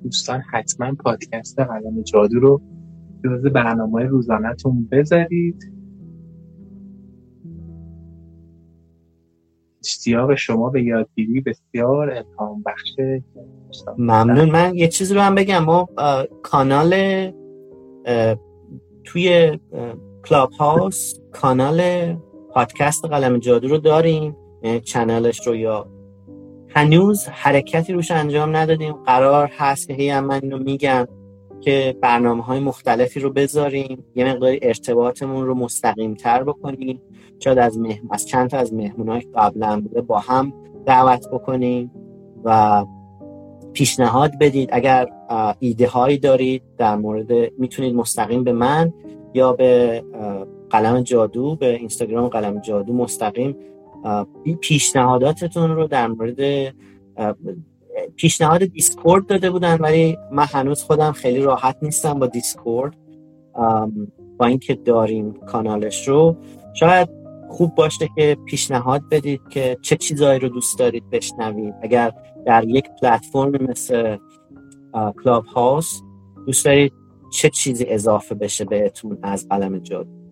دوستان 0.03 0.41
حتما 0.51 0.93
پادکست 1.03 1.59
قلم 1.59 2.01
جادو 2.01 2.40
رو 2.40 2.61
جز 3.25 3.45
برنامه 3.45 4.03
روزانهتون 4.03 4.88
بذارید. 4.91 5.73
اشتیاق 9.83 10.35
شما 10.35 10.69
به 10.69 10.83
یادگیری 10.83 11.41
بسیار 11.41 12.09
الهام 12.09 12.64
بخشه. 12.65 13.23
ممنون. 13.98 14.51
من 14.51 14.75
یه 14.75 14.88
چیزی 14.88 15.14
رو 15.14 15.22
هم 15.22 15.35
بگم. 15.35 15.64
ما 15.64 15.90
کانال 16.41 16.93
توی 19.03 19.59
کلاب 20.25 20.51
هاوس 20.51 21.14
کانال 21.32 21.82
پادکست 22.53 23.06
قلم 23.06 23.38
جادو 23.38 23.67
رو 23.67 23.77
داریم. 23.77 24.35
یعنی 24.64 24.80
چنلش 24.80 25.48
رو 25.48 25.56
یا 25.56 25.88
هنوز 26.75 27.27
حرکتی 27.27 27.93
روش 27.93 28.11
انجام 28.11 28.55
ندادیم. 28.55 28.93
قرار 28.93 29.51
هست 29.57 29.87
که 29.87 29.93
هی 29.93 30.09
هم 30.09 30.25
من 30.25 30.39
اینو 30.43 30.57
میگم 30.57 31.07
که 31.61 31.95
برنامه 32.01 32.43
های 32.43 32.59
مختلفی 32.59 33.19
رو 33.19 33.29
بذاریم. 33.29 34.05
یه 34.15 34.25
مقداری 34.25 34.59
ارتباطمون 34.61 35.45
رو 35.45 35.55
مستقیم 35.55 36.13
تر 36.13 36.43
بکنیم. 36.43 37.01
شاید 37.39 37.57
از, 37.59 37.77
مهم... 37.77 38.09
از 38.11 38.27
چند 38.27 38.49
تا 38.49 38.57
از 38.57 38.73
مهمون 38.73 39.09
های 39.09 39.21
قبلا 39.35 39.81
بوده 39.81 40.01
با 40.01 40.19
هم 40.19 40.53
دعوت 40.85 41.29
بکنیم 41.31 41.91
و 42.43 42.85
پیشنهاد 43.73 44.31
بدید. 44.39 44.69
اگر 44.71 45.07
ایده 45.59 45.87
هایی 45.87 46.17
دارید 46.17 46.63
در 46.77 46.95
مورد 46.95 47.31
می‌تونید 47.57 47.95
مستقیم 47.95 48.43
به 48.43 48.51
من 48.51 48.93
یا 49.33 49.53
به 49.53 50.03
قلم 50.69 51.01
جادو 51.01 51.55
به 51.55 51.75
اینستاگرام 51.75 52.27
قلم 52.27 52.59
جادو 52.59 52.93
مستقیم 52.93 53.55
پیشنهاداتتون 54.61 55.75
رو 55.75 55.88
در 55.88 56.07
مورد 56.07 56.73
پیشنهاد 58.15 58.64
Discord 58.63 59.25
داده 59.25 59.51
بودن 59.51 59.75
ولی 59.75 60.17
من 60.32 60.45
هنوز 60.45 60.83
خودم 60.83 61.11
خیلی 61.11 61.40
راحت 61.40 61.77
نیستم 61.82 62.14
با 62.14 62.27
Discord 62.27 62.95
با 64.38 64.45
اینکه 64.45 64.75
داریم 64.75 65.33
کانالش 65.33 66.07
رو. 66.07 66.38
شاید 66.73 67.09
خوب 67.49 67.75
باشه 67.75 68.09
که 68.15 68.38
پیشنهاد 68.45 69.01
بدید 69.11 69.41
که 69.49 69.77
چه 69.82 69.95
چیزهایی 69.95 70.40
رو 70.40 70.49
دوست 70.49 70.80
دارید 70.80 71.09
بشنوید. 71.09 71.73
اگر 71.82 72.11
در 72.45 72.64
یک 72.67 72.85
پلتفرم 73.01 73.64
مثل 73.69 74.17
Clubhouse 75.23 76.01
دوست 76.45 76.65
دارید 76.65 76.93
چه 77.32 77.49
چیزی 77.49 77.85
اضافه 77.85 78.35
بشه 78.35 78.65
بهتون 78.65 79.17
از 79.23 79.48
قلم 79.49 79.77
جادو. 79.80 80.22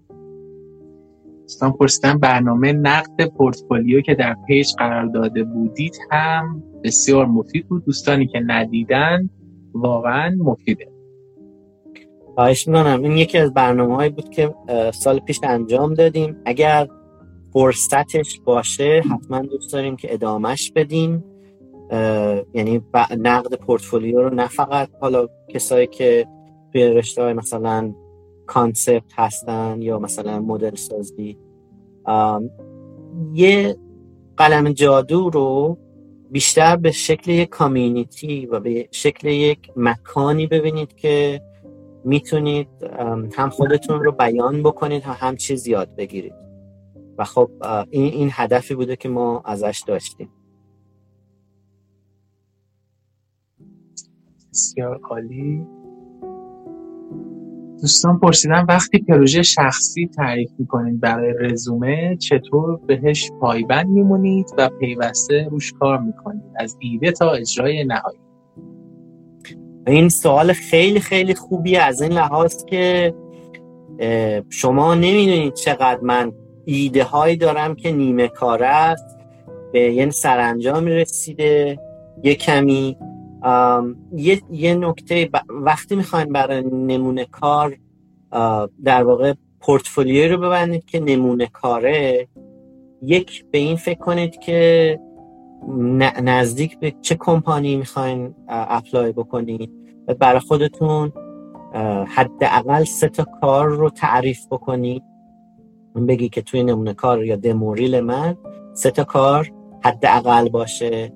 دوستان 1.52 1.72
پرسیدن 1.72 2.18
برنامه 2.18 2.74
نقد 2.74 3.26
پورتفولیو 3.26 4.02
که 4.02 4.16
در 4.16 4.36
page 4.48 4.68
قرار 4.78 5.06
داده 5.06 5.44
بودید 5.44 5.98
هم 6.12 6.64
بسیار 6.84 7.26
مفید 7.26 7.68
بود. 7.68 7.86
دوستانی 7.86 8.28
که 8.28 8.40
ندیدن 8.48 9.30
واقعا 9.74 10.36
مفیده. 10.38 10.88
خواهش 12.36 12.68
می‌کنم. 12.68 13.04
این 13.04 13.18
یکی 13.18 13.38
از 13.38 13.54
برنامه 13.54 13.96
هایی 13.96 14.10
بود 14.10 14.30
که 14.30 14.56
سال 14.94 15.20
پیش 15.20 15.40
انجام 15.44 15.94
دادیم. 15.94 16.36
اگر 16.46 16.88
فرصتش 17.54 18.40
باشه 18.46 19.04
حتما 19.12 19.40
دوست 19.40 19.74
داریم 19.74 19.96
که 19.96 20.14
ادامهش 20.14 20.72
بدیم. 20.76 21.24
یعنی 22.54 22.82
نقد 23.18 23.54
پورتفولیو 23.54 24.22
رو 24.22 24.36
نه 24.36 24.48
فقط 24.48 24.90
حالا 25.02 25.28
کسایی 25.50 25.88
که 25.88 26.28
توی 26.72 26.84
رشته 26.84 27.24
های 27.24 27.34
مثلا 27.34 27.94
کانسپت 28.52 29.14
هستن 29.16 29.82
یا 29.82 30.00
مثلا 30.00 30.40
مدل 30.40 30.76
سازی. 30.76 31.38
یه 33.34 33.78
قلم 34.38 34.70
جادو 34.70 35.30
رو 35.30 35.78
بیشتر 36.32 36.76
به 36.76 36.92
شکل 36.92 37.32
یک 37.32 37.50
کامیونیتی 37.50 38.46
و 38.46 38.60
به 38.60 38.90
شکل 38.92 39.28
یک 39.28 39.72
مکانی 39.76 40.48
ببینید 40.48 40.96
که 40.96 41.42
می‌تونید 42.06 42.68
هم 43.34 43.50
خودتون 43.50 44.04
رو 44.04 44.12
بیان 44.12 44.64
بکنید 44.64 45.04
و 45.08 45.10
هم 45.10 45.36
چیز 45.36 45.68
یاد 45.68 45.96
بگیرید. 45.96 46.34
و 47.18 47.24
خب 47.24 47.52
این, 47.90 48.14
این 48.14 48.30
هدفی 48.32 48.76
بوده 48.76 48.96
که 48.96 49.10
ما 49.10 49.42
ازش 49.46 49.84
داشتیم. 49.88 50.30
بسیار 54.52 55.00
عالی. 55.04 55.81
دوستان 57.82 58.20
پرسیدن 58.20 58.66
وقتی 58.70 59.00
پروژه 59.00 59.42
شخصی 59.42 60.08
تعریف 60.08 60.50
می‌کنید 60.60 61.00
برای 61.00 61.34
رزومه 61.40 62.18
چطور 62.18 62.80
بهش 62.88 63.32
پایبند 63.42 63.88
میمونید 63.88 64.46
و 64.58 64.70
پیوسته 64.70 65.48
روش 65.52 65.74
کار 65.74 66.00
می‌کنید؟ 66.00 66.42
از 66.56 66.78
ایده 66.80 67.12
تا 67.12 67.32
اجرای 67.32 67.84
نهایی. 67.84 68.20
این 69.88 70.10
سوال 70.10 70.54
خیلی 70.54 71.00
خیلی 71.00 71.34
خوبی 71.34 71.78
از 71.78 72.02
این 72.02 72.12
لحاظ 72.12 72.66
که 72.66 73.14
شما 74.50 74.96
نمی‌دونید 74.96 75.54
چقدر 75.54 76.00
من 76.02 76.32
ایده 76.66 77.04
هایی 77.04 77.38
دارم 77.38 77.76
که 77.76 77.92
نیمه 77.92 78.28
کاره 78.28 78.68
است. 78.68 79.18
به 79.74 79.80
یه 79.80 80.10
سرانجام 80.10 80.86
رسیده 80.86 81.80
یه 82.24 82.36
کمی 82.36 82.98
یه, 84.16 84.42
یه 84.52 84.76
نکته 84.76 85.30
وقتی 85.50 85.96
می‌خواین 85.96 86.34
برای 86.34 86.62
نمونه 86.62 87.26
کار 87.26 87.78
در 88.84 89.04
واقع 89.04 89.34
پورتفولیوی 89.60 90.28
رو 90.28 90.38
ببندید 90.38 90.86
که 90.86 91.00
نمونه 91.00 91.48
کاره 91.48 92.28
یک 93.02 93.46
به 93.52 93.58
این 93.58 93.76
فکر 93.76 94.00
کنید 94.00 94.40
که 94.40 95.00
نزدیک 96.24 96.80
به 96.80 96.94
چه 97.02 97.16
کمپانی 97.20 97.76
می‌خواین 97.76 98.36
اپلای 98.48 99.12
بکنید 99.12 99.72
و 100.08 100.14
برای 100.14 100.40
خودتون 100.40 101.12
حداقل 102.08 102.84
سه 102.84 103.10
تا 103.10 103.26
کار 103.42 103.68
رو 103.68 103.90
تعریف 103.90 104.48
بکنید. 104.52 105.04
بگی 106.08 106.30
که 106.30 106.42
توی 106.42 106.64
نمونه 106.64 106.94
کار 106.94 107.26
یا 107.26 107.36
دموریل 107.36 108.00
من 108.00 108.38
سه 108.74 108.92
تا 108.92 109.04
کار 109.04 109.52
حداقل 109.84 110.50
باشه. 110.50 111.14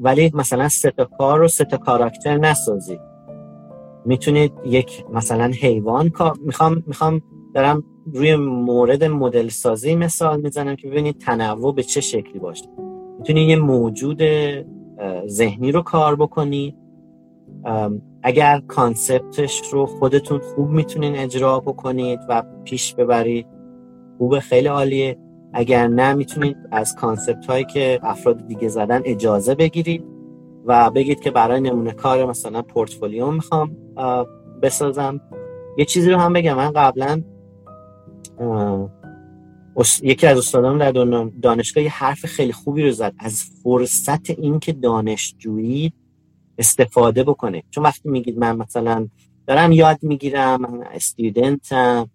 ولی 0.00 0.30
مثلا 0.34 0.68
سه 0.68 0.90
تا 0.90 1.04
کار 1.04 1.38
رو 1.38 1.48
سه 1.48 1.64
تا 1.64 1.76
کاراکتر 1.76 2.36
نسازید 2.36 3.00
می‌تونید 4.06 4.52
یک 4.64 5.04
مثلا 5.12 5.52
حیوان 5.60 6.08
کار 6.08 6.34
می‌خوام 6.44 6.82
می‌خوام 6.86 7.22
دارم 7.54 7.84
روی 8.14 8.36
مورد 8.36 9.04
مدل 9.04 9.48
سازی 9.48 9.94
مثال 9.94 10.40
می‌زنم 10.40 10.76
که 10.76 10.88
ببینید 10.88 11.18
تنوع 11.18 11.74
به 11.74 11.82
چه 11.82 12.00
شکلی 12.00 12.38
باشه. 12.38 12.66
می‌تونید 13.18 13.48
یه 13.48 13.56
موجود 13.56 14.22
ذهنی 15.26 15.72
رو 15.72 15.82
کار 15.82 16.16
بکنید 16.16 16.76
اگر 18.22 18.60
کانسپتش 18.68 19.62
رو 19.72 19.86
خودتون 19.86 20.38
خوب 20.38 20.70
می‌تونین 20.70 21.16
اجرا 21.16 21.60
بکنید 21.60 22.20
و 22.28 22.42
پیش 22.64 22.94
ببرید. 22.94 23.46
خوب 24.18 24.38
خیلی 24.38 24.68
عالیه. 24.68 25.18
اگر 25.54 25.88
نه 25.88 26.14
می‌تونید 26.14 26.56
از 26.70 26.94
کانسپت 26.94 27.46
هایی 27.46 27.64
که 27.64 28.00
افراد 28.02 28.46
دیگه 28.46 28.68
زدن 28.68 29.02
اجازه 29.04 29.54
بگیرید 29.54 30.04
و 30.66 30.90
بگید 30.90 31.20
که 31.20 31.30
برای 31.30 31.60
نمونه 31.60 31.92
کار 31.92 32.26
مثلا 32.26 32.62
پورتفولیو 32.62 33.30
می‌خوام 33.30 33.76
بسازم. 34.62 35.20
یه 35.78 35.84
چیزی 35.84 36.10
رو 36.10 36.18
هم 36.18 36.32
بگم 36.32 36.56
من 36.56 36.72
قبلا 36.72 37.22
یکی 40.02 40.26
از 40.26 40.38
استادان 40.38 40.78
در 40.78 40.92
دانشگاه 41.42 41.84
یه 41.84 41.90
حرف 41.90 42.26
خیلی 42.26 42.52
خوبی 42.52 42.82
رو 42.82 42.90
زد. 42.90 43.14
از 43.18 43.42
فرصت 43.62 44.30
اینکه 44.30 44.72
دانشجویی 44.72 45.92
استفاده 46.58 47.24
بکنه. 47.24 47.62
چون 47.70 47.84
وقتی 47.84 48.08
میگید 48.08 48.38
من 48.38 48.56
مثلا 48.56 49.08
دارم 49.46 49.72
یاد 49.72 49.98
می‌گیرم 50.02 50.60
من 50.60 50.82
استودنتم 50.82 52.10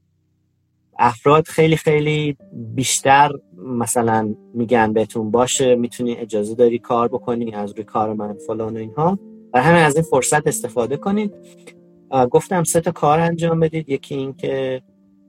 افراد 0.99 1.47
خیلی 1.47 1.77
خیلی 1.77 2.37
بیشتر 2.53 3.31
مثلا 3.57 4.35
میگن 4.53 4.93
بهتون 4.93 5.31
باشه 5.31 5.75
می‌تونی 5.75 6.15
اجازه 6.15 6.55
داری 6.55 6.79
کار 6.79 7.07
بکنی 7.07 7.53
از 7.53 7.71
روی 7.71 7.83
کار 7.83 8.13
من 8.13 8.37
فلان 8.47 8.73
و 8.73 8.79
اینها. 8.79 9.19
و 9.53 9.61
همه 9.61 9.77
از 9.77 9.95
این 9.95 10.03
فرصت 10.03 10.47
استفاده 10.47 10.97
کنید. 10.97 11.33
گفتم 12.31 12.63
سه 12.63 12.81
تا 12.81 12.91
کار 12.91 13.19
انجام 13.19 13.59
بدید. 13.59 13.89
یکی 13.89 14.15
این 14.15 14.33
که 14.33 14.81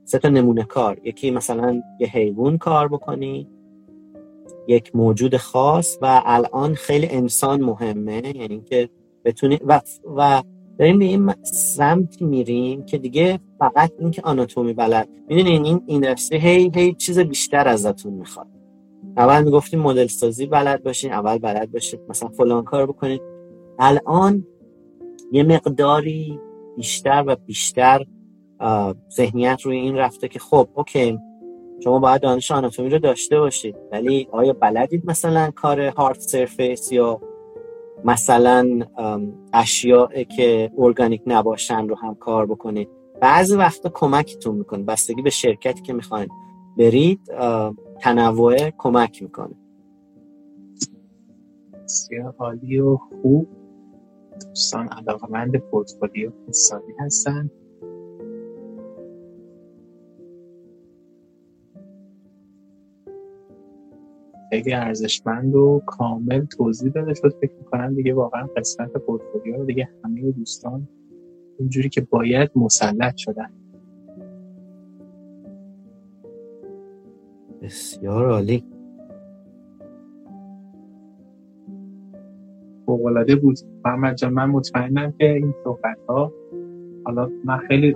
سه 0.05 0.19
تا 0.19 0.29
نمونه 0.29 0.63
کار. 0.63 0.97
یکی 1.03 1.31
مثلا 1.31 1.81
یه 1.99 2.07
حیوان 2.07 2.57
کار 2.57 2.87
بکنی 2.87 3.47
یک 4.67 4.95
موجود 4.95 5.37
خاص 5.37 5.97
و 6.01 6.21
الان 6.25 6.73
خیلی 6.73 7.07
انسان 7.09 7.61
مهمه. 7.61 8.37
یعنی 8.37 8.61
که 8.61 8.89
بتونی 9.25 9.59
و, 9.65 9.81
و 10.17 10.43
داریم 10.81 10.99
به 10.99 11.05
این 11.05 11.33
سمت 11.43 12.21
میریم 12.21 12.85
که 12.85 12.97
دیگه 12.97 13.39
فقط 13.59 13.91
این 13.99 14.11
که 14.11 14.21
آناتومی 14.21 14.73
بلد. 14.73 15.09
می‌دونین 15.27 15.65
این 15.65 15.83
اینداستری 15.85 16.39
هی 16.39 16.71
هی 16.75 16.93
چیز 16.93 17.19
بیشتر 17.19 17.67
ازتون 17.67 18.13
می‌خواد. 18.13 18.47
اول 19.17 19.43
می‌گفتیم 19.43 19.79
مدل 19.79 20.07
سازی 20.07 20.45
بلد 20.45 20.83
باشین 20.83 21.13
اول 21.13 21.37
بلد 21.37 21.71
باشید 21.71 21.99
مثلا 22.09 22.29
فلان 22.29 22.63
کار 22.63 22.85
بکنید. 22.85 23.21
الان 23.79 24.47
یه 25.31 25.43
مقداری 25.43 26.39
بیشتر 26.77 27.23
و 27.27 27.35
بیشتر 27.35 28.05
ذهنیت 29.13 29.61
روی 29.61 29.77
این 29.77 29.95
رفته 29.95 30.27
که 30.27 30.39
خب 30.39 30.69
اوکی 30.73 31.19
شما 31.83 31.99
باید 31.99 32.21
دانش 32.21 32.51
آناتومی 32.51 32.89
رو 32.89 32.99
داشته 32.99 33.39
باشید. 33.39 33.75
ولی 33.91 34.27
آیا 34.31 34.53
بلدید 34.53 35.05
مثلا 35.05 35.51
کار 35.55 35.81
هارت 35.81 36.19
سرفیس 36.19 36.91
یا 36.91 37.21
مثلا 38.05 38.85
اشیاء 39.53 40.23
که 40.23 40.71
ارگانیک 40.77 41.21
نباشن 41.27 41.87
رو 41.87 41.95
هم 41.95 42.15
کار 42.15 42.45
بکنید. 42.45 42.89
بعضی 43.21 43.55
وقتا 43.55 43.89
کمکتون 43.89 44.55
می‌کنه. 44.55 44.83
بستگی 44.83 45.21
به 45.21 45.29
شرکتی 45.29 45.81
که 45.81 45.93
می‌خواین 45.93 46.27
برید 46.77 47.19
تنوع 47.99 48.69
کمک 48.77 49.23
می‌کنه. 49.23 49.55
بسیار 51.83 52.35
عالی 52.39 52.79
و 52.79 52.97
خوب. 52.97 53.47
دوستان 54.47 54.87
علاقمند 54.87 55.57
پورتفولیو 55.57 56.31
اقتصادی 56.41 56.93
هستن. 56.99 57.49
خیلی 64.51 64.73
ارزشمند 64.73 65.55
و 65.55 65.81
کامل 65.85 66.45
توضیح 66.45 66.91
داده 66.91 67.13
شد. 67.13 67.35
فکر 67.41 67.51
می‌کنم 67.59 67.95
دیگه 67.95 68.13
واقعا 68.13 68.47
قسمت 68.57 68.91
پورتفولیو 68.91 69.57
رو 69.57 69.65
دیگه 69.65 69.89
همه 70.03 70.31
دوستان 70.31 70.87
اینجوری 71.59 71.89
که 71.89 72.01
باید 72.01 72.51
مسلط 72.55 73.17
شدن. 73.17 73.49
بسیار 77.61 78.29
عالی. 78.29 78.63
فوقالعاده 82.85 83.35
بود. 83.35 83.57
محمد 83.85 84.15
جان 84.15 84.33
من 84.33 84.49
مطمئنم 84.49 85.11
که 85.11 85.33
این 85.33 85.53
صحبت 85.63 85.97
ها 86.07 86.33
حالا 87.05 87.29
من 87.45 87.57
خیلی 87.57 87.95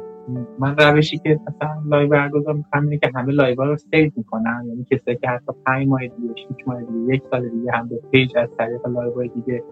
من 0.59 0.75
روشی 0.77 1.17
که 1.17 1.39
مثلا 1.47 1.81
live 1.85 2.09
برگزار 2.09 2.53
می‌کنم 2.53 2.83
اینه 2.83 2.97
که 2.97 3.11
همه 3.15 3.33
live 3.33 3.63
رو 3.63 3.77
save 3.77 4.11
می‌کنم 4.15 4.63
یعنی 4.67 4.85
کسی 4.91 5.15
که 5.15 5.29
حتی 5.29 5.53
5 5.65 5.87
ماه 5.87 5.99
دیگه 5.99 6.33
6 6.35 6.67
ماه 6.67 6.81
دیگه 6.81 7.15
یک 7.15 7.23
سال 7.31 7.49
دیگه 7.49 7.71
هم 7.71 7.87
به 7.87 7.99
page 8.11 8.37
از 8.37 8.49
طریق 8.57 8.87
live 8.87 9.27
دیگه 9.27 9.63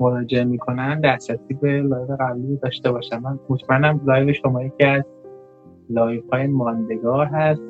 مراجعه 0.00 0.44
می‌کنن 0.44 1.00
دسترسی 1.00 1.54
به 1.54 1.82
live 1.82 2.16
قبلی 2.20 2.56
داشته 2.62 2.92
باشم 2.92 3.22
من 3.22 3.38
مطمئنم 3.48 4.00
live 4.06 4.32
شما 4.32 4.62
یکی 4.62 4.84
از 4.84 5.02
live 5.90 6.22
های 6.32 6.46
ماندگار 6.46 7.26
هست. 7.26 7.62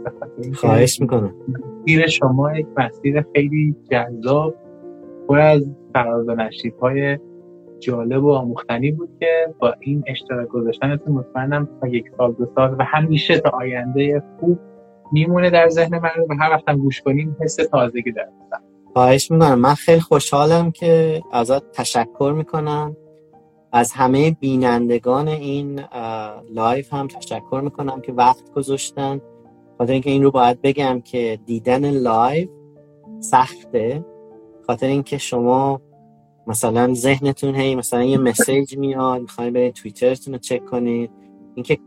خواهش 0.55 1.01
می‌کنم. 1.01 1.35
مسیر 1.81 2.07
شما 2.07 2.59
یک 2.59 2.67
مسیر 2.77 3.25
خیلی 3.35 3.77
جذاب 3.91 4.55
پر 5.29 5.39
از 5.39 5.71
فراز 5.95 6.29
و 6.29 6.49
های 6.81 7.19
جالب 7.81 8.25
و 8.25 8.33
آموختنی 8.33 8.93
بود 8.93 9.09
که 9.21 9.55
با 9.59 9.75
این 9.81 10.05
اشتراک 10.07 10.49
گذاشتنتون 10.49 11.15
مطمئنم 11.15 11.69
تا 11.81 11.89
یک 11.89 12.05
سال 12.17 12.33
دو 12.33 12.47
سال 12.55 12.77
و 12.79 12.85
همیشه 12.85 13.39
تا 13.39 13.51
آینده 13.51 14.23
خوب 14.41 14.59
میمونه 15.13 15.51
در 15.51 15.69
ذهن 15.69 15.99
من 15.99 16.11
و 16.29 16.35
هر 16.41 16.51
وقتم 16.51 16.77
گوش 16.77 17.03
کنیم 17.03 17.37
حس 17.41 17.57
تازگی 17.57 18.13
دارم. 18.13 18.33
خواهش 18.93 19.31
می‌کنم. 19.31 19.59
من 19.59 19.75
خیلی 19.75 20.01
خوشحالم 20.01 20.71
که 20.71 21.23
ازت 21.33 21.73
تشکر 21.73 22.35
می‌کنم. 22.37 22.97
از 23.73 23.93
همه 23.93 24.37
بینندگان 24.41 25.29
این 25.29 25.81
live 26.55 26.95
هم 26.95 27.09
تشکر 27.09 27.61
می‌کنم 27.65 28.01
که 28.01 28.13
وقت 28.13 28.53
گذاشتن. 28.53 29.21
خاطر 29.79 29.93
اینکه 29.93 30.11
این 30.11 30.23
رو 30.23 30.31
باید 30.31 30.63
بگم 30.63 31.01
که 31.01 31.39
دیدن 31.47 31.91
live 31.91 32.49
سخته. 33.21 34.05
خاطر 34.67 34.87
اینکه 34.87 35.19
شما 35.19 35.81
مثلا 36.49 36.95
ذهنتون 36.95 37.55
هی 37.55 37.75
مثلا 37.75 38.05
یه 38.05 38.19
message 38.19 38.79
میاد 38.79 39.21
می‌خواین 39.21 39.53
برید 39.53 39.75
توییترتون 39.75 40.35
رو 40.35 40.41
چک 40.41 40.65
کنید. 40.65 41.11
اینکه 41.55 41.79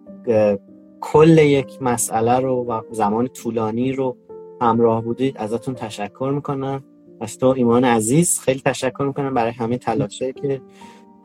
کل 1.02 1.38
یک 1.38 1.82
مسئله 1.82 2.40
رو 2.40 2.66
و 2.66 2.82
زمان 2.92 3.28
طولانی 3.28 3.92
رو 3.92 4.18
همراه 4.62 5.04
بودید 5.04 5.38
ازتون 5.38 5.76
تشکر 5.76 6.32
می‌کنم. 6.36 6.84
از 7.22 7.38
تو 7.38 7.48
ایمان 7.48 7.86
عزیز 7.86 8.40
خیلی 8.40 8.62
تشکر 8.66 9.04
می‌کنم 9.04 9.34
برای 9.34 9.52
همه 9.52 9.78
تلاشه 9.78 10.34
که 10.34 10.62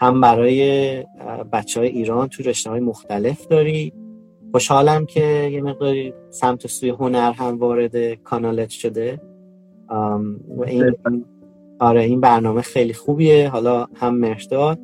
هم 0.01 0.21
برای 0.21 1.05
بچه 1.53 1.81
های 1.81 1.89
ایران 1.89 2.29
تو 2.29 2.43
رشته 2.43 2.71
های 2.71 2.81
مختلف 2.81 3.47
داری. 3.47 3.93
خوشحالم 4.53 5.07
که 5.07 5.51
یه 5.53 5.63
مقداری 5.63 6.15
سمت 6.31 6.67
سوی 6.67 6.91
هنر 6.91 7.33
هم 7.33 7.59
وارد 7.59 8.15
کانالت 8.15 8.69
شده. 8.69 9.21
و 10.57 10.65
این 10.67 10.95
آره 11.79 12.03
این 12.03 12.21
برنامه 12.21 12.63
خیلی 12.63 12.93
خوبیه. 12.93 13.49
حالا 13.49 13.87
هم 13.95 14.15
مرشداد 14.15 14.79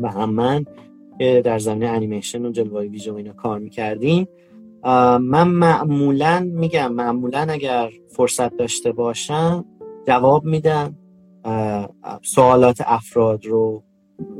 و 0.00 0.08
هم 0.08 0.30
من 0.30 0.64
در 1.18 1.58
زمینه 1.58 1.88
انیمیشن 1.88 2.46
و 2.46 2.50
جلوه 2.50 2.82
ویژه 2.82 3.14
اینا 3.14 3.32
کار 3.32 3.58
می‌کردیم. 3.58 4.28
من 5.20 5.48
معمولا 5.48 6.50
میگم 6.54 6.92
معمولا 6.92 7.46
اگر 7.50 7.90
فرصت 8.08 8.56
داشته 8.56 8.92
باشم 8.92 9.64
جواب 10.06 10.44
میدم. 10.44 10.96
سوالات 12.22 12.80
افراد 12.86 13.46
رو 13.46 13.82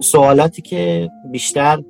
سوالاتی 0.00 0.62
که 0.62 1.10
بیشتر 1.32 1.82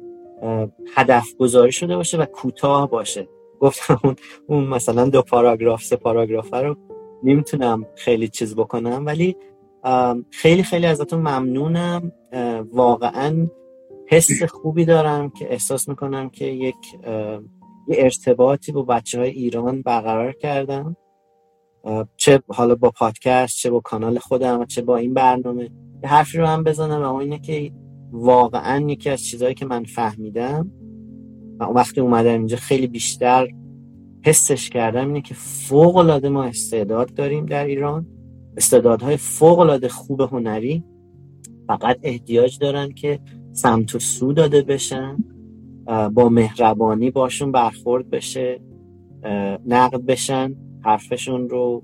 هدف 0.95 1.35
گذاری 1.39 1.73
شده 1.73 1.97
باشه 1.97 2.19
و 2.19 2.25
کوتاه 2.25 2.91
باشه. 2.91 3.29
گفتم 3.61 4.17
اون 4.47 4.65
مثلا 4.65 5.09
دو 5.09 5.23
پاراگراف 5.23 5.85
سه 5.85 5.97
پاراگراف 5.97 6.55
رو 6.55 6.77
نمی‌تونم 7.23 7.87
خیلی 7.95 8.29
چیز 8.29 8.57
بکنم 8.57 9.03
ولی 9.07 9.37
خیلی 10.31 10.63
خیلی 10.63 10.87
ازتون 10.87 11.19
ممنونم. 11.21 12.13
واقعا 12.73 13.49
حس 14.09 14.43
خوبی 14.43 14.85
دارم 14.85 15.31
که 15.31 15.53
احساس 15.53 15.89
می‌کنم 15.89 16.31
که 16.31 16.45
یک 16.45 16.95
یه 17.89 17.97
ارتباطی 17.99 18.73
با 18.73 18.83
بچه 18.83 19.19
های 19.19 19.31
ایران 19.31 19.83
برقرار 19.83 20.33
کردم. 20.33 20.97
چه 22.17 22.43
حالا 22.49 22.75
با 22.75 22.91
پادکست 22.91 23.57
چه 23.59 23.71
با 23.71 23.81
کانال 23.81 24.19
خودم 24.19 24.65
چه 24.65 24.83
با 24.83 24.97
این 24.97 25.15
برنامه. 25.15 25.71
حرفی 26.05 26.39
رو 26.39 26.47
هم 26.47 26.65
بزنم 26.65 27.03
و 27.03 27.15
اینه 27.15 27.39
که 27.39 27.73
واقعا 28.13 28.91
یکی 28.91 29.11
از 29.11 29.25
چیزهایی 29.25 29.55
که 29.55 29.67
من 29.67 29.85
فهمیدم 29.85 30.71
و 31.61 31.65
وقتی 31.65 32.01
اومدم 32.01 32.33
اینجا 32.33 32.57
خیلی 32.57 32.87
بیشتر 32.87 33.49
حسش 34.25 34.71
کردم 34.71 35.07
اینه 35.07 35.21
که 35.21 35.35
فوق 35.35 35.97
العاده 35.97 36.29
ما 36.29 36.45
استعداد 36.45 37.15
داریم 37.15 37.47
در 37.47 37.65
ایران. 37.65 38.07
استعدادهای 38.57 39.17
فوق 39.17 39.59
العاده 39.59 39.89
خوب 39.89 40.21
هنری 40.21 40.85
فقط 41.67 41.99
احتیاج 42.03 42.59
دارن 42.59 42.93
که 42.93 43.21
سمت 43.53 43.95
و 43.95 43.99
سو 43.99 44.33
داده 44.33 44.63
بشن 44.63 45.17
با 46.15 46.29
مهربانی 46.29 47.11
باشون 47.11 47.53
برخورد 47.53 48.11
بشه 48.11 48.61
نقد 49.67 50.01
بشن 50.01 50.55
حرفشون 50.85 51.49
رو 51.49 51.83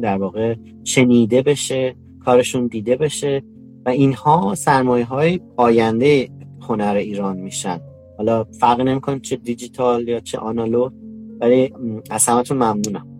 در 0.00 0.18
واقع 0.18 0.54
شنیده 0.84 1.42
بشه 1.42 1.96
کارشون 2.24 2.66
دیده 2.66 2.96
بشه 2.96 3.42
و 3.86 3.88
اینها 3.88 4.54
سرمایه 4.54 5.04
های 5.04 5.40
آینده 5.56 6.28
هنر 6.60 6.94
ایران 6.94 7.36
میشن. 7.36 7.80
حالا 8.16 8.44
فرق 8.44 8.80
نمی‌کنه 8.80 9.20
چه 9.20 9.36
دیجیتال 9.36 10.08
یا 10.08 10.20
چه 10.20 10.38
آنالوگ 10.38 10.92
ولی 11.40 11.72
از 12.10 12.26
همتون 12.26 12.56
ممنونم. 12.56 13.17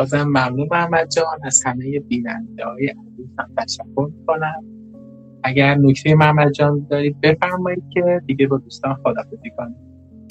بازم 0.00 0.22
ممنون 0.22 0.68
محمد 0.70 1.10
جان. 1.10 1.38
از 1.42 1.62
همه 1.66 2.00
بیننده 2.00 2.64
های 2.64 2.86
عزیز 2.86 3.28
هم 3.38 3.48
تشکر 3.58 4.10
کنم 4.26 4.64
اگر 5.44 5.74
نکته 5.74 6.14
محمد 6.14 6.52
جان 6.52 6.86
دارید 6.90 7.20
بفرمایید 7.20 7.82
که 7.90 8.22
دیگه 8.26 8.46
با 8.46 8.58
دوستان 8.58 8.94
خدافزی 8.94 9.50
کنیم. 9.56 9.76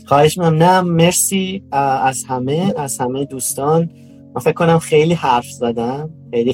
خواهش 0.05 0.37
ممنونم 0.37 0.87
مرسی. 0.87 1.63
از 1.71 2.23
همه 2.27 2.73
از 2.77 2.97
همه 2.97 3.25
دوستان. 3.25 3.89
من 4.35 4.41
فکر 4.41 4.53
کنم 4.53 4.79
خیلی 4.79 5.13
حرف 5.13 5.45
زدم. 5.45 6.09
خیلی 6.31 6.53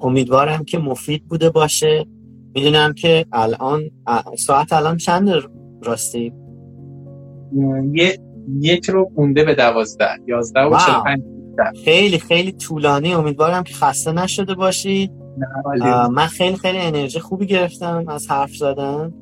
امیدوارم 0.00 0.64
که 0.64 0.78
مفید 0.78 1.24
بوده 1.28 1.50
باشه. 1.50 2.06
می‌دونم 2.54 2.92
که 2.92 3.26
الان 3.32 3.80
ساعت 4.38 4.72
الان 4.72 4.96
چند 4.96 5.30
راستی؟ 5.82 6.32
یه 7.92 8.18
یک 8.60 8.90
رو 8.90 9.10
مونده 9.16 9.44
به 9.44 9.54
دوازده. 9.54 10.08
یازده 10.26 10.60
و 10.60 10.74
خیلی 11.84 12.18
خیلی 12.18 12.52
طولانی. 12.52 13.14
امیدوارم 13.14 13.64
که 13.64 13.74
خسته 13.74 14.12
نشده 14.12 14.54
باشی 14.54 15.10
من 16.10 16.26
خیلی 16.26 16.56
خیلی 16.56 16.78
انرژی 16.78 17.18
خوبی 17.20 17.46
گرفتم 17.46 18.04
از 18.08 18.30
حرف 18.30 18.56
زدن. 18.56 19.14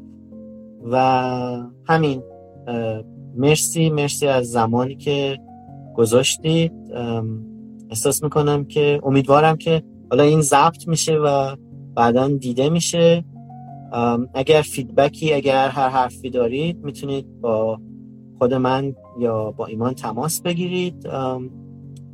و 0.91 0.97
همین 1.87 2.23
مرسی 3.37 3.91
مرسی 3.91 4.27
از 4.27 4.51
زمانی 4.51 4.97
که 4.97 5.39
گذاشتید. 5.97 6.73
احساس 7.91 8.23
می‌کنم 8.23 8.65
که 8.65 9.01
امیدوارم 9.03 9.57
که 9.57 9.83
حالا 10.11 10.23
این 10.23 10.41
ضبط 10.41 10.89
میشه 10.89 11.15
و 11.17 11.57
بعدا 11.95 12.29
دیده 12.29 12.69
میشه. 12.69 13.25
اگر 14.35 14.63
feedback 14.63 15.27
ی 15.27 15.35
اگر 15.35 15.69
هر 15.69 15.89
حرفی 15.89 16.31
دارید 16.31 16.85
می‌تونید 16.85 17.41
با 17.41 17.81
خود 18.39 18.55
من 18.55 18.95
یا 19.19 19.51
با 19.51 19.67
ایمان 19.67 19.95
تماس 19.95 20.43
بگیرید. 20.43 21.09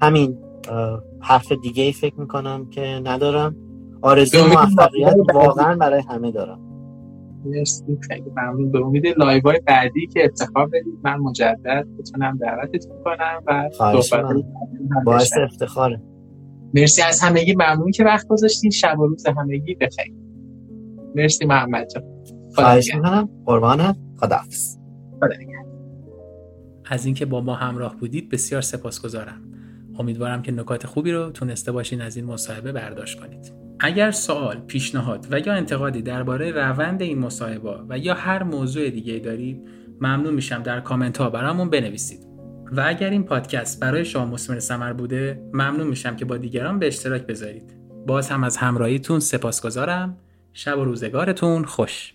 همین 0.04 0.38
حرف 1.20 1.52
دیگه 1.52 1.82
ای 1.82 1.92
فکر 1.92 2.20
می‌کنم 2.20 2.70
که 2.70 3.00
ندارم. 3.04 3.56
آرزو 4.02 4.38
موفقیت 4.38 5.16
واقعا 5.34 5.76
برای 5.76 6.02
همه 6.08 6.30
دارم. 6.30 6.60
مرسی 7.44 7.98
خیلی 8.08 8.30
ممنون. 8.36 8.70
به 8.72 8.78
امید 8.78 9.06
live 9.06 9.42
های 9.44 9.60
بعدی 9.66 10.06
که 10.06 10.24
افتخار 10.24 10.66
بدید 10.66 10.98
من 11.04 11.16
مجدد 11.16 11.86
بتونم 11.98 12.38
دعوتتون 12.38 12.92
کنم 13.04 13.42
و 13.46 13.70
صحبت 14.02 14.36
باعث 15.04 15.32
افتخاره. 15.38 16.02
مرسی 16.74 17.02
از 17.02 17.20
همگی. 17.20 17.54
ممنون 17.54 17.90
که 17.90 18.04
وقت 18.04 18.26
گذاشتین. 18.28 18.70
شب 18.70 18.98
و 18.98 19.06
روز 19.06 19.26
همگی 19.26 19.74
بخیر. 19.74 20.14
مرسی 21.14 21.44
محمد 21.44 21.86
جان. 21.94 22.04
خواهش 22.54 22.94
می‌کنم. 22.94 23.28
قربانت 23.44 23.96
خداحافظ. 24.20 24.76
خدا 25.20 25.28
از 26.90 27.06
اینکه 27.06 27.26
با 27.26 27.40
ما 27.40 27.54
همراه 27.54 27.96
بودید 27.96 28.30
بسیار 28.30 28.62
سپاسگزارم. 28.62 29.53
امیدوارم 29.98 30.42
که 30.42 30.52
نکات 30.52 30.86
خوبی 30.86 31.12
رو 31.12 31.30
تونسته 31.30 31.72
باشین 31.72 32.00
از 32.00 32.16
این 32.16 32.24
مصاحبه 32.24 32.72
برداشت 32.72 33.20
کنید. 33.20 33.52
اگر 33.80 34.10
سوال، 34.10 34.60
پیشنهاد 34.60 35.26
و 35.30 35.38
یا 35.38 35.52
انتقادی 35.52 36.02
درباره 36.02 36.50
روند 36.50 37.02
این 37.02 37.18
مصاحبه 37.18 37.80
و 37.88 37.98
یا 37.98 38.14
هر 38.14 38.42
موضوع 38.42 38.90
دیگه 38.90 39.18
دارید 39.18 39.68
ممنون 40.00 40.34
میشم 40.34 40.62
در 40.62 40.80
کامنت 40.80 41.18
ها 41.18 41.30
برامون 41.30 41.70
بنویسید. 41.70 42.26
و 42.72 42.84
اگر 42.86 43.10
این 43.10 43.24
پادکست 43.24 43.80
برای 43.80 44.04
شما 44.04 44.26
مسمر 44.26 44.58
سمر 44.58 44.92
بوده 44.92 45.50
ممنون 45.52 45.86
میشم 45.86 46.16
که 46.16 46.24
با 46.24 46.36
دیگران 46.36 46.78
به 46.78 46.86
اشتراک 46.86 47.26
بذارید. 47.26 47.76
باز 48.06 48.28
هم 48.28 48.44
از 48.44 48.56
همراهیتون 48.56 49.20
سپاسگزارم. 49.20 50.16
شب 50.52 50.78
و 50.78 50.84
روزگارتون 50.84 51.64
خوش. 51.64 52.13